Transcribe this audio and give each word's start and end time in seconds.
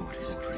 authorities. 0.00 0.57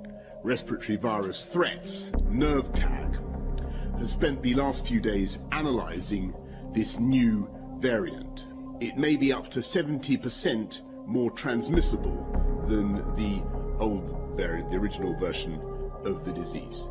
respiratory 0.43 0.97
virus 0.97 1.47
threats, 1.47 2.11
NERVTAG, 2.29 3.99
has 3.99 4.11
spent 4.11 4.41
the 4.41 4.55
last 4.55 4.87
few 4.87 4.99
days 4.99 5.39
analysing 5.51 6.33
this 6.73 6.99
new 6.99 7.49
variant. 7.79 8.45
It 8.79 8.97
may 8.97 9.15
be 9.15 9.31
up 9.31 9.49
to 9.51 9.59
70% 9.59 10.81
more 11.05 11.31
transmissible 11.31 12.63
than 12.67 12.95
the 13.15 13.43
old 13.79 14.33
variant, 14.35 14.71
the 14.71 14.77
original 14.77 15.15
version 15.19 15.61
of 16.03 16.25
the 16.25 16.31
disease. 16.31 16.87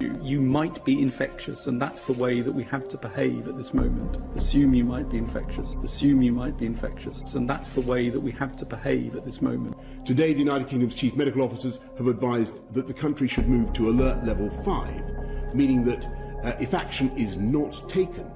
You 0.00 0.40
might 0.40 0.82
be 0.84 1.02
infectious, 1.02 1.66
and 1.66 1.80
that's 1.80 2.04
the 2.04 2.14
way 2.14 2.40
that 2.40 2.52
we 2.52 2.64
have 2.64 2.88
to 2.88 2.96
behave 2.96 3.46
at 3.48 3.56
this 3.56 3.74
moment. 3.74 4.16
Assume 4.34 4.72
you 4.72 4.84
might 4.84 5.10
be 5.10 5.18
infectious. 5.18 5.74
Assume 5.84 6.22
you 6.22 6.32
might 6.32 6.56
be 6.56 6.64
infectious, 6.64 7.34
and 7.34 7.48
that's 7.48 7.72
the 7.72 7.82
way 7.82 8.08
that 8.08 8.20
we 8.20 8.30
have 8.32 8.56
to 8.56 8.64
behave 8.64 9.14
at 9.14 9.26
this 9.26 9.42
moment. 9.42 9.76
Today, 10.06 10.32
the 10.32 10.38
United 10.38 10.68
Kingdom's 10.68 10.94
chief 10.94 11.14
medical 11.16 11.42
officers 11.42 11.80
have 11.98 12.06
advised 12.06 12.62
that 12.72 12.86
the 12.86 12.94
country 12.94 13.28
should 13.28 13.46
move 13.46 13.74
to 13.74 13.90
alert 13.90 14.24
level 14.24 14.48
5, 14.64 15.54
meaning 15.54 15.84
that 15.84 16.06
uh, 16.44 16.56
if 16.58 16.72
action 16.72 17.14
is 17.18 17.36
not 17.36 17.86
taken, 17.86 18.30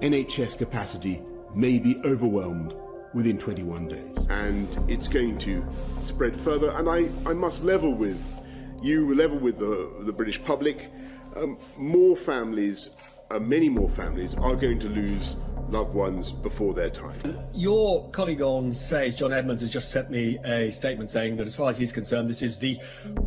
NHS 0.00 0.58
capacity 0.58 1.22
may 1.54 1.78
be 1.78 1.96
overwhelmed 2.04 2.74
within 3.12 3.38
21 3.38 3.86
days. 3.86 4.26
And 4.30 4.76
it's 4.88 5.06
going 5.06 5.38
to 5.38 5.64
spread 6.02 6.40
further, 6.40 6.70
and 6.70 6.88
I, 6.88 7.08
I 7.24 7.34
must 7.34 7.62
level 7.62 7.94
with 7.94 8.20
you, 8.82 9.14
level 9.14 9.38
with 9.38 9.58
the, 9.58 9.90
the 10.00 10.12
British 10.12 10.42
public. 10.42 10.90
Um, 11.36 11.58
more 11.76 12.16
families, 12.16 12.90
uh, 13.30 13.38
many 13.38 13.68
more 13.68 13.88
families, 13.90 14.34
are 14.36 14.54
going 14.54 14.78
to 14.80 14.88
lose 14.88 15.36
loved 15.68 15.94
ones 15.94 16.30
before 16.30 16.74
their 16.74 16.90
time. 16.90 17.18
Your 17.52 18.08
colleague 18.10 18.42
on 18.42 18.72
Sage, 18.72 19.16
John 19.16 19.32
Edmunds, 19.32 19.62
has 19.62 19.70
just 19.70 19.90
sent 19.90 20.10
me 20.10 20.38
a 20.44 20.70
statement 20.70 21.10
saying 21.10 21.36
that, 21.36 21.46
as 21.46 21.54
far 21.54 21.70
as 21.70 21.76
he's 21.76 21.92
concerned, 21.92 22.30
this 22.30 22.42
is 22.42 22.58
the 22.58 22.78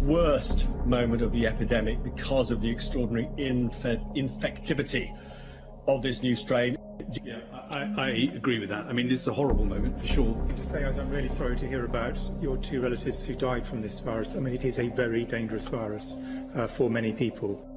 worst 0.02 0.68
moment 0.86 1.22
of 1.22 1.32
the 1.32 1.46
epidemic 1.48 2.02
because 2.04 2.52
of 2.52 2.62
the 2.62 2.70
extraordinary 2.70 3.28
inf- 3.38 3.84
infectivity 4.16 5.16
of 5.88 6.02
this 6.02 6.22
new 6.22 6.36
strain. 6.36 6.78
Yeah, 7.24 7.40
I, 7.70 7.94
I, 7.98 8.10
agree 8.34 8.60
with 8.60 8.70
that. 8.70 8.86
I 8.88 8.94
mean, 8.94 9.08
this 9.08 9.22
is 9.22 9.28
a 9.28 9.34
horrible 9.34 9.66
moment 9.66 10.00
for 10.00 10.08
sure. 10.08 10.48
I 10.50 10.54
just 10.54 10.72
say 10.72 10.84
I'm 10.84 11.10
really 11.10 11.30
sorry 11.30 11.56
to 11.56 11.68
hear 11.68 11.86
about 11.86 12.20
your 12.42 12.58
two 12.58 12.82
relatives 12.82 13.26
who 13.26 13.36
died 13.36 13.66
from 13.66 13.82
this 13.82 14.00
virus. 14.00 14.36
I 14.36 14.40
mean, 14.40 14.54
it 14.54 14.66
is 14.66 14.80
a 14.80 14.90
very 14.90 15.24
dangerous 15.24 15.68
virus 15.68 16.18
uh, 16.56 16.68
for 16.68 16.90
many 16.90 17.14
people. 17.14 17.77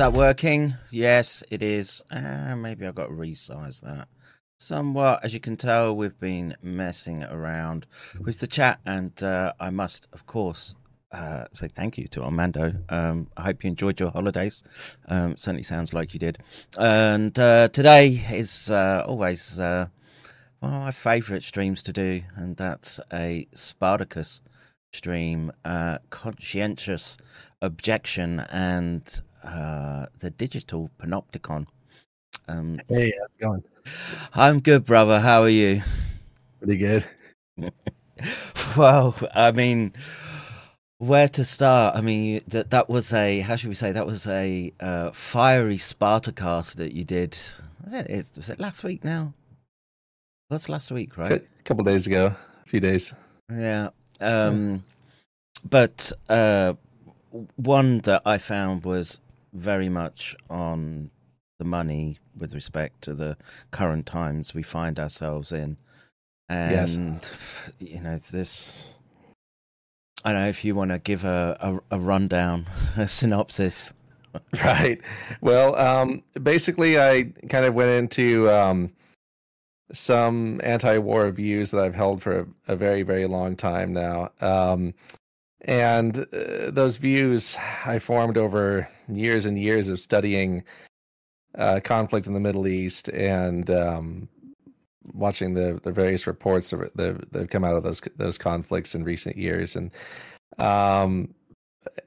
That 0.00 0.12
working? 0.14 0.72
Yes, 0.90 1.44
it 1.50 1.62
is. 1.62 2.02
Uh, 2.10 2.56
maybe 2.56 2.86
I've 2.86 2.94
got 2.94 3.08
to 3.08 3.12
resize 3.12 3.82
that 3.82 4.08
somewhat. 4.58 5.22
As 5.22 5.34
you 5.34 5.40
can 5.40 5.58
tell, 5.58 5.94
we've 5.94 6.18
been 6.18 6.56
messing 6.62 7.22
around 7.22 7.86
with 8.18 8.40
the 8.40 8.46
chat, 8.46 8.80
and 8.86 9.22
uh, 9.22 9.52
I 9.60 9.68
must, 9.68 10.08
of 10.14 10.24
course, 10.24 10.74
uh, 11.12 11.44
say 11.52 11.68
thank 11.68 11.98
you 11.98 12.08
to 12.08 12.22
Armando. 12.22 12.72
Um, 12.88 13.26
I 13.36 13.42
hope 13.42 13.62
you 13.62 13.68
enjoyed 13.68 14.00
your 14.00 14.10
holidays. 14.10 14.64
Um, 15.06 15.36
certainly 15.36 15.64
sounds 15.64 15.92
like 15.92 16.14
you 16.14 16.18
did. 16.18 16.38
And 16.78 17.38
uh, 17.38 17.68
today 17.68 18.24
is 18.32 18.70
uh, 18.70 19.04
always 19.06 19.60
uh, 19.60 19.88
one 20.60 20.72
of 20.72 20.80
my 20.80 20.92
favourite 20.92 21.42
streams 21.42 21.82
to 21.82 21.92
do, 21.92 22.22
and 22.36 22.56
that's 22.56 23.00
a 23.12 23.46
Spartacus 23.54 24.40
stream, 24.94 25.52
uh, 25.66 25.98
conscientious 26.08 27.18
objection, 27.60 28.40
and 28.50 29.20
uh, 29.44 30.06
the 30.18 30.30
digital 30.30 30.90
panopticon. 30.98 31.66
Um, 32.48 32.80
Hey, 32.88 33.12
how's 33.18 33.28
it 33.28 33.40
going? 33.40 33.64
I'm 34.34 34.60
good, 34.60 34.84
brother. 34.84 35.20
How 35.20 35.42
are 35.42 35.48
you? 35.48 35.82
Pretty 36.58 36.76
good. 36.76 37.04
Well, 38.76 39.16
I 39.34 39.50
mean, 39.52 39.94
where 40.98 41.28
to 41.28 41.44
start? 41.44 41.96
I 41.96 42.02
mean, 42.02 42.42
that 42.48 42.70
that 42.70 42.88
was 42.88 43.12
a 43.12 43.40
how 43.40 43.56
should 43.56 43.68
we 43.68 43.74
say? 43.74 43.90
That 43.90 44.06
was 44.06 44.26
a 44.26 44.72
uh, 44.78 45.10
fiery 45.12 45.78
Spartacast 45.78 46.76
that 46.76 46.92
you 46.92 47.02
did. 47.02 47.36
Was 47.82 47.94
it? 47.94 48.30
Was 48.36 48.50
it 48.50 48.60
last 48.60 48.84
week 48.84 49.02
now? 49.02 49.32
What's 50.48 50.68
last 50.68 50.90
week, 50.90 51.16
right? 51.16 51.32
A 51.32 51.62
couple 51.64 51.84
days 51.84 52.06
ago, 52.06 52.26
a 52.26 52.68
few 52.68 52.80
days. 52.80 53.14
Yeah. 53.50 53.90
Um, 54.20 54.84
but 55.68 56.12
uh, 56.28 56.74
one 57.56 57.98
that 58.00 58.22
I 58.24 58.38
found 58.38 58.84
was 58.84 59.18
very 59.52 59.88
much 59.88 60.36
on 60.48 61.10
the 61.58 61.64
money 61.64 62.18
with 62.36 62.54
respect 62.54 63.02
to 63.02 63.14
the 63.14 63.36
current 63.70 64.06
times 64.06 64.54
we 64.54 64.62
find 64.62 64.98
ourselves 64.98 65.52
in. 65.52 65.76
Yes. 66.48 66.94
And, 66.96 67.28
you 67.78 68.00
know, 68.00 68.18
this. 68.30 68.94
I 70.24 70.32
don't 70.32 70.42
know 70.42 70.48
if 70.48 70.64
you 70.64 70.74
want 70.74 70.90
to 70.90 70.98
give 70.98 71.24
a, 71.24 71.56
a, 71.90 71.96
a 71.96 72.00
rundown, 72.00 72.66
a 72.96 73.06
synopsis. 73.06 73.92
Right. 74.62 75.00
Well, 75.40 75.74
um, 75.74 76.22
basically, 76.40 77.00
I 77.00 77.32
kind 77.48 77.64
of 77.64 77.74
went 77.74 77.90
into 77.90 78.48
um, 78.48 78.92
some 79.92 80.60
anti-war 80.62 81.30
views 81.32 81.72
that 81.72 81.80
I've 81.80 81.96
held 81.96 82.22
for 82.22 82.40
a, 82.40 82.46
a 82.68 82.76
very, 82.76 83.02
very 83.02 83.26
long 83.26 83.56
time 83.56 83.92
now, 83.92 84.30
um, 84.40 84.94
and 85.62 86.18
uh, 86.32 86.70
those 86.70 86.96
views 86.96 87.56
I 87.84 87.98
formed 87.98 88.36
over 88.36 88.88
years 89.16 89.46
and 89.46 89.58
years 89.58 89.88
of 89.88 90.00
studying 90.00 90.64
uh, 91.56 91.80
conflict 91.82 92.26
in 92.26 92.34
the 92.34 92.40
Middle 92.40 92.66
East 92.66 93.08
and 93.08 93.70
um, 93.70 94.28
watching 95.12 95.54
the 95.54 95.80
the 95.82 95.92
various 95.92 96.26
reports 96.26 96.70
that 96.70 96.96
that 96.96 97.26
have 97.34 97.50
come 97.50 97.64
out 97.64 97.76
of 97.76 97.82
those 97.82 98.00
those 98.16 98.38
conflicts 98.38 98.94
in 98.94 99.04
recent 99.04 99.36
years, 99.36 99.76
and 99.76 99.90
um, 100.58 101.34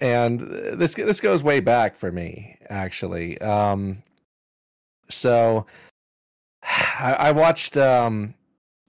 and 0.01 0.39
this 0.39 0.93
this 0.93 1.19
goes 1.19 1.43
way 1.43 1.59
back 1.59 1.95
for 1.95 2.11
me 2.11 2.57
actually. 2.69 3.39
Um, 3.41 4.03
so 5.09 5.65
I, 6.63 7.15
I 7.19 7.31
watched 7.31 7.77
um, 7.77 8.33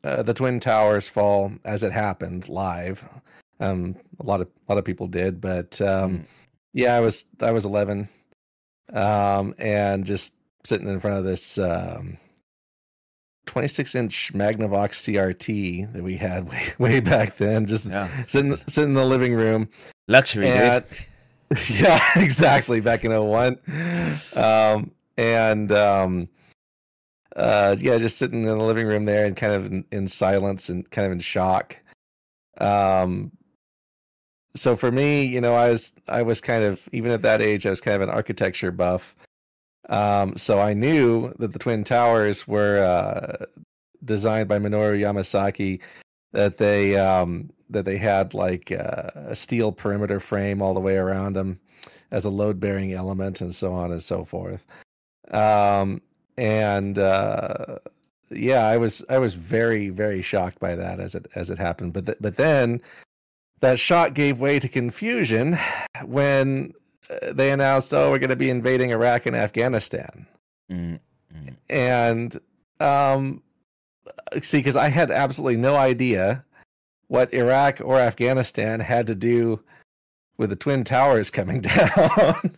uh, 0.04 0.22
the 0.22 0.34
Twin 0.34 0.60
Towers 0.60 1.08
fall 1.08 1.52
as 1.64 1.82
it 1.82 1.92
happened 1.92 2.48
live. 2.48 3.06
Um, 3.60 3.96
a 4.20 4.24
lot 4.24 4.40
of 4.40 4.48
a 4.68 4.72
lot 4.72 4.78
of 4.78 4.84
people 4.84 5.08
did, 5.08 5.40
but 5.40 5.80
um, 5.80 6.18
Mm. 6.18 6.24
Yeah, 6.74 6.94
I 6.94 7.00
was 7.00 7.24
I 7.40 7.50
was 7.52 7.64
11, 7.64 8.08
um, 8.92 9.54
and 9.58 10.04
just 10.04 10.34
sitting 10.64 10.88
in 10.88 11.00
front 11.00 11.16
of 11.18 11.24
this 11.24 11.56
um, 11.58 12.18
26 13.46 13.94
inch 13.94 14.32
Magnavox 14.34 14.94
CRT 15.04 15.92
that 15.92 16.02
we 16.02 16.16
had 16.16 16.48
way, 16.50 16.62
way 16.78 17.00
back 17.00 17.36
then, 17.36 17.64
just 17.66 17.86
Yeah. 17.86 18.08
sitting 18.26 18.56
sitting 18.66 18.90
in 18.90 18.94
the 18.94 19.04
living 19.04 19.34
room. 19.34 19.68
Luxury, 20.08 20.48
And- 20.48 20.84
dude. 20.88 20.98
yeah, 21.80 22.00
exactly. 22.16 22.80
Back 22.80 23.04
in 23.04 23.12
01. 23.12 23.58
Um, 24.34 24.90
and 25.16 25.70
um, 25.70 26.28
uh, 27.36 27.76
yeah, 27.78 27.98
just 27.98 28.18
sitting 28.18 28.40
in 28.42 28.46
the 28.48 28.56
living 28.56 28.86
room 28.86 29.04
there 29.04 29.26
and 29.26 29.36
kind 29.36 29.52
of 29.52 29.66
in, 29.66 29.84
in 29.92 30.08
silence 30.08 30.68
and 30.68 30.90
kind 30.90 31.06
of 31.06 31.12
in 31.12 31.20
shock. 31.20 31.76
Um, 32.58 33.30
so 34.56 34.76
for 34.76 34.92
me, 34.92 35.24
you 35.24 35.40
know, 35.40 35.54
I 35.54 35.70
was 35.70 35.92
I 36.08 36.22
was 36.22 36.40
kind 36.40 36.62
of 36.64 36.88
even 36.92 37.10
at 37.10 37.22
that 37.22 37.42
age, 37.42 37.66
I 37.66 37.70
was 37.70 37.80
kind 37.80 37.96
of 37.96 38.02
an 38.08 38.14
architecture 38.14 38.70
buff. 38.70 39.16
Um, 39.88 40.36
so 40.36 40.60
I 40.60 40.72
knew 40.74 41.32
that 41.38 41.52
the 41.52 41.58
twin 41.58 41.84
towers 41.84 42.48
were 42.48 42.78
uh, 42.82 43.44
designed 44.04 44.48
by 44.48 44.58
Minoru 44.58 44.98
Yamasaki. 44.98 45.80
That 46.32 46.56
they 46.56 46.96
um, 46.96 47.50
that 47.70 47.84
they 47.84 47.96
had 47.96 48.34
like 48.34 48.72
uh, 48.72 49.10
a 49.14 49.36
steel 49.36 49.72
perimeter 49.72 50.20
frame 50.20 50.62
all 50.62 50.74
the 50.74 50.80
way 50.80 50.96
around 50.96 51.34
them 51.34 51.60
as 52.10 52.24
a 52.24 52.30
load 52.30 52.60
bearing 52.60 52.92
element, 52.92 53.40
and 53.40 53.54
so 53.54 53.72
on 53.72 53.92
and 53.92 54.02
so 54.02 54.24
forth. 54.24 54.64
Um, 55.30 56.00
and 56.36 56.98
uh, 56.98 57.78
yeah, 58.30 58.66
I 58.66 58.76
was 58.76 59.04
I 59.08 59.18
was 59.18 59.34
very 59.34 59.90
very 59.90 60.22
shocked 60.22 60.60
by 60.60 60.74
that 60.76 61.00
as 61.00 61.14
it 61.14 61.26
as 61.34 61.50
it 61.50 61.58
happened. 61.58 61.92
But 61.92 62.06
th- 62.06 62.18
but 62.20 62.36
then 62.36 62.80
that 63.60 63.78
shock 63.78 64.14
gave 64.14 64.38
way 64.40 64.58
to 64.58 64.68
confusion 64.68 65.58
when 66.04 66.72
uh, 67.10 67.32
they 67.32 67.50
announced, 67.50 67.92
"Oh, 67.94 68.10
we're 68.10 68.18
going 68.18 68.30
to 68.30 68.36
be 68.36 68.50
invading 68.50 68.90
Iraq 68.90 69.26
and 69.26 69.36
Afghanistan," 69.36 70.26
Mm. 70.70 70.98
and 71.68 72.38
um, 72.80 73.42
see, 74.42 74.58
because 74.58 74.76
I 74.76 74.88
had 74.88 75.10
absolutely 75.10 75.56
no 75.58 75.76
idea 75.76 76.44
what 77.08 77.32
Iraq 77.34 77.80
or 77.82 77.98
Afghanistan 78.00 78.80
had 78.80 79.06
to 79.06 79.14
do 79.14 79.60
with 80.38 80.50
the 80.50 80.56
twin 80.56 80.82
towers 80.84 81.30
coming 81.30 81.60
down. 81.60 82.56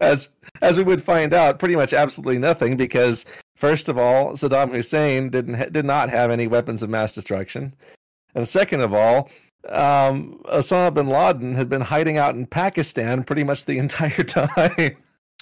as 0.00 0.28
as 0.62 0.78
we 0.78 0.84
would 0.84 1.02
find 1.02 1.34
out, 1.34 1.58
pretty 1.58 1.76
much 1.76 1.92
absolutely 1.92 2.38
nothing 2.38 2.76
because 2.76 3.24
first 3.56 3.88
of 3.88 3.98
all, 3.98 4.32
Saddam 4.32 4.70
Hussein 4.72 5.30
didn't 5.30 5.54
ha- 5.54 5.66
did 5.70 5.84
not 5.84 6.08
have 6.10 6.30
any 6.30 6.46
weapons 6.46 6.82
of 6.82 6.90
mass 6.90 7.14
destruction, 7.14 7.74
and 8.34 8.46
second 8.48 8.80
of 8.80 8.92
all, 8.94 9.30
um, 9.68 10.40
Osama 10.46 10.92
bin 10.94 11.08
Laden 11.08 11.54
had 11.54 11.68
been 11.68 11.80
hiding 11.82 12.18
out 12.18 12.34
in 12.34 12.46
Pakistan 12.46 13.24
pretty 13.24 13.44
much 13.44 13.64
the 13.64 13.78
entire 13.84 14.22
time. 14.24 14.96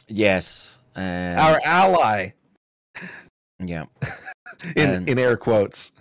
Yes. 0.08 0.80
And, 0.94 1.38
Our 1.38 1.60
ally, 1.64 2.30
yeah. 3.58 3.84
in 4.76 4.90
And- 4.90 5.08
in 5.08 5.18
air 5.18 5.36
quotes. 5.36 5.92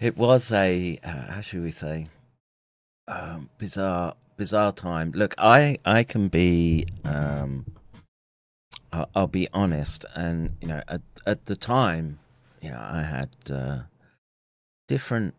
It 0.00 0.16
was 0.16 0.50
a 0.52 0.98
uh, 1.04 1.32
how 1.32 1.40
should 1.42 1.62
we 1.62 1.70
say 1.70 2.08
um, 3.06 3.50
bizarre 3.58 4.14
bizarre 4.36 4.72
time. 4.72 5.12
Look, 5.14 5.34
I 5.38 5.76
I 5.84 6.02
can 6.02 6.28
be 6.28 6.86
um, 7.04 7.66
I'll, 8.92 9.08
I'll 9.14 9.26
be 9.28 9.46
honest, 9.52 10.04
and 10.16 10.56
you 10.60 10.68
know 10.68 10.82
at 10.88 11.02
at 11.26 11.44
the 11.46 11.54
time, 11.54 12.18
you 12.62 12.70
know 12.70 12.80
I 12.82 13.02
had 13.02 13.28
uh, 13.50 13.78
different 14.88 15.34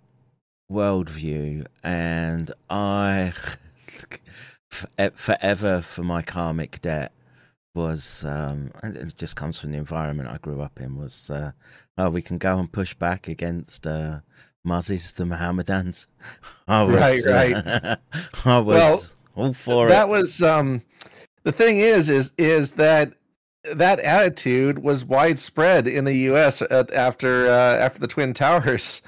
worldview, 0.72 1.66
and 1.84 2.52
I 2.70 3.34
forever 5.16 5.82
for 5.82 6.04
my 6.04 6.22
karmic 6.22 6.82
debt 6.82 7.12
was 7.76 8.24
um, 8.26 8.72
and 8.84 8.96
it 8.98 9.14
just 9.18 9.36
comes 9.36 9.60
from 9.60 9.72
the 9.72 9.78
environment 9.78 10.30
I 10.30 10.38
grew 10.38 10.62
up 10.62 10.80
in 10.80 10.96
was 10.96 11.32
uh, 11.32 11.52
oh 11.98 12.10
we 12.10 12.22
can 12.22 12.38
go 12.38 12.60
and 12.60 12.72
push 12.72 12.94
back 12.94 13.28
against 13.28 13.88
uh, 13.88 14.20
Muzzies, 14.66 15.14
the 15.14 15.26
Mohammedans. 15.26 16.08
I 16.68 16.84
was, 16.84 16.96
Right, 16.96 17.26
right. 17.26 17.68
uh, 17.68 17.96
I 18.46 18.60
was 18.60 19.16
Well, 19.36 19.46
all 19.48 19.54
for 19.54 19.88
that 19.90 20.08
it. 20.08 20.10
was 20.10 20.42
um 20.44 20.82
the 21.44 21.52
thing 21.52 21.80
is 21.80 22.10
is 22.10 22.32
is 22.38 22.72
that 22.74 23.14
that 23.74 24.00
attitude 24.02 24.80
was 24.80 25.06
widespread 25.06 25.88
in 25.88 26.04
the 26.06 26.16
US 26.32 26.62
at, 26.62 26.94
after 26.94 27.48
uh, 27.48 27.78
after 27.78 28.00
the 28.00 28.08
twin 28.08 28.34
towers 28.34 29.02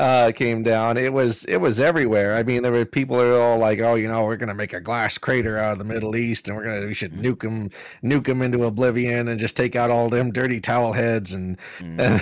uh 0.00 0.32
came 0.32 0.62
down 0.62 0.96
it 0.96 1.12
was 1.12 1.44
it 1.44 1.58
was 1.58 1.78
everywhere. 1.78 2.34
I 2.34 2.42
mean 2.42 2.62
there 2.62 2.72
were 2.72 2.84
people 2.86 3.18
that 3.18 3.24
were 3.24 3.40
all 3.40 3.58
like 3.58 3.80
oh 3.80 3.94
you 3.96 4.08
know 4.08 4.24
we're 4.24 4.36
going 4.36 4.48
to 4.48 4.54
make 4.54 4.72
a 4.72 4.80
glass 4.80 5.18
crater 5.18 5.58
out 5.58 5.72
of 5.72 5.78
the 5.78 5.84
middle 5.84 6.16
east 6.16 6.48
and 6.48 6.56
we're 6.56 6.64
to 6.80 6.86
we 6.86 6.94
should 6.94 7.14
nuke 7.14 7.42
them 7.42 7.70
nuke 8.02 8.26
them 8.26 8.40
into 8.42 8.64
oblivion 8.64 9.28
and 9.28 9.38
just 9.38 9.56
take 9.56 9.76
out 9.76 9.90
all 9.90 10.08
them 10.08 10.32
dirty 10.32 10.60
towel 10.60 10.92
heads 10.92 11.32
and 11.32 11.58
Mm. 11.80 12.20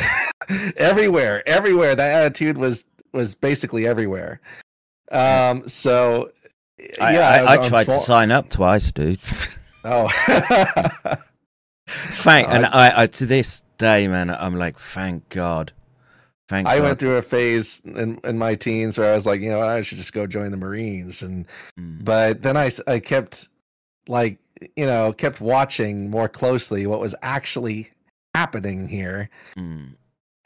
everywhere 0.77 1.43
everywhere. 1.49 1.95
That 1.95 2.11
attitude 2.25 2.59
was 2.59 2.85
was 3.13 3.35
basically 3.35 3.87
everywhere. 3.87 4.41
Um 5.13 5.69
so 5.69 6.31
I, 7.01 7.13
yeah 7.13 7.29
I, 7.29 7.57
was 7.57 7.67
I 7.67 7.69
tried 7.69 7.85
to 7.85 8.01
sign 8.01 8.31
up 8.33 8.51
twice, 8.51 8.93
dude. 8.93 9.21
Oh, 9.85 10.09
thank, 11.89 12.49
and 12.53 12.65
Uh, 12.67 12.71
I, 12.73 13.03
I 13.03 13.07
to 13.07 13.27
this 13.27 13.63
day, 13.79 14.09
man, 14.09 14.31
I'm 14.31 14.57
like, 14.57 14.79
thank 14.79 15.29
God, 15.29 15.73
thank 16.49 16.67
I 16.67 16.79
God. 16.79 16.85
went 16.85 16.99
through 16.99 17.17
a 17.17 17.23
phase 17.23 17.81
in, 17.85 18.19
in 18.25 18.39
my 18.39 18.55
teens 18.55 18.99
where 18.99 19.13
I 19.13 19.15
was 19.15 19.27
like, 19.27 19.41
you 19.41 19.49
know, 19.51 19.61
I 19.63 19.83
should 19.83 19.99
just 19.99 20.13
go 20.13 20.27
join 20.27 20.51
the 20.51 20.57
Marines, 20.57 21.23
and 21.23 21.47
Mm. 21.79 22.05
but 22.05 22.43
then 22.43 22.57
I 22.57 22.71
I 22.87 22.99
kept 22.99 23.49
like 24.09 24.39
you 24.77 24.87
know 24.87 25.13
kept 25.13 25.41
watching 25.41 26.11
more 26.11 26.29
closely 26.29 26.87
what 26.87 27.01
was 27.01 27.15
actually 27.23 27.91
happening 28.35 28.89
here, 28.89 29.29
Mm. 29.57 29.91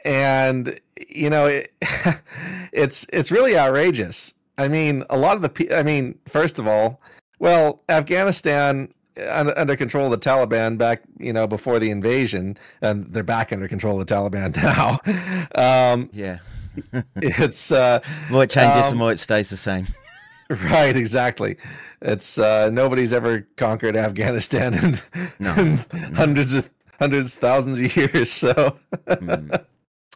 and 0.04 0.78
you 1.08 1.30
know 1.30 1.46
it, 1.46 1.72
it's 2.72 3.06
it's 3.12 3.30
really 3.30 3.56
outrageous. 3.56 4.34
I 4.58 4.68
mean, 4.68 5.04
a 5.10 5.16
lot 5.16 5.36
of 5.36 5.42
the 5.42 5.74
I 5.76 5.82
mean, 5.82 6.18
first 6.28 6.58
of 6.58 6.66
all, 6.66 7.00
well, 7.38 7.80
Afghanistan 7.88 8.92
under, 9.28 9.76
control 9.76 10.12
of 10.12 10.20
the 10.20 10.30
Taliban 10.30 10.78
back, 10.78 11.02
you 11.18 11.32
know, 11.32 11.46
before 11.46 11.78
the 11.78 11.90
invasion, 11.90 12.56
and 12.80 13.12
they're 13.12 13.22
back 13.22 13.52
under 13.52 13.68
control 13.68 14.00
of 14.00 14.06
the 14.06 14.14
Taliban 14.14 14.56
now. 15.56 15.92
Um, 15.92 16.10
Yeah, 16.12 16.38
it's 17.16 17.70
uh, 17.72 18.00
the 18.28 18.32
more 18.32 18.44
it 18.44 18.50
changes, 18.50 18.86
the 18.86 18.92
um, 18.92 18.98
more 18.98 19.12
it 19.12 19.18
stays 19.18 19.50
the 19.50 19.56
same. 19.56 19.86
right, 20.50 20.96
exactly. 20.96 21.56
It's 22.00 22.38
uh, 22.38 22.70
nobody's 22.70 23.12
ever 23.12 23.46
conquered 23.56 23.96
Afghanistan 23.96 24.74
in, 24.74 25.00
No, 25.38 25.54
in 25.54 25.76
no. 25.92 26.14
hundreds 26.14 26.52
of 26.54 26.68
hundreds, 26.98 27.34
thousands 27.36 27.78
of 27.78 27.96
years. 27.96 28.32
So. 28.32 28.78
Mm. 29.06 29.64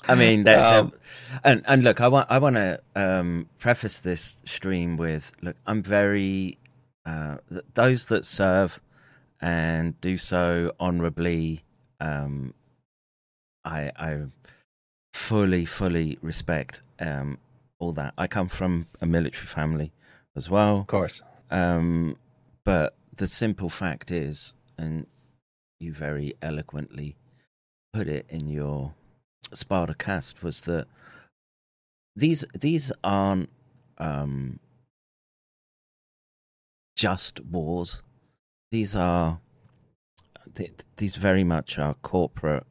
I 0.09 0.15
mean, 0.15 0.45
that, 0.45 0.79
Um, 0.79 0.93
and 1.45 1.63
and 1.67 1.83
look, 1.83 2.01
I 2.01 2.09
want 2.09 2.31
I 2.31 2.39
want 2.39 2.57
to 2.57 2.81
um, 2.95 3.49
preface 3.59 4.01
this 4.01 4.39
stream 4.45 4.97
with 4.97 5.33
look, 5.43 5.57
I'm 5.67 5.83
very 5.83 6.59
uh, 7.05 7.39
those 7.75 8.07
that 8.07 8.25
serve 8.25 8.81
and 9.41 10.01
do 10.01 10.17
so 10.17 10.73
honorably. 10.79 11.65
Um, 12.01 12.55
I 13.65 13.91
I 13.97 14.23
fully 15.13 15.65
fully 15.65 16.19
respect 16.23 16.83
um, 17.01 17.39
all 17.79 17.93
that. 17.93 18.15
I 18.17 18.27
come 18.27 18.49
from 18.49 18.87
a 19.01 19.07
military 19.07 19.47
family 19.47 19.93
as 20.37 20.51
well. 20.51 20.81
Of 20.81 20.87
course. 20.87 21.23
Um, 21.51 22.17
but 22.65 22.95
the 23.17 23.27
simple 23.27 23.69
fact 23.69 24.11
is, 24.11 24.55
and 24.79 25.07
you 25.81 25.93
very 25.93 26.35
eloquently 26.43 27.17
put 27.93 28.09
it 28.09 28.27
in 28.29 28.47
your 28.47 28.95
Spartacast, 29.55 30.43
was 30.43 30.63
that 30.63 30.87
these 32.15 32.45
these 32.59 32.93
aren't 33.05 33.51
um, 33.99 34.59
just 36.97 37.41
wars. 37.45 38.03
These 38.71 38.97
are 38.97 39.41
these 40.97 41.17
very 41.17 41.45
much 41.45 41.79
are 41.79 41.95
corporate 42.03 42.65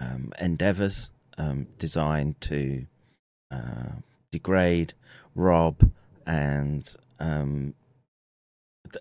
um, 0.00 0.32
endeavors 0.40 1.10
um, 1.36 1.66
designed 1.78 2.40
to 2.42 2.86
uh, 3.50 3.92
degrade, 4.30 4.94
rob, 5.34 5.90
and 6.26 6.96
um, 7.20 7.74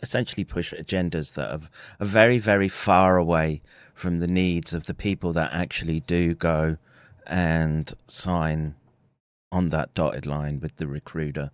essentially 0.02 0.44
push 0.44 0.74
agendas 0.74 1.34
that 1.36 1.50
are, 1.50 1.70
are 2.00 2.06
very, 2.06 2.40
very 2.40 2.68
far 2.68 3.18
away 3.18 3.62
from 3.94 4.20
the 4.20 4.28
needs 4.28 4.74
of 4.74 4.86
the 4.86 4.94
people 4.94 5.34
that 5.34 5.52
actually 5.54 6.00
do 6.02 6.34
go 6.34 6.78
and 7.26 7.94
sign 8.08 8.76
on 9.52 9.70
that 9.70 9.94
dotted 9.94 10.26
line 10.26 10.60
with 10.60 10.78
the 10.78 10.88
recruiter. 10.88 11.52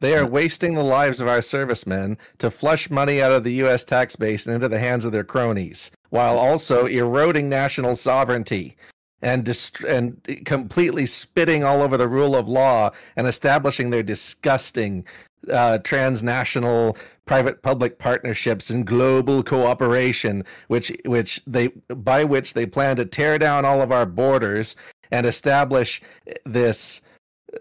They 0.00 0.16
are 0.16 0.26
wasting 0.26 0.74
the 0.74 0.82
lives 0.82 1.20
of 1.20 1.28
our 1.28 1.42
servicemen 1.42 2.16
to 2.38 2.50
flush 2.50 2.90
money 2.90 3.22
out 3.22 3.32
of 3.32 3.44
the 3.44 3.52
U.S. 3.54 3.84
tax 3.84 4.16
base 4.16 4.46
and 4.46 4.54
into 4.54 4.68
the 4.68 4.78
hands 4.78 5.04
of 5.04 5.12
their 5.12 5.24
cronies, 5.24 5.90
while 6.08 6.38
also 6.38 6.86
eroding 6.86 7.48
national 7.48 7.96
sovereignty 7.96 8.76
and 9.22 9.44
dist- 9.44 9.84
and 9.84 10.16
completely 10.46 11.04
spitting 11.04 11.62
all 11.62 11.82
over 11.82 11.96
the 11.96 12.08
rule 12.08 12.34
of 12.34 12.48
law 12.48 12.90
and 13.16 13.26
establishing 13.26 13.90
their 13.90 14.02
disgusting 14.02 15.04
uh, 15.50 15.78
transnational 15.78 16.96
private-public 17.26 17.98
partnerships 17.98 18.70
and 18.70 18.86
global 18.86 19.42
cooperation, 19.42 20.44
which 20.68 20.92
which 21.04 21.40
they 21.46 21.68
by 21.68 22.24
which 22.24 22.54
they 22.54 22.66
plan 22.66 22.96
to 22.96 23.04
tear 23.04 23.38
down 23.38 23.64
all 23.64 23.80
of 23.80 23.92
our 23.92 24.06
borders 24.06 24.76
and 25.10 25.26
establish 25.26 26.00
this. 26.44 27.02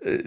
Uh, 0.05 0.17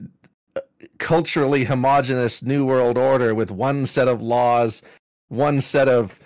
culturally 1.03 1.65
homogenous 1.65 2.43
new 2.45 2.65
world 2.65 2.97
order 2.97 3.35
with 3.35 3.51
one 3.51 3.87
set 3.87 4.07
of 4.07 4.23
laws, 4.23 4.83
one 5.29 5.61
set 5.61 5.89
of 5.89 6.19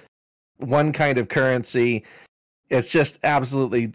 one 0.58 0.92
kind 0.92 1.18
of 1.18 1.28
currency. 1.28 2.04
It's 2.68 2.92
just 2.92 3.18
absolutely 3.24 3.92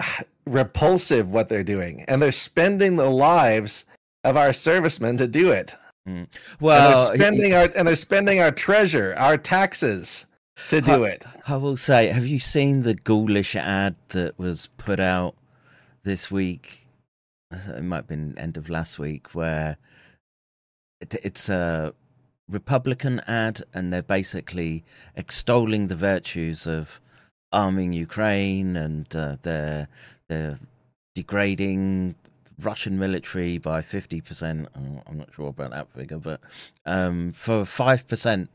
repulsive 0.46 1.30
what 1.30 1.48
they're 1.48 1.64
doing, 1.64 2.04
and 2.08 2.20
they're 2.20 2.32
spending 2.32 2.96
the 2.96 3.08
lives 3.08 3.84
of 4.24 4.36
our 4.36 4.52
servicemen 4.52 5.16
to 5.18 5.28
do 5.28 5.52
it. 5.52 5.76
Mm. 6.06 6.26
Well, 6.60 7.10
and 7.10 7.20
they're 7.20 7.28
spending 7.28 7.54
our 7.54 7.68
and 7.76 7.88
they're 7.88 7.94
spending 7.94 8.40
our 8.40 8.50
treasure, 8.50 9.14
our 9.16 9.36
taxes, 9.38 10.26
to 10.68 10.80
do 10.80 11.04
it. 11.04 11.24
I 11.46 11.56
will 11.56 11.76
say, 11.76 12.08
have 12.08 12.26
you 12.26 12.40
seen 12.40 12.82
the 12.82 12.94
ghoulish 12.94 13.54
ad 13.54 13.94
that 14.08 14.36
was 14.36 14.68
put 14.78 14.98
out 14.98 15.36
this 16.02 16.28
week? 16.28 16.88
It 17.52 17.84
might 17.84 17.96
have 17.96 18.08
been 18.08 18.36
end 18.36 18.56
of 18.56 18.68
last 18.68 18.98
week, 18.98 19.34
where 19.34 19.78
it, 21.00 21.14
it's 21.22 21.48
a 21.48 21.94
Republican 22.48 23.20
ad, 23.26 23.62
and 23.74 23.92
they're 23.92 24.02
basically 24.02 24.84
extolling 25.16 25.88
the 25.88 25.94
virtues 25.94 26.66
of 26.66 27.00
arming 27.52 27.92
Ukraine 27.92 28.76
and 28.76 29.14
uh, 29.16 29.36
they're 29.42 29.88
they're 30.28 30.58
degrading 31.14 32.14
Russian 32.60 32.98
military 32.98 33.58
by 33.58 33.82
fifty 33.82 34.20
percent. 34.20 34.68
I'm 34.74 35.18
not 35.18 35.32
sure 35.34 35.48
about 35.48 35.70
that 35.70 35.92
figure, 35.92 36.18
but 36.18 36.40
um, 36.86 37.32
for 37.32 37.64
five 37.64 38.06
percent 38.08 38.50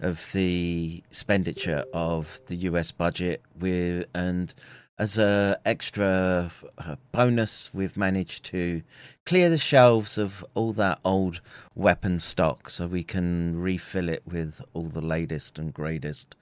of 0.00 0.30
the 0.32 1.02
expenditure 1.10 1.84
of 1.92 2.40
the 2.46 2.56
US 2.56 2.90
budget, 2.90 3.40
we 3.58 4.04
and 4.14 4.52
as 4.98 5.18
a 5.18 5.58
extra 5.64 6.50
uh, 6.78 6.96
bonus, 7.12 7.70
we've 7.74 7.96
managed 7.96 8.44
to 8.44 8.82
clear 9.26 9.50
the 9.50 9.58
shelves 9.58 10.16
of 10.16 10.44
all 10.54 10.72
that 10.72 10.98
old 11.04 11.40
weapon 11.74 12.18
stock, 12.18 12.70
so 12.70 12.86
we 12.86 13.02
can 13.02 13.60
refill 13.60 14.08
it 14.08 14.22
with 14.26 14.62
all 14.72 14.88
the 14.88 15.02
latest 15.02 15.58
and 15.58 15.74
greatest 15.74 16.34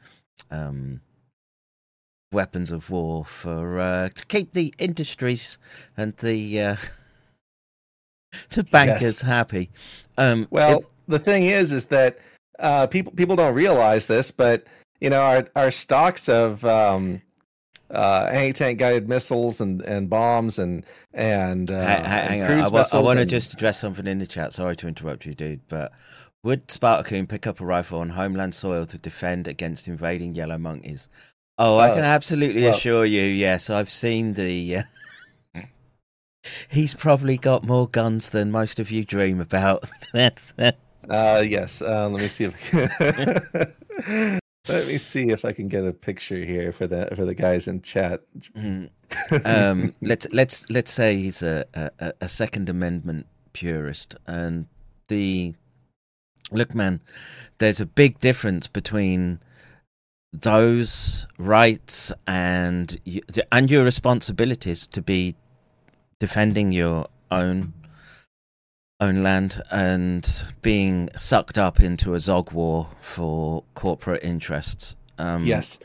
um, 0.50 1.00
weapons 2.32 2.70
of 2.70 2.90
war 2.90 3.24
for 3.24 3.80
uh, 3.80 4.08
to 4.10 4.26
keep 4.26 4.52
the 4.52 4.72
industries 4.78 5.58
and 5.96 6.16
the 6.18 6.60
uh, 6.60 6.76
the 8.50 8.62
bankers 8.64 9.02
yes. 9.02 9.20
happy. 9.22 9.70
Um, 10.16 10.46
well, 10.50 10.78
it, 10.78 10.86
the 11.08 11.18
thing 11.18 11.44
is, 11.46 11.72
is 11.72 11.86
that 11.86 12.18
uh, 12.60 12.86
people 12.86 13.12
people 13.12 13.34
don't 13.34 13.54
realize 13.54 14.06
this, 14.06 14.30
but 14.30 14.64
you 15.00 15.10
know 15.10 15.20
our 15.20 15.48
our 15.56 15.72
stocks 15.72 16.28
of 16.28 16.64
um, 16.64 17.20
uh, 17.94 18.28
anti-tank 18.32 18.78
guided 18.78 19.08
missiles 19.08 19.60
and, 19.60 19.82
and 19.82 20.10
bombs 20.10 20.58
and 20.58 20.84
and, 21.12 21.70
uh, 21.70 21.80
hang, 21.80 22.40
hang 22.40 22.42
on. 22.42 22.74
I, 22.74 22.84
I 22.92 22.98
want 22.98 23.20
to 23.20 23.24
just 23.24 23.52
address 23.52 23.78
something 23.78 24.06
in 24.06 24.18
the 24.18 24.26
chat. 24.26 24.52
Sorry 24.52 24.76
to 24.76 24.88
interrupt 24.88 25.26
you, 25.26 25.34
dude, 25.34 25.60
but 25.68 25.92
would 26.42 26.68
Spartacoon 26.68 27.28
pick 27.28 27.46
up 27.46 27.60
a 27.60 27.64
rifle 27.64 28.00
on 28.00 28.10
homeland 28.10 28.54
soil 28.54 28.84
to 28.86 28.98
defend 28.98 29.48
against 29.48 29.88
invading 29.88 30.34
yellow 30.34 30.58
monkeys? 30.58 31.08
Oh, 31.56 31.78
I 31.78 31.90
can 31.90 32.04
uh, 32.04 32.08
absolutely 32.08 32.62
well, 32.62 32.74
assure 32.74 33.04
you. 33.04 33.22
Yes, 33.22 33.70
I've 33.70 33.90
seen 33.90 34.34
the. 34.34 34.76
Uh, 34.76 34.82
he's 36.68 36.94
probably 36.94 37.38
got 37.38 37.64
more 37.64 37.88
guns 37.88 38.30
than 38.30 38.50
most 38.50 38.80
of 38.80 38.90
you 38.90 39.04
dream 39.04 39.40
about. 39.40 39.88
That's. 40.12 40.52
Uh, 41.06 41.44
yes. 41.46 41.82
Uh, 41.82 42.08
let 42.08 42.22
me 42.22 42.28
see 42.28 42.44
if. 42.44 44.38
Let 44.66 44.86
me 44.86 44.96
see 44.96 45.28
if 45.28 45.44
I 45.44 45.52
can 45.52 45.68
get 45.68 45.84
a 45.84 45.92
picture 45.92 46.42
here 46.42 46.72
for 46.72 46.86
the 46.86 47.08
for 47.14 47.26
the 47.26 47.34
guys 47.34 47.68
in 47.68 47.82
chat. 47.82 48.22
Mm. 48.56 48.88
Um, 49.44 49.94
let's 50.02 50.26
let's 50.32 50.70
let's 50.70 50.90
say 50.90 51.18
he's 51.18 51.42
a, 51.42 51.66
a, 51.74 52.14
a 52.22 52.28
Second 52.28 52.70
Amendment 52.70 53.26
purist, 53.52 54.16
and 54.26 54.66
the 55.08 55.54
look, 56.50 56.74
man, 56.74 57.02
there's 57.58 57.80
a 57.80 57.86
big 57.86 58.20
difference 58.20 58.66
between 58.66 59.40
those 60.32 61.26
rights 61.38 62.12
and 62.26 62.98
and 63.52 63.70
your 63.70 63.84
responsibilities 63.84 64.86
to 64.86 65.02
be 65.02 65.36
defending 66.18 66.72
your 66.72 67.06
own 67.30 67.74
own 69.04 69.22
land 69.22 69.62
and 69.70 70.44
being 70.62 71.10
sucked 71.16 71.58
up 71.58 71.78
into 71.80 72.14
a 72.14 72.18
Zog 72.18 72.52
war 72.52 72.88
for 73.00 73.64
corporate 73.74 74.24
interests. 74.24 74.96
Um, 75.18 75.44
yes. 75.44 75.78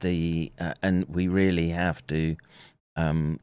The 0.00 0.52
uh, 0.58 0.74
and 0.82 1.04
we 1.08 1.28
really 1.28 1.70
have 1.70 2.06
to. 2.06 2.36
Um, 2.96 3.40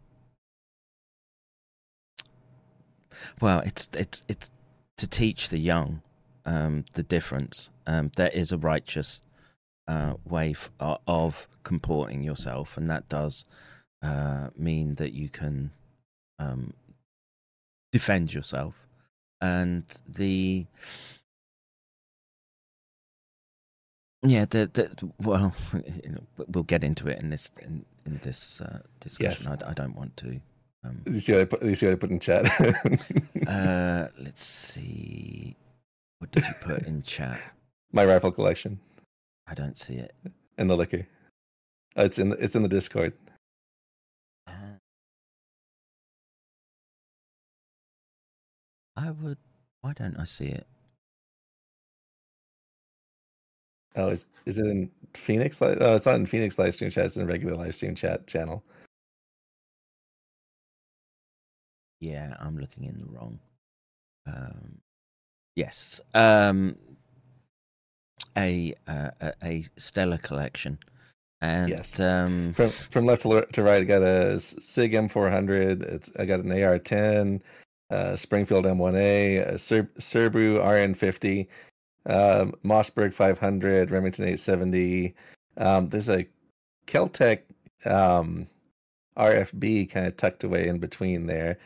well, 3.40 3.60
it's 3.60 3.88
it's 3.94 4.22
it's 4.28 4.52
to 4.98 5.08
teach 5.08 5.50
the 5.50 5.60
young 5.60 6.02
um, 6.46 6.86
the 6.94 7.04
difference. 7.04 7.70
Um, 7.86 8.12
there 8.16 8.30
is 8.30 8.52
a 8.52 8.58
righteous 8.58 9.22
uh, 9.88 10.14
way 10.26 10.52
f- 10.52 10.72
uh, 10.80 10.98
of 11.08 11.48
comporting 11.64 12.24
yourself, 12.24 12.78
and 12.78 12.90
that 12.90 13.08
does 13.10 13.46
uh, 14.02 14.50
mean 14.58 14.96
that 14.96 15.14
you 15.14 15.30
can 15.30 15.72
um, 16.40 16.74
defend 17.94 18.34
yourself. 18.34 18.76
And 19.40 19.86
the 20.08 20.66
yeah, 24.24 24.46
the, 24.46 24.70
the 24.74 25.12
well, 25.20 25.54
we'll 26.48 26.64
get 26.64 26.84
into 26.84 27.08
it 27.08 27.20
in 27.20 27.30
this 27.30 27.52
in, 27.62 27.86
in 28.06 28.20
this 28.24 28.62
uh, 28.62 28.80
discussion. 29.00 29.48
Yes. 29.52 29.64
I, 29.64 29.72
I, 29.72 29.74
don't 29.74 29.96
want 29.96 30.16
to. 30.18 30.40
Um, 30.86 31.02
you 31.06 31.20
see 31.20 31.34
what 31.34 31.42
I 31.42 31.46
put? 31.46 31.64
You 31.64 31.76
see 31.76 31.86
what 31.88 31.94
I 31.94 31.96
put 31.96 32.10
in 32.10 32.20
chat? 32.20 32.46
uh, 33.48 34.08
let's 34.18 34.44
see. 34.44 35.56
What 36.20 36.32
did 36.32 36.48
you 36.48 36.54
put 36.62 36.84
in 36.84 37.04
chat? 37.04 37.40
My 37.92 38.06
rifle 38.06 38.32
collection. 38.32 38.80
I 39.48 39.54
don't 39.54 39.78
see 39.78 39.96
it. 39.96 40.16
And 40.58 40.70
the 40.70 40.78
liquor. 40.78 41.06
Oh, 41.98 42.06
it's 42.06 42.18
in 42.18 42.30
the, 42.30 42.38
it's 42.38 42.56
in 42.56 42.64
the 42.64 42.70
Discord. 42.70 43.14
I 48.96 49.12
would. 49.12 49.38
Why 49.82 49.94
don't 49.94 50.18
I 50.18 50.24
see 50.24 50.48
it? 50.48 50.68
Oh, 53.96 54.10
is 54.10 54.26
is 54.46 54.58
it 54.58 54.66
in 54.66 54.90
Phoenix? 55.14 55.62
Oh, 55.62 55.96
it's 55.96 56.06
not 56.06 56.16
in 56.16 56.26
Phoenix 56.26 56.58
live 56.58 56.74
stream 56.74 56.90
chat. 56.90 57.06
It's 57.06 57.18
in 57.18 57.28
regular 57.28 57.56
live 57.56 57.76
stream 57.76 57.96
chat 57.96 58.26
channel. 58.28 58.64
Yeah, 62.00 62.36
I'm 62.40 62.58
looking 62.58 62.84
in 62.86 62.98
the 62.98 63.06
wrong. 63.06 63.40
Um, 64.28 64.80
yes. 65.56 66.02
Um, 66.14 66.76
a, 68.38 68.74
uh, 68.88 69.12
a 69.22 69.34
a 69.44 69.64
stellar 69.78 70.18
collection. 70.18 70.80
And 71.42 71.70
yes. 71.70 72.00
um, 72.00 72.54
from 72.56 72.70
from 72.70 73.06
left 73.06 73.24
to 73.24 73.64
right, 73.64 73.82
I 73.82 73.84
got 73.84 74.02
a 74.02 74.40
Sig 74.40 74.94
M400. 74.94 75.84
It's 75.84 76.12
I 76.18 76.26
got 76.26 76.40
an 76.40 76.50
AR10, 76.50 77.42
uh, 77.90 78.16
Springfield 78.16 78.66
M1A, 78.66 79.54
uh, 79.54 79.58
Cer- 79.58 79.90
Serbu 80.00 80.60
RN50, 80.64 81.48
um, 82.06 82.54
Mossberg 82.64 83.14
500, 83.14 83.92
Remington 83.92 84.26
870. 84.26 85.16
Um, 85.58 85.90
there's 85.90 86.10
a 86.10 86.26
Keltec 86.88 87.40
um, 87.86 88.48
RFB 89.18 89.90
kind 89.92 90.08
of 90.08 90.18
tucked 90.18 90.44
away 90.44 90.68
in 90.68 90.80
between 90.80 91.28
there. 91.28 91.58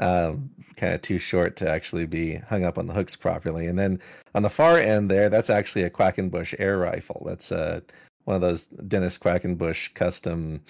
Um, 0.00 0.50
kind 0.76 0.92
of 0.92 1.02
too 1.02 1.20
short 1.20 1.54
to 1.56 1.70
actually 1.70 2.06
be 2.06 2.34
hung 2.34 2.64
up 2.64 2.78
on 2.78 2.86
the 2.86 2.92
hooks 2.92 3.14
properly. 3.14 3.68
And 3.68 3.78
then 3.78 4.00
on 4.34 4.42
the 4.42 4.50
far 4.50 4.76
end 4.78 5.08
there, 5.08 5.28
that's 5.28 5.50
actually 5.50 5.84
a 5.84 5.90
Quackenbush 5.90 6.54
air 6.58 6.78
rifle. 6.78 7.22
That's 7.24 7.52
uh, 7.52 7.80
one 8.24 8.34
of 8.34 8.40
those 8.40 8.66
Dennis 8.66 9.16
Quackenbush 9.18 9.94
custom, 9.94 10.62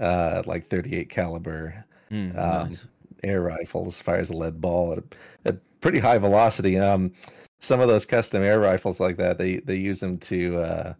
uh, 0.00 0.42
like 0.46 0.66
38 0.66 1.08
caliber. 1.08 1.84
Mm, 2.10 2.34
nice 2.34 2.88
air 3.22 3.42
rifles, 3.42 4.00
fires 4.00 4.30
a 4.30 4.36
lead 4.36 4.60
ball 4.60 4.92
at 4.92 5.54
a, 5.54 5.56
pretty 5.80 5.98
high 5.98 6.16
velocity. 6.16 6.78
Um, 6.78 7.12
some 7.60 7.80
of 7.80 7.88
those 7.88 8.06
custom 8.06 8.42
air 8.42 8.58
rifles 8.58 9.00
like 9.00 9.18
that, 9.18 9.36
they 9.36 9.58
they 9.58 9.76
use 9.76 10.00
them 10.00 10.18
to 10.18 10.58
uh, 10.58 10.94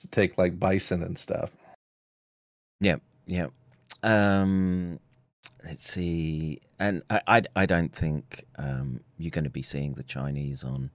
to 0.00 0.08
take 0.08 0.38
like 0.38 0.58
bison 0.58 1.02
and 1.02 1.16
stuff. 1.18 1.50
Yep, 2.80 3.02
yeah. 3.26 3.48
Um, 4.02 4.98
let's 5.64 5.84
see, 5.84 6.60
and 6.78 7.02
I 7.10 7.20
I, 7.26 7.42
I 7.56 7.66
don't 7.66 7.94
think 7.94 8.44
um, 8.56 9.00
you're 9.18 9.30
going 9.30 9.44
to 9.44 9.50
be 9.50 9.62
seeing 9.62 9.92
the 9.94 10.04
Chinese 10.04 10.64
on 10.64 10.90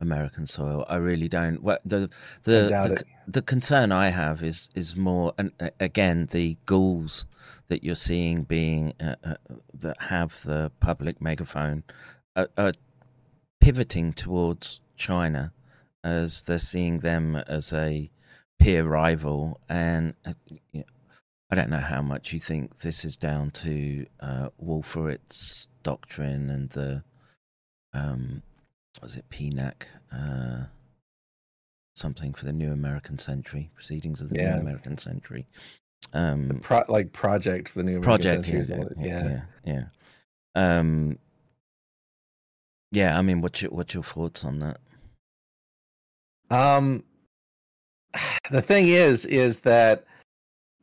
American 0.00 0.46
soil. 0.46 0.84
I 0.88 0.96
really 0.96 1.28
don't. 1.28 1.62
Well, 1.62 1.78
the 1.84 2.10
the 2.42 2.68
the, 2.68 3.04
the, 3.28 3.42
concern 3.42 3.92
I 3.92 4.08
have 4.08 4.42
is 4.42 4.70
is 4.74 4.96
more, 4.96 5.34
and 5.38 5.52
again, 5.78 6.26
the 6.30 6.56
ghouls 6.66 7.26
that 7.68 7.84
you're 7.84 7.94
seeing 7.94 8.44
being 8.44 8.94
uh, 9.00 9.16
uh, 9.22 9.34
that 9.74 10.00
have 10.02 10.42
the 10.42 10.72
public 10.80 11.20
megaphone 11.20 11.84
are, 12.34 12.48
are, 12.56 12.72
pivoting 13.60 14.12
towards 14.12 14.80
China 14.96 15.52
as 16.02 16.42
they're 16.42 16.58
seeing 16.58 17.00
them 17.00 17.36
as 17.36 17.72
a 17.72 18.10
peer 18.58 18.84
rival, 18.84 19.60
and 19.68 20.14
uh, 20.24 20.32
you 20.48 20.60
know, 20.80 20.84
I 21.50 21.56
don't 21.56 21.70
know 21.70 21.78
how 21.78 22.00
much 22.00 22.32
you 22.32 22.40
think 22.40 22.78
this 22.80 23.04
is 23.04 23.16
down 23.16 23.50
to 23.50 24.06
uh, 24.20 24.48
doctrine 25.82 26.50
and 26.50 26.70
the 26.70 27.02
um, 27.92 28.42
was 29.02 29.16
it 29.16 29.28
PNAC? 29.30 29.82
Uh, 30.12 30.64
something 31.94 32.32
for 32.32 32.44
the 32.44 32.52
New 32.52 32.72
American 32.72 33.18
Century, 33.18 33.70
Proceedings 33.74 34.20
of 34.20 34.30
the 34.30 34.40
yeah. 34.40 34.54
New 34.56 34.62
American 34.62 34.98
Century. 34.98 35.46
Um, 36.12 36.60
pro- 36.62 36.84
like 36.88 37.12
project 37.12 37.68
for 37.68 37.80
the 37.80 37.84
New 37.84 37.98
American 37.98 38.42
project, 38.42 38.66
Century. 38.66 38.86
Yeah, 38.98 39.06
yeah, 39.06 39.40
yeah, 39.64 39.82
yeah. 40.54 40.78
Um, 40.78 41.18
yeah. 42.90 43.18
I 43.18 43.22
mean, 43.22 43.40
what's 43.40 43.62
your 43.62 43.70
what's 43.70 43.94
your 43.94 44.02
thoughts 44.02 44.44
on 44.44 44.58
that? 44.60 44.78
Um, 46.50 47.04
the 48.50 48.62
thing 48.62 48.88
is, 48.88 49.24
is 49.26 49.60
that 49.60 50.04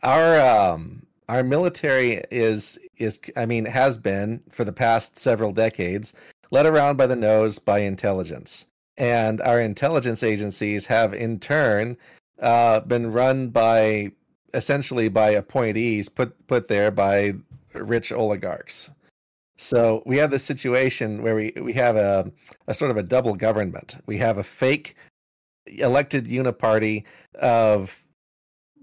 our 0.03 0.39
um 0.39 1.05
our 1.27 1.43
military 1.43 2.23
is 2.31 2.77
is 2.97 3.19
I 3.35 3.45
mean 3.45 3.65
has 3.65 3.97
been 3.97 4.41
for 4.51 4.63
the 4.63 4.71
past 4.71 5.17
several 5.17 5.51
decades 5.51 6.13
led 6.51 6.65
around 6.65 6.97
by 6.97 7.07
the 7.07 7.15
nose 7.15 7.59
by 7.59 7.79
intelligence. 7.79 8.65
And 8.97 9.41
our 9.41 9.59
intelligence 9.59 10.23
agencies 10.23 10.87
have, 10.87 11.13
in 11.13 11.39
turn, 11.39 11.97
uh, 12.41 12.81
been 12.81 13.11
run 13.11 13.49
by 13.49 14.11
essentially 14.53 15.09
by 15.09 15.29
appointees 15.29 16.09
put 16.09 16.47
put 16.47 16.67
there 16.67 16.89
by 16.89 17.33
rich 17.73 18.11
oligarchs. 18.11 18.89
So 19.57 20.03
we 20.05 20.17
have 20.17 20.31
this 20.31 20.43
situation 20.43 21.23
where 21.23 21.35
we, 21.35 21.51
we 21.61 21.73
have 21.73 21.95
a, 21.95 22.31
a 22.67 22.73
sort 22.73 22.91
of 22.91 22.97
a 22.97 23.03
double 23.03 23.35
government. 23.35 23.97
We 24.05 24.17
have 24.19 24.37
a 24.37 24.43
fake 24.43 24.95
elected 25.65 26.25
uniparty 26.25 27.03
of 27.35 28.03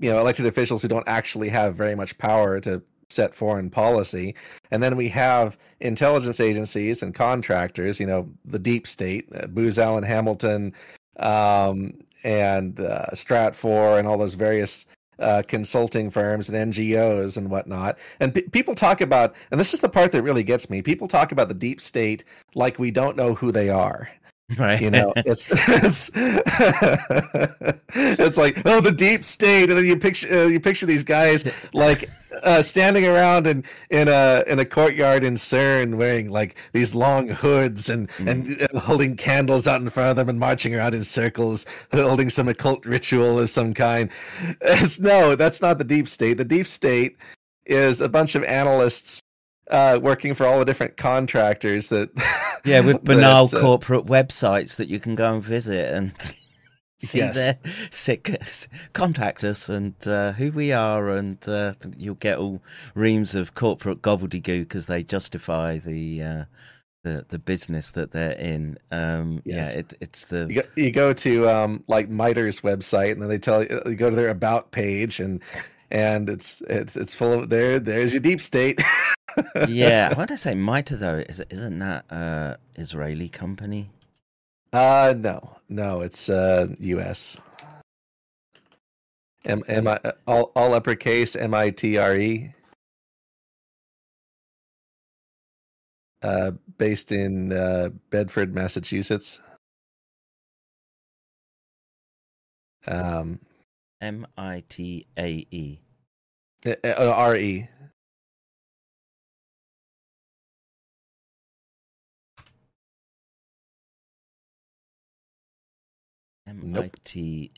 you 0.00 0.10
know 0.10 0.18
elected 0.18 0.46
officials 0.46 0.82
who 0.82 0.88
don't 0.88 1.08
actually 1.08 1.48
have 1.48 1.76
very 1.76 1.94
much 1.94 2.18
power 2.18 2.60
to 2.60 2.82
set 3.14 3.34
foreign 3.34 3.70
policy. 3.70 4.34
And 4.70 4.82
then 4.82 4.96
we 4.96 5.08
have 5.08 5.56
intelligence 5.80 6.40
agencies 6.40 7.02
and 7.02 7.14
contractors 7.14 8.00
you 8.00 8.06
know 8.06 8.28
the 8.44 8.58
deep 8.58 8.86
state 8.86 9.28
uh, 9.34 9.46
booz 9.46 9.78
allen 9.78 10.02
hamilton 10.02 10.72
um, 11.18 11.94
and 12.24 12.80
uh, 12.80 13.06
stratfor 13.12 13.98
and 13.98 14.08
all 14.08 14.18
those 14.18 14.34
various 14.34 14.86
uh, 15.18 15.42
consulting 15.46 16.10
firms 16.10 16.48
and 16.48 16.72
ngos 16.72 17.36
and 17.36 17.48
whatnot. 17.50 17.98
And 18.18 18.34
p- 18.34 18.42
people 18.42 18.74
talk 18.74 19.00
about 19.00 19.34
and 19.50 19.60
this 19.60 19.74
is 19.74 19.80
the 19.80 19.88
part 19.88 20.10
that 20.12 20.22
really 20.22 20.42
gets 20.42 20.68
me 20.68 20.82
people 20.82 21.06
talk 21.06 21.32
about 21.32 21.48
the 21.48 21.54
deep 21.54 21.80
state 21.80 22.24
like 22.54 22.78
we 22.78 22.90
don't 22.90 23.16
know 23.16 23.34
who 23.34 23.52
they 23.52 23.68
are 23.68 24.10
Right. 24.58 24.82
you 24.82 24.90
know, 24.90 25.14
it's 25.16 25.48
it's, 25.50 26.10
it's 27.94 28.36
like 28.36 28.60
oh 28.66 28.82
the 28.82 28.92
deep 28.92 29.24
state, 29.24 29.70
and 29.70 29.78
then 29.78 29.86
you 29.86 29.96
picture 29.96 30.42
uh, 30.42 30.46
you 30.46 30.60
picture 30.60 30.84
these 30.84 31.02
guys 31.02 31.50
like 31.72 32.10
uh, 32.42 32.60
standing 32.60 33.06
around 33.06 33.46
in 33.46 33.64
in 33.88 34.08
a 34.08 34.44
in 34.46 34.58
a 34.58 34.64
courtyard 34.66 35.24
in 35.24 35.34
CERN 35.36 35.94
wearing 35.96 36.28
like 36.28 36.58
these 36.72 36.94
long 36.94 37.28
hoods 37.28 37.88
and 37.88 38.10
and 38.18 38.60
uh, 38.60 38.80
holding 38.80 39.16
candles 39.16 39.66
out 39.66 39.80
in 39.80 39.88
front 39.88 40.10
of 40.10 40.16
them 40.16 40.28
and 40.28 40.38
marching 40.38 40.74
around 40.74 40.94
in 40.94 41.04
circles, 41.04 41.64
holding 41.92 42.28
some 42.28 42.46
occult 42.46 42.84
ritual 42.84 43.38
of 43.38 43.48
some 43.48 43.72
kind. 43.72 44.10
It's, 44.60 45.00
no, 45.00 45.36
that's 45.36 45.62
not 45.62 45.78
the 45.78 45.84
deep 45.84 46.06
state. 46.06 46.34
The 46.34 46.44
deep 46.44 46.66
state 46.66 47.16
is 47.64 48.02
a 48.02 48.08
bunch 48.08 48.34
of 48.34 48.44
analysts 48.44 49.20
uh, 49.70 49.98
working 50.02 50.34
for 50.34 50.46
all 50.46 50.58
the 50.58 50.64
different 50.64 50.96
contractors 50.96 51.88
that 51.88 52.10
Yeah, 52.64 52.80
with 52.80 53.04
banal 53.04 53.46
that, 53.46 53.58
uh, 53.58 53.60
corporate 53.60 54.06
websites 54.06 54.76
that 54.76 54.88
you 54.88 54.98
can 55.00 55.14
go 55.14 55.34
and 55.34 55.42
visit 55.44 55.94
and 55.94 56.12
see 56.98 57.18
Yes. 57.18 57.34
their 57.34 57.58
sick. 57.90 58.36
Contact 58.92 59.44
us 59.44 59.68
and 59.68 59.94
uh, 60.06 60.32
who 60.32 60.50
we 60.52 60.72
are, 60.72 61.10
and 61.10 61.46
uh, 61.48 61.74
you'll 61.96 62.14
get 62.14 62.38
all 62.38 62.62
reams 62.94 63.34
of 63.34 63.54
corporate 63.54 64.02
gobbledygook 64.02 64.74
as 64.74 64.86
they 64.86 65.02
justify 65.02 65.78
the 65.78 66.22
uh, 66.22 66.44
the 67.02 67.26
the 67.28 67.38
business 67.38 67.92
that 67.92 68.12
they're 68.12 68.32
in. 68.32 68.78
Um, 68.90 69.42
Yes. 69.44 69.74
Yeah, 69.74 69.80
it, 69.80 69.94
it's 70.00 70.24
the 70.26 70.46
you 70.48 70.62
go, 70.62 70.68
you 70.76 70.90
go 70.90 71.12
to 71.12 71.48
um 71.50 71.84
like 71.86 72.08
Mitre's 72.08 72.60
website 72.60 73.12
and 73.12 73.20
then 73.22 73.28
they 73.28 73.38
tell 73.38 73.62
you 73.62 73.82
you 73.86 73.94
go 73.94 74.08
to 74.10 74.16
their 74.16 74.30
about 74.30 74.70
page 74.72 75.20
and 75.20 75.42
and 75.94 76.28
it's 76.28 76.60
it's 76.68 76.96
it's 76.96 77.14
full 77.14 77.32
of 77.32 77.48
there 77.48 77.78
there's 77.78 78.12
your 78.12 78.20
deep 78.20 78.42
state 78.42 78.82
yeah. 79.68 80.10
I 80.12 80.14
want 80.16 80.28
to 80.28 80.36
say 80.36 80.54
Mitre 80.54 80.96
though. 80.96 81.24
Is, 81.28 81.42
isn't 81.50 81.78
that 81.78 82.04
uh 82.10 82.56
Israeli 82.76 83.28
company? 83.28 83.90
uh 84.72 85.14
no 85.16 85.56
no 85.68 86.00
it's 86.00 86.28
uh 86.28 86.66
us 86.80 87.36
m 89.44 89.62
m 89.68 89.86
i 89.86 89.98
all 90.26 90.50
all 90.56 90.74
uppercase 90.74 91.36
m 91.36 91.54
i 91.54 91.70
t 91.70 91.96
r 91.96 92.16
e 92.16 92.52
uh 96.22 96.50
based 96.76 97.12
in 97.12 97.52
uh 97.52 97.90
bedford 98.10 98.52
massachusetts 98.52 99.38
um 102.88 103.38
M 104.04 104.26
I 104.36 104.62
T 104.68 105.06
A 105.18 105.46
E. 105.50 105.80
uh, 106.66 106.70
uh, 106.84 107.14
r 107.16 107.36
e 107.36 107.68
M 116.46 116.76
I 116.76 116.90
T. 117.04 117.50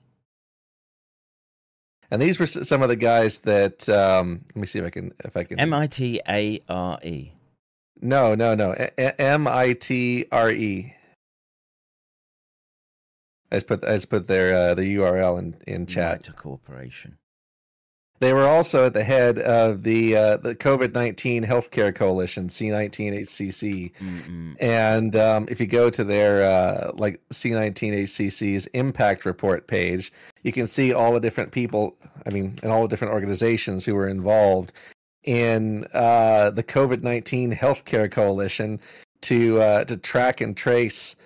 and 2.10 2.22
these 2.22 2.38
were 2.38 2.46
some 2.46 2.82
of 2.82 2.88
the 2.88 2.96
guys 2.96 3.40
that 3.40 3.88
um 3.88 4.44
let 4.54 4.60
me 4.60 4.66
see 4.66 4.78
if 4.78 4.84
i 4.84 4.90
can 4.90 5.12
if 5.24 5.36
i 5.36 5.42
can 5.44 5.58
M 5.58 5.74
I 5.74 5.86
T 5.86 6.20
A 6.28 6.60
R 6.68 6.98
E. 7.02 7.32
No, 8.00 8.34
no, 8.34 8.54
no. 8.54 8.72
M 8.98 9.48
I 9.48 9.72
T 9.72 10.26
R 10.30 10.50
E. 10.50 10.94
I 13.50 13.56
just 13.56 13.66
put 13.66 13.84
I 13.84 13.94
just 13.94 14.10
put 14.10 14.26
their 14.26 14.56
uh, 14.56 14.74
the 14.74 14.96
URL 14.96 15.38
in 15.38 15.56
in 15.66 15.86
chat. 15.86 16.18
Mitre 16.18 16.32
Corporation. 16.34 17.16
They 18.18 18.32
were 18.32 18.46
also 18.46 18.86
at 18.86 18.94
the 18.94 19.04
head 19.04 19.38
of 19.38 19.82
the 19.82 20.16
uh, 20.16 20.36
the 20.38 20.54
COVID 20.54 20.94
nineteen 20.94 21.44
healthcare 21.44 21.94
coalition 21.94 22.48
C 22.48 22.70
nineteen 22.70 23.12
HCC, 23.12 23.92
Mm-mm. 24.00 24.56
and 24.58 25.14
um, 25.16 25.46
if 25.50 25.60
you 25.60 25.66
go 25.66 25.90
to 25.90 26.02
their 26.02 26.42
uh, 26.42 26.92
like 26.94 27.20
C 27.30 27.50
nineteen 27.50 27.92
HCC's 27.92 28.66
impact 28.68 29.26
report 29.26 29.66
page, 29.66 30.12
you 30.42 30.52
can 30.52 30.66
see 30.66 30.94
all 30.94 31.12
the 31.12 31.20
different 31.20 31.52
people. 31.52 31.96
I 32.26 32.30
mean, 32.30 32.58
and 32.62 32.72
all 32.72 32.82
the 32.82 32.88
different 32.88 33.12
organizations 33.12 33.84
who 33.84 33.94
were 33.94 34.08
involved 34.08 34.72
in 35.24 35.86
uh, 35.92 36.50
the 36.50 36.62
COVID 36.62 37.02
nineteen 37.02 37.54
healthcare 37.54 38.10
coalition 38.10 38.80
to 39.22 39.60
uh, 39.60 39.84
to 39.84 39.96
track 39.98 40.40
and 40.40 40.56
trace 40.56 41.16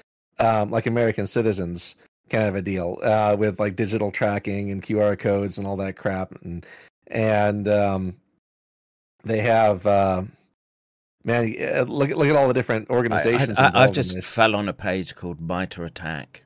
um, 0.41 0.71
like 0.71 0.87
American 0.87 1.27
citizens 1.27 1.95
kind 2.31 2.45
of 2.49 2.55
a 2.55 2.63
deal 2.63 2.99
uh, 3.03 3.37
with 3.39 3.59
like 3.61 3.77
digital 3.77 4.11
tracking 4.11 4.71
and 4.71 4.83
QR 4.83 5.19
codes 5.19 5.59
and 5.59 5.67
all 5.67 5.77
that 5.77 5.97
crap 5.97 6.33
and 6.43 6.65
and 7.09 7.67
um, 7.69 8.17
they 9.25 9.41
have 9.41 9.85
uh, 9.87 10.23
man 11.25 11.55
uh, 11.61 11.83
look 11.83 12.11
at 12.11 12.17
look 12.17 12.29
at 12.29 12.37
all 12.37 12.49
the 12.49 12.55
different 12.55 12.89
organizations. 12.89 13.59
I, 13.59 13.65
I, 13.65 13.67
I've 13.67 13.75
involved 13.75 13.97
in 13.99 14.05
just 14.05 14.29
fell 14.29 14.55
on 14.55 14.69
a 14.69 14.73
page 14.73 15.15
called 15.17 15.41
Mitre 15.41 15.85
Attack, 15.85 16.45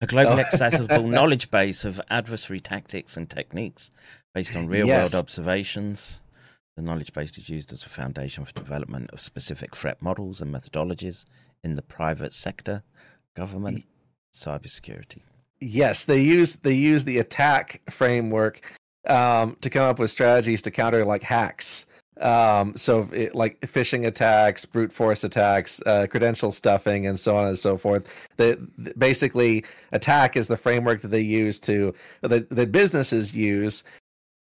a 0.00 0.06
globally 0.06 0.36
Oh. 0.36 0.38
accessible 0.40 1.02
knowledge 1.08 1.50
base 1.50 1.84
of 1.84 2.00
adversary 2.08 2.60
tactics 2.60 3.16
and 3.16 3.28
techniques 3.28 3.90
based 4.34 4.54
on 4.54 4.68
real 4.68 4.86
Yes. 4.86 5.12
world 5.12 5.14
observations. 5.20 6.20
The 6.76 6.82
knowledge 6.82 7.12
base 7.14 7.36
is 7.38 7.48
used 7.48 7.72
as 7.72 7.84
a 7.84 7.88
foundation 7.88 8.44
for 8.44 8.52
development 8.52 9.10
of 9.10 9.20
specific 9.20 9.74
threat 9.74 10.00
models 10.02 10.42
and 10.42 10.54
methodologies 10.54 11.24
in 11.64 11.74
the 11.74 11.80
private 11.82 12.34
sector, 12.34 12.82
government, 13.34 13.84
cybersecurity. 14.36 15.20
yes 15.60 16.04
they 16.04 16.20
use 16.20 16.56
they 16.56 16.74
use 16.74 17.04
the 17.04 17.18
attack 17.18 17.80
framework 17.90 18.72
um, 19.08 19.56
to 19.60 19.70
come 19.70 19.82
up 19.84 19.98
with 19.98 20.10
strategies 20.10 20.60
to 20.62 20.70
counter 20.70 21.04
like 21.04 21.22
hacks 21.22 21.86
um, 22.20 22.74
so 22.76 23.08
it, 23.12 23.34
like 23.34 23.60
phishing 23.60 24.06
attacks 24.06 24.64
brute 24.64 24.92
force 24.92 25.22
attacks 25.24 25.80
uh, 25.86 26.06
credential 26.10 26.50
stuffing 26.50 27.06
and 27.06 27.18
so 27.18 27.36
on 27.36 27.46
and 27.46 27.58
so 27.58 27.76
forth 27.76 28.06
the, 28.36 28.58
the- 28.78 28.94
basically 28.98 29.64
attack 29.92 30.36
is 30.36 30.48
the 30.48 30.56
framework 30.56 31.00
that 31.02 31.08
they 31.08 31.20
use 31.20 31.60
to 31.60 31.94
that 32.22 32.48
the 32.50 32.66
businesses 32.66 33.34
use 33.34 33.84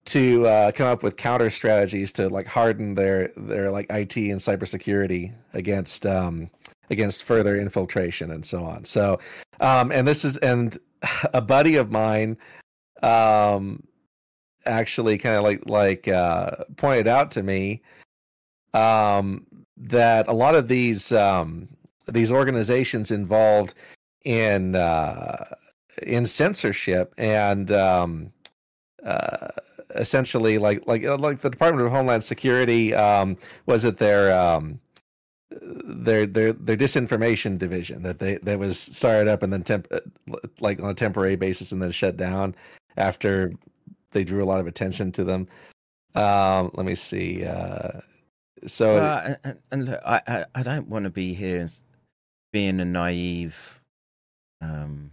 to 0.07 0.47
uh, 0.47 0.73
come 0.73 0.87
up 0.87 1.03
with 1.03 1.17
counter 1.17 1.51
strategies 1.51 2.13
to 2.15 2.29
like 2.31 2.47
harden 2.47 2.95
their 2.95 3.29
their 3.37 3.71
like 3.71 3.87
IT 3.91 4.17
and 4.17 4.41
cybersecurity 4.41 5.33
against 5.53 6.07
um, 6.07 6.51
against 6.91 7.25
further 7.25 7.57
infiltration 7.57 8.31
and 8.33 8.45
so 8.45 8.65
on. 8.65 8.85
So, 8.85 9.19
um, 9.61 9.93
and 9.93 10.07
this 10.07 10.25
is 10.25 10.37
and 10.39 10.77
a 11.35 11.41
buddy 11.41 11.77
of 11.77 11.91
mine 11.91 12.37
um, 13.03 13.83
actually 14.67 15.19
kind 15.19 15.37
of 15.37 15.43
like 15.43 15.69
like 15.69 16.09
uh, 16.09 16.65
pointed 16.77 17.09
out 17.09 17.31
to 17.33 17.43
me 17.43 17.83
um, 18.75 19.47
that 19.77 20.29
a 20.29 20.33
lot 20.33 20.55
of 20.55 20.69
these 20.69 21.13
um, 21.13 21.69
these 22.09 22.33
organizations 22.33 23.11
involved 23.11 23.75
in 24.25 24.75
uh, 24.75 25.45
in 26.03 26.27
censorship 26.27 27.15
and 27.19 27.71
um, 27.71 28.33
uh, 29.05 29.49
essentially 29.95 30.59
like 30.59 30.87
like 30.87 31.05
uh, 31.05 31.17
like 31.17 31.41
the 31.41 31.51
Department 31.51 31.87
of 31.87 31.93
Homeland 31.93 32.25
Security 32.25 32.95
um, 32.95 33.37
was 33.67 33.85
it 33.85 33.99
their 33.99 34.39
um, 34.39 34.81
their 35.51 36.27
their 36.27 36.53
their 36.53 36.77
disinformation 36.77 37.59
division 37.59 38.03
that 38.03 38.19
they 38.21 38.37
that 38.39 38.59
was 38.59 38.79
started 38.79 39.29
up 39.29 39.43
and 39.43 39.53
then 39.53 39.63
temp 39.63 39.89
uh, 39.91 40.01
like 40.61 40.81
on 40.81 40.91
a 40.91 40.95
temporary 40.95 41.37
basis 41.37 41.73
and 41.73 41.83
then 41.83 41.91
shut 41.91 42.17
down 42.17 42.55
after 42.97 43.53
they 44.13 44.25
drew 44.25 44.43
a 44.43 44.47
lot 44.47 44.61
of 44.61 44.67
attention 44.67 45.11
to 45.13 45.25
them. 45.25 45.49
Um, 46.15 46.71
let 46.75 46.87
me 46.87 46.95
see. 46.95 47.45
Uh, 47.45 48.01
so 48.67 48.95
Well, 48.95 49.37
and- 49.45 49.59
and, 49.71 49.85
look, 49.87 50.01
I, 50.05 50.21
I, 50.27 50.45
I 50.57 50.63
don't 50.63 50.89
want 50.89 51.05
to 51.05 51.11
be 51.11 51.35
here 51.35 51.69
being 52.53 52.81
a 52.81 52.85
naive 52.85 53.81
um, 54.61 55.13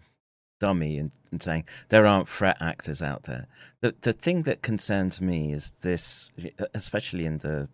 dummy 0.60 0.98
and, 0.98 1.12
and 1.32 1.42
saying 1.42 1.66
there 1.90 2.06
aren't 2.06 2.28
threat 2.28 2.58
actors 2.60 3.02
out 3.02 3.24
there. 3.24 3.48
The 3.82 3.96
the 4.02 4.14
thing 4.14 4.44
that 4.44 4.62
concerns 4.64 5.22
me 5.22 5.54
is 5.54 5.74
this, 5.82 6.32
especially 6.74 7.26
in 7.26 7.38
the 7.40 7.70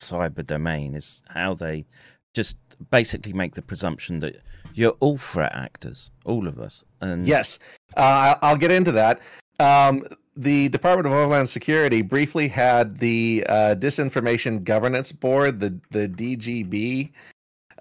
cyber 0.00 0.44
domain, 0.44 0.94
is 0.94 1.22
how 1.28 1.54
they 1.54 1.86
just 2.34 2.56
basically 2.90 3.32
make 3.32 3.54
the 3.54 3.62
presumption 3.62 4.20
that 4.20 4.40
you're 4.74 4.96
all 5.00 5.18
threat 5.18 5.52
actors, 5.54 6.10
all 6.24 6.46
of 6.46 6.58
us. 6.58 6.84
And 7.00 7.26
Yes, 7.26 7.58
uh, 7.96 8.36
I'll 8.42 8.56
get 8.56 8.70
into 8.70 8.92
that. 8.92 9.20
Um, 9.58 10.06
the 10.36 10.68
Department 10.70 11.06
of 11.06 11.12
Homeland 11.12 11.48
Security 11.48 12.02
briefly 12.02 12.48
had 12.48 12.98
the 12.98 13.44
uh, 13.48 13.74
Disinformation 13.78 14.64
Governance 14.64 15.12
Board, 15.12 15.60
the 15.60 15.78
the 15.90 16.08
DGB, 16.08 17.10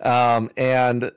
um, 0.02 0.50
and 0.58 1.12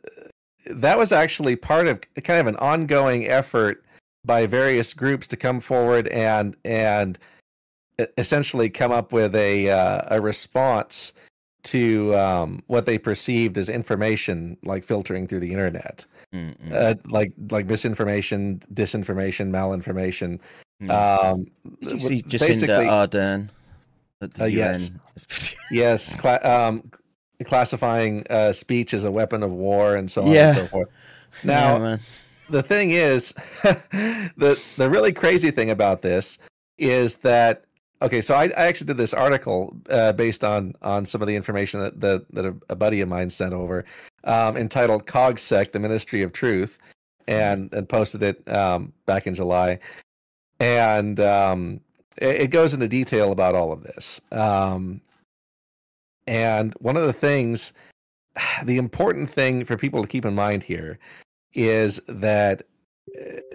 that 0.71 0.99
was 0.99 1.11
actually 1.11 1.57
part 1.57 1.89
of 1.89 2.01
kind 2.23 2.41
of 2.41 2.47
an 2.47 2.57
ongoing 2.57 3.27
effort 3.27 3.85
by 4.25 4.47
various 4.47 4.95
groups 4.95 5.27
to 5.29 5.37
come 5.37 5.61
forward 5.61 6.07
and 6.09 6.57
and 6.65 7.19
essentially 8.19 8.69
come 8.71 8.93
up 8.93 9.13
with 9.13 9.35
a 9.35 9.71
uh, 9.71 10.03
a 10.17 10.21
response 10.21 11.13
to 11.65 12.15
um, 12.17 12.63
what 12.67 12.87
they 12.87 12.99
perceived 12.99 13.57
as 13.57 13.69
information 13.69 14.57
like 14.65 14.83
filtering 14.83 15.29
through 15.29 15.39
the 15.41 15.53
internet 15.53 16.05
uh, 16.73 16.95
like 17.07 17.33
like 17.51 17.67
misinformation, 17.67 18.63
disinformation, 18.75 19.51
malinformation. 19.51 20.41
Mm. 20.83 20.91
Um, 20.91 21.47
Did 21.81 21.93
you 21.93 21.99
see 22.01 22.23
Jacinda 22.23 22.87
Ardern 22.87 23.51
at 24.21 24.33
the 24.35 24.45
Uh, 24.45 24.47
UN? 24.47 24.57
yes. 24.57 25.55
yes, 25.71 26.15
cla- 26.17 26.41
um, 26.43 26.91
classifying 27.45 28.27
uh, 28.31 28.53
speech 28.53 28.95
as 28.95 29.05
a 29.05 29.11
weapon 29.11 29.43
of 29.43 29.53
war 29.53 29.95
and 29.95 30.11
so 30.11 30.23
on 30.23 30.29
Yeah. 30.33 30.47
and 30.49 30.57
so 30.57 30.67
forth. 30.67 30.89
Now, 31.45 31.77
Yeah, 31.79 31.97
the 32.51 32.63
thing 32.63 32.91
is, 32.93 33.35
the 33.63 34.59
the 34.77 34.91
really 34.91 35.13
crazy 35.13 35.51
thing 35.51 35.71
about 35.71 36.03
this 36.03 36.39
is 36.79 37.17
that 37.17 37.65
okay. 38.03 38.21
So 38.21 38.35
I, 38.35 38.45
I 38.45 38.67
actually 38.67 38.89
did 38.89 38.97
this 38.97 39.15
article 39.15 39.77
uh, 39.89 40.13
based 40.13 40.45
on 40.45 40.75
on 40.83 41.07
some 41.07 41.23
of 41.23 41.29
the 41.29 41.37
information 41.37 41.81
that 41.81 42.01
that, 42.01 42.27
that 42.35 42.45
a, 42.45 42.55
a 42.69 42.77
buddy 42.77 43.01
of 43.01 43.09
mine 43.09 43.31
sent 43.31 43.55
over, 43.55 43.85
um, 44.25 44.57
entitled 44.57 45.07
"CogSec: 45.07 45.73
The 45.73 45.79
Ministry 45.79 46.23
of 46.23 46.33
Truth," 46.33 46.79
and 47.27 47.73
and 47.73 47.89
posted 47.89 48.23
it 48.23 48.47
um, 48.49 48.93
back 49.07 49.27
in 49.27 49.35
July, 49.35 49.79
and 50.61 51.19
um, 51.21 51.81
it, 52.19 52.43
it 52.43 52.51
goes 52.51 52.75
into 52.75 52.89
detail 52.89 53.33
about 53.33 53.55
all 53.55 53.73
of 53.73 53.83
this. 53.83 54.21
Um, 54.31 55.01
and 56.27 56.75
one 56.75 56.97
of 56.97 57.07
the 57.07 57.13
things, 57.13 57.73
the 58.65 58.77
important 58.77 59.31
thing 59.31 59.65
for 59.65 59.77
people 59.77 60.03
to 60.03 60.09
keep 60.09 60.25
in 60.25 60.35
mind 60.35 60.63
here 60.63 60.99
is 61.55 62.01
that 62.09 62.63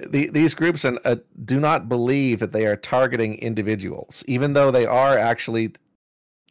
the, 0.09 0.29
these 0.31 0.53
groups 0.53 0.85
are, 0.85 0.99
uh, 1.05 1.15
do 1.45 1.59
not 1.59 1.89
believe 1.89 2.39
that 2.39 2.51
they 2.51 2.65
are 2.65 2.75
targeting 2.75 3.35
individuals, 3.35 4.23
even 4.27 4.53
though 4.53 4.71
they 4.71 4.85
are 4.85 5.17
actually 5.17 5.73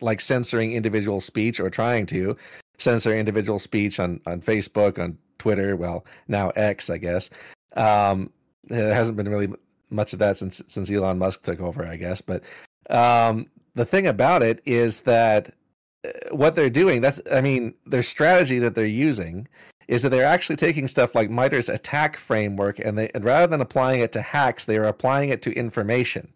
like 0.01 0.21
censoring 0.21 0.73
individual 0.73 1.21
speech 1.21 1.61
or 1.61 1.71
trying 1.71 2.07
to 2.07 2.37
censor 2.79 3.15
individual 3.15 3.59
speech 3.59 3.99
on, 3.99 4.21
on 4.27 4.41
Facebook, 4.41 4.99
on 4.99 5.17
Twitter, 5.39 5.77
well, 5.77 6.05
now 6.29 6.51
X, 6.51 6.91
I 6.91 6.99
guess. 6.99 7.31
Um, 7.77 8.31
there 8.65 8.95
hasn't 8.95 9.17
been 9.17 9.29
really 9.29 9.49
much 9.91 10.13
of 10.13 10.19
that 10.19 10.37
since 10.37 10.61
since 10.67 10.91
Elon 10.91 11.19
Musk 11.19 11.43
took 11.43 11.61
over, 11.61 11.87
I 11.87 11.97
guess. 11.97 12.21
But 12.21 12.43
um, 12.91 13.47
the 13.77 13.85
thing 13.85 14.07
about 14.07 14.43
it 14.43 14.61
is 14.65 15.01
that 15.01 15.55
uh, 16.05 16.35
what 16.35 16.57
they're 16.57 16.71
doing 16.71 17.01
that's 17.01 17.21
i 17.31 17.41
mean 17.41 17.75
their 17.87 18.03
strategy 18.03 18.59
that 18.59 18.75
they're 18.75 18.87
using 18.87 19.47
is 19.89 20.03
that 20.03 20.11
they're 20.11 20.25
actually 20.27 20.57
taking 20.57 20.89
stuff 20.89 21.15
like 21.15 21.31
MITRE's 21.31 21.69
attack 21.69 22.17
framework 22.17 22.79
and 22.79 22.99
they 22.99 23.11
and 23.15 23.25
rather 23.25 23.47
than 23.47 23.61
applying 23.61 24.01
it 24.01 24.13
to 24.13 24.23
hacks 24.23 24.65
they 24.65 24.77
are 24.77 24.85
applying 24.85 25.29
it 25.31 25.43
to 25.43 25.53
information. 25.53 26.33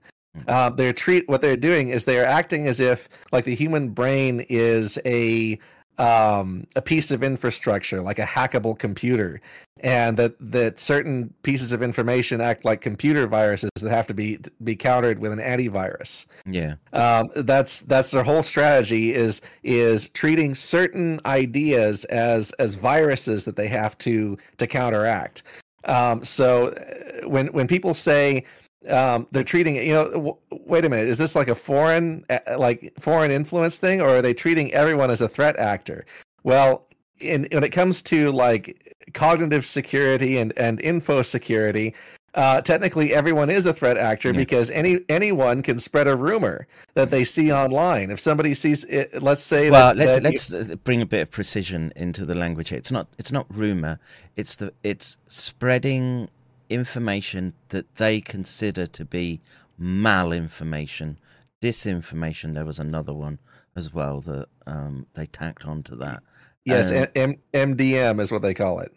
Uh, 0.46 0.70
they're 0.70 0.92
treat 0.92 1.28
what 1.28 1.40
they're 1.40 1.56
doing 1.56 1.88
is 1.88 2.04
they 2.04 2.18
are 2.18 2.24
acting 2.24 2.68
as 2.68 2.78
if 2.78 3.08
like 3.32 3.44
the 3.44 3.54
human 3.54 3.88
brain 3.88 4.46
is 4.48 4.98
a 5.04 5.58
um, 5.98 6.66
a 6.76 6.82
piece 6.82 7.10
of 7.10 7.22
infrastructure 7.22 8.00
like 8.00 8.18
a 8.18 8.24
hackable 8.24 8.78
computer 8.78 9.40
and 9.82 10.16
that 10.16 10.34
that 10.40 10.78
certain 10.78 11.32
pieces 11.42 11.72
of 11.72 11.82
information 11.82 12.40
act 12.40 12.64
like 12.64 12.80
computer 12.80 13.26
viruses 13.26 13.70
that 13.80 13.90
have 13.90 14.06
to 14.06 14.14
be 14.14 14.38
be 14.62 14.76
countered 14.76 15.18
with 15.18 15.32
an 15.32 15.38
antivirus 15.38 16.26
Yeah. 16.46 16.74
um, 16.92 17.30
that's 17.34 17.80
that's 17.82 18.10
their 18.10 18.22
whole 18.22 18.42
strategy 18.42 19.14
is 19.14 19.40
is 19.62 20.08
treating 20.10 20.54
certain 20.54 21.20
ideas 21.26 22.04
as 22.06 22.52
as 22.52 22.74
viruses 22.74 23.44
that 23.46 23.56
they 23.56 23.68
have 23.68 23.96
to 23.98 24.36
to 24.58 24.66
counteract. 24.66 25.42
Um, 25.84 26.22
so 26.24 26.68
uh, 26.68 27.28
when 27.28 27.46
when 27.48 27.66
people 27.66 27.94
say 27.94 28.44
um, 28.88 29.26
they're 29.30 29.44
treating 29.44 29.76
it, 29.76 29.84
you 29.84 29.92
know, 29.92 30.10
w- 30.10 30.36
wait 30.50 30.84
a 30.84 30.88
minute, 30.88 31.08
is 31.08 31.18
this 31.18 31.34
like 31.34 31.48
a 31.48 31.54
foreign 31.54 32.24
uh, 32.30 32.38
like 32.58 32.92
foreign 32.98 33.30
influence 33.30 33.78
thing, 33.78 34.00
or 34.00 34.08
are 34.16 34.22
they 34.22 34.34
treating 34.34 34.72
everyone 34.74 35.10
as 35.10 35.20
a 35.20 35.28
threat 35.28 35.56
actor? 35.58 36.04
Well, 36.44 36.86
in 37.18 37.46
when 37.52 37.62
it 37.64 37.70
comes 37.70 38.00
to 38.02 38.30
like 38.32 38.89
cognitive 39.14 39.64
security 39.66 40.38
and 40.38 40.52
and 40.56 40.80
info 40.80 41.22
security, 41.22 41.94
uh, 42.34 42.60
technically 42.60 43.12
everyone 43.12 43.50
is 43.50 43.66
a 43.66 43.72
threat 43.72 43.96
actor 43.96 44.28
Yeah. 44.30 44.36
because 44.38 44.70
any 44.70 45.00
anyone 45.08 45.62
can 45.62 45.78
spread 45.78 46.06
a 46.06 46.14
rumor 46.16 46.66
that 46.94 47.10
they 47.10 47.24
see 47.24 47.52
online. 47.52 48.10
If 48.10 48.20
somebody 48.20 48.54
sees 48.54 48.84
it, 48.84 49.22
let's 49.22 49.42
say 49.42 49.70
Well, 49.70 49.94
that, 49.94 49.96
let's 49.96 50.12
that 50.48 50.52
you- 50.54 50.60
let's 50.62 50.72
uh, 50.72 50.76
bring 50.84 51.02
a 51.02 51.06
bit 51.06 51.22
of 51.22 51.30
precision 51.30 51.92
into 51.96 52.24
the 52.24 52.34
language 52.34 52.68
here. 52.68 52.78
It's 52.78 52.92
not 52.92 53.08
it's 53.18 53.32
not 53.32 53.46
rumor. 53.54 53.98
It's 54.36 54.56
the 54.56 54.72
it's 54.84 55.16
spreading 55.26 56.28
information 56.68 57.52
that 57.70 57.96
they 57.96 58.20
consider 58.20 58.86
to 58.86 59.04
be 59.04 59.40
malinformation, 59.80 61.16
disinformation. 61.60 62.54
There 62.54 62.64
was 62.64 62.78
another 62.78 63.12
one 63.12 63.38
as 63.76 63.92
well 63.92 64.20
that 64.22 64.46
um, 64.66 65.06
they 65.14 65.26
tacked 65.26 65.64
onto 65.66 65.96
that. 65.96 66.22
yes, 66.64 66.90
Um, 66.90 67.06
M- 67.16 67.36
MDM 67.54 68.20
is 68.20 68.30
what 68.30 68.42
they 68.42 68.54
call 68.54 68.80
it. 68.80 68.92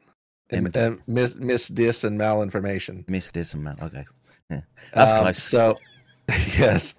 M- 0.53 0.65
MDM. 0.67 0.75
M- 0.77 1.01
mis 1.07 1.35
mis 1.37 1.67
dis 1.67 2.03
and 2.03 2.19
malinformation. 2.19 3.07
Miss 3.09 3.29
dis 3.29 3.53
and 3.53 3.63
mal. 3.63 3.75
Okay, 3.81 4.05
yeah. 4.49 4.61
that's 4.93 5.11
Um, 5.11 5.19
close. 5.21 5.41
So, 5.43 5.77
yes, 6.57 6.93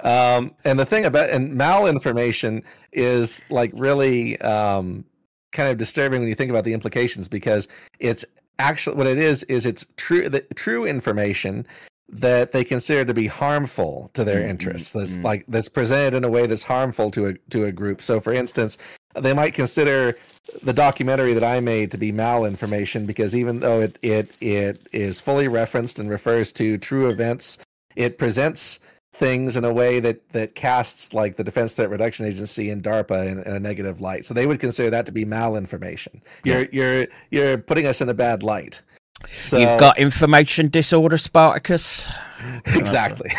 um, 0.00 0.54
and 0.64 0.78
the 0.78 0.84
thing 0.86 1.04
about 1.04 1.30
and 1.30 1.52
malinformation 1.52 2.62
is 2.92 3.44
like 3.50 3.70
really 3.74 4.40
um, 4.40 5.04
kind 5.52 5.68
of 5.70 5.76
disturbing 5.78 6.20
when 6.20 6.28
you 6.28 6.34
think 6.34 6.50
about 6.50 6.64
the 6.64 6.72
implications 6.72 7.28
because 7.28 7.68
it's 8.00 8.24
actually 8.58 8.96
what 8.96 9.06
it 9.06 9.18
is 9.18 9.42
is 9.44 9.66
it's 9.66 9.84
true 9.96 10.28
the 10.28 10.40
true 10.54 10.84
information 10.86 11.66
that 12.08 12.52
they 12.52 12.62
consider 12.62 13.04
to 13.04 13.14
be 13.14 13.26
harmful 13.26 14.10
to 14.14 14.22
their 14.24 14.40
Mm, 14.42 14.46
mm, 14.46 14.50
interests 14.50 14.92
that's 14.92 15.16
mm. 15.16 15.24
like 15.24 15.44
that's 15.48 15.68
presented 15.68 16.14
in 16.14 16.22
a 16.22 16.28
way 16.28 16.46
that's 16.46 16.62
harmful 16.62 17.10
to 17.10 17.26
a 17.26 17.34
to 17.50 17.64
a 17.64 17.72
group 17.72 18.00
so 18.02 18.20
for 18.20 18.32
instance 18.32 18.78
they 19.16 19.32
might 19.32 19.54
consider 19.54 20.16
the 20.62 20.72
documentary 20.72 21.34
that 21.34 21.44
I 21.44 21.60
made 21.60 21.90
to 21.92 21.98
be 21.98 22.12
malinformation 22.12 23.06
because 23.06 23.34
even 23.34 23.60
though 23.60 23.80
it 23.80 23.98
it 24.02 24.30
it 24.40 24.86
is 24.92 25.20
fully 25.20 25.48
referenced 25.48 25.98
and 25.98 26.08
refers 26.10 26.52
to 26.54 26.78
true 26.78 27.08
events, 27.08 27.58
it 27.96 28.18
presents 28.18 28.78
things 29.14 29.56
in 29.56 29.64
a 29.64 29.72
way 29.72 30.00
that 30.00 30.28
that 30.32 30.54
casts 30.54 31.14
like 31.14 31.36
the 31.36 31.44
Defense 31.44 31.74
Threat 31.76 31.88
Reduction 31.88 32.26
Agency 32.26 32.70
and 32.70 32.82
DARPA 32.82 33.26
in, 33.26 33.38
in 33.42 33.54
a 33.54 33.60
negative 33.60 34.00
light. 34.00 34.26
So 34.26 34.34
they 34.34 34.46
would 34.46 34.60
consider 34.60 34.90
that 34.90 35.06
to 35.06 35.12
be 35.12 35.24
malinformation. 35.24 36.20
You're 36.44 36.66
you're 36.72 37.06
you're 37.30 37.58
putting 37.58 37.86
us 37.86 38.00
in 38.00 38.08
a 38.08 38.14
bad 38.14 38.42
light. 38.42 38.82
So 39.28 39.58
You've 39.58 39.80
got 39.80 39.98
information 39.98 40.68
disorder, 40.68 41.16
Spartacus. 41.16 42.10
exactly. 42.66 43.30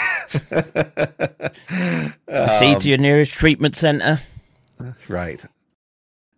Proceed 2.28 2.80
to 2.80 2.90
your 2.90 2.98
nearest 2.98 3.32
treatment 3.34 3.76
center. 3.76 4.22
Right. 5.08 5.42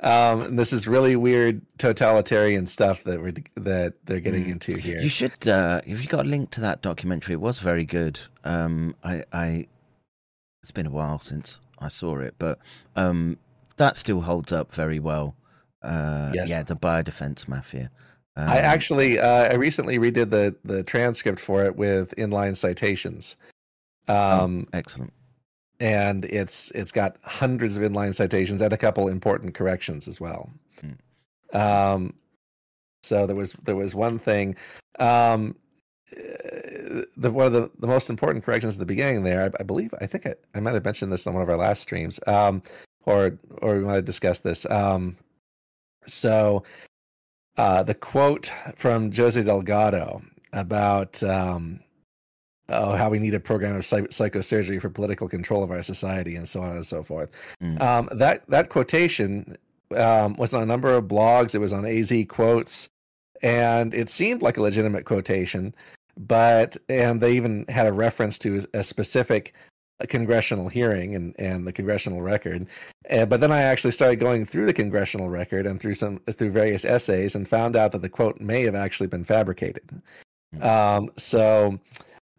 Um, 0.01 0.41
and 0.43 0.59
this 0.59 0.73
is 0.73 0.87
really 0.87 1.15
weird 1.15 1.61
totalitarian 1.79 2.67
stuff 2.67 3.03
that 3.05 3.19
we're 3.19 3.33
that 3.55 3.93
they're 4.05 4.19
getting 4.19 4.45
Mm. 4.45 4.51
into 4.51 4.77
here. 4.77 4.99
You 4.99 5.09
should, 5.09 5.47
uh, 5.47 5.81
if 5.87 6.03
you 6.03 6.07
got 6.07 6.25
a 6.25 6.29
link 6.29 6.51
to 6.51 6.61
that 6.61 6.81
documentary, 6.83 7.33
it 7.33 7.41
was 7.41 7.57
very 7.59 7.83
good. 7.83 8.19
Um, 8.43 8.95
I, 9.03 9.23
I, 9.33 9.67
it's 10.61 10.71
been 10.71 10.85
a 10.85 10.91
while 10.91 11.19
since 11.19 11.61
I 11.79 11.87
saw 11.87 12.19
it, 12.19 12.35
but 12.37 12.59
um, 12.95 13.37
that 13.77 13.95
still 13.97 14.21
holds 14.21 14.51
up 14.53 14.71
very 14.73 14.99
well. 14.99 15.35
Uh, 15.81 16.31
Yes. 16.33 16.49
Yeah, 16.49 16.61
the 16.63 16.75
biodefense 16.75 17.47
mafia. 17.47 17.89
Um, 18.35 18.49
I 18.49 18.57
actually 18.59 19.17
uh, 19.17 19.49
I 19.51 19.55
recently 19.55 19.97
redid 19.97 20.29
the 20.29 20.55
the 20.63 20.83
transcript 20.83 21.39
for 21.39 21.65
it 21.65 21.75
with 21.75 22.13
inline 22.17 22.55
citations. 22.55 23.35
oh, 24.07 24.43
Um, 24.43 24.67
excellent. 24.73 25.11
And 25.79 26.25
it's 26.25 26.71
it's 26.71 26.91
got 26.91 27.17
hundreds 27.23 27.77
of 27.77 27.83
inline 27.83 28.15
citations 28.15 28.61
and 28.61 28.73
a 28.73 28.77
couple 28.77 29.07
important 29.07 29.53
corrections 29.53 30.07
as 30.07 30.19
well. 30.19 30.49
Um, 31.53 32.13
so 33.03 33.25
there 33.25 33.35
was 33.35 33.53
there 33.63 33.75
was 33.75 33.95
one 33.95 34.19
thing. 34.19 34.55
Um, 34.99 35.55
uh, 36.11 37.01
the 37.17 37.31
one 37.31 37.47
of 37.47 37.53
the, 37.53 37.69
the 37.79 37.87
most 37.87 38.09
important 38.09 38.43
corrections 38.43 38.75
at 38.75 38.79
the 38.79 38.85
beginning 38.85 39.23
there, 39.23 39.43
I, 39.45 39.61
I 39.61 39.63
believe, 39.63 39.93
I 39.99 40.05
think 40.05 40.25
I, 40.25 40.35
I 40.55 40.59
might 40.59 40.73
have 40.73 40.85
mentioned 40.85 41.11
this 41.11 41.27
on 41.27 41.33
one 41.33 41.43
of 41.43 41.49
our 41.49 41.57
last 41.57 41.81
streams, 41.81 42.19
um, 42.27 42.61
or 43.05 43.37
or 43.61 43.75
we 43.75 43.83
might 43.83 43.95
have 43.95 44.05
discussed 44.05 44.43
this. 44.43 44.65
Um, 44.69 45.17
so 46.05 46.63
uh, 47.57 47.83
the 47.83 47.93
quote 47.93 48.53
from 48.75 49.11
Jose 49.11 49.41
Delgado 49.41 50.21
about 50.53 51.21
um, 51.23 51.81
oh 52.69 52.95
how 52.95 53.09
we 53.09 53.19
need 53.19 53.33
a 53.33 53.39
program 53.39 53.75
of 53.75 53.85
psych- 53.85 54.09
psychosurgery 54.09 54.81
for 54.81 54.89
political 54.89 55.27
control 55.27 55.63
of 55.63 55.71
our 55.71 55.83
society 55.83 56.35
and 56.35 56.47
so 56.47 56.61
on 56.61 56.75
and 56.75 56.85
so 56.85 57.03
forth. 57.03 57.29
Mm. 57.61 57.81
Um, 57.81 58.09
that 58.11 58.47
that 58.49 58.69
quotation 58.69 59.57
um, 59.95 60.35
was 60.35 60.53
on 60.53 60.63
a 60.63 60.65
number 60.65 60.93
of 60.93 61.05
blogs. 61.05 61.55
It 61.55 61.59
was 61.59 61.73
on 61.73 61.85
AZ 61.85 62.11
quotes, 62.29 62.89
and 63.41 63.93
it 63.93 64.09
seemed 64.09 64.41
like 64.41 64.57
a 64.57 64.61
legitimate 64.61 65.05
quotation. 65.05 65.73
But 66.17 66.77
and 66.89 67.21
they 67.21 67.35
even 67.35 67.65
had 67.69 67.87
a 67.87 67.93
reference 67.93 68.37
to 68.39 68.65
a 68.73 68.83
specific 68.83 69.53
congressional 70.05 70.69
hearing 70.69 71.15
and, 71.15 71.33
and 71.39 71.65
the 71.65 71.71
congressional 71.71 72.21
record. 72.21 72.67
Uh, 73.09 73.25
but 73.25 73.39
then 73.39 73.51
I 73.51 73.63
actually 73.63 73.91
started 73.91 74.19
going 74.19 74.45
through 74.45 74.67
the 74.67 74.73
congressional 74.73 75.29
record 75.29 75.65
and 75.65 75.79
through 75.79 75.95
some 75.95 76.19
through 76.29 76.51
various 76.51 76.85
essays 76.85 77.35
and 77.35 77.47
found 77.47 77.75
out 77.75 77.91
that 77.93 78.01
the 78.01 78.09
quote 78.09 78.39
may 78.39 78.63
have 78.63 78.75
actually 78.75 79.07
been 79.07 79.23
fabricated. 79.23 79.89
Mm-hmm. 80.55 80.63
Um, 80.63 81.11
so 81.17 81.79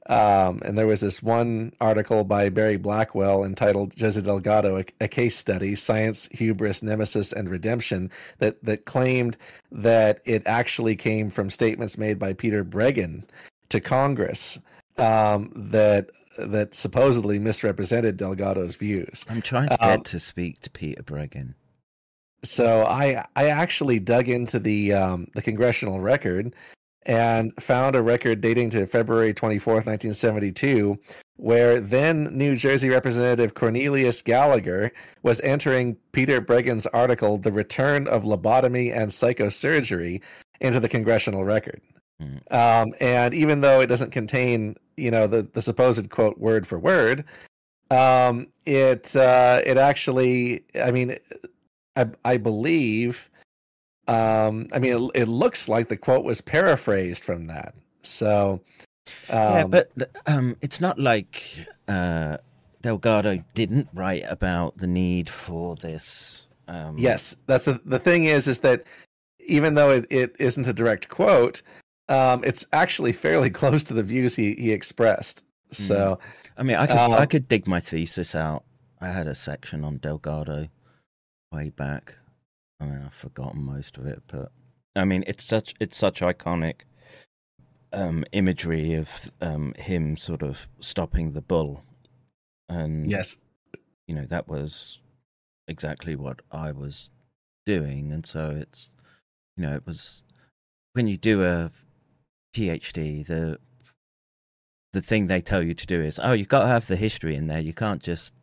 um, 0.08 0.60
and 0.64 0.78
there 0.78 0.86
was 0.86 1.00
this 1.00 1.22
one 1.22 1.72
article 1.80 2.24
by 2.24 2.48
Barry 2.48 2.78
Blackwell 2.78 3.44
entitled 3.44 3.92
Jose 4.00 4.20
Delgado, 4.20 4.78
a, 4.78 4.84
a, 5.02 5.08
case 5.08 5.36
study, 5.36 5.74
Science, 5.74 6.28
Hubris, 6.32 6.82
Nemesis, 6.82 7.32
and 7.32 7.48
Redemption, 7.48 8.10
that, 8.38 8.62
that 8.64 8.86
claimed 8.86 9.36
that 9.70 10.20
it 10.24 10.42
actually 10.46 10.96
came 10.96 11.28
from 11.28 11.50
statements 11.50 11.98
made 11.98 12.18
by 12.18 12.32
Peter 12.32 12.64
Breggin 12.64 13.22
to 13.68 13.80
Congress 13.80 14.58
um, 14.96 15.52
that 15.54 16.10
that 16.38 16.72
supposedly 16.72 17.38
misrepresented 17.38 18.16
Delgado's 18.16 18.76
views. 18.76 19.24
I'm 19.28 19.42
trying 19.42 19.68
to 19.70 19.76
get 19.76 19.90
um, 19.90 20.02
to 20.04 20.20
speak 20.20 20.60
to 20.62 20.70
Peter 20.70 21.02
Breggin. 21.02 21.54
So 22.44 22.84
I 22.84 23.24
I 23.34 23.46
actually 23.46 23.98
dug 23.98 24.28
into 24.28 24.58
the 24.58 24.92
um, 24.94 25.26
the 25.34 25.42
congressional 25.42 26.00
record 26.00 26.54
and 27.08 27.54
found 27.60 27.96
a 27.96 28.02
record 28.02 28.42
dating 28.42 28.68
to 28.70 28.86
February 28.86 29.32
24th, 29.32 29.86
1972, 29.86 30.98
where 31.36 31.80
then 31.80 32.24
New 32.36 32.54
Jersey 32.54 32.90
Representative 32.90 33.54
Cornelius 33.54 34.20
Gallagher 34.20 34.92
was 35.22 35.40
entering 35.40 35.96
Peter 36.12 36.42
Breggin's 36.42 36.86
article, 36.88 37.38
The 37.38 37.50
Return 37.50 38.06
of 38.06 38.24
Lobotomy 38.24 38.94
and 38.94 39.10
Psychosurgery, 39.10 40.20
into 40.60 40.80
the 40.80 40.88
congressional 40.88 41.44
record. 41.44 41.80
Mm. 42.20 42.52
Um, 42.52 42.94
and 43.00 43.32
even 43.32 43.62
though 43.62 43.80
it 43.80 43.86
doesn't 43.86 44.10
contain, 44.10 44.76
you 44.96 45.10
know, 45.10 45.26
the, 45.26 45.48
the 45.54 45.62
supposed 45.62 46.10
quote 46.10 46.38
word 46.38 46.66
for 46.66 46.78
word, 46.78 47.24
um, 47.90 48.48
it 48.66 49.16
uh, 49.16 49.62
it 49.64 49.78
actually, 49.78 50.64
I 50.82 50.90
mean, 50.90 51.16
I, 51.96 52.06
I 52.24 52.36
believe 52.36 53.30
um, 54.08 54.68
I 54.72 54.78
mean, 54.78 55.10
it, 55.14 55.22
it, 55.22 55.28
looks 55.28 55.68
like 55.68 55.88
the 55.88 55.96
quote 55.96 56.24
was 56.24 56.40
paraphrased 56.40 57.22
from 57.22 57.46
that. 57.48 57.74
So, 58.02 58.62
um, 59.28 59.36
yeah, 59.36 59.64
but 59.64 59.90
um, 60.26 60.56
it's 60.62 60.80
not 60.80 60.98
like 60.98 61.66
uh, 61.88 62.38
Delgado 62.80 63.44
didn't 63.52 63.88
write 63.92 64.24
about 64.26 64.78
the 64.78 64.86
need 64.86 65.28
for 65.28 65.76
this. 65.76 66.48
Um... 66.68 66.96
Yes, 66.96 67.36
that's 67.46 67.66
the 67.66 67.80
the 67.84 67.98
thing 67.98 68.24
is 68.24 68.48
is 68.48 68.60
that 68.60 68.84
even 69.40 69.74
though 69.74 69.90
it, 69.90 70.06
it 70.10 70.36
isn't 70.38 70.66
a 70.66 70.72
direct 70.72 71.08
quote, 71.08 71.62
um, 72.08 72.42
it's 72.44 72.66
actually 72.72 73.12
fairly 73.12 73.50
close 73.60 73.82
to 73.84 73.94
the 73.94 74.02
views 74.02 74.36
he 74.36 74.54
he 74.54 74.72
expressed. 74.72 75.44
So, 75.70 76.18
mm. 76.18 76.18
I 76.56 76.62
mean, 76.62 76.76
I 76.76 76.86
could 76.86 76.96
I 76.96 77.18
um, 77.18 77.26
could 77.26 77.46
dig 77.46 77.66
my 77.66 77.80
thesis 77.80 78.34
out. 78.34 78.64
I 79.00 79.08
had 79.08 79.26
a 79.26 79.34
section 79.34 79.84
on 79.84 79.98
Delgado 79.98 80.68
way 81.52 81.70
back. 81.70 82.14
I 82.80 82.84
mean, 82.84 83.02
I've 83.04 83.14
forgotten 83.14 83.62
most 83.62 83.96
of 83.96 84.06
it, 84.06 84.22
but 84.26 84.52
I 84.94 85.04
mean, 85.04 85.24
it's 85.26 85.44
such 85.44 85.74
it's 85.80 85.96
such 85.96 86.20
iconic 86.20 86.82
um, 87.92 88.24
imagery 88.32 88.94
of 88.94 89.30
um, 89.40 89.74
him 89.78 90.16
sort 90.16 90.42
of 90.42 90.68
stopping 90.80 91.32
the 91.32 91.40
bull, 91.40 91.82
and 92.68 93.10
yes, 93.10 93.36
you 94.06 94.14
know 94.14 94.26
that 94.26 94.48
was 94.48 95.00
exactly 95.66 96.16
what 96.16 96.40
I 96.52 96.72
was 96.72 97.10
doing, 97.66 98.12
and 98.12 98.24
so 98.24 98.50
it's 98.50 98.96
you 99.56 99.64
know 99.64 99.74
it 99.74 99.86
was 99.86 100.22
when 100.92 101.06
you 101.06 101.16
do 101.16 101.42
a 101.42 101.70
PhD, 102.54 103.26
the 103.26 103.58
the 104.92 105.00
thing 105.00 105.26
they 105.26 105.40
tell 105.40 105.62
you 105.62 105.74
to 105.74 105.86
do 105.86 106.02
is, 106.02 106.18
oh, 106.22 106.32
you've 106.32 106.48
got 106.48 106.62
to 106.62 106.68
have 106.68 106.86
the 106.86 106.96
history 106.96 107.36
in 107.36 107.46
there. 107.46 107.60
You 107.60 107.74
can't 107.74 108.02
just 108.02 108.34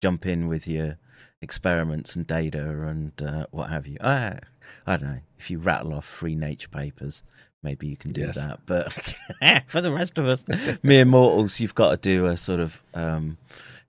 jump 0.00 0.26
in 0.26 0.48
with 0.48 0.66
your 0.66 0.98
experiments 1.42 2.16
and 2.16 2.26
data 2.26 2.62
and 2.62 3.20
uh, 3.20 3.46
what 3.50 3.68
have 3.68 3.86
you. 3.86 3.98
I, 4.00 4.38
I 4.86 4.96
don't 4.96 5.10
know. 5.10 5.20
If 5.38 5.50
you 5.50 5.58
rattle 5.58 5.94
off 5.94 6.06
free 6.06 6.34
nature 6.34 6.68
papers, 6.68 7.22
maybe 7.62 7.86
you 7.88 7.96
can 7.96 8.12
do 8.12 8.22
yes. 8.22 8.36
that. 8.36 8.60
But 8.64 8.92
for 9.66 9.80
the 9.80 9.92
rest 9.92 10.18
of 10.18 10.26
us, 10.26 10.44
mere 10.82 11.04
mortals, 11.04 11.60
you've 11.60 11.74
got 11.74 11.90
to 11.90 11.96
do 11.96 12.26
a 12.26 12.36
sort 12.36 12.60
of 12.60 12.80
um, 12.94 13.36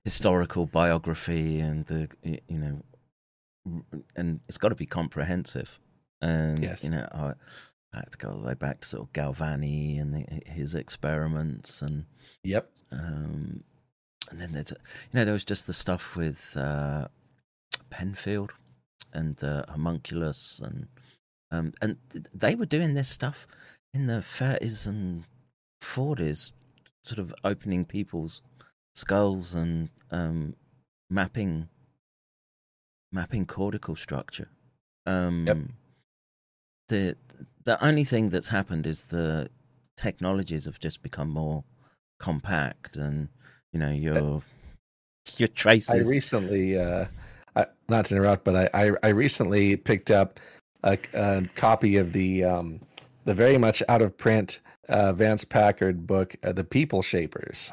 historical 0.03 0.65
biography 0.65 1.59
and 1.59 1.85
the 1.85 2.09
you 2.23 2.39
know, 2.49 2.81
and 4.15 4.39
it's 4.47 4.57
got 4.57 4.69
to 4.69 4.75
be 4.75 4.85
comprehensive. 4.85 5.79
And 6.21 6.63
yes. 6.63 6.83
you 6.83 6.89
know, 6.89 7.07
I, 7.11 7.33
I 7.93 7.97
had 7.97 8.11
to 8.11 8.17
go 8.17 8.29
all 8.29 8.39
the 8.39 8.47
way 8.47 8.53
back 8.55 8.81
to 8.81 8.87
sort 8.87 9.07
of 9.07 9.13
Galvani 9.13 10.01
and 10.01 10.13
the, 10.13 10.51
his 10.51 10.73
experiments 10.75 11.81
and 11.81 12.05
yep. 12.43 12.69
Um, 12.91 13.63
and 14.29 14.39
then 14.39 14.51
there's, 14.51 14.71
you 14.71 14.77
know, 15.13 15.25
there 15.25 15.33
was 15.33 15.43
just 15.43 15.67
the 15.67 15.73
stuff 15.73 16.15
with 16.15 16.55
uh, 16.55 17.07
Penfield 17.93 18.51
and 19.13 19.35
the 19.37 19.63
homunculus, 19.69 20.59
and 20.59 20.87
um, 21.51 21.73
and 21.79 21.97
they 22.33 22.55
were 22.55 22.65
doing 22.65 22.95
this 22.95 23.09
stuff 23.09 23.45
in 23.93 24.07
the 24.07 24.23
30s 24.23 24.87
and 24.87 25.23
40s, 25.83 26.51
sort 27.03 27.19
of 27.19 27.35
opening 27.43 27.85
people's 27.85 28.41
skulls 28.95 29.53
and 29.53 29.89
um, 30.09 30.55
mapping 31.11 31.69
mapping 33.11 33.45
cortical 33.45 33.95
structure. 33.95 34.49
Um, 35.05 35.45
yep. 35.45 35.57
The 36.89 37.15
the 37.63 37.83
only 37.85 38.03
thing 38.03 38.29
that's 38.29 38.47
happened 38.47 38.87
is 38.87 39.03
the 39.03 39.49
technologies 39.97 40.65
have 40.65 40.79
just 40.79 41.03
become 41.03 41.29
more 41.29 41.63
compact, 42.19 42.95
and 42.95 43.29
you 43.71 43.79
know 43.79 43.91
your 43.91 44.41
your 45.37 45.47
traces. 45.49 46.07
I 46.07 46.09
recently 46.09 46.77
uh, 46.77 47.05
I, 47.55 47.65
not 47.89 48.05
to 48.05 48.15
interrupt, 48.15 48.43
but 48.43 48.55
I, 48.55 48.69
I, 48.73 48.91
I 49.03 49.07
recently 49.09 49.75
picked 49.75 50.11
up 50.11 50.39
a, 50.83 50.97
a, 51.13 51.43
copy 51.55 51.97
of 51.97 52.13
the 52.13 52.43
um, 52.43 52.79
the 53.25 53.33
very 53.33 53.57
much 53.57 53.81
out 53.87 54.01
of 54.01 54.17
print 54.17 54.59
uh, 54.89 55.13
Vance 55.13 55.45
Packard 55.45 56.05
book, 56.05 56.35
uh, 56.43 56.51
The 56.51 56.63
People 56.63 57.01
Shapers, 57.01 57.71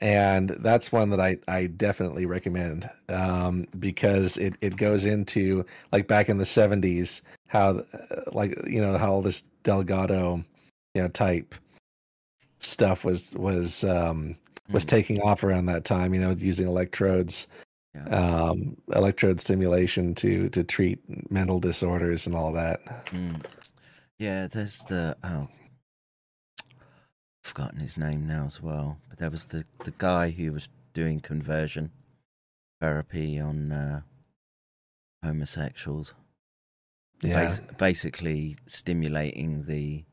and 0.00 0.50
that's 0.60 0.92
one 0.92 1.10
that 1.10 1.20
I, 1.20 1.38
I 1.46 1.66
definitely 1.66 2.26
recommend 2.26 2.88
um, 3.08 3.66
because 3.78 4.36
it, 4.38 4.54
it 4.60 4.76
goes 4.76 5.04
into 5.04 5.64
like 5.92 6.06
back 6.06 6.28
in 6.28 6.38
the 6.38 6.46
seventies 6.46 7.22
how 7.48 7.84
uh, 7.92 8.22
like 8.32 8.56
you 8.66 8.80
know 8.80 8.96
how 8.96 9.12
all 9.12 9.22
this 9.22 9.42
Delgado 9.62 10.42
you 10.94 11.02
know 11.02 11.08
type 11.08 11.54
stuff 12.60 13.04
was 13.04 13.34
was 13.36 13.84
um, 13.84 14.36
was 14.70 14.84
mm. 14.84 14.88
taking 14.88 15.20
off 15.20 15.44
around 15.44 15.66
that 15.66 15.84
time. 15.84 16.14
You 16.14 16.20
know, 16.20 16.30
using 16.30 16.66
electrodes 16.66 17.46
yeah. 17.94 18.04
um, 18.04 18.76
electrode 18.94 19.40
stimulation 19.40 20.14
to 20.16 20.48
to 20.50 20.64
treat 20.64 21.00
mental 21.30 21.60
disorders 21.60 22.26
and 22.26 22.34
all 22.34 22.52
that. 22.52 22.80
Mm. 23.06 23.44
Yeah, 24.18 24.46
there's 24.46 24.80
the 24.84 25.16
oh, 25.24 25.48
I've 26.60 26.68
forgotten 27.42 27.80
his 27.80 27.96
name 27.96 28.26
now 28.26 28.46
as 28.46 28.62
well, 28.62 28.98
but 29.08 29.18
there 29.18 29.30
was 29.30 29.46
the 29.46 29.64
the 29.84 29.94
guy 29.98 30.30
who 30.30 30.52
was 30.52 30.68
doing 30.94 31.20
conversion 31.20 31.90
therapy 32.80 33.38
on 33.38 33.72
uh, 33.72 34.00
homosexuals. 35.22 36.14
Yeah, 37.22 37.44
Bas- 37.44 37.60
basically 37.78 38.56
stimulating 38.66 39.64
the 39.64 40.04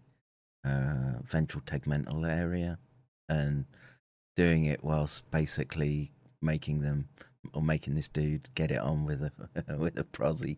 uh, 0.65 1.19
ventral 1.23 1.63
tegmental 1.65 2.27
area 2.27 2.77
and 3.27 3.65
doing 4.36 4.65
it 4.65 4.84
whilst 4.84 5.30
basically 5.32 6.11
making 6.41 6.82
them 6.82 7.07
or 7.54 7.62
making 7.62 7.96
this 7.96 8.08
dude 8.08 8.50
get 8.56 8.72
it 8.72 8.80
on 8.80 9.06
with 9.06 9.22
a 9.22 9.76
with 9.78 9.98
a 9.98 10.04
prosy. 10.04 10.58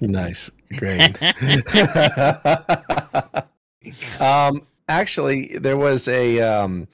nice, 0.00 0.50
great. 0.76 1.16
um, 4.20 4.66
actually, 4.88 5.58
there 5.58 5.76
was 5.76 6.08
a 6.08 6.40
um, 6.40 6.88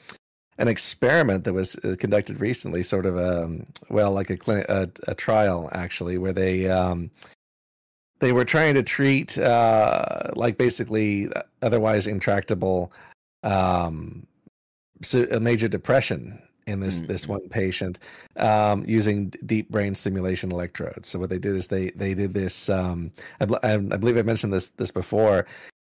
an 0.58 0.68
experiment 0.68 1.44
that 1.44 1.52
was 1.52 1.76
uh, 1.76 1.96
conducted 1.98 2.40
recently, 2.40 2.82
sort 2.82 3.06
of 3.06 3.16
a 3.16 3.44
um, 3.44 3.66
well, 3.88 4.12
like 4.12 4.30
a 4.30 4.36
clinic, 4.36 4.66
a, 4.68 4.90
a 5.08 5.14
trial 5.14 5.68
actually, 5.72 6.18
where 6.18 6.32
they 6.32 6.68
um, 6.68 7.10
they 8.20 8.32
were 8.32 8.44
trying 8.44 8.74
to 8.74 8.82
treat 8.82 9.38
uh, 9.38 10.30
like 10.34 10.58
basically 10.58 11.30
otherwise 11.62 12.06
intractable 12.06 12.92
um, 13.42 14.26
a 15.30 15.40
major 15.40 15.68
depression 15.68 16.40
in 16.70 16.80
this 16.80 16.98
mm-hmm. 16.98 17.06
this 17.06 17.26
one 17.28 17.48
patient 17.48 17.98
um, 18.36 18.84
using 18.86 19.30
deep 19.46 19.68
brain 19.70 19.94
stimulation 19.94 20.52
electrodes. 20.52 21.08
So 21.08 21.18
what 21.18 21.30
they 21.30 21.38
did 21.38 21.56
is 21.56 21.68
they 21.68 21.90
they 21.90 22.14
did 22.14 22.34
this. 22.34 22.68
Um, 22.68 23.12
I, 23.40 23.46
I, 23.62 23.76
believe 23.76 24.16
I 24.16 24.22
mentioned 24.22 24.52
this 24.52 24.70
this 24.70 24.90
before. 24.90 25.46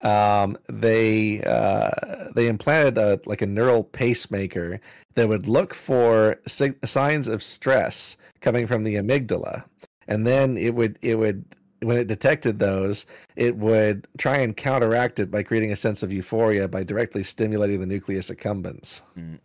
Um, 0.01 0.57
they 0.67 1.41
uh, 1.43 2.30
they 2.36 2.47
implanted 2.47 2.97
a 2.97 3.19
like 3.26 3.41
a 3.41 3.47
neural 3.47 3.84
pacemaker 3.84 4.82
that 5.15 5.30
would 5.30 5.47
look 5.47 5.74
for 5.74 6.39
sig- 6.47 6.86
signs 6.86 7.28
of 7.28 7.41
stress 7.41 8.17
coming 8.41 8.67
from 8.67 8.84
the 8.84 8.95
amygdala, 8.95 9.63
and 10.07 10.28
then 10.28 10.57
it 10.57 10.76
would 10.76 10.99
it 11.01 11.15
would 11.15 11.45
when 11.84 11.97
it 11.97 12.07
detected 12.07 12.59
those, 12.59 13.05
it 13.36 13.57
would 13.57 14.07
try 14.17 14.38
and 14.38 14.55
counteract 14.55 15.19
it 15.19 15.30
by 15.30 15.43
creating 15.43 15.71
a 15.71 15.76
sense 15.76 16.03
of 16.03 16.11
euphoria 16.11 16.67
by 16.67 16.84
directly 16.84 17.24
stimulating 17.24 17.80
the 17.80 17.86
nucleus 17.86 18.30
accumbens. 18.30 19.01
Mm. 19.17 19.39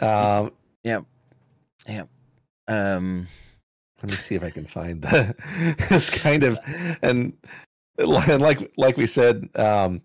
Um, 0.00 0.52
Yeah. 0.84 1.00
Yeah. 1.86 2.04
Um, 2.68 3.26
let 4.02 4.12
me 4.12 4.16
see 4.16 4.34
if 4.34 4.44
I 4.44 4.50
can 4.50 4.66
find 4.66 5.02
the. 5.02 5.34
it's 5.90 6.10
kind 6.10 6.44
of 6.44 6.58
and 7.02 7.32
and 7.98 8.42
like 8.42 8.70
like 8.76 8.96
we 8.96 9.06
said 9.06 9.48
um, 9.56 10.00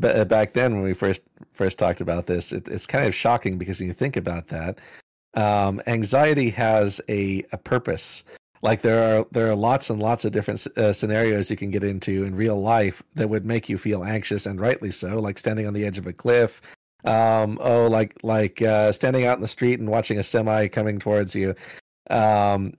b- 0.00 0.24
back 0.24 0.52
then 0.52 0.74
when 0.74 0.82
we 0.84 0.94
first 0.94 1.22
first 1.52 1.78
talked 1.78 2.00
about 2.00 2.26
this, 2.26 2.52
it, 2.52 2.68
it's 2.68 2.86
kind 2.86 3.06
of 3.06 3.14
shocking 3.14 3.58
because 3.58 3.80
when 3.80 3.88
you 3.88 3.94
think 3.94 4.16
about 4.16 4.48
that, 4.48 4.78
um, 5.34 5.82
anxiety 5.86 6.50
has 6.50 7.00
a 7.08 7.44
a 7.52 7.58
purpose. 7.58 8.24
Like 8.62 8.80
there 8.80 9.18
are 9.18 9.26
there 9.32 9.50
are 9.50 9.54
lots 9.54 9.90
and 9.90 10.00
lots 10.00 10.24
of 10.24 10.32
different 10.32 10.66
uh, 10.78 10.92
scenarios 10.92 11.50
you 11.50 11.56
can 11.56 11.70
get 11.70 11.84
into 11.84 12.24
in 12.24 12.34
real 12.34 12.60
life 12.60 13.02
that 13.14 13.28
would 13.28 13.44
make 13.44 13.68
you 13.68 13.76
feel 13.76 14.04
anxious 14.04 14.46
and 14.46 14.58
rightly 14.58 14.90
so, 14.90 15.20
like 15.20 15.38
standing 15.38 15.66
on 15.66 15.74
the 15.74 15.84
edge 15.84 15.98
of 15.98 16.06
a 16.06 16.12
cliff. 16.12 16.62
Um, 17.04 17.58
oh, 17.60 17.86
like 17.86 18.16
like 18.22 18.62
uh, 18.62 18.92
standing 18.92 19.26
out 19.26 19.36
in 19.36 19.42
the 19.42 19.48
street 19.48 19.78
and 19.80 19.90
watching 19.90 20.18
a 20.18 20.22
semi 20.22 20.68
coming 20.68 20.98
towards 20.98 21.34
you. 21.34 21.54
Um, 22.10 22.74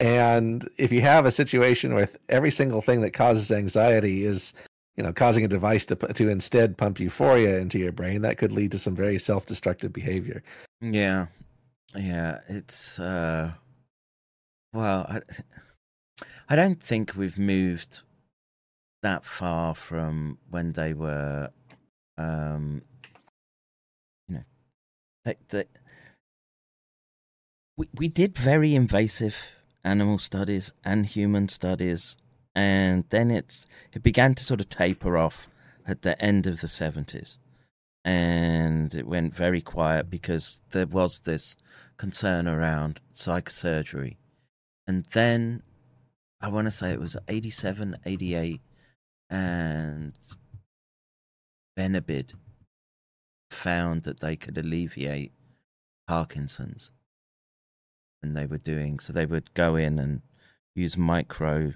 and 0.00 0.68
if 0.78 0.92
you 0.92 1.00
have 1.00 1.26
a 1.26 1.30
situation 1.30 1.94
with 1.94 2.16
every 2.28 2.50
single 2.50 2.80
thing 2.80 3.00
that 3.00 3.12
causes 3.12 3.50
anxiety 3.50 4.24
is, 4.24 4.54
you 4.96 5.02
know, 5.02 5.12
causing 5.12 5.44
a 5.44 5.48
device 5.48 5.86
to 5.86 5.96
to 5.96 6.28
instead 6.28 6.76
pump 6.76 7.00
euphoria 7.00 7.58
into 7.58 7.78
your 7.78 7.92
brain, 7.92 8.22
that 8.22 8.38
could 8.38 8.52
lead 8.52 8.72
to 8.72 8.78
some 8.78 8.94
very 8.94 9.18
self-destructive 9.18 9.92
behavior. 9.92 10.42
Yeah, 10.80 11.26
yeah, 11.96 12.40
it's 12.48 13.00
uh, 13.00 13.52
well, 14.72 15.06
I, 15.08 15.20
I 16.48 16.56
don't 16.56 16.82
think 16.82 17.14
we've 17.16 17.38
moved 17.38 18.02
that 19.02 19.24
far 19.24 19.74
from 19.74 20.38
when 20.50 20.72
they 20.72 20.92
were, 20.94 21.50
um, 22.16 22.82
they, 25.28 25.36
they, 25.48 25.64
we 27.76 27.88
we 27.94 28.08
did 28.08 28.36
very 28.36 28.74
invasive 28.74 29.36
animal 29.84 30.18
studies 30.18 30.72
and 30.84 31.06
human 31.06 31.48
studies, 31.48 32.16
and 32.54 33.04
then 33.10 33.30
it's 33.30 33.66
it 33.92 34.02
began 34.02 34.34
to 34.34 34.44
sort 34.44 34.60
of 34.60 34.68
taper 34.68 35.16
off 35.16 35.46
at 35.86 36.02
the 36.02 36.20
end 36.22 36.46
of 36.46 36.60
the 36.60 36.68
seventies 36.68 37.38
and 38.04 38.94
it 38.94 39.06
went 39.06 39.34
very 39.34 39.60
quiet 39.60 40.08
because 40.08 40.62
there 40.70 40.86
was 40.86 41.20
this 41.20 41.56
concern 41.98 42.48
around 42.48 43.02
psychosurgery. 43.12 44.16
And 44.86 45.04
then 45.12 45.62
I 46.40 46.48
want 46.48 46.66
to 46.66 46.70
say 46.70 46.90
it 46.90 47.00
was 47.00 47.18
87, 47.28 47.98
88, 48.06 48.60
and 49.28 50.18
Benabid 51.78 52.32
found 53.50 54.02
that 54.02 54.20
they 54.20 54.36
could 54.36 54.58
alleviate 54.58 55.32
Parkinson's. 56.06 56.90
And 58.22 58.36
they 58.36 58.46
were 58.46 58.58
doing 58.58 58.98
so, 58.98 59.12
they 59.12 59.26
would 59.26 59.54
go 59.54 59.76
in 59.76 59.98
and 59.98 60.22
use 60.74 60.96
micro 60.96 61.74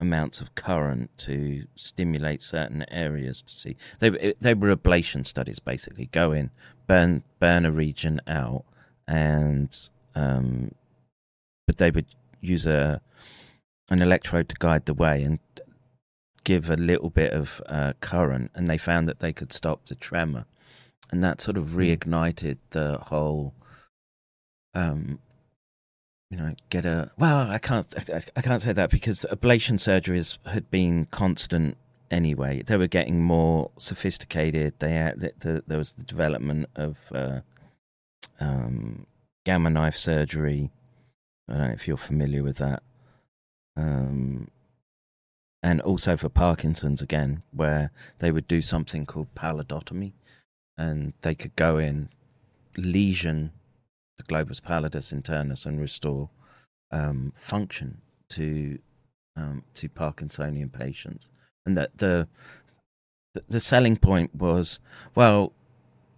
amounts 0.00 0.40
of 0.40 0.54
current 0.54 1.10
to 1.16 1.64
stimulate 1.74 2.42
certain 2.42 2.84
areas 2.90 3.40
to 3.40 3.52
see 3.52 3.76
they 3.98 4.34
they 4.40 4.52
were 4.52 4.74
ablation 4.74 5.26
studies 5.26 5.58
basically 5.58 6.06
go 6.12 6.32
in 6.32 6.50
burn 6.86 7.22
burn 7.40 7.64
a 7.64 7.72
region 7.72 8.20
out 8.26 8.64
and 9.08 9.88
um 10.14 10.70
but 11.66 11.78
they 11.78 11.90
would 11.90 12.06
use 12.42 12.66
a 12.66 13.00
an 13.88 14.02
electrode 14.02 14.48
to 14.50 14.56
guide 14.58 14.84
the 14.84 14.92
way 14.92 15.22
and 15.22 15.38
give 16.46 16.70
a 16.70 16.76
little 16.76 17.10
bit 17.10 17.32
of 17.32 17.60
uh, 17.66 17.92
current 18.00 18.50
and 18.54 18.68
they 18.68 18.78
found 18.78 19.08
that 19.08 19.18
they 19.18 19.32
could 19.32 19.52
stop 19.52 19.84
the 19.86 19.94
tremor 19.96 20.44
and 21.10 21.22
that 21.22 21.40
sort 21.40 21.56
of 21.56 21.70
reignited 21.70 22.58
the 22.70 22.98
whole 22.98 23.52
um 24.74 25.18
you 26.30 26.36
know, 26.36 26.54
get 26.70 26.84
a 26.84 27.10
well. 27.18 27.48
I 27.48 27.58
can't. 27.58 27.86
I, 27.96 28.20
I 28.36 28.42
can't 28.42 28.60
say 28.60 28.72
that 28.72 28.90
because 28.90 29.24
ablation 29.30 29.74
surgeries 29.78 30.38
had 30.44 30.68
been 30.70 31.06
constant 31.06 31.76
anyway. 32.10 32.62
They 32.62 32.76
were 32.76 32.88
getting 32.88 33.22
more 33.22 33.70
sophisticated. 33.78 34.74
They 34.78 34.92
had, 34.92 35.20
the, 35.20 35.32
the, 35.38 35.64
there 35.66 35.78
was 35.78 35.92
the 35.92 36.04
development 36.04 36.68
of 36.74 36.98
uh, 37.14 37.40
um, 38.40 39.06
gamma 39.44 39.70
knife 39.70 39.96
surgery. 39.96 40.70
I 41.48 41.52
don't 41.52 41.68
know 41.68 41.74
if 41.74 41.86
you're 41.86 41.96
familiar 41.96 42.42
with 42.42 42.56
that. 42.56 42.82
Um, 43.76 44.48
and 45.62 45.80
also 45.80 46.16
for 46.16 46.28
Parkinson's 46.28 47.02
again, 47.02 47.42
where 47.52 47.90
they 48.18 48.30
would 48.30 48.46
do 48.46 48.62
something 48.62 49.06
called 49.06 49.34
pallidotomy, 49.34 50.12
and 50.78 51.12
they 51.22 51.34
could 51.34 51.56
go 51.56 51.78
in, 51.78 52.08
lesion 52.76 53.52
the 54.18 54.24
globus 54.24 54.60
pallidus 54.60 55.12
internus 55.12 55.66
and 55.66 55.80
restore 55.80 56.30
um, 56.90 57.32
function 57.38 58.00
to 58.30 58.78
um, 59.36 59.62
to 59.74 59.88
Parkinsonian 59.88 60.72
patients. 60.72 61.28
And 61.64 61.76
that 61.76 61.98
the 61.98 62.28
the- 63.48 63.60
selling 63.60 63.96
point 63.96 64.34
was 64.34 64.80
well, 65.14 65.52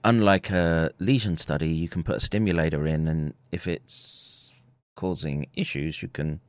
unlike 0.05 0.51
a 0.51 0.93
lesion 0.99 1.36
study, 1.36 1.70
you 1.70 1.89
can 1.89 2.03
put 2.03 2.16
a 2.16 2.20
stimulator 2.20 2.86
in, 2.86 3.09
and 3.09 3.34
if 3.51 3.66
it's 3.66 4.53
causing 4.95 5.47
issues, 5.55 6.03
you 6.03 6.09
can 6.09 6.41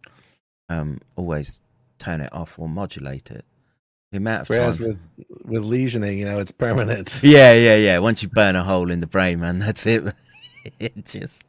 um, 0.70 1.00
always 1.16 1.62
turn 2.00 2.22
it 2.22 2.34
off 2.34 2.58
or 2.58 2.68
modulate 2.70 3.32
it. 3.32 3.46
The 4.12 4.18
amount 4.18 4.42
of 4.44 4.50
Whereas 4.50 4.78
time. 4.78 5.00
with 5.18 5.28
with 5.46 5.64
lesioning, 5.64 6.18
you 6.18 6.26
know, 6.26 6.40
it's 6.40 6.52
permanent. 6.52 7.20
Yeah, 7.24 7.54
yeah, 7.54 7.76
yeah. 7.76 8.00
Once 8.00 8.24
you 8.24 8.30
burn 8.30 8.56
a 8.56 8.64
hole 8.64 8.90
in 8.90 9.00
the 9.00 9.08
brain, 9.08 9.40
man, 9.40 9.60
that's 9.60 9.86
it. 9.86 10.04
it 10.80 11.06
just 11.06 11.44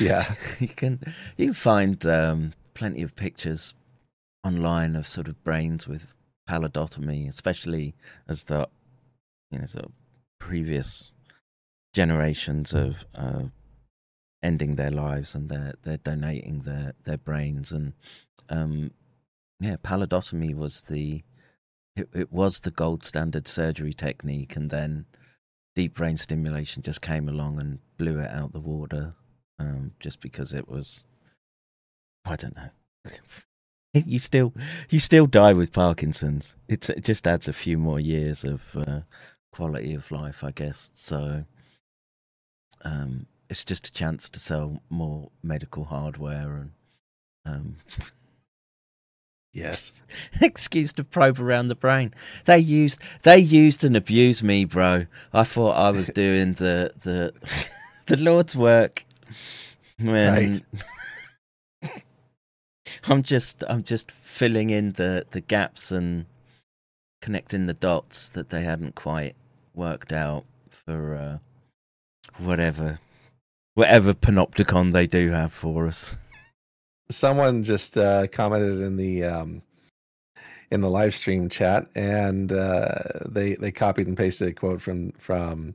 Yeah. 0.00 0.24
you 0.58 0.68
can 0.68 1.00
you 1.36 1.46
can 1.46 1.54
find 1.54 2.04
um, 2.06 2.52
plenty 2.74 3.02
of 3.02 3.14
pictures 3.14 3.74
online 4.44 4.96
of 4.96 5.06
sort 5.06 5.28
of 5.28 5.42
brains 5.44 5.86
with 5.86 6.14
pallidotomy, 6.48 7.28
especially 7.28 7.94
as 8.26 8.44
the 8.44 8.68
you 9.50 9.58
know 9.58 9.66
sort 9.66 9.84
of 9.86 9.92
previous 10.38 11.10
generations 11.92 12.72
of 12.72 13.04
uh, 13.14 13.42
ending 14.42 14.76
their 14.76 14.90
lives 14.90 15.34
and 15.34 15.48
they're 15.50 15.74
they're 15.82 15.98
donating 15.98 16.60
their 16.60 16.94
their 17.04 17.18
brains 17.18 17.70
and 17.72 17.92
um, 18.48 18.90
yeah, 19.60 19.76
pallidotomy 19.76 20.54
was 20.54 20.82
the 20.82 21.22
it, 21.96 22.08
it 22.14 22.32
was 22.32 22.60
the 22.60 22.70
gold 22.70 23.04
standard 23.04 23.46
surgery 23.46 23.92
technique, 23.92 24.56
and 24.56 24.70
then 24.70 25.04
deep 25.76 25.94
brain 25.94 26.16
stimulation 26.16 26.82
just 26.82 27.02
came 27.02 27.28
along 27.28 27.60
and 27.60 27.78
blew 27.98 28.18
it 28.18 28.30
out 28.30 28.52
the 28.52 28.60
water, 28.60 29.14
um, 29.58 29.92
just 30.00 30.20
because 30.20 30.54
it 30.54 30.68
was. 30.68 31.06
I 32.24 32.36
don't 32.36 32.56
know. 32.56 32.70
you 33.94 34.18
still 34.18 34.54
you 34.88 34.98
still 34.98 35.26
die 35.26 35.52
with 35.52 35.72
Parkinson's. 35.72 36.56
It's, 36.68 36.88
it 36.88 37.04
just 37.04 37.26
adds 37.26 37.48
a 37.48 37.52
few 37.52 37.76
more 37.76 38.00
years 38.00 38.44
of 38.44 38.62
uh, 38.74 39.00
quality 39.52 39.94
of 39.94 40.10
life, 40.10 40.42
I 40.42 40.52
guess. 40.52 40.90
So, 40.94 41.44
um, 42.82 43.26
it's 43.50 43.64
just 43.64 43.88
a 43.88 43.92
chance 43.92 44.28
to 44.30 44.40
sell 44.40 44.80
more 44.88 45.30
medical 45.42 45.84
hardware 45.84 46.56
and. 46.56 46.70
Um, 47.46 47.76
Yes. 49.52 49.92
excuse 50.40 50.92
to 50.94 51.04
probe 51.04 51.40
around 51.40 51.68
the 51.68 51.74
brain. 51.74 52.14
They 52.44 52.58
used 52.58 53.00
they 53.22 53.38
used 53.38 53.84
and 53.84 53.96
abused 53.96 54.42
me, 54.42 54.64
bro. 54.64 55.06
I 55.32 55.44
thought 55.44 55.76
I 55.76 55.90
was 55.90 56.08
doing 56.08 56.54
the 56.54 56.92
the 57.02 57.32
the 58.06 58.16
Lord's 58.16 58.56
work. 58.56 59.04
When 59.98 60.62
I'm 63.04 63.22
just 63.22 63.64
I'm 63.68 63.82
just 63.82 64.10
filling 64.12 64.70
in 64.70 64.92
the 64.92 65.26
the 65.30 65.40
gaps 65.40 65.90
and 65.90 66.26
connecting 67.20 67.66
the 67.66 67.74
dots 67.74 68.30
that 68.30 68.50
they 68.50 68.62
hadn't 68.62 68.94
quite 68.94 69.34
worked 69.74 70.12
out 70.12 70.44
for 70.68 71.14
uh, 71.14 71.38
whatever 72.38 72.98
whatever 73.74 74.14
panopticon 74.14 74.92
they 74.92 75.06
do 75.06 75.30
have 75.30 75.52
for 75.52 75.86
us. 75.86 76.14
Someone 77.10 77.62
just 77.62 77.98
uh, 77.98 78.26
commented 78.28 78.80
in 78.80 78.96
the 78.96 79.24
um, 79.24 79.62
in 80.70 80.80
the 80.80 80.90
live 80.90 81.14
stream 81.14 81.48
chat, 81.48 81.86
and 81.94 82.52
uh, 82.52 82.94
they 83.26 83.54
they 83.54 83.72
copied 83.72 84.06
and 84.06 84.16
pasted 84.16 84.48
a 84.48 84.52
quote 84.52 84.80
from 84.80 85.12
from 85.12 85.74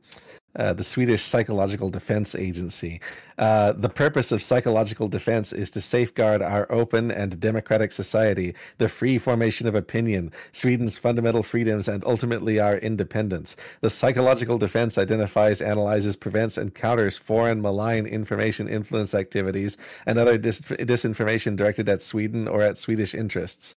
uh, 0.55 0.73
the 0.73 0.83
Swedish 0.83 1.23
Psychological 1.23 1.89
Defense 1.89 2.35
Agency. 2.35 3.01
Uh, 3.37 3.73
the 3.73 3.89
purpose 3.89 4.31
of 4.31 4.41
psychological 4.41 5.07
defense 5.07 5.51
is 5.51 5.69
to 5.71 5.81
safeguard 5.81 6.41
our 6.41 6.71
open 6.71 7.11
and 7.11 7.39
democratic 7.39 7.91
society, 7.91 8.55
the 8.77 8.87
free 8.87 9.17
formation 9.17 9.67
of 9.67 9.75
opinion, 9.75 10.31
Sweden's 10.53 10.97
fundamental 10.97 11.43
freedoms, 11.43 11.87
and 11.87 12.03
ultimately 12.05 12.59
our 12.59 12.77
independence. 12.77 13.55
The 13.81 13.89
psychological 13.89 14.57
defense 14.57 14.97
identifies, 14.97 15.61
analyzes, 15.61 16.15
prevents, 16.15 16.57
and 16.57 16.73
counters 16.73 17.17
foreign 17.17 17.61
malign 17.61 18.05
information 18.05 18.67
influence 18.67 19.13
activities 19.13 19.77
and 20.05 20.17
other 20.17 20.37
dis- 20.37 20.61
disinformation 20.61 21.55
directed 21.55 21.89
at 21.89 22.01
Sweden 22.01 22.47
or 22.47 22.61
at 22.61 22.77
Swedish 22.77 23.13
interests. 23.13 23.75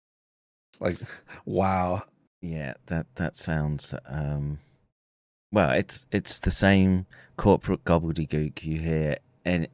Like, 0.80 0.98
wow. 1.44 2.02
Yeah, 2.40 2.74
that 2.86 3.06
that 3.16 3.36
sounds 3.36 3.94
um 4.06 4.60
well, 5.53 5.70
it's 5.72 6.07
it's 6.11 6.38
the 6.38 6.51
same 6.51 7.07
corporate 7.36 7.84
gobbledygook 7.84 8.62
you 8.62 8.78
hear 8.78 9.16
in, 9.44 9.68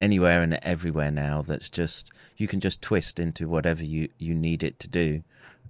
anywhere 0.00 0.42
and 0.42 0.54
everywhere 0.62 1.10
now. 1.10 1.42
That's 1.42 1.68
just 1.68 2.10
you 2.36 2.48
can 2.48 2.60
just 2.60 2.82
twist 2.82 3.18
into 3.18 3.48
whatever 3.48 3.84
you 3.84 4.08
you 4.18 4.34
need 4.34 4.62
it 4.62 4.78
to 4.80 4.88
do 4.88 5.22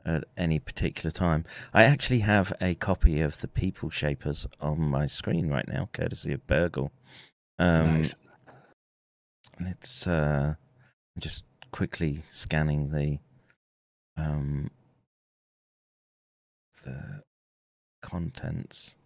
at 0.05 0.25
any 0.37 0.59
particular 0.59 1.11
time. 1.11 1.45
I 1.73 1.85
actually 1.85 2.21
have 2.21 2.53
a 2.61 2.75
copy 2.75 3.21
of 3.21 3.41
the 3.41 3.49
People 3.49 3.91
Shapers 3.91 4.47
on 4.61 4.81
my 4.81 5.07
screen 5.07 5.49
right 5.49 5.67
now, 5.69 5.89
courtesy 5.93 6.33
of 6.33 6.47
Burgle. 6.47 6.91
Um, 7.59 7.99
Nice. 7.99 8.15
And 9.59 9.69
it's 9.69 10.07
uh, 10.07 10.55
I'm 11.17 11.21
just 11.21 11.45
quickly 11.71 12.23
scanning 12.29 12.91
the 12.91 13.19
um 14.21 14.71
the 16.85 17.23
contents. 18.03 18.97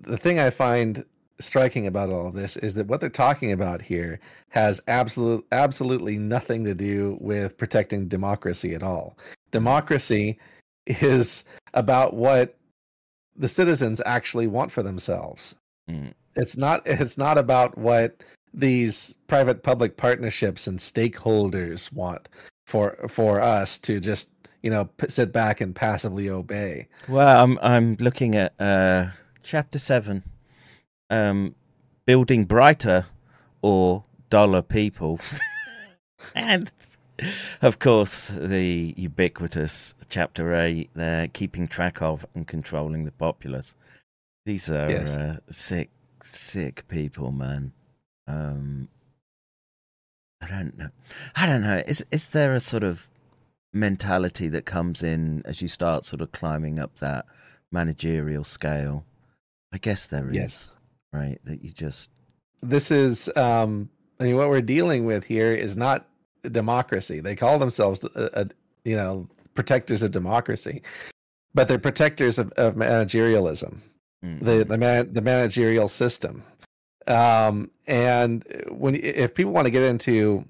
The 0.00 0.16
thing 0.16 0.38
I 0.38 0.50
find 0.50 1.04
striking 1.40 1.86
about 1.86 2.10
all 2.10 2.28
of 2.28 2.34
this 2.34 2.56
is 2.56 2.74
that 2.74 2.86
what 2.86 3.00
they're 3.00 3.10
talking 3.10 3.52
about 3.52 3.82
here 3.82 4.20
has 4.50 4.80
absolute 4.86 5.44
absolutely 5.52 6.16
nothing 6.16 6.64
to 6.64 6.74
do 6.74 7.18
with 7.20 7.56
protecting 7.58 8.08
democracy 8.08 8.74
at 8.74 8.82
all. 8.82 9.18
Democracy 9.50 10.38
is 10.86 11.44
about 11.72 12.14
what 12.14 12.56
the 13.36 13.48
citizens 13.48 14.00
actually 14.06 14.46
want 14.46 14.70
for 14.70 14.82
themselves. 14.82 15.54
Mm. 15.90 16.12
It's 16.36 16.56
not 16.56 16.82
it's 16.86 17.18
not 17.18 17.38
about 17.38 17.76
what 17.76 18.22
these 18.52 19.16
private 19.26 19.62
public 19.62 19.96
partnerships 19.96 20.66
and 20.66 20.78
stakeholders 20.78 21.92
want 21.92 22.28
for 22.66 22.96
for 23.08 23.40
us 23.40 23.78
to 23.80 24.00
just, 24.00 24.30
you 24.62 24.70
know, 24.70 24.84
p- 24.84 25.08
sit 25.08 25.32
back 25.32 25.60
and 25.60 25.74
passively 25.74 26.28
obey. 26.28 26.86
Well, 27.08 27.42
I'm 27.42 27.58
I'm 27.60 27.96
looking 27.98 28.36
at 28.36 28.54
uh, 28.60 29.08
chapter 29.44 29.78
seven, 29.78 30.24
um, 31.10 31.54
building 32.06 32.44
brighter 32.44 33.06
or 33.62 34.02
duller 34.30 34.62
people, 34.62 35.20
and 36.34 36.72
of 37.62 37.78
course 37.78 38.28
the 38.30 38.94
ubiquitous 38.96 39.94
chapter 40.08 40.54
eight 40.54 40.90
there, 40.94 41.28
keeping 41.28 41.68
track 41.68 42.02
of 42.02 42.26
and 42.34 42.48
controlling 42.48 43.04
the 43.04 43.12
populace. 43.12 43.74
These 44.46 44.70
are 44.70 44.90
Yes. 44.90 45.14
uh, 45.14 45.36
sick, 45.50 45.90
sick 46.22 46.86
people, 46.88 47.30
man. 47.30 47.72
Um, 48.26 48.88
I 50.40 50.48
don't 50.48 50.76
know. 50.76 50.88
I 51.36 51.46
don't 51.46 51.62
know. 51.62 51.82
Is 51.86 52.04
is 52.10 52.28
there 52.28 52.54
a 52.54 52.60
sort 52.60 52.82
of 52.82 53.06
mentality 53.72 54.48
that 54.48 54.64
comes 54.66 55.02
in 55.02 55.42
as 55.44 55.60
you 55.62 55.68
start 55.68 56.04
sort 56.04 56.20
of 56.20 56.32
climbing 56.32 56.78
up 56.78 56.96
that 56.96 57.24
managerial 57.72 58.44
scale? 58.44 59.04
I 59.74 59.78
guess 59.78 60.06
there 60.06 60.28
is, 60.30 60.34
Yes. 60.36 60.76
right? 61.12 61.38
That 61.44 61.64
you 61.64 61.72
just 61.72 62.10
this 62.62 62.90
is 62.90 63.28
um 63.36 63.90
i 64.18 64.24
mean 64.24 64.36
what 64.36 64.48
we're 64.48 64.62
dealing 64.62 65.04
with 65.04 65.24
here 65.24 65.52
is 65.52 65.76
not 65.76 66.06
democracy 66.50 67.20
they 67.20 67.36
call 67.36 67.58
themselves 67.58 68.02
a, 68.04 68.30
a, 68.40 68.46
you 68.86 68.96
know 68.96 69.28
protectors 69.54 70.02
of 70.02 70.10
democracy 70.12 70.82
but 71.52 71.68
they're 71.68 71.78
protectors 71.78 72.38
of, 72.38 72.50
of 72.52 72.74
managerialism 72.74 73.76
mm, 74.24 74.40
the 74.40 74.64
the 74.64 74.78
man 74.78 75.12
the 75.12 75.20
managerial 75.20 75.88
system 75.88 76.42
um 77.06 77.70
and 77.86 78.44
when 78.70 78.94
if 78.94 79.34
people 79.34 79.52
want 79.52 79.66
to 79.66 79.70
get 79.70 79.82
into 79.82 80.42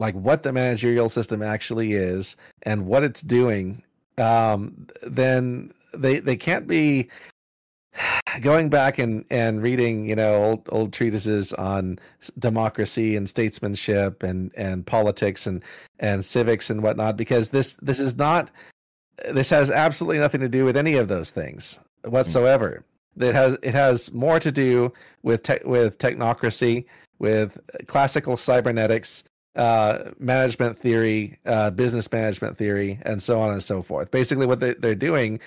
like 0.00 0.14
what 0.14 0.42
the 0.42 0.52
managerial 0.52 1.08
system 1.08 1.42
actually 1.42 1.92
is 1.92 2.36
and 2.62 2.86
what 2.86 3.04
it's 3.04 3.22
doing 3.22 3.82
um 4.18 4.88
then 5.06 5.72
they 5.94 6.18
they 6.18 6.36
can't 6.36 6.66
be 6.66 7.08
going 8.40 8.68
back 8.68 8.98
and 8.98 9.24
and 9.30 9.62
reading 9.62 10.08
you 10.08 10.16
know 10.16 10.34
old 10.34 10.68
old 10.70 10.92
treatises 10.92 11.52
on 11.52 11.98
democracy 12.38 13.16
and 13.16 13.28
statesmanship 13.28 14.22
and 14.22 14.52
and 14.56 14.86
politics 14.86 15.46
and 15.46 15.62
and 16.00 16.24
civics 16.24 16.68
and 16.68 16.82
whatnot 16.82 17.16
because 17.16 17.50
this 17.50 17.74
this 17.74 18.00
is 18.00 18.16
not 18.16 18.50
this 19.32 19.50
has 19.50 19.70
absolutely 19.70 20.18
nothing 20.18 20.40
to 20.40 20.48
do 20.48 20.64
with 20.64 20.76
any 20.76 20.96
of 20.96 21.08
those 21.08 21.30
things 21.30 21.78
whatsoever. 22.04 22.84
It 23.18 23.34
has 23.34 23.56
it 23.62 23.74
has 23.74 24.12
more 24.12 24.38
to 24.40 24.52
do 24.52 24.92
with 25.22 25.42
te- 25.42 25.64
with 25.64 25.98
technocracy 25.98 26.84
with 27.18 27.58
classical 27.86 28.36
cybernetics 28.36 29.24
uh, 29.54 30.10
management 30.18 30.78
theory 30.78 31.38
uh, 31.46 31.70
business 31.70 32.10
management 32.12 32.58
theory 32.58 32.98
and 33.02 33.22
so 33.22 33.40
on 33.40 33.52
and 33.52 33.62
so 33.62 33.80
forth. 33.80 34.10
Basically 34.10 34.46
what 34.46 34.60
they, 34.60 34.74
they're 34.74 34.94
doing 34.94 35.40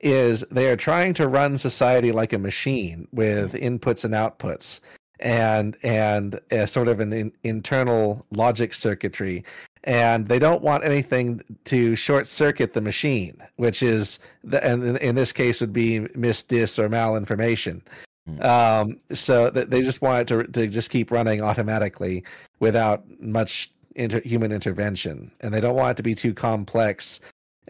is 0.00 0.44
they 0.50 0.68
are 0.68 0.76
trying 0.76 1.14
to 1.14 1.28
run 1.28 1.56
society 1.56 2.12
like 2.12 2.32
a 2.32 2.38
machine 2.38 3.06
with 3.12 3.52
inputs 3.52 4.04
and 4.04 4.14
outputs 4.14 4.80
and 5.20 5.76
and 5.82 6.40
a 6.50 6.66
sort 6.66 6.88
of 6.88 7.00
an 7.00 7.12
in, 7.12 7.32
internal 7.44 8.24
logic 8.32 8.72
circuitry. 8.72 9.44
And 9.84 10.28
they 10.28 10.38
don't 10.38 10.62
want 10.62 10.84
anything 10.84 11.40
to 11.64 11.96
short 11.96 12.26
circuit 12.26 12.74
the 12.74 12.82
machine 12.82 13.42
which 13.56 13.82
is 13.82 14.18
the, 14.44 14.62
and 14.64 14.82
in, 14.84 14.96
in 14.98 15.14
this 15.14 15.32
case 15.32 15.60
would 15.60 15.72
be 15.72 16.00
misdis 16.16 16.78
or 16.78 16.88
malinformation. 16.88 17.82
Mm. 18.28 18.44
um 18.44 19.16
so 19.16 19.48
that 19.48 19.70
they 19.70 19.82
just 19.82 20.02
want 20.02 20.20
it 20.20 20.26
to 20.28 20.44
to 20.44 20.66
just 20.66 20.90
keep 20.90 21.10
running 21.10 21.40
automatically 21.40 22.22
without 22.58 23.02
much 23.18 23.72
inter- 23.96 24.20
human 24.20 24.52
intervention. 24.52 25.30
And 25.40 25.52
they 25.52 25.60
don't 25.60 25.74
want 25.74 25.92
it 25.92 25.96
to 25.96 26.02
be 26.02 26.14
too 26.14 26.34
complex 26.34 27.20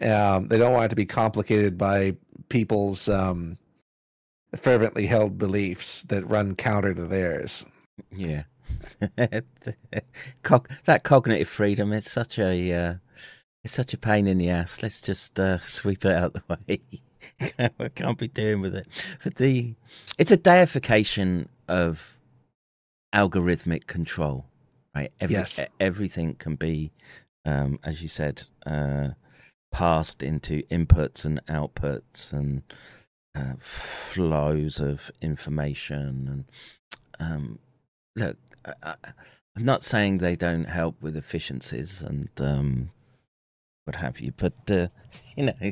um, 0.01 0.47
they 0.47 0.57
don't 0.57 0.73
want 0.73 0.85
it 0.85 0.89
to 0.89 0.95
be 0.95 1.05
complicated 1.05 1.77
by 1.77 2.15
people's 2.49 3.07
um, 3.09 3.57
fervently 4.55 5.05
held 5.07 5.37
beliefs 5.37 6.01
that 6.03 6.27
run 6.27 6.55
counter 6.55 6.93
to 6.93 7.05
theirs. 7.05 7.65
yeah. 8.11 8.43
That 10.85 11.03
cognitive 11.03 11.47
freedom 11.49 11.91
is 11.93 12.09
such 12.09 12.39
a 12.39 12.73
uh, 12.73 12.93
it's 13.63 13.73
such 13.73 13.93
a 13.93 13.97
pain 13.97 14.27
in 14.27 14.37
the 14.37 14.49
ass. 14.49 14.81
Let's 14.81 15.01
just 15.01 15.39
uh, 15.39 15.59
sweep 15.61 16.05
it 16.05 16.13
out 16.13 16.33
the 16.33 16.43
way. 16.49 16.79
I 17.79 17.89
can't 17.89 18.17
be 18.17 18.27
doing 18.27 18.61
with 18.61 18.75
it. 18.75 18.87
But 19.23 19.35
the 19.35 19.75
it's 20.17 20.31
a 20.31 20.37
deification 20.37 21.47
of 21.67 22.17
algorithmic 23.13 23.87
control, 23.87 24.45
right? 24.95 25.11
Every, 25.19 25.35
Yes. 25.35 25.59
everything 25.79 26.35
can 26.35 26.55
be, 26.55 26.91
um, 27.45 27.77
as 27.83 28.01
you 28.01 28.07
said, 28.07 28.43
uh, 28.65 29.09
passed 29.71 30.21
into 30.21 30.63
inputs 30.63 31.25
and 31.25 31.43
outputs 31.47 32.33
and 32.33 32.61
uh, 33.35 33.53
flows 33.59 34.79
of 34.79 35.11
information. 35.21 36.45
And 37.19 37.27
um, 37.31 37.59
look, 38.15 38.37
I, 38.83 38.95
I'm 39.55 39.65
not 39.65 39.83
saying 39.83 40.17
they 40.17 40.35
don't 40.35 40.65
help 40.65 41.01
with 41.01 41.15
efficiencies 41.15 42.01
and 42.01 42.29
um, 42.39 42.91
what 43.85 43.95
have 43.95 44.19
you, 44.19 44.33
but 44.37 44.53
uh, 44.69 44.87
you 45.35 45.45
know, 45.45 45.71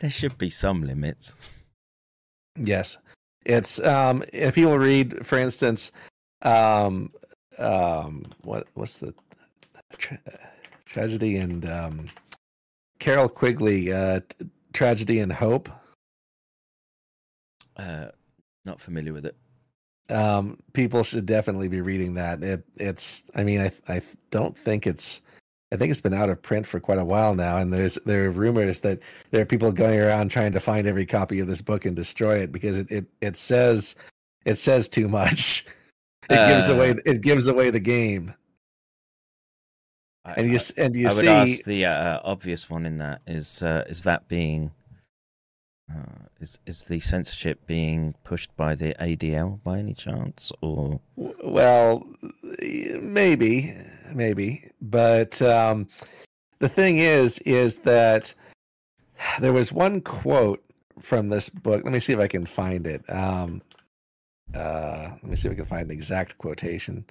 there 0.00 0.10
should 0.10 0.38
be 0.38 0.50
some 0.50 0.82
limits. 0.82 1.34
Yes, 2.56 2.98
it's 3.44 3.80
um, 3.80 4.24
if 4.32 4.54
people 4.54 4.78
read, 4.78 5.26
for 5.26 5.38
instance, 5.38 5.92
um, 6.42 7.12
um, 7.58 8.26
what 8.42 8.66
what's 8.74 8.98
the 8.98 9.14
tra- 9.96 10.20
tragedy 10.84 11.36
and 11.36 11.68
um, 11.68 12.08
Carroll 12.98 13.28
Quigley, 13.28 13.92
uh, 13.92 14.20
tragedy 14.72 15.18
and 15.20 15.32
hope. 15.32 15.68
Uh, 17.76 18.06
not 18.64 18.80
familiar 18.80 19.12
with 19.12 19.24
it. 19.24 19.36
um 20.10 20.58
people 20.72 21.02
should 21.04 21.26
definitely 21.26 21.68
be 21.68 21.80
reading 21.80 22.14
that 22.14 22.42
it 22.42 22.64
it's 22.76 23.24
i 23.34 23.42
mean 23.44 23.60
i 23.60 23.70
i 23.88 24.00
don't 24.30 24.56
think 24.58 24.86
it's 24.86 25.20
i 25.72 25.76
think 25.76 25.90
it's 25.90 26.00
been 26.00 26.14
out 26.14 26.28
of 26.30 26.40
print 26.42 26.66
for 26.66 26.80
quite 26.80 26.98
a 26.98 27.04
while 27.04 27.34
now 27.34 27.56
and 27.58 27.72
there's 27.72 27.96
there 28.06 28.24
are 28.26 28.30
rumors 28.30 28.80
that 28.80 28.98
there 29.30 29.40
are 29.42 29.46
people 29.46 29.70
going 29.70 30.00
around 30.00 30.30
trying 30.30 30.50
to 30.52 30.60
find 30.60 30.86
every 30.86 31.06
copy 31.06 31.40
of 31.40 31.46
this 31.46 31.60
book 31.62 31.84
and 31.84 31.94
destroy 31.94 32.38
it 32.38 32.50
because 32.52 32.76
it 32.78 32.90
it, 32.90 33.06
it 33.20 33.36
says 33.36 33.94
it 34.46 34.56
says 34.58 34.88
too 34.88 35.08
much 35.08 35.64
it 36.30 36.48
gives 36.48 36.68
Uh, 36.68 36.74
away 36.74 36.94
it 37.06 37.20
gives 37.20 37.46
away 37.46 37.70
the 37.70 37.80
game 37.80 38.34
and 40.36 40.52
you 40.52 40.58
and 40.76 40.96
you 40.96 41.08
I 41.08 41.12
would 41.12 41.20
see 41.20 41.28
ask 41.28 41.64
the 41.64 41.84
uh, 41.86 42.20
obvious 42.24 42.68
one 42.68 42.86
in 42.86 42.98
that 42.98 43.20
is 43.26 43.62
uh, 43.62 43.84
is 43.88 44.02
that 44.02 44.28
being 44.28 44.70
uh, 45.90 46.26
is 46.40 46.58
is 46.66 46.84
the 46.84 47.00
censorship 47.00 47.66
being 47.66 48.14
pushed 48.24 48.54
by 48.56 48.74
the 48.74 48.94
ADL 49.00 49.62
by 49.62 49.78
any 49.78 49.94
chance 49.94 50.52
or 50.60 51.00
Well, 51.16 52.06
maybe, 52.60 53.74
maybe, 54.12 54.70
but 54.80 55.40
um, 55.42 55.88
the 56.58 56.68
thing 56.68 56.98
is, 56.98 57.38
is 57.40 57.78
that 57.78 58.34
there 59.40 59.52
was 59.52 59.72
one 59.72 60.00
quote 60.00 60.62
from 61.00 61.28
this 61.28 61.48
book. 61.48 61.84
Let 61.84 61.92
me 61.92 62.00
see 62.00 62.12
if 62.12 62.18
I 62.18 62.28
can 62.28 62.46
find 62.46 62.86
it. 62.86 63.08
Um, 63.08 63.62
uh, 64.54 65.10
let 65.22 65.24
me 65.24 65.36
see 65.36 65.48
if 65.48 65.52
I 65.52 65.56
can 65.56 65.66
find 65.66 65.88
the 65.88 65.94
exact 65.94 66.38
quotation. 66.38 67.04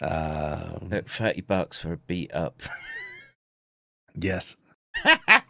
Um, 0.00 0.88
Look, 0.90 1.08
thirty 1.08 1.40
bucks 1.42 1.80
for 1.80 1.92
a 1.92 1.96
beat 1.96 2.32
up? 2.34 2.60
yes. 4.14 4.56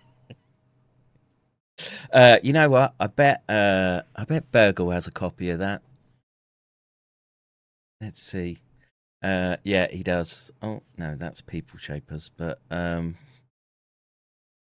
Uh, 2.12 2.38
you 2.42 2.52
know 2.52 2.68
what? 2.68 2.94
I 3.00 3.06
bet 3.06 3.42
uh, 3.48 4.02
I 4.14 4.24
bet 4.24 4.52
Burgle 4.52 4.90
has 4.90 5.06
a 5.06 5.10
copy 5.10 5.50
of 5.50 5.58
that. 5.60 5.82
Let's 8.00 8.20
see. 8.20 8.58
Uh, 9.22 9.56
yeah, 9.62 9.86
he 9.90 10.02
does. 10.02 10.50
Oh 10.60 10.82
no, 10.98 11.16
that's 11.16 11.40
People 11.40 11.78
Shapers, 11.78 12.30
but 12.36 12.58
um, 12.70 13.16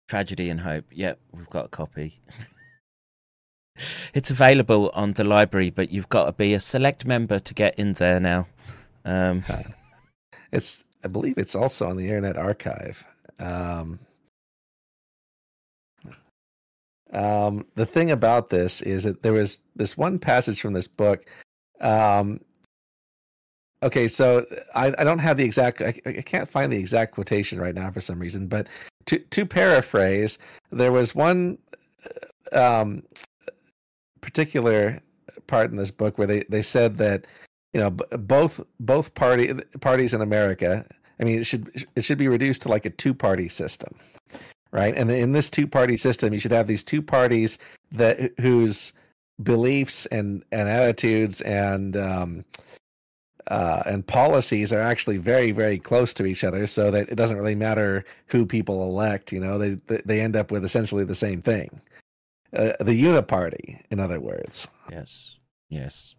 Tragedy 0.07 0.49
and 0.49 0.61
Hope. 0.61 0.85
Yep, 0.91 1.19
we've 1.31 1.49
got 1.49 1.65
a 1.65 1.69
copy. 1.69 2.21
it's 4.13 4.29
available 4.29 4.91
on 4.93 5.13
the 5.13 5.23
library, 5.23 5.69
but 5.69 5.91
you've 5.91 6.09
got 6.09 6.25
to 6.25 6.31
be 6.33 6.53
a 6.53 6.59
select 6.59 7.05
member 7.05 7.39
to 7.39 7.53
get 7.53 7.77
in 7.79 7.93
there 7.93 8.19
now. 8.19 8.47
Um, 9.05 9.43
It's, 10.51 10.83
I 11.03 11.07
believe 11.07 11.37
it's 11.37 11.55
also 11.55 11.87
on 11.89 11.97
the 11.97 12.05
Internet 12.05 12.37
Archive. 12.37 13.03
Um, 13.39 13.99
um, 17.13 17.65
the 17.75 17.85
thing 17.85 18.11
about 18.11 18.49
this 18.49 18.81
is 18.81 19.03
that 19.03 19.23
there 19.23 19.33
was 19.33 19.59
this 19.75 19.97
one 19.97 20.19
passage 20.19 20.61
from 20.61 20.73
this 20.73 20.87
book. 20.87 21.25
Um, 21.81 22.41
okay, 23.83 24.07
so 24.07 24.45
I, 24.75 24.87
I 24.97 25.03
don't 25.03 25.19
have 25.19 25.37
the 25.37 25.43
exact, 25.43 25.81
I, 25.81 25.93
I 26.05 26.21
can't 26.21 26.49
find 26.49 26.71
the 26.71 26.77
exact 26.77 27.13
quotation 27.13 27.59
right 27.59 27.75
now 27.75 27.91
for 27.91 28.01
some 28.01 28.19
reason, 28.19 28.47
but 28.47 28.67
to, 29.05 29.19
to 29.19 29.45
paraphrase, 29.45 30.37
there 30.71 30.91
was 30.91 31.15
one 31.15 31.57
um, 32.51 33.03
particular 34.21 34.99
part 35.47 35.71
in 35.71 35.77
this 35.77 35.91
book 35.91 36.17
where 36.17 36.27
they, 36.27 36.43
they 36.49 36.61
said 36.61 36.97
that 36.97 37.25
you 37.73 37.79
know 37.79 37.91
both 37.91 38.61
both 38.79 39.13
party 39.15 39.53
parties 39.81 40.13
in 40.13 40.21
America. 40.21 40.85
I 41.19 41.23
mean, 41.23 41.39
it 41.39 41.43
should 41.45 41.85
it 41.95 42.03
should 42.03 42.17
be 42.17 42.27
reduced 42.27 42.61
to 42.63 42.69
like 42.69 42.85
a 42.85 42.89
two 42.89 43.13
party 43.13 43.49
system, 43.49 43.93
right? 44.71 44.95
And 44.95 45.11
in 45.11 45.33
this 45.33 45.49
two 45.49 45.67
party 45.67 45.97
system, 45.97 46.33
you 46.33 46.39
should 46.39 46.51
have 46.51 46.67
these 46.67 46.83
two 46.83 47.01
parties 47.01 47.57
that 47.91 48.31
whose 48.39 48.93
beliefs 49.43 50.05
and 50.07 50.43
and 50.51 50.67
attitudes 50.69 51.41
and 51.41 51.95
um, 51.97 52.45
uh, 53.47 53.83
and 53.85 54.05
policies 54.05 54.71
are 54.71 54.81
actually 54.81 55.17
very 55.17 55.51
very 55.51 55.77
close 55.77 56.13
to 56.15 56.25
each 56.25 56.43
other, 56.43 56.65
so 56.67 56.89
that 56.91 57.09
it 57.09 57.15
doesn't 57.15 57.37
really 57.37 57.55
matter 57.55 58.05
who 58.27 58.45
people 58.45 58.83
elect. 58.83 59.31
You 59.33 59.41
know, 59.41 59.57
they 59.57 59.75
they- 60.05 60.21
end 60.21 60.35
up 60.35 60.51
with 60.51 60.63
essentially 60.63 61.03
the 61.03 61.15
same 61.15 61.41
thing. 61.41 61.81
Uh, 62.51 62.73
the 62.79 62.99
uniparty, 63.03 63.79
in 63.91 63.99
other 63.99 64.19
words. 64.19 64.67
yes, 64.91 65.37
yes. 65.69 66.15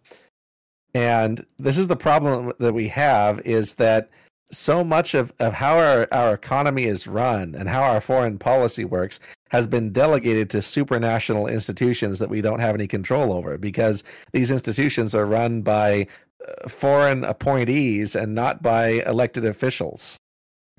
And 0.93 1.45
this 1.57 1.77
is 1.77 1.87
the 1.87 1.95
problem 1.95 2.53
that 2.59 2.73
we 2.73 2.87
have 2.89 3.39
is 3.41 3.75
that 3.75 4.09
so 4.51 4.83
much 4.83 5.13
of, 5.13 5.33
of 5.39 5.53
how 5.53 5.77
our, 5.77 6.07
our 6.11 6.33
economy 6.33 6.83
is 6.83 7.07
run 7.07 7.55
and 7.55 7.69
how 7.69 7.83
our 7.83 8.01
foreign 8.01 8.37
policy 8.37 8.83
works 8.83 9.19
has 9.49 9.65
been 9.67 9.91
delegated 9.91 10.49
to 10.49 10.57
supranational 10.57 11.51
institutions 11.51 12.19
that 12.19 12.29
we 12.29 12.41
don't 12.41 12.59
have 12.59 12.75
any 12.75 12.87
control 12.87 13.31
over 13.31 13.57
because 13.57 14.03
these 14.33 14.51
institutions 14.51 15.15
are 15.15 15.25
run 15.25 15.61
by 15.61 16.07
uh, 16.45 16.67
foreign 16.67 17.23
appointees 17.23 18.15
and 18.15 18.35
not 18.35 18.61
by 18.61 19.01
elected 19.05 19.45
officials. 19.45 20.17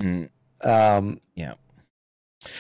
Mm, 0.01 0.29
Um, 0.63 1.21
yeah. 1.35 1.55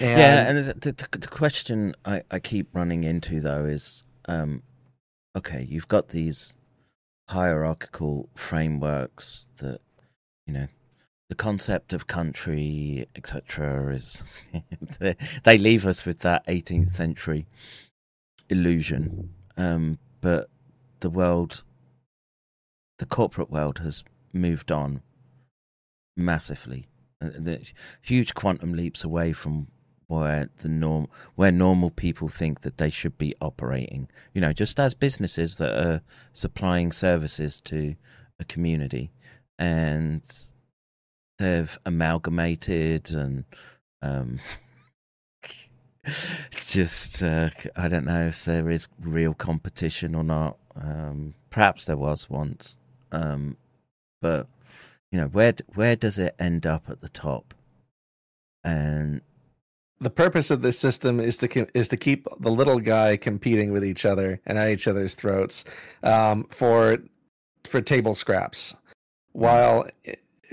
and, 0.00 0.18
yeah, 0.18 0.48
and 0.48 0.58
the, 0.58 0.92
the, 0.92 1.18
the 1.18 1.28
question 1.28 1.94
I, 2.06 2.22
I 2.30 2.38
keep 2.38 2.74
running 2.74 3.04
into 3.04 3.40
though 3.40 3.66
is, 3.66 4.02
um, 4.28 4.62
okay, 5.36 5.66
you've 5.68 5.88
got 5.88 6.08
these 6.08 6.56
hierarchical 7.28 8.28
frameworks 8.34 9.48
that, 9.58 9.80
you 10.46 10.52
know, 10.52 10.68
the 11.28 11.34
concept 11.36 11.94
of 11.94 12.06
country, 12.06 13.06
etc., 13.16 13.94
is 13.94 14.22
they, 15.44 15.58
leave 15.58 15.86
us 15.86 16.04
with 16.04 16.18
that 16.20 16.46
18th 16.46 16.90
century 16.90 17.46
illusion. 18.50 19.30
Um, 19.56 19.98
but 20.20 20.50
the 21.00 21.08
world, 21.08 21.64
the 22.98 23.06
corporate 23.06 23.50
world, 23.50 23.78
has 23.78 24.04
moved 24.32 24.70
on 24.70 25.00
massively. 26.16 26.86
Uh, 27.22 27.30
The 27.38 27.72
huge 28.02 28.34
quantum 28.34 28.74
leaps 28.74 29.02
away 29.02 29.32
from 29.32 29.68
where 30.20 30.48
the 30.62 30.68
norm 30.68 31.08
where 31.34 31.52
normal 31.52 31.90
people 31.90 32.28
think 32.28 32.60
that 32.62 32.78
they 32.78 32.90
should 32.90 33.16
be 33.18 33.34
operating. 33.40 34.08
You 34.34 34.40
know, 34.40 34.52
just 34.52 34.78
as 34.78 34.94
businesses 34.94 35.56
that 35.56 35.74
are 35.74 36.02
supplying 36.32 36.92
services 36.92 37.60
to 37.62 37.94
a 38.38 38.44
community, 38.44 39.10
and 39.58 40.22
they've 41.38 41.78
amalgamated 41.84 43.10
and 43.12 43.44
um, 44.02 44.40
just 46.60 47.22
uh, 47.22 47.50
I 47.76 47.88
don't 47.88 48.06
know 48.06 48.26
if 48.26 48.44
there 48.44 48.70
is 48.70 48.88
real 49.00 49.34
competition 49.34 50.14
or 50.14 50.24
not. 50.24 50.56
Um, 50.74 51.34
perhaps 51.50 51.84
there 51.84 51.96
was 51.96 52.28
once, 52.28 52.76
um, 53.12 53.56
but 54.20 54.46
you 55.10 55.18
know 55.20 55.26
where 55.26 55.54
where 55.74 55.96
does 55.96 56.18
it 56.18 56.34
end 56.38 56.66
up 56.66 56.88
at 56.88 57.00
the 57.00 57.08
top? 57.08 57.54
And 58.64 59.20
the 60.02 60.10
purpose 60.10 60.50
of 60.50 60.62
this 60.62 60.78
system 60.78 61.20
is 61.20 61.38
to 61.38 61.78
is 61.78 61.86
to 61.88 61.96
keep 61.96 62.26
the 62.40 62.50
little 62.50 62.80
guy 62.80 63.16
competing 63.16 63.72
with 63.72 63.84
each 63.84 64.04
other 64.04 64.40
and 64.46 64.58
at 64.58 64.70
each 64.70 64.88
other's 64.88 65.14
throats 65.14 65.64
um, 66.02 66.44
for 66.50 66.98
for 67.64 67.80
table 67.80 68.12
scraps, 68.12 68.74
while 69.30 69.86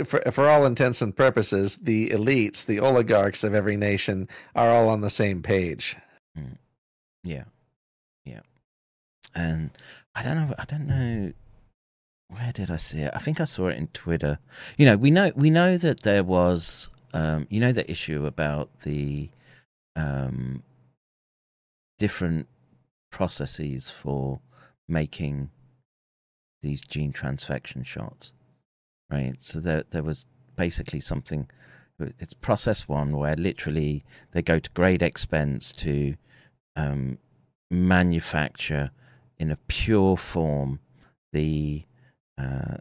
for 0.06 0.22
for 0.32 0.48
all 0.48 0.66
intents 0.66 1.02
and 1.02 1.16
purposes, 1.16 1.78
the 1.78 2.12
elites, 2.12 2.66
the 2.66 2.80
oligarchs 2.80 3.44
of 3.44 3.56
every 3.56 3.76
nation, 3.76 4.28
are 4.56 4.70
all 4.70 4.88
on 4.88 5.02
the 5.02 5.10
same 5.10 5.42
page. 5.42 5.98
Yeah, 7.24 7.46
yeah, 8.24 8.42
and 9.34 9.72
I 10.14 10.22
don't 10.22 10.36
know. 10.36 10.56
I 10.60 10.66
don't 10.66 10.88
know. 10.88 11.34
Where 12.28 12.52
did 12.54 12.70
I 12.70 12.78
see 12.78 13.00
it? 13.00 13.12
I 13.16 13.20
think 13.20 13.42
I 13.42 13.46
saw 13.46 13.70
it 13.70 13.78
in 13.78 13.88
Twitter. 13.88 14.38
You 14.78 14.86
know, 14.86 14.96
we 14.96 15.10
know 15.10 15.32
we 15.36 15.50
know 15.50 15.78
that 15.78 16.02
there 16.02 16.24
was, 16.24 16.88
um, 17.16 17.48
you 17.50 17.60
know, 17.60 17.72
the 17.72 17.90
issue 17.90 18.28
about 18.28 18.70
the 18.82 19.30
um, 20.00 20.64
different 21.98 22.48
processes 23.12 23.90
for 23.90 24.40
making 24.88 25.50
these 26.62 26.82
gene 26.82 27.14
transfection 27.14 27.86
shots, 27.86 28.34
right? 29.12 29.36
So 29.40 29.60
there 29.60 29.84
there 29.92 30.04
was 30.04 30.26
basically 30.56 31.02
something. 31.02 31.50
It's 32.18 32.34
process 32.34 32.88
one 32.88 33.18
where 33.18 33.36
literally 33.36 34.06
they 34.32 34.42
go 34.42 34.58
to 34.60 34.70
great 34.72 35.02
expense 35.02 35.74
to 35.74 36.16
um, 36.78 37.18
manufacture 37.70 38.92
in 39.38 39.52
a 39.52 39.58
pure 39.68 40.16
form 40.16 40.80
the 41.34 41.84
uh, 42.38 42.78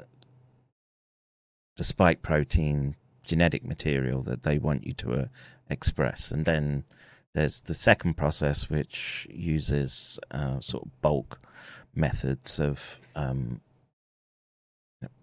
the 1.76 1.84
spike 1.84 2.22
protein 2.22 2.94
genetic 3.24 3.64
material 3.64 4.22
that 4.22 4.42
they 4.44 4.58
want 4.58 4.86
you 4.86 4.92
to 4.92 5.14
uh, 5.14 5.24
express, 5.68 6.30
and 6.30 6.44
then 6.44 6.84
there's 7.38 7.60
the 7.60 7.74
second 7.74 8.14
process 8.14 8.68
which 8.68 9.24
uses 9.30 10.18
uh, 10.32 10.58
sort 10.58 10.84
of 10.84 11.00
bulk 11.00 11.38
methods 11.94 12.58
of 12.58 12.98
um, 13.14 13.60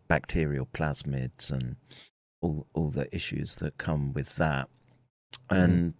bacterial 0.07 0.65
plasmids 0.73 1.51
and 1.51 1.75
all 2.39 2.67
all 2.73 2.89
the 2.89 3.13
issues 3.13 3.55
that 3.55 3.77
come 3.77 4.13
with 4.13 4.37
that, 4.37 4.69
and 5.49 5.93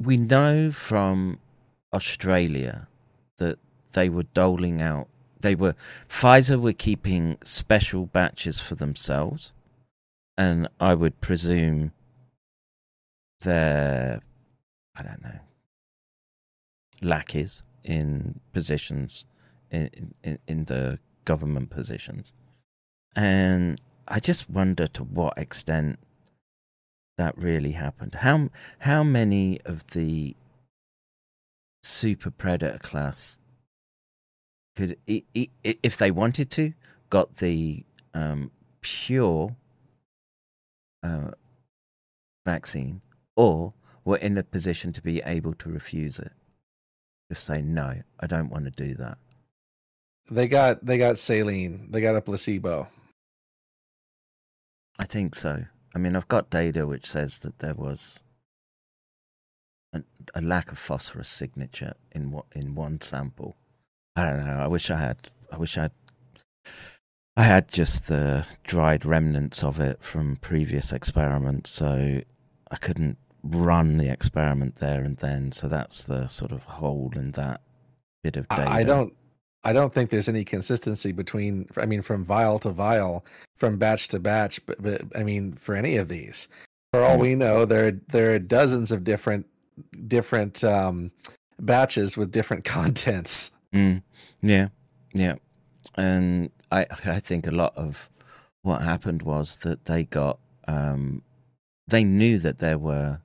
we 0.00 0.16
know 0.16 0.72
from 0.72 1.38
Australia 1.92 2.88
that 3.36 3.58
they 3.92 4.08
were 4.08 4.28
doling 4.32 4.80
out. 4.80 5.06
They 5.38 5.54
were 5.54 5.74
Pfizer 6.08 6.58
were 6.58 6.72
keeping 6.72 7.36
special 7.44 8.06
batches 8.06 8.58
for 8.58 8.74
themselves, 8.74 9.52
and 10.38 10.66
I 10.80 10.94
would 10.94 11.20
presume 11.20 11.92
their 13.42 14.22
I 14.98 15.02
don't 15.02 15.22
know 15.22 15.40
lackeys 17.00 17.62
in 17.84 18.40
positions 18.52 19.26
in 19.70 20.14
in, 20.22 20.38
in 20.46 20.64
the 20.64 20.98
government 21.24 21.70
positions, 21.70 22.32
and 23.14 23.80
I 24.06 24.20
just 24.20 24.50
wonder 24.50 24.86
to 24.88 25.04
what 25.04 25.38
extent 25.38 25.98
that 27.18 27.36
really 27.36 27.72
happened. 27.72 28.16
How 28.16 28.50
how 28.80 29.02
many 29.02 29.60
of 29.64 29.86
the 29.88 30.34
super 31.82 32.30
predator 32.30 32.78
class 32.78 33.38
could, 34.76 34.96
if 35.06 35.96
they 35.96 36.10
wanted 36.10 36.50
to, 36.50 36.72
got 37.10 37.36
the 37.36 37.84
um, 38.14 38.50
pure 38.80 39.56
uh, 41.02 41.32
vaccine, 42.46 43.00
or 43.36 43.72
were 44.08 44.16
in 44.16 44.38
a 44.38 44.42
position 44.42 44.90
to 44.90 45.02
be 45.02 45.20
able 45.26 45.52
to 45.52 45.68
refuse 45.68 46.18
it, 46.18 46.32
just 47.30 47.44
say 47.44 47.60
no, 47.60 48.00
I 48.18 48.26
don't 48.26 48.48
want 48.48 48.64
to 48.64 48.70
do 48.70 48.94
that. 48.94 49.18
They 50.30 50.48
got 50.48 50.84
they 50.84 50.96
got 50.96 51.18
saline. 51.18 51.88
They 51.90 52.00
got 52.00 52.16
a 52.16 52.22
placebo. 52.22 52.88
I 54.98 55.04
think 55.04 55.34
so. 55.34 55.64
I 55.94 55.98
mean, 55.98 56.16
I've 56.16 56.28
got 56.28 56.48
data 56.48 56.86
which 56.86 57.06
says 57.06 57.38
that 57.40 57.58
there 57.58 57.74
was 57.74 58.18
a, 59.92 60.02
a 60.34 60.40
lack 60.40 60.72
of 60.72 60.78
phosphorus 60.78 61.28
signature 61.28 61.92
in 62.10 62.30
what 62.30 62.46
in 62.54 62.74
one 62.74 63.02
sample. 63.02 63.56
I 64.16 64.24
don't 64.24 64.46
know. 64.46 64.58
I 64.58 64.68
wish 64.68 64.90
I 64.90 64.96
had. 64.96 65.28
I 65.52 65.58
wish 65.58 65.76
I 65.76 65.82
had. 65.82 65.92
I 67.36 67.42
had 67.42 67.68
just 67.68 68.08
the 68.08 68.46
dried 68.64 69.04
remnants 69.04 69.62
of 69.62 69.78
it 69.78 70.02
from 70.02 70.36
previous 70.36 70.92
experiments, 70.92 71.68
so 71.68 72.22
I 72.70 72.76
couldn't 72.76 73.18
run 73.42 73.96
the 73.96 74.08
experiment 74.08 74.76
there 74.76 75.02
and 75.02 75.16
then. 75.18 75.52
So 75.52 75.68
that's 75.68 76.04
the 76.04 76.28
sort 76.28 76.52
of 76.52 76.64
hole 76.64 77.12
in 77.14 77.32
that 77.32 77.60
bit 78.22 78.36
of 78.36 78.48
data. 78.48 78.68
I 78.68 78.84
don't. 78.84 79.14
I 79.64 79.72
don't 79.72 79.92
think 79.92 80.10
there's 80.10 80.28
any 80.28 80.44
consistency 80.44 81.12
between. 81.12 81.66
I 81.76 81.86
mean, 81.86 82.02
from 82.02 82.24
vial 82.24 82.58
to 82.60 82.70
vial, 82.70 83.24
from 83.56 83.76
batch 83.76 84.08
to 84.08 84.18
batch. 84.18 84.64
But, 84.66 84.82
but 84.82 85.02
I 85.14 85.22
mean, 85.22 85.54
for 85.54 85.74
any 85.74 85.96
of 85.96 86.08
these, 86.08 86.48
for 86.92 87.02
all 87.02 87.18
we 87.18 87.34
know, 87.34 87.64
there 87.64 87.92
there 88.08 88.34
are 88.34 88.38
dozens 88.38 88.92
of 88.92 89.04
different 89.04 89.46
different 90.06 90.62
um, 90.64 91.10
batches 91.58 92.16
with 92.16 92.30
different 92.30 92.64
contents. 92.76 93.50
Mm, 93.74 94.02
yeah, 94.42 94.68
yeah, 95.12 95.34
and 95.96 96.50
I 96.70 96.86
I 97.04 97.20
think 97.20 97.46
a 97.46 97.52
lot 97.52 97.76
of 97.76 98.08
what 98.62 98.82
happened 98.82 99.22
was 99.22 99.56
that 99.58 99.84
they 99.86 100.04
got 100.04 100.38
um, 100.66 101.22
they 101.88 102.04
knew 102.04 102.38
that 102.38 102.58
there 102.58 102.78
were 102.78 103.20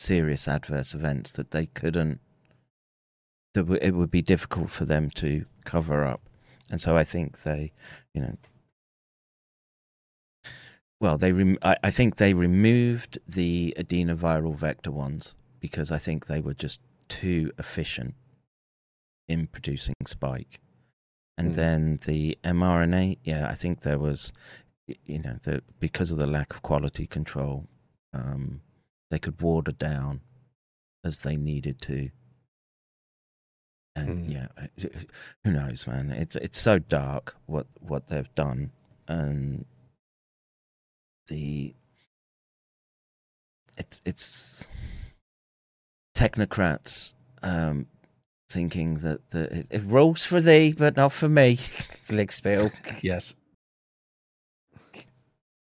serious 0.00 0.48
adverse 0.48 0.94
events 0.94 1.32
that 1.32 1.50
they 1.50 1.66
couldn't 1.66 2.20
that 3.54 3.68
it 3.82 3.94
would 3.94 4.10
be 4.10 4.22
difficult 4.22 4.70
for 4.70 4.84
them 4.84 5.10
to 5.10 5.44
cover 5.64 6.04
up. 6.04 6.20
And 6.70 6.80
so 6.80 6.96
I 6.96 7.04
think 7.04 7.42
they, 7.42 7.72
you 8.14 8.22
know, 8.22 8.36
well, 11.00 11.18
they 11.18 11.32
rem- 11.32 11.58
I, 11.62 11.76
I 11.82 11.90
think 11.90 12.16
they 12.16 12.32
removed 12.32 13.18
the 13.26 13.74
adenoviral 13.76 14.54
vector 14.54 14.90
ones 14.90 15.34
because 15.58 15.90
I 15.90 15.98
think 15.98 16.26
they 16.26 16.40
were 16.40 16.54
just 16.54 16.80
too 17.08 17.50
efficient 17.58 18.14
in 19.28 19.48
producing 19.48 19.94
spike. 20.06 20.60
And 21.36 21.52
mm. 21.52 21.54
then 21.54 22.00
the 22.04 22.38
mRNA, 22.44 23.18
yeah, 23.24 23.48
I 23.48 23.54
think 23.54 23.80
there 23.80 23.98
was, 23.98 24.32
you 24.86 25.18
know, 25.18 25.38
the, 25.42 25.62
because 25.80 26.10
of 26.10 26.18
the 26.18 26.26
lack 26.26 26.54
of 26.54 26.62
quality 26.62 27.06
control, 27.06 27.66
um, 28.12 28.60
they 29.10 29.18
could 29.18 29.40
water 29.40 29.72
down 29.72 30.20
as 31.04 31.20
they 31.20 31.36
needed 31.36 31.80
to 31.80 32.10
and 33.96 34.26
mm. 34.26 34.32
yeah, 34.32 34.46
who 35.44 35.52
knows, 35.52 35.86
man? 35.86 36.10
It's 36.10 36.36
it's 36.36 36.58
so 36.58 36.78
dark 36.78 37.36
what 37.46 37.66
what 37.80 38.08
they've 38.08 38.34
done, 38.34 38.70
and 39.08 39.64
the 41.28 41.74
it's 43.76 44.00
it's 44.04 44.68
technocrats 46.16 47.14
um, 47.42 47.86
thinking 48.48 48.94
that 48.96 49.30
the 49.30 49.58
it, 49.58 49.66
it, 49.70 49.82
rolls 49.84 50.24
for 50.24 50.40
thee, 50.40 50.72
but 50.72 50.96
not 50.96 51.12
for 51.12 51.28
me. 51.28 51.56
Glickspiel. 52.08 52.72
yes. 53.02 53.34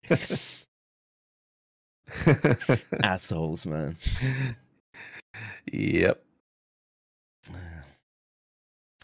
Assholes, 3.02 3.66
man. 3.66 3.96
Yep. 5.72 6.22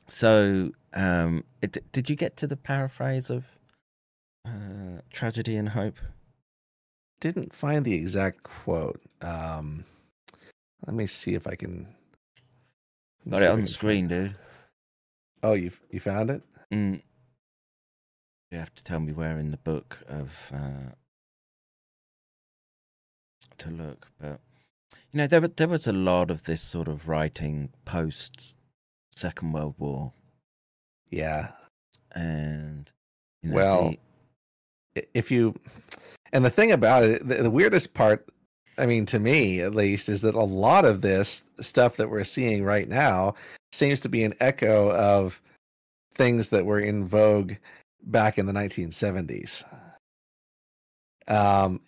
So, 0.06 0.70
um, 0.92 1.44
it, 1.62 1.78
did 1.92 2.10
you 2.10 2.16
get 2.16 2.36
to 2.38 2.46
the 2.46 2.56
paraphrase 2.56 3.30
of 3.30 3.44
uh, 4.46 5.00
tragedy 5.10 5.56
and 5.56 5.68
hope? 5.68 5.98
Didn't 7.20 7.54
find 7.54 7.84
the 7.84 7.94
exact 7.94 8.42
quote. 8.42 9.00
Um, 9.22 9.84
let 10.86 10.94
me 10.94 11.06
see 11.06 11.34
if 11.34 11.46
I 11.46 11.54
can. 11.54 11.88
Got 13.28 13.42
it 13.42 13.48
on 13.48 13.62
the 13.62 13.66
screen, 13.66 14.08
dude. 14.08 14.34
Oh, 15.42 15.54
you 15.54 15.70
you 15.90 16.00
found 16.00 16.30
it? 16.30 16.42
Mm. 16.72 17.00
You 18.50 18.58
have 18.58 18.74
to 18.74 18.84
tell 18.84 19.00
me 19.00 19.12
where 19.12 19.38
in 19.38 19.50
the 19.50 19.56
book 19.56 19.98
of 20.06 20.52
uh, 20.54 20.92
to 23.64 23.70
look, 23.70 24.08
but 24.20 24.40
you 25.12 25.18
know 25.18 25.26
there 25.26 25.40
there 25.40 25.68
was 25.68 25.86
a 25.86 25.92
lot 25.92 26.30
of 26.30 26.44
this 26.44 26.62
sort 26.62 26.88
of 26.88 27.08
writing 27.08 27.70
post 27.84 28.54
Second 29.16 29.52
World 29.52 29.74
War. 29.78 30.12
Yeah. 31.10 31.48
And 32.12 32.90
you 33.42 33.50
know, 33.50 33.56
well, 33.56 33.94
the... 34.94 35.06
if 35.14 35.30
you 35.30 35.54
and 36.32 36.44
the 36.44 36.50
thing 36.50 36.72
about 36.72 37.04
it, 37.04 37.26
the, 37.26 37.42
the 37.44 37.50
weirdest 37.50 37.94
part, 37.94 38.28
I 38.78 38.86
mean, 38.86 39.06
to 39.06 39.18
me 39.18 39.60
at 39.60 39.74
least, 39.74 40.08
is 40.08 40.22
that 40.22 40.34
a 40.34 40.42
lot 40.42 40.84
of 40.84 41.00
this 41.00 41.44
stuff 41.60 41.96
that 41.96 42.10
we're 42.10 42.24
seeing 42.24 42.64
right 42.64 42.88
now 42.88 43.34
seems 43.72 44.00
to 44.00 44.08
be 44.08 44.24
an 44.24 44.34
echo 44.40 44.92
of 44.92 45.40
things 46.14 46.50
that 46.50 46.66
were 46.66 46.80
in 46.80 47.06
vogue 47.06 47.54
back 48.02 48.38
in 48.38 48.46
the 48.46 48.52
1970s. 48.52 49.64
Um, 51.26 51.80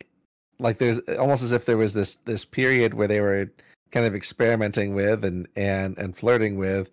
like 0.59 0.79
there's 0.79 0.99
almost 1.19 1.43
as 1.43 1.53
if 1.53 1.65
there 1.65 1.77
was 1.77 1.95
this 1.95 2.17
this 2.17 2.45
period 2.45 2.95
where 2.95 3.09
they 3.09 3.21
were 3.21 3.51
kind 3.91 4.07
of 4.07 4.15
experimenting 4.15 4.95
with 4.95 5.25
and 5.25 5.49
and 5.57 5.99
and 5.99 6.17
flirting 6.17 6.59
with 6.59 6.91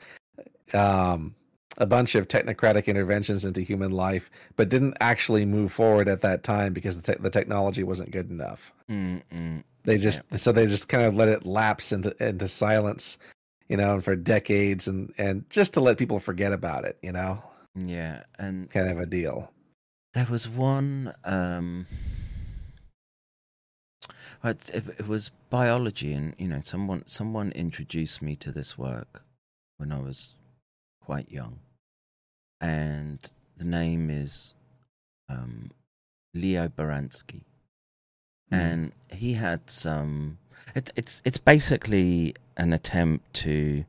um, 0.73 1.35
a 1.77 1.85
bunch 1.85 2.15
of 2.15 2.27
technocratic 2.27 2.85
interventions 2.85 3.45
into 3.45 3.61
human 3.61 3.91
life, 3.91 4.29
but 4.55 4.69
didn't 4.69 4.95
actually 4.99 5.45
move 5.45 5.71
forward 5.71 6.07
at 6.07 6.21
that 6.21 6.43
time 6.43 6.73
because 6.73 7.01
the, 7.01 7.13
te- 7.13 7.21
the 7.21 7.29
technology 7.29 7.83
wasn't 7.83 8.11
good 8.11 8.29
enough. 8.29 8.73
Mm-mm. 8.89 9.63
They 9.83 9.97
just 9.97 10.21
yeah. 10.31 10.37
so 10.37 10.51
they 10.51 10.65
just 10.65 10.87
kind 10.87 11.03
of 11.03 11.15
let 11.15 11.29
it 11.29 11.45
lapse 11.45 11.91
into 11.91 12.15
into 12.25 12.47
silence, 12.47 13.17
you 13.67 13.77
know, 13.77 13.99
for 14.01 14.15
decades, 14.15 14.87
and 14.87 15.13
and 15.17 15.49
just 15.49 15.73
to 15.73 15.81
let 15.81 15.97
people 15.97 16.19
forget 16.19 16.53
about 16.53 16.85
it, 16.85 16.97
you 17.01 17.11
know. 17.11 17.43
Yeah, 17.75 18.23
and 18.37 18.69
kind 18.69 18.89
of 18.89 18.99
a 18.99 19.05
deal. 19.05 19.51
There 20.13 20.27
was 20.29 20.47
one. 20.47 21.13
um 21.25 21.87
it, 24.43 24.69
it 24.73 25.07
was 25.07 25.31
biology, 25.49 26.13
and 26.13 26.35
you 26.37 26.47
know, 26.47 26.61
someone 26.61 27.03
someone 27.07 27.51
introduced 27.51 28.21
me 28.21 28.35
to 28.37 28.51
this 28.51 28.77
work 28.77 29.23
when 29.77 29.91
I 29.91 29.99
was 29.99 30.35
quite 31.01 31.31
young, 31.31 31.59
and 32.59 33.19
the 33.57 33.65
name 33.65 34.09
is 34.09 34.53
um, 35.29 35.71
Leo 36.33 36.67
Baranski, 36.67 37.43
mm. 38.51 38.57
and 38.57 38.91
he 39.09 39.33
had 39.33 39.69
some. 39.69 40.39
It, 40.75 40.91
it's 40.95 41.21
it's 41.23 41.37
basically 41.37 42.35
an 42.57 42.73
attempt 42.73 43.33
to 43.33 43.85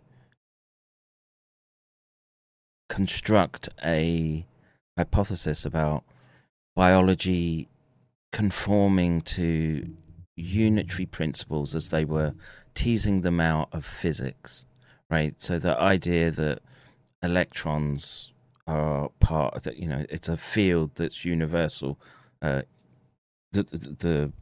construct 2.88 3.68
a 3.84 4.46
hypothesis 4.96 5.64
about 5.64 6.04
biology 6.76 7.68
conforming 8.32 9.20
to 9.20 9.88
unitary 10.36 11.06
principles 11.06 11.74
as 11.74 11.88
they 11.90 12.04
were 12.04 12.34
teasing 12.74 13.20
them 13.20 13.40
out 13.40 13.68
of 13.72 13.84
physics, 13.84 14.66
right? 15.10 15.34
So 15.40 15.58
the 15.58 15.78
idea 15.78 16.30
that 16.32 16.60
electrons 17.22 18.32
are 18.66 19.10
part 19.20 19.54
of 19.54 19.62
that. 19.64 19.76
You 19.76 19.88
know, 19.88 20.04
it's 20.08 20.28
a 20.28 20.36
field 20.36 20.92
that's 20.94 21.24
universal. 21.24 21.98
Uh, 22.40 22.62
the, 23.52 23.62
the, 23.64 23.96
the 23.98 24.32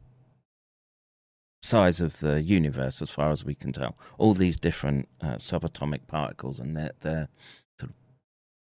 size 1.61 2.01
of 2.01 2.19
the 2.19 2.41
universe, 2.41 3.01
as 3.01 3.09
far 3.09 3.31
as 3.31 3.45
we 3.45 3.55
can 3.55 3.71
tell, 3.71 3.97
all 4.17 4.33
these 4.33 4.59
different 4.59 5.07
uh, 5.21 5.35
subatomic 5.35 6.07
particles, 6.07 6.59
and 6.59 6.75
they're 7.01 7.29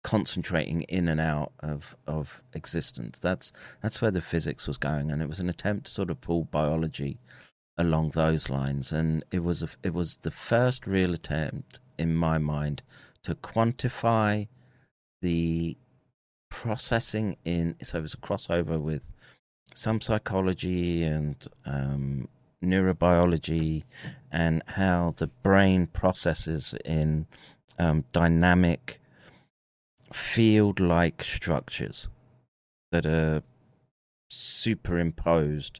concentrating 0.03 0.81
in 0.83 1.07
and 1.07 1.19
out 1.19 1.51
of 1.59 1.95
of 2.07 2.41
existence. 2.53 3.19
That's 3.19 3.51
that's 3.81 4.01
where 4.01 4.11
the 4.11 4.21
physics 4.21 4.67
was 4.67 4.77
going, 4.77 5.11
and 5.11 5.21
it 5.21 5.27
was 5.27 5.39
an 5.39 5.49
attempt 5.49 5.85
to 5.85 5.91
sort 5.91 6.09
of 6.09 6.21
pull 6.21 6.45
biology 6.45 7.19
along 7.77 8.09
those 8.09 8.49
lines. 8.49 8.91
And 8.91 9.23
it 9.31 9.43
was 9.43 9.63
a, 9.63 9.69
it 9.81 9.93
was 9.93 10.17
the 10.17 10.31
first 10.31 10.85
real 10.85 11.13
attempt, 11.13 11.79
in 11.97 12.15
my 12.15 12.37
mind, 12.37 12.83
to 13.23 13.35
quantify 13.35 14.47
the 15.21 15.77
processing 16.49 17.37
in. 17.45 17.75
So 17.81 17.99
it 17.99 18.01
was 18.01 18.13
a 18.13 18.17
crossover 18.17 18.79
with 18.79 19.01
some 19.73 20.01
psychology 20.01 21.03
and 21.03 21.35
um, 21.65 22.27
neurobiology 22.63 23.83
and 24.31 24.63
how 24.67 25.15
the 25.17 25.27
brain 25.27 25.87
processes 25.87 26.75
in 26.85 27.25
um, 27.79 28.03
dynamic 28.11 28.99
field 30.13 30.79
like 30.79 31.23
structures 31.23 32.07
that 32.91 33.05
are 33.05 33.41
superimposed 34.29 35.79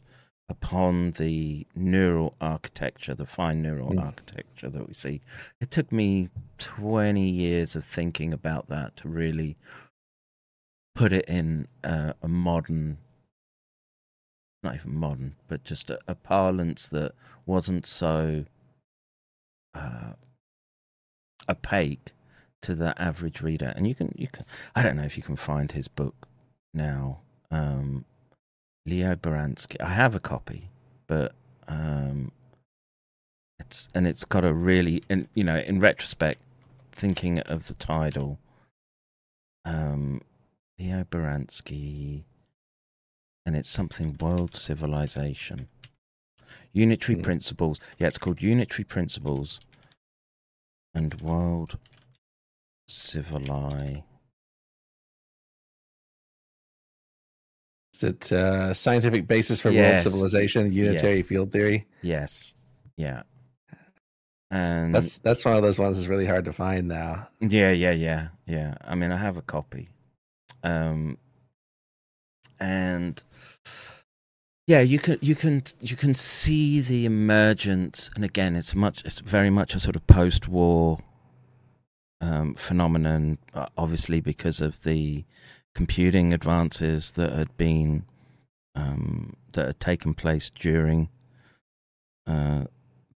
upon 0.49 1.11
the 1.11 1.65
neural 1.75 2.35
architecture, 2.41 3.15
the 3.15 3.25
fine 3.25 3.61
neural 3.61 3.91
Mm. 3.91 4.03
architecture 4.03 4.69
that 4.69 4.87
we 4.87 4.93
see. 4.93 5.21
It 5.61 5.71
took 5.71 5.91
me 5.91 6.29
20 6.57 7.27
years 7.29 7.75
of 7.75 7.85
thinking 7.85 8.33
about 8.33 8.67
that 8.69 8.95
to 8.97 9.07
really 9.07 9.55
put 10.95 11.13
it 11.13 11.25
in 11.25 11.67
uh, 11.83 12.13
a 12.21 12.27
modern, 12.27 12.97
not 14.61 14.75
even 14.75 14.95
modern, 14.95 15.35
but 15.47 15.63
just 15.63 15.89
a, 15.89 15.99
a 16.07 16.15
parlance 16.15 16.87
that 16.89 17.13
wasn't 17.45 17.85
so 17.85 18.45
uh, 19.73 20.13
opaque 21.49 22.12
to 22.63 22.75
the 22.75 22.99
average 23.01 23.41
reader. 23.41 23.73
And 23.75 23.87
you 23.87 23.95
can, 23.95 24.13
you 24.17 24.27
can, 24.27 24.45
I 24.75 24.81
don't 24.81 24.97
know 24.97 25.03
if 25.03 25.17
you 25.17 25.23
can 25.23 25.35
find 25.35 25.71
his 25.71 25.87
book 25.87 26.27
now. 26.73 27.19
Um, 27.51 28.05
Leo 28.85 29.15
Baranski. 29.15 29.79
I 29.79 29.89
have 29.89 30.15
a 30.15 30.19
copy, 30.19 30.69
but 31.07 31.33
um, 31.67 32.31
it's 33.59 33.87
and 33.95 34.05
it's 34.05 34.25
got 34.25 34.43
a 34.43 34.53
really, 34.53 35.03
and 35.09 35.27
you 35.33 35.43
know, 35.43 35.57
in 35.57 35.79
retrospect, 35.79 36.39
thinking 36.91 37.39
of 37.39 37.67
the 37.67 37.75
title, 37.75 38.39
um, 39.63 40.21
Leo 40.77 41.05
Baranski, 41.09 42.23
and 43.45 43.55
it's 43.55 43.69
something 43.69 44.17
world 44.19 44.55
civilization, 44.55 45.69
unitary 46.73 47.15
Hmm. 47.17 47.23
principles. 47.23 47.79
Yeah, 47.97 48.07
it's 48.07 48.17
called 48.17 48.41
unitary 48.41 48.83
principles 48.83 49.61
and 50.93 51.21
world 51.21 51.77
civilization. 52.87 54.03
Is 57.93 58.03
it 58.03 58.31
uh, 58.31 58.73
scientific 58.73 59.27
basis 59.27 59.59
for 59.61 59.69
Yes. 59.69 60.03
world 60.05 60.13
civilization, 60.13 60.73
unitary 60.73 61.17
Yes. 61.17 61.25
field 61.27 61.51
theory? 61.51 61.85
Yes, 62.01 62.55
yeah, 62.97 63.23
and 64.49 64.93
That's 64.95 65.19
that's 65.19 65.45
one 65.45 65.55
of 65.55 65.61
those 65.61 65.77
ones 65.79 65.97
that's 65.97 66.07
really 66.07 66.25
hard 66.25 66.45
to 66.45 66.53
find 66.53 66.87
now. 66.87 67.27
Yeah, 67.39 67.71
yeah, 67.71 67.91
yeah, 67.91 68.29
yeah. 68.47 68.75
I 68.81 68.95
mean, 68.95 69.11
I 69.11 69.17
have 69.17 69.37
a 69.37 69.41
copy, 69.43 69.89
um, 70.63 71.17
and 72.59 73.23
yeah, 74.65 74.81
you 74.81 74.97
can 74.97 75.19
you 75.21 75.35
can 75.35 75.61
you 75.79 75.95
can 75.95 76.15
see 76.15 76.81
the 76.81 77.05
emergence, 77.05 78.09
and 78.15 78.25
again, 78.25 78.55
it's 78.55 78.73
much 78.73 79.05
it's 79.05 79.19
very 79.19 79.51
much 79.51 79.75
a 79.75 79.79
sort 79.79 79.95
of 79.95 80.07
post-war 80.07 80.99
um, 82.23 82.55
phenomenon, 82.55 83.37
uh, 83.53 83.65
obviously 83.77 84.21
because 84.21 84.61
of 84.61 84.83
the 84.83 85.25
computing 85.75 86.31
advances 86.31 87.11
that 87.11 87.33
had 87.33 87.55
been 87.57 88.05
um, 88.75 89.35
that 89.51 89.67
had 89.67 89.79
taken 89.79 90.13
place 90.13 90.49
during 90.49 91.09
uh, 92.25 92.63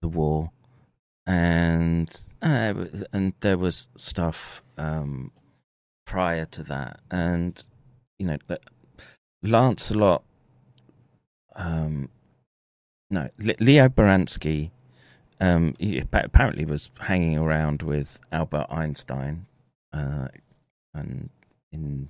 the 0.01 0.07
war. 0.07 0.51
And 1.25 2.09
uh, 2.41 2.73
and 3.13 3.33
there 3.39 3.57
was 3.57 3.87
stuff 3.97 4.61
um, 4.77 5.31
prior 6.05 6.45
to 6.45 6.63
that, 6.63 6.99
and 7.11 7.67
you 8.17 8.27
know, 8.27 8.37
but 8.47 8.63
Lancelot, 9.43 10.23
um, 11.55 12.09
no, 13.09 13.29
Leo 13.59 13.89
Baranski, 13.89 14.71
um, 15.39 15.75
he 15.77 15.99
apparently 15.99 16.65
was 16.65 16.89
hanging 16.99 17.37
around 17.37 17.81
with 17.83 18.19
Albert 18.31 18.67
Einstein, 18.69 19.45
uh, 19.93 20.27
and 20.93 21.29
in 21.71 22.09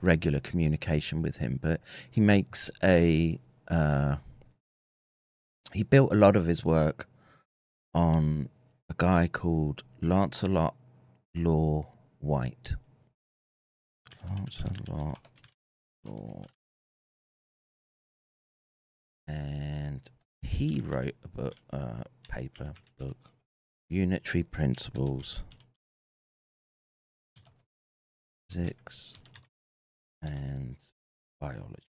regular 0.00 0.40
communication 0.40 1.22
with 1.22 1.36
him, 1.36 1.58
but 1.62 1.80
he 2.10 2.20
makes 2.20 2.70
a 2.82 3.38
uh, 3.68 4.16
he 5.72 5.82
built 5.82 6.12
a 6.12 6.16
lot 6.16 6.36
of 6.36 6.46
his 6.46 6.64
work 6.64 7.08
on 7.94 8.48
a 8.90 8.94
guy 8.96 9.28
called 9.28 9.82
Lancelot 10.00 10.74
Law 11.34 11.86
Whyte. 12.20 12.74
Lancelot 14.28 15.18
Law. 16.04 16.44
And 19.26 20.00
he 20.42 20.80
wrote 20.80 21.14
a 21.24 21.28
book, 21.28 21.54
uh, 21.72 22.02
paper 22.28 22.72
book, 22.98 23.16
Unitary 23.88 24.42
Principles, 24.42 25.42
Physics, 28.50 29.16
and 30.20 30.76
Biology. 31.40 31.82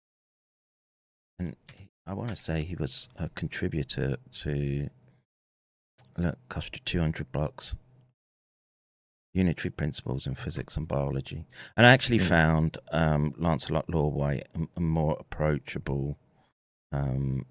And 1.39 1.55
he, 1.75 1.89
I 2.05 2.13
want 2.13 2.29
to 2.29 2.35
say 2.35 2.61
he 2.63 2.75
was 2.75 3.09
a 3.17 3.29
contributor 3.29 4.17
to 4.31 4.89
Look, 6.17 6.37
cost 6.49 6.75
you 6.75 6.81
200 6.83 7.31
bucks. 7.31 7.75
Unitary 9.33 9.69
principles 9.71 10.27
in 10.27 10.35
physics 10.35 10.75
and 10.75 10.85
biology. 10.89 11.45
And 11.77 11.85
I 11.85 11.93
actually 11.93 12.19
Mm. 12.19 12.27
found 12.27 12.77
um, 12.91 13.33
Lancelot 13.37 13.87
Lawway 13.87 14.43
a, 14.53 14.67
a 14.75 14.81
more 14.81 15.15
approachable 15.21 16.17
um, 16.91 17.45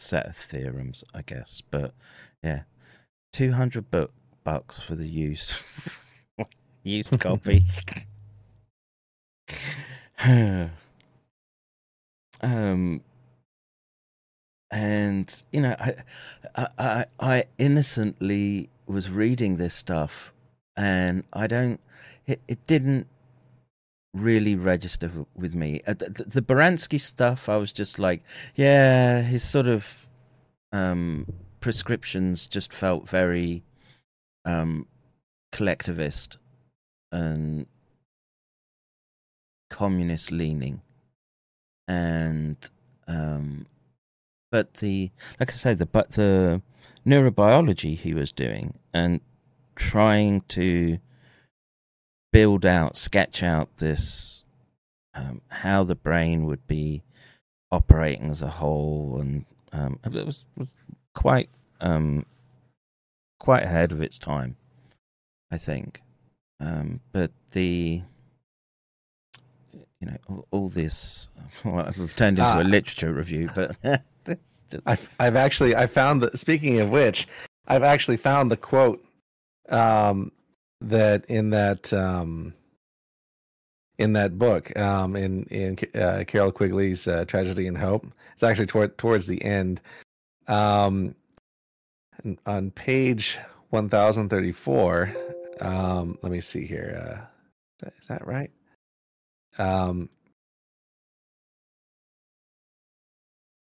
set 0.00 0.26
of 0.26 0.36
theorems, 0.36 1.04
I 1.14 1.22
guess. 1.22 1.60
But 1.60 1.94
yeah, 2.42 2.62
200 3.32 3.90
bu- 3.90 4.08
bucks 4.44 4.80
for 4.80 4.94
the 4.94 5.06
used, 5.06 5.62
used 6.82 7.18
copy. 7.20 7.62
um, 12.42 13.00
and 14.70 15.42
you 15.52 15.60
know 15.60 15.74
I, 15.78 15.94
I 16.54 16.68
i 16.78 17.04
i 17.20 17.44
innocently 17.56 18.68
was 18.86 19.10
reading 19.10 19.56
this 19.56 19.74
stuff 19.74 20.32
and 20.76 21.24
i 21.32 21.46
don't 21.46 21.80
it, 22.26 22.40
it 22.48 22.66
didn't 22.66 23.06
really 24.14 24.56
register 24.56 25.10
with 25.34 25.54
me. 25.54 25.80
Uh, 25.86 25.94
the, 25.94 26.24
the 26.26 26.42
Baranski 26.42 26.98
stuff 26.98 27.48
i 27.48 27.56
was 27.56 27.72
just 27.72 27.98
like 27.98 28.22
yeah 28.54 29.22
his 29.22 29.44
sort 29.44 29.66
of 29.66 30.08
um 30.72 31.26
prescriptions 31.60 32.46
just 32.46 32.72
felt 32.72 33.08
very 33.08 33.62
um 34.44 34.86
collectivist 35.52 36.38
and 37.12 37.66
communist 39.70 40.30
leaning. 40.30 40.80
And 41.86 42.56
um 43.06 43.66
but 44.50 44.74
the 44.74 45.10
like 45.38 45.50
I 45.50 45.54
say 45.54 45.74
the 45.74 45.86
but 45.86 46.12
the 46.12 46.62
neurobiology 47.06 47.96
he 47.96 48.12
was 48.12 48.32
doing 48.32 48.74
and 48.92 49.20
trying 49.76 50.42
to 50.48 50.98
build 52.32 52.66
out, 52.66 52.96
sketch 52.96 53.42
out 53.42 53.68
this 53.78 54.44
um, 55.14 55.40
how 55.48 55.84
the 55.84 55.94
brain 55.94 56.44
would 56.46 56.66
be 56.66 57.02
operating 57.70 58.30
as 58.30 58.42
a 58.42 58.48
whole, 58.48 59.18
and 59.20 59.44
um, 59.72 59.98
it 60.04 60.26
was, 60.26 60.44
was 60.56 60.68
quite 61.14 61.48
um, 61.80 62.24
quite 63.40 63.62
ahead 63.64 63.92
of 63.92 64.00
its 64.00 64.18
time, 64.18 64.56
I 65.50 65.58
think. 65.58 66.02
Um, 66.60 67.00
but 67.12 67.30
the 67.52 68.02
you 70.00 70.06
know 70.06 70.16
all, 70.28 70.46
all 70.50 70.68
this 70.68 71.28
well, 71.64 71.92
we've 71.98 72.14
turned 72.16 72.38
into 72.38 72.50
Ah. 72.50 72.60
a 72.60 72.64
literature 72.64 73.12
review, 73.12 73.50
but 73.54 73.76
just 74.70 74.86
I've 74.86 75.08
I've 75.18 75.36
actually 75.36 75.74
I 75.74 75.86
found 75.86 76.22
that 76.22 76.38
speaking 76.38 76.80
of 76.80 76.90
which, 76.90 77.26
I've 77.66 77.82
actually 77.82 78.16
found 78.18 78.50
the 78.52 78.56
quote 78.56 79.04
um 79.68 80.32
that 80.80 81.24
in 81.26 81.50
that 81.50 81.92
um 81.92 82.54
in 83.98 84.12
that 84.12 84.38
book 84.38 84.76
um 84.78 85.16
in 85.16 85.44
in 85.44 85.76
uh, 86.00 86.24
Carroll 86.26 86.52
Quigley's 86.52 87.08
uh, 87.08 87.24
Tragedy 87.26 87.66
and 87.66 87.76
Hope. 87.76 88.06
It's 88.34 88.42
actually 88.42 88.66
toward 88.66 88.96
towards 88.98 89.26
the 89.26 89.42
end. 89.42 89.80
Um 90.46 91.14
on 92.46 92.70
page 92.72 93.38
1034 93.70 95.16
um 95.60 96.18
let 96.22 96.32
me 96.32 96.40
see 96.40 96.66
here 96.66 97.26
uh 97.82 97.88
is 98.00 98.06
that 98.08 98.26
right? 98.26 98.50
Um 99.58 100.08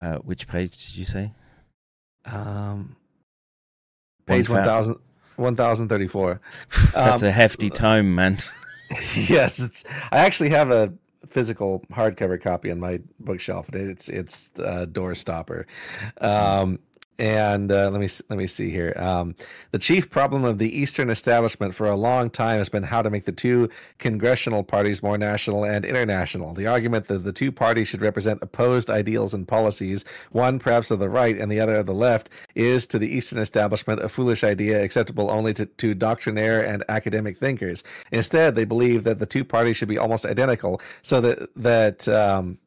uh, 0.03 0.17
which 0.19 0.49
page 0.49 0.87
did 0.87 0.97
you 0.97 1.05
say? 1.05 1.33
um 2.27 2.97
page 4.27 4.49
One 4.49 4.59
1000 4.59 4.97
1034. 5.41 6.41
That's 6.95 7.22
Um, 7.22 7.28
a 7.28 7.32
hefty 7.32 7.70
tome, 7.70 8.14
man. 8.14 8.38
yes, 9.16 9.59
it's. 9.59 9.84
I 10.12 10.18
actually 10.18 10.51
have 10.51 10.70
a 10.70 10.93
physical 11.28 11.80
hardcover 11.93 12.41
copy 12.41 12.70
on 12.70 12.80
my 12.80 13.01
bookshelf, 13.20 13.68
it's 13.72 14.09
it's 14.09 14.51
uh, 14.59 14.84
Door 14.86 15.14
Stopper. 15.16 15.66
Um, 16.20 16.78
and 17.21 17.71
uh, 17.71 17.91
let 17.91 18.01
me 18.01 18.09
let 18.31 18.39
me 18.39 18.47
see 18.47 18.71
here. 18.71 18.95
Um, 18.97 19.35
the 19.73 19.79
chief 19.79 20.09
problem 20.09 20.43
of 20.43 20.57
the 20.57 20.75
Eastern 20.75 21.11
establishment 21.11 21.75
for 21.75 21.87
a 21.87 21.95
long 21.95 22.31
time 22.31 22.59
has 22.59 22.71
been 22.71 22.83
how 22.83 23.03
to 23.03 23.11
make 23.11 23.27
the 23.27 23.33
two 23.33 23.68
congressional 23.99 24.64
parties 24.64 25.03
more 25.03 25.18
national 25.18 25.64
and 25.64 25.85
international. 25.85 26.55
The 26.55 26.66
argument 26.66 27.09
that 27.09 27.25
the 27.25 27.33
two 27.33 27.53
parties 27.53 27.89
should 27.89 28.01
represent 28.01 28.43
opposed 28.43 28.91
ideals 28.91 29.35
and 29.35 29.47
policies, 29.47 30.03
one 30.33 30.59
perhaps 30.59 30.91
of 30.91 30.99
the 30.99 31.11
right 31.11 31.37
and 31.37 31.53
the 31.53 31.61
other 31.61 31.77
of 31.77 31.85
the 31.85 31.95
left, 31.95 32.31
is 32.55 32.87
to 32.87 32.99
the 32.99 33.09
Eastern 33.09 33.39
establishment 33.39 34.01
a 34.01 34.09
foolish 34.09 34.43
idea 34.43 34.83
acceptable 34.83 35.31
only 35.31 35.53
to, 35.53 35.66
to 35.66 35.95
doctrinaire 35.95 36.64
and 36.64 36.83
academic 36.89 37.37
thinkers. 37.37 37.85
Instead, 38.12 38.55
they 38.55 38.64
believe 38.64 39.05
that 39.05 39.18
the 39.18 39.27
two 39.27 39.45
parties 39.45 39.77
should 39.77 39.89
be 39.89 39.99
almost 39.99 40.25
identical, 40.25 40.81
so 41.03 41.21
that 41.21 41.55
that 41.55 42.09
um, 42.09 42.59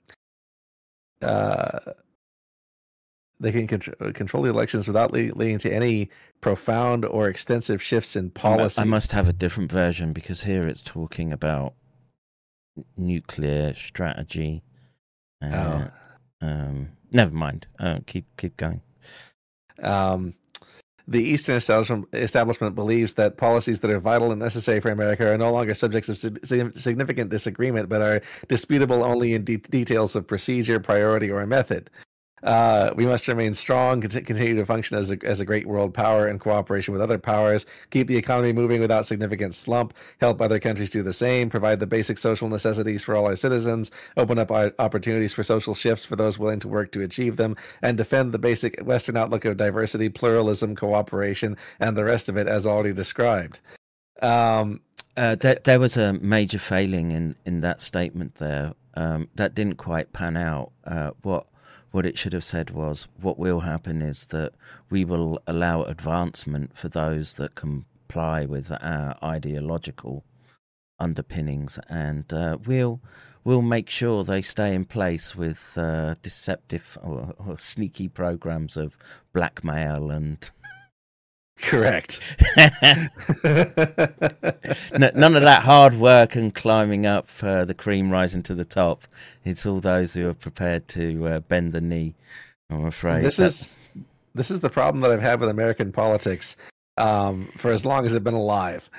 uh, 1.24 1.80
they 3.40 3.52
can 3.52 3.68
contr- 3.68 4.14
control 4.14 4.44
the 4.44 4.50
elections 4.50 4.88
without 4.88 5.12
le- 5.12 5.34
leading 5.36 5.60
to 5.60 5.74
any 5.74 6.10
profound 6.42 7.06
or 7.06 7.28
extensive 7.28 7.82
shifts 7.82 8.16
in 8.16 8.30
policy. 8.30 8.82
I 8.82 8.86
must 8.86 9.12
have 9.12 9.30
a 9.30 9.34
different 9.34 9.72
version 9.72 10.14
because 10.14 10.44
here 10.44 10.68
it's 10.68 10.82
talking 10.82 11.32
about 11.34 11.74
nuclear 12.98 13.74
strategy. 13.74 14.64
Uh, 15.42 15.88
um, 16.42 16.90
never 17.12 17.34
mind. 17.34 17.68
Uh, 17.80 18.00
keep 18.06 18.26
keep 18.38 18.56
going. 18.58 18.82
Um, 19.82 20.36
the 21.08 21.22
Eastern 21.22 21.58
establishment, 21.58 22.08
establishment 22.14 22.76
believes 22.76 23.16
that 23.16 23.36
policies 23.38 23.82
that 23.82 23.92
are 23.92 24.00
vital 24.00 24.32
and 24.32 24.40
necessary 24.40 24.80
for 24.80 24.90
America 24.90 25.30
are 25.30 25.38
no 25.38 25.52
longer 25.52 25.74
subjects 25.74 26.08
of 26.08 26.18
sig- 26.18 26.46
sig- 26.46 26.78
significant 26.78 27.30
disagreement, 27.30 27.90
but 27.90 28.02
are 28.02 28.22
disputable 28.48 29.04
only 29.04 29.34
in 29.34 29.44
de- 29.44 29.58
details 29.58 30.16
of 30.16 30.26
procedure, 30.26 30.80
priority, 30.80 31.30
or 31.30 31.46
method. 31.46 31.90
Uh, 32.44 32.92
we 32.96 33.06
must 33.06 33.28
remain 33.28 33.54
strong, 33.54 34.02
continue 34.02 34.56
to 34.56 34.66
function 34.66 34.98
as 34.98 35.12
a, 35.12 35.18
as 35.24 35.40
a 35.40 35.46
great 35.46 35.66
world 35.66 35.94
power 35.94 36.28
in 36.28 36.38
cooperation 36.38 36.92
with 36.92 37.02
other 37.02 37.18
powers, 37.18 37.66
keep 37.90 38.08
the 38.08 38.18
economy 38.18 38.52
moving 38.52 38.82
without 38.82 39.06
significant 39.06 39.54
slump, 39.54 39.94
help 40.20 40.42
other 40.42 40.60
countries 40.60 40.90
do 40.90 41.02
the 41.02 41.14
same, 41.14 41.50
provide 41.50 41.80
the 41.80 41.88
basic 41.88 42.18
social 42.18 42.50
necessities 42.50 43.04
for 43.04 43.16
all 43.16 43.26
our 43.26 43.38
citizens, 43.38 43.92
open 44.18 44.38
up 44.38 44.52
opportunities 44.52 45.32
for 45.32 45.44
social 45.44 45.74
shifts 45.74 46.06
for 46.06 46.18
those 46.18 46.38
willing 46.38 46.60
to 46.60 46.68
work 46.68 46.92
to 46.92 47.02
achieve 47.02 47.38
them, 47.38 47.56
and 47.82 47.98
defend 47.98 48.34
the 48.34 48.40
basic 48.40 48.80
Western 48.82 49.16
outlook 49.16 49.46
of 49.46 49.56
diversity, 49.58 50.10
pluralism, 50.10 50.76
cooperation, 50.76 51.56
and 51.80 51.96
the 51.96 52.04
rest 52.04 52.28
of 52.28 52.36
it 52.36 52.48
as 52.48 52.68
already 52.68 52.94
described. 52.94 53.62
Um, 54.22 54.82
Uh, 55.16 55.36
there, 55.36 55.60
there 55.64 55.80
was 55.80 55.96
a 55.96 56.14
major 56.14 56.58
failing 56.58 57.12
in, 57.12 57.36
in 57.46 57.62
that 57.62 57.82
statement 57.82 58.36
there. 58.36 58.74
Um, 58.96 59.30
that 59.36 59.54
didn't 59.54 59.78
quite 59.78 60.12
pan 60.12 60.36
out. 60.36 60.72
Uh, 60.86 61.12
what 61.22 61.46
what 61.94 62.08
it 62.08 62.18
should 62.18 62.34
have 62.34 62.44
said 62.44 62.72
was, 62.72 63.08
what 63.22 63.38
will 63.38 63.60
happen 63.60 64.02
is 64.02 64.26
that 64.28 64.54
we 64.90 65.06
will 65.06 65.40
allow 65.46 65.84
advancement 65.84 66.76
for 66.76 66.90
those 66.90 67.36
that 67.36 67.54
comply 67.54 68.46
with 68.46 68.72
our 68.72 69.16
ideological 69.24 70.24
underpinnings, 71.00 71.78
and 71.90 72.34
uh, 72.34 72.58
we'll 72.66 73.00
we'll 73.44 73.62
make 73.62 73.92
sure 73.92 74.24
they 74.24 74.42
stay 74.42 74.74
in 74.74 74.86
place 74.86 75.36
with 75.36 75.78
uh, 75.78 76.16
deceptive 76.24 76.98
or, 77.04 77.36
or 77.38 77.60
sneaky 77.60 78.08
programs 78.08 78.76
of 78.76 78.98
blackmail 79.32 80.10
and 80.10 80.50
correct. 81.62 82.20
None 84.96 85.36
of 85.36 85.44
that 85.44 85.64
hard 85.64 85.96
work 85.96 86.36
and 86.36 86.54
climbing 86.54 87.06
up 87.06 87.28
uh, 87.42 87.66
the 87.66 87.74
cream 87.74 88.12
rising 88.12 88.44
to 88.44 88.56
the 88.56 88.66
top. 88.66 89.04
It's 89.44 89.66
all 89.66 89.80
those 89.80 90.14
who 90.14 90.30
are 90.30 90.34
prepared 90.34 90.88
to 90.90 91.28
uh, 91.28 91.40
bend 91.40 91.74
the 91.74 91.82
knee. 91.82 92.16
I'm 92.70 92.86
afraid 92.86 93.24
this 93.24 93.38
That's- 93.38 93.54
is 93.54 93.78
this 94.36 94.50
is 94.50 94.62
the 94.62 94.70
problem 94.70 95.02
that 95.02 95.12
I've 95.12 95.22
had 95.22 95.40
with 95.40 95.50
American 95.50 95.92
politics 95.92 96.58
um, 96.98 97.46
for 97.58 97.72
as 97.72 97.86
long 97.86 98.06
as 98.06 98.16
I've 98.16 98.24
been 98.24 98.34
alive. 98.34 98.90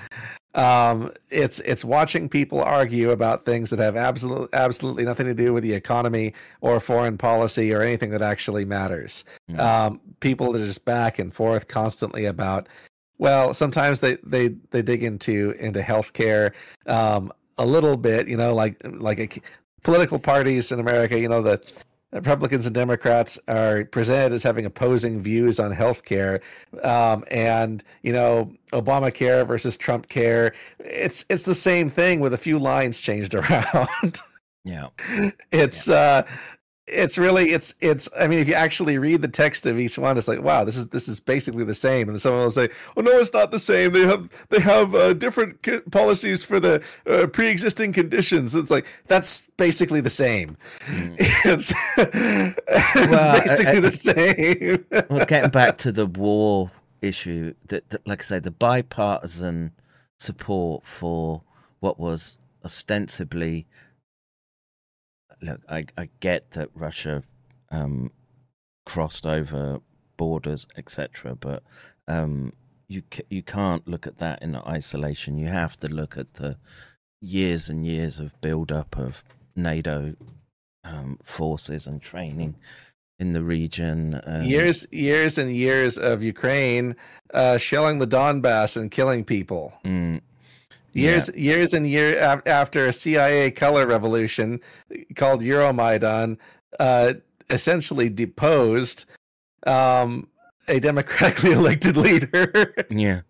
Um, 0.54 1.12
it's 1.30 1.58
it's 1.60 1.84
watching 1.84 2.28
people 2.28 2.62
argue 2.62 3.10
about 3.10 3.44
things 3.44 3.70
that 3.70 3.80
have 3.80 3.96
absolutely 3.96 4.48
absolutely 4.52 5.04
nothing 5.04 5.26
to 5.26 5.34
do 5.34 5.52
with 5.52 5.64
the 5.64 5.72
economy 5.72 6.32
or 6.60 6.78
foreign 6.78 7.18
policy 7.18 7.72
or 7.72 7.82
anything 7.82 8.10
that 8.10 8.22
actually 8.22 8.64
matters. 8.64 9.24
Mm. 9.50 9.58
Um, 9.58 10.00
people 10.24 10.52
that 10.52 10.62
are 10.62 10.66
just 10.66 10.86
back 10.86 11.18
and 11.18 11.34
forth 11.34 11.68
constantly 11.68 12.24
about. 12.24 12.66
Well, 13.18 13.52
sometimes 13.52 14.00
they 14.00 14.16
they 14.24 14.48
they 14.70 14.80
dig 14.80 15.04
into 15.04 15.54
into 15.60 15.80
healthcare 15.80 16.52
um, 16.86 17.30
a 17.58 17.66
little 17.66 17.98
bit, 17.98 18.26
you 18.26 18.36
know, 18.38 18.54
like 18.54 18.80
like 18.84 19.18
a, 19.20 19.28
political 19.82 20.18
parties 20.18 20.72
in 20.72 20.80
America, 20.80 21.20
you 21.20 21.28
know, 21.28 21.42
the 21.42 21.60
Republicans 22.12 22.64
and 22.64 22.74
Democrats 22.74 23.38
are 23.48 23.84
presented 23.84 24.32
as 24.32 24.42
having 24.42 24.64
opposing 24.64 25.20
views 25.20 25.60
on 25.60 25.74
healthcare, 25.74 26.40
um, 26.82 27.22
and 27.30 27.84
you 28.02 28.12
know 28.12 28.50
Obamacare 28.72 29.46
versus 29.46 29.76
Trump 29.76 30.08
care. 30.08 30.54
It's 30.78 31.26
it's 31.28 31.44
the 31.44 31.54
same 31.54 31.90
thing 31.90 32.20
with 32.20 32.32
a 32.32 32.38
few 32.38 32.58
lines 32.58 32.98
changed 32.98 33.34
around. 33.40 34.20
yeah. 34.64 34.88
it's 35.52 35.88
uh, 35.88 36.22
it's 36.86 37.16
really 37.16 37.50
it's 37.52 37.74
it's. 37.80 38.08
I 38.18 38.28
mean, 38.28 38.40
if 38.40 38.48
you 38.48 38.54
actually 38.54 38.98
read 38.98 39.22
the 39.22 39.28
text 39.28 39.64
of 39.64 39.78
each 39.78 39.96
one, 39.96 40.18
it's 40.18 40.28
like 40.28 40.42
wow, 40.42 40.64
this 40.64 40.76
is 40.76 40.88
this 40.88 41.08
is 41.08 41.18
basically 41.18 41.64
the 41.64 41.74
same. 41.74 42.08
And 42.08 42.20
someone 42.20 42.42
will 42.42 42.50
say, 42.50 42.68
"Oh 42.96 43.00
no, 43.00 43.10
it's 43.18 43.32
not 43.32 43.50
the 43.50 43.58
same. 43.58 43.92
They 43.92 44.02
have 44.06 44.28
they 44.50 44.60
have 44.60 44.94
uh, 44.94 45.14
different 45.14 45.62
policies 45.90 46.44
for 46.44 46.60
the 46.60 46.82
uh, 47.06 47.26
pre-existing 47.28 47.94
conditions." 47.94 48.54
It's 48.54 48.70
like 48.70 48.86
that's 49.06 49.48
basically 49.56 50.00
the 50.02 50.10
same. 50.10 50.56
It's, 51.46 51.72
it's 51.96 52.94
Well, 52.94 53.36
I- 53.36 53.40
basically 53.40 53.76
I- 53.78 53.80
the 53.80 53.92
same. 54.90 55.06
well, 55.10 55.24
getting 55.26 55.50
back 55.50 55.78
to 55.78 55.92
the 55.92 56.06
war 56.06 56.70
issue, 57.00 57.54
that, 57.68 57.88
that 57.90 58.06
like 58.06 58.20
I 58.20 58.24
say, 58.24 58.38
the 58.40 58.50
bipartisan 58.50 59.72
support 60.18 60.84
for 60.86 61.42
what 61.80 61.98
was 61.98 62.36
ostensibly. 62.64 63.66
Look, 65.44 65.60
I, 65.68 65.86
I 65.98 66.08
get 66.20 66.52
that 66.52 66.70
Russia 66.74 67.22
um, 67.70 68.10
crossed 68.86 69.26
over 69.26 69.80
borders, 70.16 70.66
etc., 70.76 71.34
but 71.34 71.62
um, 72.08 72.52
you 72.88 73.02
you 73.28 73.42
can't 73.42 73.86
look 73.86 74.06
at 74.06 74.18
that 74.18 74.42
in 74.42 74.56
isolation. 74.56 75.36
You 75.36 75.48
have 75.48 75.78
to 75.80 75.88
look 75.88 76.16
at 76.16 76.34
the 76.34 76.56
years 77.20 77.68
and 77.68 77.86
years 77.86 78.18
of 78.18 78.40
build 78.40 78.72
up 78.72 78.96
of 78.96 79.22
NATO 79.54 80.14
um, 80.84 81.18
forces 81.22 81.86
and 81.86 82.00
training 82.00 82.56
in 83.18 83.32
the 83.32 83.42
region. 83.42 84.14
And, 84.14 84.46
years 84.46 84.86
years 84.90 85.38
and 85.38 85.54
years 85.54 85.98
of 85.98 86.22
Ukraine 86.22 86.96
uh, 87.32 87.58
shelling 87.58 87.98
the 87.98 88.06
Donbass 88.06 88.76
and 88.76 88.90
killing 88.90 89.24
people. 89.24 89.72
Mm, 89.84 90.20
years 90.94 91.28
years 91.34 91.72
and 91.74 91.88
years 91.88 92.16
af- 92.20 92.46
after 92.46 92.86
a 92.86 92.92
CIA 92.92 93.50
color 93.50 93.86
revolution 93.86 94.60
called 95.16 95.42
Euromaidan 95.42 96.38
uh, 96.80 97.14
essentially 97.50 98.08
deposed 98.08 99.04
um, 99.66 100.28
a 100.68 100.80
democratically 100.80 101.52
elected 101.60 101.96
leader. 101.96 102.74
yeah. 102.90 103.20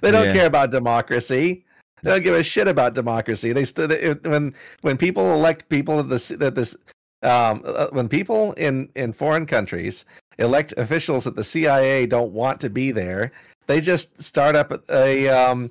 they 0.00 0.10
don't 0.10 0.26
Yeah. 0.26 0.32
care 0.32 0.46
about 0.46 0.70
democracy. 0.70 1.64
They 2.02 2.10
don't 2.10 2.22
give 2.24 2.34
a 2.34 2.42
shit 2.42 2.66
about 2.66 2.94
democracy. 2.94 3.52
They 3.52 3.64
stood 3.64 3.90
when 4.26 4.54
when 4.80 4.96
people 4.96 5.34
elect 5.34 5.68
people 5.68 5.98
that 5.98 6.08
this 6.08 6.28
that 6.28 6.54
this 6.56 6.74
um, 7.22 7.62
uh, 7.64 7.86
when 7.92 8.08
people 8.08 8.52
in 8.54 8.88
in 8.96 9.12
foreign 9.12 9.46
countries 9.46 10.04
elect 10.38 10.74
officials 10.76 11.22
that 11.24 11.36
the 11.36 11.44
CIA 11.44 12.06
don't 12.06 12.32
want 12.32 12.60
to 12.62 12.70
be 12.70 12.90
there, 12.90 13.30
they 13.68 13.80
just 13.80 14.20
start 14.20 14.56
up 14.56 14.72
a 14.90 15.28
um, 15.28 15.70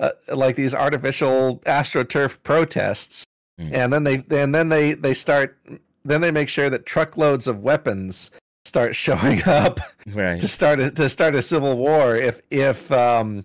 uh, 0.00 0.10
like 0.34 0.56
these 0.56 0.74
artificial 0.74 1.58
astroturf 1.66 2.42
protests, 2.42 3.24
Mm. 3.60 3.74
and 3.74 3.92
then 3.92 4.04
they 4.04 4.24
and 4.42 4.54
then 4.54 4.68
they 4.70 4.94
they 4.94 5.12
start 5.12 5.58
then 6.04 6.22
they 6.22 6.30
make 6.30 6.48
sure 6.48 6.70
that 6.70 6.86
truckloads 6.86 7.46
of 7.46 7.58
weapons 7.60 8.30
start 8.64 8.96
showing 8.96 9.42
up 9.46 9.80
Right. 10.06 10.40
to 10.40 10.48
start 10.48 10.80
a, 10.80 10.90
to 10.92 11.08
start 11.10 11.34
a 11.34 11.42
civil 11.42 11.76
war 11.76 12.16
if 12.16 12.40
if 12.50 12.90
um 12.90 13.44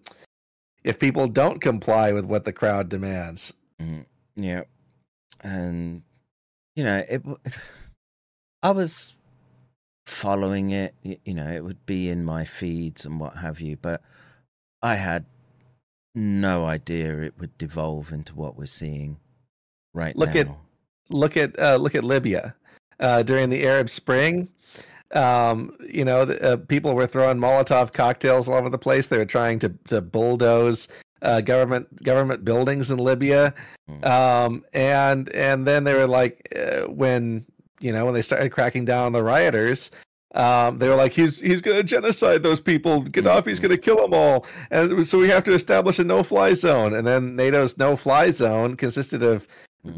if 0.85 0.99
people 0.99 1.27
don't 1.27 1.59
comply 1.59 2.13
with 2.13 2.23
what 2.25 2.45
the 2.45 2.53
crowd 2.53 2.87
demands. 2.87 3.51
Mm, 3.81 4.05
yeah. 4.37 4.61
And 5.41 6.01
you 6.77 6.83
know, 6.85 7.03
it. 7.09 7.21
I 8.63 8.71
was 8.71 9.13
following 10.05 10.71
it. 10.71 10.95
You 11.03 11.33
know, 11.33 11.47
it 11.51 11.63
would 11.63 11.85
be 11.85 12.09
in 12.09 12.23
my 12.23 12.45
feeds 12.45 13.05
and 13.05 13.19
what 13.19 13.35
have 13.37 13.59
you, 13.59 13.75
but 13.75 14.01
I 14.81 14.95
had 14.95 15.25
no 16.15 16.65
idea 16.65 17.21
it 17.21 17.33
would 17.39 17.57
devolve 17.57 18.11
into 18.11 18.33
what 18.35 18.57
we're 18.57 18.65
seeing 18.65 19.17
right 19.93 20.15
Look 20.15 20.33
now. 20.33 20.41
at 20.41 20.47
look 21.09 21.37
at 21.37 21.59
uh, 21.59 21.75
look 21.75 21.95
at 21.95 22.03
Libya 22.03 22.55
uh, 22.99 23.23
during 23.23 23.49
the 23.49 23.65
Arab 23.65 23.89
Spring. 23.89 24.47
Um, 25.13 25.77
you 25.87 26.03
know, 26.03 26.25
the, 26.25 26.41
uh, 26.41 26.57
people 26.57 26.93
were 26.93 27.07
throwing 27.07 27.37
Molotov 27.37 27.93
cocktails 27.93 28.49
all 28.49 28.55
over 28.55 28.69
the 28.69 28.77
place. 28.77 29.07
They 29.07 29.17
were 29.17 29.25
trying 29.25 29.59
to 29.59 29.69
to 29.87 30.01
bulldoze 30.01 30.87
uh, 31.21 31.41
government 31.41 32.03
government 32.03 32.43
buildings 32.43 32.91
in 32.91 32.97
Libya, 32.97 33.53
um, 34.03 34.65
and 34.73 35.29
and 35.29 35.65
then 35.67 35.83
they 35.83 35.93
were 35.93 36.07
like 36.07 36.47
uh, 36.55 36.81
when 36.83 37.45
you 37.79 37.91
know 37.93 38.05
when 38.05 38.13
they 38.13 38.21
started 38.21 38.51
cracking 38.51 38.85
down 38.85 39.05
on 39.05 39.11
the 39.13 39.23
rioters. 39.23 39.91
Um, 40.35 40.79
they 40.79 40.89
were 40.89 40.95
like, 40.95 41.13
he's 41.13 41.39
he's 41.39 41.61
going 41.61 41.77
to 41.77 41.83
genocide 41.83 42.43
those 42.43 42.61
people. 42.61 43.03
Gaddafi's 43.03 43.59
going 43.59 43.71
to 43.71 43.77
kill 43.77 43.97
them 43.97 44.13
all, 44.13 44.45
and 44.69 45.07
so 45.07 45.17
we 45.17 45.29
have 45.29 45.43
to 45.45 45.53
establish 45.53 45.97
a 45.99 46.03
no-fly 46.03 46.53
zone. 46.53 46.93
And 46.93 47.07
then 47.07 47.35
NATO's 47.35 47.77
no-fly 47.77 48.29
zone 48.31 48.75
consisted 48.75 49.23
of 49.23 49.47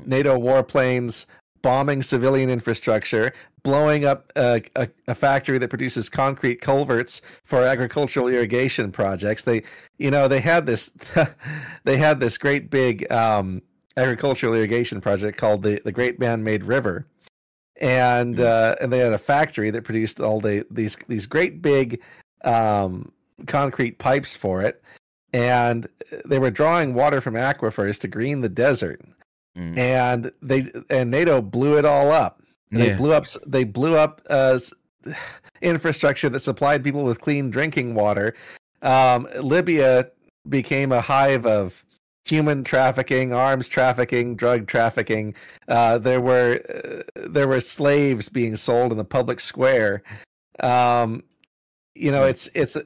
NATO 0.05 0.37
warplanes 0.37 1.25
bombing 1.61 2.03
civilian 2.03 2.49
infrastructure, 2.49 3.33
blowing 3.63 4.05
up 4.05 4.31
a, 4.35 4.61
a, 4.75 4.87
a, 5.07 5.15
factory 5.15 5.57
that 5.57 5.69
produces 5.69 6.07
concrete 6.07 6.61
culverts 6.61 7.21
for 7.43 7.63
agricultural 7.63 8.27
irrigation 8.27 8.91
projects. 8.91 9.43
They, 9.43 9.63
you 9.97 10.11
know, 10.11 10.27
they 10.27 10.39
had 10.39 10.65
this, 10.65 10.91
they 11.83 11.97
had 11.97 12.19
this 12.19 12.37
great 12.37 12.69
big 12.69 13.11
um, 13.11 13.61
agricultural 13.97 14.53
irrigation 14.53 15.01
project 15.01 15.37
called 15.37 15.63
the 15.63 15.81
the 15.83 15.91
Great 15.91 16.19
Man-Made 16.19 16.63
River, 16.63 17.07
and 17.81 18.39
uh, 18.39 18.75
and 18.81 18.91
they 18.91 18.99
had 18.99 19.13
a 19.13 19.17
factory 19.17 19.69
that 19.71 19.83
produced 19.83 20.19
all 20.19 20.39
the 20.39 20.65
these 20.71 20.97
these 21.07 21.25
great 21.25 21.61
big 21.61 22.01
um, 22.43 23.11
concrete 23.45 23.99
pipes 23.99 24.35
for 24.35 24.61
it, 24.61 24.83
and 25.33 25.87
they 26.25 26.39
were 26.39 26.51
drawing 26.51 26.93
water 26.93 27.21
from 27.21 27.35
aquifers 27.35 27.99
to 27.99 28.07
green 28.07 28.41
the 28.41 28.49
desert 28.49 29.01
mm. 29.57 29.77
and 29.77 30.31
they 30.41 30.69
and 30.89 31.11
NATO 31.11 31.41
blew 31.41 31.77
it 31.77 31.85
all 31.85 32.11
up. 32.11 32.41
Yeah. 32.71 32.85
They 32.85 32.95
blew 32.95 33.13
up. 33.13 33.25
They 33.45 33.63
blew 33.63 33.97
up 33.97 34.21
uh, 34.29 34.59
infrastructure 35.61 36.29
that 36.29 36.39
supplied 36.39 36.83
people 36.83 37.03
with 37.03 37.19
clean 37.21 37.49
drinking 37.49 37.95
water. 37.95 38.35
Um, 38.81 39.27
Libya 39.39 40.11
became 40.47 40.91
a 40.91 41.01
hive 41.01 41.45
of 41.45 41.85
human 42.27 42.63
trafficking, 42.63 43.33
arms 43.33 43.69
trafficking, 43.69 44.35
drug 44.35 44.67
trafficking. 44.67 45.35
Uh, 45.67 45.97
there 45.97 46.21
were 46.21 46.59
uh, 46.69 47.27
there 47.27 47.47
were 47.47 47.61
slaves 47.61 48.29
being 48.29 48.55
sold 48.55 48.91
in 48.91 48.97
the 48.97 49.05
public 49.05 49.39
square. 49.39 50.03
Um, 50.59 51.23
you 51.95 52.11
know, 52.11 52.25
it's 52.25 52.49
it's 52.53 52.77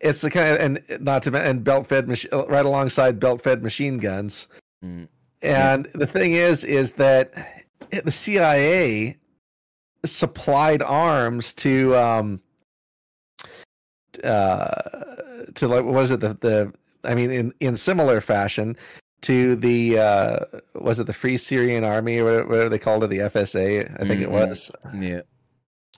it's 0.00 0.20
the 0.20 0.30
kind 0.30 0.48
of 0.48 0.60
and 0.60 1.04
not 1.04 1.22
to 1.24 1.36
and 1.36 1.64
belt 1.64 1.86
fed 1.86 2.08
right 2.32 2.66
alongside 2.66 3.20
belt 3.20 3.42
fed 3.42 3.62
machine 3.62 3.98
guns. 3.98 4.48
Mm. 4.84 5.08
And 5.42 5.84
the 5.94 6.06
thing 6.06 6.32
is, 6.32 6.64
is 6.64 6.92
that 6.92 7.64
the 8.04 8.10
CIA 8.10 9.16
supplied 10.04 10.82
arms 10.82 11.52
to 11.52 11.96
um 11.96 12.40
uh 14.22 14.66
to 15.54 15.68
like 15.68 15.84
what 15.84 16.04
is 16.04 16.10
it 16.10 16.20
the 16.20 16.34
the 16.40 16.72
I 17.06 17.14
mean 17.14 17.30
in 17.30 17.52
in 17.60 17.76
similar 17.76 18.20
fashion 18.20 18.76
to 19.22 19.56
the 19.56 19.98
uh 19.98 20.38
was 20.74 21.00
it 21.00 21.06
the 21.06 21.12
Free 21.12 21.36
Syrian 21.36 21.84
Army 21.84 22.18
or 22.18 22.46
whatever 22.46 22.68
they 22.68 22.78
called 22.78 23.04
it 23.04 23.08
the 23.08 23.18
FSA 23.18 23.92
I 23.94 24.06
think 24.06 24.20
mm-hmm. 24.20 24.22
it 24.22 24.30
was 24.30 24.70
yeah 24.94 25.20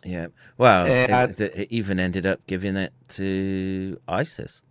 yeah 0.04 0.28
well 0.56 0.86
it, 0.86 1.40
it 1.40 1.68
even 1.70 1.98
ended 1.98 2.26
up 2.26 2.46
giving 2.46 2.76
it 2.76 2.92
to 3.08 3.98
ISIS 4.06 4.62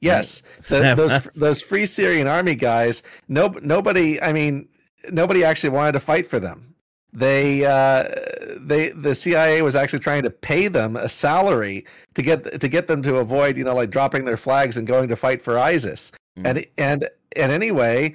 Yes, 0.00 0.42
the, 0.68 0.94
those 0.94 1.24
those 1.34 1.62
Free 1.62 1.86
Syrian 1.86 2.26
Army 2.26 2.54
guys. 2.54 3.02
No, 3.28 3.48
nobody. 3.62 4.20
I 4.20 4.32
mean, 4.32 4.68
nobody 5.10 5.44
actually 5.44 5.70
wanted 5.70 5.92
to 5.92 6.00
fight 6.00 6.26
for 6.26 6.40
them. 6.40 6.74
They, 7.16 7.64
uh, 7.64 8.10
they, 8.58 8.90
the 8.90 9.14
CIA 9.14 9.62
was 9.62 9.74
actually 9.74 10.00
trying 10.00 10.22
to 10.24 10.30
pay 10.30 10.68
them 10.68 10.96
a 10.96 11.08
salary 11.08 11.86
to 12.12 12.20
get 12.20 12.60
to 12.60 12.68
get 12.68 12.88
them 12.88 13.00
to 13.04 13.16
avoid, 13.16 13.56
you 13.56 13.64
know, 13.64 13.74
like 13.74 13.88
dropping 13.88 14.26
their 14.26 14.36
flags 14.36 14.76
and 14.76 14.86
going 14.86 15.08
to 15.08 15.16
fight 15.16 15.40
for 15.40 15.58
ISIS. 15.58 16.12
Mm. 16.38 16.46
And 16.46 16.66
and 16.76 17.08
and 17.34 17.52
anyway, 17.52 18.14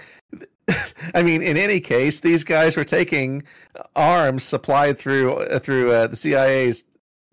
I 1.15 1.23
mean, 1.23 1.41
in 1.41 1.57
any 1.57 1.79
case, 1.79 2.19
these 2.19 2.43
guys 2.43 2.77
were 2.77 2.83
taking 2.83 3.41
arms 3.95 4.43
supplied 4.43 4.99
through 4.99 5.33
uh, 5.33 5.57
through 5.57 5.91
uh, 5.91 6.05
the 6.05 6.15
CIA's 6.15 6.85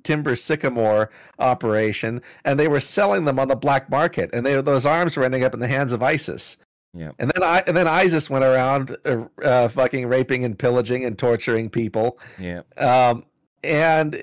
timber 0.04 0.36
sycamore 0.36 1.10
operation, 1.38 2.22
and 2.46 2.58
they 2.58 2.68
were 2.68 2.80
selling 2.80 3.26
them 3.26 3.38
on 3.38 3.48
the 3.48 3.56
black 3.56 3.90
market, 3.90 4.30
and 4.32 4.46
they 4.46 4.58
those 4.62 4.86
arms 4.86 5.18
were 5.18 5.24
ending 5.24 5.44
up 5.44 5.52
in 5.52 5.60
the 5.60 5.68
hands 5.68 5.92
of 5.92 6.02
ISIS. 6.02 6.56
Yeah, 6.94 7.12
and 7.18 7.30
then 7.34 7.42
I 7.42 7.62
and 7.66 7.76
then 7.76 7.86
ISIS 7.86 8.30
went 8.30 8.44
around 8.44 8.96
uh, 9.04 9.24
uh, 9.42 9.68
fucking 9.68 10.06
raping 10.06 10.44
and 10.44 10.58
pillaging 10.58 11.04
and 11.04 11.18
torturing 11.18 11.70
people. 11.70 12.18
Yeah, 12.38 12.62
um, 12.76 13.24
and 13.62 14.14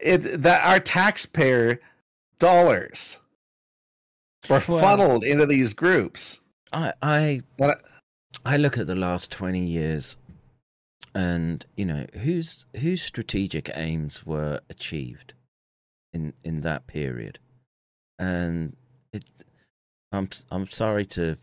it 0.00 0.42
that 0.42 0.64
our 0.64 0.80
taxpayer 0.80 1.80
dollars 2.38 3.20
were 4.48 4.62
well, 4.66 4.80
funneled 4.80 5.24
into 5.24 5.46
these 5.46 5.72
groups. 5.72 6.40
I 6.72 6.92
I 7.02 7.42
I 8.44 8.56
look 8.56 8.76
at 8.76 8.86
the 8.86 8.96
last 8.96 9.30
twenty 9.30 9.64
years 9.64 10.16
and 11.14 11.66
you 11.76 11.84
know 11.84 12.06
whose 12.22 12.66
whose 12.76 13.02
strategic 13.02 13.70
aims 13.74 14.24
were 14.24 14.60
achieved 14.68 15.34
in 16.12 16.32
in 16.44 16.60
that 16.60 16.86
period 16.86 17.38
and 18.18 18.76
it 19.12 19.24
i'm 20.12 20.28
i'm 20.50 20.68
sorry 20.68 21.04
to 21.04 21.36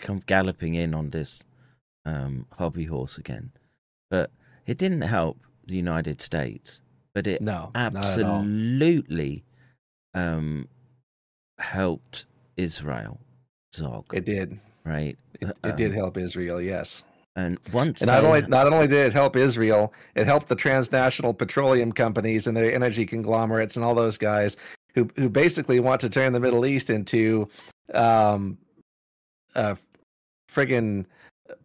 come 0.00 0.22
galloping 0.26 0.74
in 0.74 0.94
on 0.94 1.10
this 1.10 1.44
um, 2.06 2.46
hobby 2.52 2.84
horse 2.84 3.18
again. 3.18 3.50
But 4.10 4.30
it 4.66 4.78
didn't 4.78 5.02
help 5.02 5.38
the 5.66 5.76
united 5.76 6.20
states 6.20 6.82
but 7.14 7.26
it 7.26 7.40
no, 7.40 7.70
absolutely 7.74 9.44
um, 10.14 10.68
helped 11.58 12.26
israel. 12.56 13.18
Zog 13.74 14.04
it 14.12 14.24
did. 14.24 14.58
right? 14.84 15.16
It, 15.40 15.48
it 15.48 15.56
um, 15.62 15.76
did 15.76 15.92
help 15.92 16.16
israel 16.16 16.60
yes. 16.60 17.04
And 17.36 17.58
once 17.72 18.02
and 18.02 18.08
not 18.08 18.20
they... 18.20 18.26
only 18.26 18.42
not 18.42 18.72
only 18.72 18.86
did 18.86 19.06
it 19.06 19.12
help 19.12 19.34
Israel, 19.34 19.92
it 20.14 20.24
helped 20.24 20.46
the 20.46 20.54
transnational 20.54 21.34
petroleum 21.34 21.90
companies 21.90 22.46
and 22.46 22.56
the 22.56 22.72
energy 22.72 23.04
conglomerates 23.04 23.74
and 23.74 23.84
all 23.84 23.94
those 23.94 24.16
guys 24.16 24.56
who 24.94 25.10
who 25.16 25.28
basically 25.28 25.80
want 25.80 26.00
to 26.02 26.08
turn 26.08 26.32
the 26.32 26.38
Middle 26.38 26.64
East 26.64 26.90
into 26.90 27.48
um, 27.92 28.56
a 29.54 29.76
friggin' 30.50 31.06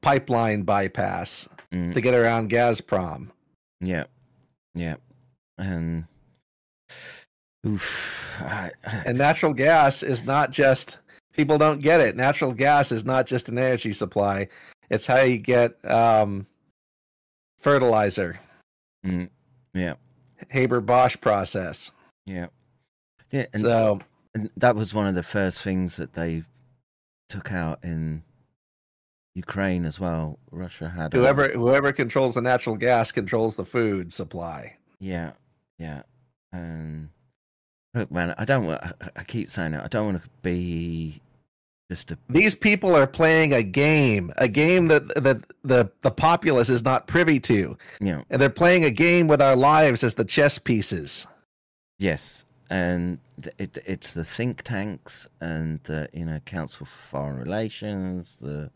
pipeline 0.01 0.63
bypass 0.63 1.47
mm. 1.71 1.93
to 1.93 2.01
get 2.01 2.13
around 2.13 2.49
Gazprom. 2.49 3.29
Yeah, 3.81 4.05
yeah, 4.75 4.95
and 5.57 6.05
oof, 7.65 8.39
I, 8.41 8.71
I... 8.85 9.03
and 9.05 9.17
natural 9.17 9.53
gas 9.53 10.03
is 10.03 10.23
not 10.23 10.51
just 10.51 10.97
people 11.33 11.57
don't 11.57 11.81
get 11.81 12.01
it. 12.01 12.15
Natural 12.15 12.53
gas 12.53 12.91
is 12.91 13.05
not 13.05 13.25
just 13.25 13.49
an 13.49 13.57
energy 13.57 13.93
supply. 13.93 14.47
It's 14.89 15.05
how 15.05 15.21
you 15.21 15.37
get 15.37 15.73
um, 15.89 16.45
fertilizer. 17.59 18.39
Mm, 19.05 19.29
yeah. 19.73 19.93
Haber 20.49 20.81
Bosch 20.81 21.15
process. 21.21 21.91
Yeah. 22.25 22.47
Yeah. 23.31 23.45
And, 23.53 23.61
so 23.61 23.99
and 24.33 24.49
that 24.57 24.75
was 24.75 24.93
one 24.93 25.07
of 25.07 25.15
the 25.15 25.23
first 25.23 25.61
things 25.61 25.97
that 25.97 26.13
they 26.13 26.43
took 27.29 27.51
out 27.51 27.79
in 27.83 28.23
Ukraine 29.35 29.85
as 29.85 29.99
well. 29.99 30.39
Russia 30.51 30.89
had 30.89 31.13
whoever 31.13 31.45
a, 31.45 31.57
whoever 31.57 31.93
controls 31.93 32.35
the 32.35 32.41
natural 32.41 32.75
gas 32.75 33.11
controls 33.11 33.55
the 33.55 33.65
food 33.65 34.11
supply. 34.11 34.75
Yeah, 34.99 35.31
yeah, 35.77 36.01
and 36.51 37.09
look, 37.93 38.11
man, 38.11 38.35
I 38.37 38.45
don't 38.45 38.65
want. 38.65 38.81
I 39.15 39.23
keep 39.23 39.49
saying 39.49 39.73
it. 39.73 39.81
I 39.83 39.87
don't 39.87 40.07
want 40.07 40.23
to 40.23 40.29
be 40.41 41.21
just 41.89 42.11
a. 42.11 42.17
These 42.29 42.55
people 42.55 42.95
are 42.95 43.07
playing 43.07 43.53
a 43.53 43.63
game, 43.63 44.33
a 44.37 44.47
game 44.47 44.87
that 44.89 45.07
that 45.23 45.41
the 45.63 45.89
the 46.01 46.11
populace 46.11 46.69
is 46.69 46.83
not 46.83 47.07
privy 47.07 47.39
to. 47.41 47.77
Yeah, 48.01 48.23
and 48.29 48.41
they're 48.41 48.49
playing 48.49 48.83
a 48.83 48.91
game 48.91 49.27
with 49.27 49.41
our 49.41 49.55
lives 49.55 50.03
as 50.03 50.15
the 50.15 50.25
chess 50.25 50.57
pieces. 50.57 51.27
Yes, 51.97 52.45
and 52.69 53.19
it, 53.57 53.77
it's 53.85 54.13
the 54.13 54.23
think 54.23 54.63
tanks 54.63 55.27
and 55.41 55.79
the 55.83 56.09
you 56.13 56.25
know 56.25 56.39
Council 56.45 56.85
for 56.85 57.09
Foreign 57.09 57.37
Relations, 57.37 58.37
the 58.37 58.69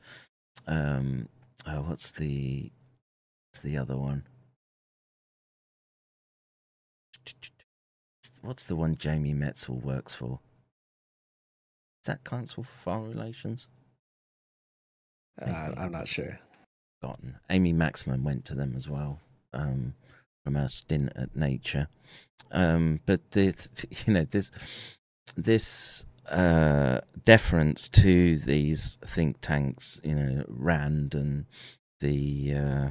um, 0.67 1.27
oh, 1.67 1.81
what's 1.81 2.11
the 2.11 2.71
what's 3.51 3.61
the 3.61 3.77
other 3.77 3.97
one? 3.97 4.23
What's 8.41 8.65
the 8.65 8.75
one 8.75 8.97
Jamie 8.97 9.33
Metzl 9.33 9.81
works 9.81 10.13
for? 10.13 10.39
Is 12.01 12.07
that 12.07 12.23
Council 12.25 12.63
for 12.63 12.83
Foreign 12.83 13.09
Relations? 13.09 13.69
Uh, 15.41 15.71
I'm 15.77 15.91
not 15.91 16.07
sure. 16.07 16.37
Forgotten. 17.01 17.35
Amy 17.49 17.73
Maxmen 17.73 18.23
went 18.23 18.45
to 18.45 18.55
them 18.55 18.73
as 18.75 18.89
well 18.89 19.19
um, 19.53 19.93
from 20.43 20.55
her 20.55 20.67
stint 20.67 21.11
at 21.15 21.35
Nature. 21.35 21.87
Um, 22.51 22.99
but 23.05 23.31
this, 23.31 23.85
you 24.05 24.13
know, 24.13 24.25
this 24.29 24.51
this 25.35 26.05
uh, 26.29 27.01
deference 27.25 27.89
to 27.89 28.37
these 28.37 28.99
think 29.05 29.41
tanks, 29.41 29.99
you 30.03 30.15
know, 30.15 30.45
Rand 30.47 31.15
and 31.15 31.45
the 31.99 32.53
uh, 32.53 32.89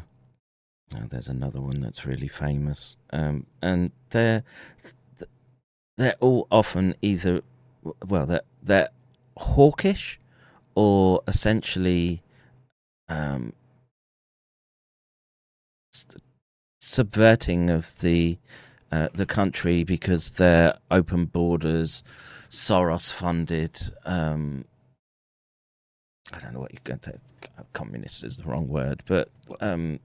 oh, 0.94 1.06
there's 1.08 1.28
another 1.28 1.60
one 1.60 1.80
that's 1.80 2.06
really 2.06 2.28
famous, 2.28 2.96
um, 3.10 3.46
and 3.60 3.92
they're 4.10 4.42
they're 5.96 6.16
all 6.20 6.46
often 6.50 6.94
either 7.02 7.42
well 8.06 8.26
they're 8.26 8.42
they're 8.62 8.88
hawkish 9.36 10.20
or 10.74 11.22
essentially 11.28 12.22
um, 13.08 13.52
subverting 16.82 17.70
of 17.70 17.98
the 18.00 18.36
uh, 18.90 19.09
the 19.14 19.24
country 19.24 19.84
because 19.84 20.32
they're 20.32 20.76
open 20.90 21.24
borders, 21.24 22.02
Soros 22.50 23.10
funded. 23.10 23.80
Um, 24.04 24.66
I 26.30 26.38
don't 26.40 26.52
know 26.52 26.60
what 26.60 26.72
you're 26.72 26.80
going 26.84 27.00
to. 27.00 27.18
Communist 27.72 28.24
is 28.24 28.36
the 28.36 28.44
wrong 28.44 28.68
word, 28.68 29.02
but 29.06 29.30
um, 29.60 29.98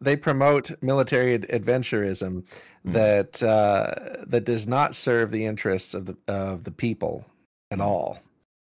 they 0.00 0.16
promote 0.16 0.70
military 0.82 1.38
adventurism 1.38 2.44
mm. 2.86 2.92
that 2.92 3.42
uh, 3.42 4.24
that 4.26 4.44
does 4.44 4.66
not 4.66 4.94
serve 4.94 5.30
the 5.30 5.44
interests 5.44 5.92
of 5.92 6.06
the 6.06 6.16
of 6.28 6.64
the 6.64 6.70
people 6.70 7.26
at 7.70 7.78
hmm. 7.78 7.84
all. 7.84 8.18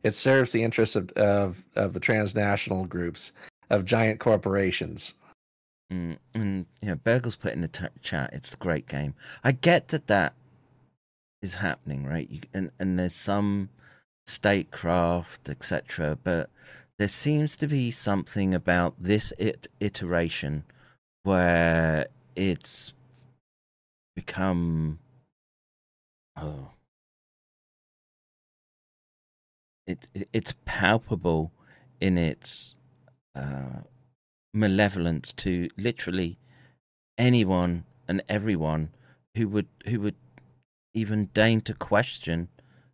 It 0.01 0.15
serves 0.15 0.53
the 0.53 0.63
interests 0.63 0.95
of, 0.95 1.11
of, 1.11 1.65
of 1.75 1.93
the 1.93 1.99
transnational 1.99 2.85
groups 2.85 3.33
of 3.69 3.83
giant 3.83 4.21
corporations. 4.21 5.13
Mm, 5.91 6.17
and 6.35 6.65
you 6.81 6.89
know, 6.89 6.95
Burgle's 6.95 7.35
put 7.35 7.53
in 7.53 7.61
the 7.61 7.67
t- 7.67 7.85
chat. 8.01 8.29
It's 8.33 8.53
a 8.53 8.57
great 8.57 8.87
game. 8.87 9.15
I 9.43 9.51
get 9.51 9.87
that 9.89 10.07
that 10.07 10.33
is 11.41 11.55
happening, 11.55 12.05
right? 12.05 12.29
You, 12.29 12.41
and 12.53 12.71
and 12.79 12.99
there's 12.99 13.15
some 13.15 13.69
statecraft, 14.27 15.49
etc. 15.49 16.17
But 16.23 16.49
there 16.99 17.07
seems 17.07 17.55
to 17.57 17.67
be 17.67 17.89
something 17.91 18.53
about 18.53 18.93
this 18.99 19.33
it, 19.39 19.67
iteration 19.79 20.63
where 21.23 22.07
it's 22.35 22.93
become 24.15 24.99
oh 26.37 26.69
it, 29.87 30.07
it 30.13 30.29
it's 30.33 30.55
palpable 30.65 31.51
in 31.99 32.17
its 32.17 32.75
uh, 33.35 33.81
malevolence 34.53 35.33
to 35.33 35.69
literally 35.77 36.37
anyone 37.17 37.85
and 38.07 38.23
everyone 38.27 38.89
who 39.35 39.47
would 39.47 39.67
who 39.85 39.99
would 39.99 40.15
even 40.93 41.25
deign 41.33 41.61
to 41.61 41.73
question 41.73 42.47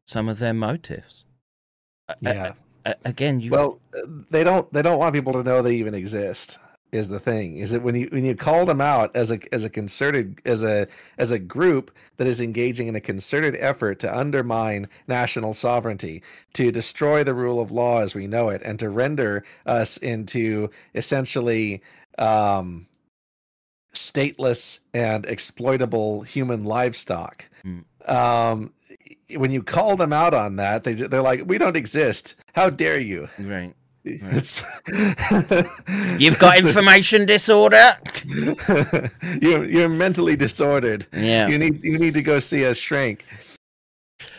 some 0.06 0.28
of 0.28 0.40
their 0.40 0.54
motives. 0.54 1.26
Yeah. 2.22 2.54
again, 3.04 3.40
you 3.40 3.52
well, 3.52 3.80
they 4.30 4.44
don't 4.44 4.72
they 4.72 4.82
don't 4.82 5.00
want 5.00 5.16
people 5.16 5.34
to 5.34 5.44
know 5.44 5.62
they 5.62 5.76
even 5.76 5.94
exist 5.96 6.60
is 6.96 7.10
the 7.10 7.20
thing 7.20 7.58
is 7.58 7.72
that 7.72 7.82
when 7.82 7.94
you 7.96 8.08
when 8.12 8.24
you 8.24 8.36
call 8.36 8.66
them 8.66 8.82
out 8.82 9.16
as 9.16 9.30
a 9.30 9.40
as 9.54 9.64
a 9.64 9.70
concerted 9.70 10.42
as 10.46 10.64
a 10.64 10.88
as 11.18 11.32
a 11.32 11.38
group 11.38 11.92
that 12.18 12.26
is 12.26 12.40
engaging 12.42 12.88
in 12.88 12.96
a 12.96 13.02
concerted 13.02 13.56
effort 13.60 14.00
to 14.00 14.18
undermine 14.18 14.88
national 15.08 15.54
sovereignty 15.54 16.24
to 16.54 16.72
destroy 16.72 17.24
the 17.24 17.34
rule 17.34 17.60
of 17.60 17.72
law 17.72 18.02
as 18.02 18.16
we 18.16 18.28
know 18.28 18.50
it 18.50 18.62
and 18.64 18.80
to 18.80 18.90
render 18.90 19.44
us 19.66 19.98
into 19.98 20.70
essentially 20.96 21.82
um 22.18 22.88
stateless 23.94 24.80
and 24.94 25.26
exploitable 25.26 26.22
human 26.22 26.64
livestock. 26.64 27.46
Mm. 27.66 27.84
um 28.10 28.74
when 29.36 29.52
you 29.52 29.64
call 29.64 29.98
them 29.98 30.14
out 30.14 30.34
on 30.34 30.56
that 30.58 30.84
they 30.84 30.94
they're 30.94 31.22
like 31.22 31.44
we 31.46 31.58
don't 31.58 31.76
exist. 31.76 32.36
How 32.54 32.70
dare 32.70 33.00
you? 33.00 33.28
Right 33.38 33.76
it's 34.06 34.64
You've 36.20 36.40
got 36.40 36.58
information 36.60 37.26
disorder. 37.26 37.94
you're 39.42 39.66
you're 39.66 39.90
mentally 39.90 40.36
disordered. 40.36 41.08
Yeah. 41.12 41.48
You 41.48 41.58
need 41.58 41.84
you 41.84 41.98
need 41.98 42.14
to 42.14 42.22
go 42.22 42.40
see 42.40 42.64
a 42.64 42.74
shrink. 42.74 43.26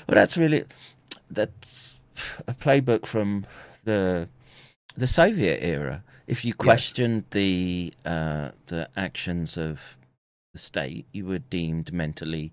Well, 0.09 0.15
that's 0.15 0.37
really 0.37 0.65
that's 1.31 1.99
a 2.47 2.55
playbook 2.55 3.07
from 3.07 3.47
the 3.85 4.29
the 4.97 5.07
Soviet 5.07 5.63
era. 5.63 6.03
If 6.27 6.45
you 6.45 6.55
questioned 6.55 7.25
yes. 7.27 7.33
the 7.33 7.95
uh, 8.05 8.51
the 8.67 8.89
actions 8.97 9.57
of 9.57 9.97
the 10.53 10.59
state, 10.59 11.07
you 11.13 11.27
were 11.27 11.39
deemed 11.39 11.93
mentally 11.93 12.53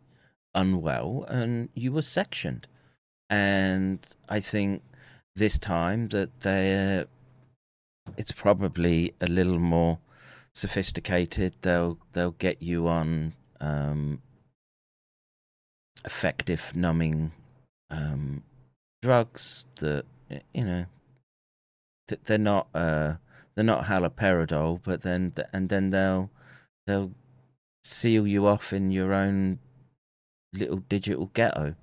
unwell 0.55 1.25
and 1.29 1.69
you 1.73 1.91
were 1.91 2.01
sectioned. 2.01 2.67
And 3.29 3.99
I 4.29 4.39
think 4.39 4.83
this 5.35 5.57
time 5.57 6.07
that 6.09 6.41
they 6.41 7.05
it's 8.17 8.31
probably 8.31 9.13
a 9.21 9.27
little 9.27 9.59
more 9.59 9.99
sophisticated. 10.53 11.55
They'll 11.61 11.97
they'll 12.13 12.31
get 12.31 12.61
you 12.61 12.87
on 12.87 13.33
um, 13.59 14.21
effective 16.05 16.71
numbing 16.75 17.31
um, 17.89 18.43
drugs 19.01 19.65
that 19.75 20.05
you 20.53 20.63
know 20.63 20.85
that 22.07 22.25
they're 22.25 22.37
not 22.37 22.67
uh, 22.73 23.15
they're 23.55 23.63
not 23.63 23.85
haloperidol, 23.85 24.81
but 24.83 25.01
then 25.01 25.33
and 25.51 25.69
then 25.69 25.89
they'll 25.89 26.29
they'll 26.85 27.11
seal 27.83 28.27
you 28.27 28.47
off 28.47 28.73
in 28.73 28.91
your 28.91 29.13
own 29.13 29.59
little 30.53 30.83
digital 30.89 31.29
ghetto, 31.33 31.75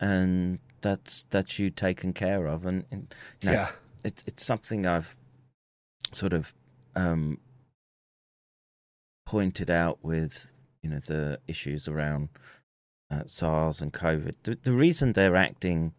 and 0.00 0.58
that's 0.82 1.24
that's 1.30 1.58
you 1.58 1.70
taken 1.70 2.12
care 2.12 2.46
of, 2.46 2.66
and, 2.66 2.84
and 2.90 3.14
you 3.40 3.48
know, 3.48 3.54
yeah. 3.54 3.60
it's, 3.60 3.72
it's, 4.04 4.24
it's 4.26 4.44
something 4.44 4.86
I've 4.86 5.14
sort 6.12 6.32
of 6.32 6.52
um, 6.96 7.38
pointed 9.26 9.70
out 9.70 9.98
with 10.02 10.48
you 10.82 10.90
know 10.90 11.00
the 11.00 11.38
issues 11.46 11.88
around 11.88 12.28
uh, 13.10 13.22
SARS 13.26 13.82
and 13.82 13.92
COVID. 13.92 14.34
The, 14.42 14.58
the 14.62 14.72
reason 14.72 15.12
they're 15.12 15.36
acting 15.36 15.92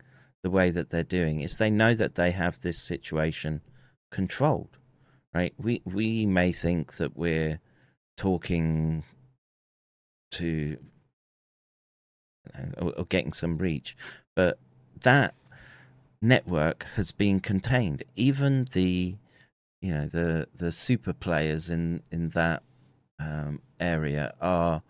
the 0.43 0.49
way 0.49 0.71
that 0.71 0.89
they're 0.89 1.03
doing 1.03 1.41
is 1.41 1.57
they 1.57 1.69
know 1.69 1.93
that 1.93 2.15
they 2.15 2.31
have 2.31 2.59
this 2.61 2.79
situation 2.79 3.61
controlled, 4.11 4.77
right? 5.33 5.53
We 5.57 5.81
we 5.85 6.25
may 6.25 6.51
think 6.51 6.95
that 6.95 7.15
we're 7.15 7.59
talking 8.17 9.03
to 10.31 10.77
or, 12.77 12.91
or 12.91 13.05
getting 13.05 13.33
some 13.33 13.57
reach, 13.57 13.95
but 14.35 14.59
that 15.01 15.33
network 16.21 16.85
has 16.95 17.11
been 17.11 17.39
contained. 17.39 18.03
Even 18.15 18.65
the 18.73 19.15
you 19.81 19.93
know 19.93 20.07
the 20.07 20.47
the 20.55 20.71
super 20.71 21.13
players 21.13 21.69
in 21.69 22.01
in 22.11 22.29
that 22.29 22.63
um, 23.19 23.61
area 23.79 24.33
are 24.41 24.81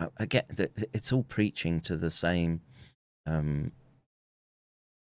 uh, 0.00 0.08
again 0.18 0.44
it's 0.92 1.12
all 1.12 1.24
preaching 1.24 1.80
to 1.80 1.96
the 1.96 2.10
same 2.10 2.60
um, 3.26 3.72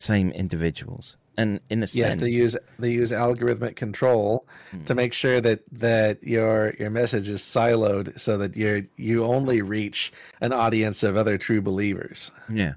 same 0.00 0.30
individuals 0.30 1.16
and 1.38 1.60
in 1.70 1.82
a 1.82 1.86
sense 1.86 2.00
yes, 2.00 2.12
sense 2.14 2.22
they 2.22 2.30
use 2.30 2.56
they 2.78 2.90
use 2.90 3.10
algorithmic 3.10 3.76
control 3.76 4.46
mm-hmm. 4.72 4.84
to 4.84 4.94
make 4.94 5.12
sure 5.12 5.40
that 5.40 5.60
that 5.72 6.22
your 6.22 6.74
your 6.78 6.90
message 6.90 7.28
is 7.28 7.40
siloed 7.40 8.18
so 8.20 8.36
that 8.38 8.56
you 8.56 8.86
you 8.96 9.24
only 9.24 9.62
reach 9.62 10.12
an 10.40 10.52
audience 10.52 11.02
of 11.02 11.16
other 11.16 11.38
true 11.38 11.62
believers 11.62 12.30
yeah 12.50 12.74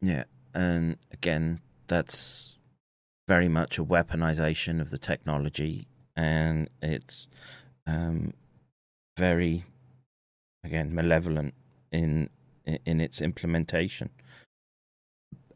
yeah 0.00 0.24
and 0.54 0.96
again 1.12 1.60
that's 1.86 2.56
very 3.28 3.48
much 3.48 3.78
a 3.78 3.84
weaponization 3.84 4.80
of 4.80 4.90
the 4.90 4.98
technology, 4.98 5.86
and 6.16 6.68
it's 6.82 7.28
um, 7.86 8.32
very, 9.16 9.64
again, 10.64 10.94
malevolent 10.94 11.54
in 11.92 12.28
in 12.64 13.00
its 13.00 13.20
implementation. 13.20 14.10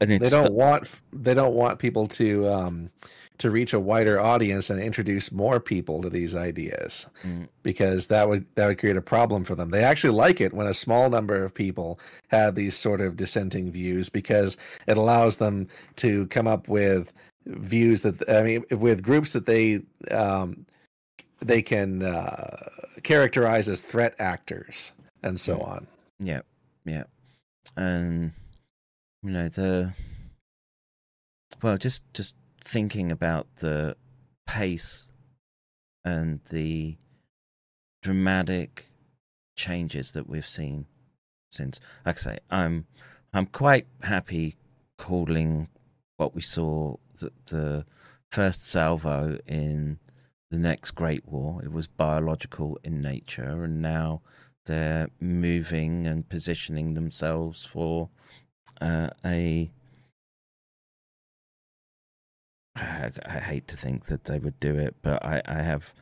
And 0.01 0.11
they 0.11 0.19
don't 0.19 0.45
st- 0.45 0.53
want 0.53 0.89
they 1.13 1.35
don't 1.35 1.55
want 1.55 1.79
people 1.79 2.07
to 2.09 2.49
um, 2.49 2.91
to 3.39 3.51
reach 3.51 3.73
a 3.73 3.81
wider 3.81 4.21
audience 4.21 4.69
and 4.69 4.81
introduce 4.81 5.31
more 5.31 5.61
people 5.61 6.03
to 6.03 6.11
these 6.11 6.35
ideas 6.35 7.07
mm. 7.25 7.49
because 7.63 8.09
that 8.09 8.29
would 8.29 8.45
that 8.57 8.67
would 8.67 8.79
create 8.79 8.97
a 8.97 9.03
problem 9.03 9.45
for 9.45 9.55
them. 9.55 9.71
They 9.71 9.85
actually 9.85 10.15
like 10.15 10.41
it 10.41 10.53
when 10.53 10.67
a 10.67 10.75
small 10.75 11.09
number 11.09 11.45
of 11.45 11.55
people 11.55 12.01
have 12.29 12.55
these 12.55 12.77
sort 12.77 13.01
of 13.01 13.17
dissenting 13.17 13.71
views 13.71 14.09
because 14.09 14.57
it 14.87 14.97
allows 14.97 15.37
them 15.37 15.69
to 15.97 16.27
come 16.29 16.47
up 16.47 16.69
with 16.69 17.13
views 17.47 18.03
that 18.03 18.29
I 18.29 18.43
mean 18.43 18.65
with 18.71 19.03
groups 19.03 19.33
that 19.33 19.47
they 19.47 19.83
um, 20.11 20.67
they 21.41 21.63
can 21.63 22.03
uh, 22.03 22.69
characterize 23.03 23.69
as 23.69 23.81
threat 23.81 24.15
actors 24.19 24.93
and 25.23 25.39
so 25.39 25.61
on. 25.61 25.87
Yeah, 26.19 26.41
yeah, 26.85 27.05
and 27.77 28.33
you 29.23 29.31
know 29.31 29.49
the 29.49 29.93
well, 31.63 31.77
just 31.79 32.03
just 32.15 32.35
thinking 32.65 33.11
about 33.11 33.47
the 33.57 33.97
pace 34.47 35.07
and 36.05 36.41
the 36.51 36.97
dramatic 38.03 38.91
changes 39.57 40.13
that 40.13 40.29
we've 40.29 40.47
seen 40.47 40.87
since. 41.51 41.81
Like 42.07 42.17
I 42.17 42.19
say, 42.19 42.39
I'm 42.51 42.87
I'm 43.33 43.47
quite 43.47 43.87
happy 44.03 44.57
calling 44.97 45.69
what 46.17 46.35
we 46.35 46.41
saw 46.41 46.97
the, 47.19 47.33
the 47.47 47.85
first 48.31 48.67
salvo 48.67 49.39
in 49.47 49.99
the 50.51 50.59
next 50.59 50.93
Great 50.93 51.27
War. 51.29 51.61
It 51.63 51.73
was 51.73 51.87
biological 51.87 52.79
in 52.83 53.01
nature, 53.01 53.65
and 53.65 53.83
now 53.83 54.23
they're 54.65 55.09
moving 55.21 56.07
and 56.07 56.29
positioning 56.29 56.95
themselves 56.95 57.65
for 57.65 58.09
uh, 58.81 59.11
a 59.25 59.71
I, 62.79 63.11
I 63.27 63.39
hate 63.41 63.69
to 63.69 63.77
think 63.77 64.07
that 64.07 64.25
they 64.25 64.39
would 64.39 64.59
do 64.61 64.77
it, 64.77 64.97
but 65.03 65.25
I, 65.25 65.43
I 65.47 65.63
have 65.63 65.95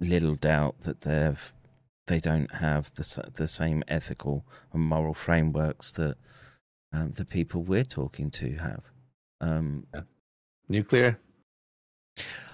little 0.00 0.34
doubt 0.34 0.82
that 0.82 1.02
they've 1.02 1.52
they 2.06 2.18
don't 2.18 2.54
have 2.56 2.92
the 2.94 3.30
the 3.34 3.46
same 3.46 3.84
ethical 3.86 4.44
and 4.72 4.82
moral 4.82 5.14
frameworks 5.14 5.92
that 5.92 6.16
um, 6.92 7.12
the 7.12 7.24
people 7.24 7.62
we're 7.62 7.84
talking 7.84 8.30
to 8.30 8.56
have. 8.56 8.82
Um, 9.40 9.86
Nuclear. 10.68 11.18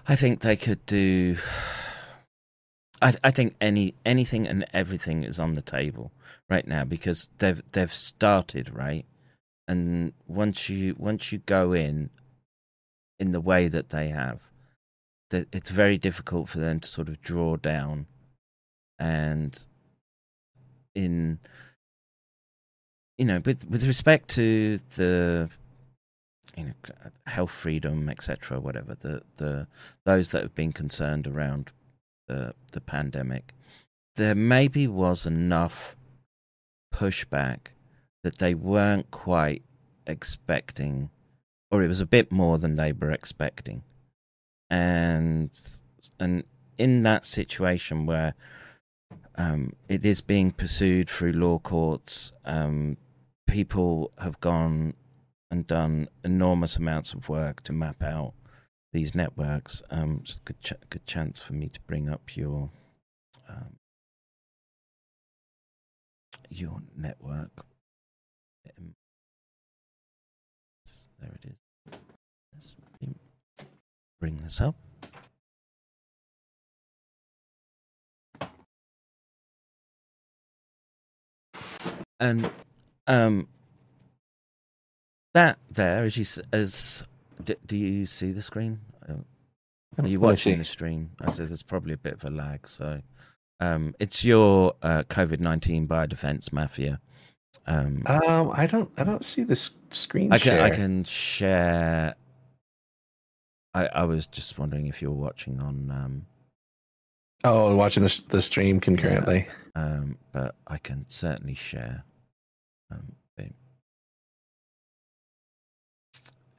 I 0.07 0.17
think 0.17 0.41
they 0.41 0.57
could 0.57 0.85
do. 0.87 1.37
I 3.01 3.15
I 3.25 3.31
think 3.31 3.57
any 3.61 3.95
anything 4.05 4.47
and 4.47 4.67
everything 4.73 5.25
is 5.25 5.39
on 5.39 5.55
the 5.55 5.63
table 5.63 6.13
right 6.49 6.67
now 6.67 6.85
because 6.85 7.31
they've 7.39 7.63
they've 7.73 7.93
started 7.93 8.75
right, 8.75 9.07
and 9.67 10.13
once 10.27 10.69
you 10.69 10.95
once 10.99 11.33
you 11.33 11.39
go 11.39 11.73
in, 11.73 12.11
in 13.19 13.33
the 13.33 13.41
way 13.41 13.69
that 13.69 13.91
they 13.91 14.09
have, 14.09 14.41
that 15.31 15.49
it's 15.53 15.71
very 15.71 15.99
difficult 15.99 16.49
for 16.49 16.59
them 16.59 16.81
to 16.81 16.89
sort 16.89 17.09
of 17.09 17.21
draw 17.21 17.57
down, 17.57 18.07
and 18.99 19.67
in 20.95 21.39
you 23.19 23.25
know 23.25 23.41
with 23.45 23.69
with 23.69 23.87
respect 23.87 24.29
to 24.29 24.79
the 24.97 25.49
you 26.57 26.65
know 26.65 26.73
health 27.27 27.51
freedom 27.51 28.09
etc 28.09 28.59
whatever 28.59 28.97
the 29.01 29.23
the 29.37 29.67
those 30.05 30.31
that 30.31 30.43
have 30.43 30.55
been 30.55 30.73
concerned 30.73 31.27
around 31.27 31.71
the 32.29 32.55
the 32.73 32.81
pandemic 32.81 33.53
there 34.17 34.35
maybe 34.35 34.87
was 34.87 35.27
enough 35.27 35.95
pushback 36.95 37.69
that 38.23 38.39
they 38.39 38.55
weren't 38.55 39.11
quite 39.11 39.63
expecting 40.07 41.11
or 41.71 41.83
it 41.83 41.89
was 41.89 42.01
a 42.01 42.07
bit 42.07 42.31
more 42.31 42.59
than 42.59 42.75
they 42.75 42.93
were 42.93 43.11
expecting 43.11 43.83
and 44.71 45.51
and 46.21 46.45
in 46.79 47.03
that 47.03 47.25
situation 47.25 48.07
where 48.07 48.35
um, 49.39 49.73
it 49.89 50.05
is 50.05 50.21
being 50.21 50.51
pursued 50.51 51.09
through 51.09 51.33
law 51.33 51.59
courts 51.59 52.33
um, 52.45 52.97
people 53.47 54.13
have 54.19 54.41
gone 54.41 54.95
and 55.51 55.67
done 55.67 56.09
enormous 56.25 56.77
amounts 56.77 57.13
of 57.13 57.29
work 57.29 57.63
to 57.63 57.73
map 57.73 58.03
out 58.03 58.35
these 58.93 59.15
networks. 59.15 59.83
Um, 59.91 60.21
just 60.25 60.41
a 60.41 60.45
good, 60.45 60.61
ch- 60.61 60.91
good 60.91 61.07
chance 61.07 61.41
for 61.41 61.53
me 61.53 61.69
to 61.69 61.81
bring 61.87 62.09
up 62.09 62.37
your 62.37 62.71
um, 63.49 63.77
your 66.51 66.83
network. 66.97 67.65
Um, 68.79 68.96
There 71.27 71.35
it 71.43 71.51
is. 71.51 71.99
Let's 72.55 72.75
bring 74.21 74.39
this 74.43 74.61
up. 74.61 74.77
And 82.21 82.49
um, 83.07 83.49
that 85.35 85.59
there, 85.71 86.05
as 86.05 86.17
you 86.17 86.43
as 86.53 87.07
d- 87.45 87.57
do 87.67 87.77
you 87.77 88.07
see 88.07 88.31
the 88.33 88.41
screen? 88.41 88.81
Uh, 89.07 89.15
Are 89.99 90.07
you 90.07 90.21
watching 90.21 90.59
the 90.59 90.65
stream? 90.65 91.11
Said 91.35 91.49
there's 91.49 91.63
probably 91.63 91.93
a 91.93 91.99
bit 91.99 92.15
of 92.15 92.25
a 92.25 92.31
lag, 92.31 92.67
so 92.69 93.03
um, 93.61 93.95
it's 93.99 94.25
your 94.25 94.75
uh, 94.81 95.03
COVID 95.09 95.41
nineteen 95.41 95.87
biodefense 95.87 96.53
mafia. 96.55 97.01
Um, 97.67 98.03
Um, 98.07 98.51
I 98.55 98.67
don't. 98.67 98.91
I 98.97 99.05
don't 99.05 99.25
see 99.25 99.43
this 99.45 99.71
screen 99.91 100.33
I 100.33 100.39
can 100.39 100.45
share. 100.53 100.63
I 100.63 100.71
can 100.71 101.05
share. 101.05 102.15
I 103.75 103.87
I 103.87 104.05
was 104.05 104.27
just 104.27 104.59
wondering 104.59 104.87
if 104.87 105.03
you're 105.03 105.11
watching 105.11 105.61
on, 105.61 105.91
um, 105.91 106.27
Oh, 107.45 107.75
watching 107.77 108.03
this 108.03 108.19
the 108.19 108.41
stream 108.43 108.81
concurrently. 108.81 109.49
um, 109.75 110.17
but 110.33 110.55
I 110.67 110.79
can 110.79 111.05
certainly 111.09 111.55
share. 111.55 112.05
Um, 112.91 113.15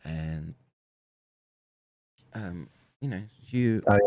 and 0.04 0.56
um, 2.34 2.70
you 3.02 3.10
know 3.10 3.22
you. 3.50 3.82
Oh, 3.88 3.98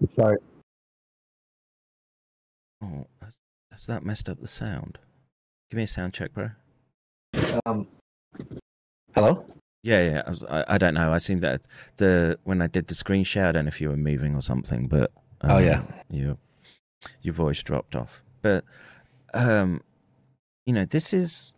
yeah. 0.00 0.06
Sorry. 0.16 0.36
Oh, 2.82 3.06
has, 3.22 3.38
has 3.72 3.86
that 3.86 4.04
messed 4.04 4.28
up 4.28 4.40
the 4.40 4.46
sound? 4.46 4.98
Give 5.70 5.76
me 5.78 5.84
a 5.84 5.86
sound 5.86 6.14
check, 6.14 6.32
bro. 6.32 6.50
Um, 7.66 7.88
hello. 9.14 9.44
Yeah, 9.82 10.02
yeah. 10.10 10.22
I, 10.26 10.30
was, 10.30 10.44
I, 10.44 10.64
I 10.68 10.78
don't 10.78 10.94
know. 10.94 11.12
I 11.12 11.18
seem 11.18 11.40
that 11.40 11.62
the 11.96 12.38
when 12.44 12.62
I 12.62 12.66
did 12.66 12.86
the 12.86 12.94
screen 12.94 13.24
share, 13.24 13.48
I 13.48 13.52
don't 13.52 13.64
know 13.64 13.68
if 13.68 13.80
you 13.80 13.88
were 13.90 13.96
moving 13.96 14.34
or 14.34 14.42
something, 14.42 14.86
but 14.86 15.10
Oh, 15.42 15.58
yeah. 15.58 15.82
your 16.10 16.38
your 17.20 17.34
voice 17.34 17.62
dropped 17.62 17.94
off. 17.96 18.22
But 18.40 18.64
um, 19.34 19.82
you 20.64 20.72
know, 20.72 20.84
this 20.84 21.12
is 21.12 21.52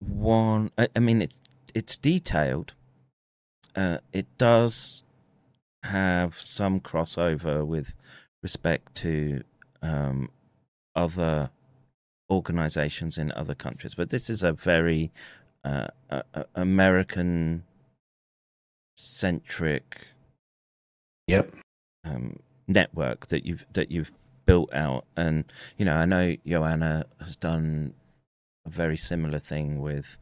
one. 0.00 0.70
I, 0.76 0.88
I 0.94 0.98
mean, 0.98 1.22
it's 1.22 1.38
it's 1.74 1.96
detailed. 1.96 2.74
Uh, 3.76 3.98
it 4.12 4.26
does 4.36 5.04
have 5.84 6.38
some 6.38 6.80
crossover 6.80 7.64
with 7.64 7.94
respect 8.42 8.94
to 8.96 9.42
um, 9.80 10.28
other 10.94 11.50
organizations 12.30 13.18
in 13.18 13.32
other 13.32 13.54
countries, 13.54 13.94
but 13.94 14.10
this 14.10 14.30
is 14.30 14.42
a 14.42 14.52
very 14.52 15.10
uh, 15.64 15.88
uh, 16.10 16.22
uh, 16.34 16.44
American 16.54 17.64
centric 18.96 20.06
Yep. 21.26 21.54
um, 22.04 22.40
network 22.66 23.28
that 23.28 23.44
you've 23.44 23.64
that 23.72 23.90
you've 23.90 24.10
built 24.46 24.72
out, 24.72 25.04
and 25.16 25.44
you 25.76 25.84
know 25.84 25.94
I 25.94 26.06
know 26.06 26.36
Joanna 26.46 27.06
has 27.20 27.36
done 27.36 27.94
a 28.66 28.70
very 28.70 28.96
similar 28.96 29.38
thing 29.38 29.80
with 29.80 30.16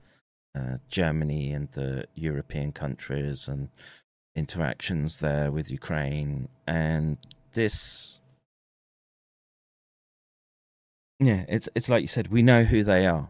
uh, 0.58 0.78
Germany 0.88 1.52
and 1.52 1.70
the 1.72 2.06
European 2.14 2.72
countries 2.72 3.48
and 3.48 3.68
interactions 4.36 5.18
there 5.18 5.50
with 5.50 5.70
Ukraine, 5.70 6.48
and 6.66 7.16
this. 7.52 8.17
Yeah, 11.20 11.44
it's 11.48 11.68
it's 11.74 11.88
like 11.88 12.02
you 12.02 12.08
said. 12.08 12.28
We 12.28 12.42
know 12.42 12.64
who 12.64 12.82
they 12.84 13.06
are. 13.06 13.28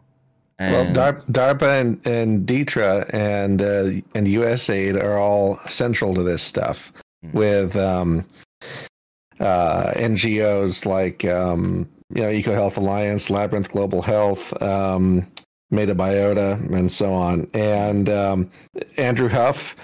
Well, 0.60 0.86
And- 0.86 0.94
Dar- 0.94 1.23
DARPA 1.31 1.81
and, 1.81 2.06
and 2.06 2.47
DTRA 2.47 3.09
and 3.15 3.62
uh, 3.62 3.85
and 4.15 4.27
USAID 4.27 5.01
are 5.02 5.16
all 5.19 5.59
central 5.69 6.15
to 6.15 6.23
this 6.23 6.43
stuff 6.43 6.93
Mm. 7.24 7.32
with 7.35 7.77
um, 7.77 8.24
uh, 9.40 9.93
NGOs 9.94 10.86
like 10.86 11.24
um, 11.24 11.89
you 12.15 12.23
know 12.23 12.28
EcoHealth 12.28 12.77
Alliance, 12.77 13.28
Labyrinth 13.31 13.70
Global 13.73 14.02
Health, 14.02 14.52
um, 14.62 15.27
Metabiota, 15.73 16.55
and 16.73 16.90
so 16.93 17.12
on. 17.12 17.48
And 17.55 18.09
um, 18.09 18.51
Andrew 18.97 19.28
Huff 19.28 19.74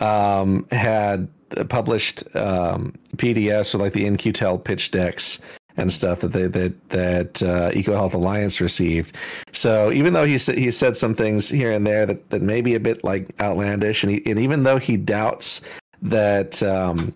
um, 0.00 0.66
had 0.70 1.28
published 1.68 2.22
um, 2.36 2.94
PDFs 3.16 3.74
with 3.74 3.82
like 3.82 3.92
the 3.92 4.06
In-Q-Tel 4.06 4.58
pitch 4.58 4.90
decks 4.90 5.38
and 5.80 5.92
stuff 5.92 6.20
that 6.20 6.32
they 6.32 6.46
that 6.46 6.88
that 6.90 7.42
uh, 7.42 7.70
EcoHealth 7.72 8.14
Alliance 8.14 8.60
received. 8.60 9.16
So 9.52 9.90
even 9.92 10.12
though 10.12 10.24
he 10.26 10.38
said 10.38 10.58
he 10.58 10.70
said 10.70 10.96
some 10.96 11.14
things 11.14 11.48
here 11.48 11.72
and 11.72 11.86
there 11.86 12.06
that, 12.06 12.30
that 12.30 12.42
may 12.42 12.60
be 12.60 12.74
a 12.74 12.80
bit 12.80 13.02
like 13.02 13.28
outlandish, 13.40 14.04
and, 14.04 14.12
he, 14.12 14.22
and 14.30 14.38
even 14.38 14.62
though 14.64 14.78
he 14.78 14.96
doubts 14.96 15.60
that 16.02 16.62
um, 16.62 17.12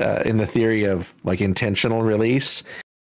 uh, 0.00 0.22
in 0.24 0.38
the 0.38 0.46
theory 0.46 0.84
of 0.84 1.12
like 1.24 1.40
intentional 1.40 2.02
release, 2.02 2.62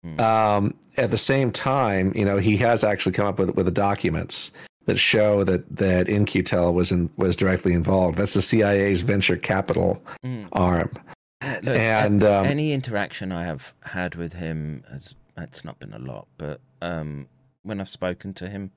Hmm. 0.03 0.19
um, 0.21 0.73
at 0.97 1.09
the 1.09 1.17
same 1.17 1.51
time, 1.51 2.11
you 2.15 2.23
know, 2.23 2.37
he 2.37 2.55
has 2.57 2.83
actually 2.83 3.13
come 3.13 3.25
up 3.27 3.39
with 3.39 3.55
with 3.55 3.65
the 3.65 3.71
documents 3.71 4.51
that 4.85 4.97
show 4.97 5.43
that 5.43 5.63
that 5.75 6.07
In-Q-Tel 6.07 6.73
was 6.73 6.91
in, 6.91 7.09
was 7.17 7.35
directly 7.35 7.73
involved. 7.73 8.17
That's 8.19 8.35
the 8.35 8.41
CIA's 8.43 9.01
venture 9.01 9.35
capital 9.37 10.01
Mm. 10.23 10.47
arm. 10.53 10.91
Look, 11.43 11.77
And, 11.77 12.23
um, 12.23 12.45
any 12.45 12.73
interaction 12.73 13.31
I 13.31 13.43
have 13.43 13.73
had 13.81 14.15
with 14.15 14.33
him 14.33 14.83
has 14.91 15.15
it's 15.37 15.63
not 15.63 15.77
been 15.79 15.93
a 15.93 15.99
lot, 15.99 16.27
but 16.37 16.59
um, 16.81 17.27
when 17.61 17.79
I've 17.79 17.89
spoken 17.89 18.33
to 18.35 18.49
him, 18.49 18.71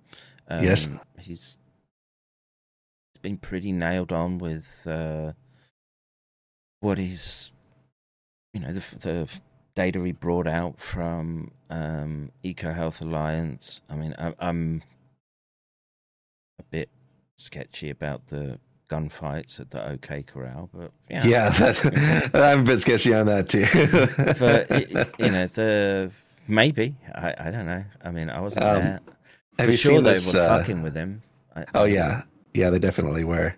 um, 0.48 0.62
Yes. 0.62 0.88
he's 1.18 1.56
he's 3.14 3.20
been 3.22 3.38
pretty 3.38 3.72
nailed 3.72 4.12
on 4.12 4.38
with 4.38 4.66
uh, 4.86 5.32
what 6.80 6.98
he's, 6.98 7.50
you 8.52 8.60
know, 8.60 8.72
the 8.72 8.84
the 8.98 9.28
data 9.74 10.04
he 10.04 10.12
brought 10.12 10.46
out 10.46 10.80
from 10.80 11.52
um, 11.70 12.30
EcoHealth 12.44 13.00
Alliance. 13.00 13.80
I 13.88 13.94
mean, 13.94 14.14
I, 14.18 14.34
I'm 14.38 14.82
a 16.58 16.62
bit 16.64 16.90
sketchy 17.36 17.88
about 17.88 18.26
the 18.26 18.58
gunfights 18.90 19.60
at 19.60 19.70
the 19.70 19.88
OK 19.90 20.22
Corral, 20.24 20.68
but 20.74 20.90
yeah, 21.08 21.24
Yeah, 21.26 21.50
that, 21.50 22.30
I'm 22.34 22.60
a 22.60 22.62
bit 22.64 22.80
sketchy 22.80 23.14
on 23.14 23.26
that 23.26 23.48
too. 23.48 23.66
but 24.38 24.68
y- 24.70 25.06
you 25.18 25.30
know 25.30 25.46
the 25.46 26.12
maybe 26.48 26.94
I, 27.14 27.34
I 27.38 27.50
don't 27.50 27.66
know. 27.66 27.84
I 28.04 28.10
mean, 28.10 28.28
I 28.30 28.40
wasn't 28.40 28.64
Um, 28.66 28.74
there. 28.82 29.00
have 29.58 29.66
For 29.66 29.70
you 29.70 29.76
sure, 29.76 29.94
seen 29.96 30.04
they 30.04 30.12
this, 30.14 30.32
were 30.34 30.40
uh, 30.40 30.58
fucking 30.58 30.82
with 30.82 30.94
him. 30.94 31.22
I, 31.56 31.64
Oh 31.74 31.84
I- 31.84 31.86
yeah, 31.88 32.22
yeah, 32.54 32.70
they 32.70 32.78
definitely 32.78 33.24
were. 33.24 33.54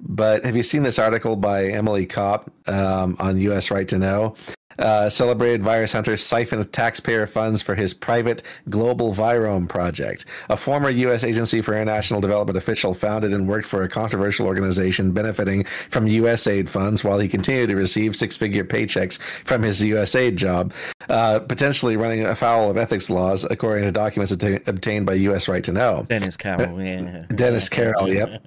but 0.00 0.44
have 0.44 0.56
you 0.56 0.62
seen 0.62 0.82
this 0.82 0.98
article 0.98 1.36
by 1.36 1.66
Emily 1.66 2.06
Kopp 2.06 2.50
um, 2.68 3.16
on 3.18 3.36
U.S. 3.38 3.70
Right 3.70 3.88
to 3.88 3.98
Know? 3.98 4.34
Uh, 4.80 5.10
celebrated 5.10 5.62
virus 5.62 5.92
hunter 5.92 6.16
siphoned 6.16 6.72
taxpayer 6.72 7.26
funds 7.26 7.60
for 7.60 7.74
his 7.74 7.92
private 7.92 8.42
Global 8.70 9.12
Virome 9.14 9.68
project. 9.68 10.24
A 10.48 10.56
former 10.56 10.88
U.S. 10.88 11.22
Agency 11.22 11.60
for 11.60 11.74
International 11.74 12.20
Development 12.20 12.56
official 12.56 12.94
founded 12.94 13.34
and 13.34 13.46
worked 13.46 13.66
for 13.66 13.82
a 13.82 13.88
controversial 13.90 14.46
organization 14.46 15.12
benefiting 15.12 15.64
from 15.90 16.06
USAID 16.06 16.68
funds 16.68 17.04
while 17.04 17.18
he 17.18 17.28
continued 17.28 17.68
to 17.68 17.76
receive 17.76 18.16
six 18.16 18.36
figure 18.38 18.64
paychecks 18.64 19.20
from 19.44 19.62
his 19.62 19.82
USAID 19.82 20.36
job, 20.36 20.72
uh, 21.10 21.38
potentially 21.40 21.96
running 21.96 22.24
afoul 22.24 22.70
of 22.70 22.76
ethics 22.78 23.10
laws, 23.10 23.44
according 23.50 23.84
to 23.84 23.92
documents 23.92 24.32
att- 24.32 24.66
obtained 24.66 25.04
by 25.04 25.12
U.S. 25.14 25.46
Right 25.46 25.62
to 25.64 25.72
Know. 25.72 26.06
Dennis 26.08 26.36
Carroll, 26.38 26.80
yeah. 26.82 27.24
Dennis 27.34 27.68
Carroll, 27.68 28.08
yep. 28.08 28.42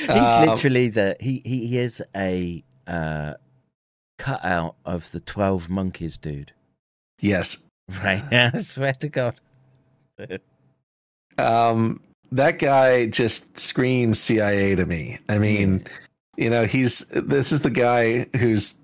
He's 0.00 0.08
Um, 0.08 0.48
literally 0.48 0.88
the 0.88 1.16
he 1.20 1.42
he, 1.44 1.66
he 1.66 1.78
is 1.78 2.02
a 2.16 2.64
uh, 2.86 3.34
cutout 4.20 4.76
of 4.84 5.10
the 5.12 5.20
Twelve 5.20 5.70
Monkeys 5.70 6.18
dude. 6.18 6.52
Yes. 7.20 7.58
Right? 8.04 8.22
I 8.54 8.58
swear 8.58 8.92
to 8.92 9.08
God. 9.08 9.40
um 11.38 12.00
that 12.30 12.58
guy 12.58 13.06
just 13.06 13.58
screams 13.58 14.20
CIA 14.20 14.76
to 14.76 14.84
me. 14.84 15.18
I 15.28 15.38
mean, 15.38 15.84
you 16.36 16.50
know, 16.50 16.64
he's 16.66 17.00
this 17.06 17.50
is 17.50 17.62
the 17.62 17.70
guy 17.70 18.26
who's 18.36 18.76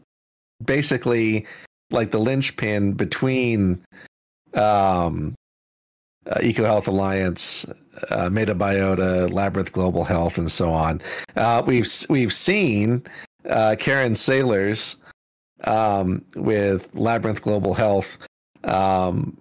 basically 0.65 1.47
like 1.91 2.11
the 2.11 2.19
linchpin 2.19 2.95
between 2.95 3.85
um 4.55 5.35
uh, 6.27 6.41
EcoHealth 6.41 6.89
Alliance, 6.89 7.65
uh, 8.11 8.29
Metabiota, 8.31 9.31
Labyrinth 9.31 9.73
Global 9.73 10.03
Health, 10.03 10.39
and 10.39 10.51
so 10.51 10.71
on. 10.71 11.01
Uh, 11.37 11.63
we've 11.65 11.87
we've 12.09 12.33
seen 12.33 13.05
uh, 13.49 13.77
Karen 13.79 14.15
Saylors 14.15 14.97
um, 15.65 16.25
with 16.35 16.95
Labyrinth 16.95 17.43
Global 17.43 17.75
Health 17.75 18.19
um, 18.65 19.37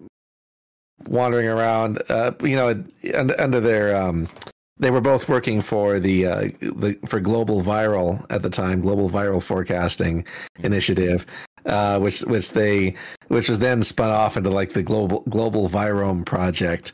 wandering 1.07 1.47
around. 1.47 2.01
Uh, 2.09 2.31
you 2.41 2.55
know, 2.55 2.83
under, 3.13 3.39
under 3.39 3.59
their 3.59 3.95
um, 3.95 4.27
they 4.77 4.91
were 4.91 5.01
both 5.01 5.29
working 5.29 5.61
for 5.61 5.99
the 5.99 6.25
uh, 6.25 6.41
the 6.59 6.97
for 7.05 7.19
Global 7.19 7.61
Viral 7.61 8.25
at 8.29 8.41
the 8.41 8.49
time, 8.49 8.81
Global 8.81 9.09
Viral 9.09 9.41
Forecasting 9.41 10.25
Initiative, 10.59 11.25
uh, 11.65 11.99
which 11.99 12.21
which 12.21 12.51
they 12.51 12.95
which 13.29 13.49
was 13.49 13.59
then 13.59 13.81
spun 13.81 14.09
off 14.09 14.37
into 14.37 14.49
like 14.49 14.73
the 14.73 14.83
Global 14.83 15.21
Global 15.29 15.69
Virome 15.69 16.25
Project. 16.25 16.91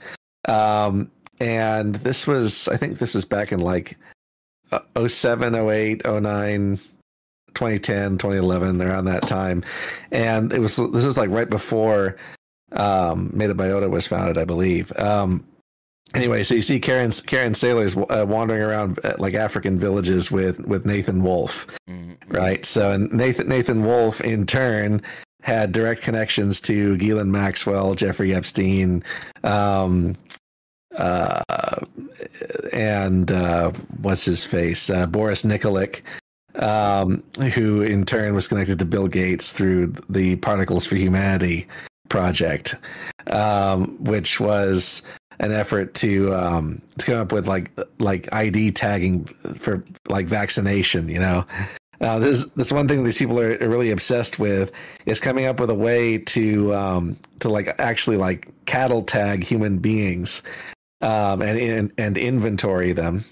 Um, 0.48 1.12
and 1.40 1.96
this 1.96 2.28
was, 2.28 2.68
I 2.68 2.78
think, 2.78 3.00
this 3.00 3.16
is 3.16 3.26
back 3.26 3.52
in 3.52 3.60
like 3.60 3.98
uh, 4.72 5.08
07, 5.08 5.56
08, 5.56 6.06
09, 6.06 6.80
2010, 7.54 8.18
2011, 8.18 8.82
around 8.82 9.06
that 9.06 9.24
time. 9.24 9.64
And 10.12 10.52
it 10.54 10.60
was 10.60 10.76
this 10.76 11.06
was 11.06 11.18
like 11.18 11.30
right 11.30 11.50
before 11.50 12.18
um, 12.74 13.30
Metabiota 13.30 13.90
was 13.90 14.08
founded, 14.08 14.38
I 14.38 14.46
believe. 14.46 14.92
Um, 14.98 15.46
anyway, 16.14 16.44
so 16.44 16.56
you 16.56 16.62
see 16.62 16.80
Karen 16.80 17.12
Karen 17.12 17.54
Saylors 17.54 17.98
uh, 18.10 18.26
wandering 18.26 18.62
around 18.62 19.00
uh, 19.04 19.16
like 19.18 19.34
African 19.34 19.80
villages 19.80 20.32
with 20.32 20.60
with 20.60 20.86
Nathan 20.86 21.24
Wolfe, 21.24 21.68
right? 22.28 22.66
So 22.66 22.92
and 22.92 23.12
Nathan 23.12 23.48
Nathan 23.48 23.86
Wolfe 23.86 24.22
in 24.22 24.46
turn 24.46 25.02
had 25.42 25.72
direct 25.72 26.02
connections 26.02 26.62
to 26.62 26.98
Ghislaine 26.98 27.32
Maxwell, 27.32 27.96
Jeffrey 27.96 28.34
Epstein, 28.34 29.04
um, 29.44 30.16
uh, 30.96 31.42
and 32.74 33.32
uh, 33.32 33.72
what's 34.02 34.26
his 34.26 34.46
face, 34.46 34.90
uh, 34.90 35.08
Boris 35.08 35.44
Nikolic. 35.44 36.02
Um, 36.56 37.24
who 37.54 37.82
in 37.82 38.04
turn 38.04 38.34
was 38.36 38.48
connected 38.48 38.78
to 38.80 38.86
Bill 38.86 39.08
Gates 39.08 39.54
through 39.54 39.94
the 40.10 40.36
Particles 40.38 40.86
for 40.86 40.98
Humanity 40.98 41.66
project, 42.10 42.76
um, 43.28 44.04
which 44.04 44.40
was 44.40 45.02
an 45.40 45.52
effort 45.52 45.94
to 45.96 46.34
um, 46.36 46.82
to 46.98 47.06
come 47.06 47.20
up 47.20 47.32
with 47.32 47.48
like 47.48 47.72
like 48.00 48.32
ID 48.32 48.72
tagging 48.72 49.26
for 49.60 49.84
like 50.08 50.28
vaccination. 50.28 51.10
You 51.10 51.20
know, 51.20 51.46
uh, 52.02 52.20
this 52.20 52.46
that's 52.56 52.72
one 52.72 52.88
thing 52.88 53.04
these 53.04 53.18
people 53.18 53.40
are, 53.40 53.58
are 53.62 53.70
really 53.70 53.92
obsessed 53.92 54.40
with 54.40 54.72
is 55.06 55.20
coming 55.20 55.46
up 55.46 55.60
with 55.60 55.70
a 55.70 55.76
way 55.76 56.18
to 56.18 56.74
um, 56.76 57.18
to 57.40 57.50
like 57.50 57.74
actually 57.80 58.18
like 58.18 58.48
cattle 58.66 59.04
tag 59.04 59.44
human 59.44 59.80
beings 59.80 60.44
um, 61.02 61.42
and, 61.42 61.60
and 61.60 61.92
and 61.98 62.18
inventory 62.18 62.92
them 62.94 63.26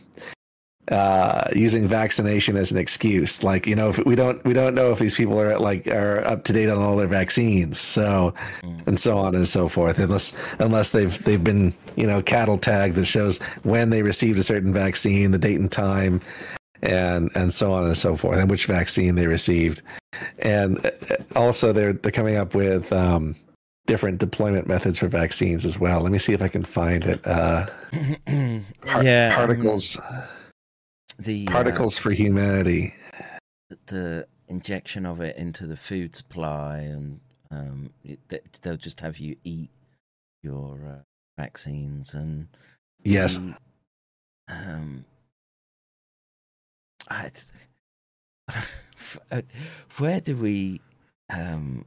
uh, 0.90 1.48
using 1.56 1.88
vaccination 1.88 2.57
as 2.57 2.72
an 2.72 2.78
excuse. 2.78 3.44
Like, 3.44 3.68
you 3.68 3.76
know, 3.76 3.90
if 3.90 3.98
we 4.06 4.16
don't 4.16 4.44
we 4.44 4.53
don't 4.53 4.74
know 4.74 4.91
if 4.91 4.99
these 4.99 5.16
people 5.16 5.40
are 5.40 5.57
like 5.60 5.88
are 5.88 6.26
up 6.26 6.44
to 6.45 6.53
date 6.53 6.70
on 6.70 6.78
all 6.80 6.95
their 6.95 7.07
vaccines, 7.07 7.80
so 7.80 8.34
and 8.86 8.99
so 8.99 9.18
on 9.18 9.36
and 9.36 9.48
so 9.48 9.68
forth. 9.70 9.99
Unless 9.99 10.36
unless 10.60 10.91
they've 10.91 11.24
they've 11.24 11.44
been 11.44 11.74
you 11.95 12.07
know 12.07 12.22
cattle 12.22 12.57
tagged 12.57 12.95
that 12.95 13.06
shows 13.06 13.38
when 13.64 13.90
they 13.90 14.02
received 14.02 14.40
a 14.40 14.44
certain 14.44 14.74
vaccine, 14.74 15.32
the 15.32 15.38
date 15.38 15.60
and 15.60 15.72
time. 15.72 16.22
And 16.82 17.30
and 17.36 17.53
so 17.53 17.74
on 17.74 17.84
and 17.86 17.98
so 17.98 18.16
forth, 18.16 18.38
and 18.38 18.49
which 18.49 18.66
vaccine 18.66 19.16
they 19.16 19.28
received, 19.28 19.82
and 20.38 20.86
uh, 20.86 20.91
also 21.36 21.74
they're 21.74 21.91
they're 21.91 22.10
coming 22.10 22.38
up 22.38 22.56
with 22.56 22.94
um, 22.94 23.36
different 23.86 24.18
deployment 24.18 24.66
methods 24.66 24.98
for 24.98 25.10
vaccines 25.10 25.66
as 25.66 25.78
well. 25.78 25.99
Let 25.99 26.14
me 26.14 26.20
see 26.20 26.32
if 26.32 26.41
I 26.41 26.48
can 26.48 26.64
find 26.64 27.03
it. 27.03 27.20
Uh, 27.28 27.66
par- 28.86 29.03
Yeah, 29.03 29.36
um, 29.38 29.49
particles 31.47 31.95
The 31.95 31.99
uh, 31.99 32.03
for 32.03 32.11
humanity. 32.11 32.93
the 33.87 34.27
injection 34.47 35.05
of 35.05 35.21
it 35.21 35.35
into 35.37 35.67
the 35.67 35.77
food 35.77 36.15
supply, 36.15 36.79
and 36.79 37.19
um, 37.51 37.89
it, 38.03 38.19
they- 38.29 38.41
they'll 38.61 38.77
just 38.77 38.99
have 39.01 39.17
you 39.19 39.35
eat 39.43 39.69
your 40.43 40.79
uh, 40.85 41.01
vaccines 41.37 42.13
and 42.13 42.47
Yes. 43.03 43.37
the, 43.37 43.55
um, 44.49 45.05
I, 47.09 47.31
uh, 49.31 49.41
where 49.97 50.19
do 50.21 50.35
we 50.35 50.81
um, 51.29 51.85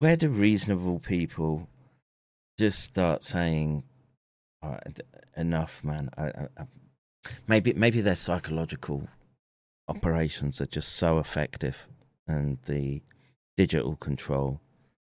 where 0.00 0.16
do 0.16 0.28
reasonable 0.28 0.98
people 1.00 1.68
just 2.58 2.80
start 2.80 3.24
saying 3.24 3.84
"All 4.62 4.70
right, 4.72 5.00
enough 5.36 5.82
man 5.82 6.10
I, 6.16 6.26
I, 6.28 6.64
maybe 7.46 7.72
maybe 7.72 8.00
their 8.00 8.16
psychological 8.16 9.08
operations 9.88 10.60
are 10.60 10.66
just 10.66 10.94
so 10.96 11.18
effective 11.18 11.86
and 12.26 12.58
the 12.66 13.02
digital 13.56 13.96
control 13.96 14.60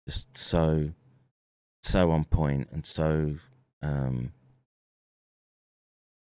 just 0.08 0.36
so 0.36 0.90
so 1.82 2.10
on 2.10 2.24
point 2.24 2.68
and 2.72 2.84
so 2.84 3.36
um 3.82 4.32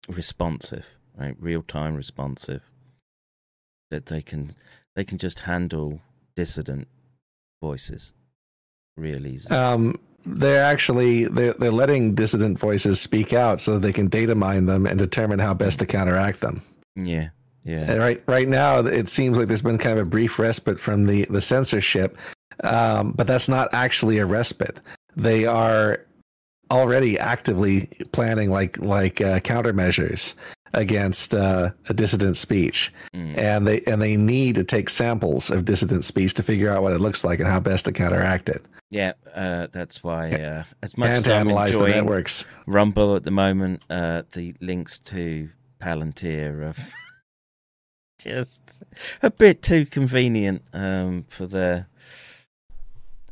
responsive 0.09 0.85
right? 1.17 1.35
Real 1.39 1.61
time 1.61 1.95
responsive 1.95 2.61
that 3.89 4.07
they 4.07 4.21
can 4.21 4.55
they 4.95 5.03
can 5.03 5.17
just 5.17 5.41
handle 5.41 6.01
dissident 6.35 6.87
voices 7.61 8.13
real 8.97 9.25
easy. 9.25 9.49
Um, 9.49 9.99
they're 10.25 10.63
actually 10.63 11.25
they're, 11.25 11.53
they're 11.53 11.71
letting 11.71 12.15
dissident 12.15 12.57
voices 12.59 12.99
speak 13.01 13.33
out 13.33 13.59
so 13.61 13.73
that 13.73 13.79
they 13.81 13.93
can 13.93 14.07
data 14.07 14.35
mine 14.35 14.65
them 14.65 14.85
and 14.85 14.97
determine 14.97 15.39
how 15.39 15.53
best 15.53 15.79
to 15.79 15.85
counteract 15.85 16.39
them. 16.41 16.61
yeah 16.95 17.29
yeah 17.63 17.85
And 17.91 17.99
right 17.99 18.21
right 18.27 18.47
now, 18.47 18.79
it 18.79 19.07
seems 19.09 19.37
like 19.37 19.47
there's 19.47 19.61
been 19.61 19.77
kind 19.77 19.97
of 19.99 20.05
a 20.07 20.09
brief 20.09 20.39
respite 20.39 20.79
from 20.79 21.05
the 21.05 21.25
the 21.29 21.41
censorship, 21.41 22.17
um, 22.63 23.11
but 23.11 23.27
that's 23.27 23.49
not 23.49 23.73
actually 23.73 24.17
a 24.19 24.25
respite. 24.25 24.79
They 25.15 25.45
are 25.45 25.99
already 26.71 27.19
actively 27.19 27.89
planning 28.11 28.49
like 28.49 28.77
like 28.79 29.21
uh, 29.21 29.39
countermeasures 29.41 30.33
against 30.73 31.35
uh, 31.35 31.69
a 31.89 31.93
dissident 31.93 32.35
speech, 32.37 32.91
Mm. 33.15 33.37
and 33.37 33.67
they 33.67 33.81
and 33.81 34.01
they 34.01 34.17
need 34.17 34.55
to 34.55 34.63
take 34.63 34.89
samples 34.89 35.51
of 35.51 35.65
dissident 35.65 36.03
speech 36.03 36.33
to 36.35 36.43
figure 36.43 36.71
out 36.71 36.81
what 36.81 36.93
it 36.93 36.99
looks 36.99 37.23
like 37.23 37.39
and 37.39 37.47
how 37.47 37.59
best 37.59 37.85
to 37.85 37.91
counteract 37.91 38.49
it. 38.49 38.63
Yeah, 38.93 39.13
uh, 39.33 39.67
that's 39.71 40.03
why. 40.03 40.31
Uh, 40.33 40.63
as 40.83 40.95
much 40.95 41.09
and 41.09 41.17
as 41.17 41.27
I'm 41.27 41.47
analyze 41.47 41.71
the 41.71 41.79
enjoying 41.79 42.05
networks. 42.05 42.45
Rumble 42.67 43.15
at 43.15 43.23
the 43.23 43.31
moment, 43.31 43.81
uh, 43.89 44.21
the 44.33 44.53
links 44.61 44.99
to 44.99 45.49
Palantir 45.81 46.61
are 46.61 46.75
just 48.19 48.83
a 49.23 49.31
bit 49.31 49.63
too 49.63 49.87
convenient 49.87 50.61
um, 50.73 51.25
for 51.27 51.47
their 51.47 51.87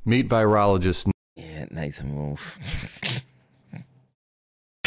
Meet 0.04 0.30
virologist 0.30 1.12
yeah 1.36 1.66
Nathan 1.70 2.16
Wolfe. 2.16 3.24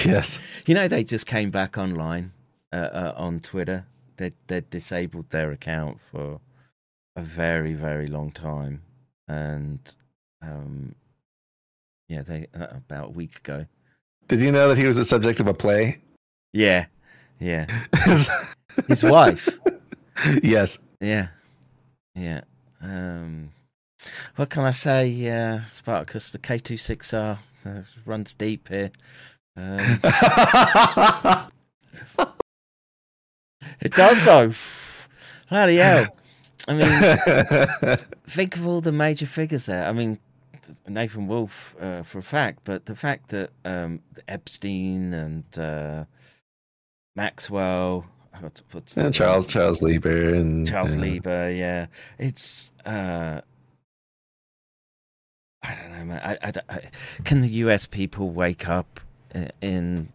Yes. 0.04 0.38
You 0.66 0.74
know 0.74 0.86
they 0.86 1.02
just 1.02 1.24
came 1.24 1.50
back 1.50 1.78
online 1.78 2.32
uh, 2.74 2.76
uh, 2.76 3.14
on 3.16 3.40
Twitter. 3.40 3.86
They 4.18 4.32
they 4.48 4.60
disabled 4.60 5.30
their 5.30 5.50
account 5.50 5.98
for 6.10 6.40
a 7.16 7.22
very 7.22 7.72
very 7.72 8.06
long 8.06 8.30
time, 8.30 8.82
and 9.28 9.78
um, 10.48 10.94
yeah, 12.08 12.22
they 12.22 12.46
uh, 12.58 12.66
about 12.70 13.08
a 13.08 13.12
week 13.12 13.38
ago. 13.38 13.66
Did 14.28 14.40
you 14.40 14.52
know 14.52 14.68
that 14.68 14.78
he 14.78 14.86
was 14.86 14.96
the 14.96 15.04
subject 15.04 15.40
of 15.40 15.46
a 15.48 15.54
play? 15.54 16.00
Yeah, 16.52 16.86
Yeah. 17.40 17.66
His 18.88 19.02
wife. 19.02 19.48
yes. 20.42 20.78
Yeah. 21.00 21.28
Yeah. 22.14 22.40
Um, 22.80 23.50
what 24.36 24.50
can 24.50 24.64
I 24.64 24.72
say, 24.72 25.28
uh, 25.28 25.60
Spartacus? 25.70 26.30
The 26.32 26.38
K26R 26.38 27.38
uh, 27.66 27.82
runs 28.04 28.34
deep 28.34 28.68
here. 28.68 28.90
Um, 29.56 29.78
it 33.80 33.92
does, 33.92 34.24
though. 34.24 34.52
Bloody 35.48 35.76
hell. 35.76 36.06
I 36.66 36.74
mean, 36.74 37.98
think 38.26 38.56
of 38.56 38.66
all 38.66 38.80
the 38.80 38.92
major 38.92 39.26
figures 39.26 39.66
there. 39.66 39.86
I 39.86 39.92
mean, 39.92 40.18
Nathan 40.88 41.26
Wolfe 41.26 41.76
uh, 41.80 42.02
for 42.02 42.18
a 42.18 42.22
fact, 42.22 42.60
but 42.64 42.86
the 42.86 42.94
fact 42.94 43.30
that 43.30 43.50
um, 43.64 44.00
Epstein 44.28 45.12
and 45.12 45.58
uh, 45.58 46.04
Maxwell, 47.16 48.06
what's, 48.40 48.62
what's 48.72 48.96
and 48.96 49.14
Charles 49.14 49.46
Charles 49.46 49.82
Lieber 49.82 50.34
and 50.34 50.66
Charles 50.66 50.94
yeah. 50.94 51.00
Lieber, 51.00 51.50
yeah, 51.50 51.86
it's 52.18 52.72
uh, 52.84 53.40
I 55.62 55.74
don't 55.74 55.92
know, 55.92 56.04
man. 56.04 56.20
I, 56.22 56.48
I, 56.48 56.52
I, 56.68 56.80
can 57.24 57.40
the 57.40 57.48
U.S. 57.48 57.86
people 57.86 58.30
wake 58.30 58.68
up 58.68 59.00
in, 59.34 59.50
in 59.62 60.12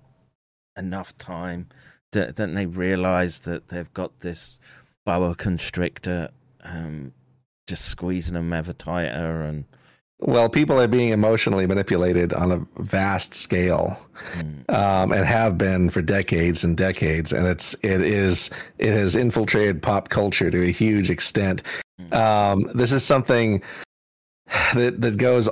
enough 0.78 1.18
time? 1.18 1.68
Don't, 2.12 2.36
don't 2.36 2.54
they 2.54 2.68
realize 2.68 3.42
that 3.42 3.70
they've 3.70 3.92
got 3.94 4.20
this 4.20 4.60
boa 5.06 5.34
constrictor 5.34 6.30
um, 6.62 7.14
just 7.66 7.86
squeezing 7.86 8.36
them 8.36 8.54
ever 8.54 8.74
tighter 8.74 9.42
and 9.42 9.66
Well, 10.22 10.50
people 10.50 10.80
are 10.80 10.88
being 10.88 11.10
emotionally 11.10 11.66
manipulated 11.66 12.34
on 12.34 12.52
a 12.52 12.66
vast 12.82 13.34
scale, 13.34 13.98
um, 14.68 15.14
and 15.14 15.26
have 15.26 15.58
been 15.58 15.90
for 15.90 16.02
decades 16.02 16.64
and 16.64 16.76
decades. 16.76 17.32
And 17.32 17.48
it's 17.48 17.74
it 17.84 18.02
is 18.02 18.50
it 18.80 18.94
has 18.94 19.16
infiltrated 19.16 19.82
pop 19.82 20.10
culture 20.10 20.52
to 20.52 20.68
a 20.68 20.72
huge 20.72 21.10
extent. 21.10 21.64
Um, 22.12 22.70
this 22.74 22.92
is 22.92 23.04
something 23.04 23.64
that 24.74 25.00
that 25.00 25.18
goes 25.18 25.48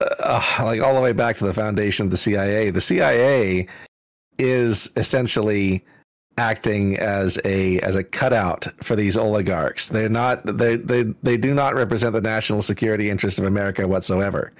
uh, 0.00 0.58
like 0.60 0.82
all 0.82 0.94
the 0.94 1.00
way 1.00 1.12
back 1.12 1.36
to 1.38 1.46
the 1.46 1.54
foundation 1.54 2.04
of 2.04 2.10
the 2.10 2.16
CIA. 2.16 2.70
The 2.70 2.80
CIA 2.80 3.66
is 4.38 4.90
essentially 4.96 5.84
acting 6.38 6.96
as 6.98 7.38
a 7.44 7.78
as 7.80 7.94
a 7.94 8.04
cutout 8.04 8.66
for 8.82 8.96
these 8.96 9.16
oligarchs. 9.16 9.88
They're 9.88 10.08
not 10.08 10.44
they 10.44 10.76
they 10.76 11.02
they 11.22 11.36
do 11.36 11.54
not 11.54 11.74
represent 11.74 12.12
the 12.12 12.20
national 12.20 12.62
security 12.62 13.10
interest 13.10 13.38
of 13.38 13.44
America 13.44 13.86
whatsoever. 13.86 14.52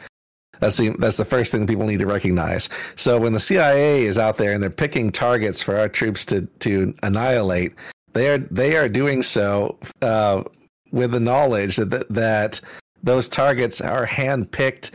That's 0.61 0.77
the 0.77 0.91
that's 0.99 1.17
the 1.17 1.25
first 1.25 1.51
thing 1.51 1.67
people 1.67 1.87
need 1.87 1.99
to 1.99 2.07
recognize. 2.07 2.69
So 2.95 3.19
when 3.19 3.33
the 3.33 3.41
CIA 3.41 4.05
is 4.05 4.19
out 4.19 4.37
there 4.37 4.53
and 4.53 4.63
they're 4.63 4.71
picking 4.71 5.11
targets 5.11 5.63
for 5.63 5.77
our 5.77 5.89
troops 5.89 6.25
to 6.27 6.43
to 6.61 6.95
annihilate, 7.03 7.75
they 8.13 8.29
are 8.31 8.39
they 8.39 8.77
are 8.77 8.89
doing 8.89 9.23
so 9.23 9.79
uh, 10.03 10.45
with 10.93 11.11
the 11.11 11.21
knowledge 11.21 11.77
that 11.77 12.09
that 12.11 12.61
those 13.03 13.29
targets 13.29 13.81
are 13.81 14.07
handpicked 14.07 14.93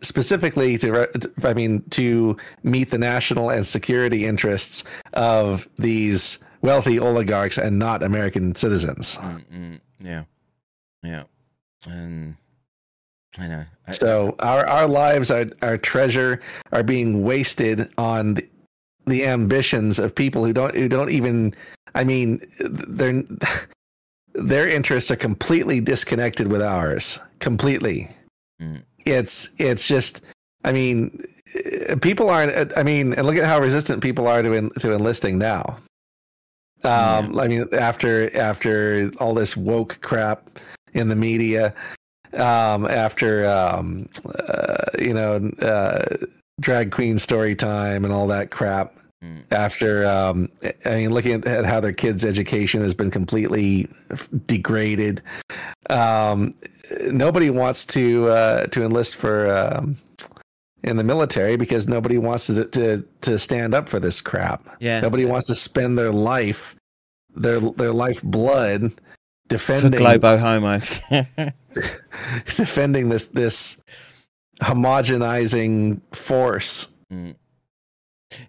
specifically 0.00 0.78
to, 0.78 1.08
I 1.44 1.54
mean, 1.54 1.82
to 1.90 2.36
meet 2.62 2.90
the 2.90 2.98
national 2.98 3.50
and 3.50 3.66
security 3.66 4.26
interests 4.26 4.84
of 5.14 5.68
these 5.78 6.38
wealthy 6.62 6.98
oligarchs 6.98 7.58
and 7.58 7.78
not 7.78 8.02
American 8.02 8.54
citizens. 8.54 9.18
Mm-mm. 9.18 9.80
yeah, 10.00 10.24
yeah, 11.02 11.24
and 11.86 12.36
I 13.38 13.46
know. 13.46 13.64
I, 13.86 13.90
So 13.92 14.34
our 14.40 14.66
our 14.66 14.86
lives, 14.86 15.30
our 15.30 15.46
our 15.62 15.78
treasure, 15.78 16.40
are 16.72 16.82
being 16.82 17.22
wasted 17.22 17.90
on 17.98 18.34
the, 18.34 18.48
the 19.06 19.26
ambitions 19.26 19.98
of 19.98 20.14
people 20.14 20.44
who 20.44 20.52
don't 20.52 20.74
who 20.74 20.88
don't 20.88 21.10
even. 21.10 21.54
I 21.94 22.04
mean, 22.04 22.40
their 22.60 23.22
their 24.34 24.68
interests 24.68 25.10
are 25.10 25.16
completely 25.16 25.80
disconnected 25.80 26.48
with 26.48 26.62
ours. 26.62 27.18
Completely. 27.40 28.10
Mm. 28.60 28.82
It's 29.04 29.48
it's 29.58 29.86
just. 29.86 30.20
I 30.64 30.72
mean, 30.72 31.24
people 32.00 32.30
aren't. 32.30 32.76
I 32.76 32.82
mean, 32.82 33.14
and 33.14 33.26
look 33.26 33.36
at 33.36 33.44
how 33.44 33.60
resistant 33.60 34.02
people 34.02 34.26
are 34.26 34.42
to 34.42 34.54
en, 34.54 34.70
to 34.80 34.92
enlisting 34.92 35.38
now. 35.38 35.78
Um, 36.84 37.38
I 37.38 37.48
mean, 37.48 37.66
after 37.72 38.34
after 38.36 39.10
all 39.18 39.34
this 39.34 39.56
woke 39.56 39.98
crap 40.00 40.58
in 40.92 41.08
the 41.08 41.16
media, 41.16 41.74
um, 42.34 42.86
after 42.86 43.48
um, 43.48 44.08
uh, 44.24 44.84
you 44.98 45.14
know 45.14 45.50
uh, 45.60 46.04
drag 46.60 46.92
queen 46.92 47.18
story 47.18 47.54
time 47.54 48.04
and 48.04 48.12
all 48.12 48.26
that 48.28 48.50
crap. 48.50 48.94
After 49.50 50.06
um, 50.06 50.48
I 50.84 50.96
mean, 50.96 51.10
looking 51.10 51.44
at 51.44 51.64
how 51.64 51.80
their 51.80 51.92
kids' 51.92 52.24
education 52.24 52.82
has 52.82 52.94
been 52.94 53.10
completely 53.10 53.88
degraded, 54.46 55.22
um, 55.90 56.54
nobody 57.06 57.50
wants 57.50 57.86
to 57.86 58.28
uh, 58.28 58.66
to 58.66 58.84
enlist 58.84 59.16
for 59.16 59.50
um, 59.50 59.96
in 60.82 60.96
the 60.96 61.04
military 61.04 61.56
because 61.56 61.88
nobody 61.88 62.18
wants 62.18 62.46
to 62.46 62.64
to 62.66 63.04
to 63.22 63.38
stand 63.38 63.74
up 63.74 63.88
for 63.88 64.00
this 64.00 64.20
crap. 64.20 64.76
Yeah. 64.80 65.00
nobody 65.00 65.24
wants 65.24 65.48
to 65.48 65.54
spend 65.54 65.98
their 65.98 66.12
life 66.12 66.76
their 67.34 67.60
their 67.60 67.92
life 67.92 68.22
blood 68.22 68.92
for 68.92 68.98
defending 69.48 69.98
Globo 69.98 70.36
Homo. 70.38 70.80
defending 72.56 73.08
this 73.08 73.26
this 73.28 73.78
homogenizing 74.60 76.00
force. 76.14 76.92
Mm. 77.12 77.34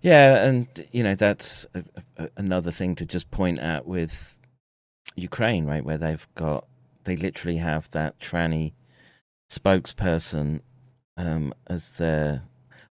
Yeah, 0.01 0.43
and 0.45 0.67
you 0.91 1.03
know 1.03 1.15
that's 1.15 1.65
a, 1.73 1.83
a, 2.17 2.29
another 2.37 2.71
thing 2.71 2.95
to 2.95 3.05
just 3.05 3.31
point 3.31 3.59
out 3.59 3.87
with 3.87 4.35
Ukraine, 5.15 5.65
right? 5.65 5.83
Where 5.83 5.97
they've 5.97 6.27
got 6.35 6.65
they 7.09 7.15
literally 7.15 7.57
have 7.57 7.89
that 7.89 8.19
tranny 8.19 8.73
spokesperson 9.49 10.61
um, 11.17 11.53
as 11.67 11.91
their 11.91 12.43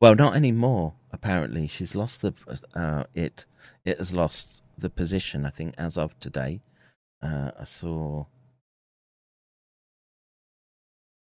well, 0.00 0.14
not 0.14 0.36
anymore. 0.36 0.94
Apparently, 1.10 1.66
she's 1.66 1.94
lost 1.94 2.22
the 2.22 2.32
uh, 2.74 3.04
it. 3.14 3.44
It 3.84 3.98
has 3.98 4.12
lost 4.12 4.62
the 4.78 4.90
position. 4.90 5.44
I 5.44 5.50
think 5.50 5.74
as 5.78 5.98
of 5.98 6.18
today, 6.20 6.60
uh, 7.22 7.50
I 7.58 7.64
saw. 7.64 8.26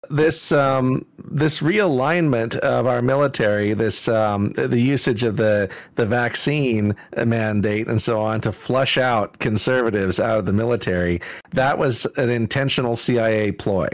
This 0.09 0.51
um, 0.51 1.05
this 1.17 1.59
realignment 1.59 2.55
of 2.57 2.87
our 2.87 3.01
military, 3.01 3.73
this 3.73 4.07
um, 4.07 4.51
the 4.53 4.79
usage 4.79 5.23
of 5.23 5.37
the 5.37 5.71
the 5.95 6.05
vaccine 6.05 6.95
mandate 7.25 7.87
and 7.87 8.01
so 8.01 8.21
on 8.21 8.41
to 8.41 8.51
flush 8.51 8.97
out 8.97 9.39
conservatives 9.39 10.19
out 10.19 10.39
of 10.39 10.45
the 10.45 10.53
military, 10.53 11.21
that 11.51 11.77
was 11.77 12.05
an 12.17 12.29
intentional 12.29 12.95
CIA 12.95 13.51
ploy. 13.51 13.87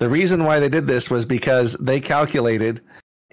The 0.00 0.08
reason 0.08 0.44
why 0.44 0.60
they 0.60 0.68
did 0.68 0.86
this 0.86 1.10
was 1.10 1.24
because 1.24 1.74
they 1.74 2.00
calculated 2.00 2.80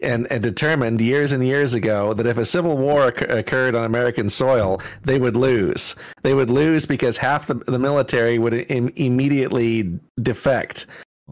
and, 0.01 0.27
and 0.31 0.43
determined 0.43 0.99
years 0.99 1.31
and 1.31 1.45
years 1.45 1.73
ago 1.73 2.13
that 2.13 2.26
if 2.26 2.38
a 2.38 2.45
civil 2.45 2.77
war 2.77 3.07
occur- 3.07 3.26
occurred 3.26 3.76
on 3.76 3.85
American 3.85 4.30
soil, 4.30 4.81
they 5.03 5.19
would 5.19 5.38
lose. 5.38 5.95
They 6.23 6.34
would 6.34 6.49
lose 6.49 6.85
because 6.85 7.17
half 7.17 7.47
the, 7.47 7.55
the 7.55 7.80
military 7.80 8.38
would 8.39 8.53
Im- 8.53 8.91
immediately 8.95 9.99
defect 10.22 10.85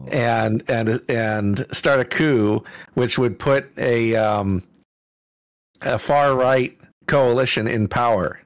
and 0.08 0.62
and 0.68 1.00
and 1.08 1.66
start 1.72 2.00
a 2.00 2.04
coup, 2.04 2.62
which 2.94 3.18
would 3.18 3.38
put 3.38 3.66
a 3.78 4.14
um, 4.16 4.62
a 5.82 5.98
far 5.98 6.34
right 6.34 6.76
coalition 7.06 7.66
in 7.66 7.88
power. 7.88 8.40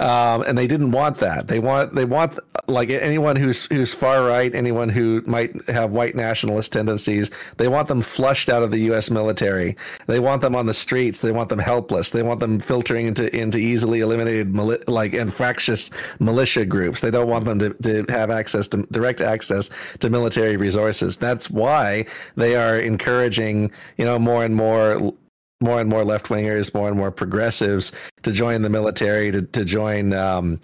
Um, 0.00 0.42
and 0.46 0.56
they 0.56 0.66
didn't 0.66 0.92
want 0.92 1.18
that. 1.18 1.48
They 1.48 1.58
want 1.58 1.94
they 1.94 2.06
want 2.06 2.38
like 2.66 2.88
anyone 2.88 3.36
who's 3.36 3.66
who's 3.66 3.92
far 3.92 4.24
right, 4.24 4.52
anyone 4.54 4.88
who 4.88 5.22
might 5.26 5.68
have 5.68 5.90
white 5.90 6.16
nationalist 6.16 6.72
tendencies. 6.72 7.30
They 7.58 7.68
want 7.68 7.88
them 7.88 8.00
flushed 8.00 8.48
out 8.48 8.62
of 8.62 8.70
the 8.70 8.78
U.S. 8.78 9.10
military. 9.10 9.76
They 10.06 10.18
want 10.18 10.40
them 10.40 10.56
on 10.56 10.64
the 10.64 10.72
streets. 10.72 11.20
They 11.20 11.32
want 11.32 11.50
them 11.50 11.58
helpless. 11.58 12.12
They 12.12 12.22
want 12.22 12.40
them 12.40 12.60
filtering 12.60 13.06
into 13.06 13.34
into 13.36 13.58
easily 13.58 14.00
eliminated 14.00 14.54
like 14.88 15.12
and 15.12 15.32
fractious 15.32 15.90
militia 16.18 16.64
groups. 16.64 17.02
They 17.02 17.10
don't 17.10 17.28
want 17.28 17.44
them 17.44 17.58
to, 17.58 17.74
to 17.74 18.10
have 18.10 18.30
access 18.30 18.68
to 18.68 18.86
direct 18.90 19.20
access 19.20 19.68
to 19.98 20.08
military 20.08 20.56
resources. 20.56 21.18
That's 21.18 21.50
why 21.50 22.06
they 22.36 22.56
are 22.56 22.78
encouraging 22.78 23.70
you 23.98 24.06
know 24.06 24.18
more 24.18 24.44
and 24.44 24.56
more 24.56 25.12
more 25.60 25.80
and 25.80 25.88
more 25.90 26.04
left 26.04 26.26
wingers, 26.26 26.72
more 26.74 26.88
and 26.88 26.96
more 26.96 27.10
progressives 27.10 27.92
to 28.22 28.32
join 28.32 28.62
the 28.62 28.70
military, 28.70 29.30
to 29.30 29.42
to 29.42 29.64
join 29.64 30.12
um, 30.12 30.60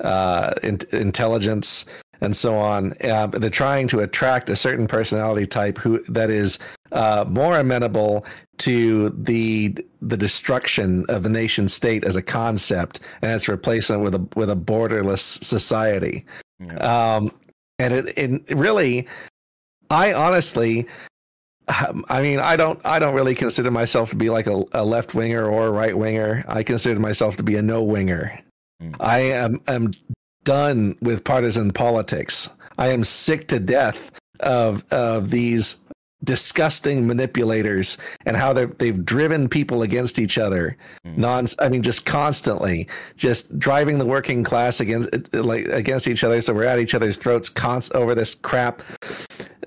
uh, 0.00 0.54
in, 0.62 0.78
intelligence 0.92 1.84
and 2.22 2.36
so 2.36 2.54
on. 2.54 2.94
Uh, 3.02 3.26
they're 3.26 3.50
trying 3.50 3.88
to 3.88 4.00
attract 4.00 4.48
a 4.48 4.56
certain 4.56 4.86
personality 4.86 5.46
type 5.46 5.76
who 5.76 6.02
that 6.04 6.30
is 6.30 6.58
uh, 6.92 7.24
more 7.28 7.58
amenable 7.58 8.24
to 8.58 9.10
the 9.10 9.76
the 10.00 10.16
destruction 10.16 11.04
of 11.08 11.24
the 11.24 11.28
nation 11.28 11.68
state 11.68 12.04
as 12.04 12.14
a 12.16 12.22
concept 12.22 13.00
and 13.22 13.32
its 13.32 13.48
replacement 13.48 14.02
with 14.02 14.14
a 14.14 14.26
with 14.36 14.50
a 14.50 14.56
borderless 14.56 15.42
society. 15.44 16.24
Um, 16.80 17.32
and 17.80 17.92
it, 17.92 18.16
it 18.16 18.56
really, 18.56 19.08
I 19.90 20.12
honestly 20.12 20.86
I 22.08 22.22
mean, 22.22 22.38
I 22.38 22.56
don't, 22.56 22.80
I 22.84 22.98
don't 22.98 23.14
really 23.14 23.34
consider 23.34 23.70
myself 23.70 24.10
to 24.10 24.16
be 24.16 24.30
like 24.30 24.46
a, 24.46 24.62
a 24.72 24.84
left 24.84 25.14
winger 25.14 25.46
or 25.46 25.66
a 25.66 25.70
right 25.70 25.96
winger. 25.96 26.44
I 26.48 26.62
consider 26.62 27.00
myself 27.00 27.36
to 27.36 27.42
be 27.42 27.56
a 27.56 27.62
no 27.62 27.82
winger. 27.82 28.38
Mm. 28.82 28.96
I 29.00 29.18
am, 29.20 29.60
am 29.66 29.92
done 30.44 30.96
with 31.00 31.24
partisan 31.24 31.72
politics. 31.72 32.48
I 32.78 32.88
am 32.88 33.04
sick 33.04 33.48
to 33.48 33.58
death 33.60 34.10
of 34.40 34.84
of 34.90 35.30
these 35.30 35.76
disgusting 36.24 37.06
manipulators 37.06 37.98
and 38.26 38.36
how 38.36 38.52
they 38.52 38.66
they've 38.66 39.04
driven 39.04 39.48
people 39.48 39.82
against 39.82 40.18
each 40.18 40.38
other 40.38 40.76
mm. 41.06 41.16
non 41.16 41.46
i 41.58 41.68
mean 41.68 41.82
just 41.82 42.06
constantly 42.06 42.86
just 43.16 43.58
driving 43.58 43.98
the 43.98 44.06
working 44.06 44.44
class 44.44 44.80
against 44.80 45.08
like 45.34 45.66
against 45.66 46.06
each 46.06 46.22
other 46.22 46.40
so 46.40 46.54
we're 46.54 46.64
at 46.64 46.78
each 46.78 46.94
other's 46.94 47.16
throats 47.16 47.48
const 47.48 47.92
over 47.94 48.14
this 48.14 48.34
crap 48.34 48.82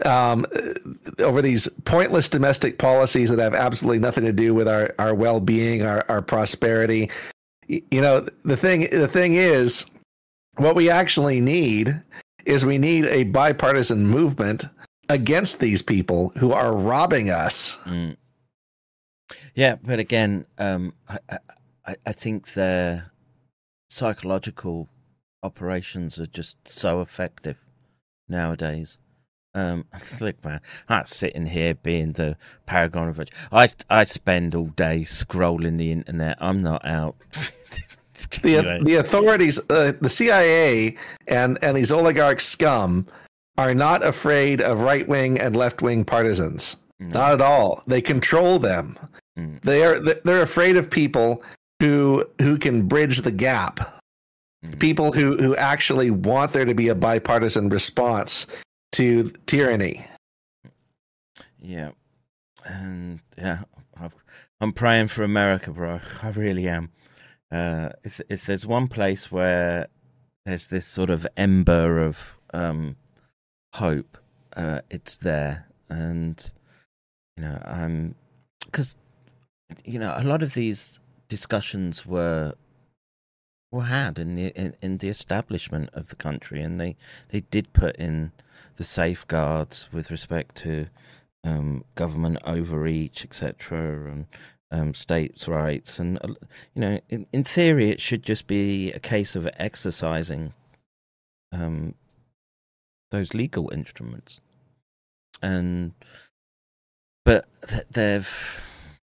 um, 0.06 0.46
over 1.20 1.42
these 1.42 1.70
pointless 1.86 2.28
domestic 2.28 2.78
policies 2.78 3.30
that 3.30 3.40
have 3.40 3.54
absolutely 3.54 4.00
nothing 4.00 4.26
to 4.26 4.34
do 4.34 4.54
with 4.54 4.68
our 4.68 4.94
our 5.00 5.14
well-being 5.14 5.84
our 5.84 6.06
our 6.10 6.22
prosperity 6.22 7.10
you 7.68 8.02
know 8.02 8.26
the 8.44 8.58
thing 8.58 8.88
the 8.92 9.08
thing 9.08 9.36
is 9.36 9.86
what 10.58 10.76
we 10.76 10.90
actually 10.90 11.42
need 11.42 12.02
is 12.46 12.66
we 12.66 12.78
need 12.78 13.06
a 13.06 13.24
bipartisan 13.26 14.06
movement 14.06 14.66
against 15.10 15.60
these 15.60 15.82
people 15.82 16.32
who 16.38 16.52
are 16.52 16.74
robbing 16.74 17.30
us. 17.30 17.78
Mm. 17.86 18.18
Yeah, 19.54 19.76
but 19.84 20.00
again, 20.00 20.46
um, 20.58 20.94
I, 21.10 21.20
I, 21.86 21.96
I 22.06 22.12
think 22.12 22.54
their 22.54 23.12
psychological 23.90 24.90
operations 25.44 26.20
are 26.20 26.26
just 26.26 26.58
so 26.68 27.02
effective 27.02 27.58
nowadays. 28.28 28.98
Um, 29.54 29.86
slick 30.00 30.44
man, 30.44 30.60
I'm 30.90 31.06
sitting 31.06 31.46
here 31.46 31.76
being 31.76 32.14
the 32.14 32.38
paragon 32.66 33.08
of. 33.08 33.22
I 33.52 33.70
I 33.90 34.04
spend 34.04 34.54
all 34.54 34.68
day 34.68 35.02
scrolling 35.02 35.78
the 35.78 35.92
internet. 35.92 36.38
I'm 36.40 36.62
not 36.62 36.86
out. 36.86 37.16
the 38.42 38.82
the 38.84 38.96
authorities, 38.96 39.60
uh, 39.70 39.94
the 40.00 40.10
CIA, 40.10 40.98
and 41.28 41.58
and 41.62 41.78
these 41.78 41.92
oligarch 41.92 42.42
scum 42.42 43.08
are 43.58 43.74
not 43.74 44.06
afraid 44.06 44.62
of 44.62 44.82
right 44.82 45.08
wing 45.08 45.40
and 45.40 45.56
left 45.56 45.82
wing 45.82 46.04
partisans. 46.04 46.78
Mm. 47.02 47.14
Not 47.14 47.34
at 47.34 47.42
all. 47.42 47.84
They 47.88 48.02
control 48.02 48.60
them. 48.60 48.98
Mm. 49.38 49.62
They 49.62 49.84
are 49.84 50.00
they're 50.00 50.42
afraid 50.42 50.78
of 50.78 50.90
people 50.90 51.44
who 51.80 52.26
who 52.42 52.58
can 52.58 52.88
bridge 52.88 53.22
the 53.22 53.32
gap. 53.32 54.02
Mm. 54.66 54.80
People 54.80 55.12
who 55.12 55.38
who 55.38 55.56
actually 55.56 56.10
want 56.12 56.54
there 56.54 56.66
to 56.66 56.74
be 56.74 56.90
a 56.90 56.96
bipartisan 56.96 57.70
response 57.70 58.48
to 58.94 59.32
tyranny. 59.46 60.06
Yeah. 61.62 61.92
And 62.66 63.20
yeah, 63.38 63.60
I'm 64.62 64.74
praying 64.74 65.10
for 65.10 65.24
America, 65.24 65.72
bro. 65.72 66.00
I 66.24 66.30
really 66.30 66.68
am. 66.68 66.92
Uh, 67.52 67.90
if 68.04 68.22
if 68.30 68.46
there's 68.46 68.66
one 68.66 68.88
place 68.88 69.32
where 69.32 69.88
there's 70.46 70.68
this 70.68 70.86
sort 70.86 71.10
of 71.10 71.28
ember 71.38 72.00
of 72.00 72.38
um, 72.54 72.96
hope, 73.76 74.18
uh, 74.56 74.82
it's 74.90 75.18
there, 75.18 75.68
and 75.90 76.54
you 77.38 77.44
know, 77.44 77.62
um, 77.66 78.16
because 78.66 78.98
you 79.84 80.00
know, 80.00 80.14
a 80.18 80.24
lot 80.24 80.44
of 80.44 80.54
these 80.54 81.00
discussions 81.28 82.06
were 82.06 82.54
were 83.72 83.84
had 83.84 84.18
in 84.20 84.36
the 84.36 84.48
in, 84.56 84.76
in 84.82 84.98
the 85.00 85.10
establishment 85.10 85.90
of 85.94 86.10
the 86.10 86.16
country, 86.16 86.62
and 86.62 86.80
they 86.80 86.96
they 87.30 87.42
did 87.42 87.74
put 87.74 87.96
in 87.98 88.32
the 88.78 88.84
safeguards 88.84 89.90
with 89.92 90.12
respect 90.12 90.56
to 90.56 90.88
um, 91.44 91.84
government 91.96 92.38
overreach, 92.46 93.24
etc., 93.24 94.12
and 94.12 94.26
um, 94.72 94.94
states' 94.94 95.48
rights. 95.48 96.00
And 96.00 96.18
uh, 96.24 96.30
you 96.74 96.82
know, 96.82 97.00
in, 97.10 97.28
in 97.34 97.44
theory, 97.44 97.90
it 97.90 98.02
should 98.02 98.24
just 98.24 98.48
be 98.48 98.92
a 98.92 99.00
case 99.00 99.36
of 99.36 99.48
exercising 99.58 100.54
um, 101.52 101.96
those 103.16 103.34
legal 103.34 103.72
instruments. 103.72 104.42
And 105.42 105.94
but 107.24 107.48
they've 107.90 108.62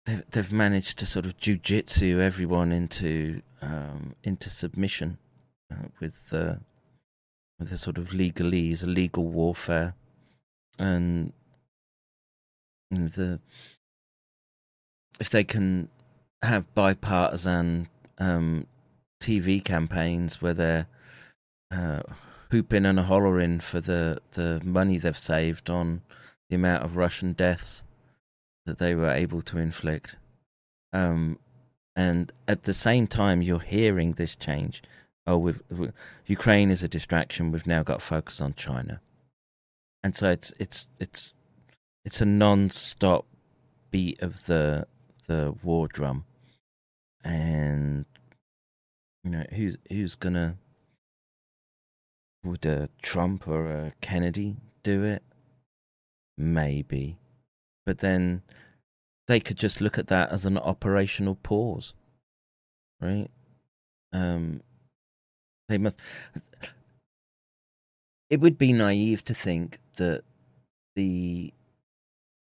they've, 0.06 0.24
they've 0.30 0.52
managed 0.52 0.98
to 0.98 1.06
sort 1.06 1.26
of 1.26 1.36
jujitsu 1.36 2.18
everyone 2.18 2.72
into 2.72 3.42
um, 3.62 4.14
into 4.24 4.50
submission 4.50 5.18
uh, 5.72 5.88
with 6.00 6.30
the 6.30 6.60
with 7.58 7.70
the 7.70 7.78
sort 7.78 7.98
of 7.98 8.08
legalese, 8.08 8.86
legal 8.86 9.26
warfare, 9.26 9.94
and 10.78 11.32
the 12.90 13.38
if 15.20 15.30
they 15.30 15.44
can 15.44 15.88
have 16.42 16.74
bipartisan 16.74 17.86
um, 18.18 18.66
TV 19.22 19.62
campaigns 19.62 20.40
where 20.40 20.54
they're 20.54 20.86
uh, 21.70 22.00
hooping 22.50 22.86
and 22.86 22.98
a 22.98 23.04
hollering 23.04 23.60
for 23.60 23.80
the, 23.80 24.20
the 24.32 24.60
money 24.64 24.98
they've 24.98 25.16
saved 25.16 25.70
on 25.70 26.02
the 26.48 26.56
amount 26.56 26.84
of 26.84 26.96
Russian 26.96 27.32
deaths 27.32 27.82
that 28.66 28.78
they 28.78 28.94
were 28.94 29.10
able 29.10 29.42
to 29.42 29.58
inflict. 29.58 30.16
Um, 30.92 31.38
and 31.96 32.32
at 32.48 32.64
the 32.64 32.74
same 32.74 33.06
time, 33.06 33.42
you're 33.42 33.60
hearing 33.60 34.12
this 34.12 34.36
change. 34.36 34.82
Oh, 35.26 35.38
with 35.38 35.62
Ukraine 36.26 36.70
is 36.70 36.82
a 36.82 36.88
distraction. 36.88 37.52
We've 37.52 37.66
now 37.66 37.82
got 37.82 38.00
to 38.00 38.04
focus 38.04 38.40
on 38.40 38.54
China, 38.54 39.00
and 40.02 40.16
so 40.16 40.30
it's 40.30 40.52
it's 40.58 40.88
it's 40.98 41.34
it's 42.04 42.20
a 42.20 42.24
non-stop 42.24 43.26
beat 43.90 44.20
of 44.22 44.46
the 44.46 44.86
the 45.28 45.54
war 45.62 45.86
drum, 45.88 46.24
and 47.22 48.06
you 49.22 49.30
know 49.30 49.44
who's 49.52 49.76
who's 49.88 50.14
gonna 50.14 50.56
would 52.44 52.64
a 52.66 52.88
Trump 53.02 53.46
or 53.46 53.66
a 53.70 53.92
Kennedy 54.00 54.56
do 54.82 55.04
it? 55.04 55.22
Maybe. 56.36 57.18
But 57.84 57.98
then 57.98 58.42
they 59.26 59.40
could 59.40 59.56
just 59.56 59.80
look 59.80 59.98
at 59.98 60.08
that 60.08 60.32
as 60.32 60.44
an 60.44 60.58
operational 60.58 61.36
pause. 61.36 61.94
Right? 63.00 63.28
Um 64.12 64.62
they 65.68 65.78
must 65.78 66.00
it 68.28 68.40
would 68.40 68.58
be 68.58 68.72
naive 68.72 69.24
to 69.24 69.34
think 69.34 69.78
that 69.96 70.22
the 70.94 71.52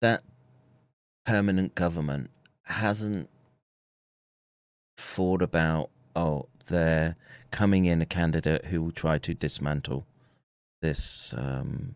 that 0.02 0.24
permanent 1.26 1.76
government 1.76 2.30
hasn't 2.65 3.30
thought 4.98 5.41
about 5.41 5.90
oh 6.15 6.48
they're 6.68 7.15
coming 7.52 7.85
in 7.85 8.02
a 8.02 8.06
candidate 8.06 8.65
who 8.65 8.81
will 8.81 8.91
try 8.91 9.18
to 9.19 9.34
dismantle 9.34 10.06
this 10.81 11.34
um, 11.38 11.95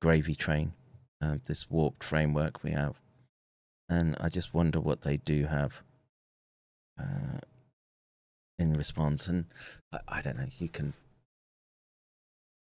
gravy 0.00 0.34
train, 0.34 0.72
uh, 1.22 1.36
this 1.46 1.70
warped 1.70 2.02
framework 2.02 2.62
we 2.62 2.72
have. 2.72 2.96
And 3.88 4.16
I 4.20 4.28
just 4.28 4.54
wonder 4.54 4.80
what 4.80 5.02
they 5.02 5.16
do 5.16 5.46
have 5.46 5.82
uh, 7.00 7.38
in 8.58 8.74
response. 8.74 9.28
And 9.28 9.46
I, 9.92 9.98
I, 10.08 10.22
don't 10.22 10.38
know, 10.38 10.46
you 10.58 10.68
can 10.68 10.94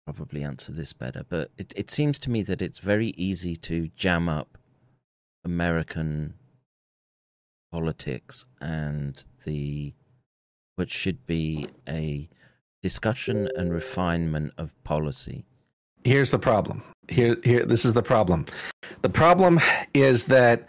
probably 0.05 0.43
answer 0.43 0.71
this 0.71 0.93
better, 0.93 1.23
but 1.27 1.51
it, 1.57 1.73
it 1.75 1.91
seems 1.91 2.19
to 2.19 2.29
me 2.29 2.41
that 2.43 2.61
it's 2.61 2.79
very 2.79 3.09
easy 3.17 3.55
to 3.55 3.89
jam 3.95 4.29
up 4.29 4.57
American 5.43 6.33
politics 7.71 8.45
and 8.61 9.25
the 9.45 9.93
which 10.77 10.91
should 10.91 11.25
be 11.25 11.67
a 11.89 12.29
discussion 12.81 13.49
and 13.57 13.73
refinement 13.73 14.53
of 14.57 14.71
policy. 14.83 15.43
Here's 16.03 16.31
the 16.31 16.39
problem. 16.39 16.83
Here, 17.09 17.37
here. 17.43 17.65
This 17.65 17.83
is 17.83 17.93
the 17.93 18.03
problem. 18.03 18.45
The 19.01 19.09
problem 19.09 19.59
is 19.93 20.25
that 20.25 20.67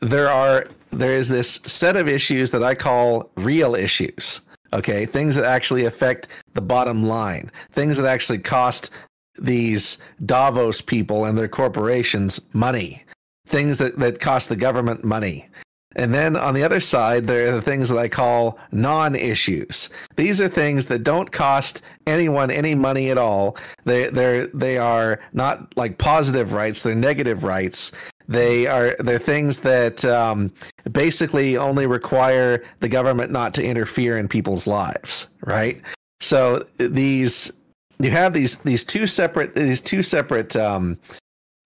there 0.00 0.30
are 0.30 0.68
there 0.90 1.12
is 1.12 1.28
this 1.28 1.60
set 1.66 1.96
of 1.96 2.08
issues 2.08 2.52
that 2.52 2.62
I 2.62 2.74
call 2.74 3.30
real 3.36 3.74
issues. 3.74 4.40
Okay, 4.72 5.06
things 5.06 5.36
that 5.36 5.44
actually 5.44 5.84
affect 5.84 6.28
the 6.54 6.60
bottom 6.60 7.04
line, 7.04 7.50
things 7.72 7.96
that 7.96 8.06
actually 8.06 8.38
cost 8.38 8.90
these 9.36 9.98
Davos 10.24 10.80
people 10.80 11.24
and 11.24 11.36
their 11.36 11.48
corporations 11.48 12.40
money, 12.52 13.04
things 13.46 13.78
that, 13.78 13.98
that 13.98 14.20
cost 14.20 14.48
the 14.48 14.56
government 14.56 15.04
money. 15.04 15.48
And 15.96 16.12
then 16.14 16.36
on 16.36 16.54
the 16.54 16.62
other 16.62 16.80
side, 16.80 17.26
there 17.26 17.48
are 17.48 17.52
the 17.52 17.62
things 17.62 17.88
that 17.88 17.98
I 17.98 18.08
call 18.08 18.58
non 18.72 19.14
issues. 19.14 19.90
These 20.16 20.40
are 20.40 20.48
things 20.48 20.86
that 20.88 21.04
don't 21.04 21.30
cost 21.30 21.82
anyone 22.06 22.50
any 22.50 22.74
money 22.74 23.10
at 23.10 23.18
all. 23.18 23.56
They 23.84 24.08
they're 24.10 24.46
they 24.48 24.78
are 24.78 25.20
not 25.32 25.76
like 25.76 25.98
positive 25.98 26.52
rights, 26.52 26.82
they're 26.82 26.94
negative 26.94 27.44
rights. 27.44 27.92
They 28.26 28.66
are 28.66 28.96
they're 29.00 29.18
things 29.18 29.58
that 29.60 30.04
um, 30.04 30.52
basically 30.90 31.56
only 31.56 31.86
require 31.86 32.64
the 32.80 32.88
government 32.88 33.30
not 33.30 33.54
to 33.54 33.64
interfere 33.64 34.16
in 34.18 34.28
people's 34.28 34.66
lives, 34.66 35.28
right? 35.42 35.80
So 36.20 36.64
these 36.78 37.52
you 37.98 38.10
have 38.10 38.32
these 38.32 38.58
these 38.58 38.84
two 38.84 39.06
separate 39.06 39.54
these 39.54 39.80
two 39.80 40.02
separate 40.02 40.56
um, 40.56 40.98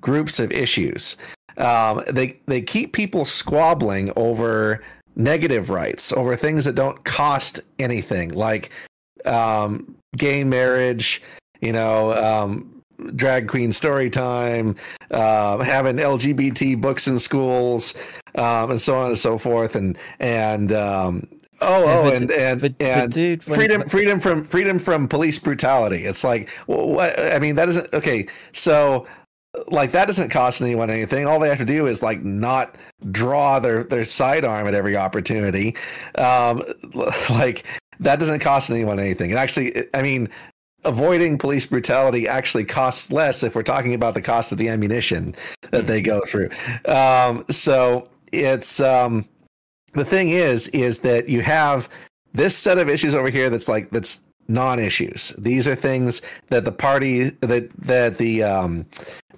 groups 0.02 0.38
of 0.38 0.52
issues 0.52 1.16
Um, 1.58 2.04
they 2.08 2.38
they 2.46 2.60
keep 2.62 2.92
people 2.92 3.24
squabbling 3.24 4.12
over 4.16 4.82
negative 5.16 5.70
rights, 5.70 6.12
over 6.12 6.36
things 6.36 6.64
that 6.64 6.74
don't 6.74 7.02
cost 7.04 7.60
anything, 7.78 8.30
like 8.30 8.70
um, 9.24 9.96
gay 10.16 10.44
marriage, 10.44 11.20
you 11.60 11.72
know, 11.72 12.12
um, 12.14 12.82
drag 13.16 13.48
queen 13.48 13.72
story 13.72 14.10
time, 14.10 14.76
uh, 15.10 15.58
having 15.58 15.96
LGBT 15.96 16.80
books 16.80 17.08
in 17.08 17.18
schools, 17.18 17.94
um, 18.36 18.70
and 18.70 18.80
so 18.80 18.96
on 18.96 19.08
and 19.08 19.18
so 19.18 19.38
forth, 19.38 19.74
and 19.74 19.98
and 20.20 20.70
um, 20.72 21.26
oh 21.60 21.84
Yeah, 21.84 21.98
oh 21.98 22.02
but- 22.04 22.14
and 22.14 22.30
and 22.30 22.60
but- 22.60 22.78
but 22.78 22.86
and 22.86 23.12
dude, 23.12 23.44
when- 23.48 23.58
freedom 23.58 23.88
freedom 23.88 24.20
from 24.20 24.44
freedom 24.44 24.78
from 24.78 25.08
police 25.08 25.38
brutality. 25.40 26.04
It's 26.04 26.22
like 26.22 26.48
what 26.66 27.18
I 27.18 27.40
mean 27.40 27.56
that 27.56 27.68
isn't 27.68 27.92
okay. 27.92 28.28
So 28.52 29.06
like 29.68 29.92
that 29.92 30.06
doesn't 30.06 30.30
cost 30.30 30.60
anyone 30.60 30.90
anything. 30.90 31.26
All 31.26 31.38
they 31.38 31.48
have 31.48 31.58
to 31.58 31.64
do 31.64 31.86
is 31.86 32.02
like 32.02 32.22
not 32.22 32.76
draw 33.10 33.58
their 33.58 33.84
their 33.84 34.04
sidearm 34.04 34.66
at 34.66 34.74
every 34.74 34.96
opportunity. 34.96 35.76
Um, 36.16 36.62
like 37.30 37.66
that 38.00 38.18
doesn't 38.18 38.40
cost 38.40 38.70
anyone 38.70 38.98
anything. 38.98 39.30
And 39.30 39.38
actually, 39.38 39.86
I 39.94 40.02
mean, 40.02 40.28
avoiding 40.84 41.38
police 41.38 41.66
brutality 41.66 42.28
actually 42.28 42.64
costs 42.64 43.10
less 43.10 43.42
if 43.42 43.54
we're 43.54 43.62
talking 43.62 43.94
about 43.94 44.14
the 44.14 44.22
cost 44.22 44.52
of 44.52 44.58
the 44.58 44.68
ammunition 44.68 45.34
that 45.70 45.86
they 45.86 46.00
go 46.00 46.20
through. 46.26 46.50
Um, 46.86 47.44
so 47.50 48.08
it's 48.32 48.80
um, 48.80 49.28
the 49.94 50.04
thing 50.04 50.30
is, 50.30 50.68
is 50.68 51.00
that 51.00 51.28
you 51.28 51.42
have 51.42 51.88
this 52.32 52.56
set 52.56 52.78
of 52.78 52.88
issues 52.88 53.14
over 53.14 53.30
here 53.30 53.50
that's 53.50 53.68
like 53.68 53.90
that's 53.90 54.20
non-issues. 54.48 55.34
These 55.38 55.68
are 55.68 55.74
things 55.74 56.22
that 56.48 56.64
the 56.64 56.72
party 56.72 57.30
that 57.40 57.70
that 57.78 58.18
the 58.18 58.42
um, 58.42 58.86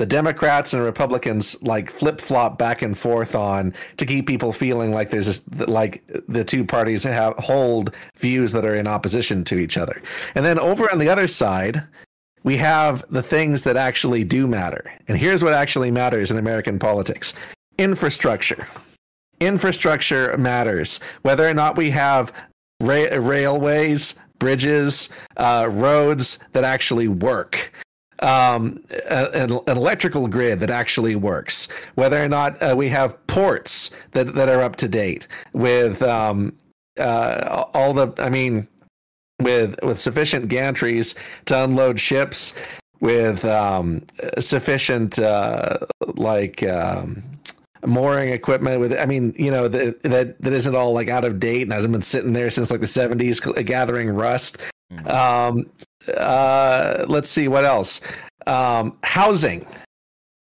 the 0.01 0.07
Democrats 0.07 0.73
and 0.73 0.83
Republicans 0.83 1.63
like 1.63 1.91
flip 1.91 2.23
flop 2.23 2.57
back 2.57 2.81
and 2.81 2.97
forth 2.97 3.35
on 3.35 3.75
to 3.99 4.07
keep 4.07 4.27
people 4.27 4.51
feeling 4.51 4.93
like 4.93 5.11
there's 5.11 5.27
this 5.27 5.43
like 5.69 6.03
the 6.27 6.43
two 6.43 6.65
parties 6.65 7.03
have 7.03 7.35
hold 7.37 7.95
views 8.17 8.53
that 8.53 8.65
are 8.65 8.75
in 8.75 8.87
opposition 8.87 9.45
to 9.45 9.59
each 9.59 9.77
other. 9.77 10.01
And 10.35 10.43
then 10.43 10.59
over 10.59 10.91
on 10.91 11.01
the 11.01 11.11
other 11.11 11.27
side, 11.27 11.83
we 12.45 12.57
have 12.57 13.05
the 13.11 13.23
things 13.23 13.63
that 13.65 13.77
actually 13.77 14.25
do 14.25 14.47
matter. 14.47 14.91
And 15.07 15.19
here's 15.19 15.45
what 15.45 15.53
actually 15.53 15.91
matters 15.91 16.31
in 16.31 16.39
American 16.39 16.79
politics 16.79 17.35
infrastructure. 17.77 18.67
Infrastructure 19.39 20.35
matters. 20.39 21.01
Whether 21.23 21.47
or 21.47 21.53
not 21.53 21.77
we 21.77 21.91
have 21.91 22.33
ra- 22.81 23.19
railways, 23.19 24.15
bridges, 24.39 25.11
uh, 25.37 25.69
roads 25.71 26.39
that 26.53 26.65
actually 26.65 27.09
work. 27.09 27.71
Um, 28.23 28.85
an, 29.09 29.51
an 29.67 29.77
electrical 29.79 30.29
grid 30.29 30.61
that 30.61 30.71
actually 30.71 31.17
works. 31.17 31.69
Whether 31.95 32.23
or 32.23 32.29
not 32.29 32.63
uh, 32.63 32.75
we 32.77 32.89
have 32.91 33.17
ports 33.29 33.91
that, 34.13 34.35
that 34.35 34.49
are 34.51 34.61
up 34.61 34.77
to 34.77 34.89
date 34.89 35.27
with 35.55 36.03
um, 36.03 36.53
uh, 36.99 37.65
all 37.73 37.95
the, 37.95 38.13
I 38.19 38.29
mean, 38.29 38.69
with 39.41 39.79
with 39.83 39.99
sufficient 39.99 40.51
gantries 40.51 41.15
to 41.47 41.65
unload 41.65 41.99
ships, 41.99 42.55
with 43.01 43.45
um, 43.45 44.03
sufficient 44.39 45.19
uh, 45.19 45.79
like 46.15 46.63
um, 46.63 47.23
mooring 47.85 48.31
equipment. 48.31 48.81
With 48.81 48.93
I 48.93 49.07
mean, 49.07 49.35
you 49.37 49.51
know 49.51 49.69
that 49.69 50.03
that 50.03 50.41
that 50.41 50.53
isn't 50.53 50.75
all 50.75 50.93
like 50.93 51.09
out 51.09 51.25
of 51.25 51.41
date 51.41 51.63
and 51.63 51.73
hasn't 51.73 51.93
been 51.93 52.03
sitting 52.03 52.33
there 52.33 52.51
since 52.51 52.71
like 52.71 52.81
the 52.81 52.87
seventies, 52.87 53.41
gathering 53.41 54.11
rust. 54.11 54.59
Um, 55.07 55.71
uh, 56.17 57.05
let's 57.09 57.29
see 57.31 57.49
what 57.49 57.65
else. 57.65 58.01
Um, 58.47 58.97
housing. 59.03 59.67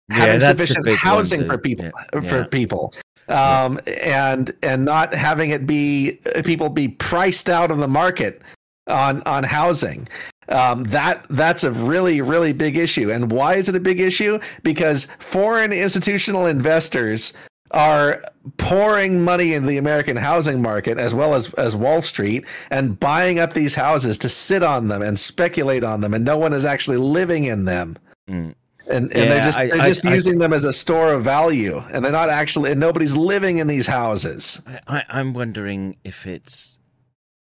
Yeah, 0.09 0.15
Having 0.15 0.39
that's 0.39 0.59
sufficient 0.59 0.85
big 0.85 0.97
housing 0.97 1.45
for 1.45 1.57
people 1.57 1.89
Yeah. 2.13 2.21
for 2.21 2.45
people 2.45 2.93
um 3.27 3.79
and 4.01 4.51
and 4.63 4.83
not 4.83 5.13
having 5.13 5.51
it 5.51 5.67
be 5.67 6.19
people 6.43 6.67
be 6.67 6.87
priced 6.87 7.47
out 7.47 7.69
of 7.69 7.77
the 7.77 7.87
market 7.87 8.41
on 8.87 9.21
on 9.27 9.43
housing 9.43 10.07
um, 10.49 10.83
that 10.85 11.23
that's 11.29 11.63
a 11.63 11.69
really 11.71 12.21
really 12.21 12.53
big 12.53 12.75
issue 12.75 13.11
and 13.11 13.31
why 13.31 13.53
is 13.53 13.69
it 13.69 13.75
a 13.75 13.79
big 13.79 13.99
issue 13.99 14.39
because 14.63 15.07
foreign 15.19 15.71
institutional 15.71 16.47
investors 16.47 17.33
are 17.71 18.21
pouring 18.57 19.23
money 19.23 19.53
into 19.53 19.67
the 19.67 19.77
American 19.77 20.17
housing 20.17 20.61
market 20.61 20.97
as 20.97 21.13
well 21.13 21.33
as 21.35 21.53
as 21.53 21.75
Wall 21.75 22.01
Street 22.01 22.45
and 22.71 22.99
buying 22.99 23.39
up 23.39 23.53
these 23.53 23.75
houses 23.75 24.17
to 24.19 24.29
sit 24.29 24.63
on 24.63 24.87
them 24.87 25.01
and 25.01 25.19
speculate 25.19 25.83
on 25.83 26.01
them 26.01 26.13
and 26.13 26.25
no 26.25 26.37
one 26.37 26.53
is 26.53 26.65
actually 26.65 26.97
living 26.97 27.45
in 27.45 27.65
them 27.65 27.97
Mm. 28.29 28.53
and 28.87 29.11
and 29.11 29.11
Yeah, 29.11 29.25
they're 29.25 29.43
just 29.43 29.57
they're 29.57 29.81
I- 29.81 29.87
just 29.87 30.05
I- 30.05 30.13
using 30.15 30.37
them 30.39 30.53
as 30.53 30.63
a 30.63 30.73
store 30.73 31.13
of 31.13 31.23
value 31.23 31.83
and 31.91 32.03
they're 32.05 32.11
not 32.11 32.29
actually 32.29 32.71
and 32.71 32.79
nobody's 32.79 33.15
living 33.15 33.57
in 33.59 33.67
these 33.67 33.87
houses 33.87 34.61
I, 34.87 35.03
I'm 35.09 35.33
wondering 35.33 35.95
if 36.03 36.25
it's 36.27 36.79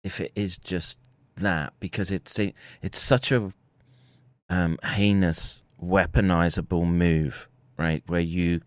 if 0.05 0.21
it 0.21 0.33
is 0.35 0.57
just 0.59 0.99
that 1.37 1.73
because 1.81 2.11
it's 2.11 2.39
a, 2.39 2.55
it's 2.81 2.99
such 2.99 3.31
a 3.33 3.53
um, 4.49 4.79
heinous 4.85 5.61
weaponizable 5.83 6.87
move, 6.87 7.49
right? 7.77 8.03
Where 8.07 8.21
you 8.21 8.61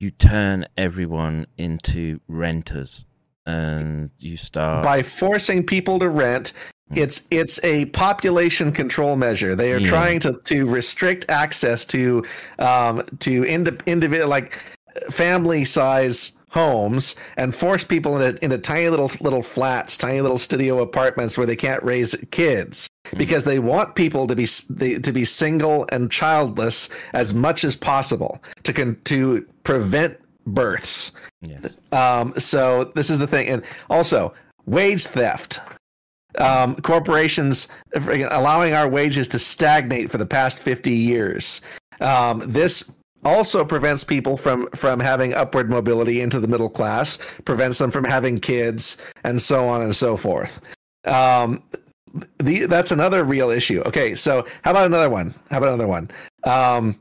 you 0.00 0.10
turn 0.10 0.66
everyone 0.76 1.46
into 1.56 2.20
renters 2.28 3.04
and 3.46 4.10
you 4.18 4.36
start 4.36 4.84
by 4.84 5.02
forcing 5.02 5.64
people 5.64 5.98
to 5.98 6.08
rent 6.08 6.52
it's 6.94 7.26
it's 7.30 7.62
a 7.64 7.84
population 7.86 8.72
control 8.72 9.16
measure 9.16 9.54
they 9.56 9.72
are 9.72 9.78
Yeah. 9.78 9.88
trying 9.88 10.20
to 10.20 10.34
to 10.44 10.66
restrict 10.66 11.24
access 11.28 11.84
to 11.86 12.24
um 12.58 13.02
to 13.20 13.44
indi- 13.44 13.76
individual 13.86 14.28
like 14.28 14.62
family 15.10 15.64
size 15.64 16.32
homes 16.50 17.14
and 17.36 17.54
force 17.54 17.84
people 17.84 18.20
into, 18.20 18.42
into 18.44 18.58
tiny 18.58 18.88
little 18.88 19.10
little 19.20 19.42
flats 19.42 19.96
tiny 19.96 20.20
little 20.20 20.38
studio 20.38 20.80
apartments 20.80 21.36
where 21.36 21.46
they 21.46 21.56
can't 21.56 21.82
raise 21.82 22.14
kids 22.30 22.88
because 23.16 23.44
they 23.44 23.58
want 23.58 23.94
people 23.94 24.26
to 24.26 24.34
be 24.34 24.46
to 24.46 25.12
be 25.12 25.24
single 25.24 25.86
and 25.92 26.10
childless 26.10 26.88
as 27.12 27.34
much 27.34 27.64
as 27.64 27.76
possible 27.76 28.42
to 28.62 28.72
con- 28.72 28.96
to 29.04 29.46
prevent 29.62 30.18
births 30.46 31.12
yes. 31.42 31.76
um, 31.92 32.32
so 32.38 32.84
this 32.94 33.10
is 33.10 33.18
the 33.18 33.26
thing, 33.26 33.48
and 33.48 33.62
also 33.90 34.32
wage 34.66 35.06
theft. 35.06 35.60
Um, 36.36 36.76
corporations 36.76 37.68
allowing 37.94 38.74
our 38.74 38.86
wages 38.86 39.26
to 39.28 39.38
stagnate 39.38 40.10
for 40.10 40.18
the 40.18 40.26
past 40.26 40.60
fifty 40.60 40.92
years. 40.92 41.62
Um, 42.00 42.42
this 42.46 42.88
also 43.28 43.64
prevents 43.64 44.04
people 44.04 44.36
from 44.36 44.68
from 44.74 44.98
having 44.98 45.34
upward 45.34 45.70
mobility 45.70 46.20
into 46.20 46.40
the 46.40 46.48
middle 46.48 46.70
class, 46.70 47.18
prevents 47.44 47.78
them 47.78 47.90
from 47.90 48.04
having 48.04 48.40
kids, 48.40 48.96
and 49.24 49.40
so 49.40 49.68
on 49.68 49.82
and 49.82 49.94
so 49.94 50.16
forth. 50.16 50.60
Um, 51.04 51.62
the, 52.38 52.66
that's 52.66 52.90
another 52.90 53.24
real 53.24 53.50
issue. 53.50 53.82
Okay, 53.86 54.14
so 54.14 54.46
how 54.62 54.70
about 54.70 54.86
another 54.86 55.10
one? 55.10 55.34
How 55.50 55.58
about 55.58 55.68
another 55.68 55.86
one? 55.86 56.10
Um, 56.44 56.98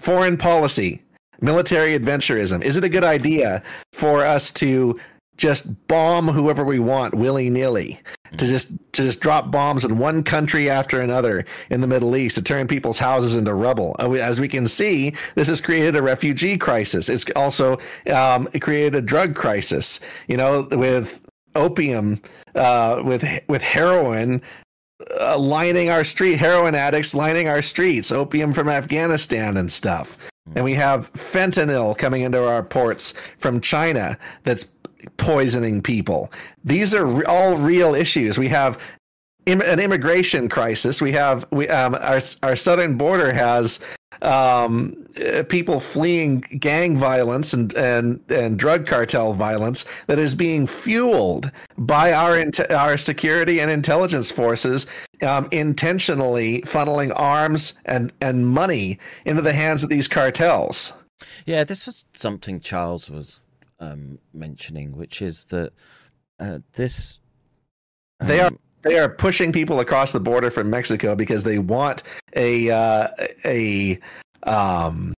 foreign 0.00 0.36
policy 0.36 1.02
military 1.40 1.98
adventurism. 1.98 2.62
Is 2.62 2.76
it 2.76 2.84
a 2.84 2.88
good 2.88 3.04
idea 3.04 3.62
for 3.92 4.24
us 4.24 4.50
to 4.52 4.98
just 5.40 5.88
bomb 5.88 6.28
whoever 6.28 6.64
we 6.64 6.78
want 6.78 7.14
willy 7.14 7.50
nilly? 7.50 7.98
To 8.36 8.46
just 8.46 8.68
to 8.92 9.02
just 9.02 9.20
drop 9.20 9.50
bombs 9.50 9.84
in 9.84 9.98
one 9.98 10.22
country 10.22 10.70
after 10.70 11.00
another 11.00 11.44
in 11.70 11.80
the 11.80 11.86
Middle 11.88 12.14
East 12.14 12.36
to 12.36 12.42
turn 12.42 12.68
people's 12.68 12.98
houses 12.98 13.34
into 13.34 13.52
rubble. 13.54 13.96
As 13.98 14.38
we 14.38 14.48
can 14.48 14.66
see, 14.66 15.14
this 15.34 15.48
has 15.48 15.60
created 15.60 15.96
a 15.96 16.02
refugee 16.02 16.56
crisis. 16.56 17.08
It's 17.08 17.24
also 17.34 17.78
um, 18.12 18.48
it 18.52 18.60
created 18.60 18.94
a 18.94 19.00
drug 19.00 19.34
crisis. 19.34 19.98
You 20.28 20.36
know, 20.36 20.68
with 20.70 21.20
opium, 21.56 22.20
uh, 22.54 23.02
with 23.04 23.24
with 23.48 23.62
heroin 23.62 24.42
uh, 25.20 25.38
lining 25.38 25.90
our 25.90 26.04
street, 26.04 26.36
heroin 26.36 26.74
addicts 26.74 27.14
lining 27.14 27.48
our 27.48 27.62
streets, 27.62 28.12
opium 28.12 28.52
from 28.52 28.68
Afghanistan 28.68 29.56
and 29.56 29.72
stuff. 29.72 30.16
And 30.54 30.64
we 30.64 30.74
have 30.74 31.12
fentanyl 31.12 31.96
coming 31.96 32.22
into 32.22 32.46
our 32.46 32.62
ports 32.62 33.14
from 33.38 33.60
China 33.60 34.18
that's 34.42 34.64
poisoning 35.16 35.82
people. 35.82 36.32
These 36.64 36.94
are 36.94 37.06
re- 37.06 37.24
all 37.24 37.56
real 37.56 37.94
issues. 37.94 38.38
We 38.38 38.48
have 38.48 38.78
Im- 39.46 39.62
an 39.62 39.80
immigration 39.80 40.48
crisis. 40.48 41.00
We 41.00 41.12
have 41.12 41.46
we 41.50 41.68
um, 41.68 41.94
our 41.94 42.20
our 42.42 42.56
southern 42.56 42.96
border 42.96 43.32
has 43.32 43.80
um, 44.22 45.06
uh, 45.26 45.42
people 45.44 45.80
fleeing 45.80 46.40
gang 46.58 46.96
violence 46.96 47.52
and, 47.52 47.72
and 47.74 48.20
and 48.28 48.58
drug 48.58 48.86
cartel 48.86 49.32
violence 49.32 49.86
that 50.08 50.18
is 50.18 50.34
being 50.34 50.66
fueled 50.66 51.50
by 51.78 52.12
our 52.12 52.44
our 52.70 52.96
security 52.96 53.60
and 53.60 53.70
intelligence 53.70 54.30
forces 54.30 54.86
um, 55.22 55.48
intentionally 55.50 56.60
funneling 56.62 57.12
arms 57.16 57.74
and 57.86 58.12
and 58.20 58.46
money 58.46 58.98
into 59.24 59.42
the 59.42 59.52
hands 59.52 59.82
of 59.82 59.88
these 59.88 60.06
cartels. 60.06 60.92
Yeah, 61.46 61.64
this 61.64 61.86
was 61.86 62.04
something 62.14 62.60
Charles 62.60 63.10
was 63.10 63.40
um, 63.80 64.18
mentioning, 64.32 64.96
which 64.96 65.22
is 65.22 65.44
that 65.46 65.72
uh, 66.38 66.58
this 66.74 67.18
They 68.20 68.40
are 68.40 68.48
um, 68.48 68.58
they 68.82 68.98
are 68.98 69.08
pushing 69.08 69.52
people 69.52 69.80
across 69.80 70.12
the 70.12 70.20
border 70.20 70.50
from 70.50 70.70
Mexico 70.70 71.14
because 71.14 71.44
they 71.44 71.58
want 71.58 72.02
a 72.34 72.70
uh, 72.70 73.08
a 73.44 73.98
um 74.44 75.14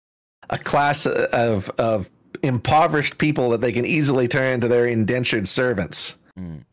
a 0.51 0.59
class 0.59 1.07
of 1.07 1.71
of 1.79 2.11
impoverished 2.43 3.19
people 3.19 3.51
that 3.51 3.61
they 3.61 3.73
can 3.73 3.85
easily 3.85 4.27
turn 4.27 4.55
into 4.55 4.69
their 4.69 4.87
indentured 4.87 5.47
servants. 5.47 6.17
Mm. 6.39 6.65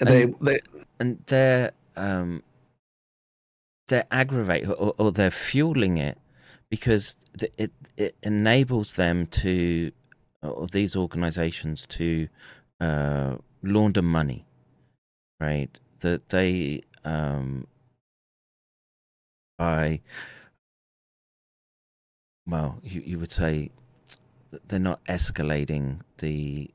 And 0.00 0.08
they, 0.08 0.22
And- 0.22 0.34
they 0.40 0.60
and 0.98 1.18
they're 1.26 1.72
um, 1.96 2.42
they're 3.88 4.06
aggravating 4.10 4.70
or, 4.70 4.94
or 4.98 5.12
they're 5.12 5.30
fueling 5.30 5.98
it 5.98 6.18
because 6.70 7.16
it 7.58 7.72
it 7.96 8.16
enables 8.22 8.94
them 8.94 9.26
to 9.26 9.92
or 10.42 10.66
these 10.66 10.96
organizations 10.96 11.86
to 11.86 12.28
uh, 12.80 13.36
launder 13.62 14.02
money, 14.02 14.44
right? 15.40 15.78
That 16.00 16.28
they 16.30 16.82
um, 17.04 17.66
by 19.58 20.00
well, 22.46 22.80
you 22.82 23.02
you 23.04 23.18
would 23.18 23.30
say 23.30 23.70
they're 24.68 24.78
not 24.78 25.04
escalating 25.04 26.00
the 26.18 26.70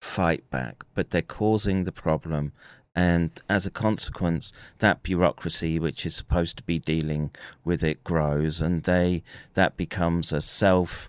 fight 0.00 0.48
back, 0.50 0.84
but 0.94 1.10
they're 1.10 1.22
causing 1.22 1.84
the 1.84 1.92
problem. 1.92 2.52
And 2.94 3.30
as 3.48 3.66
a 3.66 3.70
consequence, 3.70 4.52
that 4.78 5.02
bureaucracy, 5.02 5.78
which 5.78 6.04
is 6.04 6.16
supposed 6.16 6.56
to 6.56 6.62
be 6.64 6.78
dealing 6.78 7.30
with 7.64 7.84
it, 7.84 8.02
grows, 8.02 8.60
and 8.60 8.82
they 8.82 9.22
that 9.54 9.76
becomes 9.76 10.32
a 10.32 10.40
self 10.40 11.08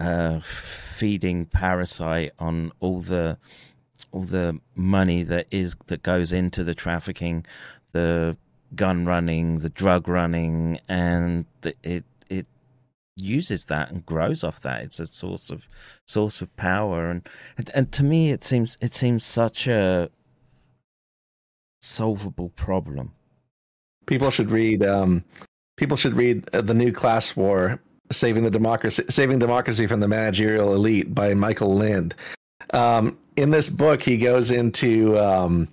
uh, 0.00 0.40
feeding 0.40 1.46
parasite 1.46 2.32
on 2.38 2.72
all 2.80 3.00
the 3.00 3.36
all 4.12 4.22
the 4.22 4.58
money 4.74 5.22
that 5.22 5.46
is 5.50 5.76
that 5.86 6.02
goes 6.02 6.32
into 6.32 6.64
the 6.64 6.74
trafficking, 6.74 7.46
the 7.92 8.36
gun 8.74 9.04
running, 9.04 9.60
the 9.60 9.68
drug 9.68 10.08
running, 10.08 10.80
and 10.88 11.44
the, 11.60 11.74
it 11.82 12.04
it 12.28 12.46
uses 13.16 13.66
that 13.66 13.90
and 13.90 14.06
grows 14.06 14.42
off 14.42 14.60
that. 14.60 14.82
It's 14.82 14.98
a 14.98 15.06
source 15.06 15.50
of 15.50 15.62
source 16.06 16.40
of 16.40 16.54
power, 16.56 17.10
and 17.10 17.28
and, 17.58 17.70
and 17.74 17.92
to 17.92 18.02
me, 18.02 18.30
it 18.30 18.42
seems 18.42 18.76
it 18.80 18.94
seems 18.94 19.24
such 19.24 19.68
a 19.68 20.10
solvable 21.82 22.50
problem. 22.50 23.12
people 24.06 24.30
should 24.30 24.50
read 24.50 24.82
um, 24.82 25.24
people 25.76 25.96
should 25.96 26.14
read 26.14 26.48
uh, 26.52 26.60
the 26.60 26.74
new 26.74 26.92
class 26.92 27.36
war 27.36 27.80
saving 28.10 28.44
the 28.44 28.50
democracy 28.50 29.04
saving 29.08 29.38
democracy 29.38 29.86
from 29.86 30.00
the 30.00 30.08
managerial 30.08 30.74
elite 30.74 31.14
by 31.14 31.34
michael 31.34 31.74
lind. 31.74 32.14
Um, 32.72 33.18
in 33.36 33.50
this 33.50 33.68
book 33.68 34.02
he 34.02 34.16
goes 34.16 34.50
into 34.50 35.18
um, 35.18 35.68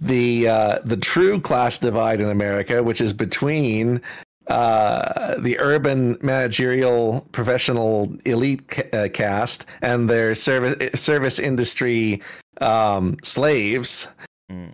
the 0.00 0.48
uh, 0.48 0.78
the 0.84 0.96
true 0.96 1.40
class 1.40 1.78
divide 1.78 2.20
in 2.20 2.28
america 2.28 2.82
which 2.82 3.00
is 3.00 3.12
between 3.12 4.00
uh, 4.48 5.36
the 5.38 5.58
urban 5.60 6.18
managerial 6.20 7.26
professional 7.32 8.12
elite 8.24 8.66
ca- 8.68 8.90
uh, 8.92 9.08
caste 9.08 9.66
and 9.82 10.10
their 10.10 10.34
service 10.34 11.00
service 11.00 11.38
industry 11.38 12.20
um, 12.60 13.16
slaves 13.22 14.08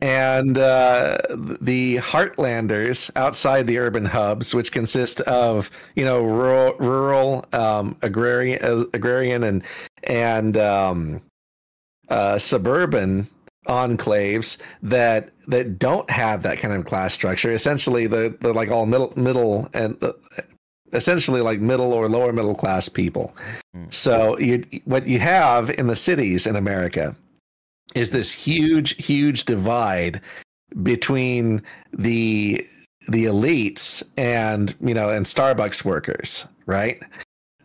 and 0.03 0.59
uh, 0.59 1.19
the 1.61 1.97
heartlanders 1.97 3.11
outside 3.17 3.67
the 3.67 3.79
urban 3.79 4.05
hubs, 4.05 4.55
which 4.55 4.73
consist 4.73 5.21
of 5.23 5.71
you 5.95 6.05
know 6.05 6.23
rural, 6.23 6.75
rural 6.79 7.45
um, 7.53 7.97
agrarian, 8.03 8.63
uh, 8.63 8.85
agrarian 8.95 9.45
and 9.45 9.65
and 10.05 10.57
um, 10.57 11.21
uh, 12.09 12.39
suburban 12.39 13.29
enclaves 13.67 14.57
that 14.83 15.31
that 15.47 15.79
don't 15.79 16.09
have 16.11 16.43
that 16.43 16.59
kind 16.59 16.75
of 16.75 16.85
class 16.85 17.15
structure. 17.15 17.53
Essentially, 17.53 18.07
the 18.07 18.37
the 18.41 18.53
like 18.53 18.71
all 18.71 18.87
middle 18.87 19.13
middle 19.17 19.69
and 19.75 20.03
uh, 20.03 20.13
essentially 20.93 21.41
like 21.41 21.61
middle 21.61 21.93
or 21.93 22.09
lower 22.09 22.33
middle 22.33 22.55
class 22.55 22.89
people. 22.89 23.35
So 23.91 24.39
you 24.39 24.65
what 24.85 25.07
you 25.07 25.19
have 25.19 25.71
in 25.71 25.87
the 25.87 25.97
cities 25.97 26.47
in 26.47 26.57
America 26.57 27.15
is 27.95 28.11
this 28.11 28.31
huge 28.31 29.03
huge 29.05 29.45
divide 29.45 30.21
between 30.83 31.63
the 31.93 32.67
the 33.09 33.25
elites 33.25 34.03
and 34.17 34.75
you 34.81 34.95
know 34.95 35.11
and 35.11 35.25
Starbucks 35.27 35.85
workers, 35.85 36.47
right? 36.67 37.03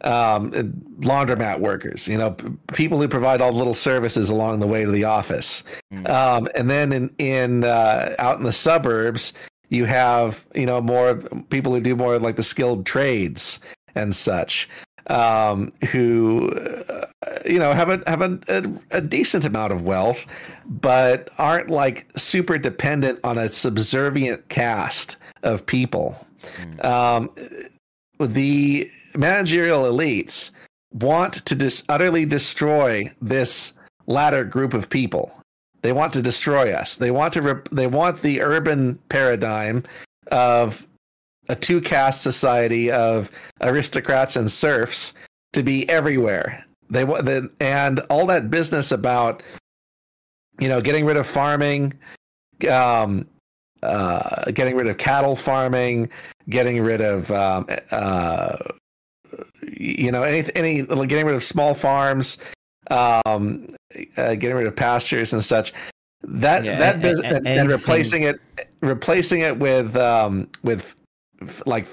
Um, 0.06 0.52
laundromat 1.00 1.60
workers, 1.62 2.10
you 2.10 2.18
know, 2.18 2.32
p- 2.32 2.50
people 2.74 3.00
who 3.00 3.08
provide 3.08 3.40
all 3.40 3.54
the 3.54 3.58
little 3.58 3.74
services 3.74 4.30
along 4.30 4.60
the 4.60 4.68
way 4.68 4.84
to 4.84 4.92
the 4.92 5.06
office. 5.06 5.64
Um, 6.08 6.50
and 6.56 6.70
then 6.70 6.92
in 6.92 7.16
in 7.20 7.64
uh, 7.64 8.16
out 8.20 8.38
in 8.38 8.44
the 8.44 8.54
suburbs, 8.54 9.34
you 9.70 9.86
have 9.86 10.46
you 10.54 10.66
know 10.66 10.82
more 10.82 11.16
people 11.50 11.74
who 11.74 11.80
do 11.80 11.96
more 11.96 12.20
like 12.20 12.36
the 12.36 12.44
skilled 12.44 12.86
trades 12.86 13.60
and 13.96 14.16
such 14.16 14.68
um, 15.08 15.72
who 15.92 16.50
uh, 16.50 17.06
you 17.46 17.60
know 17.60 17.74
have 17.74 17.90
a 17.90 18.02
have 18.08 18.22
a, 18.22 18.40
a, 18.48 18.98
a 18.98 19.02
decent 19.02 19.46
amount 19.46 19.74
of 19.74 19.84
wealth, 19.84 20.26
but 20.66 21.30
aren't 21.38 21.70
like 21.70 22.08
super 22.18 22.58
dependent 22.58 23.20
on 23.24 23.38
a 23.38 23.52
subservient 23.52 24.48
cast 24.50 25.18
of 25.44 25.66
people. 25.66 26.26
Um, 26.82 27.30
the 28.20 28.90
managerial 29.16 29.84
elites 29.84 30.52
want 30.92 31.46
to 31.46 31.56
dis- 31.56 31.84
utterly 31.90 32.26
destroy 32.26 33.12
this 33.22 33.74
latter 34.08 34.44
group 34.44 34.74
of 34.74 34.90
people. 34.90 35.32
They 35.82 35.92
want 35.92 36.14
to 36.14 36.22
destroy 36.22 36.72
us. 36.74 36.96
They 36.96 37.12
want 37.12 37.34
to. 37.34 37.42
Rep- 37.42 37.70
they 37.70 37.88
want 37.88 38.22
the 38.22 38.42
urban 38.42 38.96
paradigm 39.10 39.84
of 40.32 40.88
a 41.50 41.56
two 41.56 41.82
caste 41.82 42.22
society 42.24 42.92
of 42.92 43.30
aristocrats 43.62 44.36
and 44.36 44.52
serfs 44.52 45.14
to 45.54 45.64
be 45.64 45.88
everywhere. 45.90 46.66
They 46.90 47.04
want 47.04 47.26
the 47.26 47.50
and 47.60 48.00
all 48.10 48.26
that 48.28 48.50
business 48.52 48.92
about 48.92 49.42
you 50.60 50.68
know 50.70 50.80
getting 50.82 51.06
rid 51.06 51.18
of 51.18 51.26
farming, 51.28 51.94
um, 52.72 53.28
uh, 53.82 54.52
getting 54.52 54.76
rid 54.76 54.88
of 54.88 54.98
cattle 54.98 55.36
farming, 55.36 56.10
getting 56.50 56.82
rid 56.82 57.02
of 57.02 57.30
um, 57.32 57.68
uh, 57.92 58.58
you 59.68 60.12
know 60.12 60.24
any 60.24 60.48
any 60.56 60.84
getting 60.84 61.26
rid 61.26 61.36
of 61.36 61.44
small 61.44 61.74
farms, 61.74 62.38
um, 62.92 63.68
uh, 64.18 64.36
getting 64.36 64.56
rid 64.56 64.68
of 64.68 64.76
pastures 64.76 65.34
and 65.34 65.44
such. 65.44 65.74
That 66.26 66.64
Yeah, 66.64 66.78
that 66.80 66.96
a- 66.96 66.98
a- 67.00 67.02
business 67.02 67.26
and, 67.32 67.38
and 67.40 67.48
anything- 67.48 67.68
replacing 67.70 68.24
it 68.24 68.40
replacing 68.82 69.42
it 69.42 69.58
with 69.58 69.96
um, 69.98 70.48
with 70.64 70.96
like 71.66 71.88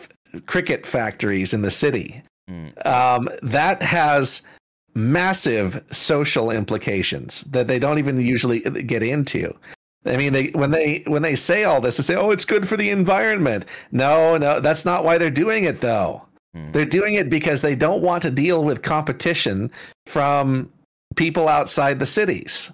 cricket 0.47 0.87
factories 0.87 1.55
in 1.55 1.63
the 1.63 1.71
city. 1.71 2.23
Mm. 2.49 2.87
Um, 2.87 3.29
that 3.43 3.83
has 3.83 4.43
massive 4.95 5.85
social 5.93 6.51
implications 6.51 7.43
that 7.45 7.69
they 7.69 7.79
don't 7.79 7.99
even 7.99 8.21
usually 8.21 8.65
uh, 8.67 8.71
get 8.71 9.03
into. 9.03 9.55
I 10.07 10.17
mean, 10.17 10.33
they 10.33 10.49
when 10.49 10.71
they 10.71 11.03
when 11.07 11.23
they 11.23 11.37
say 11.37 11.65
all 11.65 11.81
this, 11.81 11.99
they 11.99 12.03
say, 12.03 12.17
"Oh, 12.17 12.31
it's 12.31 12.45
good 12.45 12.67
for 12.67 12.77
the 12.77 12.91
environment." 12.91 13.67
No, 13.93 14.39
no, 14.39 14.59
that's 14.59 14.85
not 14.85 15.05
why 15.05 15.19
they're 15.19 15.31
doing 15.31 15.65
it, 15.65 15.81
though. 15.81 16.23
Mm. 16.57 16.73
They're 16.73 16.85
doing 16.87 17.15
it 17.15 17.29
because 17.29 17.63
they 17.63 17.75
don't 17.75 18.03
want 18.03 18.23
to 18.23 18.31
deal 18.31 18.65
with 18.65 18.83
competition 18.83 19.71
from 20.07 20.73
people 21.17 21.49
outside 21.49 21.99
the 21.99 22.07
cities. 22.07 22.73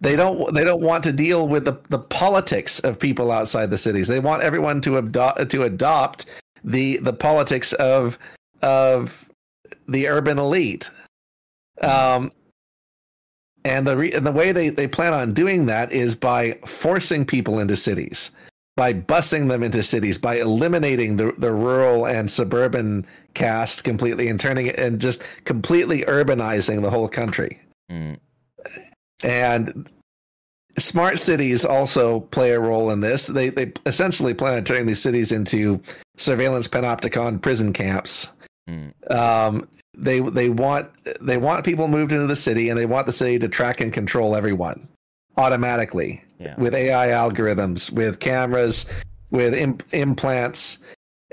They 0.00 0.16
don't. 0.16 0.54
They 0.54 0.64
don't 0.64 0.80
want 0.80 1.04
to 1.04 1.12
deal 1.12 1.46
with 1.46 1.64
the, 1.64 1.78
the 1.90 1.98
politics 1.98 2.78
of 2.80 2.98
people 2.98 3.30
outside 3.30 3.70
the 3.70 3.78
cities. 3.78 4.08
They 4.08 4.20
want 4.20 4.42
everyone 4.42 4.80
to 4.82 4.96
adopt 4.96 5.50
to 5.50 5.62
adopt 5.64 6.26
the 6.64 6.96
the 6.98 7.12
politics 7.12 7.72
of 7.74 8.18
of 8.62 9.28
the 9.88 10.08
urban 10.08 10.38
elite. 10.38 10.90
Um, 11.82 12.32
and 13.64 13.86
the 13.86 13.96
re- 13.96 14.12
and 14.12 14.26
the 14.26 14.32
way 14.32 14.52
they, 14.52 14.70
they 14.70 14.88
plan 14.88 15.12
on 15.12 15.34
doing 15.34 15.66
that 15.66 15.92
is 15.92 16.14
by 16.14 16.58
forcing 16.66 17.26
people 17.26 17.58
into 17.58 17.76
cities, 17.76 18.30
by 18.76 18.94
busing 18.94 19.48
them 19.48 19.62
into 19.62 19.82
cities, 19.82 20.16
by 20.16 20.36
eliminating 20.36 21.16
the, 21.16 21.32
the 21.38 21.52
rural 21.52 22.06
and 22.06 22.30
suburban 22.30 23.06
caste 23.34 23.84
completely 23.84 24.28
and 24.28 24.40
turning 24.40 24.66
it 24.66 24.78
and 24.78 25.00
just 25.00 25.22
completely 25.44 26.02
urbanizing 26.02 26.80
the 26.82 26.90
whole 26.90 27.08
country. 27.08 27.60
And 29.24 29.88
smart 30.78 31.18
cities 31.18 31.64
also 31.64 32.20
play 32.20 32.52
a 32.52 32.60
role 32.60 32.90
in 32.90 33.00
this. 33.00 33.26
They 33.26 33.50
they 33.50 33.72
essentially 33.86 34.34
plan 34.34 34.54
on 34.56 34.64
turning 34.64 34.86
these 34.86 35.02
cities 35.02 35.32
into 35.32 35.80
surveillance 36.16 36.68
panopticon 36.68 37.40
prison 37.42 37.72
camps. 37.72 38.30
Um, 39.08 39.68
they 39.96 40.20
they 40.20 40.48
want 40.48 40.88
they 41.20 41.36
want 41.38 41.64
people 41.64 41.88
moved 41.88 42.12
into 42.12 42.26
the 42.28 42.36
city, 42.36 42.68
and 42.68 42.78
they 42.78 42.86
want 42.86 43.06
the 43.06 43.12
city 43.12 43.38
to 43.40 43.48
track 43.48 43.80
and 43.80 43.92
control 43.92 44.36
everyone 44.36 44.86
automatically 45.36 46.22
Yeah. 46.38 46.54
with 46.56 46.74
AI 46.74 47.08
algorithms, 47.08 47.90
with 47.90 48.20
cameras, 48.20 48.86
with 49.30 49.54
Im- 49.54 49.78
implants, 49.92 50.78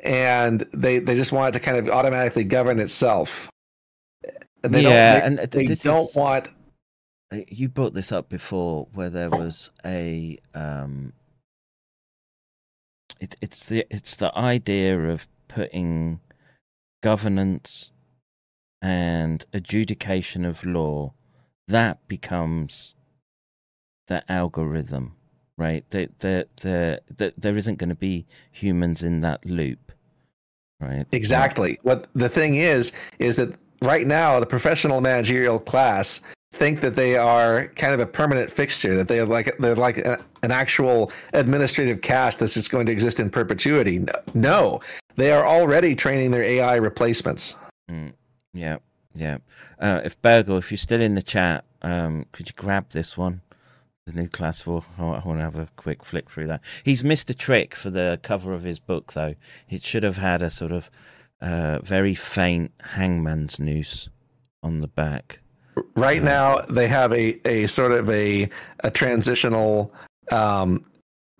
and 0.03 0.65
they 0.73 0.97
they 0.99 1.15
just 1.15 1.31
want 1.31 1.55
it 1.55 1.59
to 1.59 1.64
kind 1.64 1.77
of 1.77 1.89
automatically 1.89 2.43
govern 2.43 2.80
itself. 2.80 3.49
And 4.64 4.73
they 4.73 4.81
Yeah, 4.81 5.19
don't, 5.19 5.23
and 5.23 5.38
they, 5.38 5.43
uh, 5.65 5.68
they 5.69 5.76
don't 5.76 6.09
is- 6.09 6.15
want 6.15 6.47
You 7.32 7.68
brought 7.68 7.94
this 7.94 8.12
up 8.12 8.30
before, 8.30 8.88
where 8.94 9.10
there 9.10 9.30
was 9.30 9.72
a 9.86 10.38
um, 10.56 11.14
it, 13.20 13.36
it's 13.41 13.66
the 13.66 13.86
it's 13.90 14.16
the 14.16 14.36
idea 14.38 14.98
of 15.10 15.28
putting 15.48 16.20
governance 17.04 17.91
and 18.82 19.45
adjudication 19.54 20.45
of 20.45 20.66
law, 20.66 21.14
that 21.68 22.08
becomes 22.08 22.94
the 24.08 24.30
algorithm, 24.32 25.16
right? 25.58 25.84
The, 25.90 26.10
the, 26.20 26.48
the, 26.62 27.34
there 27.38 27.58
isn't 27.58 27.78
going 27.78 27.90
to 27.90 27.95
be 27.95 28.26
humans 28.52 29.04
in 29.04 29.22
that 29.22 29.45
loop, 29.45 29.91
right? 30.80 31.06
Exactly. 31.12 31.80
What 31.84 32.08
the 32.14 32.30
thing 32.30 32.56
is 32.56 32.91
is 33.20 33.36
that 33.38 33.54
right 33.82 34.08
now 34.08 34.40
the 34.40 34.45
professional 34.45 35.02
managerial 35.02 35.60
class 35.60 36.22
think 36.53 36.82
that 36.82 36.95
they 36.95 37.18
are 37.18 37.68
kind 37.76 37.94
of 37.94 37.99
a 37.99 38.06
permanent 38.06 38.52
fixture 38.52 38.95
that 38.95 39.07
they're 39.07 39.26
like 39.26 39.56
they're 39.60 39.76
like 39.76 39.98
a, 39.99 40.19
an 40.44 40.52
actual 40.52 41.11
administrative 41.34 42.02
cast 42.02 42.40
that's 42.40 42.53
just 42.53 42.72
going 42.72 42.86
to 42.86 42.91
exist 42.91 43.19
in 43.19 43.30
perpetuity 43.30 44.03
no 44.34 44.80
they 45.18 45.32
are 45.32 45.45
already 45.45 45.94
training 45.95 46.32
their 46.32 46.44
ai 46.44 46.76
replacements 46.76 47.56
Mm, 47.90 48.14
yeah, 48.53 48.78
yeah. 49.14 49.38
Uh, 49.80 50.02
if 50.03 50.22
Burgle, 50.22 50.57
if 50.57 50.72
you're 50.72 50.78
still 50.78 51.02
in 51.02 51.15
the 51.15 51.22
chat, 51.22 51.65
um, 51.82 52.26
could 52.32 52.49
you 52.49 52.53
grab 52.56 52.90
this 52.90 53.18
one? 53.18 53.41
The 54.06 54.14
new 54.14 54.28
class 54.28 54.65
war. 54.65 54.86
I 54.98 55.02
want 55.02 55.40
to 55.40 55.44
have 55.44 55.57
a 55.57 55.68
quick 55.76 56.06
flick 56.06 56.30
through 56.30 56.48
that. 56.48 56.61
He's 56.84 57.03
missed 57.03 57.30
a 57.30 57.34
trick 57.34 57.76
for 57.76 57.90
the 57.90 58.19
cover 58.24 58.53
of 58.53 58.64
his 58.64 58.80
book, 58.80 59.14
though. 59.14 59.36
It 59.69 59.84
should 59.84 60.03
have 60.03 60.18
had 60.18 60.41
a 60.41 60.49
sort 60.49 60.72
of 60.72 60.90
uh, 61.41 61.80
very 61.80 62.15
faint 62.15 62.72
hangman's 62.82 63.60
noose 63.60 64.10
on 64.64 64.78
the 64.78 64.88
back. 64.88 65.40
Right 65.95 66.24
now 66.24 66.62
they 66.70 66.88
have 66.88 67.12
a, 67.14 67.40
a 67.48 67.68
sort 67.68 67.91
of 67.91 68.10
a 68.10 68.49
a 68.84 68.91
transitional 68.91 69.94
um, 70.32 70.84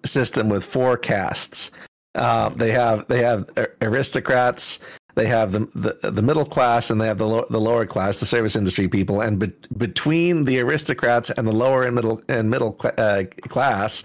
system 0.05 0.49
with 0.49 0.64
four 0.65 0.97
castes. 0.97 1.72
Uh, 2.15 2.49
they 2.49 2.72
have 2.72 3.07
they 3.07 3.22
have 3.22 3.49
aristocrats, 3.81 4.80
they 5.15 5.27
have 5.27 5.51
the, 5.51 5.68
the 5.76 6.11
the 6.11 6.22
middle 6.22 6.45
class, 6.45 6.89
and 6.89 6.99
they 6.99 7.07
have 7.07 7.18
the 7.18 7.27
low, 7.27 7.45
the 7.49 7.59
lower 7.59 7.85
class, 7.85 8.19
the 8.19 8.26
service 8.26 8.55
industry 8.55 8.88
people. 8.88 9.22
And 9.22 9.39
be, 9.39 9.53
between 9.77 10.45
the 10.45 10.59
aristocrats 10.59 11.30
and 11.30 11.47
the 11.47 11.51
lower 11.51 11.84
and 11.84 11.95
middle 11.95 12.22
and 12.27 12.49
middle 12.49 12.77
cl- 12.80 12.93
uh, 12.97 13.23
class, 13.41 14.03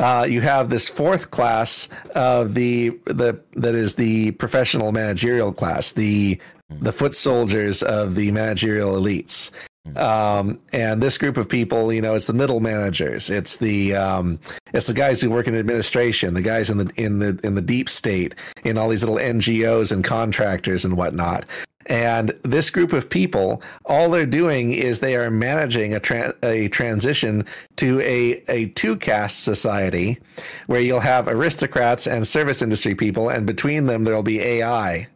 uh, 0.00 0.26
you 0.28 0.40
have 0.40 0.70
this 0.70 0.88
fourth 0.88 1.30
class 1.30 1.88
of 2.14 2.54
the 2.54 2.90
the 3.06 3.40
that 3.54 3.74
is 3.74 3.94
the 3.94 4.32
professional 4.32 4.90
managerial 4.90 5.52
class, 5.52 5.92
the 5.92 6.40
the 6.70 6.92
foot 6.92 7.14
soldiers 7.14 7.82
of 7.82 8.14
the 8.14 8.30
managerial 8.30 8.94
elites. 8.94 9.50
Um, 9.96 10.58
and 10.72 11.02
this 11.02 11.18
group 11.18 11.36
of 11.36 11.46
people, 11.46 11.92
you 11.92 12.00
know, 12.00 12.14
it's 12.14 12.26
the 12.26 12.32
middle 12.32 12.60
managers, 12.60 13.28
it's 13.28 13.58
the 13.58 13.94
um, 13.94 14.40
it's 14.72 14.86
the 14.86 14.94
guys 14.94 15.20
who 15.20 15.30
work 15.30 15.46
in 15.46 15.54
administration, 15.54 16.32
the 16.32 16.42
guys 16.42 16.70
in 16.70 16.78
the 16.78 16.90
in 16.96 17.18
the 17.18 17.38
in 17.44 17.54
the 17.54 17.60
deep 17.60 17.90
state, 17.90 18.34
in 18.64 18.78
all 18.78 18.88
these 18.88 19.04
little 19.04 19.18
NGOs 19.18 19.92
and 19.92 20.02
contractors 20.02 20.86
and 20.86 20.96
whatnot. 20.96 21.44
And 21.86 22.30
this 22.44 22.70
group 22.70 22.94
of 22.94 23.10
people, 23.10 23.60
all 23.84 24.08
they're 24.08 24.24
doing 24.24 24.72
is 24.72 25.00
they 25.00 25.16
are 25.16 25.30
managing 25.30 25.94
a 25.94 26.00
tra- 26.00 26.34
a 26.42 26.68
transition 26.68 27.44
to 27.76 28.00
a 28.00 28.42
a 28.48 28.68
two 28.70 28.96
caste 28.96 29.44
society, 29.44 30.18
where 30.66 30.80
you'll 30.80 31.00
have 31.00 31.28
aristocrats 31.28 32.06
and 32.06 32.26
service 32.26 32.62
industry 32.62 32.94
people, 32.94 33.28
and 33.28 33.46
between 33.46 33.84
them 33.84 34.04
there'll 34.04 34.22
be 34.22 34.40
AI 34.40 35.08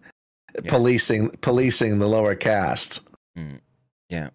policing 0.66 1.30
policing 1.40 1.98
the 1.98 2.08
lower 2.08 2.34
castes. 2.34 3.00
Yeah. 4.08 4.30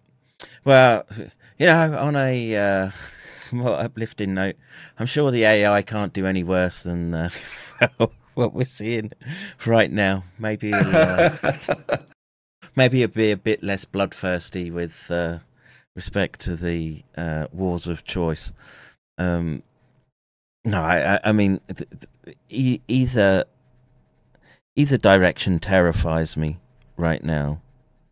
Well, 0.64 1.04
you 1.58 1.66
know, 1.66 1.96
on 1.98 2.16
a 2.16 2.56
uh, 2.56 2.90
more 3.52 3.78
uplifting 3.80 4.34
note, 4.34 4.56
I'm 4.98 5.06
sure 5.06 5.30
the 5.30 5.44
AI 5.44 5.82
can't 5.82 6.12
do 6.12 6.26
any 6.26 6.42
worse 6.42 6.82
than 6.82 7.14
uh, 7.14 7.30
what 8.34 8.54
we're 8.54 8.64
seeing 8.64 9.12
right 9.66 9.90
now. 9.90 10.24
Maybe, 10.38 10.72
uh, 10.72 11.30
maybe 12.76 13.02
it'll 13.02 13.14
be 13.14 13.30
a 13.30 13.36
bit 13.36 13.62
less 13.62 13.84
bloodthirsty 13.84 14.70
with 14.70 15.10
uh, 15.10 15.38
respect 15.94 16.40
to 16.40 16.56
the 16.56 17.02
uh, 17.16 17.46
wars 17.52 17.86
of 17.86 18.04
choice. 18.04 18.52
Um, 19.18 19.62
no, 20.64 20.80
I, 20.80 21.20
I, 21.22 21.32
mean, 21.32 21.60
th- 21.68 21.88
th- 22.48 22.80
either 22.88 23.44
either 24.76 24.96
direction 24.96 25.58
terrifies 25.58 26.36
me 26.36 26.58
right 26.96 27.22
now. 27.24 27.60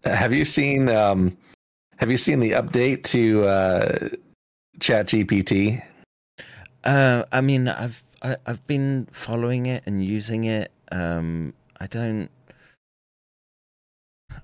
Have 0.05 0.35
you 0.37 0.45
seen 0.45 0.89
um 0.89 1.37
have 1.99 2.11
you 2.11 2.17
seen 2.17 2.41
the 2.41 2.53
update 2.53 3.05
to 3.05 3.45
uh 3.45 4.09
Chat 4.81 5.07
GPT? 5.07 5.83
Uh, 6.85 7.23
I 7.31 7.41
mean, 7.41 7.69
I've 7.69 8.03
I, 8.23 8.37
I've 8.47 8.67
been 8.67 9.09
following 9.13 9.67
it 9.67 9.83
and 9.87 10.05
using 10.05 10.45
it. 10.45 10.71
Um, 10.91 11.55
I 11.81 11.87
don't. 11.87 12.29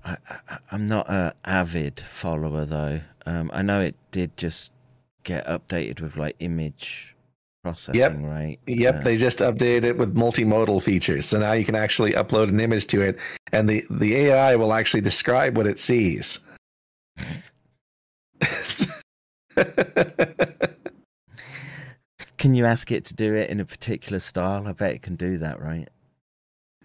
I, 0.05 0.17
I 0.49 0.57
I'm 0.71 0.85
not 0.85 1.09
a 1.09 1.33
avid 1.45 1.99
follower 1.99 2.65
though. 2.65 3.01
Um, 3.25 3.51
I 3.53 3.61
know 3.61 3.81
it 3.81 3.95
did 4.11 4.35
just 4.37 4.71
get 5.23 5.45
updated 5.45 5.99
with 5.99 6.15
like 6.15 6.35
image 6.39 7.15
processing, 7.63 8.25
right? 8.25 8.59
Yep, 8.67 8.95
Uh, 8.95 8.99
they 9.03 9.17
just 9.17 9.39
updated 9.39 9.83
it 9.83 9.97
with 9.97 10.15
multimodal 10.15 10.81
features. 10.81 11.25
So 11.25 11.39
now 11.39 11.53
you 11.53 11.65
can 11.65 11.75
actually 11.75 12.13
upload 12.13 12.49
an 12.49 12.59
image 12.59 12.87
to 12.87 13.01
it 13.01 13.19
and 13.51 13.69
the 13.69 13.83
the 13.89 14.15
AI 14.15 14.55
will 14.55 14.73
actually 14.73 15.01
describe 15.01 15.57
what 15.57 15.67
it 15.67 15.79
sees. 15.79 16.39
Can 22.37 22.53
you 22.53 22.65
ask 22.65 22.91
it 22.91 23.03
to 23.05 23.13
do 23.13 23.33
it 23.35 23.49
in 23.49 23.59
a 23.59 23.65
particular 23.65 24.19
style? 24.19 24.65
I 24.65 24.71
bet 24.71 24.93
it 24.93 25.01
can 25.01 25.15
do 25.15 25.37
that, 25.39 25.61
right? 25.61 25.89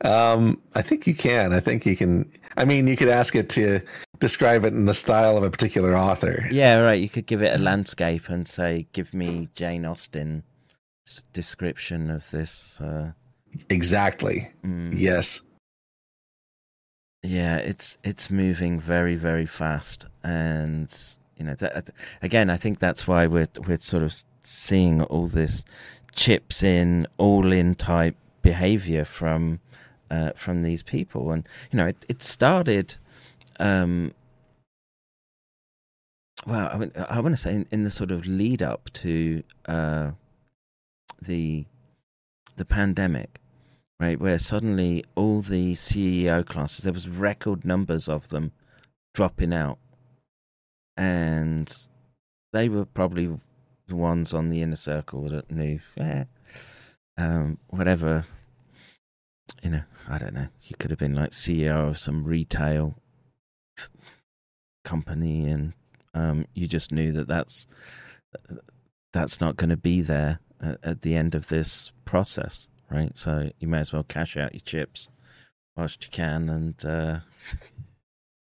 Um, 0.01 0.61
I 0.75 0.83
think 0.83 1.07
you 1.07 1.15
can. 1.15 1.53
I 1.53 1.61
think 1.61 1.87
you 1.87 1.97
can. 1.97 2.31
I 2.57 2.65
mean, 2.65 2.89
you 2.89 2.97
could 2.97 3.09
ask 3.09 3.37
it 3.37 3.49
to 3.51 3.81
describe 4.19 4.65
it 4.65 4.73
in 4.73 4.87
the 4.87 4.95
style 4.95 5.37
of 5.37 5.45
a 5.45 5.51
particular 5.51 5.97
author. 5.97 6.49
Yeah, 6.51 6.79
right. 6.79 7.01
You 7.01 7.09
could 7.09 7.27
give 7.27 7.41
it 7.43 7.55
a 7.55 7.63
landscape 7.63 8.29
and 8.29 8.49
say, 8.49 8.89
"Give 8.93 9.15
me 9.15 9.49
Jane 9.55 9.85
Austen." 9.85 10.43
Description 11.32 12.10
of 12.10 12.31
this 12.31 12.81
uh 12.81 13.12
exactly. 13.68 14.48
Mm. 14.64 14.93
yes. 14.97 15.40
Yeah 17.22 17.56
it's 17.56 17.98
it's 18.05 18.31
moving 18.31 18.81
very 18.81 19.14
very 19.14 19.47
fast 19.47 20.06
and 20.22 20.94
you 21.36 21.44
know 21.44 21.55
that, 21.56 21.90
again 22.22 22.48
i 22.51 22.56
think 22.56 22.78
that's 22.78 23.09
why 23.09 23.26
we're 23.26 23.48
we're 23.66 23.78
sort 23.78 24.02
of 24.02 24.14
seeing 24.43 25.02
all 25.05 25.26
this 25.26 25.64
chips 26.14 26.62
in 26.62 27.06
all 27.18 27.52
in 27.52 27.74
type 27.74 28.16
behavior 28.43 29.05
from 29.05 29.60
uh 30.10 30.31
from 30.36 30.62
these 30.62 30.82
people. 30.82 31.32
And 31.32 31.48
you 31.70 31.76
know 31.78 31.86
it, 31.86 32.05
it 32.09 32.22
started 32.22 32.94
um 33.60 34.12
well 36.47 36.68
i, 36.72 36.76
mean, 36.76 36.93
I 37.09 37.20
want 37.20 37.32
to 37.35 37.40
say 37.40 37.55
in, 37.55 37.66
in 37.70 37.85
the 37.85 37.90
sort 37.90 38.10
of 38.10 38.26
lead 38.26 38.62
up 38.62 38.90
to 38.94 39.43
uh 39.66 40.10
the 41.25 41.67
the 42.57 42.65
pandemic, 42.65 43.41
right, 43.99 44.21
where 44.21 44.39
suddenly 44.39 45.05
all 45.15 45.41
the 45.41 45.73
CEO 45.73 46.47
classes 46.47 46.85
there 46.85 46.93
was 46.93 47.09
record 47.09 47.65
numbers 47.65 48.09
of 48.09 48.29
them 48.29 48.53
dropping 49.15 49.53
out, 49.53 49.79
and 50.97 51.89
they 52.53 52.69
were 52.69 52.85
probably 52.85 53.39
the 53.87 53.97
ones 53.97 54.33
on 54.33 54.51
the 54.51 54.63
inner 54.63 54.77
circle 54.77 55.29
that 55.29 55.51
knew, 55.51 55.81
yeah, 55.97 56.25
um, 57.19 57.59
whatever, 57.69 58.25
you 59.63 59.71
know, 59.71 59.83
I 60.09 60.19
don't 60.19 60.35
know. 60.35 60.49
You 60.63 60.77
could 60.79 60.91
have 60.91 60.99
been 60.99 61.15
like 61.15 61.31
CEO 61.31 61.89
of 61.89 61.99
some 61.99 62.25
retail 62.25 62.95
company, 64.85 65.49
and 65.49 65.73
um, 66.15 66.47
you 66.55 66.67
just 66.67 66.93
knew 66.93 67.13
that 67.13 67.29
that's 67.29 67.67
that's 69.13 69.41
not 69.41 69.57
going 69.57 69.71
to 69.71 69.77
be 69.77 70.01
there 70.01 70.41
at, 70.62 70.78
at 70.82 71.02
the 71.02 71.14
end 71.14 71.35
of 71.35 71.48
this 71.48 71.93
process, 72.05 72.68
right? 72.90 73.16
So 73.16 73.51
you 73.59 73.68
may 73.68 73.81
as 73.81 73.93
well 73.93 74.05
cash 74.05 74.36
out 74.36 74.55
your 74.55 74.60
chips 74.60 75.09
whilst 75.76 76.05
you 76.05 76.10
can 76.10 76.48
and 76.48 76.85
uh, 76.85 77.20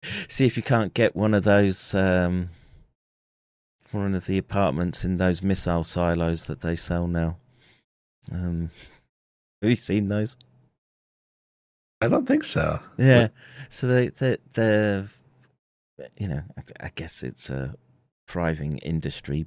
see 0.29 0.47
if 0.47 0.57
you 0.57 0.63
can't 0.63 0.95
get 0.95 1.17
one 1.17 1.35
of 1.35 1.45
those, 1.45 1.95
um, 1.95 2.51
one 3.93 4.15
of 4.15 4.27
the 4.27 4.39
apartments 4.39 5.05
in 5.05 5.17
those 5.17 5.43
missile 5.43 5.85
silos 5.85 6.47
that 6.47 6.61
they 6.61 6.75
sell 6.75 7.07
now. 7.07 7.37
Um, 8.33 8.71
have 9.63 9.71
you 9.71 9.77
seen 9.77 10.09
those? 10.09 10.37
I 12.01 12.09
don't 12.09 12.27
think 12.27 12.45
so. 12.45 12.81
Yeah. 12.97 13.29
So 13.69 13.89
they 13.89 14.09
they 14.11 14.37
they're 14.53 15.09
you 16.17 16.29
know 16.29 16.43
I, 16.57 16.87
I 16.87 16.93
guess 16.95 17.23
it's 17.23 17.51
a 17.51 17.75
thriving 18.29 18.79
industry, 18.79 19.47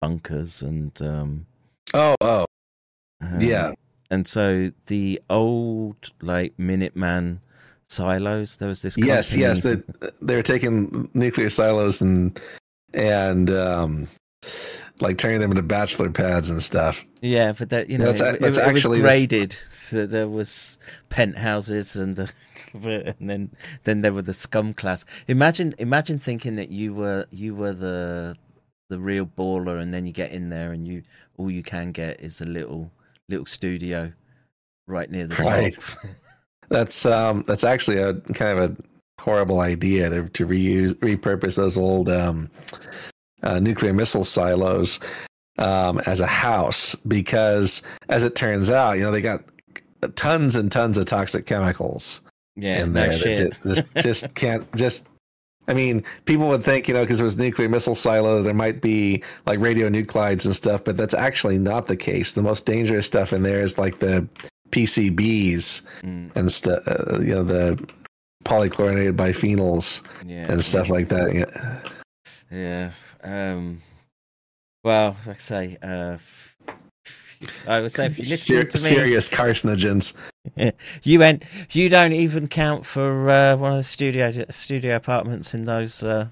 bunkers 0.00 0.62
and 0.62 1.00
um, 1.02 1.46
oh 1.94 2.14
oh 2.20 2.46
um, 3.20 3.40
yeah. 3.40 3.72
And 4.10 4.26
so 4.26 4.70
the 4.86 5.20
old 5.30 6.12
like 6.20 6.56
Minuteman 6.58 7.38
silos, 7.88 8.58
there 8.58 8.68
was 8.68 8.82
this. 8.82 8.96
Yes, 8.96 9.30
company- 9.30 9.42
yes. 9.42 9.60
They 9.62 9.76
they're 10.20 10.42
taking 10.42 11.08
nuclear 11.14 11.50
silos 11.50 12.00
and 12.00 12.38
and 12.92 13.50
um, 13.50 14.08
like 15.00 15.18
turning 15.18 15.40
them 15.40 15.50
into 15.50 15.62
bachelor 15.62 16.10
pads 16.10 16.50
and 16.50 16.62
stuff. 16.62 17.04
Yeah, 17.22 17.52
but 17.52 17.70
that 17.70 17.88
you 17.88 17.98
know, 17.98 18.06
That's 18.06 18.20
it, 18.20 18.40
that's 18.40 18.58
it, 18.58 18.64
actually- 18.64 18.98
it 19.00 19.02
was 19.02 19.10
graded. 19.10 19.56
So 19.72 20.06
there 20.06 20.28
was 20.28 20.78
penthouses 21.08 21.96
and 21.96 22.16
the, 22.16 22.32
and 23.18 23.30
then 23.30 23.50
then 23.84 24.02
there 24.02 24.12
were 24.12 24.22
the 24.22 24.34
scum 24.34 24.74
class. 24.74 25.04
Imagine 25.28 25.74
imagine 25.78 26.18
thinking 26.18 26.56
that 26.56 26.70
you 26.70 26.92
were 26.94 27.26
you 27.30 27.54
were 27.54 27.72
the 27.72 28.36
the 28.90 28.98
real 28.98 29.26
baller, 29.26 29.80
and 29.80 29.94
then 29.94 30.06
you 30.06 30.12
get 30.12 30.30
in 30.30 30.50
there 30.50 30.72
and 30.72 30.86
you 30.86 31.02
all 31.36 31.50
you 31.50 31.62
can 31.62 31.92
get 31.92 32.20
is 32.20 32.40
a 32.40 32.44
little 32.44 32.90
little 33.28 33.46
studio 33.46 34.12
right 34.86 35.10
near 35.10 35.26
the 35.26 35.34
Right. 35.36 35.74
top. 35.74 35.82
That's 36.70 37.04
um 37.04 37.42
that's 37.46 37.62
actually 37.64 37.98
a 37.98 38.14
kind 38.14 38.58
of 38.58 38.70
a 38.70 38.76
horrible 39.22 39.60
idea 39.60 40.08
to, 40.10 40.28
to 40.30 40.46
reuse 40.46 40.94
repurpose 40.94 41.56
those 41.56 41.76
old 41.76 42.08
um 42.08 42.50
uh, 43.42 43.60
nuclear 43.60 43.92
missile 43.92 44.24
silos 44.24 44.98
um 45.58 46.00
as 46.06 46.20
a 46.20 46.26
house 46.26 46.94
because 47.06 47.82
as 48.08 48.24
it 48.24 48.34
turns 48.34 48.70
out, 48.70 48.92
you 48.96 49.02
know, 49.02 49.10
they 49.10 49.20
got 49.20 49.44
tons 50.16 50.56
and 50.56 50.72
tons 50.72 50.96
of 50.98 51.04
toxic 51.04 51.44
chemicals 51.46 52.22
Yeah, 52.56 52.82
in 52.82 52.94
no 52.94 53.08
that 53.08 53.18
shit. 53.18 53.52
just 53.62 53.86
just 53.96 54.34
can't 54.34 54.66
just 54.74 55.06
I 55.66 55.74
mean, 55.74 56.04
people 56.26 56.48
would 56.48 56.62
think, 56.62 56.88
you 56.88 56.94
know, 56.94 57.02
because 57.02 57.20
it 57.20 57.24
was 57.24 57.36
a 57.36 57.40
nuclear 57.40 57.68
missile 57.68 57.94
silo, 57.94 58.42
there 58.42 58.52
might 58.54 58.80
be 58.80 59.22
like 59.46 59.58
radionuclides 59.58 60.44
and 60.44 60.54
stuff, 60.54 60.84
but 60.84 60.96
that's 60.96 61.14
actually 61.14 61.58
not 61.58 61.86
the 61.86 61.96
case. 61.96 62.32
The 62.34 62.42
most 62.42 62.66
dangerous 62.66 63.06
stuff 63.06 63.32
in 63.32 63.42
there 63.42 63.62
is 63.62 63.78
like 63.78 63.98
the 63.98 64.28
PCBs 64.70 65.82
Mm. 66.02 66.30
and 66.36 66.52
stuff, 66.52 66.82
uh, 66.86 67.20
you 67.20 67.34
know, 67.34 67.44
the 67.44 67.82
polychlorinated 68.44 69.16
biphenyls 69.16 70.02
Yeah, 70.26 70.50
and 70.52 70.62
stuff 70.62 70.90
like 70.90 71.08
that. 71.08 71.34
Yeah. 71.34 71.80
Yeah. 72.50 72.90
Um, 73.22 73.80
well, 74.84 75.16
like 75.26 75.36
I 75.36 75.38
say, 75.38 75.78
uh, 75.82 76.18
I 77.66 77.80
would 77.80 77.92
say 77.92 78.06
if 78.06 78.18
you 78.18 78.24
listen 78.24 78.56
Ser- 78.56 78.64
to 78.64 78.78
me, 78.78 78.96
serious 78.96 79.28
carcinogens. 79.28 80.14
you 81.02 81.18
went. 81.18 81.44
You 81.70 81.88
don't 81.88 82.12
even 82.12 82.48
count 82.48 82.84
for 82.86 83.30
uh, 83.30 83.56
one 83.56 83.72
of 83.72 83.78
the 83.78 83.84
studio 83.84 84.32
studio 84.50 84.96
apartments 84.96 85.54
in 85.54 85.64
those 85.64 86.02
uh, 86.02 86.28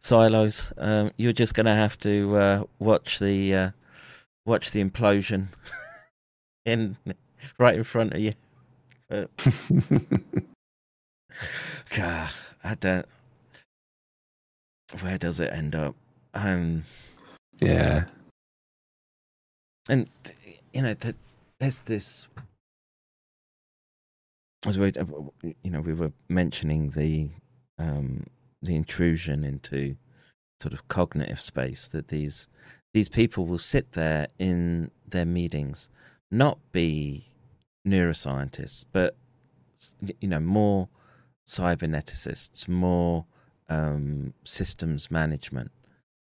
silos. 0.00 0.72
Um, 0.78 1.10
you're 1.16 1.32
just 1.32 1.54
going 1.54 1.66
to 1.66 1.74
have 1.74 1.98
to 2.00 2.36
uh, 2.36 2.64
watch 2.78 3.18
the 3.18 3.54
uh, 3.54 3.70
watch 4.46 4.70
the 4.70 4.82
implosion 4.84 5.48
in 6.64 6.96
right 7.58 7.76
in 7.76 7.84
front 7.84 8.14
of 8.14 8.20
you. 8.20 8.32
But, 9.10 9.28
God, 11.96 12.30
I 12.62 12.74
don't. 12.74 13.06
Where 15.00 15.18
does 15.18 15.40
it 15.40 15.52
end 15.52 15.74
up? 15.74 15.96
Um, 16.34 16.84
Yeah. 17.60 18.04
and 19.88 20.08
you 20.72 20.82
know, 20.82 20.94
th- 20.94 21.16
there's 21.58 21.80
this. 21.80 22.28
As 24.66 24.78
we, 24.78 24.88
uh, 24.88 25.04
you 25.62 25.70
know, 25.70 25.80
we 25.80 25.94
were 25.94 26.12
mentioning 26.28 26.90
the 26.90 27.30
um, 27.78 28.26
the 28.62 28.76
intrusion 28.76 29.44
into 29.44 29.96
sort 30.60 30.74
of 30.74 30.86
cognitive 30.88 31.40
space 31.40 31.88
that 31.88 32.08
these 32.08 32.48
these 32.92 33.08
people 33.08 33.46
will 33.46 33.58
sit 33.58 33.92
there 33.92 34.28
in 34.38 34.90
their 35.08 35.24
meetings, 35.24 35.88
not 36.30 36.58
be 36.72 37.24
neuroscientists, 37.86 38.84
but 38.92 39.16
you 40.20 40.28
know, 40.28 40.40
more 40.40 40.88
cyberneticists, 41.46 42.68
more 42.68 43.24
um, 43.68 44.34
systems 44.44 45.10
management. 45.10 45.70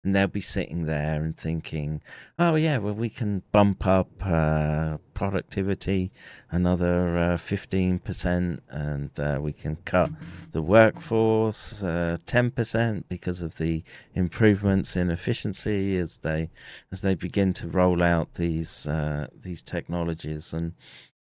And 0.03 0.13
they'll 0.13 0.27
be 0.27 0.41
sitting 0.41 0.85
there 0.85 1.23
and 1.23 1.37
thinking, 1.37 2.01
oh, 2.37 2.55
yeah, 2.55 2.77
well, 2.77 2.93
we 2.93 3.09
can 3.09 3.41
bump 3.53 3.87
up 3.87 4.09
uh, 4.21 4.97
productivity 5.13 6.11
another 6.51 7.17
uh, 7.17 7.37
15%, 7.37 8.59
and 8.67 9.19
uh, 9.19 9.39
we 9.41 9.53
can 9.53 9.77
cut 9.85 10.09
the 10.51 10.61
workforce 10.61 11.83
uh, 11.83 12.17
10% 12.25 13.03
because 13.07 13.41
of 13.41 13.57
the 13.57 13.81
improvements 14.13 14.97
in 14.97 15.09
efficiency 15.09 15.97
as 15.97 16.17
they 16.17 16.49
as 16.91 17.01
they 17.01 17.15
begin 17.15 17.53
to 17.53 17.69
roll 17.69 18.03
out 18.03 18.33
these 18.33 18.87
uh, 18.89 19.27
these 19.41 19.61
technologies. 19.61 20.53
And, 20.53 20.73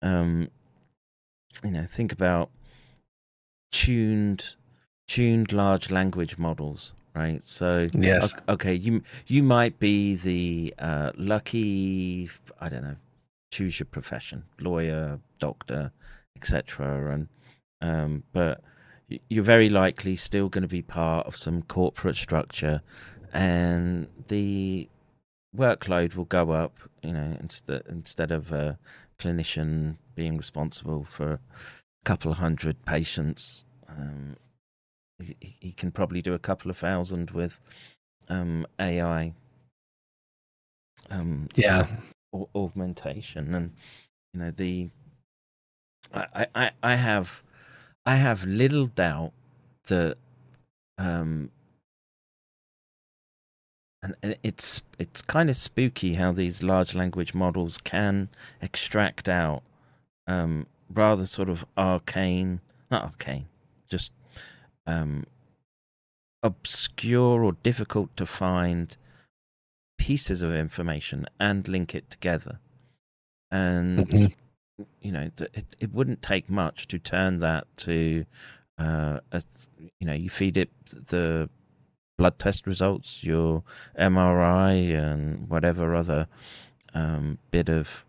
um, 0.04 0.50
you 1.64 1.72
know, 1.72 1.86
think 1.86 2.12
about 2.12 2.52
tuned 3.72 4.56
tuned 5.08 5.52
large 5.52 5.90
language 5.90 6.38
models 6.38 6.94
right 7.16 7.46
so 7.46 7.88
Yes. 7.94 8.34
okay 8.48 8.74
you 8.74 9.02
you 9.28 9.44
might 9.44 9.80
be 9.80 10.16
the 10.16 10.74
uh, 10.80 11.12
lucky 11.18 12.30
i 12.62 12.70
don't 12.70 12.84
know 12.84 12.96
choose 13.52 13.80
your 13.80 13.88
profession 13.88 14.44
lawyer 14.62 15.20
doctor 15.40 15.92
etc 16.36 17.12
and 17.14 17.28
um 17.82 18.24
but 18.32 18.62
you're 19.30 19.44
very 19.44 19.70
likely 19.70 20.16
still 20.16 20.50
going 20.50 20.62
to 20.62 20.68
be 20.68 20.84
part 20.84 21.26
of 21.26 21.36
some 21.36 21.64
corporate 21.64 22.16
structure 22.16 22.82
and 23.34 24.08
the 24.28 24.88
workload 25.58 26.16
will 26.16 26.26
go 26.26 26.52
up 26.52 26.78
you 27.02 27.12
know 27.12 27.36
instead 27.40 27.82
instead 27.90 28.32
of 28.32 28.52
a 28.52 28.78
clinician 29.18 29.96
being 30.16 30.38
responsible 30.38 31.04
for 31.04 31.34
a 31.34 31.40
couple 32.06 32.32
of 32.32 32.38
hundred 32.38 32.86
patients 32.86 33.66
um, 33.90 34.36
he, 35.20 35.38
can 35.74 35.92
probably 35.92 36.22
do 36.22 36.34
a 36.34 36.40
couple 36.40 36.72
of 36.72 36.78
thousand 36.78 37.32
with 37.32 37.60
um, 38.30 38.66
AI. 38.80 39.34
Um, 41.10 41.50
Yeah. 41.56 41.88
au- 42.34 42.50
augmentation, 42.56 43.54
and 43.56 43.72
you 44.34 44.40
know 44.42 44.52
the. 44.52 44.90
I, 46.14 46.26
I- 46.36 46.48
I 46.56 46.72
I 46.84 46.96
have, 46.96 47.44
I 48.06 48.16
have 48.18 48.46
little 48.46 48.88
doubt 48.88 49.34
that, 49.88 50.18
um, 50.98 51.52
and, 54.04 54.16
and 54.24 54.38
it's 54.44 54.84
it's 55.00 55.22
kind 55.22 55.50
of 55.50 55.58
spooky 55.58 56.16
how 56.16 56.32
these 56.32 56.64
large 56.64 56.96
language 56.96 57.34
models 57.34 57.78
can 57.80 58.30
extract 58.62 59.30
out 59.30 59.64
um, 60.28 60.68
rather 60.94 61.26
sort 61.26 61.50
of 61.50 61.66
arcane, 61.78 62.62
not 62.92 63.04
arcane, 63.04 63.48
just 63.90 64.14
um, 64.90 65.26
obscure 66.44 67.44
or 67.44 67.54
difficult 67.64 68.16
to 68.18 68.26
find 68.26 68.96
pieces 69.98 70.42
of 70.42 70.54
information 70.54 71.26
and 71.40 71.68
link 71.68 71.94
it 71.94 72.10
together. 72.10 72.60
And 73.52 74.08
Mhm. 74.10 74.34
you 75.02 75.12
know, 75.12 75.30
it 75.54 75.76
it 75.80 75.92
wouldn't 75.94 76.22
take 76.22 76.50
much 76.50 76.88
to 76.88 76.98
turn 77.00 77.40
that 77.40 77.66
to, 77.78 78.26
uh, 78.78 79.20
a, 79.32 79.42
you 80.00 80.08
know, 80.08 80.14
you 80.14 80.30
feed 80.30 80.56
it 80.58 80.70
the 80.86 81.50
blood 82.18 82.40
test 82.40 82.66
results, 82.66 83.24
your 83.24 83.64
MRI, 83.98 84.72
and 84.74 85.50
whatever 85.50 85.96
other 85.96 86.28
um, 86.94 87.38
bit 87.52 87.70
of 87.70 88.06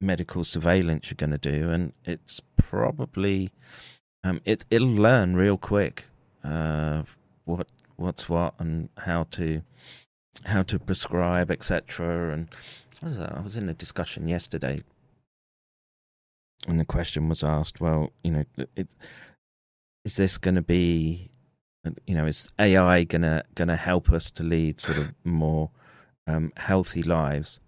medical 0.00 0.44
surveillance 0.44 1.10
you're 1.10 1.16
going 1.16 1.38
to 1.38 1.50
do, 1.52 1.70
and 1.70 1.92
it's 2.04 2.40
probably 2.56 3.50
um, 4.24 4.40
it 4.44 4.64
it'll 4.70 4.88
learn 4.88 5.36
real 5.36 5.58
quick 5.58 6.06
uh, 6.44 7.02
what 7.44 7.68
what's 7.96 8.28
what 8.28 8.54
and 8.58 8.88
how 8.98 9.24
to 9.32 9.62
how 10.44 10.62
to 10.62 10.78
prescribe, 10.78 11.50
etc. 11.50 12.32
And 12.32 12.48
I 13.00 13.04
was, 13.04 13.18
uh, 13.18 13.34
I 13.36 13.40
was 13.40 13.56
in 13.56 13.68
a 13.68 13.74
discussion 13.74 14.28
yesterday, 14.28 14.82
and 16.66 16.80
the 16.80 16.84
question 16.84 17.28
was 17.28 17.42
asked, 17.44 17.80
well, 17.80 18.12
you 18.22 18.30
know, 18.30 18.44
it, 18.76 18.88
is 20.04 20.16
this 20.16 20.38
going 20.38 20.56
to 20.56 20.62
be, 20.62 21.30
you 22.06 22.14
know, 22.14 22.26
is 22.26 22.52
AI 22.58 23.04
gonna 23.04 23.44
gonna 23.54 23.76
help 23.76 24.10
us 24.10 24.30
to 24.32 24.42
lead 24.42 24.80
sort 24.80 24.98
of 24.98 25.14
more 25.24 25.70
um, 26.26 26.52
healthy 26.56 27.02
lives? 27.02 27.60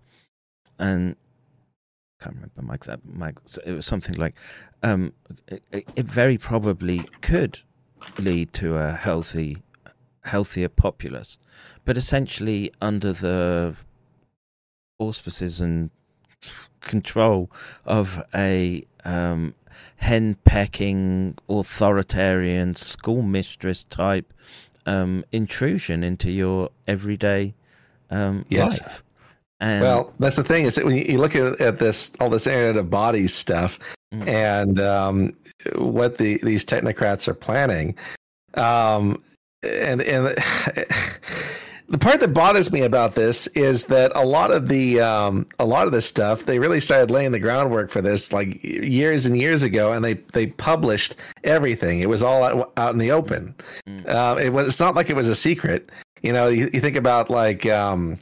And 0.79 1.17
can't 2.25 2.37
remember 2.37 2.63
my 2.63 2.75
exact, 2.75 3.05
my, 3.05 3.33
it 3.67 3.73
was 3.73 3.87
something 3.87 4.15
like, 4.17 4.35
um, 4.83 5.13
it, 5.49 5.63
it- 5.97 6.07
very 6.07 6.39
probably 6.39 7.01
could 7.21 7.61
lead 8.19 8.53
to 8.55 8.77
a 8.79 8.93
healthy, 8.93 9.59
healthier 10.25 10.69
populace, 10.69 11.39
but 11.85 11.97
essentially 11.97 12.73
under 12.81 13.13
the 13.13 13.77
auspices 14.99 15.61
and 15.61 15.91
control 16.81 17.51
of 17.85 18.23
a 18.35 18.85
um, 19.05 19.55
hen 19.97 20.37
pecking 20.45 21.37
authoritarian 21.49 22.75
schoolmistress 22.75 23.85
type 23.85 24.33
um, 24.87 25.25
intrusion 25.33 26.03
into 26.05 26.31
your 26.31 26.71
everyday 26.87 27.55
um, 28.11 28.45
Yes. 28.49 28.81
life. 28.83 29.04
And 29.65 29.83
well, 29.83 30.13
that's 30.19 30.37
the 30.37 30.45
thing 30.45 30.65
is 30.67 30.75
that 30.75 30.85
when 30.85 30.97
you, 30.97 31.19
look 31.19 31.35
at, 31.35 31.61
at 31.61 31.79
this 31.79 32.13
all 32.21 32.29
this 32.29 32.47
Internet 32.47 32.77
of 32.77 32.91
Bodies 32.91 33.35
stuff 33.35 33.79
Mm. 34.15 34.29
and 34.29 34.81
um, 34.81 35.33
what 35.75 36.19
the 36.19 36.39
these 36.43 36.65
technocrats 36.65 37.27
are 37.27 37.35
planning, 37.35 37.97
um, 38.55 39.23
and 39.63 40.03
and 40.03 40.27
the 41.89 41.99
part 41.99 42.21
that 42.21 42.33
bothers 42.33 42.71
me 42.71 42.83
about 42.83 43.15
this 43.15 43.47
is 43.49 43.87
that 43.87 44.13
a 44.15 44.25
lot 44.25 44.51
of 44.51 44.69
the 44.69 45.01
um, 45.01 45.47
a 45.59 45.65
lot 45.65 45.87
of 45.87 45.93
this 45.93 46.07
stuff 46.07 46.45
they 46.45 46.59
really 46.59 46.81
started 46.81 47.11
laying 47.11 47.33
the 47.33 47.41
groundwork 47.41 47.91
for 47.91 48.03
this 48.03 48.33
like 48.33 48.63
years 48.63 49.27
and 49.27 49.37
years 49.37 49.63
ago, 49.63 49.93
and 49.93 50.05
they 50.05 50.15
they 50.33 50.47
published 50.47 51.17
everything. 51.43 52.01
It 52.01 52.09
was 52.09 52.23
all 52.23 52.45
out, 52.45 52.73
out 52.77 52.93
in 52.93 52.99
the 52.99 53.11
open. 53.11 53.55
Mm. 53.89 54.09
Uh, 54.09 54.37
it 54.39 54.51
was. 54.51 54.69
It's 54.69 54.81
not 54.81 54.95
like 54.95 55.11
it 55.11 55.17
was 55.17 55.29
a 55.29 55.35
secret. 55.35 55.91
You 56.23 56.33
know, 56.33 56.49
you, 56.49 56.71
you 56.73 56.81
think 56.81 56.97
about 56.97 57.31
like. 57.31 57.67
Um, 57.67 58.19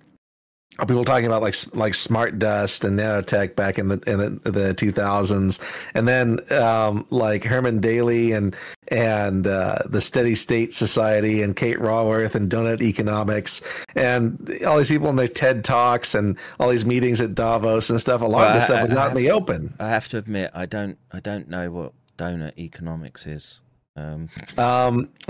people 0.81 1.05
talking 1.05 1.27
about 1.27 1.43
like 1.43 1.55
like 1.75 1.95
smart 1.95 2.39
dust 2.39 2.85
and 2.85 2.99
nanotech 2.99 3.55
back 3.55 3.79
in 3.79 3.89
the 3.89 4.01
in 4.07 4.19
the, 4.19 4.51
the 4.51 4.75
2000s 4.75 5.61
and 5.95 6.09
then 6.09 6.41
um, 6.53 7.07
like 7.11 7.45
herman 7.45 7.79
daly 7.81 8.33
and 8.33 8.57
and 8.89 9.47
uh, 9.47 9.79
the 9.87 10.01
steady 10.01 10.35
state 10.35 10.73
society 10.73 11.43
and 11.43 11.57
kate 11.57 11.79
raworth 11.79 12.35
and 12.35 12.51
donut 12.51 12.81
economics 12.81 13.61
and 13.97 14.59
all 14.67 14.79
these 14.79 14.89
people 14.89 15.11
in 15.11 15.17
their 15.17 15.29
ted 15.29 15.63
talks 15.63 16.15
and 16.15 16.39
all 16.59 16.71
these 16.71 16.87
meetings 16.87 17.21
at 17.21 17.35
davos 17.35 17.91
and 17.91 18.01
stuff. 18.01 18.23
A 18.23 18.25
lot 18.25 18.39
well, 18.39 18.49
of 18.49 18.55
this 18.55 18.65
I, 18.65 18.67
stuff 18.67 18.83
was 18.83 18.95
I 18.95 19.05
out 19.05 19.11
in 19.11 19.17
the 19.17 19.25
to, 19.25 19.31
open. 19.31 19.75
I 19.79 19.89
have 19.89 20.09
to 20.09 20.19
admit 20.19 20.51
i 20.55 20.67
don't 20.67 20.99
i 21.13 21.21
don't 21.21 21.49
know 21.49 21.71
what 21.71 21.93
donut 22.17 22.57
economics 22.59 23.27
is. 23.27 23.61
Um, 23.95 24.31
um 24.57 25.11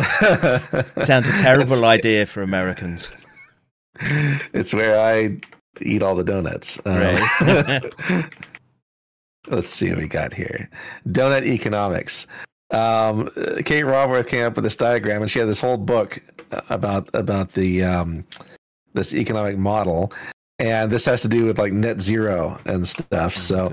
sounds 1.03 1.29
a 1.29 1.37
terrible 1.39 1.85
idea 1.85 2.27
for 2.27 2.43
americans 2.43 3.11
it's 4.53 4.75
where 4.75 4.99
I 4.99 5.39
eat 5.81 6.03
all 6.03 6.15
the 6.15 6.25
donuts. 6.25 6.81
Um, 6.85 6.97
right. 6.97 7.95
let's 9.49 9.71
see 9.71 9.91
what 9.91 9.99
we 9.99 10.09
got 10.09 10.33
here. 10.33 10.69
Donut 11.09 11.45
economics. 11.45 12.27
Um, 12.71 13.31
Kate 13.65 13.85
Raworth 13.85 14.29
came 14.29 14.45
up 14.45 14.57
with 14.57 14.65
this 14.65 14.77
diagram, 14.77 15.23
and 15.23 15.31
she 15.31 15.39
had 15.39 15.49
this 15.49 15.61
whole 15.61 15.77
book 15.77 16.21
about 16.71 17.09
about 17.13 17.53
the 17.53 17.85
um, 17.85 18.25
this 18.95 19.15
economic 19.15 19.59
model, 19.59 20.13
and 20.59 20.91
this 20.91 21.05
has 21.05 21.23
to 21.23 21.29
do 21.29 21.45
with 21.45 21.59
like 21.59 21.73
net 21.73 22.01
zero 22.01 22.59
and 22.65 22.89
stuff. 22.89 23.35
Oh, 23.37 23.73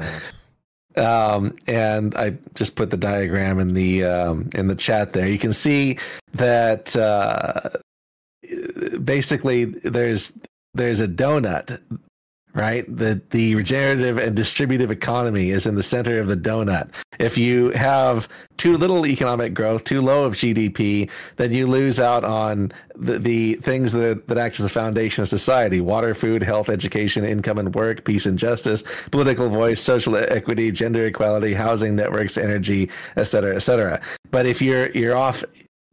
so, 0.96 1.02
um, 1.02 1.56
and 1.68 2.14
I 2.16 2.32
just 2.56 2.76
put 2.76 2.90
the 2.90 2.98
diagram 2.98 3.60
in 3.60 3.74
the 3.74 4.04
um, 4.04 4.50
in 4.54 4.68
the 4.68 4.76
chat 4.76 5.14
there. 5.14 5.30
You 5.30 5.40
can 5.40 5.54
see 5.54 5.98
that 6.34 6.94
uh, 6.98 7.70
basically 9.04 9.66
there's 9.66 10.34
there's 10.74 11.00
a 11.00 11.08
donut 11.08 11.82
right? 12.54 12.86
The 12.94 13.22
the 13.30 13.56
regenerative 13.56 14.18
and 14.18 14.36
distributive 14.36 14.92
economy 14.92 15.52
is 15.52 15.66
in 15.66 15.76
the 15.76 15.84
center 15.84 16.20
of 16.20 16.28
the 16.28 16.36
donut. 16.36 16.94
If 17.20 17.38
you 17.38 17.70
have 17.70 18.28
too 18.58 18.76
little 18.76 19.06
economic 19.06 19.54
growth 19.54 19.84
too 19.86 20.02
low 20.02 20.26
of 20.26 20.34
gdp 20.34 21.10
then 21.38 21.54
you 21.54 21.66
lose 21.66 21.98
out 21.98 22.26
on 22.26 22.72
the, 22.96 23.18
the 23.18 23.54
things 23.56 23.94
that, 23.94 24.28
that 24.28 24.38
act 24.38 24.60
as 24.60 24.64
the 24.64 24.70
foundation 24.70 25.22
of 25.22 25.30
society 25.30 25.80
water 25.80 26.14
food 26.14 26.44
health 26.44 26.68
education 26.68 27.24
income 27.24 27.58
and 27.58 27.74
work 27.74 28.04
peace 28.04 28.26
and 28.26 28.38
justice 28.38 28.84
political 29.12 29.48
voice 29.48 29.80
social 29.80 30.18
equity 30.18 30.72
gender 30.72 31.06
equality 31.06 31.54
housing 31.54 31.96
networks 31.96 32.38
energy 32.38 32.90
et 33.16 33.24
cetera 33.24 33.56
et 33.56 33.60
cetera. 33.60 34.02
But 34.32 34.46
if 34.46 34.62
you're 34.62 34.90
you're 34.90 35.16
off 35.16 35.44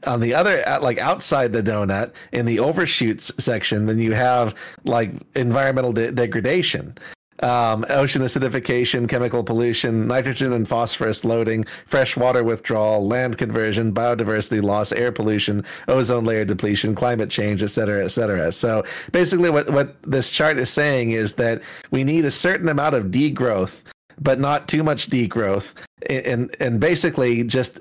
on 0.07 0.21
the 0.21 0.35
other 0.35 0.63
like 0.81 0.99
outside 0.99 1.53
the 1.53 1.63
donut 1.63 2.13
in 2.33 2.47
the 2.47 2.59
overshoots 2.59 3.33
section 3.39 3.87
then 3.87 3.99
you 3.99 4.13
have 4.13 4.55
like 4.85 5.11
environmental 5.35 5.93
de- 5.93 6.13
degradation. 6.13 6.97
Um, 7.43 7.85
ocean 7.91 8.23
acidification 8.23 9.07
chemical 9.07 9.45
pollution 9.45 10.09
nitrogen 10.09 10.55
and 10.55 10.67
phosphorus 10.67 11.23
loading 11.23 11.67
freshwater 11.85 12.43
withdrawal 12.43 13.07
land 13.07 13.37
conversion 13.37 13.93
biodiversity 13.93 14.63
loss 14.63 14.91
air 14.91 15.13
pollution 15.13 15.63
ozone 15.87 16.25
layer 16.25 16.47
depletion 16.47 16.95
climate 16.95 17.29
change 17.29 17.63
et 17.63 17.67
cetera 17.67 18.03
et 18.03 18.09
cetera. 18.09 18.51
So 18.53 18.85
basically 19.13 19.51
what, 19.51 19.69
what 19.69 20.01
this 20.03 20.31
chart 20.31 20.57
is 20.57 20.71
saying 20.71 21.11
is 21.11 21.35
that 21.35 21.61
we 21.91 22.05
need 22.05 22.25
a 22.25 22.31
certain 22.31 22.71
amount 22.71 22.95
of 22.95 23.07
degrowth 23.07 23.83
but 24.19 24.41
not 24.41 24.67
too 24.67 24.83
much 24.83 25.11
degrowth 25.11 25.75
and 26.09 26.57
and 26.59 26.81
basically 26.81 27.45
just 27.45 27.81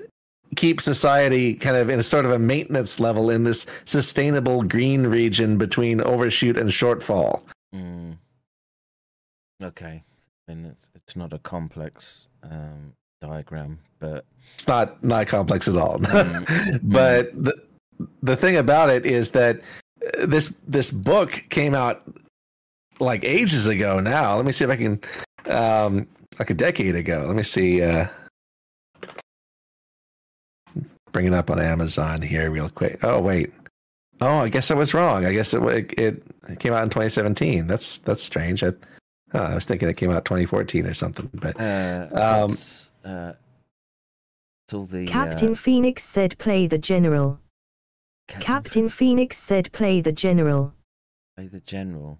keep 0.54 0.80
society 0.80 1.54
kind 1.54 1.76
of 1.76 1.88
in 1.88 1.98
a 1.98 2.02
sort 2.02 2.24
of 2.24 2.32
a 2.32 2.38
maintenance 2.38 3.00
level 3.00 3.30
in 3.30 3.44
this 3.44 3.66
sustainable 3.84 4.62
green 4.62 5.06
region 5.06 5.58
between 5.58 6.00
overshoot 6.00 6.56
and 6.56 6.70
shortfall. 6.70 7.42
Mm. 7.74 8.16
Okay, 9.62 10.02
and 10.48 10.66
it's 10.66 10.90
it's 10.94 11.16
not 11.16 11.32
a 11.32 11.38
complex 11.38 12.28
um, 12.42 12.92
diagram, 13.20 13.78
but 13.98 14.24
it's 14.54 14.68
not 14.68 15.02
not 15.02 15.26
complex 15.26 15.68
at 15.68 15.76
all. 15.76 15.98
Mm. 16.06 16.80
but 16.82 17.32
the 17.32 17.54
the 18.22 18.36
thing 18.36 18.56
about 18.56 18.90
it 18.90 19.06
is 19.06 19.30
that 19.30 19.60
uh, 20.18 20.26
this 20.26 20.60
this 20.68 20.90
book 20.90 21.42
came 21.48 21.74
out 21.74 22.02
like 23.00 23.24
ages 23.24 23.66
ago. 23.66 24.00
Now, 24.00 24.36
let 24.36 24.44
me 24.44 24.52
see 24.52 24.64
if 24.64 24.70
I 24.70 24.76
can, 24.76 25.00
um, 25.46 26.06
like 26.38 26.50
a 26.50 26.54
decade 26.54 26.94
ago. 26.94 27.24
Let 27.26 27.36
me 27.36 27.42
see. 27.42 27.82
Uh, 27.82 28.06
bring 31.16 31.26
it 31.26 31.32
up 31.32 31.50
on 31.50 31.58
Amazon 31.58 32.20
here 32.20 32.50
real 32.50 32.68
quick. 32.68 33.02
Oh 33.02 33.22
wait. 33.22 33.50
Oh, 34.20 34.36
I 34.36 34.50
guess 34.50 34.70
I 34.70 34.74
was 34.74 34.92
wrong. 34.92 35.24
I 35.24 35.32
guess 35.32 35.54
it 35.54 35.62
it, 35.98 36.22
it 36.46 36.60
came 36.60 36.74
out 36.74 36.82
in 36.82 36.90
2017. 36.90 37.66
That's 37.66 37.98
that's 38.00 38.22
strange. 38.22 38.62
I, 38.62 38.72
oh, 39.32 39.40
I 39.40 39.54
was 39.54 39.64
thinking 39.64 39.88
it 39.88 39.96
came 39.96 40.10
out 40.10 40.26
2014 40.26 40.86
or 40.86 40.92
something. 40.92 41.30
But 41.32 41.58
uh, 41.58 42.08
um, 42.12 42.50
uh, 43.02 43.32
the, 44.68 45.06
Captain 45.06 45.52
uh, 45.52 45.54
Phoenix 45.54 46.04
said, 46.04 46.36
"Play 46.36 46.66
the 46.66 46.76
general." 46.76 47.40
Captain, 48.28 48.46
Captain 48.46 48.88
Phoenix 48.90 49.38
said, 49.38 49.72
"Play 49.72 50.02
the 50.02 50.12
general." 50.12 50.74
Play 51.34 51.46
the 51.46 51.60
general. 51.60 52.18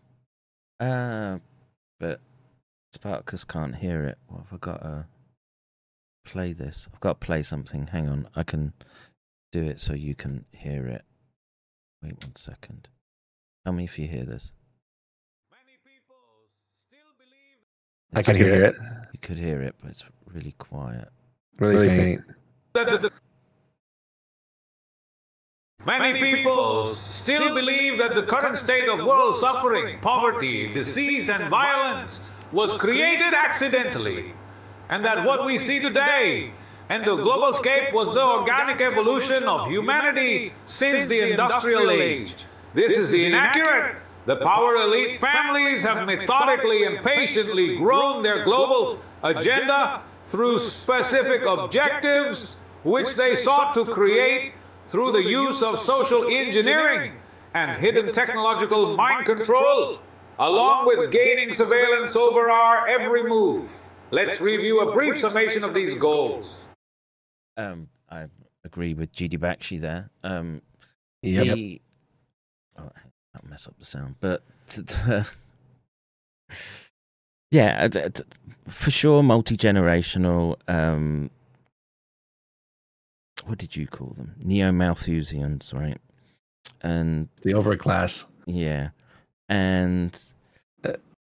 Uh, 0.80 1.36
but 2.00 2.20
Spartacus 2.94 3.44
can't 3.44 3.74
hear 3.74 4.04
it. 4.04 4.16
What 4.28 4.44
have 4.44 4.52
I 4.54 4.56
got? 4.56 4.82
Uh, 4.82 5.02
play 6.26 6.52
this. 6.52 6.88
I've 6.92 7.00
got 7.00 7.20
to 7.20 7.26
play 7.26 7.42
something. 7.42 7.86
Hang 7.86 8.08
on. 8.08 8.28
I 8.36 8.42
can 8.42 8.72
do 9.52 9.62
it 9.62 9.80
so 9.80 9.94
you 9.94 10.14
can 10.14 10.44
hear 10.52 10.86
it. 10.86 11.04
Wait 12.02 12.22
one 12.22 12.36
second. 12.36 12.88
Tell 13.64 13.72
me 13.72 13.84
if 13.84 13.98
you 13.98 14.06
hear 14.06 14.24
this. 14.24 14.52
I 18.14 18.22
can 18.22 18.36
hear 18.36 18.64
it. 18.64 18.76
You 19.12 19.18
could 19.20 19.38
hear 19.38 19.60
it, 19.62 19.74
but 19.80 19.90
it's 19.90 20.04
really 20.32 20.54
quiet. 20.58 21.08
Really, 21.58 21.74
really 21.74 21.88
faint. 21.88 22.22
faint. 22.74 23.12
Many 25.84 26.18
people 26.18 26.84
still 26.86 27.54
believe 27.54 27.98
that 27.98 28.14
the 28.14 28.22
current 28.22 28.56
state 28.56 28.88
of 28.88 29.04
world 29.04 29.34
suffering, 29.34 30.00
poverty, 30.00 30.72
disease, 30.72 31.28
and 31.28 31.48
violence 31.48 32.30
was 32.52 32.74
created 32.74 33.34
accidentally 33.34 34.32
and 34.88 35.04
that 35.04 35.24
what 35.26 35.44
we 35.44 35.58
see 35.58 35.80
today 35.80 36.52
and 36.88 37.04
the 37.04 37.16
global 37.16 37.52
scape 37.52 37.92
was 37.92 38.12
the 38.14 38.22
organic 38.24 38.80
evolution 38.80 39.44
of 39.44 39.66
humanity 39.68 40.52
since 40.66 41.06
the 41.06 41.30
industrial 41.30 41.90
age. 41.90 42.46
This 42.74 42.96
is 42.96 43.12
inaccurate. 43.12 43.96
The 44.26 44.36
power 44.36 44.74
elite 44.74 45.20
families 45.20 45.84
have 45.84 46.06
methodically 46.06 46.84
and 46.84 47.04
patiently 47.04 47.76
grown 47.76 48.22
their 48.22 48.44
global 48.44 48.98
agenda 49.22 50.02
through 50.24 50.58
specific 50.58 51.46
objectives 51.46 52.56
which 52.82 53.14
they 53.16 53.34
sought 53.34 53.74
to 53.74 53.84
create 53.84 54.52
through 54.86 55.12
the 55.12 55.22
use 55.22 55.62
of 55.62 55.78
social 55.78 56.28
engineering 56.28 57.12
and 57.54 57.80
hidden 57.80 58.12
technological 58.12 58.96
mind 58.96 59.26
control, 59.26 59.98
along 60.38 60.86
with 60.86 61.10
gaining 61.10 61.52
surveillance 61.52 62.14
over 62.14 62.50
our 62.50 62.86
every 62.86 63.24
move. 63.24 63.85
Let's 64.10 64.40
review 64.40 64.88
a 64.88 64.92
brief 64.92 65.18
summation 65.18 65.64
of 65.64 65.74
these 65.74 65.94
goals. 65.94 66.66
Um, 67.56 67.88
I 68.08 68.26
agree 68.64 68.94
with 68.94 69.12
GD 69.12 69.38
Bakshi 69.38 69.80
there. 69.80 70.10
Um, 70.22 70.62
yep. 71.22 71.56
He, 71.56 71.80
oh, 72.78 72.90
I'll 73.34 73.48
mess 73.48 73.66
up 73.66 73.78
the 73.78 73.84
sound, 73.84 74.16
but 74.20 74.42
yeah, 77.50 77.88
for 78.68 78.90
sure, 78.90 79.22
multi 79.22 79.56
generational. 79.56 80.56
Um, 80.68 81.30
what 83.44 83.58
did 83.58 83.74
you 83.76 83.86
call 83.86 84.14
them? 84.16 84.34
Neo 84.38 84.70
Malthusians, 84.70 85.74
right? 85.74 85.98
And 86.82 87.28
the 87.42 87.52
overclass. 87.52 88.26
Yeah, 88.46 88.90
and 89.48 90.16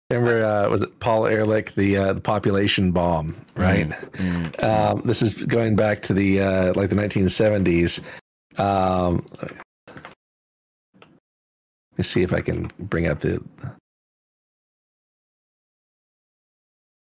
Remember, 0.10 0.44
uh, 0.44 0.70
was 0.70 0.84
it 0.84 1.00
Paul 1.00 1.26
Ehrlich, 1.26 1.74
the 1.74 1.98
uh, 1.98 2.14
the 2.14 2.22
population 2.22 2.92
bomb, 2.92 3.36
right? 3.56 3.90
Mm, 3.90 4.52
mm, 4.52 4.64
um, 4.64 5.02
this 5.04 5.24
is 5.24 5.34
going 5.34 5.76
back 5.76 6.04
to 6.04 6.14
the 6.14 6.42
uh, 6.42 6.74
like 6.76 6.92
the 6.92 6.96
1970s. 6.96 8.02
Um, 8.60 9.26
let 9.42 9.54
me 11.98 12.04
see 12.04 12.22
if 12.22 12.34
I 12.34 12.42
can 12.42 12.72
bring 12.78 13.08
up 13.08 13.22
the 13.22 13.44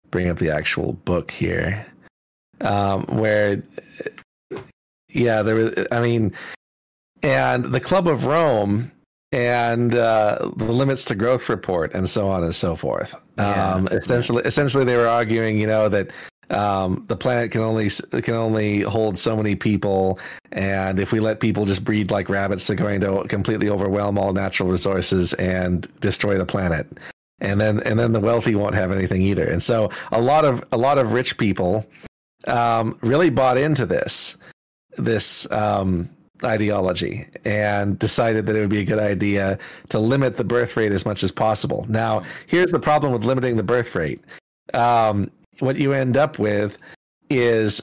bring 0.09 0.29
up 0.29 0.37
the 0.37 0.51
actual 0.51 0.93
book 0.93 1.29
here, 1.29 1.85
um, 2.61 3.03
where 3.07 3.61
yeah, 5.09 5.41
there 5.41 5.55
was. 5.55 5.87
I 5.91 5.99
mean, 5.99 6.31
and 7.21 7.65
the 7.65 7.81
Club 7.81 8.07
of 8.07 8.23
Rome 8.23 8.91
and 9.33 9.95
uh, 9.95 10.37
the 10.57 10.71
limits 10.71 11.03
to 11.05 11.15
growth 11.15 11.49
report, 11.49 11.93
and 11.93 12.07
so 12.07 12.29
on 12.29 12.43
and 12.43 12.53
so 12.53 12.75
forth. 12.75 13.15
Yeah. 13.37 13.73
Um, 13.73 13.87
essentially, 13.87 14.43
essentially, 14.45 14.85
they 14.85 14.95
were 14.95 15.07
arguing, 15.07 15.59
you 15.59 15.65
know, 15.65 15.89
that 15.89 16.11
um, 16.51 17.03
the 17.07 17.17
planet 17.17 17.51
can 17.51 17.61
only 17.61 17.89
can 18.21 18.35
only 18.35 18.81
hold 18.81 19.17
so 19.17 19.35
many 19.35 19.55
people, 19.55 20.19
and 20.51 20.99
if 20.99 21.11
we 21.11 21.19
let 21.19 21.39
people 21.39 21.65
just 21.65 21.83
breed 21.83 22.11
like 22.11 22.29
rabbits, 22.29 22.67
they're 22.67 22.77
going 22.77 23.01
to 23.01 23.23
completely 23.27 23.69
overwhelm 23.69 24.19
all 24.19 24.33
natural 24.33 24.69
resources 24.69 25.33
and 25.33 25.87
destroy 25.99 26.37
the 26.37 26.45
planet. 26.45 26.87
And 27.41 27.59
then 27.59 27.81
and 27.81 27.99
then 27.99 28.13
the 28.13 28.19
wealthy 28.19 28.53
won't 28.53 28.75
have 28.75 28.91
anything 28.91 29.23
either. 29.23 29.49
And 29.49 29.61
so 29.61 29.89
a 30.11 30.21
lot 30.21 30.45
of 30.45 30.63
a 30.71 30.77
lot 30.77 30.99
of 30.99 31.11
rich 31.11 31.37
people 31.37 31.85
um, 32.47 32.97
really 33.01 33.31
bought 33.31 33.57
into 33.57 33.85
this 33.87 34.37
this 34.97 35.51
um, 35.51 36.07
ideology 36.45 37.25
and 37.45 37.97
decided 37.99 38.45
that 38.45 38.55
it 38.55 38.59
would 38.59 38.69
be 38.69 38.79
a 38.79 38.85
good 38.85 38.99
idea 38.99 39.57
to 39.89 39.99
limit 39.99 40.37
the 40.37 40.43
birth 40.43 40.75
rate 40.77 40.91
as 40.91 41.05
much 41.05 41.23
as 41.23 41.31
possible. 41.31 41.85
Now, 41.89 42.23
here's 42.47 42.71
the 42.71 42.79
problem 42.79 43.11
with 43.11 43.23
limiting 43.25 43.55
the 43.55 43.63
birth 43.63 43.95
rate. 43.95 44.21
Um, 44.73 45.31
what 45.59 45.75
you 45.75 45.93
end 45.93 46.17
up 46.17 46.39
with 46.39 46.77
is 47.29 47.81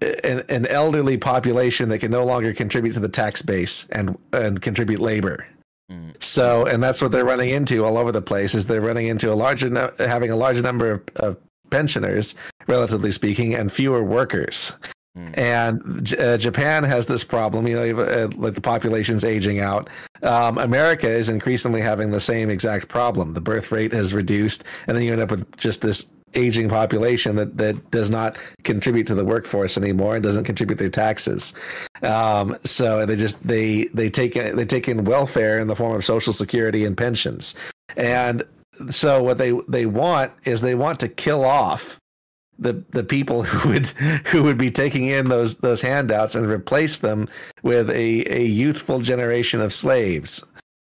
an, 0.00 0.44
an, 0.48 0.66
elderly 0.66 1.16
population 1.16 1.88
that 1.88 1.98
can 1.98 2.10
no 2.10 2.24
longer 2.24 2.52
contribute 2.52 2.92
to 2.92 3.00
the 3.00 3.08
tax 3.08 3.42
base 3.42 3.86
and 3.90 4.16
and 4.32 4.62
contribute 4.62 5.00
labor. 5.00 5.46
Mm. 5.90 6.22
So, 6.22 6.66
and 6.66 6.82
that's 6.82 7.02
what 7.02 7.12
they're 7.12 7.24
running 7.24 7.50
into 7.50 7.84
all 7.84 7.96
over 7.96 8.12
the 8.12 8.22
place. 8.22 8.54
Is 8.54 8.66
they're 8.66 8.80
running 8.80 9.06
into 9.06 9.32
a 9.32 9.34
larger 9.34 9.70
no- 9.70 9.92
having 9.98 10.30
a 10.30 10.36
larger 10.36 10.62
number 10.62 10.92
of, 10.92 11.02
of 11.16 11.36
pensioners, 11.70 12.34
relatively 12.66 13.12
speaking, 13.12 13.54
and 13.54 13.72
fewer 13.72 14.02
workers. 14.02 14.72
Mm. 15.18 15.38
And 15.38 16.20
uh, 16.20 16.38
Japan 16.38 16.84
has 16.84 17.06
this 17.06 17.24
problem, 17.24 17.66
you 17.66 17.76
know, 17.76 18.02
uh, 18.02 18.28
like 18.36 18.54
the 18.54 18.60
population's 18.60 19.24
aging 19.24 19.60
out. 19.60 19.90
Um, 20.22 20.58
America 20.58 21.08
is 21.08 21.28
increasingly 21.28 21.80
having 21.80 22.10
the 22.10 22.20
same 22.20 22.50
exact 22.50 22.88
problem. 22.88 23.34
The 23.34 23.40
birth 23.40 23.72
rate 23.72 23.92
has 23.92 24.14
reduced, 24.14 24.64
and 24.86 24.96
then 24.96 25.04
you 25.04 25.12
end 25.12 25.20
up 25.20 25.30
with 25.30 25.56
just 25.56 25.80
this 25.80 26.06
aging 26.34 26.68
population 26.68 27.36
that, 27.36 27.56
that 27.56 27.90
does 27.90 28.10
not 28.10 28.36
contribute 28.62 29.06
to 29.06 29.14
the 29.14 29.24
workforce 29.24 29.78
anymore 29.78 30.14
and 30.14 30.22
doesn't 30.22 30.44
contribute 30.44 30.78
their 30.78 30.90
taxes. 30.90 31.54
Um, 32.02 32.56
so 32.64 33.06
they 33.06 33.16
just 33.16 33.44
they 33.46 33.84
they 33.94 34.10
take 34.10 34.34
they 34.34 34.64
take 34.64 34.88
in 34.88 35.04
welfare 35.04 35.58
in 35.58 35.68
the 35.68 35.76
form 35.76 35.96
of 35.96 36.04
social 36.04 36.32
security 36.32 36.84
and 36.84 36.96
pensions, 36.96 37.54
and 37.96 38.42
so 38.90 39.22
what 39.22 39.38
they 39.38 39.52
they 39.68 39.86
want 39.86 40.32
is 40.44 40.60
they 40.60 40.74
want 40.74 41.00
to 41.00 41.08
kill 41.08 41.44
off 41.44 41.98
the 42.58 42.84
the 42.90 43.04
people 43.04 43.42
who 43.44 43.70
would 43.70 43.86
who 44.26 44.42
would 44.42 44.58
be 44.58 44.70
taking 44.70 45.06
in 45.06 45.28
those 45.28 45.58
those 45.58 45.80
handouts 45.80 46.34
and 46.34 46.48
replace 46.48 47.00
them 47.00 47.28
with 47.62 47.90
a 47.90 48.24
a 48.32 48.44
youthful 48.44 49.00
generation 49.00 49.60
of 49.60 49.72
slaves. 49.72 50.44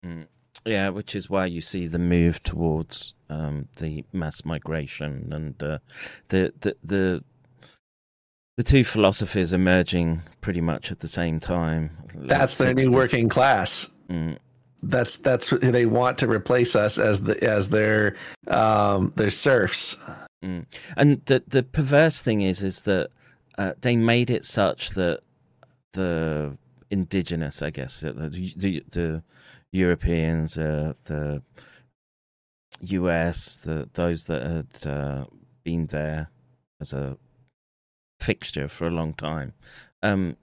Mm. 0.06 0.27
Yeah, 0.65 0.90
which 0.90 1.15
is 1.15 1.30
why 1.30 1.45
you 1.45 1.61
see 1.61 1.88
the 1.88 1.99
move 1.99 2.44
towards 2.44 3.14
um, 3.30 3.68
the 3.77 4.03
mass 4.11 4.44
migration 4.44 5.30
and 5.31 5.64
uh, 5.64 5.80
the, 6.27 6.53
the 6.60 6.76
the 6.84 7.23
the 8.57 8.64
two 8.64 8.84
philosophies 8.84 9.53
emerging 9.53 10.22
pretty 10.41 10.60
much 10.60 10.91
at 10.91 10.99
the 10.99 11.07
same 11.07 11.40
time. 11.40 11.91
That's 12.14 12.57
their 12.57 12.76
60s. 12.76 12.86
new 12.86 12.91
working 12.91 13.30
class. 13.30 13.90
Mm. 14.10 14.38
That's 14.84 15.18
that's 15.18 15.49
they 15.61 15.86
want 15.86 16.18
to 16.19 16.27
replace 16.27 16.76
us 16.76 16.98
as 16.99 17.23
the 17.23 17.41
as 17.44 17.69
their 17.69 18.15
um, 18.48 19.14
their 19.15 19.30
serfs. 19.30 19.95
Mm. 20.44 20.66
And 20.95 21.26
the 21.26 21.44
the 21.48 21.64
perverse 21.64 22.22
thing 22.22 22.41
is 22.41 22.64
is 22.64 22.82
that 22.82 23.10
uh, 23.57 23.74
they 23.82 23.95
made 23.95 24.30
it 24.30 24.45
such 24.45 24.91
that 24.91 25.20
the 25.94 26.57
indigenous, 26.90 27.61
I 27.61 27.70
guess, 27.70 27.99
the 27.99 28.14
the, 28.14 28.84
the 28.90 29.24
Europeans, 29.72 30.57
uh, 30.57 30.94
the 31.06 31.41
US, 32.82 33.57
the 33.57 33.90
those 33.94 34.26
that 34.26 34.44
had 34.44 34.88
uh, 34.88 35.26
been 35.64 35.88
there 35.88 36.30
as 36.80 36.94
a 36.94 37.18
fixture 38.20 38.68
for 38.68 38.88
a 38.88 38.91
long 38.91 39.14
time, 39.14 39.53
um, 40.03 40.38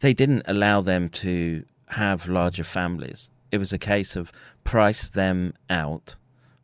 they 0.00 0.12
didn't 0.12 0.42
allow 0.46 0.80
them 0.80 1.08
to 1.08 1.64
have 1.88 2.28
larger 2.28 2.64
families. 2.64 3.30
It 3.50 3.58
was 3.58 3.72
a 3.72 3.78
case 3.78 4.16
of 4.16 4.32
price 4.64 5.10
them 5.10 5.54
out 5.68 6.16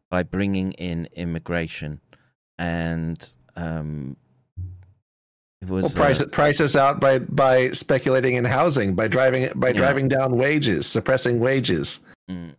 by 0.09 0.23
bringing 0.23 0.73
in 0.73 1.09
immigration, 1.15 2.01
and 2.59 3.37
um, 3.57 4.17
it 5.61 5.69
was 5.69 5.95
well, 5.95 6.05
price 6.05 6.21
uh, 6.21 6.27
price 6.27 6.61
us 6.61 6.77
out 6.77 7.01
by 7.01 7.19
by 7.19 7.71
speculating 7.71 8.35
in 8.35 8.45
housing, 8.45 8.95
by 8.95 9.09
driving 9.09 9.51
by 9.57 9.69
yeah. 9.69 9.75
driving 9.75 10.09
down 10.09 10.37
wages, 10.37 10.87
suppressing 10.87 11.41
wages. 11.41 12.01
Mm 12.31 12.55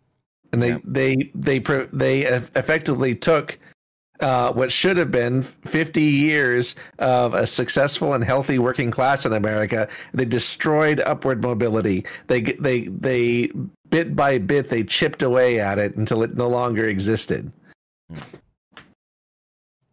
and 0.52 0.61
they 0.61 0.69
yeah. 0.69 0.78
they 0.84 1.15
they 1.36 1.60
they 1.94 2.24
effectively 2.56 3.15
took 3.15 3.57
uh, 4.19 4.52
what 4.53 4.72
should 4.72 4.98
have 4.98 5.11
been 5.11 5.44
50 5.44 6.02
years 6.02 6.76
of 6.98 7.36
a 7.36 7.45
successful 7.45 8.15
and 8.15 8.24
healthy 8.24 8.57
working 8.57 8.90
class 8.90 9.28
in 9.28 9.34
America. 9.34 9.88
They 10.11 10.26
destroyed 10.26 10.99
upward 11.02 11.44
mobility. 11.44 12.06
They 12.26 12.41
they 12.41 12.82
they 12.86 13.52
bit 13.90 14.15
by 14.15 14.40
bit 14.40 14.69
they 14.69 14.84
chipped 14.84 15.22
away 15.22 15.60
at 15.60 15.78
it 15.78 15.95
until 15.98 16.24
it 16.24 16.36
no 16.36 16.48
longer 16.48 16.88
existed. 16.88 17.52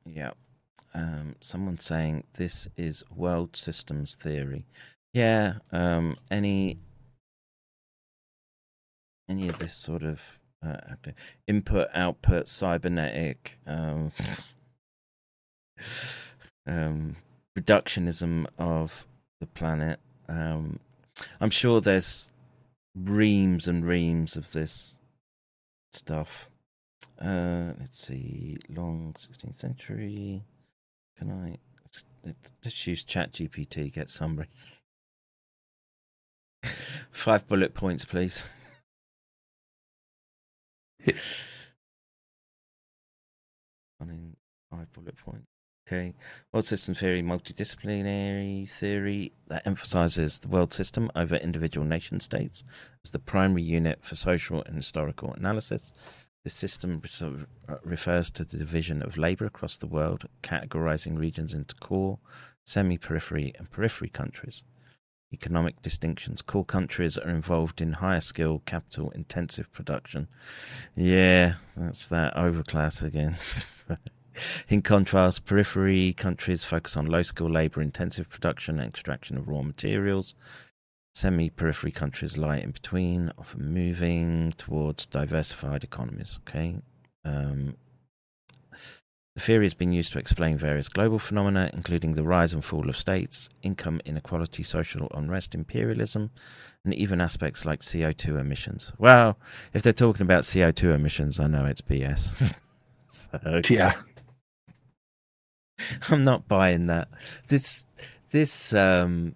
Yeah. 0.07 0.33
Um, 0.95 1.37
someone 1.41 1.79
saying 1.79 2.25
this 2.35 2.69
is 2.77 3.03
world 3.15 3.57
systems 3.57 4.15
theory. 4.15 4.67
Yeah. 5.13 5.55
Um, 5.73 6.17
any 6.31 6.79
any 9.29 9.49
of 9.49 9.59
this 9.59 9.75
sort 9.75 10.03
of 10.03 10.39
uh, 10.65 10.95
input 11.47 11.89
output 11.95 12.49
cybernetic 12.49 13.59
um, 13.67 14.13
um, 16.67 17.17
reductionism 17.59 18.47
of 18.59 19.07
the 19.41 19.47
planet. 19.47 20.01
Um, 20.29 20.81
I'm 21.41 21.51
sure 21.51 21.81
there's 21.81 22.27
reams 22.95 23.67
and 23.69 23.87
reams 23.87 24.37
of 24.37 24.53
this 24.53 24.97
stuff. 25.93 26.49
Uh, 27.21 27.73
let's 27.79 27.99
see, 27.99 28.57
long 28.69 29.15
16th 29.17 29.55
century. 29.55 30.43
Can 31.19 31.31
I? 31.31 31.59
Let's, 32.25 32.45
let's 32.65 32.87
use 32.87 33.05
Chat 33.05 33.33
GPT. 33.33 33.93
Get 33.93 34.11
summary. 34.11 34.49
Five 37.11 37.47
bullet 37.47 37.75
points, 37.75 38.05
please. 38.05 38.45
I 41.07 41.13
Running 44.01 44.37
five 44.71 44.93
bullet 44.93 45.17
points. 45.17 45.47
Okay. 45.87 46.15
World 46.53 46.65
system 46.65 46.95
theory, 46.95 47.23
multidisciplinary 47.23 48.69
theory 48.71 49.33
that 49.49 49.67
emphasizes 49.67 50.39
the 50.39 50.49
world 50.49 50.73
system 50.73 51.11
over 51.15 51.37
individual 51.37 51.87
nation 51.87 52.21
states 52.21 52.65
as 53.05 53.11
the 53.11 53.19
primary 53.19 53.63
unit 53.63 53.99
for 54.03 54.17
social 54.17 54.63
and 54.63 54.77
historical 54.77 55.35
analysis. 55.35 55.93
This 56.45 56.55
system 56.55 57.01
uh, 57.23 57.77
refers 57.83 58.31
to 58.33 58.45
the 58.45 58.59
division 58.59 59.03
of 59.03 59.17
labor 59.17 59.47
across 59.47 59.79
the 59.79 59.87
world, 59.87 60.29
categorizing 60.43 61.19
regions 61.19 61.55
into 61.55 61.75
core, 61.75 62.19
semi 62.65 62.99
periphery, 62.99 63.55
and 63.59 63.71
periphery 63.71 64.11
countries 64.11 64.63
economic 65.35 65.83
distinctions. 65.83 66.41
Core 66.41 66.65
countries 66.65 67.19
are 67.19 67.29
involved 67.29 67.81
in 67.81 67.95
higher 67.95 68.21
skill, 68.21 68.63
capital 68.65 69.11
intensive 69.11 69.71
production. 69.73 70.29
Yeah, 70.97 71.55
that's 71.77 72.09
that 72.09 72.35
overclass 72.37 73.03
again. 73.03 73.37
in 74.69 74.81
contrast, 74.81 75.45
periphery 75.45 76.13
countries 76.13 76.65
focus 76.65 76.97
on 76.97 77.07
low 77.07 77.23
skill 77.23 77.51
labor 77.51 77.83
intensive 77.83 78.31
production 78.31 78.79
and 78.79 78.89
extraction 78.89 79.37
of 79.37 79.49
raw 79.49 79.63
materials. 79.63 80.35
Semi 81.15 81.49
periphery 81.49 81.93
countries 81.93 82.37
lie 82.37 82.57
in 82.57 82.73
between, 82.73 83.33
often 83.39 83.73
moving 83.73 84.53
towards 84.57 85.07
diversified 85.07 85.85
economies. 85.85 86.41
Okay. 86.47 86.77
Um, 87.25 87.77
the 89.37 89.41
theory 89.41 89.65
has 89.65 89.75
been 89.75 89.93
used 89.93 90.13
to 90.13 90.19
explain 90.21 90.57
various 90.59 90.89
global 90.89 91.19
phenomena, 91.19 91.71
including 91.73 92.15
the 92.15 92.23
rise 92.23 92.53
and 92.53 92.65
fall 92.65 92.89
of 92.89 92.97
states, 92.97 93.49
income 93.63 94.01
inequality, 94.05 94.63
social 94.63 95.09
unrest, 95.13 95.55
imperialism, 95.55 96.31
and 96.85 96.95
even 96.95 97.21
aspects 97.21 97.65
like 97.65 97.81
CO2 97.81 98.39
emissions. 98.39 98.93
Well, 98.97 99.37
if 99.73 99.83
they're 99.83 99.93
talking 99.93 100.23
about 100.23 100.45
CO2 100.45 100.95
emissions, 100.95 101.41
I 101.41 101.49
know 101.49 101.65
it's 101.65 101.81
BS. 101.81 102.55
so, 103.09 103.61
yeah. 103.69 103.95
I'm 106.11 106.23
not 106.23 106.47
buying 106.47 106.87
that. 106.87 107.09
This, 107.49 107.87
this, 108.31 108.73
um, 108.73 109.35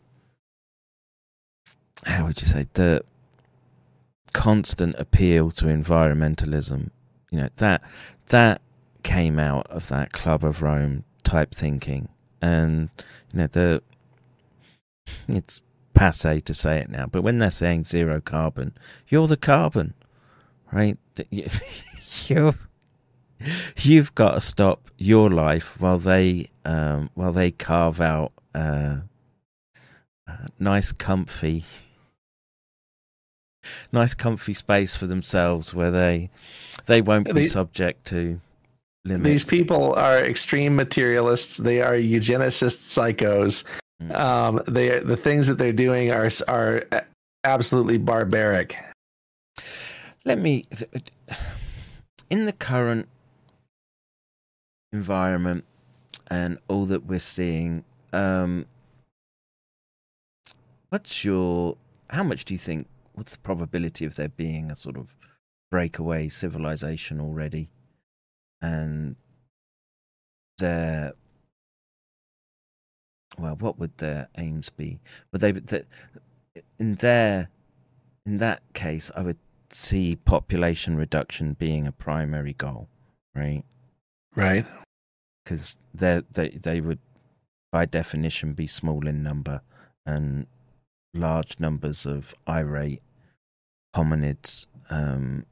how 2.05 2.27
would 2.27 2.41
you 2.41 2.47
say, 2.47 2.66
the 2.75 3.03
constant 4.33 4.95
appeal 4.99 5.51
to 5.53 5.66
environmentalism, 5.66 6.91
you 7.31 7.41
know, 7.41 7.49
that, 7.57 7.83
that 8.29 8.61
came 9.03 9.39
out 9.39 9.66
of 9.69 9.89
that 9.89 10.12
Club 10.12 10.45
of 10.45 10.62
Rome 10.62 11.05
type 11.23 11.55
thinking, 11.55 12.09
and 12.41 12.91
you 13.33 13.41
know 13.41 13.47
the 13.47 13.83
it's 15.29 15.61
passe 15.95 16.41
to 16.41 16.55
say 16.55 16.79
it 16.79 16.91
now, 16.91 17.07
but 17.07 17.23
when 17.23 17.39
they're 17.39 17.51
saying 17.51 17.85
zero 17.85 18.20
carbon, 18.20 18.77
you're 19.09 19.27
the 19.27 19.37
carbon. 19.37 19.95
right? 20.73 20.99
You, 21.31 21.47
you 22.27 22.55
you've 23.77 24.15
got 24.15 24.33
to 24.33 24.41
stop 24.41 24.91
your 24.99 25.31
life 25.31 25.81
while 25.81 25.99
they 25.99 26.51
um, 26.65 27.11
while 27.15 27.33
they 27.33 27.51
carve 27.51 28.01
out 28.01 28.33
uh, 28.55 28.97
a 30.27 30.49
nice, 30.59 30.93
comfy, 30.93 31.65
nice, 33.93 34.14
comfy 34.14 34.52
space 34.55 34.94
for 34.97 35.06
themselves 35.06 35.74
where 35.74 35.90
they 35.90 36.30
they 36.86 37.02
won't 37.02 37.26
be 37.26 37.32
These- 37.32 37.52
subject 37.52 38.06
to 38.06 38.40
limits. 39.05 39.24
These 39.24 39.44
people 39.44 39.94
are 39.94 40.18
extreme 40.18 40.76
materialists. 40.76 41.56
They 41.59 41.80
are 41.82 41.94
eugenicist 41.94 42.80
psychos. 42.97 43.64
Mm. 44.02 44.14
Um, 44.16 44.62
they 44.66 45.01
the 45.01 45.16
things 45.16 45.48
that 45.48 45.59
they're 45.59 45.72
doing 45.72 46.10
are 46.10 46.30
are 46.47 46.85
absolutely 47.44 47.98
barbaric. 47.98 48.78
Let 50.24 50.39
me, 50.39 50.66
in 52.28 52.44
the 52.44 52.52
current 52.52 53.09
environment 54.93 55.64
and 56.30 56.59
all 56.68 56.85
that 56.86 57.06
we're 57.06 57.18
seeing, 57.18 57.85
um, 58.12 58.66
what's 60.90 61.24
your, 61.24 61.76
how 62.10 62.24
much 62.24 62.44
do 62.44 62.52
you 62.52 62.59
think, 62.59 62.86
what's 63.19 63.32
the 63.32 63.39
probability 63.40 64.05
of 64.05 64.15
there 64.15 64.28
being 64.28 64.70
a 64.70 64.77
sort 64.77 64.97
of 64.97 65.16
breakaway 65.73 66.28
civilization 66.28 67.20
already? 67.20 67.69
And 68.62 69.16
their, 70.59 71.15
well, 73.36 73.57
what 73.57 73.78
would 73.78 73.99
their 73.99 74.28
aims 74.39 74.70
be? 74.70 75.01
Would 75.32 75.40
they, 75.40 75.51
that 75.53 75.86
in 76.78 76.95
their, 76.95 77.51
in 78.24 78.39
that 78.39 78.62
case, 78.73 79.11
I 79.16 79.23
would 79.23 79.39
see 79.70 80.16
population 80.16 80.97
reduction 80.97 81.55
being 81.55 81.86
a 81.89 81.93
primary 81.93 82.53
goal, 82.53 82.89
right? 83.35 83.65
Right. 84.36 84.65
Because 85.45 85.78
they 85.93 86.23
they 86.31 86.51
they 86.51 86.81
would, 86.81 86.99
by 87.73 87.86
definition, 87.86 88.53
be 88.53 88.66
small 88.66 89.07
in 89.07 89.23
number, 89.23 89.62
and 90.05 90.47
large 91.15 91.59
numbers 91.59 92.05
of 92.07 92.35
irate 92.47 93.03
hominids 93.94 94.66
um, 94.90 95.44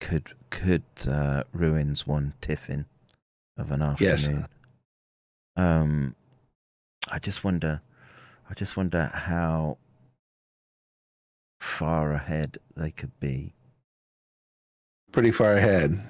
could 0.00 0.32
could 0.50 0.82
uh, 1.08 1.44
ruins 1.52 2.06
one 2.06 2.34
tiffin 2.40 2.86
of 3.56 3.70
an 3.70 3.82
afternoon. 3.82 4.10
Yes. 4.10 4.24
afternoon. 4.26 4.48
Um, 5.56 6.16
I 7.08 7.18
just 7.18 7.44
wonder, 7.44 7.80
I 8.48 8.54
just 8.54 8.76
wonder 8.76 9.10
how 9.12 9.78
far 11.60 12.12
ahead 12.12 12.58
they 12.76 12.90
could 12.90 13.18
be. 13.20 13.52
Pretty 15.12 15.30
far 15.30 15.54
ahead. 15.54 16.00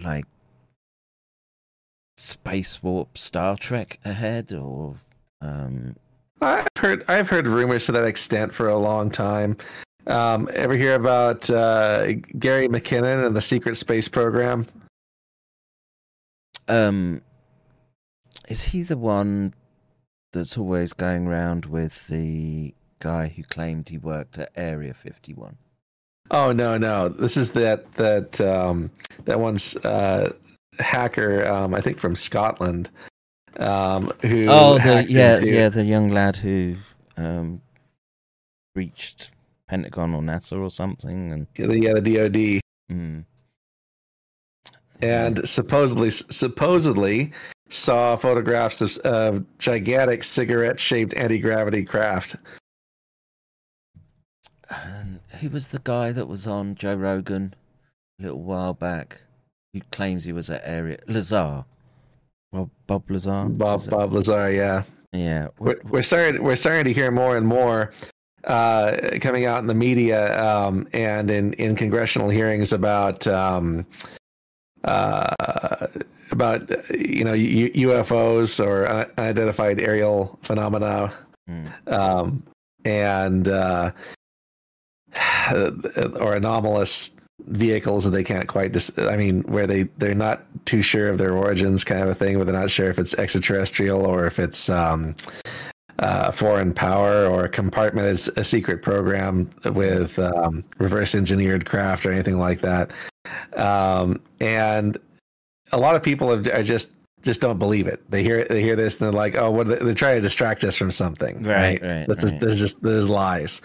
Like 0.00 0.26
space 2.28 2.82
warp 2.82 3.16
Star 3.16 3.56
Trek 3.56 3.98
ahead 4.04 4.52
or 4.52 4.96
um 5.40 5.96
I've 6.40 6.68
heard 6.76 7.04
I've 7.08 7.28
heard 7.28 7.46
rumors 7.46 7.86
to 7.86 7.92
that 7.92 8.04
extent 8.04 8.54
for 8.54 8.68
a 8.68 8.78
long 8.78 9.10
time. 9.10 9.56
Um, 10.06 10.48
ever 10.54 10.74
hear 10.74 10.94
about 10.94 11.50
uh, 11.50 12.12
Gary 12.38 12.68
McKinnon 12.68 13.26
and 13.26 13.36
the 13.36 13.42
secret 13.42 13.76
space 13.76 14.08
program? 14.08 14.66
um 16.68 17.22
is 18.48 18.62
he 18.62 18.82
the 18.82 18.96
one 18.96 19.54
that's 20.32 20.56
always 20.56 20.92
going 20.92 21.26
around 21.26 21.66
with 21.66 22.06
the 22.08 22.74
guy 23.00 23.28
who 23.28 23.42
claimed 23.42 23.88
he 23.88 23.98
worked 23.98 24.38
at 24.38 24.50
Area 24.56 24.94
51? 24.94 25.56
Oh 26.30 26.52
no, 26.52 26.76
no. 26.76 27.08
This 27.08 27.36
is 27.36 27.52
that 27.52 27.92
that 27.94 28.40
um, 28.40 28.90
that 29.24 29.40
one's 29.40 29.76
uh, 29.76 30.32
hacker. 30.78 31.46
Um, 31.46 31.74
I 31.74 31.80
think 31.80 31.98
from 31.98 32.16
Scotland. 32.16 32.90
Um, 33.58 34.12
who? 34.22 34.46
Oh, 34.48 34.78
the, 34.78 35.06
yeah, 35.08 35.34
into- 35.34 35.50
yeah, 35.50 35.68
the 35.68 35.84
young 35.84 36.10
lad 36.10 36.36
who 36.36 36.76
um 37.16 37.60
reached 38.74 39.32
Pentagon 39.68 40.14
or 40.14 40.22
NASA 40.22 40.60
or 40.60 40.70
something 40.70 41.32
and 41.32 41.46
yeah, 41.56 41.66
the, 41.66 41.80
yeah, 41.80 41.92
the 41.94 42.00
DoD. 42.00 42.60
mm, 42.92 43.24
and 45.02 45.48
supposedly 45.48 46.10
supposedly 46.10 47.32
saw 47.68 48.16
photographs 48.16 48.80
of, 48.80 48.96
of 48.98 49.44
gigantic 49.58 50.24
cigarette-shaped 50.24 51.12
anti-gravity 51.14 51.84
craft. 51.84 52.36
And 54.70 55.20
who 55.40 55.50
was 55.50 55.68
the 55.68 55.80
guy 55.82 56.12
that 56.12 56.28
was 56.28 56.46
on 56.46 56.76
Joe 56.76 56.94
Rogan 56.94 57.54
a 58.18 58.22
little 58.22 58.42
while 58.42 58.74
back? 58.74 59.22
Who 59.74 59.80
claims 59.92 60.24
he 60.24 60.32
was 60.32 60.48
at 60.50 60.62
Area 60.64 60.98
Lazar? 61.06 61.64
Bob 62.52 62.70
Bob 62.86 63.10
Lazar. 63.10 63.44
Bob 63.50 63.80
it- 63.80 63.90
Bob 63.90 64.12
Lazar, 64.12 64.50
yeah. 64.50 64.82
Yeah. 65.12 65.48
We're, 65.58 65.80
we're 65.84 66.02
starting 66.02 66.42
we're 66.42 66.56
starting 66.56 66.84
to 66.84 66.92
hear 66.92 67.10
more 67.10 67.36
and 67.36 67.46
more 67.46 67.92
uh, 68.44 68.96
coming 69.20 69.46
out 69.46 69.58
in 69.58 69.66
the 69.66 69.74
media 69.74 70.38
um, 70.42 70.86
and 70.92 71.30
in, 71.30 71.52
in 71.54 71.74
congressional 71.76 72.28
hearings 72.28 72.72
about 72.72 73.26
um, 73.26 73.86
uh, 74.84 75.86
about 76.30 76.70
you 76.96 77.24
know 77.24 77.32
U- 77.32 77.88
UFOs 77.88 78.64
or 78.64 78.86
unidentified 79.18 79.80
aerial 79.80 80.38
phenomena 80.42 81.12
Mm. 81.48 81.90
um, 81.90 82.42
and 82.84 83.48
uh, 83.48 83.90
or 86.20 86.34
anomalous 86.34 87.12
vehicles 87.46 88.04
that 88.04 88.10
they 88.10 88.24
can't 88.24 88.48
quite 88.48 88.72
dis- 88.72 88.90
I 88.98 89.16
mean 89.16 89.40
where 89.42 89.66
they 89.66 89.84
they're 89.98 90.14
not 90.14 90.42
too 90.66 90.82
sure 90.82 91.08
of 91.08 91.18
their 91.18 91.32
origins 91.32 91.84
kind 91.84 92.02
of 92.02 92.08
a 92.08 92.14
thing 92.14 92.36
where 92.36 92.44
they're 92.44 92.54
not 92.54 92.70
sure 92.70 92.90
if 92.90 92.98
it's 92.98 93.14
extraterrestrial 93.14 94.04
or 94.04 94.26
if 94.26 94.38
it's 94.38 94.68
um 94.68 95.14
uh, 96.00 96.30
foreign 96.30 96.72
power 96.72 97.26
or 97.26 97.44
a 97.44 97.48
compartment 97.48 98.06
is 98.06 98.28
a 98.36 98.44
secret 98.44 98.82
program 98.82 99.50
with 99.74 100.16
um, 100.20 100.62
reverse 100.78 101.12
engineered 101.14 101.66
craft 101.66 102.06
or 102.06 102.12
anything 102.12 102.38
like 102.38 102.60
that 102.60 102.92
um, 103.56 104.20
and 104.40 104.96
a 105.72 105.78
lot 105.78 105.96
of 105.96 106.02
people 106.02 106.30
have, 106.30 106.46
are 106.48 106.62
just 106.62 106.92
just 107.22 107.40
don't 107.40 107.58
believe 107.58 107.88
it. 107.88 108.08
They 108.10 108.22
hear 108.22 108.44
they 108.44 108.62
hear 108.62 108.76
this 108.76 109.00
and 109.00 109.06
they're 109.06 109.12
like, 109.12 109.34
"Oh, 109.34 109.50
what?" 109.50 109.66
They, 109.66 109.74
they're 109.76 109.92
trying 109.92 110.14
to 110.16 110.20
distract 110.20 110.62
us 110.62 110.76
from 110.76 110.92
something, 110.92 111.42
Right, 111.42 111.82
right? 111.82 111.92
right, 111.92 112.06
This 112.08 112.22
is 112.24 112.30
right. 112.32 112.40
this 112.40 112.54
is 112.54 112.60
just 112.60 112.82
this 112.82 112.92
is 112.92 113.08
lies. 113.08 113.60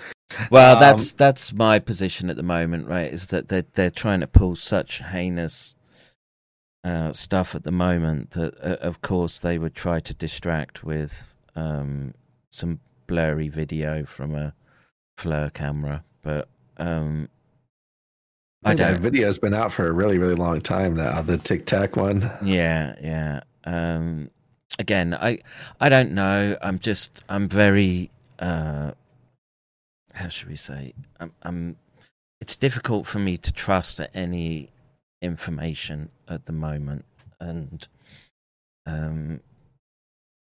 Well, 0.49 0.75
Um, 0.75 0.79
that's 0.79 1.13
that's 1.13 1.53
my 1.53 1.79
position 1.79 2.29
at 2.29 2.35
the 2.35 2.43
moment, 2.43 2.87
right? 2.87 3.11
Is 3.11 3.27
that 3.27 3.47
they're 3.49 3.65
they're 3.73 3.91
trying 3.91 4.19
to 4.21 4.27
pull 4.27 4.55
such 4.55 4.99
heinous 4.99 5.75
uh, 6.83 7.13
stuff 7.13 7.55
at 7.55 7.63
the 7.63 7.71
moment 7.71 8.31
that, 8.31 8.53
uh, 8.61 8.75
of 8.81 9.01
course, 9.01 9.39
they 9.39 9.57
would 9.57 9.73
try 9.75 9.99
to 10.01 10.13
distract 10.13 10.83
with 10.83 11.33
um, 11.55 12.13
some 12.49 12.79
blurry 13.07 13.47
video 13.47 14.05
from 14.05 14.35
a 14.35 14.53
FLIR 15.17 15.53
camera, 15.53 16.03
but 16.23 16.47
um, 16.77 17.29
I 18.65 18.75
think 18.75 18.79
that 18.79 18.91
don't. 18.93 19.01
video's 19.01 19.39
been 19.39 19.53
out 19.53 19.71
for 19.71 19.87
a 19.87 19.91
really 19.91 20.17
really 20.17 20.35
long 20.35 20.61
time 20.61 20.95
now. 20.95 21.21
The 21.21 21.37
Tic 21.37 21.65
Tac 21.65 21.95
one. 21.95 22.31
Yeah, 22.43 22.95
yeah. 23.01 23.41
Um, 23.65 24.29
again, 24.79 25.13
I 25.13 25.39
I 25.79 25.89
don't 25.89 26.11
know. 26.13 26.57
I'm 26.61 26.79
just 26.79 27.23
I'm 27.29 27.47
very 27.49 28.09
uh, 28.39 28.91
how 30.13 30.27
should 30.29 30.49
we 30.49 30.55
say? 30.55 30.93
I'm 31.19 31.31
I'm. 31.43 31.75
It's 32.41 32.55
difficult 32.55 33.07
for 33.07 33.19
me 33.19 33.37
to 33.37 33.51
trust 33.53 34.01
any 34.13 34.69
information 35.21 36.09
at 36.27 36.45
the 36.45 36.51
moment, 36.51 37.05
and 37.39 37.87
um, 38.85 39.39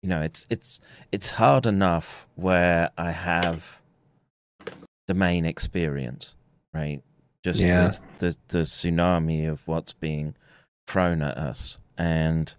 you 0.02 0.09
know, 0.09 0.22
it's 0.22 0.47
it's 0.51 0.80
it's 1.12 1.30
hard 1.32 1.66
enough 1.66 2.26
where 2.34 2.90
I 2.97 3.10
have 3.10 3.80
domain 5.06 5.44
experience, 5.44 6.34
right? 6.72 7.02
Just 7.44 7.60
Yeah. 7.60 7.86
with 7.86 8.01
the 8.18 8.36
the 8.48 8.59
tsunami 8.60 9.51
of 9.51 9.66
what's 9.68 9.93
being 9.93 10.34
thrown 10.86 11.22
at 11.22 11.36
us, 11.36 11.78
and 11.98 12.52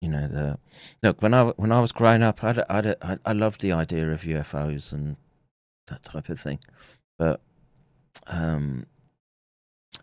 you 0.00 0.08
know 0.08 0.26
the 0.28 0.58
look 1.02 1.22
when 1.22 1.32
I 1.32 1.44
when 1.50 1.72
I 1.72 1.80
was 1.80 1.92
growing 1.92 2.22
up, 2.22 2.42
I 2.42 2.64
I, 2.68 3.18
I 3.24 3.32
loved 3.32 3.60
the 3.60 3.72
idea 3.72 4.10
of 4.10 4.22
UFOs 4.22 4.92
and 4.92 5.16
that 5.88 6.02
type 6.02 6.28
of 6.28 6.40
thing, 6.40 6.58
but 7.18 7.40
um, 8.26 8.86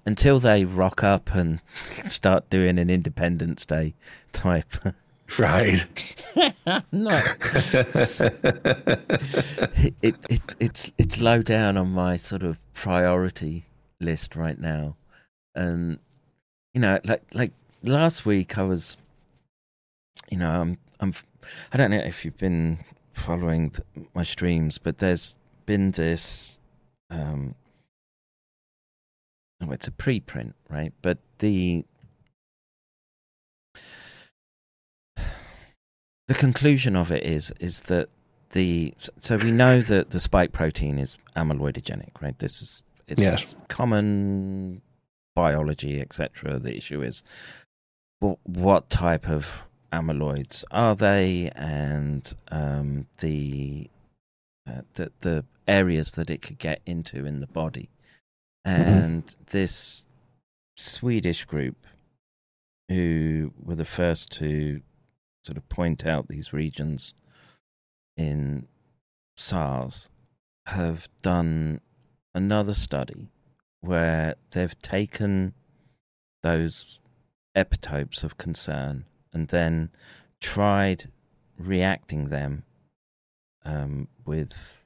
until 0.06 0.40
they 0.40 0.66
rock 0.66 1.04
up 1.04 1.34
and 1.34 1.62
start 2.04 2.50
doing 2.50 2.80
an 2.80 2.90
Independence 2.90 3.66
Day 3.66 3.94
type. 4.32 4.76
Right. 5.38 5.86
no. 6.92 7.22
it, 9.78 9.94
it, 10.02 10.16
it 10.28 10.42
it's 10.60 10.92
it's 10.98 11.22
low 11.22 11.44
down 11.44 11.78
on 11.78 11.92
my 11.92 12.18
sort 12.18 12.42
of 12.42 12.58
priority 12.74 13.66
list 14.00 14.36
right 14.36 14.60
now, 14.60 14.96
and 15.54 16.00
you 16.74 16.82
know, 16.82 17.00
like 17.04 17.22
like 17.32 17.52
last 17.84 18.26
week 18.26 18.58
I 18.58 18.64
was, 18.64 18.98
you 20.32 20.38
know, 20.40 20.50
I'm 20.50 20.78
I'm 21.00 21.14
I 21.72 21.78
don't 21.78 21.92
know 21.92 21.98
if 21.98 22.26
you've 22.26 22.40
been 22.40 22.80
following 23.14 23.70
th- 23.70 24.08
my 24.16 24.24
streams, 24.24 24.80
but 24.80 24.98
there's 24.98 25.38
been 25.70 25.92
this. 25.92 26.58
Um, 27.12 27.54
oh, 29.62 29.72
it's 29.72 29.88
a 29.88 29.92
preprint, 29.92 30.54
right? 30.68 30.92
But 31.04 31.20
the 31.38 31.86
the 36.28 36.34
conclusion 36.36 36.96
of 36.96 37.12
it 37.12 37.24
is 37.24 37.54
is 37.60 37.82
that 37.84 38.10
the 38.52 38.94
so 39.20 39.38
we 39.38 39.52
know 39.52 39.82
that 39.82 40.10
the 40.10 40.20
spike 40.20 40.52
protein 40.52 40.98
is 40.98 41.18
amyloidogenic, 41.36 42.20
right? 42.22 42.38
This 42.40 42.62
is 42.62 42.84
it's 43.08 43.20
Yes. 43.22 43.56
common 43.68 44.82
biology, 45.36 46.02
etc. 46.02 46.60
The 46.60 46.76
issue 46.76 47.02
is 47.04 47.24
wh- 48.24 48.42
what 48.46 48.90
type 48.90 49.28
of 49.30 49.64
amyloids 49.94 50.64
are 50.72 50.96
they, 50.96 51.50
and 51.56 52.32
um, 52.50 53.08
the, 53.20 53.90
uh, 54.68 54.82
the 54.94 55.12
the 55.22 55.46
areas 55.70 56.14
that 56.14 56.30
it 56.30 56.42
could 56.42 56.58
get 56.58 56.82
into 56.86 57.26
in 57.26 57.40
the 57.40 57.48
body. 57.48 57.90
And 58.66 59.24
this 59.52 60.08
Swedish 60.76 61.46
group, 61.46 61.78
who 62.90 63.54
were 63.62 63.76
the 63.76 63.86
first 63.86 64.32
to 64.34 64.82
sort 65.46 65.58
of 65.58 65.70
point 65.70 66.06
out 66.06 66.28
these 66.28 66.52
regions 66.52 67.14
in 68.18 68.68
SARS, 69.38 70.10
have 70.66 71.08
done 71.22 71.82
another 72.34 72.74
study 72.74 73.30
where 73.82 74.36
they've 74.52 74.82
taken 74.82 75.54
those 76.44 77.00
epitopes 77.56 78.24
of 78.24 78.38
concern 78.38 79.06
and 79.34 79.48
then 79.50 79.90
tried 80.42 81.10
reacting 81.58 82.30
them 82.30 82.64
um, 83.66 84.08
with 84.26 84.84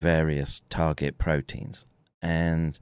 various 0.00 0.62
target 0.70 1.18
proteins. 1.18 1.84
And 2.22 2.78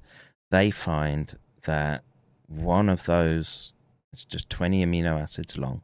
they 0.50 0.70
find 0.70 1.36
that 1.64 2.02
one 2.46 2.88
of 2.88 3.04
those, 3.04 3.72
it's 4.12 4.24
just 4.24 4.48
20 4.50 4.84
amino 4.84 5.20
acids 5.20 5.56
long, 5.58 5.82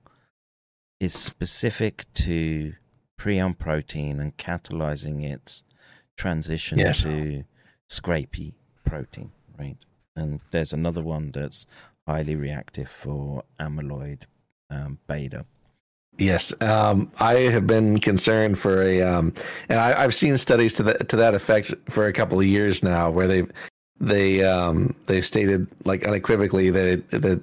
is 1.01 1.15
specific 1.15 2.07
to 2.15 2.75
prion 3.19 3.57
protein 3.59 4.21
and 4.21 4.37
catalyzing 4.37 5.25
its 5.25 5.65
transition 6.17 6.79
Yes. 6.79 7.03
to 7.03 7.45
scrapey 7.91 8.55
protein, 8.85 9.33
right? 9.59 9.77
And 10.17 10.41
there's 10.51 10.73
another 10.73 11.03
one 11.03 11.31
that's 11.33 11.67
highly 12.07 12.37
reactive 12.37 12.89
for 12.89 13.45
amyloid 13.61 14.23
um, 14.71 14.99
beta. 15.07 15.45
Yes, 16.19 16.53
um, 16.63 17.11
I 17.19 17.35
have 17.35 17.67
been 17.67 17.99
concerned 17.99 18.59
for 18.59 18.83
a, 18.83 19.03
um, 19.03 19.33
and 19.69 19.81
I, 19.81 20.05
I've 20.05 20.15
seen 20.15 20.39
studies 20.39 20.75
to 20.75 20.85
that 20.85 21.09
to 21.09 21.17
that 21.17 21.35
effect 21.35 21.75
for 21.89 22.07
a 22.07 22.13
couple 22.13 22.39
of 22.39 22.47
years 22.47 22.85
now, 22.85 23.11
where 23.11 23.27
they 23.27 23.45
they 24.01 24.45
um, 24.45 24.95
they've 25.07 25.27
stated 25.27 25.67
like 25.85 26.07
unequivocally 26.07 26.71
that 26.71 26.87
it, 26.87 27.11
that 27.11 27.41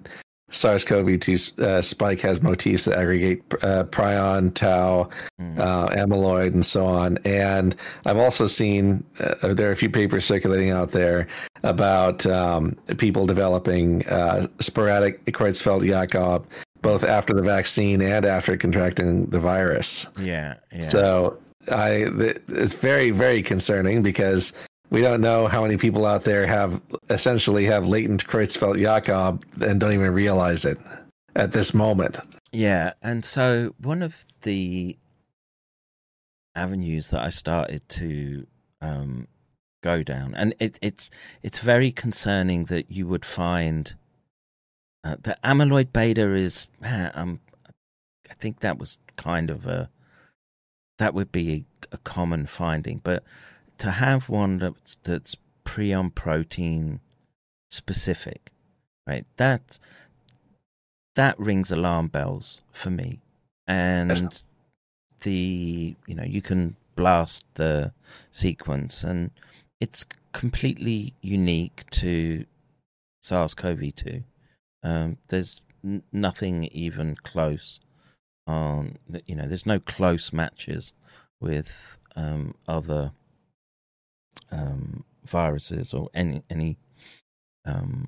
SARS-CoV-2 0.52 1.60
uh, 1.60 1.82
spike 1.82 2.20
has 2.22 2.42
motifs 2.42 2.86
that 2.86 2.98
aggregate 2.98 3.42
uh, 3.64 3.86
prion, 3.86 4.54
tau, 4.54 5.10
uh, 5.58 5.88
amyloid, 5.88 6.54
and 6.54 6.66
so 6.66 6.86
on. 6.86 7.18
And 7.24 7.76
I've 8.06 8.18
also 8.18 8.48
seen 8.48 9.04
uh, 9.20 9.54
there 9.54 9.70
are 9.70 9.72
a 9.72 9.78
few 9.78 9.90
papers 9.90 10.26
circulating 10.26 10.70
out 10.70 10.92
there 10.92 11.28
about 11.64 12.26
um, 12.26 12.76
people 12.98 13.26
developing 13.26 14.06
uh, 14.08 14.48
sporadic 14.60 15.24
Creutzfeldt-Jakob 15.26 16.46
both 16.82 17.04
after 17.04 17.34
the 17.34 17.42
vaccine 17.42 18.02
and 18.02 18.26
after 18.26 18.58
contracting 18.58 19.26
the 19.28 19.40
virus. 19.40 20.08
Yeah, 20.20 20.56
yeah. 20.72 20.90
So 20.90 21.40
I 21.72 22.06
th- 22.18 22.38
it's 22.48 22.76
very 22.76 23.12
very 23.12 23.44
concerning 23.44 24.02
because 24.02 24.54
we 24.90 25.02
don't 25.02 25.22
know 25.22 25.48
how 25.48 25.62
many 25.62 25.78
people 25.78 26.06
out 26.06 26.24
there 26.24 26.46
have 26.46 26.82
essentially 27.10 27.66
have 27.66 27.88
latent 27.88 28.28
Creutzfeldt-Jakob 28.28 29.44
and 29.62 29.80
don't 29.80 29.94
even 29.94 30.14
realize 30.14 30.66
it 30.66 30.78
at 31.36 31.54
this 31.54 31.74
moment. 31.74 32.20
Yeah, 32.52 32.92
and 33.02 33.24
so 33.24 33.74
one 33.78 34.02
of 34.02 34.26
the 34.42 34.98
avenues 36.56 37.10
that 37.12 37.22
I 37.22 37.30
started 37.30 37.88
to 37.90 38.46
um, 38.82 39.28
go 39.82 40.04
down, 40.04 40.36
and 40.36 40.54
it, 40.60 40.78
it's 40.82 41.10
it's 41.42 41.60
very 41.60 41.92
concerning 41.92 42.66
that 42.66 42.92
you 42.92 43.08
would 43.08 43.24
find 43.24 43.96
uh, 45.04 45.16
the 45.22 45.38
amyloid 45.44 45.92
beta 45.94 46.34
is. 46.36 46.68
man, 46.80 47.12
Um, 47.16 47.40
I 48.30 48.34
think 48.34 48.60
that 48.62 48.78
was 48.80 49.00
kind 49.18 49.50
of 49.50 49.68
a 49.68 49.90
that 50.98 51.14
would 51.14 51.32
be 51.32 51.52
a, 51.52 51.96
a 51.96 51.98
common 52.00 52.46
finding, 52.46 53.00
but 53.04 53.24
to 53.80 53.92
have 53.92 54.30
one 54.30 54.60
that's 54.60 54.96
that's 54.98 55.36
prion 55.66 56.14
protein 56.14 57.00
specific, 57.70 58.52
right? 59.08 59.26
That 59.38 59.80
that 61.16 61.40
rings 61.40 61.72
alarm 61.72 62.08
bells 62.08 62.62
for 62.72 62.90
me. 62.90 63.20
And 63.68 64.44
the 65.22 65.96
you 66.08 66.16
know 66.16 66.24
you 66.24 66.42
can 66.42 66.76
blast 66.96 67.46
the 67.56 67.94
sequence, 68.32 69.04
and 69.04 69.32
it's 69.80 70.06
completely 70.34 71.14
unique 71.22 71.86
to 71.92 72.46
SARS-CoV-2. 73.22 74.24
Um, 74.84 75.18
there's 75.28 75.62
n- 75.84 76.04
nothing 76.12 76.66
even 76.66 77.16
close 77.16 77.80
on 78.48 78.98
you 79.26 79.36
know 79.36 79.48
there's 79.48 79.66
no 79.68 79.80
close 79.80 80.34
matches 80.34 80.94
with 81.40 81.98
um, 82.16 82.56
other 82.68 83.12
um, 84.52 85.04
viruses 85.24 85.94
or 85.94 86.10
any 86.14 86.44
any 86.50 86.78
um, 87.66 88.08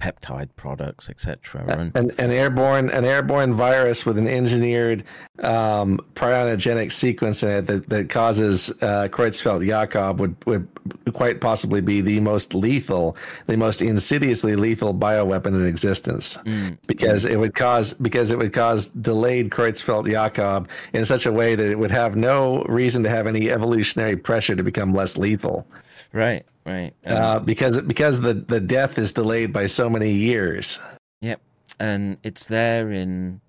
peptide 0.00 0.48
products, 0.56 1.08
etc. 1.10 1.64
And 1.68 1.92
An, 1.94 2.10
an 2.18 2.30
airborne 2.30 2.90
an 2.90 3.04
airborne 3.04 3.54
virus 3.54 4.06
with 4.06 4.16
an 4.18 4.26
engineered 4.26 5.04
um, 5.40 6.00
prionogenic 6.14 6.90
sequence 6.90 7.42
in 7.42 7.50
it 7.50 7.66
that, 7.66 7.88
that 7.90 8.08
causes 8.10 8.70
uh, 8.80 9.08
Creutzfeldt-Jakob 9.10 10.18
would, 10.18 10.34
would 10.46 10.66
quite 11.12 11.40
possibly 11.40 11.80
be 11.80 12.00
the 12.00 12.20
most 12.20 12.54
lethal, 12.54 13.16
the 13.46 13.56
most 13.56 13.82
insidiously 13.82 14.56
lethal 14.56 14.94
bioweapon 14.94 15.48
in 15.48 15.66
existence, 15.66 16.38
Mm. 16.44 16.78
because 16.86 17.24
it 17.24 17.36
would 17.38 17.54
cause 17.54 17.92
because 17.94 18.30
it 18.30 18.38
would 18.38 18.52
cause 18.52 18.86
delayed 18.86 19.50
Creutzfeldt-Jakob 19.50 20.68
in 20.94 21.04
such 21.04 21.26
a 21.26 21.32
way 21.32 21.54
that 21.54 21.70
it 21.70 21.78
would 21.78 21.90
have 21.90 22.16
no 22.16 22.62
reason 22.64 23.02
to 23.04 23.10
have 23.10 23.26
any 23.26 23.50
evolutionary 23.50 24.16
pressure 24.16 24.56
to 24.56 24.62
become 24.62 24.94
less 24.94 25.18
lethal. 25.18 25.66
right, 26.12 26.44
right. 26.70 26.92
Um, 27.06 27.16
Uh, 27.16 27.38
because 27.40 27.80
because 27.80 28.20
the, 28.20 28.34
the 28.34 28.60
death 28.60 28.98
is 28.98 29.12
delayed 29.12 29.52
by 29.52 29.66
so 29.66 29.88
many 29.90 30.10
years. 30.10 30.80
Yep, 31.20 31.40
and 31.78 32.16
it's 32.22 32.46
there 32.46 32.90
in 32.90 33.40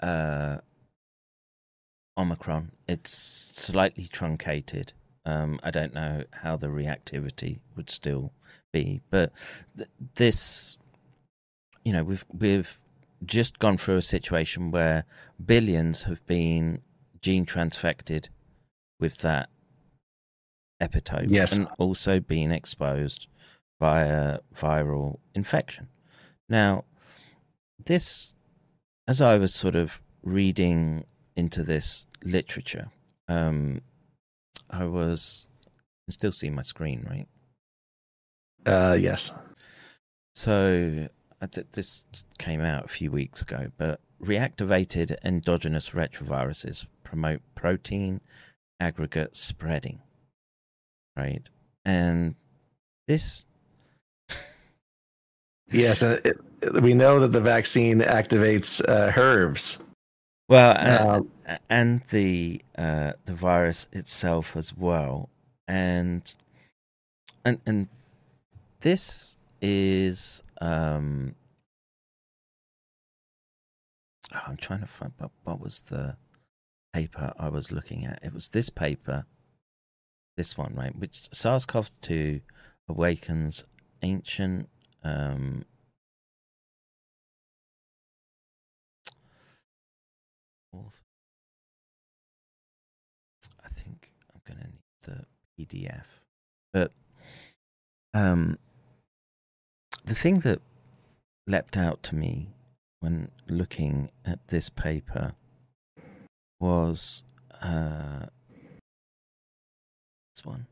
uh, 0.00 0.58
Omicron. 2.16 2.72
It's 2.88 3.10
slightly 3.10 4.06
truncated. 4.06 4.92
Um, 5.24 5.60
I 5.62 5.70
don't 5.70 5.94
know 5.94 6.24
how 6.30 6.56
the 6.56 6.68
reactivity 6.68 7.60
would 7.76 7.90
still 7.90 8.32
be, 8.72 9.00
but 9.10 9.32
th- 9.76 9.88
this, 10.14 10.78
you 11.84 11.92
know, 11.92 12.02
we've 12.04 12.24
we've 12.32 12.78
just 13.24 13.58
gone 13.58 13.76
through 13.76 13.96
a 13.96 14.02
situation 14.02 14.70
where 14.70 15.04
billions 15.44 16.04
have 16.04 16.24
been 16.26 16.80
gene 17.20 17.44
transfected 17.44 18.28
with 18.98 19.18
that 19.18 19.50
epitope, 20.80 21.26
Yes. 21.28 21.56
and 21.56 21.68
also 21.78 22.20
being 22.20 22.50
exposed 22.50 23.28
by 23.78 24.02
a 24.02 24.40
viral 24.54 25.18
infection. 25.34 25.88
Now, 26.48 26.84
this, 27.84 28.34
as 29.08 29.20
I 29.20 29.38
was 29.38 29.54
sort 29.54 29.74
of 29.74 30.00
reading 30.22 31.04
into 31.36 31.62
this 31.62 32.06
literature, 32.24 32.90
um, 33.28 33.80
I 34.68 34.84
was 34.84 35.46
I 36.08 36.12
still 36.12 36.32
see 36.32 36.50
my 36.50 36.62
screen, 36.62 37.06
right? 37.08 37.26
Uh, 38.66 38.96
yes. 38.98 39.32
So 40.34 41.08
th- 41.52 41.66
this 41.72 42.04
came 42.38 42.60
out 42.60 42.84
a 42.84 42.88
few 42.88 43.10
weeks 43.10 43.42
ago, 43.42 43.70
but 43.78 44.00
reactivated 44.22 45.16
endogenous 45.24 45.90
retroviruses 45.90 46.86
promote 47.04 47.40
protein 47.54 48.20
aggregate 48.78 49.36
spreading, 49.36 50.00
right? 51.20 51.48
And 51.84 52.34
this, 53.06 53.46
Yes, 55.72 56.02
and 56.02 56.20
it, 56.24 56.36
we 56.82 56.94
know 56.94 57.20
that 57.20 57.32
the 57.32 57.40
vaccine 57.40 58.00
activates 58.00 58.82
uh, 58.88 59.10
HERVs. 59.12 59.82
well, 60.48 60.72
uh, 60.76 61.20
Um, 61.20 61.30
and 61.68 62.02
the 62.10 62.60
uh, 62.76 63.12
the 63.24 63.34
virus 63.34 63.86
itself 63.92 64.56
as 64.56 64.74
well, 64.76 65.28
and 65.68 66.22
and 67.44 67.58
and 67.66 67.88
this 68.80 69.36
is 69.62 70.42
um 70.60 71.34
oh, 74.34 74.42
I'm 74.48 74.56
trying 74.56 74.80
to 74.80 74.86
find 74.86 75.12
what, 75.18 75.30
what 75.44 75.60
was 75.60 75.80
the 75.82 76.16
paper 76.92 77.32
I 77.38 77.48
was 77.48 77.70
looking 77.72 78.04
at. 78.06 78.18
It 78.22 78.32
was 78.34 78.48
this 78.48 78.70
paper, 78.70 79.24
this 80.36 80.56
one, 80.56 80.74
right? 80.74 80.94
Which 80.96 81.28
SARS-CoV-2 81.32 82.40
awakens 82.88 83.64
ancient 84.02 84.68
um, 85.02 85.64
I 93.64 93.68
think 93.68 94.10
I'm 94.32 94.40
gonna 94.46 94.68
need 94.68 94.82
the 95.02 95.24
PDF, 95.58 96.04
but 96.72 96.92
um, 98.14 98.58
the 100.04 100.14
thing 100.14 100.40
that 100.40 100.60
leapt 101.46 101.76
out 101.76 102.02
to 102.04 102.14
me 102.14 102.48
when 103.00 103.30
looking 103.48 104.10
at 104.24 104.46
this 104.48 104.68
paper 104.68 105.32
was 106.60 107.24
uh, 107.62 108.26
one. 110.44 110.66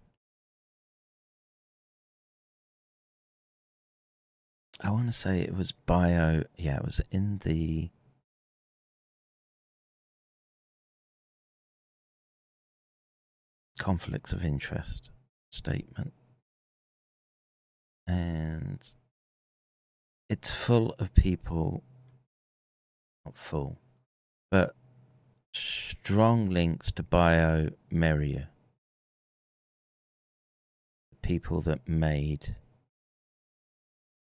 I 4.80 4.90
want 4.90 5.06
to 5.06 5.12
say 5.12 5.40
it 5.40 5.56
was 5.56 5.72
bio. 5.72 6.44
Yeah, 6.56 6.76
it 6.76 6.84
was 6.84 7.00
in 7.10 7.40
the. 7.44 7.90
conflicts 13.78 14.32
of 14.32 14.44
interest 14.44 15.08
statement. 15.50 16.12
And 18.06 18.80
it's 20.28 20.50
full 20.50 20.94
of 20.98 21.14
people, 21.14 21.82
not 23.24 23.36
full, 23.36 23.78
but 24.50 24.74
strong 25.52 26.50
links 26.50 26.90
to 26.92 27.02
bioMérieux. 27.02 28.46
People 31.28 31.60
that 31.60 31.86
made 31.86 32.56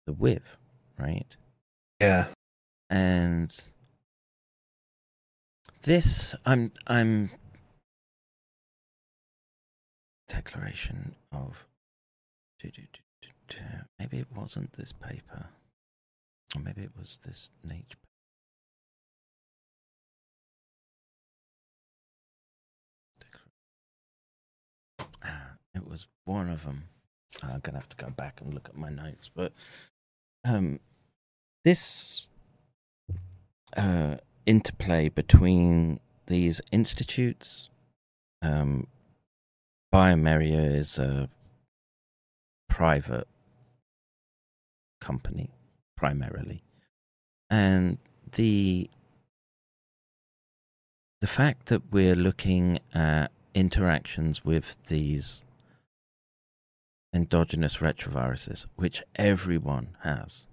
the 0.07 0.13
WIV, 0.13 0.43
right? 0.97 1.37
Yeah. 1.99 2.29
And 2.91 3.53
this, 5.83 6.37
I'm, 6.47 6.71
I'm 6.87 7.31
declaration 10.29 11.17
of 11.33 11.67
maybe 13.99 14.19
it 14.19 14.29
wasn't 14.33 14.73
this 14.75 14.93
paper 14.93 15.47
or 16.55 16.63
maybe 16.63 16.83
it 16.83 16.93
was 16.97 17.19
this 17.25 17.51
nature 17.65 17.99
it 25.75 25.89
was 25.89 26.07
one 26.25 26.49
of 26.49 26.65
them 26.65 26.85
i'm 27.43 27.61
gonna 27.61 27.79
have 27.79 27.89
to 27.89 27.97
go 27.97 28.11
back 28.11 28.41
and 28.41 28.53
look 28.55 28.69
at 28.69 28.77
my 28.77 28.91
notes 28.91 29.31
but 29.35 29.53
um 30.45 30.79
this 31.65 32.29
uh 33.77 34.17
interplay 34.47 35.09
between 35.09 35.99
these 36.27 36.61
institutes 36.73 37.71
um 38.43 38.87
bioMérieux 39.93 40.75
is 40.75 40.99
a 40.99 41.29
private 42.69 43.29
company 45.01 45.51
primarily, 45.97 46.63
and 47.51 47.99
the 48.33 48.89
the 51.21 51.27
fact 51.27 51.67
that 51.67 51.93
we're 51.93 52.17
looking 52.17 52.79
at 52.95 53.31
interactions 53.55 54.45
with 54.45 54.77
these 54.87 55.45
endogenous 57.13 57.79
retroviruses, 57.79 58.67
which 58.77 59.03
everyone 59.17 59.97
has, 60.03 60.47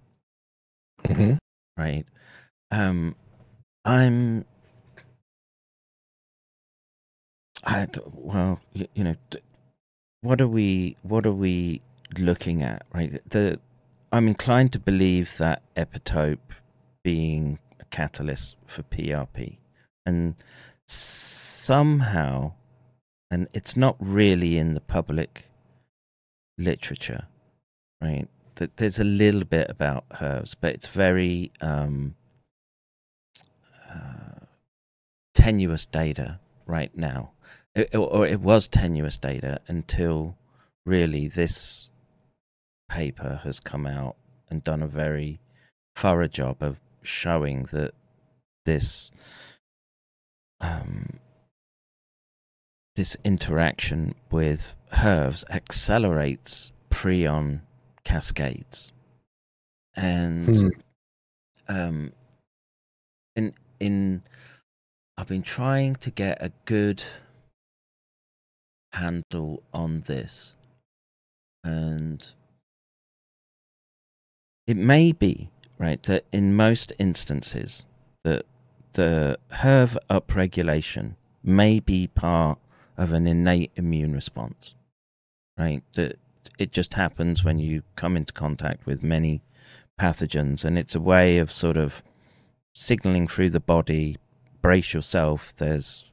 mm-hmm. 1.03 1.35
right? 1.77 2.05
Um, 2.71 3.15
I'm 3.85 4.45
I 7.65 7.88
well, 8.13 8.59
you, 8.73 8.88
you 8.93 9.03
know, 9.03 9.15
what 10.21 10.41
are 10.41 10.47
we 10.47 10.95
what 11.03 11.25
are 11.25 11.33
we 11.33 11.81
looking 12.17 12.61
at, 12.61 12.85
right? 12.93 13.21
The 13.29 13.59
I'm 14.11 14.27
inclined 14.27 14.73
to 14.73 14.79
believe 14.79 15.38
that 15.38 15.61
epitope 15.75 16.38
being 17.03 17.59
a 17.79 17.85
catalyst 17.85 18.57
for 18.65 18.83
PRP, 18.83 19.57
and 20.05 20.35
somehow, 20.88 22.53
and 23.29 23.47
it's 23.53 23.75
not 23.75 23.95
really 23.99 24.57
in 24.57 24.73
the 24.73 24.81
public 24.81 25.48
literature, 26.59 27.25
right? 28.01 28.27
That 28.55 28.77
there's 28.77 28.99
a 28.99 29.03
little 29.03 29.45
bit 29.45 29.69
about 29.69 30.05
herbs, 30.21 30.53
but 30.53 30.75
it's 30.75 30.88
very 30.88 31.51
um, 31.61 32.15
uh, 33.89 34.45
tenuous 35.33 35.85
data 35.85 36.39
right 36.67 36.95
now 36.95 37.31
it, 37.75 37.95
or 37.95 38.27
it 38.27 38.41
was 38.41 38.67
tenuous 38.67 39.17
data 39.19 39.59
until 39.67 40.35
really 40.85 41.27
this 41.27 41.89
paper 42.89 43.41
has 43.43 43.59
come 43.59 43.85
out 43.85 44.15
and 44.49 44.63
done 44.63 44.81
a 44.81 44.88
very 44.88 45.39
thorough 45.95 46.27
job 46.27 46.57
of 46.61 46.79
showing 47.01 47.63
that 47.71 47.93
this 48.65 49.11
um, 50.61 51.19
this 52.99 53.15
interaction 53.23 54.13
with 54.29 54.75
herbs 55.01 55.45
accelerates 55.49 56.73
prion 56.91 57.61
cascades 58.03 58.91
and 59.95 60.57
hmm. 60.57 60.67
um, 61.69 62.11
in 63.37 63.53
in 63.79 64.21
I've 65.17 65.29
been 65.29 65.43
trying 65.43 65.95
to 65.95 66.11
get 66.11 66.39
a 66.41 66.51
good 66.65 67.01
handle 68.91 69.63
on 69.73 70.01
this. 70.01 70.55
And 71.63 72.29
it 74.67 74.75
may 74.75 75.13
be, 75.13 75.51
right, 75.77 76.03
that 76.03 76.25
in 76.33 76.53
most 76.53 76.91
instances 76.99 77.85
that 78.25 78.45
the 78.93 79.37
HERV 79.51 79.95
upregulation 80.09 81.15
may 81.41 81.79
be 81.79 82.07
part 82.07 82.59
of 82.99 83.13
an 83.13 83.25
innate 83.25 83.71
immune 83.77 84.13
response, 84.13 84.75
right? 85.57 85.81
That 85.93 86.19
it 86.59 86.73
just 86.73 86.95
happens 86.95 87.43
when 87.43 87.57
you 87.57 87.83
come 87.95 88.17
into 88.17 88.33
contact 88.33 88.85
with 88.85 89.01
many 89.01 89.41
pathogens, 89.99 90.65
and 90.65 90.77
it's 90.77 90.95
a 90.95 90.99
way 90.99 91.37
of 91.37 91.51
sort 91.51 91.77
of 91.77 92.03
signaling 92.75 93.27
through 93.27 93.51
the 93.51 93.59
body, 93.61 94.17
brace 94.61 94.93
yourself. 94.93 95.55
There's 95.55 96.11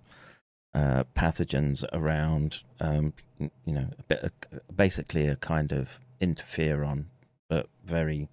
uh, 0.75 1.03
pathogens 1.17 1.85
around, 1.93 2.63
um, 2.81 3.13
you 3.41 3.51
know, 3.75 3.89
a 3.99 4.03
bit, 4.05 4.33
basically 4.75 5.27
a 5.27 5.37
kind 5.37 5.73
of 5.73 5.89
interferon, 6.21 7.07
but 7.49 7.69
very, 7.85 8.29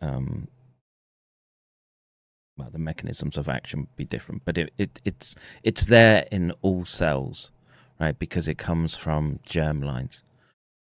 um, 0.00 0.46
well, 2.56 2.70
the 2.70 2.78
mechanisms 2.78 3.36
of 3.36 3.48
action 3.48 3.80
would 3.80 3.96
be 3.96 4.04
different, 4.04 4.42
but 4.44 4.56
it, 4.56 4.72
it 4.78 5.00
it's 5.04 5.34
it's 5.62 5.86
there 5.86 6.26
in 6.30 6.52
all 6.62 6.84
cells, 6.84 7.50
right? 8.00 8.18
Because 8.18 8.48
it 8.48 8.58
comes 8.58 8.96
from 8.96 9.40
germ 9.44 9.80
lines, 9.80 10.22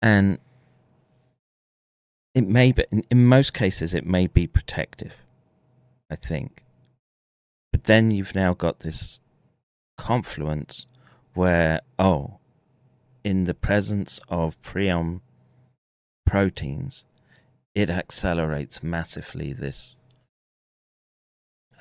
and 0.01 0.40
it 2.35 2.48
may 2.48 2.72
be 2.72 2.85
in, 2.92 3.26
most 3.26 3.53
cases 3.53 3.93
it 3.93 4.06
may 4.06 4.27
be 4.27 4.48
protective, 4.48 5.14
I 6.09 6.16
think, 6.16 6.64
but 7.72 7.85
then 7.85 8.11
you've 8.11 8.35
now 8.35 8.53
got 8.53 8.80
this 8.80 9.19
confluence 9.98 10.85
where, 11.34 11.82
oh, 11.98 12.38
in 13.24 13.43
the 13.43 13.53
presence 13.53 14.19
of 14.30 14.59
prion 14.61 15.22
proteins, 16.26 17.06
it 17.76 17.90
accelerates 17.90 18.82
massively 18.82 19.53
this 19.53 19.95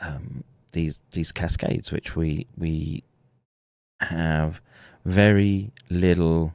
um, 0.00 0.44
these 0.72 0.98
these 1.12 1.32
cascades, 1.32 1.90
which 1.92 2.16
we 2.16 2.46
we 2.56 3.02
have 4.00 4.60
very 5.06 5.70
little 5.88 6.52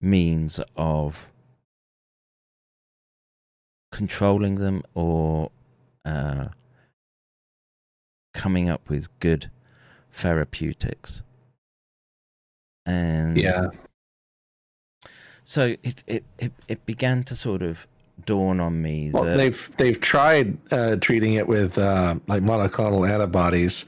means 0.00 0.60
of 0.76 1.26
controlling 3.90 4.54
them 4.56 4.82
or 4.94 5.50
uh, 6.04 6.44
coming 8.32 8.68
up 8.68 8.88
with 8.88 9.08
good 9.18 9.50
therapeutics. 10.12 11.22
And 12.86 13.36
yeah. 13.36 13.70
So 15.42 15.74
it, 15.82 16.04
it, 16.06 16.24
it, 16.38 16.52
it 16.68 16.86
began 16.86 17.24
to 17.24 17.34
sort 17.34 17.62
of 17.62 17.88
dawn 18.24 18.60
on 18.60 18.80
me 18.80 19.10
well, 19.12 19.24
that 19.24 19.36
they've 19.36 19.70
they've 19.78 20.00
tried 20.00 20.56
uh, 20.72 20.96
treating 20.96 21.34
it 21.34 21.48
with 21.48 21.76
uh, 21.76 22.14
like 22.28 22.42
monoclonal 22.42 23.08
antibodies, 23.08 23.84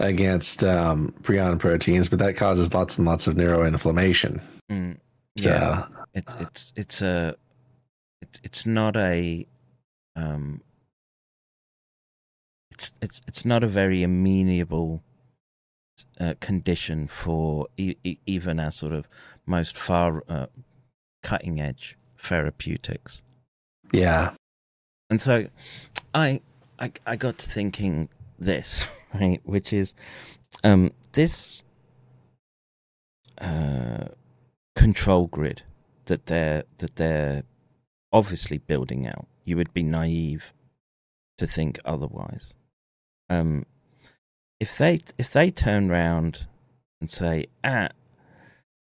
against 0.00 0.64
um, 0.64 1.12
prion 1.22 1.58
proteins, 1.58 2.08
but 2.08 2.18
that 2.18 2.36
causes 2.36 2.74
lots 2.74 2.98
and 2.98 3.06
lots 3.06 3.26
of 3.26 3.36
neuroinflammation. 3.36 4.40
Mm, 4.70 4.96
So- 5.38 5.50
yeah, 5.50 5.86
it, 6.14 6.24
it's 6.40 6.72
it's 6.76 7.02
a 7.02 7.36
it, 8.22 8.40
it's 8.42 8.66
not 8.66 8.96
a 8.96 9.46
um 10.16 10.60
it's 12.72 12.92
it's 13.00 13.20
it's 13.28 13.44
not 13.44 13.62
a 13.62 13.66
very 13.68 14.02
amenable 14.02 15.02
uh, 16.18 16.34
condition 16.40 17.06
for 17.06 17.66
e- 17.76 17.94
e- 18.04 18.18
even 18.26 18.58
our 18.58 18.72
sort 18.72 18.92
of 18.92 19.06
most 19.46 19.76
far 19.76 20.24
uh, 20.28 20.46
cutting 21.22 21.60
edge 21.60 21.96
therapeutics. 22.22 23.22
Yeah. 23.92 24.32
And 25.10 25.20
so 25.20 25.46
I 26.14 26.40
I 26.78 26.92
I 27.06 27.16
got 27.16 27.38
to 27.38 27.48
thinking 27.48 28.08
this, 28.40 28.86
right, 29.14 29.40
which 29.44 29.72
is 29.72 29.94
um 30.64 30.92
this 31.12 31.62
uh 33.38 34.06
control 34.74 35.26
grid 35.26 35.62
that 36.06 36.26
they're 36.26 36.64
that 36.78 36.96
they're 36.96 37.44
obviously 38.12 38.58
building 38.58 39.06
out. 39.06 39.26
You 39.44 39.56
would 39.56 39.72
be 39.72 39.82
naive 39.82 40.52
to 41.38 41.46
think 41.46 41.78
otherwise. 41.84 42.54
Um 43.28 43.66
if 44.58 44.76
they 44.76 45.00
if 45.18 45.30
they 45.32 45.50
turn 45.50 45.88
round 45.88 46.46
and 47.00 47.10
say, 47.10 47.46
ah, 47.64 47.88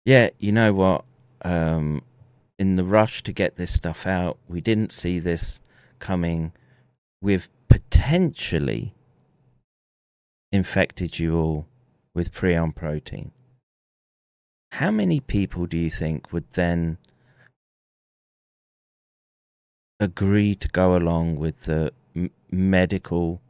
yeah, 0.05 0.29
you 0.37 0.51
know 0.51 0.73
what, 0.73 1.05
um, 1.43 2.03
in 2.59 2.75
the 2.75 2.83
rush 2.83 3.23
to 3.23 3.33
get 3.33 3.55
this 3.55 3.73
stuff 3.73 4.05
out, 4.05 4.37
we 4.47 4.61
didn't 4.61 4.91
see 4.91 5.19
this 5.19 5.59
coming. 5.99 6.51
We've 7.21 7.49
potentially 7.67 8.93
infected 10.53 11.17
you 11.17 11.35
all 11.35 11.67
with 12.13 12.31
prion 12.31 12.73
protein. 12.73 13.31
How 14.73 14.91
many 14.91 15.19
people 15.19 15.65
do 15.65 15.77
you 15.77 15.89
think 15.89 16.31
would 16.31 16.49
then 16.51 16.99
agree 19.99 20.53
to 20.55 20.67
go 20.67 20.95
along 20.95 21.37
with 21.37 21.63
the 21.63 21.91
m- 22.15 22.29
medical 22.51 23.41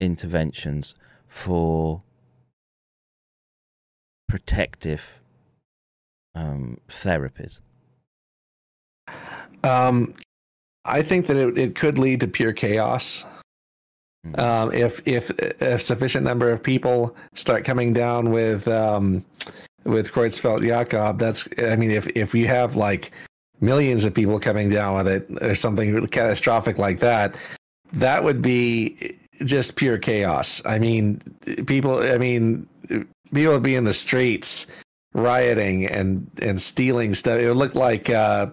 interventions 0.00 0.96
for 1.28 2.02
protective 4.28 5.14
um, 6.34 6.78
therapies? 6.88 7.60
Um, 9.62 10.14
I 10.84 11.02
think 11.02 11.26
that 11.28 11.36
it, 11.36 11.56
it 11.56 11.74
could 11.76 11.98
lead 11.98 12.20
to 12.20 12.26
pure 12.28 12.52
chaos. 12.52 13.24
Um, 14.36 14.72
if 14.72 15.00
if 15.06 15.30
a 15.60 15.78
sufficient 15.78 16.24
number 16.24 16.50
of 16.50 16.62
people 16.62 17.16
start 17.34 17.64
coming 17.64 17.92
down 17.92 18.30
with 18.30 18.66
um, 18.68 19.24
with 19.84 20.12
Creutzfeldt-Jakob, 20.12 21.18
that's 21.18 21.48
I 21.58 21.76
mean, 21.76 21.90
if 21.90 22.06
if 22.08 22.34
you 22.34 22.46
have 22.46 22.76
like 22.76 23.12
millions 23.60 24.04
of 24.04 24.14
people 24.14 24.38
coming 24.38 24.68
down 24.68 24.94
with 24.94 25.08
it 25.08 25.42
or 25.42 25.54
something 25.54 26.06
catastrophic 26.08 26.78
like 26.78 27.00
that, 27.00 27.34
that 27.92 28.22
would 28.22 28.42
be 28.42 29.16
just 29.44 29.76
pure 29.76 29.98
chaos. 29.98 30.62
I 30.64 30.78
mean, 30.78 31.20
people. 31.66 32.02
I 32.02 32.18
mean, 32.18 32.66
people 33.32 33.52
would 33.52 33.62
be 33.62 33.76
in 33.76 33.84
the 33.84 33.94
streets 33.94 34.66
rioting 35.14 35.86
and 35.86 36.30
and 36.42 36.60
stealing 36.60 37.14
stuff. 37.14 37.38
It 37.38 37.48
would 37.48 37.56
look 37.56 37.74
like 37.74 38.10
uh, 38.10 38.48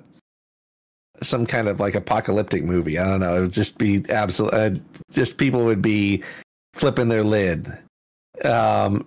some 1.22 1.46
kind 1.46 1.68
of 1.68 1.80
like 1.80 1.96
apocalyptic 1.96 2.64
movie. 2.64 2.98
I 2.98 3.08
don't 3.08 3.20
know. 3.20 3.38
It 3.38 3.42
would 3.42 3.54
just 3.54 3.78
be 3.78 4.04
absolute. 4.10 4.54
Uh, 4.54 4.72
just 5.12 5.38
people 5.38 5.66
would 5.66 5.82
be 5.82 6.24
flipping 6.74 7.08
their 7.08 7.24
lid, 7.24 7.72
um, 8.44 9.06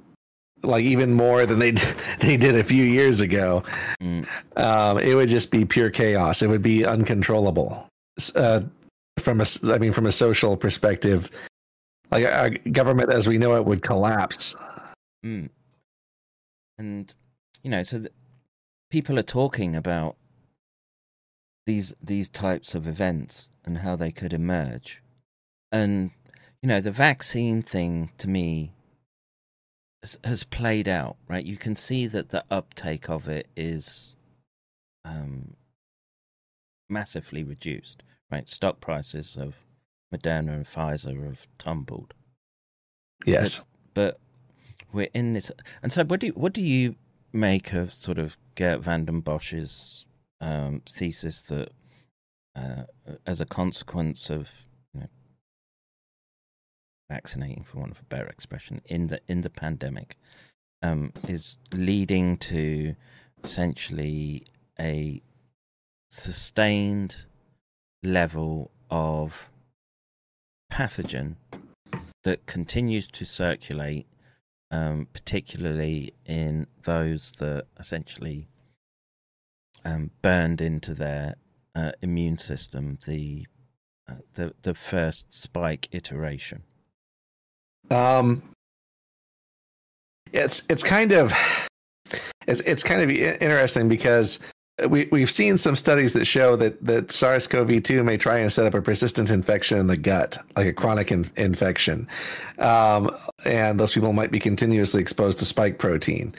like 0.62 0.84
even 0.84 1.12
more 1.12 1.46
than 1.46 1.58
they 1.58 1.70
they 2.20 2.36
did 2.36 2.56
a 2.56 2.64
few 2.64 2.84
years 2.84 3.20
ago. 3.20 3.62
Um, 4.00 4.98
it 4.98 5.14
would 5.14 5.28
just 5.28 5.50
be 5.50 5.64
pure 5.64 5.90
chaos. 5.90 6.42
It 6.42 6.48
would 6.48 6.62
be 6.62 6.84
uncontrollable. 6.84 7.86
Uh, 8.34 8.62
from 9.18 9.40
a, 9.40 9.46
I 9.64 9.78
mean, 9.78 9.92
from 9.92 10.06
a 10.06 10.12
social 10.12 10.56
perspective, 10.56 11.30
like 12.10 12.24
our 12.24 12.50
government 12.50 13.12
as 13.12 13.28
we 13.28 13.38
know 13.38 13.56
it 13.56 13.64
would 13.64 13.82
collapse. 13.82 14.54
Mm. 15.24 15.50
And 16.78 17.12
you 17.62 17.70
know, 17.70 17.82
so 17.82 17.98
th- 17.98 18.12
people 18.90 19.18
are 19.18 19.24
talking 19.24 19.76
about 19.76 20.16
these 21.68 21.94
these 22.02 22.30
types 22.30 22.74
of 22.74 22.86
events 22.86 23.50
and 23.62 23.78
how 23.78 23.94
they 23.94 24.10
could 24.10 24.32
emerge, 24.32 25.02
and 25.70 26.10
you 26.62 26.68
know, 26.68 26.80
the 26.80 26.90
vaccine 26.90 27.60
thing 27.60 28.10
to 28.16 28.26
me 28.26 28.72
has, 30.02 30.18
has 30.24 30.44
played 30.44 30.88
out. 30.88 31.18
Right, 31.28 31.44
you 31.44 31.58
can 31.58 31.76
see 31.76 32.06
that 32.06 32.30
the 32.30 32.42
uptake 32.50 33.10
of 33.10 33.28
it 33.28 33.48
is 33.54 34.16
um, 35.04 35.56
massively 36.88 37.44
reduced. 37.44 38.02
Right, 38.32 38.48
stock 38.48 38.80
prices 38.80 39.36
of 39.36 39.56
Moderna 40.12 40.54
and 40.54 40.64
Pfizer 40.64 41.22
have 41.26 41.46
tumbled. 41.58 42.14
Yes. 43.26 43.58
But, 43.58 43.66
but 43.92 44.20
we're 44.90 45.10
in 45.12 45.34
this, 45.34 45.52
and 45.82 45.92
so 45.92 46.02
what 46.04 46.20
do 46.20 46.28
what 46.28 46.54
do 46.54 46.62
you 46.62 46.94
make 47.30 47.74
of 47.74 47.92
sort 47.92 48.18
of 48.18 48.38
Gert 48.54 48.80
van 48.80 49.04
den 49.04 49.20
Bosch's 49.20 50.06
um, 50.40 50.82
thesis 50.88 51.42
that, 51.42 51.70
uh, 52.56 52.84
as 53.26 53.40
a 53.40 53.46
consequence 53.46 54.30
of 54.30 54.50
you 54.94 55.00
know, 55.00 55.06
vaccinating, 57.10 57.64
for 57.64 57.78
want 57.78 57.92
of 57.92 58.00
a 58.00 58.04
better 58.04 58.26
expression, 58.26 58.80
in 58.84 59.08
the 59.08 59.20
in 59.28 59.40
the 59.42 59.50
pandemic, 59.50 60.16
um, 60.82 61.12
is 61.26 61.58
leading 61.72 62.36
to 62.36 62.94
essentially 63.42 64.44
a 64.80 65.22
sustained 66.10 67.24
level 68.02 68.70
of 68.90 69.50
pathogen 70.72 71.36
that 72.24 72.46
continues 72.46 73.06
to 73.08 73.24
circulate, 73.24 74.06
um, 74.70 75.08
particularly 75.12 76.12
in 76.24 76.66
those 76.82 77.32
that 77.38 77.64
essentially 77.78 78.48
um, 79.84 80.10
burned 80.22 80.60
into 80.60 80.94
their 80.94 81.36
uh, 81.74 81.92
immune 82.02 82.38
system 82.38 82.98
the 83.06 83.46
uh, 84.08 84.14
the 84.34 84.54
the 84.62 84.74
first 84.74 85.32
spike 85.32 85.88
iteration. 85.92 86.62
Um, 87.90 88.42
it's 90.32 90.66
it's 90.68 90.82
kind 90.82 91.12
of 91.12 91.32
it's 92.46 92.60
it's 92.62 92.82
kind 92.82 93.02
of 93.02 93.10
interesting 93.10 93.88
because 93.88 94.38
we 94.88 95.08
we've 95.10 95.30
seen 95.30 95.58
some 95.58 95.76
studies 95.76 96.12
that 96.12 96.24
show 96.24 96.56
that 96.56 96.84
that 96.84 97.10
SARS-CoV-2 97.10 98.04
may 98.04 98.16
try 98.16 98.38
and 98.38 98.52
set 98.52 98.66
up 98.66 98.74
a 98.74 98.82
persistent 98.82 99.30
infection 99.30 99.78
in 99.78 99.86
the 99.88 99.96
gut, 99.96 100.38
like 100.56 100.66
a 100.66 100.72
chronic 100.72 101.10
in, 101.10 101.28
infection, 101.36 102.06
um, 102.58 103.10
and 103.44 103.80
those 103.80 103.92
people 103.92 104.12
might 104.12 104.30
be 104.30 104.38
continuously 104.38 105.00
exposed 105.00 105.38
to 105.40 105.44
spike 105.44 105.78
protein. 105.78 106.34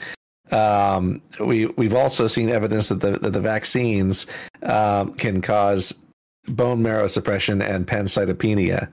Um, 0.52 1.22
we 1.38 1.66
we've 1.66 1.94
also 1.94 2.26
seen 2.28 2.48
evidence 2.50 2.88
that 2.88 3.00
the 3.00 3.18
that 3.18 3.32
the 3.32 3.40
vaccines 3.40 4.26
um, 4.62 5.14
can 5.14 5.42
cause 5.42 5.94
bone 6.48 6.82
marrow 6.82 7.06
suppression 7.06 7.62
and 7.62 7.86
pancytopenia, 7.86 8.88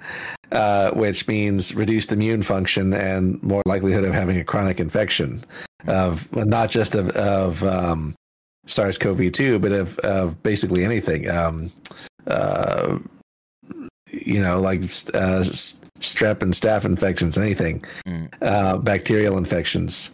uh, 0.51 0.91
which 0.91 1.27
means 1.27 1.73
reduced 1.75 2.11
immune 2.11 2.43
function 2.43 2.93
and 2.93 3.41
more 3.41 3.63
likelihood 3.65 4.03
of 4.03 4.13
having 4.13 4.37
a 4.37 4.43
chronic 4.43 4.79
infection 4.79 5.43
of 5.87 6.31
not 6.35 6.69
just 6.69 6.95
of, 6.95 7.09
of 7.11 7.63
um, 7.63 8.15
SARS-CoV-2, 8.65 9.61
but 9.61 9.71
of, 9.71 9.97
of 9.99 10.41
basically 10.43 10.83
anything. 10.83 11.29
Um, 11.29 11.71
uh, 12.27 12.97
you 14.11 14.41
know, 14.41 14.59
like 14.59 14.81
uh, 14.81 15.43
strep 15.99 16.41
and 16.41 16.53
staph 16.53 16.83
infections, 16.83 17.37
anything, 17.37 17.85
uh, 18.41 18.77
bacterial 18.77 19.37
infections 19.37 20.11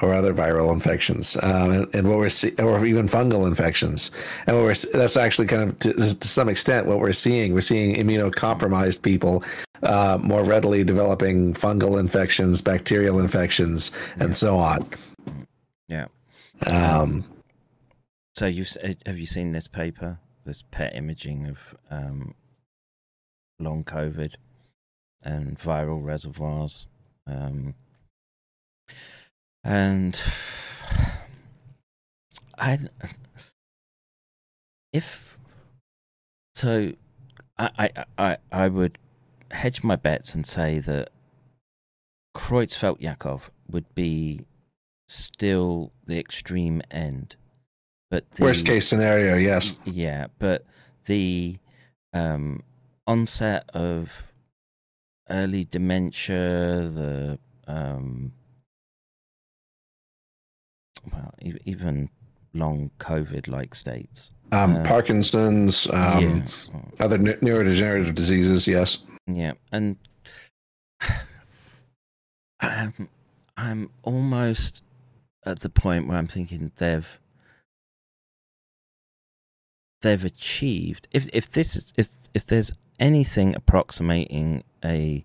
or 0.00 0.12
other 0.14 0.32
viral 0.32 0.72
infections, 0.72 1.36
um, 1.42 1.70
and, 1.70 1.94
and 1.94 2.08
what 2.08 2.18
we're 2.18 2.28
see- 2.28 2.54
or 2.58 2.84
even 2.84 3.08
fungal 3.08 3.46
infections, 3.46 4.10
and 4.46 4.56
what 4.56 4.62
we're 4.64 4.74
that's 4.92 5.16
actually 5.16 5.46
kind 5.46 5.62
of 5.62 5.78
to, 5.80 5.92
to 5.94 6.28
some 6.28 6.48
extent 6.48 6.86
what 6.86 6.98
we're 7.00 7.12
seeing. 7.12 7.54
We're 7.54 7.60
seeing 7.60 7.94
immunocompromised 7.96 9.02
people 9.02 9.42
uh, 9.82 10.18
more 10.22 10.44
readily 10.44 10.84
developing 10.84 11.54
fungal 11.54 11.98
infections, 11.98 12.60
bacterial 12.60 13.18
infections, 13.20 13.90
and 14.18 14.36
so 14.36 14.58
on. 14.58 14.88
Yeah. 15.88 16.06
Um, 16.70 17.24
So 18.34 18.46
you 18.46 18.64
have 19.06 19.18
you 19.18 19.26
seen 19.26 19.52
this 19.52 19.68
paper, 19.68 20.18
this 20.44 20.62
PET 20.62 20.94
imaging 20.94 21.46
of 21.48 21.58
um, 21.90 22.34
long 23.58 23.84
COVID 23.84 24.34
and 25.24 25.58
viral 25.58 26.02
reservoirs, 26.02 26.86
um, 27.26 27.74
and 29.64 30.22
I, 32.58 32.78
if 34.92 35.38
so, 36.54 36.92
I, 37.58 37.90
I 38.18 38.36
I 38.50 38.68
would 38.68 38.98
hedge 39.50 39.82
my 39.82 39.96
bets 39.96 40.34
and 40.34 40.46
say 40.46 40.78
that 40.80 41.10
Kreutzfeldt-Yakov 42.36 43.50
would 43.70 43.92
be 43.94 44.46
still 45.08 45.92
the 46.06 46.18
extreme 46.18 46.82
end. 46.90 47.36
But 48.10 48.30
the, 48.32 48.44
worst 48.44 48.66
case 48.66 48.86
scenario, 48.86 49.36
yes. 49.36 49.78
Yeah, 49.84 50.26
but 50.38 50.66
the 51.06 51.58
um, 52.12 52.62
onset 53.06 53.68
of 53.72 54.22
early 55.30 55.64
dementia, 55.64 56.88
the 56.88 57.38
um, 57.66 58.32
well, 61.10 61.34
even 61.64 62.08
long 62.54 62.90
COVID-like 62.98 63.74
states, 63.74 64.30
Um, 64.52 64.76
Uh, 64.76 64.84
Parkinson's, 64.84 65.88
um, 65.90 66.44
other 67.00 67.16
ne- 67.18 67.34
neurodegenerative 67.36 68.14
diseases, 68.14 68.66
yes. 68.66 69.04
Yeah, 69.26 69.52
and 69.72 69.96
I'm, 72.60 73.08
I'm 73.56 73.90
almost 74.02 74.82
at 75.44 75.60
the 75.60 75.68
point 75.70 76.06
where 76.06 76.18
I'm 76.18 76.26
thinking 76.28 76.70
they've 76.76 77.18
they've 80.02 80.24
achieved 80.24 81.08
if 81.12 81.28
if 81.32 81.50
this 81.50 81.74
is 81.76 81.92
if 81.96 82.08
if 82.34 82.46
there's 82.46 82.72
anything 82.98 83.54
approximating 83.54 84.62
a 84.84 85.24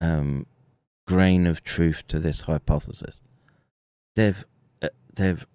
um, 0.00 0.46
grain 1.06 1.46
of 1.46 1.62
truth 1.64 2.06
to 2.08 2.18
this 2.18 2.42
hypothesis, 2.42 3.22
they've 4.16 4.44
they've 5.16 5.46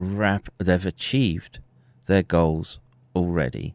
rap 0.00 0.48
they've 0.58 0.86
achieved 0.86 1.60
their 2.06 2.22
goals 2.22 2.80
already. 3.14 3.74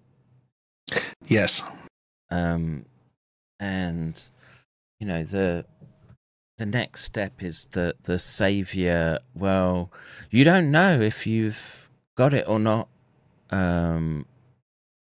Yes. 1.28 1.64
Um, 2.30 2.86
and 3.60 4.22
you 5.00 5.08
know 5.08 5.24
the 5.24 5.66
the 6.58 6.66
next 6.66 7.04
step 7.04 7.42
is 7.44 7.66
the 7.72 7.96
the 8.04 8.20
savior. 8.20 9.20
Well, 9.34 9.92
you 10.30 10.44
don't 10.44 10.72
know 10.72 11.00
if 11.00 11.26
you've 11.28 11.90
got 12.16 12.34
it 12.34 12.48
or 12.48 12.60
not. 12.60 12.88
Um, 13.50 14.26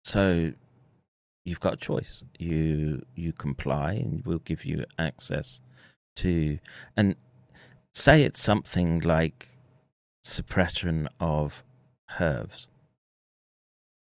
so 0.05 0.53
you've 1.45 1.61
got 1.61 1.75
a 1.75 1.77
choice. 1.77 2.25
You 2.39 3.05
you 3.15 3.33
comply, 3.33 3.95
and 3.95 4.25
we'll 4.25 4.39
give 4.39 4.65
you 4.65 4.85
access 4.99 5.61
to 6.17 6.59
and 6.97 7.17
say 7.93 8.23
it's 8.23 8.41
something 8.41 9.01
like 9.01 9.49
suppression 10.29 11.09
of 11.21 11.63
herbs 12.21 12.69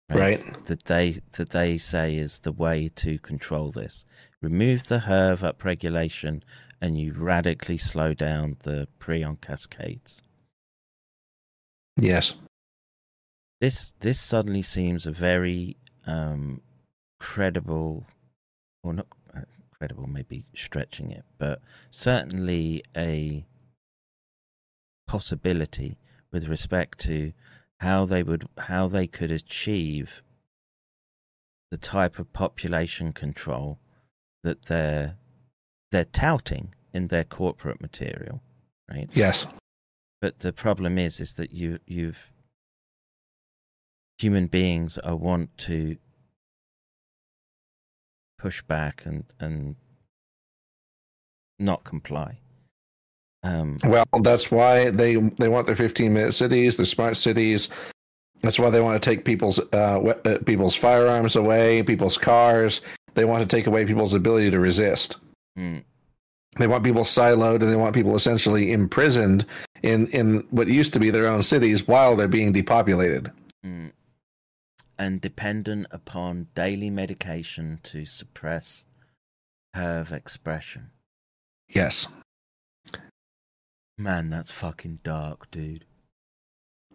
Right. 0.10 0.42
that 0.66 0.86
they 0.86 1.20
that 1.34 1.50
they 1.50 1.78
say 1.78 2.16
is 2.16 2.40
the 2.40 2.54
way 2.54 2.88
to 2.96 3.20
control 3.20 3.72
this 3.72 4.06
remove 4.42 4.88
the 4.88 5.00
herb 5.00 5.40
upregulation 5.40 6.44
and 6.80 6.98
you 6.98 7.12
radically 7.14 7.78
slow 7.78 8.14
down 8.14 8.56
the 8.64 8.88
prion 9.00 9.40
cascades 9.42 10.22
Yes. 12.00 12.36
this 13.60 13.92
this 14.00 14.20
suddenly 14.20 14.62
seems 14.62 15.06
a 15.06 15.12
very 15.12 15.76
um 16.06 16.62
credible 17.20 18.06
or 18.84 18.94
not 18.94 19.08
uh, 19.36 19.42
credible 19.78 20.08
maybe 20.08 20.46
stretching 20.56 21.12
it 21.12 21.26
but 21.38 21.60
certainly 21.90 22.82
a 22.96 23.46
possibility 25.08 25.98
with 26.32 26.48
respect 26.48 27.00
to 27.00 27.34
how 27.80 28.06
they 28.06 28.24
would 28.24 28.48
how 28.58 28.88
they 28.88 29.08
could 29.08 29.32
achieve 29.32 30.22
the 31.72 31.78
type 31.78 32.18
of 32.20 32.32
population 32.34 33.14
control 33.14 33.80
that 34.44 34.66
they're 34.66 35.16
they're 35.92 36.06
touting 36.06 36.74
in 36.94 37.08
their 37.08 37.24
corporate 37.24 37.80
material 37.82 38.42
right 38.90 39.10
Yes. 39.14 39.46
but 40.22 40.40
the 40.40 40.54
problem 40.54 40.98
is 40.98 41.20
is 41.20 41.34
that 41.36 41.52
you 41.52 41.80
you've 41.86 42.32
human 44.18 44.48
beings 44.48 44.98
are 45.00 45.16
want 45.16 45.56
to 45.58 45.98
push 48.40 48.62
back 48.64 49.06
and 49.06 49.26
and 49.40 49.76
not 51.60 51.84
comply 51.84 52.40
um 53.44 53.78
Well, 53.84 54.06
that's 54.22 54.52
why 54.52 54.90
they 54.90 55.16
they 55.16 55.50
want 55.50 55.68
their 55.68 55.76
15 55.76 56.14
minute 56.14 56.34
cities, 56.34 56.78
their 56.78 56.86
smart 56.86 57.18
cities. 57.18 57.70
That's 58.42 58.60
why 58.60 58.70
they 58.70 58.82
want 58.82 59.02
to 59.02 59.10
take 59.10 59.26
people's 59.26 59.60
uh, 59.74 60.14
uh, 60.26 60.38
people's 60.46 60.76
firearms 60.76 61.36
away, 61.36 61.82
people's 61.84 62.18
cars. 62.18 62.82
They 63.16 63.26
want 63.26 63.42
to 63.48 63.56
take 63.56 63.66
away 63.68 63.86
people's 63.86 64.14
ability 64.14 64.52
to 64.52 64.60
resist. 64.60 65.18
mm, 65.58 65.84
They 66.58 66.68
want 66.68 66.84
people 66.84 67.02
siloed, 67.04 67.62
and 67.64 67.72
they 67.72 67.76
want 67.76 67.96
people 67.96 68.16
essentially 68.16 68.72
imprisoned 68.72 69.46
in 69.82 70.08
in 70.08 70.46
what 70.52 70.68
used 70.68 70.94
to 70.94 71.00
be 71.00 71.10
their 71.10 71.28
own 71.28 71.42
cities 71.42 71.88
while 71.88 72.16
they're 72.16 72.28
being 72.28 72.52
depopulated. 72.52 73.32
mm, 73.66 73.92
and 75.00 75.20
dependent 75.22 75.88
upon 75.92 76.48
daily 76.56 76.90
medication 76.92 77.80
to 77.84 78.06
suppress 78.06 78.86
herb 79.76 80.12
expression 80.12 80.92
Yes, 81.70 82.08
man 83.98 84.30
that's 84.30 84.52
fucking 84.52 85.00
dark 85.04 85.50
dude 85.52 85.86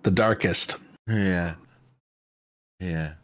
the 0.03 0.11
darkest. 0.11 0.77
yeah 1.07 1.55
yeah 2.81 3.15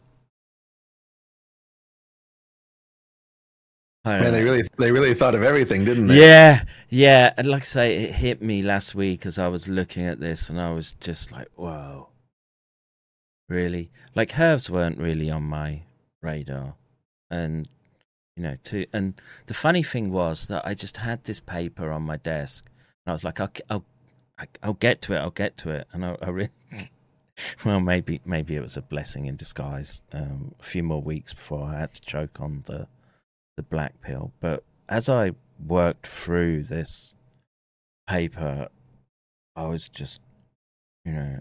Man, 4.05 4.31
they 4.31 4.43
really 4.43 4.63
they 4.77 4.91
really 4.91 5.13
thought 5.13 5.35
of 5.35 5.43
everything, 5.43 5.83
didn't 5.85 6.07
they? 6.07 6.19
Yeah, 6.21 6.63
yeah. 6.89 7.33
And 7.37 7.47
like 7.47 7.61
I 7.61 7.65
say, 7.65 7.97
it 7.97 8.13
hit 8.13 8.41
me 8.41 8.63
last 8.63 8.95
week 8.95 9.25
as 9.25 9.37
I 9.37 9.49
was 9.49 9.67
looking 9.67 10.05
at 10.05 10.19
this, 10.19 10.49
and 10.49 10.59
I 10.59 10.71
was 10.71 10.93
just 10.93 11.31
like, 11.31 11.49
"Whoa, 11.55 12.07
really?" 13.49 13.91
Like 14.15 14.39
herbs 14.39 14.69
weren't 14.69 14.97
really 14.97 15.29
on 15.29 15.43
my 15.43 15.81
radar, 16.21 16.75
and 17.29 17.67
you 18.35 18.43
know, 18.43 18.55
to 18.63 18.85
and 18.93 19.21
the 19.47 19.53
funny 19.53 19.83
thing 19.83 20.11
was 20.11 20.47
that 20.47 20.65
I 20.65 20.73
just 20.73 20.97
had 20.97 21.25
this 21.25 21.41
paper 21.41 21.91
on 21.91 22.03
my 22.03 22.17
desk, 22.17 22.65
I 23.09 23.13
was 23.13 23.23
like, 23.23 23.39
"I'll, 23.39 23.51
I'll, 23.69 23.85
I'll 24.63 24.73
get 24.73 25.01
to 25.03 25.13
it. 25.13 25.17
I'll 25.17 25.31
get 25.31 25.57
to 25.57 25.71
it," 25.71 25.87
and 25.93 26.05
I, 26.05 26.17
I 26.21 26.29
really. 26.29 26.49
Well, 27.63 27.79
maybe 27.79 28.19
maybe 28.25 28.57
it 28.57 28.61
was 28.61 28.75
a 28.75 28.81
blessing 28.81 29.25
in 29.25 29.37
disguise. 29.37 30.01
Um, 30.11 30.55
a 30.59 30.63
few 30.63 30.83
more 30.83 31.01
weeks 31.01 31.33
before 31.33 31.69
I 31.69 31.79
had 31.79 31.93
to 31.93 32.01
choke 32.01 32.41
on 32.41 32.63
the 32.65 32.87
the 33.55 33.63
black 33.63 34.01
pill. 34.01 34.33
But 34.41 34.63
as 34.87 35.07
I 35.07 35.31
worked 35.65 36.07
through 36.07 36.63
this 36.63 37.15
paper, 38.07 38.69
I 39.55 39.67
was 39.67 39.89
just, 39.89 40.21
you 41.05 41.11
know, 41.11 41.39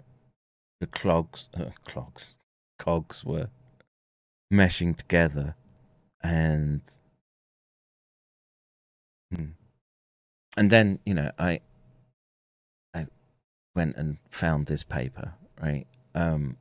the 0.80 0.86
clogs, 0.86 1.48
uh, 1.56 1.70
clogs, 1.84 2.34
cogs 2.78 3.24
were 3.24 3.48
meshing 4.52 4.96
together, 4.96 5.54
and 6.22 6.80
and 10.58 10.70
then 10.70 10.98
you 11.06 11.14
know 11.14 11.30
I 11.38 11.60
I 12.92 13.06
went 13.74 13.96
and 13.96 14.18
found 14.30 14.66
this 14.66 14.82
paper, 14.82 15.34
right? 15.62 15.86
Um, 16.14 16.56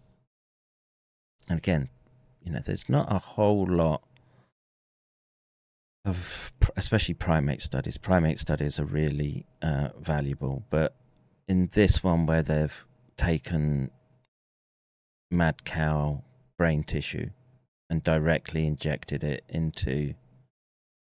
and 1.50 1.58
again, 1.58 1.90
you 2.44 2.52
know, 2.52 2.62
there's 2.64 2.88
not 2.88 3.12
a 3.12 3.18
whole 3.18 3.66
lot 3.66 4.04
of 6.06 6.54
especially 6.76 7.16
primate 7.16 7.62
studies. 7.62 7.98
Primate 7.98 8.40
studies 8.40 8.80
are 8.80 8.86
really 8.86 9.48
uh, 9.64 9.90
valuable, 10.00 10.64
but 10.70 10.96
in 11.48 11.70
this 11.74 12.04
one 12.04 12.28
where 12.28 12.44
they've 12.44 12.86
taken 13.18 13.90
mad 15.32 15.66
cow 15.66 16.24
brain 16.58 16.84
tissue 16.84 17.32
and 17.90 18.04
directly 18.04 18.68
injected 18.68 19.24
it 19.24 19.44
into 19.50 20.14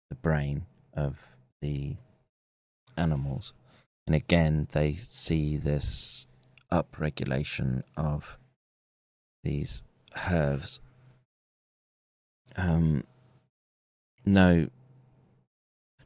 the 0.09 0.15
brain 0.15 0.65
of 0.93 1.17
the 1.61 1.95
animals, 2.97 3.53
and 4.07 4.15
again 4.15 4.67
they 4.72 4.93
see 4.93 5.57
this 5.57 6.27
upregulation 6.72 7.83
of 7.95 8.38
these 9.43 9.83
herbs. 10.30 10.80
Um, 12.55 13.03
no 14.25 14.67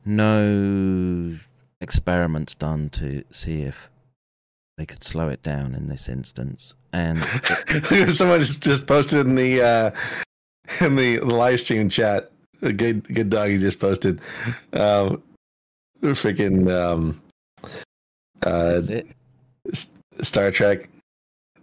no 0.06 1.38
experiments 1.82 2.53
done 2.53 2.90
to 2.90 3.24
see 3.30 3.61
if 3.61 3.90
they 4.77 4.85
could 4.85 5.03
slow 5.03 5.27
it 5.30 5.43
down 5.43 5.75
in 5.75 5.88
this 5.90 6.07
instance. 6.07 6.75
And 6.93 7.19
Someone 8.14 8.40
just 8.41 8.88
posted 8.88 9.25
in 9.25 9.35
the 9.35 9.61
uh, 9.61 9.91
in 10.85 10.95
the, 10.95 11.17
the 11.17 11.25
live 11.35 11.59
stream 11.59 11.90
chat. 11.90 12.32
A 12.61 12.74
good 12.74 13.03
good 13.14 13.30
dog 13.30 13.49
he 13.49 13.57
just 13.57 13.80
posted. 13.80 14.19
Um, 14.74 15.22
freaking 16.01 16.72
um, 16.72 17.22
uh, 18.45 18.82
S- 19.72 19.92
Star 20.22 20.51
Trek, 20.51 20.90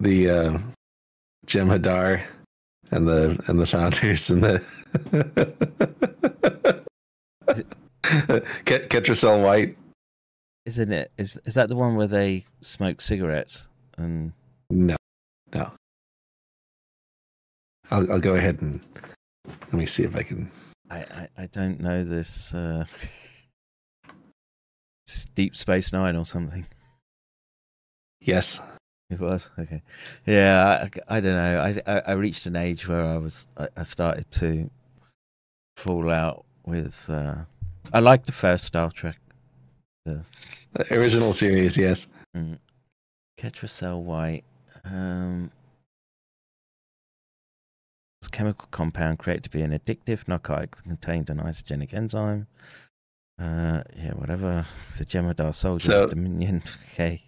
the 0.01 0.31
uh, 0.31 0.59
Jim 1.47 1.69
Hadar, 1.69 2.23
and 2.91 3.07
the 3.09 3.43
and 3.49 3.59
the 3.61 3.67
founders 3.67 4.31
and 4.31 4.43
the 4.43 4.63
Ket- 8.65 8.91
Ketracel 8.91 9.43
White 9.43 9.77
isn't 10.67 10.93
it? 10.93 11.11
Is 11.19 11.39
is 11.45 11.55
that 11.55 11.69
the 11.69 11.77
one 11.77 11.97
where 11.97 12.07
they 12.07 12.45
smoke 12.63 13.01
cigarettes 13.01 13.69
and? 13.99 14.33
No, 14.71 14.97
no. 15.53 15.71
I'll 17.91 18.11
I'll 18.13 18.19
go 18.19 18.35
ahead 18.35 18.63
and 18.63 18.81
let 19.47 19.75
me 19.75 19.87
see 19.87 20.05
if 20.05 20.17
I 20.17 20.23
can. 20.23 20.51
I 20.91 20.99
I, 20.99 21.29
I 21.43 21.47
don't 21.47 21.81
know 21.81 22.05
this. 22.05 22.55
Uh, 22.55 22.87
it's 25.07 25.27
Deep 25.27 25.57
Space 25.57 25.93
Nine 25.93 26.17
or 26.17 26.25
something. 26.25 26.67
Yes, 28.21 28.61
it 29.11 29.21
was 29.21 29.51
okay. 29.59 29.83
Yeah, 30.27 30.89
I, 31.09 31.17
I 31.17 31.21
don't 31.21 31.35
know. 31.35 31.61
I, 31.61 31.93
I, 31.93 32.03
I 32.09 32.13
reached 32.13 32.47
an 32.47 32.57
age 32.57 32.89
where 32.89 33.05
I 33.05 33.19
was 33.19 33.47
I, 33.57 33.69
I 33.77 33.83
started 33.83 34.31
to 34.33 34.71
fall 35.77 36.11
out 36.11 36.45
with. 36.65 37.09
Uh, 37.09 37.37
I 37.93 38.01
liked 38.01 38.27
the 38.27 38.33
first 38.33 38.65
Star 38.65 38.91
Trek, 38.91 39.19
the 40.07 40.25
original 40.91 41.33
series. 41.35 41.77
Yes, 41.77 42.07
mm. 42.37 42.59
Ketracel 43.39 44.01
White. 44.03 44.45
Um, 44.85 45.51
was 48.25 48.29
chemical 48.29 48.69
compound 48.71 49.19
created 49.19 49.45
to 49.45 49.51
be 49.51 49.63
an 49.63 49.79
addictive 49.79 50.27
narcotic 50.27 50.77
that 50.77 50.85
contained 50.85 51.29
an 51.29 51.39
isogenic 51.39 51.93
enzyme. 51.93 52.47
Uh, 53.41 53.83
yeah, 53.97 54.13
whatever. 54.15 54.65
The 54.99 55.05
Jem'Hadar 55.05 55.55
soldiers, 55.55 55.87
so, 55.87 56.07
Dominion. 56.07 56.63
Okay. 56.93 57.23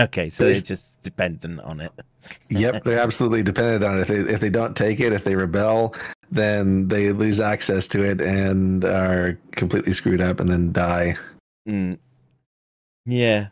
Okay, 0.00 0.30
so 0.30 0.44
they're 0.44 0.54
just 0.54 1.00
dependent 1.02 1.60
on 1.60 1.80
it. 1.80 1.92
yep, 2.48 2.82
they're 2.82 2.98
absolutely 2.98 3.42
dependent 3.42 3.84
on 3.84 3.98
it. 3.98 4.00
If 4.02 4.08
they, 4.08 4.32
if 4.34 4.40
they 4.40 4.50
don't 4.50 4.74
take 4.74 5.00
it, 5.00 5.12
if 5.12 5.24
they 5.24 5.36
rebel, 5.36 5.94
then 6.30 6.88
they 6.88 7.12
lose 7.12 7.40
access 7.40 7.86
to 7.88 8.02
it 8.02 8.20
and 8.20 8.84
are 8.84 9.38
completely 9.52 9.92
screwed 9.92 10.22
up 10.22 10.40
and 10.40 10.48
then 10.48 10.72
die. 10.72 11.16
Mm. 11.68 11.98
Yeah, 13.04 13.48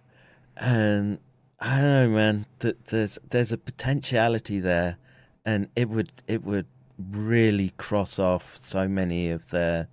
and 0.56 1.18
I 1.60 1.80
don't 1.80 1.84
know, 1.84 2.08
man. 2.08 2.46
That 2.60 2.86
there's 2.86 3.18
there's 3.28 3.52
a 3.52 3.58
potentiality 3.58 4.60
there, 4.60 4.96
and 5.44 5.68
it 5.76 5.90
would 5.90 6.10
it 6.26 6.42
would 6.42 6.66
really 7.10 7.72
cross 7.76 8.18
off 8.18 8.56
so 8.56 8.88
many 8.88 9.30
of 9.30 9.50
their 9.50 9.88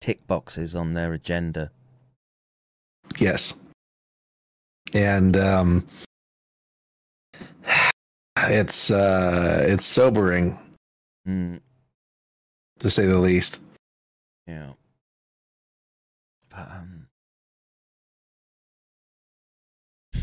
tick 0.00 0.26
boxes 0.26 0.74
on 0.74 0.94
their 0.94 1.12
agenda. 1.12 1.70
Yes, 3.18 3.54
and 4.92 5.36
um, 5.36 5.86
it's 8.36 8.90
uh, 8.90 9.64
it's 9.66 9.84
sobering, 9.84 10.58
mm. 11.26 11.60
to 12.78 12.90
say 12.90 13.06
the 13.06 13.18
least. 13.18 13.62
Yeah, 14.46 14.72
but 16.50 16.70
um, 16.70 17.06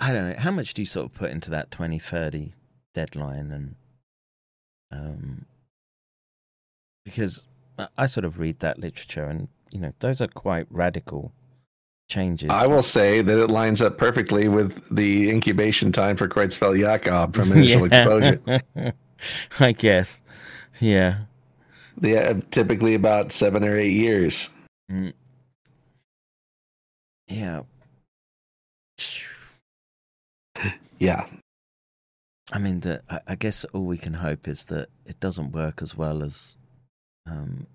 I 0.00 0.12
don't 0.12 0.30
know. 0.30 0.36
How 0.38 0.50
much 0.50 0.74
do 0.74 0.82
you 0.82 0.86
sort 0.86 1.06
of 1.06 1.14
put 1.14 1.30
into 1.30 1.50
that 1.50 1.70
twenty 1.70 1.98
thirty 1.98 2.52
deadline, 2.94 3.50
and 3.52 3.74
um, 4.90 5.46
because 7.04 7.46
I 7.96 8.06
sort 8.06 8.24
of 8.24 8.38
read 8.38 8.60
that 8.60 8.78
literature, 8.78 9.24
and 9.24 9.48
you 9.70 9.80
know, 9.80 9.92
those 10.00 10.20
are 10.20 10.28
quite 10.28 10.66
radical 10.70 11.32
changes. 12.08 12.50
I 12.50 12.66
will 12.66 12.82
say 12.82 13.22
that 13.22 13.38
it 13.38 13.48
lines 13.48 13.80
up 13.80 13.96
perfectly 13.98 14.48
with 14.48 14.82
the 14.94 15.30
incubation 15.30 15.92
time 15.92 16.16
for 16.16 16.28
Creutzfeldt 16.28 16.78
Jakob 16.78 17.34
from 17.34 17.52
initial 17.56 17.84
exposure. 17.84 18.40
I 19.60 19.72
guess. 19.72 20.20
Yeah. 20.80 21.20
Yeah, 22.00 22.34
typically 22.50 22.94
about 22.94 23.32
seven 23.32 23.64
or 23.64 23.76
eight 23.76 23.92
years. 23.92 24.50
Mm. 24.90 25.12
Yeah. 27.28 27.62
yeah. 30.98 31.26
I 32.52 32.58
mean, 32.58 32.80
the, 32.80 33.02
I, 33.08 33.20
I, 33.28 33.34
guess 33.36 33.64
all 33.72 33.84
we 33.84 33.96
can 33.96 34.14
hope 34.14 34.46
is 34.48 34.66
that 34.66 34.88
it 35.06 35.20
doesn't 35.20 35.52
work 35.52 35.80
as 35.80 35.96
well 35.96 36.22
as 36.22 36.56
um, 37.26 37.66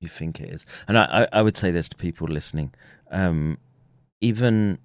you 0.00 0.08
think 0.08 0.40
it 0.40 0.50
is. 0.50 0.66
And 0.88 0.98
I, 0.98 1.04
I, 1.32 1.38
I 1.38 1.42
would 1.42 1.56
say 1.56 1.70
this 1.70 1.88
to 1.88 1.96
people 1.96 2.28
listening. 2.28 2.72
Um, 3.10 3.58
even 4.20 4.78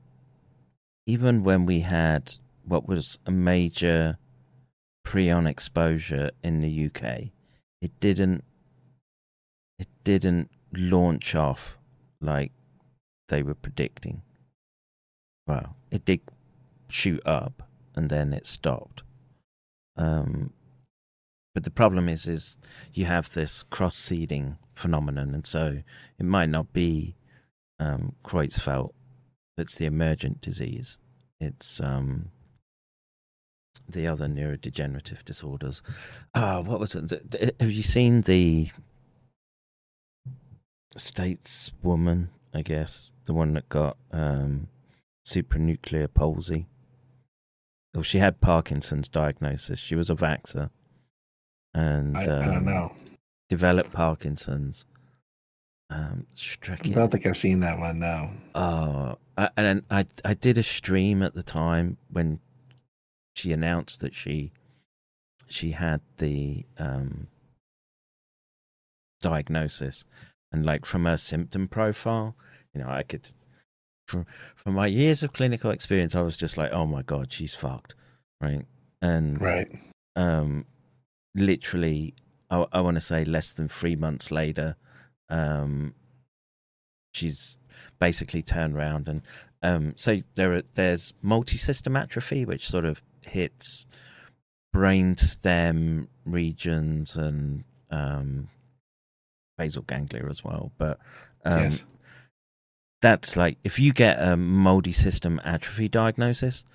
even 1.05 1.43
when 1.43 1.65
we 1.65 1.81
had 1.81 2.33
what 2.65 2.87
was 2.87 3.17
a 3.25 3.31
major 3.31 4.17
prion 5.05 5.47
exposure 5.47 6.31
in 6.43 6.61
the 6.61 6.85
UK, 6.85 7.29
it 7.81 7.99
didn't 7.99 8.43
it 9.79 9.87
didn't 10.03 10.51
launch 10.73 11.35
off 11.35 11.77
like 12.21 12.51
they 13.29 13.41
were 13.41 13.55
predicting. 13.55 14.21
Well, 15.47 15.75
it 15.89 16.05
did 16.05 16.21
shoot 16.87 17.25
up 17.25 17.63
and 17.95 18.09
then 18.09 18.33
it 18.33 18.45
stopped. 18.45 19.03
Um, 19.97 20.53
but 21.53 21.63
the 21.63 21.71
problem 21.71 22.07
is, 22.09 22.27
is 22.27 22.57
you 22.93 23.05
have 23.05 23.33
this 23.33 23.63
cross 23.63 23.97
seeding 23.97 24.57
phenomenon, 24.75 25.33
and 25.33 25.45
so 25.45 25.81
it 26.19 26.25
might 26.25 26.49
not 26.49 26.73
be 26.73 27.15
um, 27.79 28.15
Creutzfeldt 28.23 28.91
it's 29.61 29.75
the 29.75 29.85
emergent 29.85 30.41
disease. 30.41 30.97
It's 31.39 31.79
um, 31.79 32.29
the 33.87 34.07
other 34.07 34.27
neurodegenerative 34.27 35.23
disorders. 35.23 35.81
Ah, 36.35 36.61
what 36.61 36.79
was 36.79 36.95
it? 36.95 37.55
Have 37.59 37.71
you 37.71 37.83
seen 37.83 38.21
the 38.21 38.69
stateswoman? 40.97 42.29
I 42.53 42.63
guess 42.63 43.13
the 43.25 43.33
one 43.33 43.53
that 43.53 43.69
got 43.69 43.97
um, 44.11 44.67
supranuclear 45.25 46.13
palsy. 46.13 46.67
Well, 47.93 48.03
she 48.03 48.17
had 48.17 48.41
Parkinson's 48.41 49.09
diagnosis. 49.09 49.79
She 49.79 49.95
was 49.95 50.09
a 50.09 50.15
vaxxer, 50.15 50.69
and 51.73 52.17
I, 52.17 52.25
um, 52.25 52.43
I 52.43 52.45
don't 52.45 52.57
um, 52.57 52.65
know. 52.65 52.91
Developed 53.49 53.91
Parkinson's, 53.91 54.85
um, 55.91 56.25
I 56.69 56.75
don't 56.75 57.11
think 57.11 57.25
I've 57.25 57.35
seen 57.35 57.59
that 57.61 57.77
one. 57.77 57.99
No. 57.99 58.29
Oh, 58.55 59.17
and 59.57 59.83
I 59.91 60.05
I 60.23 60.33
did 60.33 60.57
a 60.57 60.63
stream 60.63 61.21
at 61.21 61.33
the 61.33 61.43
time 61.43 61.97
when 62.09 62.39
she 63.35 63.51
announced 63.51 63.99
that 63.99 64.15
she 64.15 64.51
she 65.47 65.71
had 65.71 65.99
the 66.17 66.65
um, 66.77 67.27
diagnosis, 69.21 70.05
and 70.53 70.65
like 70.65 70.85
from 70.85 71.03
her 71.03 71.17
symptom 71.17 71.67
profile, 71.67 72.35
you 72.73 72.81
know, 72.81 72.89
I 72.89 73.03
could 73.03 73.29
from 74.07 74.25
from 74.55 74.75
my 74.75 74.87
years 74.87 75.23
of 75.23 75.33
clinical 75.33 75.71
experience, 75.71 76.15
I 76.15 76.21
was 76.21 76.37
just 76.37 76.55
like, 76.55 76.71
oh 76.71 76.85
my 76.85 77.01
god, 77.01 77.33
she's 77.33 77.53
fucked, 77.53 77.95
right? 78.39 78.65
And 79.01 79.41
right, 79.41 79.67
um, 80.15 80.65
literally, 81.35 82.13
I, 82.49 82.65
I 82.71 82.81
want 82.81 82.95
to 82.95 83.01
say 83.01 83.23
less 83.25 83.53
than 83.53 83.67
three 83.67 83.95
months 83.95 84.31
later 84.31 84.75
um, 85.31 85.95
she's 87.13 87.57
basically 87.99 88.41
turned 88.41 88.75
around 88.75 89.07
and 89.07 89.21
um, 89.63 89.93
so 89.95 90.19
there 90.35 90.53
are, 90.53 90.63
there's 90.75 91.13
multi-system 91.21 91.95
atrophy 91.95 92.45
which 92.45 92.69
sort 92.69 92.85
of 92.85 93.01
hits 93.21 93.87
brain 94.73 95.15
stem 95.17 96.07
regions 96.25 97.15
and 97.15 97.63
um, 97.89 98.49
basal 99.57 99.83
ganglia 99.83 100.25
as 100.29 100.43
well 100.43 100.71
but 100.77 100.99
um, 101.45 101.63
yes. 101.63 101.83
that's 103.01 103.35
like 103.35 103.57
if 103.63 103.79
you 103.79 103.93
get 103.93 104.21
a 104.21 104.35
multi-system 104.35 105.39
atrophy 105.43 105.87
diagnosis 105.87 106.65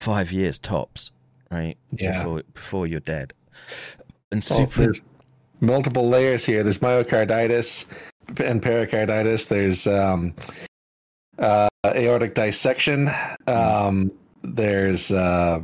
five 0.00 0.30
years 0.30 0.58
tops 0.58 1.10
right 1.54 1.78
yeah. 1.92 2.18
before, 2.18 2.42
before 2.52 2.86
you're 2.86 3.00
dead 3.00 3.32
and 4.32 4.44
well, 4.50 4.70
super 4.70 4.92
multiple 5.60 6.08
layers 6.08 6.44
here. 6.44 6.62
There's 6.62 6.78
myocarditis 6.78 7.86
and 8.44 8.62
pericarditis. 8.62 9.46
There's 9.46 9.86
um, 9.86 10.34
uh, 11.38 11.68
aortic 11.84 12.34
dissection. 12.34 13.10
Um, 13.46 14.12
there's 14.42 15.10
uh, 15.10 15.60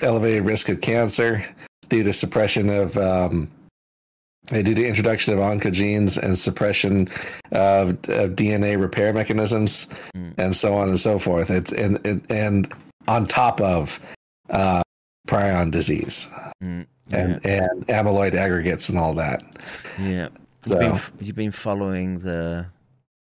elevated 0.00 0.44
risk 0.44 0.68
of 0.68 0.80
cancer 0.80 1.44
due 1.88 2.02
to 2.02 2.12
suppression 2.12 2.70
of 2.70 2.96
um, 2.96 3.50
due 4.50 4.62
to 4.62 4.86
introduction 4.86 5.32
of 5.34 5.40
oncogenes 5.40 6.18
and 6.18 6.36
suppression 6.36 7.08
of, 7.52 7.90
of 7.90 8.32
DNA 8.32 8.80
repair 8.80 9.12
mechanisms, 9.12 9.86
mm. 10.14 10.32
and 10.38 10.56
so 10.56 10.74
on 10.74 10.88
and 10.88 10.98
so 10.98 11.18
forth. 11.18 11.50
It's 11.50 11.72
and 11.72 12.04
and, 12.06 12.30
and 12.30 12.72
on 13.08 13.26
top 13.26 13.60
of 13.60 14.00
uh, 14.50 14.82
prion 15.28 15.70
disease. 15.70 16.26
Mm 16.62 16.86
and 17.12 17.40
yeah. 17.44 17.68
and 17.70 17.86
amyloid 17.88 18.34
aggregates 18.34 18.88
and 18.88 18.98
all 18.98 19.14
that. 19.14 19.42
Yeah. 20.00 20.28
So, 20.62 20.80
you've, 20.80 21.12
been, 21.18 21.26
you've 21.26 21.36
been 21.36 21.52
following 21.52 22.20
the 22.20 22.66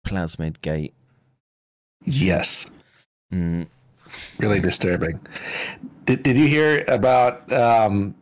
plasmid 0.06 0.62
gate. 0.62 0.94
Yes. 2.04 2.70
Mm. 3.34 3.68
Really 4.38 4.60
disturbing. 4.60 5.20
Did 6.06 6.24
Did 6.24 6.38
you 6.38 6.48
hear 6.48 6.84
about 6.88 7.52
um, 7.52 8.14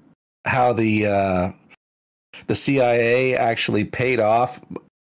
how 0.45 0.71
the 0.73 1.07
uh, 1.07 1.51
the 2.47 2.55
CIA 2.55 3.35
actually 3.35 3.83
paid 3.83 4.19
off 4.19 4.61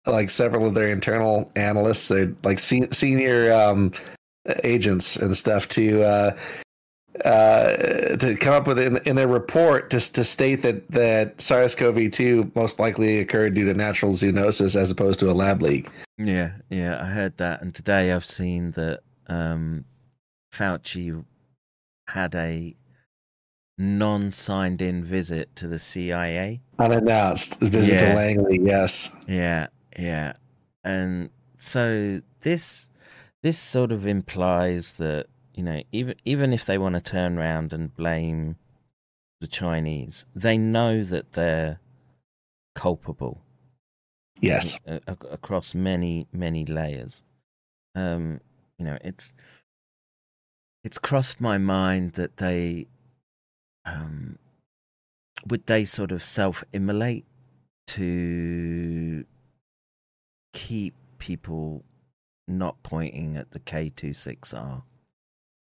like 0.06 0.30
several 0.30 0.66
of 0.66 0.74
their 0.74 0.88
internal 0.88 1.52
analysts, 1.56 2.08
they're 2.08 2.34
like 2.44 2.58
se- 2.58 2.88
senior 2.92 3.52
um, 3.52 3.92
agents 4.64 5.18
and 5.18 5.36
stuff 5.36 5.68
to 5.68 6.02
uh, 6.04 6.38
uh, 7.26 8.16
to 8.18 8.36
come 8.40 8.54
up 8.54 8.68
with 8.68 8.80
in, 8.80 8.98
in 9.06 9.16
their 9.16 9.28
report 9.28 9.90
just 9.90 10.16
to 10.16 10.24
state 10.24 10.62
that 10.62 10.88
that 10.92 11.40
SARS-CoV-2 11.42 12.56
most 12.56 12.80
likely 12.80 13.20
occurred 13.20 13.54
due 13.54 13.66
to 13.66 13.74
natural 13.74 14.12
zoonosis 14.14 14.76
as 14.76 14.92
opposed 14.92 15.20
to 15.20 15.30
a 15.30 15.34
lab 15.34 15.62
leak. 15.62 15.90
Yeah, 16.18 16.52
yeah, 16.70 17.02
I 17.02 17.06
heard 17.06 17.38
that, 17.38 17.62
and 17.62 17.74
today 17.74 18.12
I've 18.12 18.26
seen 18.26 18.72
that 18.72 19.02
um, 19.28 19.86
Fauci 20.54 21.24
had 22.08 22.36
a 22.36 22.76
non-signed-in 23.78 25.04
visit 25.04 25.56
to 25.56 25.68
the 25.68 25.80
CIA. 25.80 26.62
Unannounced 26.80 27.62
visit 27.62 27.94
Yeah. 28.02 28.10
to 28.10 28.16
Langley, 28.16 28.60
yes. 28.62 29.10
Yeah, 29.28 29.68
yeah, 29.98 30.34
and 30.84 31.30
so 31.58 32.22
this 32.42 32.90
this 33.42 33.58
sort 33.58 33.92
of 33.92 34.06
implies 34.06 34.94
that 34.94 35.28
you 35.60 35.66
know 35.66 35.84
even 35.92 36.16
even 36.24 36.54
if 36.54 36.64
they 36.64 36.78
want 36.78 36.96
to 36.96 37.02
turn 37.02 37.38
around 37.38 37.74
and 37.74 37.94
blame 37.94 38.56
the 39.42 39.48
Chinese, 39.48 40.26
they 40.34 40.58
know 40.58 41.04
that 41.04 41.34
they're 41.34 41.82
culpable. 42.76 43.42
Yes. 44.40 44.80
a- 44.88 45.02
a- 45.06 45.28
across 45.28 45.76
many 45.76 46.28
many 46.32 46.66
layers. 46.66 47.26
Um, 47.94 48.40
you 48.78 48.86
know, 48.86 48.98
it's 49.04 49.34
it's 50.86 50.98
crossed 50.98 51.42
my 51.42 51.58
mind 51.58 52.14
that 52.14 52.38
they 52.38 52.88
um, 53.84 54.40
would 55.46 55.66
they 55.66 55.84
sort 55.84 56.14
of 56.14 56.24
self-immolate 56.24 57.26
to 57.88 59.26
keep 60.54 60.94
people 61.18 61.84
not 62.48 62.82
pointing 62.82 63.36
at 63.36 63.52
the 63.52 63.60
K26R 63.60 64.84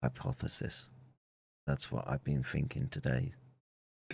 hypothesis. 0.02 0.90
That's 1.66 1.90
what 1.92 2.04
I've 2.08 2.24
been 2.24 2.42
thinking 2.42 2.88
today. 2.88 3.32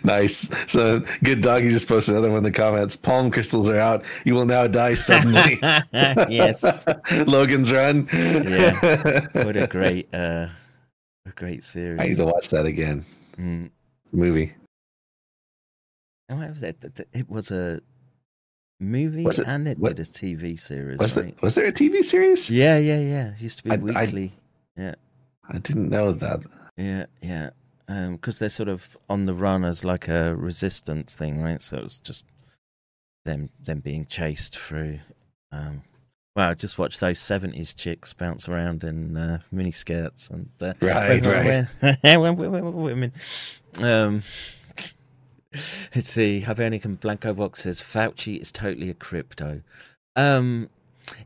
Nice. 0.04 0.48
So 0.70 1.00
good 1.24 1.40
dog. 1.40 1.64
You 1.64 1.70
just 1.70 1.88
posted 1.88 2.14
another 2.14 2.28
one 2.28 2.38
in 2.38 2.44
the 2.44 2.52
comments. 2.52 2.94
Palm 2.94 3.30
crystals 3.32 3.68
are 3.68 3.78
out. 3.78 4.04
You 4.24 4.34
will 4.34 4.44
now 4.46 4.66
die 4.68 4.94
suddenly. 4.94 5.58
Yes. 5.92 6.86
Logan's 7.26 7.72
Run. 7.72 8.08
Yeah. 8.12 9.26
What 9.44 9.56
a 9.56 9.66
great 9.66 10.12
uh 10.14 10.48
a 11.26 11.30
great 11.34 11.64
series. 11.64 12.00
I 12.00 12.06
need 12.06 12.16
to 12.16 12.26
watch 12.26 12.48
that 12.50 12.64
again. 12.66 13.04
Mm. 13.38 13.70
Movie. 14.12 14.52
Oh, 16.30 16.36
what 16.36 16.50
was 16.50 16.62
it? 16.62 16.76
It 17.12 17.28
was 17.28 17.50
a 17.50 17.80
movie 18.78 19.24
it- 19.24 19.38
and 19.40 19.66
it 19.66 19.78
what- 19.78 19.96
did 19.96 20.06
a 20.06 20.08
TV 20.08 20.60
series, 20.60 20.98
Was 20.98 21.16
right? 21.16 21.28
it? 21.28 21.42
Was 21.42 21.54
there 21.56 21.66
a 21.66 21.72
TV 21.72 22.04
series? 22.04 22.48
Yeah, 22.50 22.78
yeah, 22.78 23.00
yeah. 23.00 23.28
It 23.32 23.40
used 23.40 23.58
to 23.58 23.64
be 23.64 23.70
I- 23.70 23.74
I- 23.74 23.78
weekly. 23.78 24.32
yeah, 24.76 24.94
I 25.48 25.58
didn't 25.58 25.88
know 25.88 26.12
that. 26.12 26.40
yeah, 26.76 27.06
yeah. 27.22 27.50
Because 27.86 28.38
they're 28.38 28.50
sort 28.50 28.68
of 28.68 28.96
on 29.08 29.24
the 29.24 29.32
run 29.34 29.64
as 29.64 29.82
like 29.84 30.08
a 30.08 30.36
resistance 30.36 31.14
thing, 31.16 31.40
right? 31.40 31.62
So 31.62 31.78
it 31.78 31.84
was 31.84 32.00
just 32.00 32.26
them 33.24 33.48
them 33.64 33.80
being 33.80 34.06
chased 34.06 34.58
through. 34.58 34.98
Um, 35.52 35.82
well, 36.36 36.50
I 36.50 36.54
just 36.54 36.78
watched 36.78 37.00
those 37.00 37.18
seventies 37.18 37.72
chicks 37.74 38.12
bounce 38.12 38.46
around 38.48 38.84
in 38.84 39.16
uh, 39.16 39.38
mini 39.50 39.70
skirts 39.70 40.28
and 40.28 40.50
uh, 40.60 40.74
Right, 40.80 41.24
when- 42.02 42.36
when- 42.36 42.52
when 42.52 42.72
women. 42.74 43.12
Um, 43.80 44.22
let's 45.94 46.08
see. 46.08 46.42
Hibernican 46.46 47.00
Blanco 47.00 47.32
Box 47.34 47.62
says 47.62 47.80
Fauci 47.80 48.38
is 48.40 48.52
totally 48.52 48.90
a 48.90 48.94
crypto. 48.94 49.62
Um, 50.14 50.68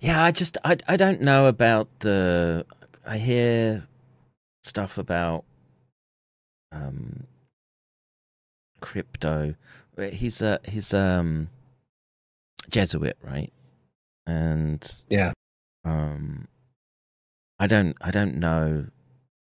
yeah, 0.01 0.23
I 0.23 0.31
just 0.31 0.59
I 0.65 0.77
I 0.87 0.97
don't 0.97 1.21
know 1.23 1.47
about 1.47 1.89
the. 2.01 2.65
I 3.05 3.19
hear 3.19 3.89
stuff 4.63 4.99
about 4.99 5.45
um 6.71 7.27
crypto. 8.81 9.55
He's 9.97 10.43
a 10.43 10.61
he's 10.65 10.93
um 10.95 11.49
Jesuit, 12.71 13.17
right? 13.23 13.53
And 14.27 15.05
Yeah. 15.09 15.33
um 15.85 16.49
I 17.59 17.67
don't 17.67 17.97
I 18.01 18.11
don't 18.11 18.37
know 18.37 18.87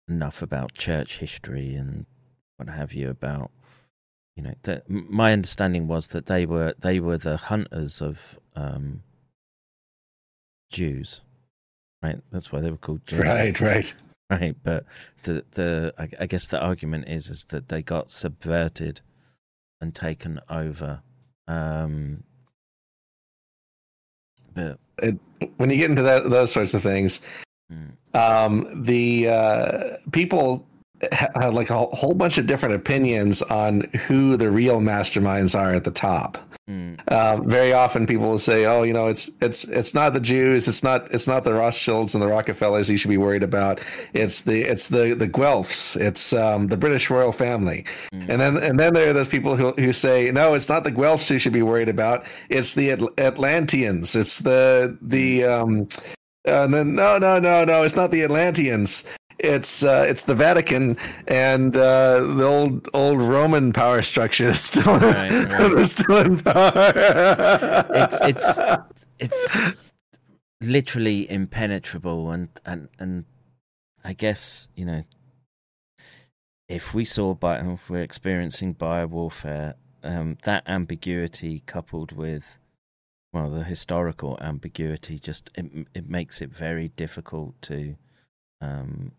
enough 0.08 0.42
about 0.42 0.74
church 0.74 1.18
history 1.18 1.74
and 1.74 2.06
what 2.56 2.68
have 2.68 2.92
you 2.92 3.08
about 3.08 3.50
you 4.36 4.42
know 4.42 4.54
that 4.62 4.88
my 4.88 5.32
understanding 5.32 5.86
was 5.88 6.08
that 6.08 6.26
they 6.26 6.44
were 6.44 6.74
they 6.78 7.00
were 7.00 7.18
the 7.18 7.36
hunters 7.36 8.02
of 8.02 8.38
um 8.54 9.02
Jews 10.70 11.20
right 12.02 12.20
that's 12.30 12.50
why 12.52 12.60
they 12.60 12.70
were 12.70 12.76
called 12.76 13.06
Jews 13.06 13.20
Right, 13.20 13.60
right. 13.60 13.94
Right? 14.32 14.56
But 14.62 14.84
the 15.24 15.44
the 15.52 15.94
I, 15.98 16.08
I 16.20 16.26
guess 16.26 16.48
the 16.48 16.60
argument 16.60 17.08
is 17.08 17.28
is 17.28 17.44
that 17.50 17.68
they 17.68 17.82
got 17.82 18.10
subverted 18.10 19.00
and 19.80 19.94
taken 19.94 20.40
over. 20.48 21.02
Um 21.46 22.24
but 24.54 24.78
It, 24.98 25.18
when 25.56 25.70
you 25.70 25.76
get 25.76 25.90
into 25.90 26.02
that, 26.02 26.28
those 26.28 26.52
sorts 26.52 26.74
of 26.74 26.82
things, 26.82 27.20
um, 28.14 28.82
the 28.84 29.28
uh, 29.28 29.96
people 30.12 30.66
like 31.36 31.70
a 31.70 31.74
whole- 31.86 32.14
bunch 32.14 32.38
of 32.38 32.46
different 32.46 32.74
opinions 32.74 33.42
on 33.42 33.80
who 34.06 34.36
the 34.36 34.50
real 34.50 34.80
masterminds 34.80 35.58
are 35.58 35.72
at 35.72 35.84
the 35.84 35.90
top. 35.90 36.38
Um, 37.08 37.48
very 37.48 37.72
often, 37.72 38.06
people 38.06 38.28
will 38.28 38.38
say, 38.38 38.64
"Oh, 38.66 38.82
you 38.84 38.92
know, 38.92 39.08
it's 39.08 39.30
it's 39.40 39.64
it's 39.64 39.94
not 39.94 40.12
the 40.12 40.20
Jews, 40.20 40.68
it's 40.68 40.82
not 40.82 41.12
it's 41.12 41.26
not 41.26 41.42
the 41.44 41.52
Rothschilds 41.52 42.14
and 42.14 42.22
the 42.22 42.28
Rockefellers 42.28 42.88
you 42.88 42.96
should 42.96 43.10
be 43.10 43.18
worried 43.18 43.42
about. 43.42 43.80
It's 44.14 44.42
the 44.42 44.62
it's 44.62 44.88
the 44.88 45.14
the 45.14 45.28
Guelphs, 45.28 45.96
it's 46.00 46.32
um, 46.32 46.68
the 46.68 46.76
British 46.76 47.10
royal 47.10 47.32
family." 47.32 47.84
And 48.12 48.40
then 48.40 48.56
and 48.58 48.78
then 48.78 48.94
there 48.94 49.10
are 49.10 49.12
those 49.12 49.28
people 49.28 49.56
who 49.56 49.72
who 49.72 49.92
say, 49.92 50.30
"No, 50.30 50.54
it's 50.54 50.68
not 50.68 50.84
the 50.84 50.92
Guelphs 50.92 51.28
you 51.30 51.38
should 51.38 51.52
be 51.52 51.62
worried 51.62 51.88
about. 51.88 52.24
It's 52.48 52.74
the 52.74 52.90
Atl- 52.90 53.18
Atlanteans. 53.20 54.14
It's 54.14 54.38
the 54.38 54.96
the 55.02 55.44
um, 55.44 55.88
and 56.44 56.72
then 56.72 56.94
no 56.94 57.18
no 57.18 57.38
no 57.38 57.64
no, 57.64 57.82
it's 57.82 57.96
not 57.96 58.12
the 58.12 58.22
Atlanteans." 58.22 59.04
It's 59.42 59.82
uh, 59.82 60.06
it's 60.08 60.24
the 60.24 60.36
Vatican 60.36 60.96
and 61.26 61.76
uh, 61.76 62.20
the 62.20 62.44
old 62.44 62.88
old 62.94 63.20
Roman 63.20 63.72
power 63.72 64.00
structure 64.02 64.46
that's 64.46 64.60
still, 64.60 64.98
that's 64.98 65.92
still 65.92 66.18
in 66.18 66.38
power. 66.38 66.72
it's 67.90 68.18
it's 68.22 68.60
it's 69.18 69.92
literally 70.60 71.28
impenetrable 71.28 72.30
and 72.30 72.48
and 72.64 72.88
and 72.98 73.24
I 74.04 74.12
guess 74.12 74.68
you 74.76 74.84
know 74.84 75.02
if 76.68 76.94
we 76.94 77.04
saw 77.04 77.34
bio 77.34 77.74
if 77.74 77.90
we're 77.90 78.02
experiencing 78.02 78.74
bio 78.74 79.06
warfare 79.06 79.74
um 80.04 80.38
that 80.44 80.62
ambiguity 80.68 81.62
coupled 81.66 82.12
with 82.12 82.58
well 83.32 83.50
the 83.50 83.64
historical 83.64 84.38
ambiguity 84.40 85.18
just 85.18 85.50
it, 85.56 85.88
it 85.94 86.08
makes 86.08 86.40
it 86.40 86.50
very 86.50 86.88
difficult 86.88 87.60
to 87.62 87.96
um 88.60 89.10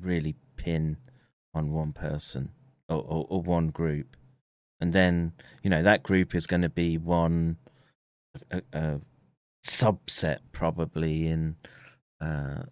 really 0.00 0.36
pin 0.56 0.96
on 1.54 1.72
one 1.72 1.92
person 1.92 2.50
or, 2.88 2.98
or, 2.98 3.26
or 3.28 3.42
one 3.42 3.68
group. 3.68 4.16
And 4.80 4.92
then 4.92 5.32
you 5.62 5.70
know 5.70 5.82
that 5.82 6.02
group 6.02 6.34
is 6.34 6.46
going 6.46 6.62
to 6.62 6.68
be 6.68 6.98
one 6.98 7.56
a, 8.50 8.62
a 8.72 9.00
subset 9.64 10.38
probably 10.52 11.26
in 11.26 11.56
uh, 12.20 12.64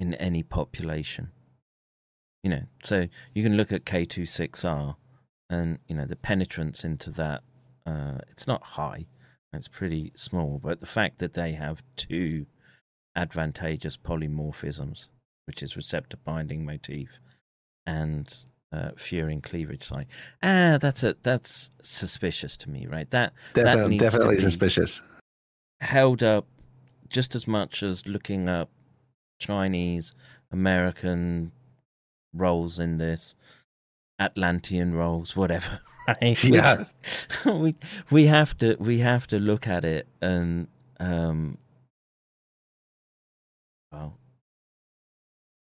in 0.00 0.14
any 0.14 0.42
population. 0.42 1.30
You 2.42 2.50
know 2.50 2.62
so 2.82 3.08
you 3.34 3.42
can 3.42 3.56
look 3.56 3.70
at 3.72 3.84
k26r 3.84 4.96
and 5.50 5.78
you 5.86 5.94
know 5.94 6.06
the 6.06 6.16
penetrance 6.16 6.82
into 6.82 7.10
that 7.10 7.42
uh, 7.86 8.18
it's 8.30 8.46
not 8.46 8.62
high 8.62 9.06
it's 9.52 9.68
pretty 9.68 10.12
small 10.16 10.58
but 10.62 10.80
the 10.80 10.86
fact 10.86 11.18
that 11.18 11.34
they 11.34 11.52
have 11.52 11.82
two 11.96 12.46
advantageous 13.14 13.96
polymorphisms 13.96 15.08
which 15.46 15.62
is 15.62 15.76
receptor 15.76 16.16
binding 16.24 16.64
motif 16.64 17.08
and 17.86 18.44
uh, 18.72 18.90
furin 18.96 19.42
cleavage 19.42 19.82
site. 19.82 20.06
Ah, 20.42 20.78
that's 20.80 21.04
a 21.04 21.14
that's 21.22 21.70
suspicious 21.82 22.56
to 22.58 22.70
me, 22.70 22.86
right? 22.86 23.10
That 23.10 23.32
that 23.54 23.64
Definitely, 23.64 23.98
to 23.98 24.04
definitely 24.04 24.40
suspicious. 24.40 25.02
Held 25.80 26.22
up 26.22 26.46
just 27.08 27.34
as 27.34 27.46
much 27.46 27.82
as 27.82 28.06
looking 28.06 28.48
up 28.48 28.70
Chinese, 29.40 30.14
American 30.50 31.52
roles 32.32 32.78
in 32.78 32.98
this, 32.98 33.34
Atlantean 34.18 34.94
roles, 34.94 35.36
whatever. 35.36 35.80
Right? 36.08 36.42
Yeah. 36.42 36.82
we 37.46 37.76
we 38.10 38.26
have 38.26 38.58
to 38.58 38.74
we 38.80 38.98
have 38.98 39.28
to 39.28 39.38
look 39.38 39.68
at 39.68 39.84
it 39.84 40.08
and 40.20 40.66
um 40.98 41.58
well 43.92 44.18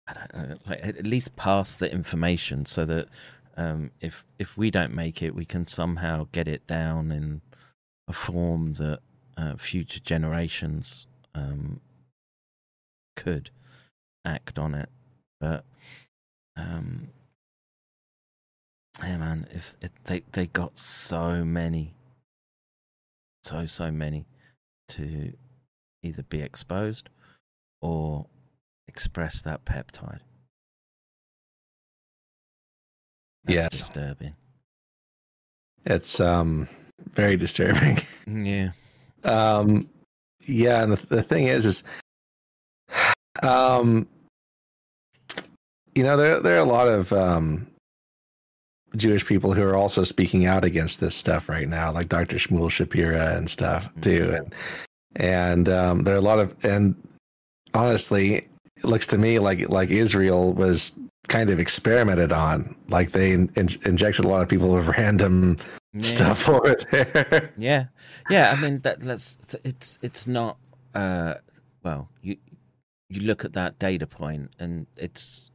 I 0.06 0.14
don't 0.14 0.34
know, 0.34 0.56
like 0.66 0.84
at 0.84 1.06
least 1.06 1.36
pass 1.36 1.76
the 1.76 1.90
information 1.90 2.66
so 2.66 2.84
that 2.84 3.08
um, 3.56 3.90
if 4.00 4.24
if 4.38 4.56
we 4.56 4.70
don't 4.70 4.94
make 4.94 5.22
it, 5.22 5.34
we 5.34 5.44
can 5.44 5.66
somehow 5.66 6.26
get 6.32 6.48
it 6.48 6.66
down 6.66 7.12
in 7.12 7.40
a 8.08 8.12
form 8.12 8.72
that 8.74 9.00
uh, 9.36 9.56
future 9.56 10.00
generations 10.00 11.06
um, 11.34 11.80
could 13.16 13.50
act 14.24 14.58
on 14.58 14.74
it. 14.74 14.88
But 15.40 15.64
um, 16.56 17.08
yeah, 19.00 19.18
man, 19.18 19.46
if 19.52 19.76
it, 19.80 19.92
they 20.04 20.22
they 20.32 20.46
got 20.46 20.78
so 20.78 21.44
many, 21.44 21.94
so 23.44 23.66
so 23.66 23.90
many 23.90 24.26
to 24.88 25.32
either 26.02 26.22
be 26.24 26.40
exposed 26.42 27.08
or 27.80 28.26
express 28.88 29.42
that 29.42 29.64
peptide. 29.64 30.20
That's 33.44 33.54
Yes. 33.54 33.68
disturbing. 33.70 34.34
It's 35.84 36.20
um 36.20 36.68
very 37.12 37.36
disturbing. 37.36 37.98
Yeah. 38.26 38.70
Um, 39.24 39.88
yeah, 40.46 40.82
and 40.82 40.92
the, 40.92 41.06
the 41.06 41.22
thing 41.22 41.46
is, 41.48 41.66
is 41.66 41.84
um, 43.42 44.06
you 45.94 46.02
know, 46.04 46.16
there 46.16 46.40
there 46.40 46.56
are 46.56 46.60
a 46.62 46.64
lot 46.64 46.88
of 46.88 47.12
um 47.12 47.66
Jewish 48.96 49.26
people 49.26 49.52
who 49.52 49.62
are 49.62 49.76
also 49.76 50.04
speaking 50.04 50.46
out 50.46 50.64
against 50.64 51.00
this 51.00 51.14
stuff 51.16 51.48
right 51.48 51.68
now, 51.68 51.90
like 51.92 52.08
Dr. 52.08 52.36
Shmuel 52.36 52.68
Shapira 52.70 53.36
and 53.36 53.50
stuff 53.50 53.88
too, 54.00 54.32
and 54.36 54.54
and 55.16 55.68
um, 55.68 56.04
there 56.04 56.14
are 56.14 56.18
a 56.18 56.22
lot 56.22 56.38
of 56.38 56.54
and 56.64 56.94
honestly, 57.74 58.48
it 58.82 58.88
looks 58.88 59.06
to 59.08 59.18
me 59.18 59.38
like 59.38 59.68
like 59.68 59.90
Israel 59.90 60.52
was 60.52 60.92
kind 61.28 61.50
of 61.50 61.60
experimented 61.60 62.32
on, 62.32 62.74
like 62.88 63.12
they 63.12 63.32
in, 63.32 63.50
injected 63.56 64.24
a 64.24 64.28
lot 64.28 64.42
of 64.42 64.48
people 64.48 64.68
with 64.70 64.88
random 64.88 65.56
Yeah. 65.94 66.02
stuff 66.02 66.48
over 66.54 66.74
there. 66.90 67.52
Yeah, 67.56 67.84
yeah. 68.30 68.52
I 68.56 68.60
mean, 68.60 68.80
that 68.80 69.02
let's. 69.02 69.36
It's 69.40 69.54
it's, 69.64 69.98
it's 70.02 70.26
not. 70.26 70.56
Uh, 70.94 71.34
well, 71.84 72.08
you 72.22 72.36
you 73.08 73.20
look 73.22 73.44
at 73.44 73.52
that 73.52 73.78
data 73.78 74.06
point, 74.06 74.50
and 74.58 74.86
it's 74.96 75.50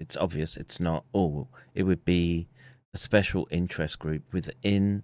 it's 0.00 0.16
obvious. 0.16 0.56
It's 0.56 0.80
not 0.80 1.04
all. 1.12 1.48
It 1.74 1.84
would 1.84 2.04
be 2.04 2.48
a 2.94 2.98
special 2.98 3.48
interest 3.50 3.98
group 3.98 4.22
within 4.32 5.02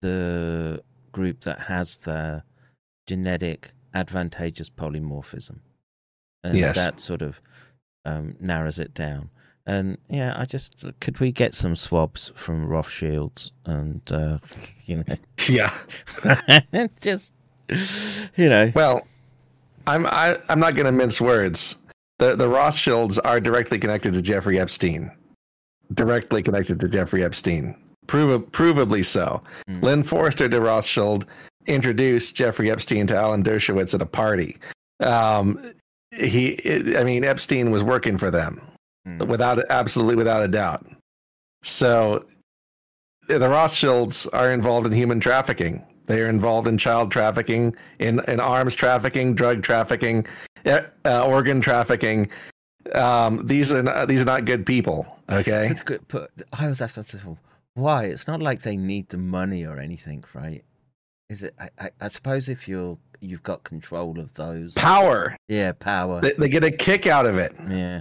the 0.00 0.82
group 1.12 1.40
that 1.42 1.60
has 1.60 1.98
the 1.98 2.42
genetic 3.06 3.72
advantageous 3.94 4.70
polymorphism, 4.70 5.58
and 6.44 6.56
Yes. 6.56 6.76
that 6.76 7.00
sort 7.00 7.22
of 7.22 7.40
um, 8.04 8.34
narrows 8.40 8.78
it 8.78 8.94
down. 8.94 9.30
And 9.64 9.96
yeah, 10.08 10.34
I 10.36 10.44
just 10.44 10.84
could 11.00 11.20
we 11.20 11.30
get 11.30 11.54
some 11.54 11.76
swabs 11.76 12.32
from 12.34 12.66
Rothschilds 12.66 13.52
and 13.64 14.00
uh, 14.10 14.38
you 14.86 14.96
know, 14.96 15.04
Yeah. 15.48 15.72
just 17.00 17.32
you 18.36 18.48
know, 18.48 18.72
Well, 18.74 19.06
I'm 19.86 20.06
I, 20.06 20.38
I'm 20.48 20.60
not 20.60 20.74
going 20.74 20.86
to 20.86 20.92
mince 20.92 21.20
words. 21.20 21.76
The 22.18 22.34
the 22.36 22.48
Rothschilds 22.48 23.18
are 23.20 23.40
directly 23.40 23.78
connected 23.78 24.14
to 24.14 24.22
Jeffrey 24.22 24.58
Epstein. 24.58 25.10
Directly 25.94 26.42
connected 26.42 26.80
to 26.80 26.88
Jeffrey 26.88 27.22
Epstein. 27.24 27.76
Prov- 28.06 28.50
provably 28.50 29.04
so. 29.04 29.42
Lynn 29.68 30.02
Forrester 30.02 30.48
de 30.48 30.60
Rothschild 30.60 31.26
introduced 31.66 32.34
Jeffrey 32.34 32.70
Epstein 32.70 33.06
to 33.08 33.16
Alan 33.16 33.42
Dershowitz 33.44 33.94
at 33.94 34.02
a 34.02 34.06
party. 34.06 34.56
Um, 35.00 35.72
he, 36.12 36.96
I 36.96 37.04
mean, 37.04 37.24
Epstein 37.24 37.70
was 37.70 37.82
working 37.82 38.18
for 38.18 38.30
them, 38.30 38.60
without 39.26 39.58
absolutely 39.70 40.16
without 40.16 40.42
a 40.42 40.48
doubt. 40.48 40.86
So, 41.62 42.24
the 43.28 43.48
Rothschilds 43.48 44.26
are 44.28 44.52
involved 44.52 44.86
in 44.86 44.92
human 44.92 45.20
trafficking. 45.20 45.84
They 46.06 46.20
are 46.20 46.28
involved 46.28 46.68
in 46.68 46.76
child 46.78 47.10
trafficking, 47.10 47.74
in, 47.98 48.20
in 48.28 48.40
arms 48.40 48.74
trafficking, 48.74 49.34
drug 49.34 49.62
trafficking, 49.62 50.26
uh, 50.66 50.82
uh, 51.04 51.26
organ 51.26 51.60
trafficking. 51.60 52.28
Um, 52.94 53.46
these 53.46 53.72
are 53.72 53.82
not, 53.82 54.08
these 54.08 54.22
are 54.22 54.26
not 54.26 54.44
good 54.44 54.66
people. 54.66 55.06
Okay. 55.30 55.68
It's 55.68 55.82
good, 55.82 56.00
but 56.08 56.30
I 56.52 56.66
was 56.66 56.80
after 56.82 57.02
why? 57.74 58.04
It's 58.04 58.26
not 58.26 58.42
like 58.42 58.62
they 58.62 58.76
need 58.76 59.08
the 59.08 59.18
money 59.18 59.64
or 59.64 59.78
anything, 59.78 60.24
right? 60.34 60.64
Is 61.30 61.42
it? 61.42 61.54
I, 61.58 61.70
I, 61.78 61.90
I 62.02 62.08
suppose 62.08 62.48
if 62.48 62.68
you're 62.68 62.98
you've 63.22 63.42
got 63.42 63.64
control 63.64 64.18
of 64.18 64.32
those 64.34 64.74
Power. 64.74 65.36
yeah, 65.48 65.72
power, 65.72 66.20
They, 66.20 66.32
they 66.32 66.48
get 66.48 66.64
a 66.64 66.70
kick 66.70 67.06
out 67.06 67.24
of 67.26 67.38
it. 67.38 67.54
yeah, 67.68 68.00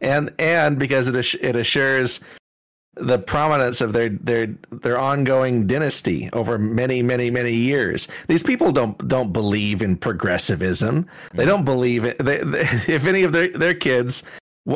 and 0.00 0.32
and 0.38 0.78
because 0.78 1.08
it 1.08 1.16
ass- 1.16 1.36
it 1.40 1.56
assures 1.56 2.20
the 2.96 3.18
prominence 3.18 3.80
of 3.80 3.92
their 3.92 4.08
their 4.10 4.48
their 4.82 4.98
ongoing 4.98 5.66
dynasty 5.66 6.28
over 6.32 6.58
many 6.58 7.02
many 7.02 7.30
many 7.30 7.52
years. 7.54 8.08
These 8.28 8.42
people 8.42 8.72
don't 8.72 8.96
don't 9.08 9.32
believe 9.32 9.80
in 9.80 9.96
progressivism. 9.96 11.06
They 11.34 11.44
don't 11.44 11.64
believe 11.64 12.04
it. 12.04 12.18
They, 12.18 12.38
they, 12.38 12.60
if 12.88 13.06
any 13.06 13.22
of 13.22 13.32
their 13.32 13.48
their 13.48 13.74
kids 13.74 14.22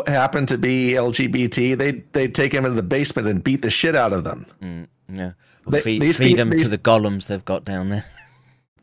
happen 0.06 0.46
to 0.46 0.56
be 0.56 0.92
LGBT, 0.92 1.76
they 1.76 1.90
they 2.12 2.28
take 2.28 2.52
them 2.52 2.64
into 2.64 2.76
the 2.76 2.82
basement 2.82 3.28
and 3.28 3.42
beat 3.42 3.62
the 3.62 3.70
shit 3.70 3.96
out 3.96 4.12
of 4.12 4.24
them. 4.24 4.46
mm, 4.62 4.86
yeah. 5.12 5.32
Or 5.66 5.72
They- 5.72 5.80
feed 5.80 6.16
feed 6.16 6.38
them 6.38 6.50
these- 6.50 6.62
to 6.64 6.68
the 6.68 6.78
golems 6.78 7.26
they've 7.26 7.44
got 7.44 7.64
down 7.64 7.88
there. 7.90 8.04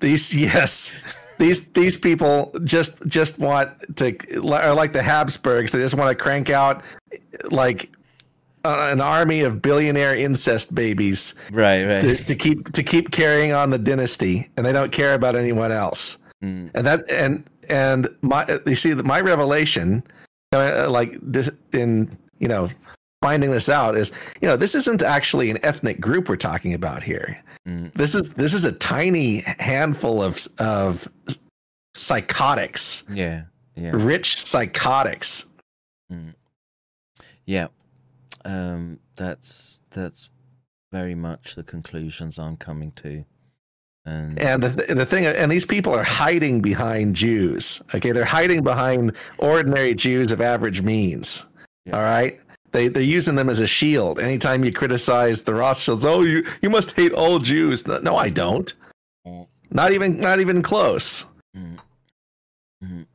These 0.01 0.35
yes. 0.35 0.91
These 1.37 1.65
these 1.67 1.97
people 1.97 2.51
just 2.63 3.01
just 3.07 3.39
want 3.39 3.71
to 3.95 4.15
are 4.53 4.75
like 4.75 4.93
the 4.93 5.01
Habsburgs. 5.01 5.71
They 5.71 5.79
just 5.79 5.95
want 5.95 6.09
to 6.09 6.15
crank 6.21 6.49
out 6.49 6.83
like 7.49 7.89
uh, 8.63 8.89
an 8.91 9.01
army 9.01 9.41
of 9.41 9.61
billionaire 9.61 10.15
incest 10.15 10.75
babies, 10.75 11.33
Right, 11.51 11.83
right. 11.83 12.01
to, 12.01 12.15
to 12.15 12.35
keep 12.35 12.71
to 12.73 12.83
keep 12.83 13.11
carrying 13.11 13.53
on 13.53 13.71
the 13.71 13.79
dynasty, 13.79 14.49
and 14.55 14.65
they 14.65 14.71
don't 14.71 14.91
care 14.91 15.15
about 15.15 15.35
anyone 15.35 15.71
else. 15.71 16.17
Mm. 16.43 16.69
And 16.75 16.85
that 16.85 17.09
and 17.09 17.43
and 17.69 18.07
my 18.21 18.59
you 18.67 18.75
see 18.75 18.93
that 18.93 19.05
my 19.05 19.21
revelation, 19.21 20.03
uh, 20.53 20.89
like 20.89 21.17
this 21.21 21.49
in 21.73 22.15
you 22.37 22.47
know 22.47 22.69
finding 23.21 23.51
this 23.51 23.69
out 23.69 23.95
is 23.95 24.11
you 24.41 24.47
know 24.47 24.57
this 24.57 24.75
isn't 24.75 25.03
actually 25.03 25.49
an 25.51 25.59
ethnic 25.63 26.01
group 26.01 26.27
we're 26.27 26.35
talking 26.35 26.73
about 26.73 27.03
here. 27.03 27.41
Mm. 27.67 27.93
This 27.93 28.15
is 28.15 28.31
this 28.33 28.53
is 28.53 28.65
a 28.65 28.71
tiny 28.71 29.41
handful 29.59 30.21
of 30.21 30.47
of 30.57 31.07
psychotics, 31.95 33.03
Yeah, 33.11 33.43
yeah. 33.75 33.91
rich 33.93 34.41
psychotics. 34.41 35.45
Mm. 36.11 36.33
Yeah, 37.45 37.67
um, 38.45 38.99
that's 39.15 39.81
that's 39.91 40.29
very 40.91 41.15
much 41.15 41.55
the 41.55 41.63
conclusions 41.63 42.39
I'm 42.39 42.57
coming 42.57 42.91
to, 42.93 43.23
and 44.05 44.39
And 44.39 44.63
the, 44.63 44.93
the 44.95 45.05
thing, 45.05 45.25
and 45.25 45.51
these 45.51 45.65
people 45.65 45.93
are 45.93 46.03
hiding 46.03 46.61
behind 46.61 47.15
Jews. 47.15 47.81
Okay, 47.93 48.11
they're 48.11 48.25
hiding 48.25 48.63
behind 48.63 49.15
ordinary 49.37 49.93
Jews 49.95 50.31
of 50.31 50.41
average 50.41 50.81
means. 50.81 51.45
All 51.93 52.01
right, 52.01 52.39
they 52.71 52.87
they're 52.87 53.01
using 53.03 53.35
them 53.35 53.49
as 53.49 53.59
a 53.59 53.67
shield. 53.67 54.19
Anytime 54.19 54.63
you 54.63 54.71
criticize 54.71 55.43
the 55.43 55.53
Rothschilds, 55.53 56.05
oh, 56.05 56.21
you 56.21 56.45
you 56.61 56.69
must 56.69 56.91
hate 56.93 57.13
all 57.13 57.39
Jews. 57.39 57.87
No, 57.87 57.99
no 57.99 58.15
I 58.15 58.29
don't. 58.29 58.73
Mm. 59.27 59.47
Not 59.71 59.91
even 59.91 60.17
not 60.19 60.39
even 60.39 60.61
close. 60.61 61.25
Mm. 61.55 61.77
Mhm. 62.83 63.05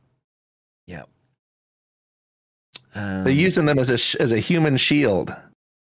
yeah, 0.87 1.03
they're 2.93 3.21
Um, 3.21 3.27
using 3.29 3.65
them 3.65 3.79
as 3.79 3.89
a 3.89 4.21
as 4.21 4.31
a 4.31 4.39
human 4.39 4.77
shield. 4.77 5.33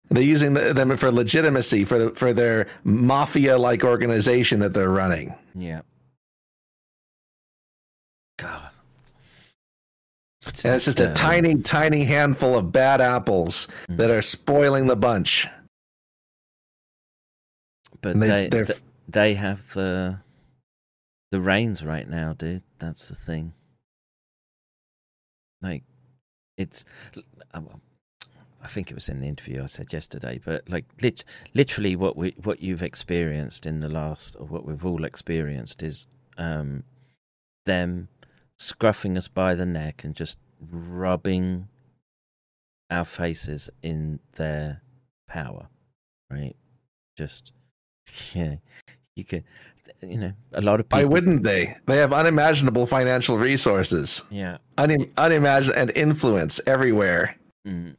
They're 0.09 0.21
using 0.23 0.53
the, 0.55 0.73
them 0.73 0.97
for 0.97 1.09
legitimacy 1.09 1.85
for 1.85 1.97
the, 1.97 2.09
for 2.15 2.33
their 2.33 2.67
mafia 2.83 3.57
like 3.57 3.83
organization 3.85 4.59
that 4.59 4.73
they're 4.73 4.89
running. 4.89 5.33
yeah. 5.55 5.81
God, 8.37 8.70
And 10.45 10.73
it's 10.73 10.85
just 10.85 10.99
a 10.99 11.13
tiny, 11.13 11.55
tiny 11.61 12.03
handful 12.03 12.57
of 12.57 12.71
bad 12.71 12.99
apples 12.99 13.67
Mm. 13.89 13.97
that 13.97 14.09
are 14.09 14.21
spoiling 14.21 14.87
the 14.87 14.95
bunch. 14.95 15.47
but 18.01 18.13
and 18.13 18.23
they- 18.23 18.49
they 18.49 18.63
they 19.07 19.33
have 19.35 19.73
the 19.73 20.17
the 21.29 21.39
reins 21.39 21.83
right 21.83 22.09
now, 22.09 22.33
dude. 22.33 22.63
That's 22.79 23.07
the 23.09 23.13
thing. 23.15 23.53
Like, 25.61 25.83
it's. 26.57 26.83
well, 27.53 27.79
I 28.63 28.67
think 28.67 28.89
it 28.89 28.95
was 28.95 29.07
in 29.09 29.19
the 29.21 29.27
interview 29.27 29.61
I 29.61 29.67
said 29.67 29.93
yesterday, 29.93 30.39
but 30.43 30.67
like 30.67 30.85
lit- 31.01 31.23
literally 31.53 31.95
what 31.95 32.17
we 32.17 32.31
what 32.43 32.61
you've 32.61 32.81
experienced 32.81 33.67
in 33.67 33.81
the 33.81 33.89
last, 33.89 34.35
or 34.39 34.47
what 34.47 34.65
we've 34.65 34.83
all 34.85 35.03
experienced, 35.05 35.83
is 35.83 36.07
um, 36.37 36.83
them 37.67 38.07
scruffing 38.61 39.17
us 39.17 39.27
by 39.27 39.55
the 39.55 39.65
neck 39.65 40.03
and 40.03 40.15
just 40.15 40.37
rubbing 40.71 41.67
our 42.91 43.05
faces 43.05 43.69
in 43.81 44.19
their 44.33 44.81
power, 45.27 45.67
right? 46.29 46.55
Just 47.17 47.51
yeah, 48.33 48.55
you 49.15 49.23
could, 49.25 49.43
you 50.01 50.17
know, 50.19 50.33
a 50.53 50.61
lot 50.61 50.79
of 50.79 50.87
people. 50.87 50.99
Why 50.99 51.05
wouldn't 51.05 51.43
they? 51.43 51.75
They 51.87 51.97
have 51.97 52.13
unimaginable 52.13 52.85
financial 52.85 53.37
resources, 53.37 54.21
Yeah. 54.29 54.57
unim- 54.77 55.09
unimaginable 55.17 55.79
and 55.81 55.89
influence 55.95 56.61
everywhere. 56.67 57.35
Mm. 57.67 57.95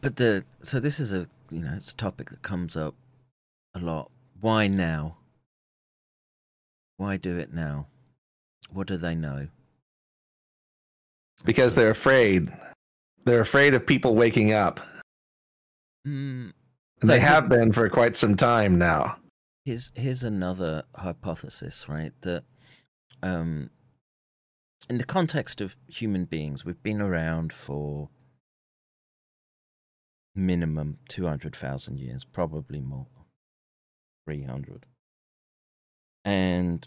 But 0.00 0.16
the 0.16 0.44
so 0.62 0.80
this 0.80 0.98
is 0.98 1.12
a 1.12 1.28
you 1.50 1.60
know 1.60 1.74
it's 1.76 1.92
a 1.92 1.96
topic 1.96 2.30
that 2.30 2.42
comes 2.42 2.76
up 2.76 2.94
a 3.74 3.78
lot. 3.78 4.10
Why 4.40 4.66
now? 4.66 5.16
Why 6.96 7.16
do 7.16 7.36
it 7.38 7.52
now? 7.52 7.86
What 8.68 8.86
do 8.86 8.96
they 8.96 9.14
know? 9.14 9.48
Because 11.44 11.74
they're 11.74 11.90
afraid. 11.90 12.52
They're 13.24 13.40
afraid 13.40 13.74
of 13.74 13.86
people 13.86 14.14
waking 14.14 14.52
up. 14.52 14.80
Mm, 16.06 16.52
they 17.02 17.18
have 17.18 17.48
been 17.48 17.72
for 17.72 17.88
quite 17.88 18.16
some 18.16 18.34
time 18.36 18.78
now. 18.78 19.16
Here's 19.64 19.92
here's 19.94 20.24
another 20.24 20.84
hypothesis, 20.94 21.88
right? 21.88 22.12
That 22.22 22.44
um, 23.22 23.70
in 24.88 24.98
the 24.98 25.04
context 25.04 25.60
of 25.60 25.76
human 25.88 26.24
beings, 26.24 26.64
we've 26.64 26.82
been 26.82 27.00
around 27.00 27.52
for 27.52 28.08
minimum 30.34 30.98
two 31.08 31.26
hundred 31.26 31.54
thousand 31.56 31.98
years, 31.98 32.24
probably 32.24 32.80
more, 32.80 33.06
three 34.26 34.42
hundred. 34.42 34.86
And 36.24 36.86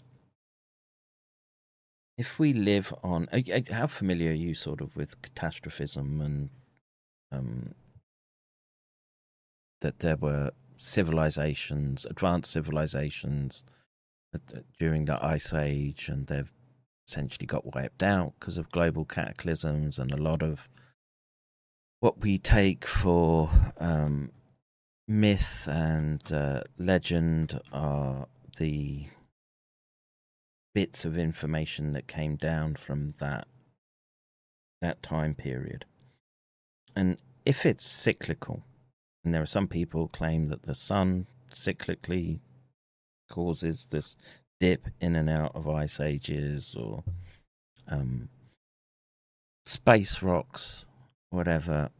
if 2.16 2.38
we 2.38 2.52
live 2.52 2.94
on, 3.02 3.28
uh, 3.32 3.40
uh, 3.52 3.60
how 3.74 3.86
familiar 3.86 4.30
are 4.30 4.34
you 4.34 4.54
sort 4.54 4.80
of 4.80 4.94
with 4.96 5.20
catastrophism 5.22 6.20
and 6.20 6.50
um, 7.32 7.74
that 9.80 9.98
there 9.98 10.16
were 10.16 10.52
civilizations, 10.76 12.06
advanced 12.06 12.52
civilizations 12.52 13.64
that 14.32 14.64
during 14.78 15.04
the 15.04 15.24
Ice 15.24 15.52
Age, 15.52 16.08
and 16.08 16.26
they've 16.26 16.52
essentially 17.06 17.46
got 17.46 17.74
wiped 17.74 18.02
out 18.02 18.34
because 18.38 18.56
of 18.56 18.70
global 18.70 19.04
cataclysms 19.04 19.98
and 19.98 20.12
a 20.12 20.16
lot 20.16 20.42
of 20.42 20.68
what 22.00 22.20
we 22.20 22.38
take 22.38 22.86
for 22.86 23.50
um, 23.78 24.30
myth 25.06 25.68
and 25.68 26.32
uh, 26.32 26.60
legend 26.78 27.60
are 27.72 28.26
the 28.58 29.06
bits 30.74 31.04
of 31.04 31.16
information 31.16 31.92
that 31.92 32.08
came 32.08 32.36
down 32.36 32.74
from 32.74 33.14
that 33.20 33.46
that 34.80 35.02
time 35.02 35.34
period. 35.34 35.84
And 36.94 37.16
if 37.46 37.64
it's 37.64 37.84
cyclical, 37.84 38.62
and 39.24 39.32
there 39.32 39.42
are 39.42 39.46
some 39.46 39.68
people 39.68 40.08
claim 40.08 40.46
that 40.48 40.64
the 40.64 40.74
sun 40.74 41.26
cyclically 41.50 42.40
causes 43.30 43.88
this 43.90 44.16
dip 44.60 44.88
in 45.00 45.16
and 45.16 45.30
out 45.30 45.52
of 45.54 45.68
ice 45.68 46.00
ages 46.00 46.74
or 46.78 47.02
um, 47.88 48.28
space 49.64 50.22
rocks, 50.22 50.84
whatever. 51.30 51.90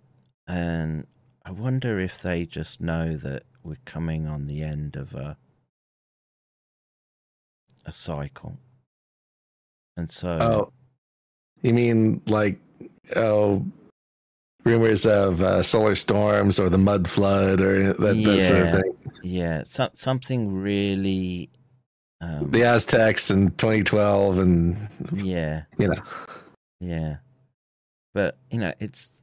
And 0.47 1.07
I 1.45 1.53
wonder 1.53 1.99
if 1.99 2.21
they 2.21 2.45
just 2.45 2.81
know 2.81 3.17
that 3.17 3.45
we're 3.63 3.77
coming 3.87 4.27
on 4.27 4.47
the 4.47 4.63
end 4.63 4.97
of 4.97 5.15
a 5.15 5.37
a 7.87 7.93
cycle. 7.93 8.57
And 9.97 10.11
so 10.11 10.29
Oh, 10.41 10.73
you 11.63 11.73
mean 11.73 12.21
like 12.27 12.59
oh, 13.17 13.65
rumors 14.65 15.07
of 15.07 15.41
uh, 15.43 15.63
solar 15.63 15.95
storms 15.95 16.59
or 16.59 16.69
the 16.69 16.79
mud 16.79 17.07
flood 17.09 17.61
or 17.61 17.93
that, 17.93 17.99
that 17.99 18.41
sort 18.43 18.61
of 18.61 18.67
Yeah. 18.67 18.73
thing? 18.73 18.97
Yeah, 19.23 19.63
so, 19.65 19.89
something 19.95 20.53
really. 20.53 21.49
Um, 22.21 22.51
The 22.51 22.65
Aztecs 22.65 23.31
in 23.31 23.51
2012, 23.53 24.39
and 24.39 24.89
yeah, 25.13 25.65
you 25.79 25.89
know, 25.89 26.03
yeah, 26.81 27.17
but 28.15 28.39
you 28.51 28.59
know, 28.59 28.73
it's 28.81 29.23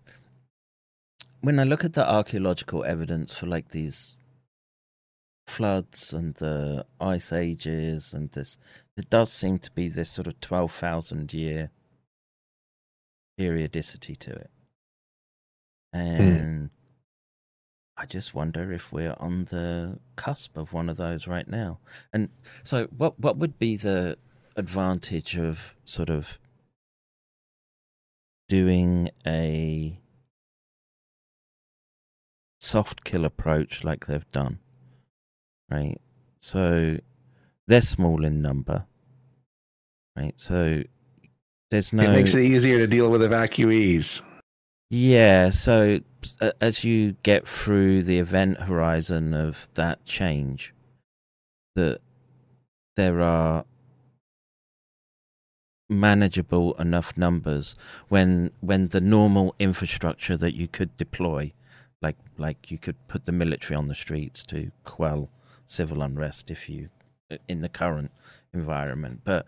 when 1.41 1.59
I 1.59 1.63
look 1.63 1.83
at 1.83 1.93
the 1.93 2.07
archaeological 2.07 2.83
evidence 2.83 3.33
for 3.33 3.47
like 3.47 3.69
these 3.69 4.15
floods 5.47 6.13
and 6.13 6.35
the 6.35 6.85
ice 6.99 7.33
ages 7.33 8.13
and 8.13 8.31
this, 8.31 8.57
there 9.01 9.19
does 9.19 9.31
seem 9.31 9.57
to 9.57 9.71
be 9.71 9.89
this 9.89 10.11
sort 10.11 10.27
of 10.27 10.39
twelve 10.41 10.71
thousand 10.71 11.33
year 11.33 11.71
periodicity 13.35 14.15
to 14.15 14.31
it, 14.31 14.51
hmm. 15.93 15.99
and 15.99 16.69
I 17.97 18.05
just 18.05 18.35
wonder 18.35 18.71
if 18.71 18.91
we're 18.91 19.15
on 19.19 19.45
the 19.45 19.97
cusp 20.15 20.55
of 20.55 20.71
one 20.71 20.87
of 20.87 20.97
those 20.97 21.25
right 21.25 21.47
now. 21.47 21.79
And 22.13 22.29
so, 22.63 22.85
what 22.95 23.19
what 23.19 23.37
would 23.37 23.57
be 23.57 23.75
the 23.75 24.19
advantage 24.55 25.35
of 25.35 25.75
sort 25.83 26.11
of 26.11 26.37
doing 28.47 29.09
a 29.25 29.99
soft 32.59 33.03
kill 33.03 33.25
approach 33.25 33.83
like 33.83 34.05
they've 34.05 34.31
done, 34.31 34.59
right? 35.71 35.99
So 36.37 36.97
they're 37.67 37.81
small 37.81 38.25
in 38.25 38.41
number, 38.41 38.85
right? 40.15 40.33
So 40.39 40.83
there's 41.69 41.93
no 41.93 42.03
it 42.03 42.13
makes 42.13 42.33
it 42.33 42.41
easier 42.41 42.79
to 42.79 42.87
deal 42.87 43.09
with 43.09 43.21
evacuees. 43.21 44.21
yeah, 44.89 45.49
so 45.49 45.99
as 46.59 46.83
you 46.83 47.13
get 47.23 47.47
through 47.47 48.03
the 48.03 48.19
event 48.19 48.61
horizon 48.61 49.33
of 49.33 49.69
that 49.75 50.05
change, 50.05 50.73
that 51.75 51.99
there 52.95 53.21
are 53.21 53.65
manageable 55.89 56.73
enough 56.75 57.17
numbers 57.17 57.75
when 58.07 58.51
when 58.61 58.87
the 58.89 59.01
normal 59.01 59.53
infrastructure 59.59 60.37
that 60.37 60.55
you 60.55 60.67
could 60.67 60.95
deploy, 60.97 61.51
like 62.01 62.17
like 62.37 62.71
you 62.71 62.77
could 62.77 62.95
put 63.07 63.25
the 63.25 63.31
military 63.31 63.75
on 63.75 63.87
the 63.87 63.95
streets 63.95 64.43
to 64.45 64.71
quell 64.83 65.29
civil 65.65 66.01
unrest 66.01 66.49
if 66.49 66.69
you 66.69 66.89
in 67.47 67.61
the 67.61 67.69
current 67.69 68.11
environment, 68.53 69.21
but 69.23 69.45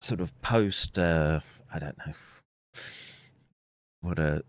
sort 0.00 0.20
of 0.20 0.40
post 0.42 0.98
uh, 0.98 1.40
I 1.72 1.78
don't 1.78 1.98
know 1.98 2.14
what 4.00 4.18
a 4.18 4.42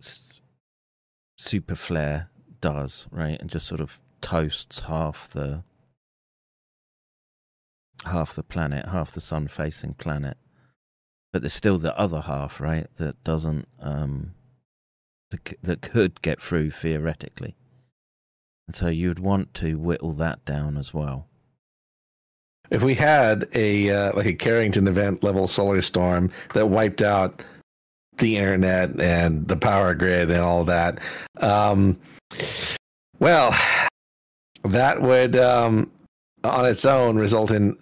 super 1.38 1.76
flare 1.76 2.30
does, 2.62 3.08
right? 3.12 3.40
And 3.40 3.50
just 3.50 3.68
sort 3.68 3.82
of 3.82 4.00
toasts 4.22 4.84
half 4.84 5.28
the 5.30 5.64
half 8.06 8.34
the 8.34 8.44
planet, 8.44 8.88
half 8.88 9.12
the 9.12 9.22
sun 9.22 9.48
facing 9.48 9.94
planet. 9.96 10.38
But 11.34 11.42
there's 11.42 11.54
still 11.54 11.78
the 11.78 11.98
other 11.98 12.22
half, 12.22 12.60
right? 12.60 12.88
That 12.98 13.24
doesn't 13.24 13.68
um 13.80 14.34
that, 15.32 15.58
that 15.62 15.82
could 15.82 16.22
get 16.22 16.42
through 16.42 16.72
theoretically. 16.72 17.56
And 18.68 18.76
so 18.76 18.88
you'd 18.88 19.20
want 19.20 19.54
to 19.56 19.76
whittle 19.76 20.14
that 20.14 20.46
down 20.46 20.78
as 20.78 20.94
well. 20.94 21.28
If 22.72 22.84
we 22.84 22.96
had 22.96 23.48
a 23.54 23.90
uh, 23.90 24.16
like 24.16 24.26
a 24.26 24.34
Carrington 24.34 24.88
event 24.88 25.24
level 25.24 25.46
solar 25.46 25.82
storm 25.82 26.32
that 26.54 26.68
wiped 26.68 27.02
out 27.02 27.44
the 28.18 28.38
internet 28.38 29.00
and 29.00 29.48
the 29.48 29.58
power 29.58 29.94
grid 29.94 30.32
and 30.32 30.40
all 30.40 30.64
that, 30.64 31.00
um, 31.42 32.00
well, 33.20 33.54
that 34.64 35.02
would 35.02 35.36
um, 35.36 35.92
on 36.44 36.66
its 36.66 36.86
own 36.86 37.18
result 37.18 37.52
in 37.52 37.78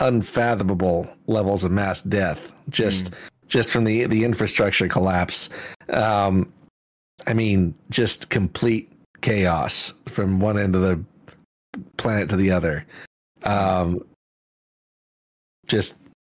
unfathomable 0.00 1.08
levels 1.26 1.64
of 1.64 1.70
mass 1.70 2.02
death 2.02 2.52
just 2.68 3.14
just 3.46 3.70
from 3.70 3.84
the 3.84 4.06
the 4.06 4.24
infrastructure 4.24 4.88
collapse. 4.88 5.48
Um, 5.88 6.52
I 7.26 7.32
mean, 7.32 7.74
just 7.90 8.30
complete 8.30 8.90
chaos 9.20 9.94
from 10.06 10.40
one 10.40 10.58
end 10.58 10.76
of 10.76 10.82
the 10.82 11.02
planet 11.96 12.28
to 12.30 12.36
the 12.36 12.50
other. 12.50 12.84
Um, 13.44 14.00
just 15.66 15.96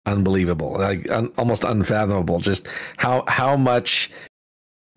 unbelievable, 0.07 0.77
like 0.78 1.11
un, 1.11 1.33
almost 1.39 1.65
unfathomable. 1.65 2.39
Just 2.39 2.69
how 2.97 3.25
how 3.28 3.57
much 3.57 4.11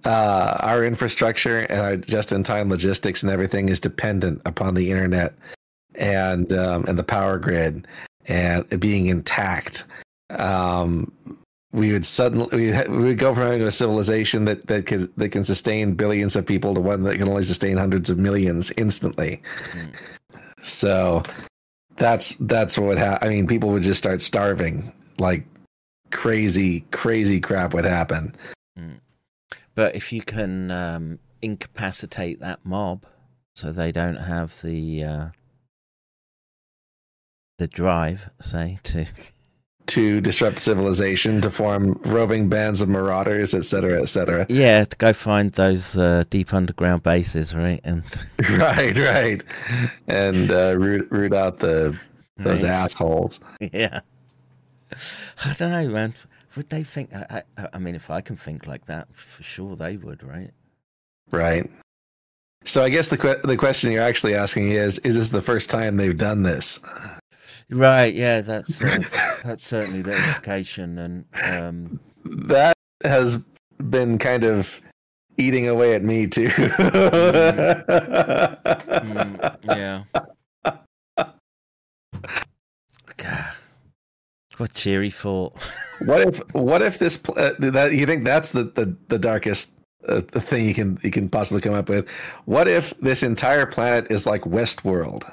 uh, 0.06 0.58
our 0.60 0.84
infrastructure 0.84 1.60
and 1.60 1.82
our 1.82 1.98
just-in-time 1.98 2.70
logistics 2.70 3.24
and 3.24 3.32
everything 3.32 3.70
is 3.70 3.80
dependent 3.80 4.42
upon 4.46 4.74
the 4.74 4.92
internet 4.92 5.34
and 5.96 6.54
um, 6.54 6.86
and 6.86 6.98
the 6.98 7.04
power 7.04 7.38
grid 7.40 7.88
and 8.28 8.80
being 8.80 9.08
intact. 9.08 9.86
Um, 10.30 11.12
we 11.74 11.92
would 11.92 12.06
suddenly 12.06 12.48
we 12.72 12.72
would, 12.72 13.18
go 13.18 13.34
from 13.34 13.44
having 13.44 13.62
a 13.62 13.72
civilization 13.72 14.46
that 14.46 14.68
that 14.68 14.86
could 14.86 15.14
that 15.18 15.30
can 15.30 15.44
sustain 15.44 15.94
billions 15.94 16.36
of 16.36 16.46
people 16.46 16.74
to 16.74 16.82
one 16.82 17.04
that 17.04 17.18
can 17.18 17.28
only 17.28 17.44
sustain 17.44 17.78
hundreds 17.78 18.10
of 18.10 18.18
millions 18.18 18.72
instantly. 18.78 19.42
So 20.64 21.24
that's 21.98 22.35
that's 22.40 22.77
what 22.77 22.88
would 22.88 22.98
happen. 22.98 23.27
I 23.27 23.32
mean, 23.32 23.48
people 23.48 23.69
would 23.69 23.84
just 23.84 23.98
start 23.98 24.22
starving 24.22 24.93
like 25.19 25.43
crazy, 26.11 26.82
crazy 26.92 27.40
crap 27.40 27.74
would 27.74 27.85
happen. 27.85 28.34
But 29.77 29.93
if 29.93 30.11
you 30.11 30.24
can 30.24 30.72
um, 30.72 31.19
incapacitate 31.40 32.40
that 32.40 32.66
mob 32.66 33.06
so 33.53 33.72
they 33.72 33.92
don't 33.92 34.16
have 34.16 34.59
the 34.64 35.03
uh, 35.03 35.26
the 37.59 37.67
drive, 37.67 38.32
say, 38.42 38.77
to 38.85 39.06
to 39.88 40.22
disrupt 40.22 40.60
civilization, 40.60 41.42
to 41.42 41.50
form 41.50 42.00
roving 42.06 42.50
bands 42.50 42.82
of 42.82 42.90
marauders, 42.90 43.54
etc., 43.54 44.02
etc. 44.02 44.46
Yeah, 44.50 44.84
to 44.84 44.98
go 44.98 45.14
find 45.14 45.52
those 45.54 45.98
uh, 45.98 46.24
deep 46.30 46.54
underground 46.54 47.04
bases, 47.04 47.56
right? 47.56 47.80
And 47.84 48.04
right, 48.58 48.98
right, 48.98 49.44
and 50.08 50.52
uh, 50.52 50.76
root 50.78 51.08
root 51.12 51.34
out 51.34 51.60
the 51.60 51.98
those 52.38 52.64
Right. 52.64 52.72
assholes. 52.72 53.40
Yeah. 53.60 54.02
I 55.44 55.54
don't 55.54 55.72
know, 55.72 55.88
man. 55.90 56.14
Would 56.56 56.70
they 56.70 56.84
think? 56.84 57.14
I, 57.14 57.44
I, 57.58 57.68
I 57.74 57.78
mean, 57.80 57.96
if 57.96 58.10
I 58.10 58.22
can 58.22 58.36
think 58.38 58.68
like 58.68 58.86
that, 58.86 59.08
for 59.14 59.44
sure 59.44 59.76
they 59.76 59.98
would, 59.98 60.24
right? 60.24 60.52
Right. 61.32 61.70
So 62.66 62.84
I 62.84 62.90
guess 62.90 63.10
the 63.10 63.18
que- 63.18 63.42
the 63.44 63.58
question 63.58 63.92
you're 63.92 64.04
actually 64.04 64.34
asking 64.36 64.70
is: 64.72 64.98
Is 65.00 65.16
this 65.16 65.30
the 65.30 65.42
first 65.42 65.70
time 65.70 65.96
they've 65.98 66.18
done 66.18 66.44
this? 66.44 66.80
Right. 67.70 68.14
Yeah, 68.14 68.42
that's 68.42 68.82
uh, 68.82 69.00
that's 69.44 69.64
certainly 69.66 70.02
the 70.02 70.14
implication, 70.16 70.98
and 70.98 71.26
um, 71.44 72.00
That 72.24 72.74
has 73.04 73.38
been 73.90 74.18
kind 74.18 74.44
of 74.44 74.82
eating 75.38 75.68
away 75.68 75.94
at 75.94 76.04
me 76.04 76.28
too. 76.28 76.48
mm, 78.88 79.58
yeah. 79.66 80.04
God, 83.18 83.46
what 84.58 84.74
cheery 84.74 85.10
thought. 85.10 85.54
What 86.06 86.22
if 86.22 86.54
what 86.54 86.82
if 86.82 87.00
this 87.00 87.18
pl- 87.18 87.38
uh, 87.38 87.52
that 87.60 87.94
you 87.94 88.06
think 88.06 88.24
that's 88.24 88.52
the 88.52 88.64
the, 88.64 88.96
the 89.10 89.20
darkest 89.20 89.74
uh, 90.08 90.22
the 90.32 90.40
thing 90.42 90.66
you 90.68 90.74
can 90.74 90.98
you 91.02 91.12
can 91.12 91.28
possibly 91.30 91.62
come 91.62 91.74
up 91.74 91.90
with? 91.90 92.08
What 92.46 92.68
if 92.68 92.94
this 93.00 93.24
entire 93.24 93.66
planet 93.66 94.10
is 94.12 94.26
like 94.26 94.44
Westworld? 94.44 95.30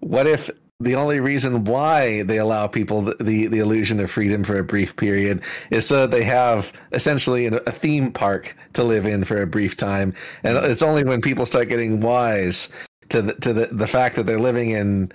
What 0.00 0.26
if 0.26 0.50
the 0.82 0.94
only 0.96 1.20
reason 1.20 1.64
why 1.64 2.22
they 2.22 2.38
allow 2.38 2.66
people 2.66 3.02
the, 3.02 3.16
the, 3.20 3.46
the 3.46 3.58
illusion 3.58 4.00
of 4.00 4.10
freedom 4.10 4.44
for 4.44 4.56
a 4.58 4.64
brief 4.64 4.96
period 4.96 5.42
is 5.70 5.86
so 5.86 6.02
that 6.02 6.10
they 6.10 6.24
have 6.24 6.72
essentially 6.92 7.46
a 7.46 7.58
theme 7.72 8.12
park 8.12 8.56
to 8.74 8.84
live 8.84 9.06
in 9.06 9.24
for 9.24 9.40
a 9.40 9.46
brief 9.46 9.76
time, 9.76 10.14
and 10.42 10.56
mm-hmm. 10.56 10.70
it's 10.70 10.82
only 10.82 11.04
when 11.04 11.20
people 11.20 11.46
start 11.46 11.68
getting 11.68 12.00
wise 12.00 12.68
to 13.08 13.22
the 13.22 13.34
to 13.34 13.52
the, 13.52 13.66
the 13.66 13.86
fact 13.86 14.16
that 14.16 14.26
they're 14.26 14.40
living 14.40 14.70
in 14.70 15.12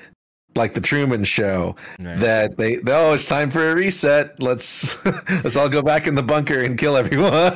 like 0.55 0.73
the 0.73 0.81
Truman 0.81 1.23
Show 1.23 1.75
Right. 2.01 2.19
that 2.19 2.57
they 2.57 2.79
oh 2.87 3.13
it's 3.13 3.27
time 3.27 3.51
for 3.51 3.71
a 3.71 3.75
reset. 3.75 4.41
Let's 4.41 5.03
let's 5.43 5.55
all 5.55 5.69
go 5.69 5.81
back 5.81 6.07
in 6.07 6.15
the 6.15 6.23
bunker 6.23 6.63
and 6.63 6.77
kill 6.77 6.97
everyone. 6.97 7.53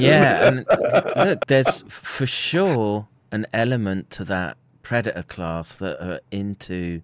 yeah, 0.00 0.48
and 0.48 0.66
look, 1.16 1.46
there's 1.46 1.82
for 1.88 2.26
sure 2.26 3.08
an 3.32 3.46
element 3.52 4.10
to 4.10 4.24
that 4.24 4.56
predator 4.82 5.22
class 5.22 5.78
that 5.78 6.04
are 6.04 6.20
into 6.30 7.02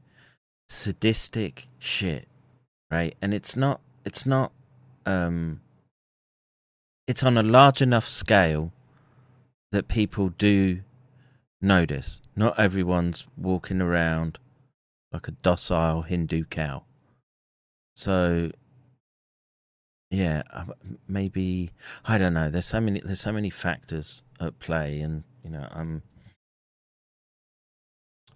sadistic 0.71 1.67
shit, 1.79 2.29
right? 2.91 3.17
And 3.21 3.35
it's 3.35 3.57
not, 3.57 3.81
it's 4.05 4.25
not, 4.25 4.53
um, 5.05 5.61
it's 7.07 7.25
on 7.25 7.37
a 7.37 7.43
large 7.43 7.83
enough 7.83 8.09
scale 8.09 8.73
that 9.73 9.89
people 9.89 10.29
do 10.39 10.81
notice. 11.61 12.23
Not 12.37 12.59
everyone's 12.59 13.27
walking 13.37 13.81
around 13.81 14.39
like 15.13 15.27
a 15.27 15.33
docile 15.33 16.03
Hindu 16.03 16.45
cow. 16.45 16.85
So 17.97 18.53
yeah, 20.11 20.43
maybe 21.09 21.71
I 22.05 22.17
don't 22.19 22.35
know. 22.35 22.51
There's 22.51 22.67
so 22.67 22.81
many. 22.81 23.01
There's 23.01 23.21
so 23.21 23.33
many 23.33 23.51
factors 23.51 24.23
at 24.41 24.59
play, 24.59 25.01
and 25.01 25.23
you 25.45 25.51
know, 25.51 25.69
um, 25.71 26.03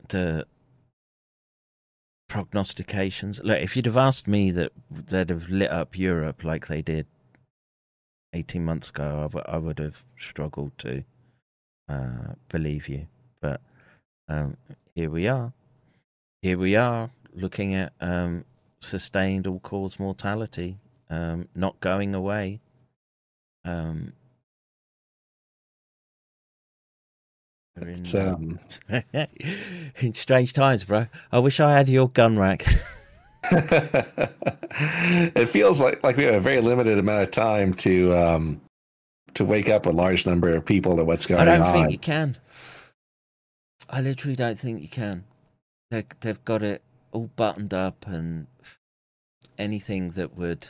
the 0.08 0.46
prognostications. 2.28 3.40
Look, 3.42 3.60
if 3.60 3.76
you'd 3.76 3.86
have 3.86 3.98
asked 3.98 4.26
me 4.28 4.50
that 4.52 4.72
they'd 4.90 5.30
have 5.30 5.48
lit 5.48 5.70
up 5.70 5.98
Europe 5.98 6.44
like 6.44 6.66
they 6.66 6.82
did 6.82 7.06
18 8.32 8.64
months 8.64 8.90
ago, 8.90 9.18
I, 9.18 9.22
w- 9.22 9.44
I 9.46 9.58
would 9.58 9.78
have 9.78 10.04
struggled 10.18 10.72
to 10.78 11.04
uh, 11.88 12.34
believe 12.48 12.88
you. 12.88 13.06
But 13.40 13.60
um, 14.28 14.56
here 14.94 15.10
we 15.10 15.28
are. 15.28 15.52
Here 16.42 16.58
we 16.58 16.76
are 16.76 17.10
looking 17.32 17.74
at 17.74 17.92
um, 18.00 18.44
sustained 18.80 19.46
all 19.46 19.60
cause 19.60 19.98
mortality 19.98 20.78
um, 21.10 21.48
not 21.54 21.80
going 21.80 22.14
away. 22.14 22.60
Um, 23.64 24.12
It's, 27.76 28.14
um, 28.14 28.60
um, 28.88 29.02
in 29.98 30.14
strange 30.14 30.52
times, 30.52 30.84
bro. 30.84 31.06
I 31.32 31.40
wish 31.40 31.58
I 31.60 31.76
had 31.76 31.88
your 31.88 32.08
gun 32.08 32.38
rack. 32.38 32.64
it 33.50 35.48
feels 35.48 35.80
like 35.80 36.02
like 36.02 36.16
we 36.16 36.24
have 36.24 36.34
a 36.34 36.40
very 36.40 36.60
limited 36.60 36.98
amount 36.98 37.24
of 37.24 37.30
time 37.30 37.74
to 37.74 38.14
um 38.16 38.60
to 39.34 39.44
wake 39.44 39.68
up 39.68 39.86
a 39.86 39.90
large 39.90 40.24
number 40.24 40.54
of 40.54 40.64
people 40.64 40.96
to 40.96 41.04
what's 41.04 41.26
going 41.26 41.40
on. 41.40 41.48
I 41.48 41.58
don't 41.58 41.66
on. 41.66 41.72
think 41.72 41.90
you 41.90 41.98
can. 41.98 42.38
I 43.90 44.00
literally 44.00 44.36
don't 44.36 44.58
think 44.58 44.80
you 44.80 44.88
can. 44.88 45.24
They 45.90 46.04
they've 46.20 46.42
got 46.44 46.62
it 46.62 46.82
all 47.12 47.30
buttoned 47.36 47.74
up, 47.74 48.06
and 48.06 48.46
anything 49.58 50.12
that 50.12 50.36
would 50.38 50.66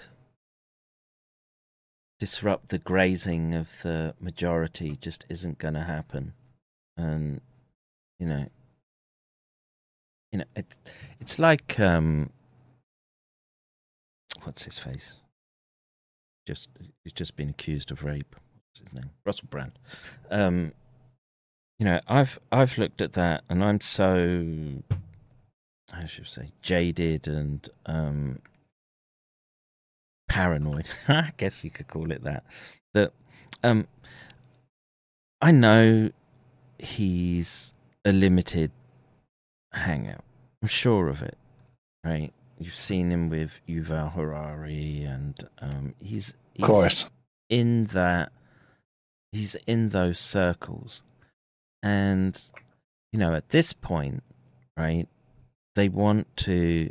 disrupt 2.18 2.68
the 2.70 2.78
grazing 2.78 3.55
of 3.55 3.83
the 3.83 4.15
majority 4.18 4.97
just 4.97 5.26
isn't 5.28 5.58
going 5.58 5.74
to 5.74 5.83
happen. 5.83 6.33
And 6.97 7.40
you 8.18 8.26
know, 8.26 8.47
you 10.32 10.39
know, 10.39 10.44
it, 10.56 10.74
it's 11.20 11.39
like 11.39 11.78
um, 11.81 12.31
what's 14.44 14.62
his 14.64 14.78
face? 14.78 15.14
Just 16.47 16.68
he's 17.02 17.12
just 17.12 17.36
been 17.36 17.48
accused 17.50 17.90
of 17.90 18.05
rape. 18.05 18.34
What's 18.34 18.81
his 18.81 18.92
name? 18.98 19.10
Russell 19.24 19.48
Brand. 19.50 19.73
Um, 20.31 20.73
you 21.78 21.86
know, 21.86 22.00
I've 22.06 22.39
I've 22.52 22.78
looked 22.78 23.00
at 23.00 23.14
that, 23.14 23.42
and 23.48 23.64
I'm 23.64 23.81
so 23.81 24.82
I 25.92 26.06
should 26.06 26.28
say 26.28 26.48
jaded 26.62 27.28
and 27.28 27.68
um, 27.86 28.39
paranoid. 30.28 30.89
I 31.08 31.32
guess 31.36 31.64
you 31.64 31.70
could 31.70 31.89
call 31.89 32.10
it 32.10 32.23
that. 32.24 32.44
That 32.92 33.12
um, 33.62 33.86
I 35.40 35.50
know 35.50 36.10
he's 36.85 37.75
a 38.05 38.13
limited 38.13 38.71
hangout. 39.73 40.25
I'm 40.63 40.69
sure 40.69 41.09
of 41.09 41.23
it, 41.23 41.37
right? 42.05 42.33
You've 42.59 42.75
seen 42.75 43.11
him 43.11 43.29
with 43.29 43.61
Yuval 43.69 44.13
Harari, 44.15 45.03
and 45.03 45.37
um, 45.59 45.95
he's, 45.99 46.35
he's 46.55 46.67
course. 46.67 47.11
in 47.49 47.85
that. 47.87 48.33
He's 49.33 49.57
in 49.67 49.89
those 49.89 50.21
circles, 50.21 51.03
and 51.83 52.41
you 53.13 53.19
know, 53.19 53.35
at 53.35 53.49
this 53.49 53.73
point, 53.73 54.23
right? 54.77 55.09
They 55.75 55.89
want 55.89 56.29
to. 56.39 56.91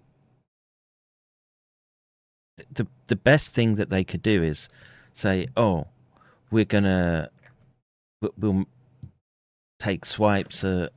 the 2.70 2.86
The 3.08 3.16
best 3.16 3.52
thing 3.52 3.76
that 3.76 3.90
they 3.90 4.04
could 4.04 4.22
do 4.22 4.44
is 4.44 4.68
say, 5.14 5.48
"Oh, 5.56 5.88
we're 6.52 6.66
gonna, 6.66 7.30
we'll 8.38 8.66
take 9.84 10.06
swipes 10.06 10.64
at 10.64 10.92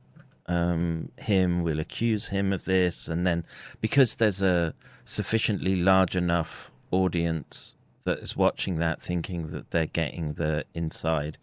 um, 0.47 1.09
him. 1.17 1.63
We'll 1.63 1.79
accuse 1.79 2.27
him 2.27 2.53
of 2.53 2.65
this, 2.65 3.07
and 3.07 3.27
then 3.27 3.43
because 3.81 4.15
there's 4.15 4.41
a 4.41 4.73
sufficiently 5.03 5.75
large 5.75 6.15
enough 6.15 6.71
audience 6.91 7.75
that 8.05 8.19
is 8.19 8.37
watching 8.37 8.75
that, 8.77 9.01
thinking 9.01 9.47
that 9.47 9.71
they're 9.71 9.87
getting 9.87 10.33
the 10.33 10.63
inside 10.73 11.37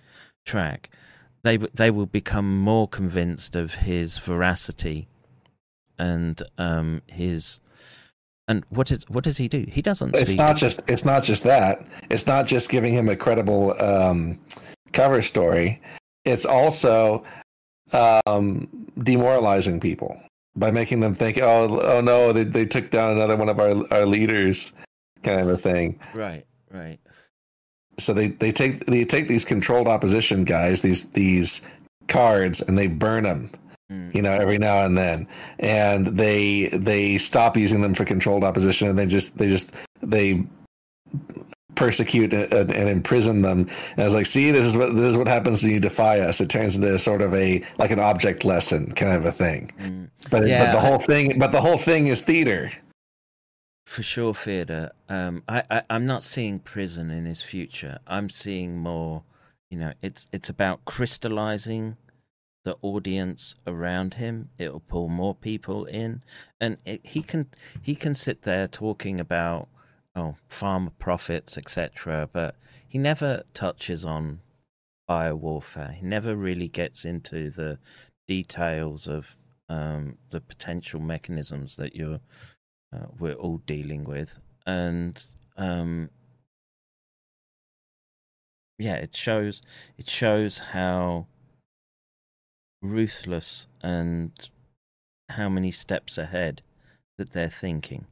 track, 0.47 0.91
they 1.43 1.59
they 1.59 1.91
will 1.91 2.07
become 2.07 2.59
more 2.59 2.89
convinced 2.89 3.55
of 3.57 3.75
his 3.75 4.19
veracity 4.19 5.07
and 5.99 6.43
um, 6.59 7.03
his. 7.07 7.61
And 8.47 8.63
what 8.69 8.91
is 8.91 9.05
what 9.09 9.25
does 9.25 9.39
he 9.39 9.49
do? 9.49 9.65
He 9.69 9.81
doesn't. 9.81 10.17
It's 10.17 10.31
speak. 10.31 10.39
not 10.39 10.57
just 10.57 10.83
it's 10.87 11.05
not 11.05 11.23
just 11.23 11.45
that. 11.45 11.87
It's 12.11 12.27
not 12.27 12.47
just 12.47 12.69
giving 12.69 12.93
him 12.95 13.09
a 13.09 13.17
credible 13.17 13.81
um, 13.83 14.39
cover 14.93 15.23
story. 15.23 15.81
It's 16.25 16.45
also 16.45 17.25
um, 17.93 18.69
demoralizing 19.03 19.81
people 19.81 20.21
by 20.57 20.71
making 20.71 21.01
them 21.01 21.15
think, 21.15 21.39
"Oh, 21.39 21.81
oh 21.81 22.01
no, 22.01 22.33
they 22.33 22.45
they 22.45 22.67
took 22.67 22.91
down 22.91 23.13
another 23.13 23.37
one 23.37 23.49
of 23.49 23.59
our 23.61 23.85
our 23.93 24.07
leaders," 24.07 24.73
kind 25.23 25.41
of 25.41 25.49
a 25.49 25.57
thing. 25.57 25.99
Right, 26.15 26.47
right. 26.71 26.99
So 27.99 28.13
they 28.13 28.29
they 28.29 28.53
take 28.53 28.87
they 28.87 29.05
take 29.05 29.29
these 29.29 29.45
controlled 29.45 29.89
opposition 29.89 30.45
guys, 30.45 30.83
these 30.83 31.11
these 31.11 31.63
cards, 32.09 32.61
and 32.63 32.77
they 32.79 32.87
burn 32.87 33.25
them. 33.25 33.51
You 34.13 34.23
know, 34.23 34.33
every 34.33 34.59
now 34.59 34.85
and 34.85 34.97
then, 34.97 35.29
and 35.61 36.07
they 36.07 36.69
they 36.73 37.19
stop 37.19 37.57
using 37.57 37.81
them 37.81 37.95
for 37.95 38.05
controlled 38.05 38.43
opposition, 38.43 38.89
and 38.89 38.99
they 38.99 39.07
just 39.07 39.39
they 39.39 39.47
just 39.47 39.75
they 40.03 40.43
persecute 41.77 42.33
and, 42.33 42.53
and 42.71 42.89
imprison 42.89 43.43
them. 43.43 43.69
And 43.93 44.01
I 44.01 44.05
was 44.05 44.15
like, 44.15 44.27
see, 44.27 44.51
this 44.51 44.65
is 44.67 44.77
what 44.77 44.95
this 44.95 45.05
is 45.13 45.19
what 45.19 45.29
happens 45.29 45.63
when 45.63 45.73
you 45.73 45.81
defy 45.81 46.21
us. 46.21 46.41
It 46.41 46.49
turns 46.51 46.77
into 46.77 46.99
sort 46.99 47.23
of 47.23 47.35
a 47.35 47.63
like 47.79 47.91
an 47.91 47.99
object 48.01 48.45
lesson 48.45 48.93
kind 48.93 49.13
of 49.17 49.27
a 49.27 49.33
thing. 49.33 50.11
But 50.31 50.47
Yeah, 50.47 50.65
but 50.67 50.73
the 50.73 50.79
I- 50.79 50.89
whole 50.91 50.99
thing 50.99 51.39
but 51.39 51.53
the 51.53 51.61
whole 51.61 51.79
thing 51.79 52.07
is 52.09 52.23
theater. 52.23 52.73
For 53.87 54.03
sure, 54.03 54.33
theater. 54.35 54.93
Um, 55.11 55.43
I, 55.47 55.63
I, 55.71 55.83
I'm 55.91 56.07
not 56.07 56.25
seeing 56.25 56.59
prison 56.59 57.11
in 57.11 57.27
his 57.27 57.43
future. 57.43 57.99
I'm 58.07 58.31
seeing 58.31 58.79
more, 58.79 59.25
you 59.71 59.79
know, 59.79 59.93
it's 60.01 60.27
it's 60.33 60.49
about 60.49 60.85
crystallizing 60.87 61.99
the 62.65 62.77
audience 62.81 63.55
around 63.67 64.15
him. 64.15 64.49
It'll 64.59 64.81
pull 64.81 65.11
more 65.11 65.35
people 65.35 65.85
in, 65.85 66.23
and 66.59 66.79
it, 66.87 67.05
he 67.05 67.23
can 67.23 67.47
he 67.83 67.95
can 67.95 68.15
sit 68.15 68.43
there 68.43 68.67
talking 68.67 69.21
about 69.21 69.69
oh 70.17 70.37
farmer 70.49 70.93
profits 70.99 71.59
etc. 71.59 72.29
But 72.33 72.57
he 72.87 72.99
never 72.99 73.43
touches 73.55 74.05
on 74.05 74.41
bio 75.07 75.35
warfare. 75.35 75.97
He 75.99 76.07
never 76.07 76.37
really 76.37 76.69
gets 76.69 77.05
into 77.05 77.51
the 77.51 77.79
details 78.27 79.07
of 79.07 79.37
um, 79.69 80.19
the 80.31 80.41
potential 80.41 81.01
mechanisms 81.01 81.77
that 81.77 81.95
you're 81.95 82.21
uh, 82.95 83.07
we're 83.19 83.35
all 83.35 83.59
dealing 83.59 84.05
with, 84.05 84.39
and 84.67 85.23
um, 85.57 86.11
yeah, 88.79 88.95
it 88.95 89.17
shows 89.17 89.63
it 89.99 90.09
shows 90.09 90.59
how 90.59 91.27
ruthless 92.83 93.67
and 93.83 94.51
how 95.31 95.49
many 95.49 95.71
steps 95.71 96.19
ahead 96.19 96.63
that 97.19 97.33
they're 97.33 97.49
thinking. 97.49 98.07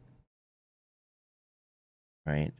Right? 2.26 2.52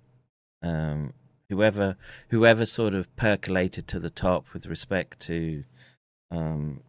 Um, 0.63 1.13
whoever 1.49 1.97
whoever 2.31 2.65
sort 2.67 2.95
of 2.95 3.15
percolated 3.17 3.87
to 3.89 4.01
the 4.01 4.11
top 4.11 4.53
with 4.55 4.67
respect 4.67 5.21
to 5.21 5.65
um, 6.31 6.81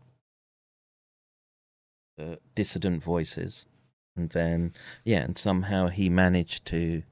uh, 2.20 2.36
dissident 2.56 3.04
voices, 3.04 3.66
and 4.16 4.30
then 4.30 4.74
yeah, 5.04 5.20
and 5.20 5.38
somehow 5.38 5.88
he 5.88 6.10
managed 6.10 6.66
to 6.68 7.04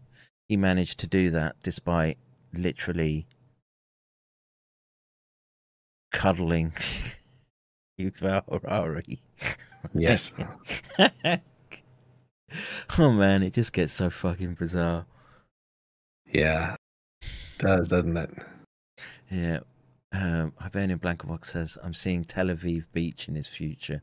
he 0.47 0.57
managed 0.57 0.99
to 0.99 1.07
do 1.07 1.29
that 1.31 1.55
despite 1.63 2.17
literally 2.53 3.27
cuddling 6.11 6.73
Yuval 7.99 8.43
Harari. 8.47 9.21
Yes. 9.93 10.31
oh 12.97 13.11
man, 13.11 13.43
it 13.43 13.53
just 13.53 13.73
gets 13.73 13.93
so 13.93 14.09
fucking 14.09 14.55
bizarre. 14.55 15.05
Yeah, 16.31 16.75
does 17.57 17.87
doesn't 17.87 18.17
it? 18.17 18.31
Yeah. 19.29 19.59
Um, 20.13 20.53
Hibernian 20.57 20.99
Blankenbox 20.99 21.45
says, 21.45 21.77
"I'm 21.83 21.93
seeing 21.93 22.23
Tel 22.23 22.47
Aviv 22.47 22.85
Beach 22.93 23.27
in 23.27 23.35
his 23.35 23.47
future." 23.47 24.01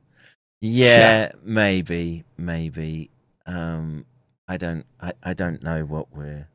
Yeah, 0.61 1.21
yeah. 1.21 1.33
maybe, 1.43 2.25
maybe. 2.37 3.11
Um, 3.47 4.05
I 4.49 4.57
don't, 4.57 4.85
I, 5.01 5.13
I 5.23 5.35
don't 5.35 5.63
know 5.63 5.85
what 5.85 6.15
we're. 6.15 6.49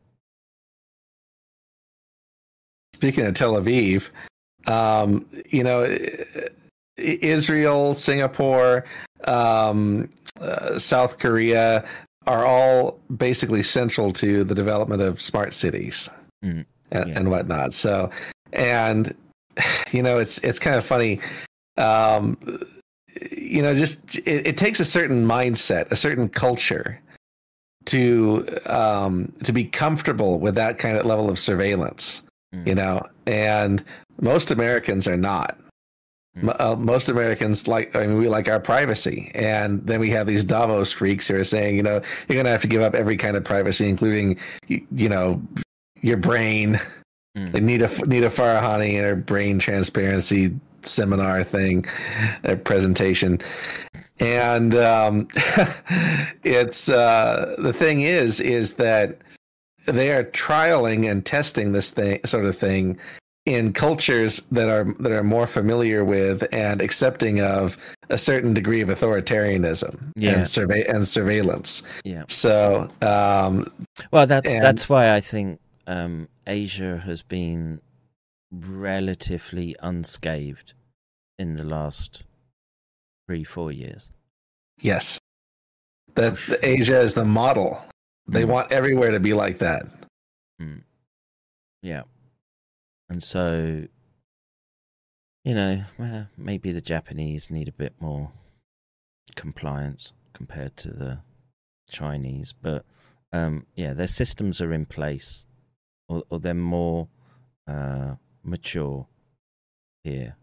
Speaking 2.95 3.26
of 3.26 3.35
Tel 3.35 3.53
Aviv, 3.53 4.10
um, 4.68 5.26
you 5.50 5.64
know, 5.64 5.98
Israel, 6.98 7.93
Singapore, 7.93 8.85
um, 9.26 10.10
uh, 10.42 10.80
South 10.80 11.19
Korea 11.19 11.85
are 12.27 12.45
all 12.45 13.00
basically 13.16 13.64
central 13.64 14.14
to 14.14 14.43
the 14.43 14.56
development 14.56 15.02
of 15.02 15.22
smart 15.22 15.53
cities 15.53 16.10
mm, 16.43 16.66
and, 16.92 17.10
yeah. 17.10 17.19
and, 17.19 17.30
whatnot. 17.30 17.74
So, 17.74 18.10
and 18.53 19.14
you 19.92 20.03
know, 20.03 20.19
it's 20.19 20.38
it's 20.40 20.60
kind 20.60 20.76
of 20.76 20.85
funny. 20.85 21.19
Um, 21.77 22.38
you 23.32 23.61
know, 23.61 23.76
just 23.76 24.18
it, 24.19 24.48
it, 24.48 24.58
takes 24.58 24.80
a 24.80 24.85
certain 24.85 25.26
mindset, 25.26 25.92
a 25.92 25.95
certain 25.95 26.30
culture 26.30 27.00
to 27.85 28.48
um, 28.66 29.32
to 29.43 29.52
be 29.52 29.66
comfortable 29.66 30.40
with 30.40 30.56
that 30.56 30.80
kind 30.80 30.98
of 30.98 31.06
level 31.06 31.30
of 31.30 31.40
surveillance. 31.40 32.22
Mm. 32.53 32.68
You 32.68 32.76
know, 32.76 33.08
and 33.26 33.84
most 34.22 34.52
Americans 34.52 35.08
are 35.08 35.18
not. 35.18 35.58
Uh, 36.41 36.75
most 36.75 37.09
Americans 37.09 37.67
like, 37.67 37.95
I 37.95 38.07
mean, 38.07 38.17
we 38.17 38.27
like 38.27 38.49
our 38.49 38.59
privacy, 38.59 39.31
and 39.35 39.85
then 39.85 39.99
we 39.99 40.09
have 40.09 40.25
these 40.25 40.43
Davos 40.43 40.91
freaks 40.91 41.27
who 41.27 41.35
are 41.35 41.43
saying, 41.43 41.75
you 41.75 41.83
know, 41.83 42.01
you're 42.27 42.35
going 42.35 42.45
to 42.45 42.51
have 42.51 42.63
to 42.63 42.67
give 42.67 42.81
up 42.81 42.95
every 42.95 43.17
kind 43.17 43.37
of 43.37 43.43
privacy, 43.43 43.87
including, 43.87 44.39
you, 44.67 44.85
you 44.91 45.09
know, 45.09 45.41
your 46.01 46.17
brain. 46.17 46.79
Mm. 47.37 47.53
Like 47.53 47.63
Nita 47.63 48.07
Nita 48.07 48.29
Farahany 48.29 48.95
and 48.95 49.05
her 49.05 49.15
brain 49.15 49.59
transparency 49.59 50.55
seminar 50.83 51.43
thing, 51.43 51.85
a 52.43 52.55
presentation, 52.55 53.39
and 54.19 54.75
um, 54.75 55.27
it's 56.43 56.89
uh, 56.89 57.55
the 57.57 57.73
thing 57.73 58.01
is 58.01 58.39
is 58.39 58.73
that 58.73 59.17
they 59.85 60.11
are 60.11 60.23
trialing 60.23 61.09
and 61.09 61.25
testing 61.25 61.71
this 61.71 61.91
thing 61.91 62.19
sort 62.25 62.45
of 62.45 62.57
thing 62.57 62.97
in 63.45 63.73
cultures 63.73 64.41
that 64.51 64.69
are 64.69 64.85
that 64.99 65.11
are 65.11 65.23
more 65.23 65.47
familiar 65.47 66.05
with 66.05 66.47
and 66.53 66.81
accepting 66.81 67.41
of 67.41 67.77
a 68.09 68.17
certain 68.17 68.53
degree 68.53 68.81
of 68.81 68.89
authoritarianism 68.89 70.11
yeah. 70.15 70.31
and 70.31 70.47
survey 70.47 70.85
and 70.85 71.07
surveillance. 71.07 71.83
Yeah. 72.05 72.23
So, 72.30 72.89
um, 73.01 73.72
well, 74.11 74.27
that's 74.27 74.53
and, 74.53 74.63
that's 74.63 74.88
why 74.88 75.13
I 75.13 75.19
think 75.19 75.59
um, 75.88 76.30
Asia 76.47 77.01
has 77.05 77.22
been 77.22 77.81
relatively 78.51 79.75
unscathed 79.81 80.73
in 81.38 81.55
the 81.55 81.65
last 81.65 82.23
three 83.27 83.43
four 83.43 83.72
years. 83.72 84.11
Yes, 84.80 85.19
that 86.15 86.38
Asia 86.63 86.99
is 86.99 87.13
the 87.13 87.25
model. 87.25 87.83
They 88.25 88.43
mm. 88.43 88.49
want 88.49 88.72
everywhere 88.72 89.11
to 89.11 89.19
be 89.19 89.33
like 89.33 89.57
that. 89.57 89.83
Mm. 90.61 90.83
Yeah. 91.81 92.03
And 93.14 93.22
so, 93.22 93.83
you 95.45 95.53
know, 95.53 95.83
well, 96.00 96.30
maybe 96.35 96.72
the 96.72 96.82
Japanese 96.82 97.51
need 97.51 97.67
a 97.67 97.72
bit 97.72 97.93
more 98.00 98.32
compliance 99.35 100.14
compared 100.33 100.75
to 100.77 100.88
the 100.88 101.19
Chinese, 101.92 102.56
but 102.59 102.85
um, 103.32 103.67
yeah, 103.75 103.93
their 103.93 104.08
systems 104.08 104.61
are 104.61 104.74
in 104.74 104.88
place, 104.88 105.45
or, 106.09 106.24
or 106.32 106.40
they're 106.40 106.56
more 106.56 107.08
uh, 107.67 108.16
mature 108.43 109.06
here, 110.03 110.35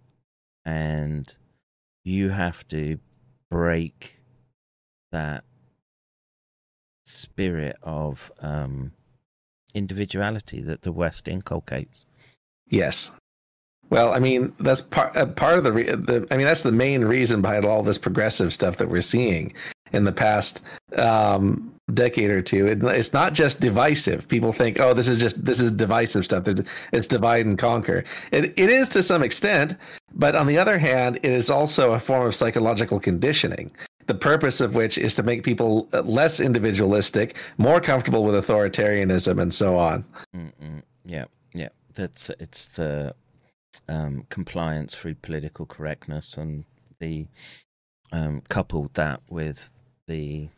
and 0.64 1.38
you 2.04 2.28
have 2.28 2.68
to 2.68 3.00
break 3.50 4.20
that 5.10 5.42
spirit 7.04 7.74
of 7.82 8.30
um, 8.38 8.92
individuality 9.74 10.62
that 10.62 10.82
the 10.82 10.92
West 10.92 11.26
inculcates. 11.26 12.06
Yes. 12.70 13.10
Well, 13.90 14.12
I 14.12 14.20
mean, 14.20 14.52
that's 14.58 14.80
part 14.80 15.16
uh, 15.16 15.26
part 15.26 15.58
of 15.58 15.64
the, 15.64 15.72
re- 15.72 15.84
the. 15.84 16.26
I 16.30 16.36
mean, 16.36 16.46
that's 16.46 16.62
the 16.62 16.72
main 16.72 17.04
reason 17.04 17.42
behind 17.42 17.66
all 17.66 17.82
this 17.82 17.98
progressive 17.98 18.54
stuff 18.54 18.76
that 18.78 18.88
we're 18.88 19.02
seeing 19.02 19.52
in 19.92 20.04
the 20.04 20.12
past 20.12 20.62
um, 20.94 21.74
decade 21.92 22.30
or 22.30 22.40
two. 22.40 22.68
It, 22.68 22.84
it's 22.84 23.12
not 23.12 23.32
just 23.32 23.60
divisive. 23.60 24.28
People 24.28 24.52
think, 24.52 24.78
oh, 24.78 24.94
this 24.94 25.08
is 25.08 25.20
just 25.20 25.44
this 25.44 25.58
is 25.58 25.72
divisive 25.72 26.24
stuff. 26.24 26.44
It's 26.92 27.08
divide 27.08 27.46
and 27.46 27.58
conquer. 27.58 28.04
It 28.30 28.54
it 28.56 28.70
is 28.70 28.88
to 28.90 29.02
some 29.02 29.24
extent, 29.24 29.74
but 30.14 30.36
on 30.36 30.46
the 30.46 30.56
other 30.56 30.78
hand, 30.78 31.16
it 31.16 31.32
is 31.32 31.50
also 31.50 31.92
a 31.92 31.98
form 31.98 32.24
of 32.24 32.34
psychological 32.36 33.00
conditioning. 33.00 33.72
The 34.06 34.14
purpose 34.14 34.60
of 34.60 34.76
which 34.76 34.98
is 34.98 35.16
to 35.16 35.24
make 35.24 35.42
people 35.42 35.88
less 36.04 36.38
individualistic, 36.38 37.36
more 37.58 37.80
comfortable 37.80 38.22
with 38.24 38.34
authoritarianism, 38.36 39.42
and 39.42 39.52
so 39.52 39.76
on. 39.76 40.04
Mm-mm. 40.34 40.82
Yeah 41.04 41.24
that 42.00 42.30
it's 42.40 42.68
the 42.68 43.14
um, 43.88 44.24
compliance 44.30 44.94
through 44.94 45.14
political 45.16 45.66
correctness 45.66 46.36
and 46.36 46.64
the 46.98 47.26
um, 48.12 48.42
coupled 48.48 48.94
that 48.94 49.20
with 49.28 49.70
the 50.08 50.48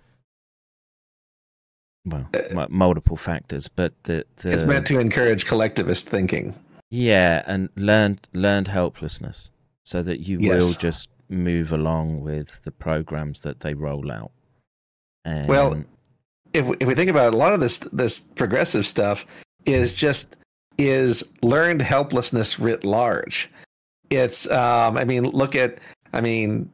well 2.04 2.28
uh, 2.34 2.66
multiple 2.68 3.16
factors 3.16 3.68
but 3.68 3.92
the, 4.04 4.24
the 4.36 4.52
it's 4.52 4.64
meant 4.64 4.86
to 4.86 4.98
encourage 4.98 5.46
collectivist 5.46 6.08
thinking 6.08 6.54
yeah 6.90 7.42
and 7.46 7.68
learned 7.76 8.26
learned 8.32 8.68
helplessness 8.68 9.50
so 9.84 10.02
that 10.02 10.20
you 10.20 10.38
yes. 10.40 10.62
will 10.62 10.72
just 10.80 11.10
move 11.28 11.72
along 11.72 12.20
with 12.20 12.60
the 12.64 12.72
programs 12.72 13.40
that 13.40 13.60
they 13.60 13.74
roll 13.74 14.10
out 14.10 14.32
and 15.24 15.48
well 15.48 15.76
if 16.54 16.66
we, 16.66 16.76
if 16.80 16.88
we 16.88 16.94
think 16.94 17.10
about 17.10 17.28
it, 17.28 17.34
a 17.34 17.36
lot 17.36 17.52
of 17.52 17.60
this 17.60 17.78
this 17.78 18.20
progressive 18.20 18.86
stuff 18.86 19.26
is 19.64 19.94
just 19.94 20.36
is 20.78 21.25
learned 21.42 21.83
helplessness 21.83 22.59
writ 22.59 22.84
large. 22.84 23.51
It's, 24.10 24.51
um, 24.51 24.97
I 24.97 25.05
mean, 25.05 25.25
look 25.25 25.55
at, 25.55 25.78
I 26.12 26.20
mean, 26.20 26.70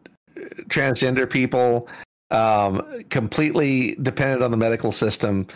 transgender 0.68 1.28
people 1.28 1.88
um, 2.30 3.04
completely 3.10 3.96
dependent 4.02 4.42
on 4.42 4.50
the 4.50 4.56
medical 4.56 4.92
system. 4.92 5.46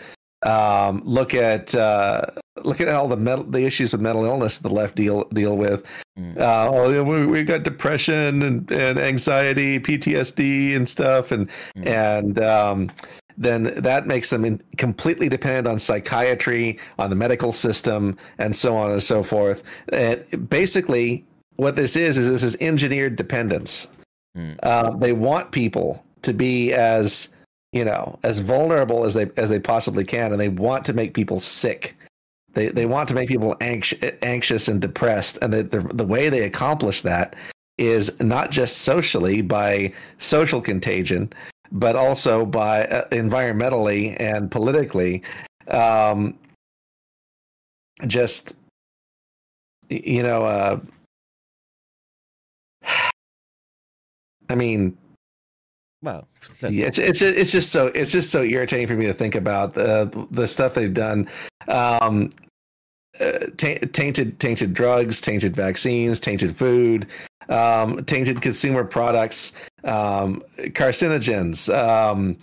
Um, 0.45 1.03
look 1.05 1.35
at 1.35 1.75
uh, 1.75 2.27
look 2.65 2.81
at 2.81 2.89
all 2.89 3.07
the 3.07 3.17
mental, 3.17 3.45
the 3.45 3.65
issues 3.65 3.95
of 3.95 4.01
mental 4.01 4.25
illness 4.25 4.59
the 4.59 4.71
left 4.71 4.97
deal 4.97 5.25
deal 5.33 5.57
with. 5.57 5.85
Mm. 6.19 6.37
Uh, 6.39 6.71
oh, 6.71 7.05
we, 7.05 7.27
we 7.27 7.43
got 7.45 7.63
depression 7.63 8.43
and, 8.43 8.71
and 8.73 8.99
anxiety, 8.99 9.79
PTSD, 9.79 10.75
and 10.75 10.89
stuff, 10.89 11.31
and 11.31 11.49
mm. 11.77 11.87
and 11.87 12.43
um, 12.43 12.91
then 13.43 13.75
that 13.77 14.07
makes 14.07 14.31
them 14.31 14.45
in, 14.45 14.63
completely 14.79 15.29
dependent 15.29 15.67
on 15.67 15.79
psychiatry, 15.79 16.79
on 16.99 17.11
the 17.11 17.17
medical 17.17 17.53
system, 17.53 18.17
and 18.39 18.55
so 18.55 18.77
on 18.77 18.91
and 18.91 19.03
so 19.03 19.23
forth. 19.23 19.63
And 19.93 20.49
basically, 20.49 21.25
what 21.57 21.77
this 21.77 21.97
is 21.97 22.17
is 22.19 22.31
this 22.31 22.43
is 22.43 22.57
engineered 22.61 23.17
dependence. 23.17 23.89
Hmm. 24.35 24.53
Uh, 24.63 24.91
they 24.97 25.13
want 25.13 25.51
people 25.51 26.05
to 26.23 26.33
be 26.33 26.73
as 26.73 27.29
you 27.73 27.85
know 27.85 28.19
as 28.23 28.41
vulnerable 28.41 29.05
as 29.05 29.15
they 29.15 29.31
as 29.37 29.51
they 29.51 29.61
possibly 29.61 30.05
can, 30.05 30.33
and 30.33 30.41
they 30.41 30.49
want 30.49 30.85
to 30.87 30.93
make 30.93 31.15
people 31.15 31.41
sick. 31.41 31.97
They 32.55 32.69
they 32.69 32.87
want 32.87 33.09
to 33.09 33.15
make 33.15 33.29
people 33.29 33.57
anxious, 33.61 34.13
anxious 34.23 34.69
and 34.69 34.81
depressed, 34.81 35.39
and 35.43 35.53
the, 35.53 35.63
the 35.65 35.81
the 35.81 36.07
way 36.07 36.29
they 36.29 36.45
accomplish 36.45 37.03
that 37.03 37.35
is 37.79 38.19
not 38.21 38.51
just 38.51 38.79
socially 38.79 39.43
by 39.43 39.93
social 40.19 40.61
contagion, 40.61 41.33
but 41.73 41.97
also 41.97 42.45
by 42.47 42.85
uh, 42.87 43.09
environmentally 43.09 44.17
and 44.21 44.51
politically. 44.51 45.23
Um, 45.69 46.39
just 48.07 48.57
you 49.89 50.23
know, 50.23 50.45
uh, 50.45 50.81
I 54.51 54.55
mean, 54.55 54.97
Well, 56.03 56.27
yeah, 56.63 56.87
it's 56.87 56.99
it's 56.99 57.19
just, 57.19 57.37
it's 57.37 57.53
just 57.53 57.73
so 57.73 57.87
it's 57.89 58.13
just 58.13 58.31
so 58.31 58.43
irritating 58.43 58.87
for 58.87 58.95
me 58.95 59.07
to 59.07 59.15
think 59.15 59.35
about 59.35 59.75
the 59.75 60.27
the 60.31 60.47
stuff 60.47 60.75
they've 60.75 60.93
done. 60.93 61.29
Um, 61.69 62.31
uh, 63.21 63.47
ta- 63.57 63.79
tainted 63.93 64.39
tainted 64.41 64.75
drugs, 64.75 65.21
tainted 65.21 65.55
vaccines, 65.55 66.19
tainted 66.21 66.57
food, 66.57 67.07
um, 67.49 68.05
tainted 68.05 68.41
consumer 68.43 68.85
products, 68.85 69.53
um, 69.85 70.43
carcinogens, 70.59 71.73
um, 71.75 72.37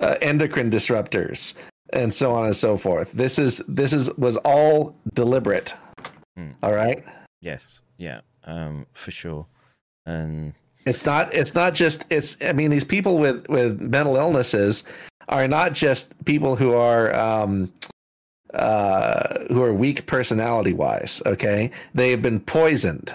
uh, 0.00 0.16
endocrine 0.20 0.70
disruptors, 0.70 1.54
and 1.92 2.12
so 2.12 2.34
on 2.34 2.46
and 2.46 2.56
so 2.56 2.76
forth. 2.76 3.12
This 3.12 3.38
is 3.38 3.58
this 3.68 3.92
is 3.92 4.10
was 4.16 4.36
all 4.38 4.94
deliberate. 5.14 5.74
Hmm. 6.36 6.50
All 6.62 6.72
right. 6.74 7.04
Yes, 7.40 7.82
yeah, 7.98 8.20
um, 8.44 8.86
for 8.92 9.10
sure. 9.10 9.46
And 10.06 10.54
It's 10.86 11.04
not. 11.04 11.32
It's 11.34 11.54
not 11.54 11.74
just. 11.74 12.04
It's. 12.10 12.36
I 12.42 12.52
mean, 12.52 12.70
these 12.70 12.84
people 12.84 13.18
with 13.18 13.46
with 13.48 13.80
mental 13.80 14.16
illnesses 14.16 14.84
are 15.28 15.46
not 15.48 15.72
just 15.72 16.24
people 16.24 16.56
who 16.56 16.74
are 16.74 17.14
um, 17.14 17.72
uh, 18.54 19.44
who 19.48 19.62
are 19.62 19.72
weak 19.72 20.06
personality 20.06 20.72
wise. 20.72 21.22
Okay, 21.26 21.70
they 21.94 22.10
have 22.10 22.22
been 22.22 22.40
poisoned. 22.40 23.14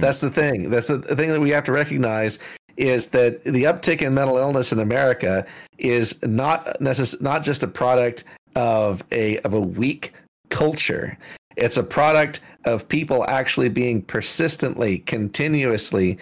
That's 0.00 0.20
the 0.20 0.30
thing. 0.30 0.70
That's 0.70 0.88
the 0.88 0.98
thing 0.98 1.30
that 1.30 1.40
we 1.40 1.50
have 1.50 1.62
to 1.64 1.72
recognize 1.72 2.40
is 2.76 3.08
that 3.08 3.42
the 3.44 3.64
uptick 3.64 4.02
in 4.02 4.14
mental 4.14 4.36
illness 4.36 4.72
in 4.72 4.80
America 4.80 5.46
is 5.78 6.20
not 6.22 6.78
necess- 6.80 7.20
not 7.20 7.42
just 7.42 7.62
a 7.62 7.68
product 7.68 8.24
of 8.56 9.02
a 9.12 9.38
of 9.40 9.54
a 9.54 9.60
weak 9.60 10.12
culture. 10.50 11.16
It's 11.56 11.76
a 11.76 11.82
product 11.82 12.40
of 12.64 12.88
people 12.88 13.24
actually 13.28 13.68
being 13.68 14.02
persistently, 14.02 14.98
continuously 15.00 16.18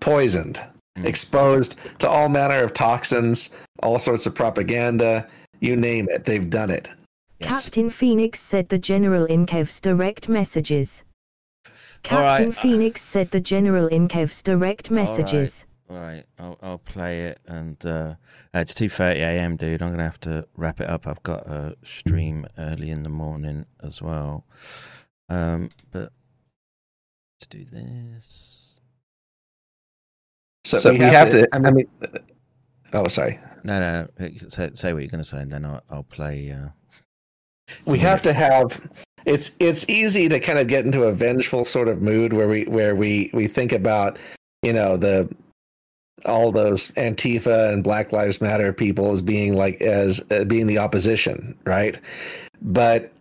poisoned, 0.00 0.62
hmm. 0.96 1.06
exposed 1.06 1.78
to 1.98 2.08
all 2.08 2.28
manner 2.28 2.62
of 2.62 2.72
toxins, 2.72 3.50
all 3.82 3.98
sorts 3.98 4.26
of 4.26 4.34
propaganda, 4.34 5.26
you 5.60 5.76
name 5.76 6.08
it, 6.10 6.24
they've 6.24 6.50
done 6.50 6.70
it. 6.70 6.88
Captain 7.40 7.90
Phoenix 7.90 8.40
said 8.40 8.68
the 8.68 8.78
general 8.78 9.24
in 9.26 9.46
Kev's 9.46 9.80
direct 9.80 10.28
messages. 10.28 11.04
All 12.10 12.18
right. 12.18 12.36
Captain 12.36 12.52
Phoenix 12.52 13.02
said 13.02 13.30
the 13.30 13.40
general 13.40 13.86
in 13.88 14.08
Kev's 14.08 14.42
direct 14.42 14.90
messages. 14.90 15.66
All 15.90 15.96
right, 15.98 16.24
I'll, 16.38 16.58
I'll 16.62 16.78
play 16.78 17.22
it, 17.22 17.40
and 17.46 17.84
uh, 17.84 18.14
it's 18.54 18.72
two 18.72 18.88
thirty 18.88 19.20
a.m., 19.20 19.56
dude. 19.56 19.82
I'm 19.82 19.90
gonna 19.90 20.04
have 20.04 20.20
to 20.20 20.46
wrap 20.56 20.80
it 20.80 20.88
up. 20.88 21.06
I've 21.06 21.22
got 21.22 21.46
a 21.46 21.76
stream 21.84 22.46
early 22.56 22.90
in 22.90 23.02
the 23.02 23.10
morning 23.10 23.66
as 23.82 24.00
well. 24.00 24.46
Um, 25.28 25.70
but 25.90 26.12
let's 27.36 27.46
do 27.50 27.64
this. 27.64 28.80
So, 30.64 30.78
So 30.78 30.92
we, 30.92 30.98
we 30.98 31.04
have, 31.04 31.14
have 31.14 31.30
to, 31.30 31.46
to- 31.46 31.54
I 31.54 31.70
mean, 31.70 31.86
oh, 32.94 33.08
sorry. 33.08 33.38
No, 33.64 33.78
no, 33.78 34.08
no, 34.18 34.28
say, 34.48 34.70
say 34.74 34.92
what 34.92 35.00
you're 35.00 35.08
gonna 35.10 35.24
say, 35.24 35.40
and 35.40 35.52
then 35.52 35.64
I'll, 35.64 35.82
I'll 35.90 36.02
play. 36.04 36.52
Uh, 36.52 36.68
we 37.84 37.98
have 37.98 38.22
to 38.22 38.32
have 38.32 38.80
it's 39.26 39.52
it's 39.60 39.88
easy 39.88 40.28
to 40.28 40.40
kind 40.40 40.58
of 40.58 40.66
get 40.68 40.84
into 40.84 41.04
a 41.04 41.12
vengeful 41.12 41.64
sort 41.64 41.88
of 41.88 42.02
mood 42.02 42.32
where 42.32 42.48
we 42.48 42.64
where 42.64 42.94
we 42.94 43.30
we 43.32 43.46
think 43.46 43.72
about 43.72 44.18
you 44.62 44.72
know 44.72 44.96
the 44.96 45.28
all 46.26 46.52
those 46.52 46.88
antifa 46.92 47.72
and 47.72 47.82
black 47.84 48.12
lives 48.12 48.40
matter 48.40 48.72
people 48.72 49.12
as 49.12 49.22
being 49.22 49.54
like 49.56 49.80
as 49.80 50.20
uh, 50.30 50.44
being 50.44 50.66
the 50.66 50.78
opposition 50.78 51.56
right 51.64 51.98
but 52.60 53.12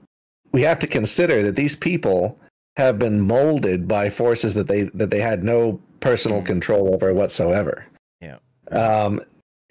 we 0.52 0.62
have 0.62 0.80
to 0.80 0.88
consider 0.88 1.42
that 1.44 1.56
these 1.56 1.76
people 1.76 2.38
have 2.78 3.00
been 3.00 3.20
molded 3.22 3.88
by 3.88 4.10
forces 4.10 4.56
that 4.56 4.68
they 4.68 4.84
that 4.84 5.10
they 5.10 5.20
had 5.22 5.44
no 5.44 5.80
personal 6.00 6.42
control 6.42 6.94
over 6.94 7.14
whatsoever 7.14 7.86
Yeah. 8.22 8.38
um, 8.72 9.22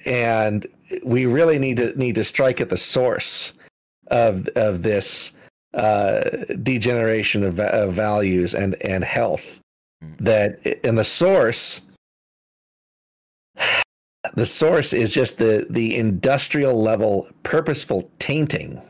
and 0.07 0.67
we 1.05 1.27
really 1.27 1.59
need 1.59 1.77
to 1.77 1.97
need 1.99 2.15
to 2.15 2.25
strike 2.25 2.61
at 2.61 2.69
the 2.69 2.77
source 2.77 3.53
of 4.09 4.49
of 4.57 4.83
this 4.83 5.33
uh, 5.75 6.23
degeneration 6.63 7.45
of, 7.45 7.61
of 7.61 7.93
values 7.93 8.55
and 8.55 8.75
and 8.83 9.05
health. 9.05 9.61
That 10.19 10.59
and 10.83 10.97
the 10.99 11.05
source, 11.05 11.83
the 14.35 14.47
source 14.47 14.93
is 14.93 15.13
just 15.13 15.39
the 15.39 15.67
the 15.71 15.97
industrial 15.97 16.81
level 16.81 17.29
purposeful 17.43 18.11
tainting 18.19 18.81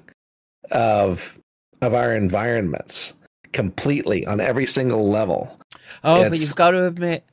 of 0.70 1.39
of 1.82 1.94
our 1.94 2.15
environments 2.15 3.15
completely 3.52 4.26
on 4.26 4.40
every 4.40 4.66
single 4.66 5.08
level. 5.08 5.58
Oh, 6.05 6.28
but 6.28 6.39
you've 6.39 6.55
got 6.57 6.70
to 6.73 6.86
admit, 6.86 7.24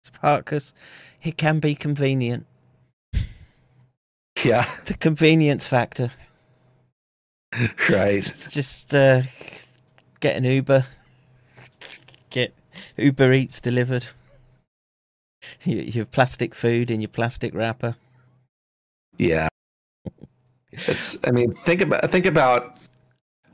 it's 0.00 0.10
because 0.10 0.74
it 1.22 1.36
can 1.36 1.60
be 1.60 1.74
convenient. 1.74 2.46
Yeah. 4.44 4.68
The 4.84 4.94
convenience 4.94 5.66
factor. 5.66 6.10
Right. 7.88 8.22
Just 8.50 8.94
uh, 8.94 9.22
get 10.20 10.36
an 10.36 10.44
Uber, 10.44 10.84
get 12.28 12.52
Uber 12.98 13.32
Eats 13.32 13.62
delivered. 13.62 14.04
Your, 15.64 15.82
your 15.82 16.04
plastic 16.04 16.54
food 16.54 16.90
in 16.90 17.00
your 17.00 17.08
plastic 17.08 17.54
wrapper. 17.54 17.96
Yeah. 19.18 19.48
It's. 20.72 21.16
I 21.24 21.30
mean, 21.30 21.52
think 21.54 21.80
about 21.80 22.10
think 22.10 22.26
about 22.26 22.78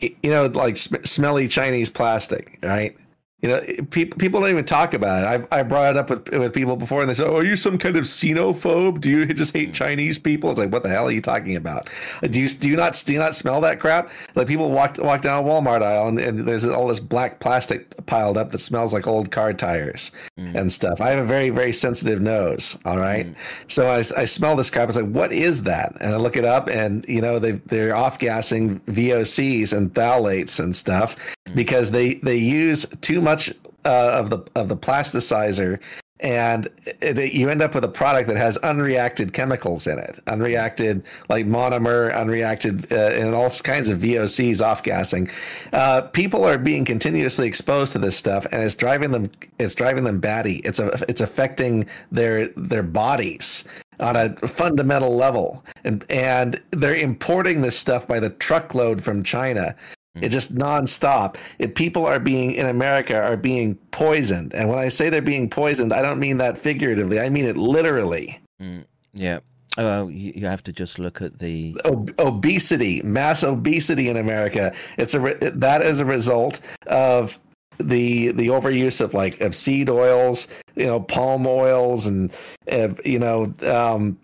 you 0.00 0.12
know 0.24 0.46
like 0.46 0.76
sm- 0.76 1.04
smelly 1.04 1.46
Chinese 1.46 1.88
plastic, 1.88 2.58
right? 2.64 2.96
You 3.42 3.48
know, 3.48 3.60
people 3.90 4.16
people 4.18 4.40
don't 4.40 4.50
even 4.50 4.64
talk 4.64 4.94
about 4.94 5.24
it. 5.24 5.48
I 5.50 5.58
I 5.58 5.62
brought 5.64 5.96
it 5.96 5.98
up 5.98 6.10
with 6.10 6.30
with 6.30 6.54
people 6.54 6.76
before, 6.76 7.00
and 7.00 7.10
they 7.10 7.14
said, 7.14 7.26
"Oh, 7.26 7.38
are 7.38 7.44
you 7.44 7.56
some 7.56 7.76
kind 7.76 7.96
of 7.96 8.04
xenophobe? 8.04 9.00
Do 9.00 9.10
you 9.10 9.26
just 9.26 9.52
hate 9.52 9.74
Chinese 9.74 10.16
people?" 10.16 10.48
It's 10.50 10.60
like, 10.60 10.70
what 10.70 10.84
the 10.84 10.88
hell 10.88 11.08
are 11.08 11.10
you 11.10 11.20
talking 11.20 11.56
about? 11.56 11.90
Uh, 12.22 12.28
do 12.28 12.40
you 12.40 12.48
do 12.48 12.68
you 12.70 12.76
not 12.76 13.02
do 13.04 13.12
you 13.12 13.18
not 13.18 13.34
smell 13.34 13.60
that 13.62 13.80
crap? 13.80 14.12
Like 14.36 14.46
people 14.46 14.70
walk 14.70 14.96
walk 14.98 15.22
down 15.22 15.42
a 15.42 15.46
Walmart 15.46 15.82
aisle, 15.82 16.06
and, 16.06 16.20
and 16.20 16.46
there's 16.46 16.64
all 16.64 16.86
this 16.86 17.00
black 17.00 17.40
plastic 17.40 18.06
piled 18.06 18.36
up 18.36 18.52
that 18.52 18.60
smells 18.60 18.92
like 18.92 19.08
old 19.08 19.32
car 19.32 19.52
tires 19.52 20.12
mm. 20.38 20.54
and 20.54 20.70
stuff. 20.70 21.00
I 21.00 21.10
have 21.10 21.18
a 21.18 21.26
very 21.26 21.50
very 21.50 21.72
sensitive 21.72 22.20
nose. 22.20 22.78
All 22.84 22.98
right, 22.98 23.26
mm. 23.26 23.34
so 23.66 23.88
I, 23.88 23.98
I 24.20 24.24
smell 24.24 24.54
this 24.54 24.70
crap. 24.70 24.88
It's 24.88 24.96
like, 24.96 25.10
what 25.10 25.32
is 25.32 25.64
that? 25.64 25.96
And 26.00 26.14
I 26.14 26.16
look 26.16 26.36
it 26.36 26.44
up, 26.44 26.68
and 26.68 27.04
you 27.08 27.20
know 27.20 27.40
they 27.40 27.52
they're 27.66 27.96
off 27.96 28.20
gassing 28.20 28.78
VOCs 28.82 29.76
and 29.76 29.92
phthalates 29.92 30.60
and 30.60 30.76
stuff 30.76 31.16
because 31.54 31.90
they 31.90 32.14
they 32.14 32.36
use 32.36 32.86
too 33.00 33.20
much 33.20 33.50
uh, 33.84 33.88
of 34.12 34.30
the 34.30 34.38
of 34.54 34.68
the 34.68 34.76
plasticizer. 34.76 35.78
And 36.20 36.66
it, 37.00 37.18
it- 37.18 37.32
you 37.32 37.48
end 37.48 37.62
up 37.62 37.74
with 37.74 37.82
a 37.82 37.88
product 37.88 38.28
that 38.28 38.36
has 38.36 38.56
unreacted 38.58 39.32
chemicals 39.32 39.88
in 39.88 39.98
it, 39.98 40.20
unreacted 40.28 41.02
like 41.28 41.46
monomer, 41.46 42.14
unreacted, 42.14 42.92
uh, 42.92 43.20
and 43.20 43.34
all 43.34 43.50
kinds 43.50 43.88
of 43.88 43.98
VOCs 43.98 44.64
off 44.64 44.84
gassing. 44.84 45.28
Uh, 45.72 46.02
people 46.02 46.44
are 46.44 46.58
being 46.58 46.84
continuously 46.84 47.48
exposed 47.48 47.92
to 47.94 47.98
this 47.98 48.16
stuff, 48.16 48.46
and 48.52 48.62
it's 48.62 48.76
driving 48.76 49.10
them. 49.10 49.30
It's 49.58 49.74
driving 49.74 50.04
them 50.04 50.20
batty. 50.20 50.58
It's 50.58 50.78
a, 50.78 50.90
it's 51.08 51.20
affecting 51.20 51.86
their 52.12 52.48
their 52.50 52.84
bodies 52.84 53.64
on 53.98 54.14
a 54.14 54.32
fundamental 54.46 55.16
level, 55.16 55.64
and 55.82 56.04
and 56.08 56.62
they're 56.70 56.94
importing 56.94 57.62
this 57.62 57.76
stuff 57.76 58.06
by 58.06 58.20
the 58.20 58.30
truckload 58.30 59.02
from 59.02 59.24
China. 59.24 59.74
It's 60.16 60.34
just 60.34 60.54
nonstop. 60.54 61.36
It, 61.58 61.74
people 61.74 62.04
are 62.04 62.18
being 62.18 62.52
in 62.52 62.66
America 62.66 63.16
are 63.16 63.36
being 63.36 63.76
poisoned, 63.92 64.54
and 64.54 64.68
when 64.68 64.78
I 64.78 64.88
say 64.88 65.08
they're 65.08 65.22
being 65.22 65.48
poisoned, 65.48 65.92
I 65.92 66.02
don't 66.02 66.18
mean 66.18 66.38
that 66.38 66.58
figuratively. 66.58 67.18
I 67.18 67.30
mean 67.30 67.46
it 67.46 67.56
literally. 67.56 68.38
Mm, 68.60 68.84
yeah. 69.14 69.40
Oh, 69.78 70.08
you, 70.08 70.32
you 70.36 70.46
have 70.46 70.62
to 70.64 70.72
just 70.72 70.98
look 70.98 71.22
at 71.22 71.38
the. 71.38 71.74
Ob- 71.86 72.14
obesity, 72.18 73.00
mass 73.02 73.42
obesity 73.42 74.08
in 74.10 74.18
America. 74.18 74.74
It's 74.98 75.14
a 75.14 75.20
re- 75.20 75.38
that 75.40 75.80
is 75.80 76.00
a 76.00 76.04
result 76.04 76.60
of 76.88 77.38
the 77.78 78.32
the 78.32 78.48
overuse 78.48 79.00
of 79.00 79.14
like 79.14 79.40
of 79.40 79.54
seed 79.54 79.88
oils, 79.88 80.46
you 80.76 80.86
know, 80.86 81.00
palm 81.00 81.46
oils, 81.46 82.06
and 82.06 82.30
uh, 82.70 82.88
you 83.04 83.18
know, 83.18 83.54
um, 83.62 84.18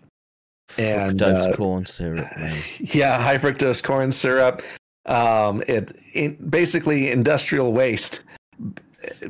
and 0.77 1.19
Fructose 1.19 1.51
uh, 1.51 1.55
corn 1.55 1.85
syrup. 1.87 2.27
Man. 2.37 2.55
yeah, 2.79 3.19
high 3.19 3.39
fructose 3.39 3.83
corn 3.83 4.11
syrup. 4.11 4.61
Um, 5.09 5.63
it, 5.67 5.91
it 6.13 6.49
basically 6.49 7.11
industrial 7.11 7.73
waste 7.73 8.23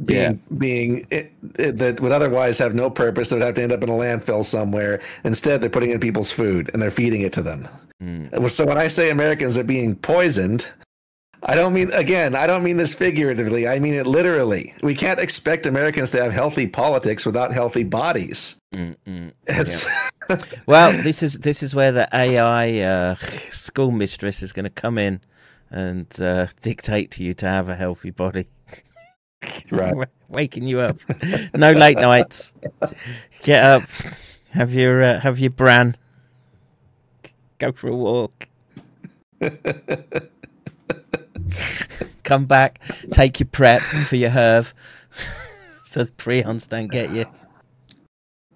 being 0.03 0.41
being 0.58 1.08
it, 1.09 1.32
it, 1.58 1.77
that 1.77 2.01
would 2.01 2.11
otherwise 2.11 2.58
have 2.58 2.75
no 2.75 2.90
purpose. 2.90 3.30
That 3.30 3.38
would 3.38 3.45
have 3.45 3.56
to 3.56 3.64
end 3.64 3.72
up 3.72 3.83
in 3.83 3.90
a 3.90 3.93
landfill 3.93 4.43
somewhere. 4.43 5.01
Instead, 5.24 5.61
they're 5.61 5.69
putting 5.69 5.91
in 5.91 5.99
people's 5.99 6.32
food 6.32 6.69
and 6.74 6.82
they're 6.82 6.91
feeding 6.91 7.22
it 7.22 7.33
to 7.33 7.41
them. 7.41 7.67
Mm. 8.01 8.49
So 8.49 8.66
when 8.66 8.77
I 8.77 8.88
say 8.88 9.09
Americans 9.09 9.58
are 9.58 9.64
being 9.64 9.95
poisoned, 9.95 10.67
I 11.43 11.56
don't 11.56 11.74
mean 11.74 11.91
again. 11.93 12.35
I 12.35 12.48
don't 12.48 12.64
mean 12.64 12.77
this 12.77 12.93
figuratively. 12.93 13.67
I 13.67 13.80
mean 13.80 13.93
it 13.93 14.08
literally. 14.08 14.74
We 14.82 14.95
can't 14.95 15.19
expect 15.19 15.66
Americans 15.66 16.11
to 16.11 16.24
have 16.24 16.33
healthy 16.33 16.67
politics 16.67 17.25
without 17.25 17.53
healthy 17.53 17.83
bodies. 17.83 18.58
It's 19.48 19.85
well, 20.66 20.91
this 21.03 21.24
is 21.24 21.40
this 21.40 21.64
is 21.64 21.75
where 21.75 21.91
the 21.91 22.08
AI 22.14 22.80
uh, 22.80 23.16
school 23.16 23.91
mistress 23.91 24.41
is 24.43 24.51
going 24.51 24.66
to 24.66 24.69
come 24.69 24.98
in 24.98 25.22
and 25.72 26.07
uh, 26.22 26.48
dictate 26.61 27.11
to 27.11 27.23
you 27.23 27.33
to 27.35 27.48
have 27.48 27.69
a 27.69 27.75
healthy 27.75 28.11
body. 28.11 28.48
Right. 29.72 29.95
Waking 30.27 30.67
you 30.67 30.81
up. 30.81 30.98
No 31.56 31.72
late 31.72 31.98
nights. 31.98 32.53
Get 33.41 33.64
up. 33.64 33.83
Have 34.49 34.73
your 34.73 35.01
uh, 35.01 35.19
have 35.22 35.39
your 35.39 35.51
bran. 35.51 35.95
Go 37.57 37.72
for 37.72 37.88
a 37.88 37.95
walk. 37.95 38.49
Come 42.23 42.45
back. 42.45 42.81
Take 43.11 43.39
your 43.39 43.48
prep 43.48 43.81
for 43.81 44.17
your 44.17 44.31
herb, 44.31 44.67
so 45.83 46.03
the 46.03 46.11
prions 46.11 46.67
don't 46.67 46.91
get 46.91 47.11
you. 47.11 47.25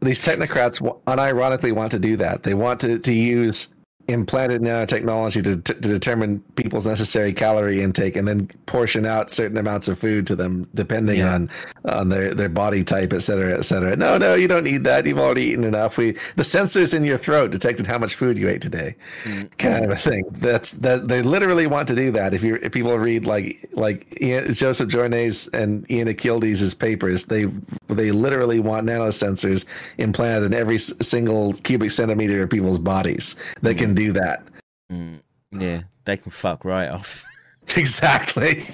these 0.01 0.22
technocrats 0.22 0.82
unironically 1.08 1.72
want 1.72 1.92
to 1.92 2.00
do 2.00 2.17
that. 2.17 2.43
They 2.43 2.53
want 2.53 2.82
to, 2.82 3.00
to 3.00 3.14
use 3.14 3.69
implanted 4.07 4.61
nanotechnology 4.61 5.43
to, 5.43 5.56
to 5.57 5.73
determine 5.73 6.40
people's 6.56 6.85
necessary 6.85 7.32
calorie 7.33 7.82
intake 7.82 8.15
and 8.17 8.27
then 8.27 8.48
portion 8.65 9.06
out 9.06 9.32
certain 9.32 9.57
amounts 9.57 9.88
of 9.88 9.98
food 9.98 10.27
to 10.27 10.35
them 10.35 10.67
depending 10.73 11.19
Yeah. 11.19 11.35
on 11.35 11.49
on 11.85 12.09
their, 12.09 12.33
their 12.33 12.49
body 12.49 12.83
type, 12.83 13.14
et 13.14 13.22
cetera, 13.22 13.57
et 13.57 13.64
cetera. 13.64 13.95
No, 13.95 14.17
no, 14.17 14.35
you 14.35 14.48
don't 14.48 14.64
need 14.64 14.83
that. 14.83 15.06
You've 15.06 15.19
already 15.19 15.43
eaten 15.43 15.64
enough. 15.64 15.98
We 15.98 16.11
the 16.35 16.43
sensors 16.43 16.93
in 16.93 17.03
your 17.03 17.17
throat 17.17 17.51
detected 17.51 17.88
how 17.88 17.98
much 17.98 18.15
food 18.15 18.38
you 18.38 18.49
ate 18.49 18.61
today, 18.61 18.95
mm. 19.23 19.49
kind 19.57 19.85
of 19.85 19.91
a 19.91 19.95
thing. 19.95 20.25
That's 20.32 20.72
that 20.73 21.07
they 21.07 21.22
literally 21.22 21.67
want 21.67 21.88
to 21.90 21.95
do 21.95 22.11
that. 22.11 22.33
If 22.33 22.43
you 22.43 22.56
if 22.61 22.72
people 22.72 22.98
read 22.98 23.25
like 23.25 23.69
like 23.73 24.22
Ian, 24.22 24.53
Joseph 24.53 24.90
Jornet's 24.90 25.48
and 25.48 25.90
Ian 25.90 26.07
Akyildiz' 26.07 26.77
papers, 26.77 27.25
they 27.25 27.45
they 27.88 28.11
literally 28.11 28.59
want 28.59 28.88
nanosensors 28.88 29.65
implanted 29.98 30.51
in 30.51 30.53
every 30.53 30.77
single 30.77 31.53
cubic 31.53 31.91
centimeter 31.91 32.43
of 32.43 32.49
people's 32.49 32.80
bodies 32.80 33.35
that 33.61 33.77
can 33.77 33.93
do 33.94 34.12
that. 34.14 34.44
Mm, 34.92 35.22
yeah, 35.52 35.82
they 36.06 36.18
can 36.18 36.32
fuck 36.32 36.66
right 36.66 36.90
off. 36.90 37.24
Exactly. 37.78 38.66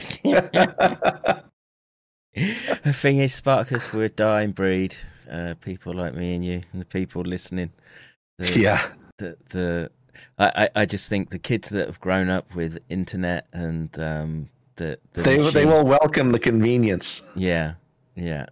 the 2.33 2.93
thing 2.93 3.17
is, 3.19 3.33
Spartacus, 3.33 3.91
we're 3.93 4.05
a 4.05 4.09
dying 4.09 4.51
breed. 4.51 4.95
Uh, 5.29 5.53
people 5.61 5.93
like 5.93 6.15
me 6.15 6.33
and 6.33 6.43
you, 6.43 6.61
and 6.71 6.81
the 6.81 6.85
people 6.85 7.21
listening. 7.21 7.71
The, 8.39 8.59
Yeah. 8.59 8.87
The 9.17 9.37
the 9.49 9.91
I, 10.37 10.51
I- 10.75 10.81
I 10.81 10.85
just 10.85 11.07
think 11.09 11.29
the 11.29 11.39
kids 11.39 11.69
that 11.69 11.85
have 11.87 11.99
grown 11.99 12.29
up 12.29 12.55
with 12.55 12.79
internet 12.89 13.45
and 13.53 13.97
um 13.99 14.49
the, 14.77 14.97
the 15.13 15.21
they 15.21 15.37
they 15.51 15.65
will 15.65 15.85
welcome 15.85 16.31
the 16.31 16.39
convenience. 16.39 17.21
Yeah, 17.35 17.73
yeah, 18.15 18.47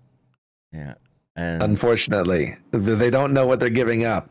yeah. 0.72 0.94
And 1.36 1.64
Unfortunately, 1.64 2.58
they 2.72 3.10
don't 3.10 3.34
know 3.34 3.46
what 3.46 3.60
they're 3.60 3.70
giving 3.70 4.06
up. 4.06 4.30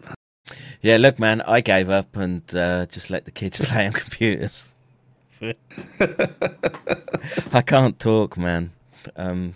Yeah, 0.83 0.97
look, 0.99 1.19
man, 1.19 1.41
I 1.43 1.61
gave 1.61 1.91
up 1.91 2.17
and 2.17 2.43
uh, 2.55 2.87
just 2.87 3.11
let 3.11 3.25
the 3.25 3.31
kids 3.31 3.59
play 3.65 3.87
on 3.87 3.93
computers. 3.93 4.69
I 7.53 7.61
can't 7.65 7.99
talk, 7.99 8.37
man. 8.37 8.73
Um, 9.17 9.55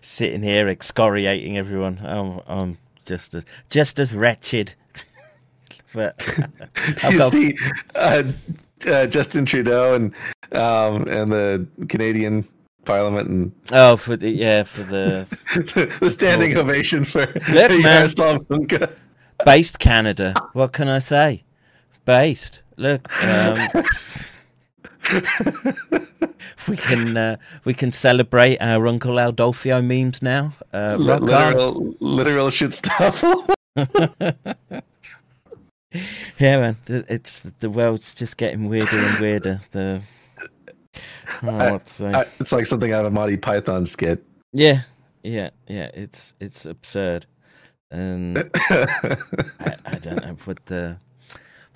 sitting 0.00 0.42
here 0.42 0.68
excoriating 0.68 1.56
everyone. 1.58 2.00
I'm, 2.04 2.40
I'm 2.46 2.78
just 3.04 3.34
as 3.34 3.44
just 3.70 3.98
as 3.98 4.12
wretched. 4.12 4.74
but 5.94 6.14
you 7.10 7.18
got- 7.18 7.32
see 7.32 7.56
uh, 7.94 8.24
uh, 8.86 9.06
Justin 9.06 9.44
Trudeau 9.44 9.94
and 9.94 10.14
um, 10.52 11.08
and 11.08 11.28
the 11.28 11.66
Canadian 11.88 12.46
Parliament 12.84 13.28
and 13.28 13.52
oh, 13.72 13.96
for 13.96 14.16
the 14.16 14.30
yeah, 14.30 14.62
for 14.62 14.82
the 14.82 15.26
the 16.00 16.10
standing 16.10 16.56
ovation 16.56 17.04
for 17.04 17.26
Look. 17.48 17.70
Yaroslav 17.70 18.42
Hunka. 18.48 18.94
Based 19.44 19.78
Canada. 19.78 20.34
What 20.52 20.72
can 20.72 20.88
I 20.88 20.98
say? 20.98 21.44
Based. 22.04 22.60
Look, 22.76 23.08
um, 23.24 23.58
we 26.68 26.76
can 26.76 27.16
uh, 27.16 27.36
we 27.64 27.72
can 27.74 27.92
celebrate 27.92 28.58
our 28.60 28.86
Uncle 28.86 29.14
Aldolfo 29.14 29.84
memes 29.84 30.20
now. 30.22 30.54
Uh, 30.72 30.96
on. 30.98 31.00
literal, 31.04 31.94
literal 32.00 32.50
shit 32.50 32.74
stuff. 32.74 33.22
yeah, 33.76 34.32
man. 36.38 36.76
It's 36.88 37.40
the 37.60 37.70
world's 37.70 38.14
just 38.14 38.36
getting 38.36 38.68
weirder 38.68 38.96
and 38.96 39.18
weirder. 39.20 39.60
The 39.70 40.02
oh, 41.42 41.48
I- 41.48 41.70
what 41.72 41.84
to 41.86 41.92
say? 41.92 42.12
I- 42.12 42.26
it's 42.40 42.52
like 42.52 42.66
something 42.66 42.92
out 42.92 43.04
of 43.04 43.12
a 43.12 43.14
Monty 43.14 43.36
Python 43.36 43.86
skit. 43.86 44.24
yeah, 44.52 44.82
yeah, 45.22 45.50
yeah. 45.68 45.90
It's 45.94 46.34
it's 46.40 46.66
absurd, 46.66 47.26
and 47.90 48.38
I, 48.54 49.16
I 49.84 49.98
don't 49.98 50.24
know. 50.24 50.36
But 50.44 50.66
the 50.66 50.98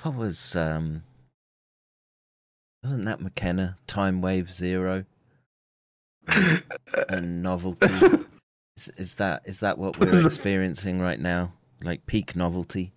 what 0.03 0.15
was 0.15 0.57
um 0.57 1.03
wasn't 2.83 3.05
that 3.07 3.21
McKenna 3.21 3.77
Time 3.87 4.21
Wave 4.21 4.53
Zero 4.53 5.05
and 7.09 7.43
novelty? 7.43 7.87
Is, 8.77 8.91
is 8.97 9.15
that 9.17 9.43
is 9.45 9.61
that 9.61 9.79
what 9.79 9.99
we're 9.99 10.25
experiencing 10.25 11.01
right 11.01 11.21
now? 11.21 11.53
Like 11.83 12.07
peak 12.07 12.37
novelty? 12.37 12.93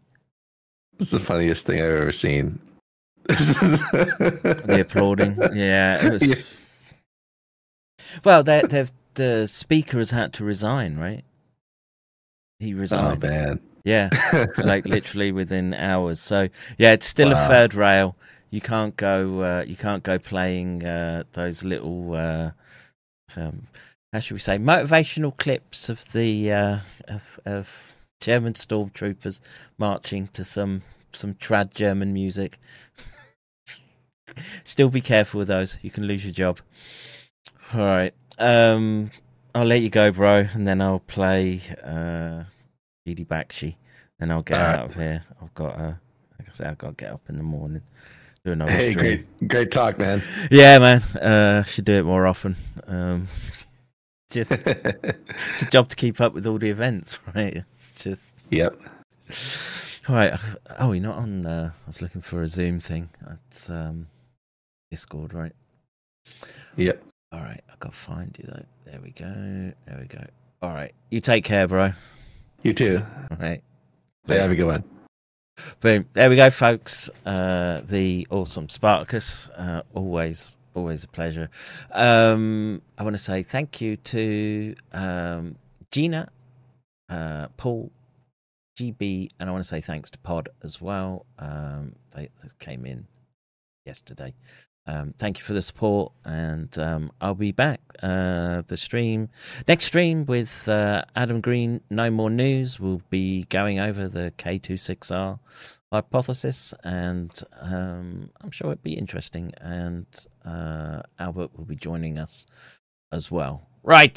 It's 1.00 1.12
the 1.12 1.20
funniest 1.20 1.66
thing 1.66 1.80
I've 1.80 1.92
ever 1.92 2.12
seen. 2.12 2.60
the 3.26 4.80
applauding. 4.82 5.38
Yeah, 5.54 6.06
it 6.06 6.12
was. 6.12 6.28
Yeah. 6.28 6.36
Well, 8.24 8.44
they, 8.44 8.62
they've 8.62 8.92
the 9.16 9.48
speaker 9.48 9.98
has 9.98 10.12
had 10.12 10.34
to 10.34 10.44
resign, 10.44 10.98
right? 10.98 11.24
He 12.62 12.76
resigned. 12.76 13.24
Oh 13.24 13.28
man. 13.28 13.60
Yeah, 13.84 14.10
like 14.60 14.86
literally 14.86 15.32
within 15.32 15.74
hours. 15.74 16.20
So 16.20 16.50
yeah, 16.78 16.92
it's 16.92 17.08
still 17.08 17.32
a 17.32 17.48
third 17.48 17.74
rail. 17.74 18.16
You 18.52 18.62
can't 18.62 18.96
go. 18.96 19.42
Uh, 19.42 19.64
you 19.66 19.76
can't 19.76 20.04
go 20.04 20.20
playing 20.20 20.86
uh, 20.86 21.24
those 21.34 21.64
little. 21.64 22.14
Uh, 22.14 22.52
um, 23.36 23.68
how 24.14 24.20
should 24.20 24.36
we 24.36 24.40
say? 24.40 24.60
Motivational 24.60 25.36
clips 25.36 25.90
of 25.90 26.12
the 26.12 26.52
uh, 26.52 26.80
of, 27.08 27.40
of 27.46 27.94
German 28.20 28.54
stormtroopers 28.54 29.42
marching 29.80 30.28
to 30.34 30.46
some 30.46 30.84
some 31.12 31.34
trad 31.34 31.74
German 31.74 32.14
music. 32.14 32.60
Still 34.64 34.90
be 34.90 35.02
careful 35.02 35.40
with 35.40 35.48
those. 35.48 35.80
You 35.82 35.90
can 35.90 36.06
lose 36.06 36.24
your 36.24 36.34
job. 36.34 36.60
All 37.74 37.80
right. 37.80 38.14
Um, 38.38 39.10
I'll 39.54 39.66
let 39.66 39.82
you 39.82 39.90
go, 39.90 40.12
bro, 40.12 40.48
and 40.54 40.68
then 40.68 40.82
I'll 40.82 41.00
play 41.00 41.62
uh, 41.84 42.44
GD 43.08 43.28
Bakshi. 43.28 43.76
Then 44.20 44.32
I'll 44.32 44.44
get 44.44 44.58
All 44.58 44.66
right. 44.66 44.80
out 44.80 44.86
of 44.90 44.96
here. 44.96 45.24
I've 45.42 45.54
got, 45.54 45.76
uh, 45.78 45.94
like 46.40 46.48
I 46.48 46.52
said, 46.52 46.68
I've 46.68 46.78
got 46.78 46.98
to 46.98 47.04
get 47.06 47.12
up 47.12 47.22
in 47.30 47.38
the 47.38 47.44
morning. 47.44 47.82
Do 48.46 48.52
another 48.54 48.72
Hey, 48.78 48.92
stream. 48.92 49.26
great, 49.40 49.48
great 49.48 49.72
talk, 49.72 50.00
man. 50.00 50.22
Yeah, 50.52 50.80
man. 50.80 51.02
Uh, 51.18 51.64
should 51.64 51.86
do 51.86 51.94
it 51.94 52.06
more 52.06 52.26
often. 52.28 52.56
Um, 52.88 53.28
just 54.32 54.62
it's 54.66 55.62
a 55.62 55.66
job 55.66 55.90
to 55.90 55.96
keep 55.96 56.22
up 56.22 56.34
with 56.34 56.48
all 56.48 56.58
the 56.58 56.70
events, 56.70 57.20
right? 57.36 57.64
It's 57.76 58.04
just 58.04 58.36
Yep. 58.50 58.80
all 60.08 60.16
right. 60.16 60.40
Oh, 60.80 60.92
you're 60.94 61.04
not 61.04 61.18
on. 61.18 61.46
Uh, 61.46 61.72
I 61.76 61.88
was 61.88 62.02
looking 62.02 62.22
for 62.22 62.42
a 62.42 62.48
Zoom 62.48 62.80
thing. 62.80 63.10
It's 63.48 63.70
um, 63.70 64.08
Discord, 64.90 65.34
right? 65.34 65.54
Yep. 66.78 67.04
All 67.32 67.40
right, 67.40 67.62
I 67.70 67.74
got 67.80 67.94
to 67.94 67.98
find 67.98 68.36
you 68.38 68.46
though. 68.48 68.66
There 68.86 69.00
we 69.02 69.12
go. 69.12 69.74
There 69.88 69.98
we 70.00 70.08
go. 70.08 70.26
All 70.62 70.72
right, 70.72 70.94
you 71.10 71.22
take 71.22 71.44
care, 71.46 71.68
bro. 71.68 71.94
You 72.62 72.74
too. 72.74 73.02
All 73.32 73.38
right. 73.40 73.64
Yeah, 74.28 74.42
have 74.42 74.52
a 74.52 74.56
good 74.56 74.66
one. 74.66 74.84
Boom. 75.80 76.06
There 76.14 76.30
we 76.30 76.36
go, 76.36 76.50
folks. 76.50 77.10
Uh, 77.26 77.82
the 77.86 78.28
awesome 78.30 78.70
Spartacus. 78.70 79.48
Uh, 79.50 79.82
always, 79.94 80.58
always 80.76 81.04
a 81.04 81.08
pleasure. 81.08 81.50
Um, 81.92 82.82
I 82.98 83.04
want 83.04 83.16
to 83.16 83.22
say 83.22 83.44
thank 83.44 83.82
you 83.82 83.98
to 83.98 84.76
um, 84.94 85.56
Gina, 85.92 86.30
uh, 87.10 87.48
Paul, 87.58 87.92
GB, 88.80 89.30
and 89.40 89.50
I 89.50 89.52
want 89.52 89.64
to 89.64 89.68
say 89.68 89.82
thanks 89.82 90.10
to 90.12 90.20
Pod 90.20 90.50
as 90.64 90.82
well. 90.82 91.26
Um, 91.40 91.96
they, 92.16 92.30
they 92.44 92.50
came 92.60 92.86
in 92.86 93.08
yesterday. 93.86 94.34
Um, 94.88 95.14
thank 95.18 95.38
you 95.38 95.44
for 95.44 95.54
the 95.54 95.62
support, 95.62 96.12
and 96.26 96.76
um, 96.80 97.12
I'll 97.22 97.36
be 97.36 97.52
back. 97.52 97.82
Uh, 98.02 98.64
the 98.66 98.78
stream, 98.78 99.30
next 99.68 99.86
stream 99.86 100.26
with 100.26 100.68
uh, 100.68 101.04
Adam 101.16 101.40
Green, 101.40 101.82
Know 101.90 102.10
More 102.10 102.32
News. 102.32 102.80
We'll 102.80 103.02
be 103.10 103.44
going 103.44 103.80
over 103.80 104.08
the 104.08 104.34
K26R 104.38 105.40
hypothesis, 105.92 106.74
and 106.84 107.32
um, 107.60 108.32
I'm 108.42 108.50
sure 108.52 108.72
it'll 108.72 108.82
be 108.82 108.94
interesting. 108.94 109.54
And 109.62 110.08
uh, 110.44 111.02
Albert 111.20 111.52
will 111.56 111.66
be 111.66 111.76
joining 111.76 112.18
us 112.18 112.48
as 113.12 113.30
well. 113.30 113.68
Right, 113.84 114.16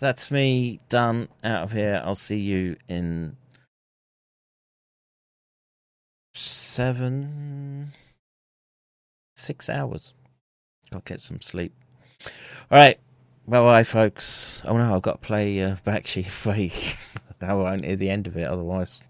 that's 0.00 0.30
me 0.30 0.80
done 0.88 1.28
out 1.42 1.64
of 1.64 1.72
here. 1.72 2.00
I'll 2.04 2.14
see 2.14 2.38
you 2.38 2.76
in 2.88 3.36
seven 6.34 7.92
six 9.34 9.68
hours. 9.68 10.14
Gotta 10.90 11.04
get 11.04 11.20
some 11.20 11.40
sleep. 11.40 11.72
All 12.70 12.78
right. 12.78 12.98
Bye 13.46 13.60
bye, 13.60 13.84
folks. 13.84 14.62
Oh 14.64 14.76
no, 14.76 14.96
I've 14.96 15.02
got 15.02 15.20
to 15.20 15.26
play 15.26 15.62
uh, 15.62 15.76
Bakshi 15.86 16.26
Free. 16.42 16.72
I 17.42 17.52
won't 17.52 17.84
hear 17.84 17.96
the 17.96 18.08
end 18.08 18.26
of 18.26 18.36
it 18.36 18.44
otherwise. 18.44 19.02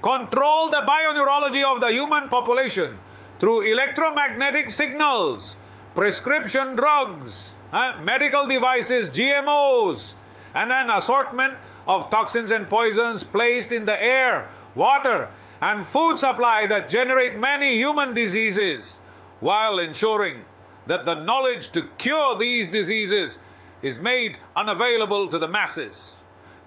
Control 0.00 0.70
the 0.70 0.82
bioneurology 0.88 1.62
of 1.62 1.80
the 1.80 1.92
human 1.92 2.28
population 2.28 2.98
through 3.38 3.70
electromagnetic 3.70 4.70
signals, 4.70 5.56
prescription 5.94 6.74
drugs, 6.74 7.54
uh, 7.72 8.00
medical 8.02 8.46
devices, 8.46 9.10
GMOs, 9.10 10.14
and 10.54 10.72
an 10.72 10.90
assortment 10.90 11.54
of 11.86 12.08
toxins 12.08 12.50
and 12.50 12.68
poisons 12.68 13.24
placed 13.24 13.72
in 13.72 13.84
the 13.84 14.02
air, 14.02 14.48
water, 14.74 15.28
and 15.62 15.86
food 15.86 16.18
supply 16.18 16.66
that 16.66 16.88
generate 16.88 17.38
many 17.38 17.76
human 17.76 18.12
diseases 18.12 18.96
while 19.38 19.78
ensuring 19.78 20.44
that 20.88 21.06
the 21.06 21.14
knowledge 21.14 21.70
to 21.70 21.82
cure 21.98 22.36
these 22.36 22.66
diseases 22.66 23.38
is 23.80 24.00
made 24.00 24.38
unavailable 24.56 25.28
to 25.28 25.38
the 25.38 25.46
masses. 25.46 26.20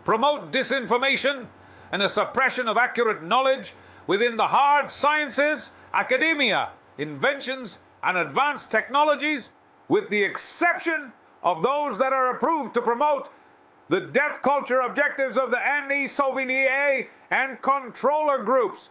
Promote 0.05 0.49
disinformation 0.49 1.47
and 1.91 2.01
the 2.01 2.07
suppression 2.07 2.69
of 2.69 2.77
accurate 2.77 3.21
knowledge 3.21 3.73
within 4.07 4.37
the 4.37 4.47
hard 4.47 4.89
sciences, 4.89 5.71
academia, 5.93 6.69
inventions, 6.97 7.79
and 8.01 8.17
advanced 8.17 8.71
technologies, 8.71 9.49
with 9.89 10.09
the 10.09 10.23
exception 10.23 11.11
of 11.43 11.63
those 11.63 11.97
that 11.97 12.13
are 12.13 12.33
approved 12.33 12.73
to 12.73 12.81
promote 12.81 13.29
the 13.87 14.01
death 14.01 14.41
culture 14.41 14.79
objectives 14.79 15.37
of 15.37 15.51
the 15.51 15.59
Anti-Sauvigny 15.59 17.07
and 17.29 17.61
controller 17.61 18.43
groups 18.43 18.89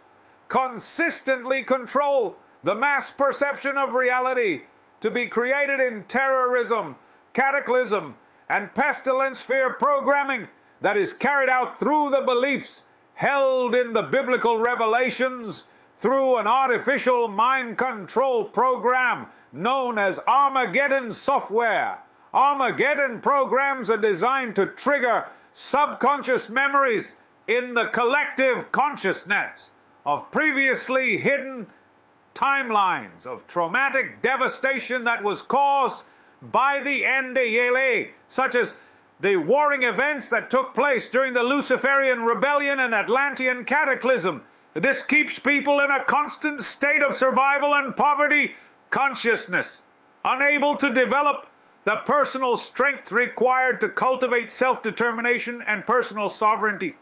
consistently 0.48 1.62
control 1.62 2.36
the 2.62 2.74
mass 2.74 3.10
perception 3.10 3.76
of 3.76 3.94
reality 3.94 4.62
to 5.00 5.10
be 5.10 5.26
created 5.26 5.80
in 5.80 6.04
terrorism, 6.04 6.96
cataclysm, 7.32 8.14
and 8.48 8.74
pestilence 8.74 9.42
fear 9.42 9.72
programming 9.72 10.48
that 10.80 10.96
is 10.96 11.12
carried 11.12 11.48
out 11.48 11.78
through 11.78 12.10
the 12.10 12.22
beliefs 12.22 12.84
held 13.14 13.74
in 13.74 13.92
the 13.92 14.02
biblical 14.02 14.58
revelations 14.58 15.66
through 15.96 16.36
an 16.36 16.46
artificial 16.46 17.28
mind 17.28 17.78
control 17.78 18.44
program 18.44 19.26
known 19.52 19.98
as 19.98 20.18
Armageddon 20.26 21.12
software. 21.12 21.98
Armageddon 22.34 23.20
programs 23.20 23.88
are 23.88 23.96
designed 23.96 24.56
to 24.56 24.66
trigger 24.66 25.26
subconscious 25.52 26.50
memories 26.50 27.16
in 27.46 27.74
the 27.74 27.86
collective 27.86 28.72
consciousness 28.72 29.70
of 30.04 30.28
previously 30.32 31.18
hidden 31.18 31.68
timelines 32.34 33.24
of 33.24 33.46
traumatic 33.46 34.20
devastation 34.20 35.04
that 35.04 35.22
was 35.22 35.42
caused 35.42 36.04
by 36.42 36.80
the 36.80 37.02
Ndeyele, 37.02 38.10
such 38.28 38.56
as 38.56 38.74
the 39.20 39.36
warring 39.36 39.84
events 39.84 40.28
that 40.30 40.50
took 40.50 40.74
place 40.74 41.08
during 41.08 41.34
the 41.34 41.44
Luciferian 41.44 42.22
rebellion 42.22 42.80
and 42.80 42.92
Atlantean 42.92 43.64
cataclysm. 43.64 44.42
This 44.74 45.04
keeps 45.04 45.38
people 45.38 45.78
in 45.78 45.92
a 45.92 46.02
constant 46.02 46.60
state 46.60 47.00
of 47.02 47.14
survival 47.14 47.72
and 47.72 47.94
poverty 47.94 48.56
consciousness, 48.90 49.82
unable 50.24 50.74
to 50.76 50.92
develop 50.92 51.46
the 51.84 51.96
personal 52.04 52.56
strength 52.56 53.12
required 53.12 53.80
to 53.80 53.88
cultivate 53.88 54.50
self 54.50 54.82
determination 54.82 55.62
and 55.66 55.86
personal 55.86 56.28
sovereignty. 56.28 56.96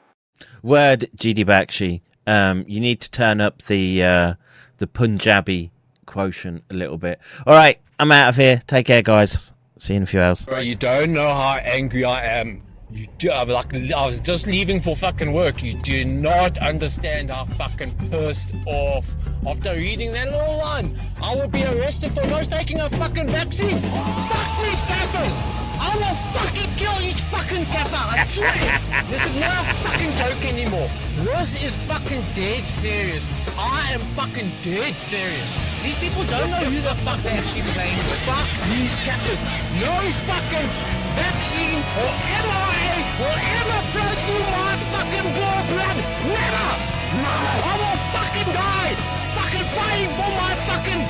Word, 0.62 1.08
GD 1.16 1.44
Bakshi. 1.44 2.00
Um, 2.26 2.64
you 2.68 2.80
need 2.80 3.00
to 3.00 3.10
turn 3.10 3.40
up 3.40 3.62
the 3.62 4.02
uh, 4.02 4.34
the 4.78 4.86
Punjabi 4.86 5.70
quotient 6.06 6.64
a 6.70 6.74
little 6.74 6.98
bit. 6.98 7.20
All 7.46 7.54
right, 7.54 7.80
I'm 7.98 8.12
out 8.12 8.30
of 8.30 8.36
here. 8.36 8.62
Take 8.66 8.86
care, 8.86 9.02
guys. 9.02 9.52
See 9.78 9.94
you 9.94 9.98
in 9.98 10.02
a 10.04 10.06
few 10.06 10.20
hours. 10.20 10.46
You 10.62 10.74
don't 10.76 11.12
know 11.12 11.28
how 11.28 11.56
angry 11.56 12.04
I 12.04 12.24
am. 12.38 12.62
You 12.92 13.06
do, 13.16 13.30
I'm 13.30 13.48
like 13.48 13.74
I 13.74 14.06
was 14.06 14.20
just 14.20 14.46
leaving 14.46 14.78
for 14.78 14.94
fucking 14.94 15.32
work. 15.32 15.62
You 15.62 15.74
do 15.74 16.04
not 16.04 16.58
understand 16.58 17.30
how 17.30 17.46
fucking 17.46 17.94
pissed 18.10 18.50
off 18.66 19.08
after 19.46 19.74
reading 19.74 20.12
that 20.12 20.30
little 20.30 20.58
line. 20.58 20.98
I 21.22 21.34
will 21.34 21.48
be 21.48 21.64
arrested 21.64 22.12
for 22.12 22.26
not 22.26 22.44
taking 22.44 22.80
a 22.80 22.90
fucking 22.90 23.28
vaccine. 23.28 23.78
Fuck 23.78 24.62
these 24.62 24.80
cappers! 24.80 25.71
I 25.82 25.98
will 25.98 26.16
fucking 26.30 26.70
kill 26.78 26.94
each 27.02 27.20
fucking 27.34 27.66
kappa, 27.66 27.98
I 28.14 28.22
swear! 28.30 28.54
this 29.10 29.22
is 29.26 29.36
not 29.42 29.66
a 29.66 29.74
fucking 29.82 30.12
joke 30.14 30.42
anymore. 30.46 30.88
This 31.26 31.58
is 31.58 31.74
fucking 31.90 32.22
dead 32.38 32.68
serious. 32.68 33.26
I 33.58 33.90
am 33.90 34.00
fucking 34.14 34.52
dead 34.62 34.94
serious. 34.98 35.50
These 35.82 35.98
people 35.98 36.22
don't 36.30 36.50
know 36.54 36.62
who 36.70 36.78
the 36.80 36.94
fuck 37.02 37.18
they're 37.26 37.34
actually 37.34 37.66
playing. 37.74 37.98
Fuck 38.30 38.46
these 38.70 38.94
cappers. 39.02 39.42
No 39.82 39.94
fucking 40.30 40.68
vaccine 41.18 41.82
or 41.98 42.10
mRNA 42.46 42.96
will 43.18 43.40
ever 43.42 43.78
flow 43.90 44.12
through 44.22 44.46
my 44.54 44.72
fucking 44.94 45.28
blood. 45.34 45.52
Never! 46.30 46.70
No! 47.26 47.34
I 47.58 47.72
will 47.82 47.98
fucking 48.14 48.50
die! 48.54 48.94
Fucking 49.34 49.66
fighting 49.74 50.12
for 50.14 50.30
my 50.30 50.52
fucking 50.70 51.02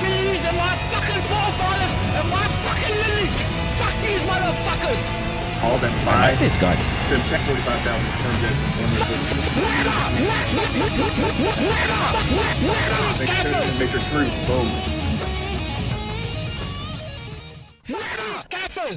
beliefs 0.00 0.44
and 0.48 0.56
my 0.56 0.74
fucking 0.92 1.22
forefathers 1.28 1.92
and 2.18 2.26
my 2.32 2.46
fucking 2.64 2.96
these 4.12 4.22
motherfuckers! 4.28 5.00
All 5.62 5.78
them 5.78 5.92
five. 6.04 6.14
I 6.14 6.30
like 6.30 6.38
this 6.38 6.56
guy. 6.56 6.74
Subtract 7.08 7.48
45,000 7.48 8.04
Turn 8.20 8.36
this. 8.42 8.58
Let 9.56 9.86
up! 9.86 10.12
Let, 10.12 10.52
let, 10.52 10.70
let, 10.76 10.92
let, 10.98 11.16
let, 11.40 11.58
let 11.58 11.90
up! 11.90 12.14
Let, 12.30 12.56
let 12.62 12.90
up! 12.92 13.72
Boom. 14.46 14.68
Let 17.88 18.18
up! 18.20 18.82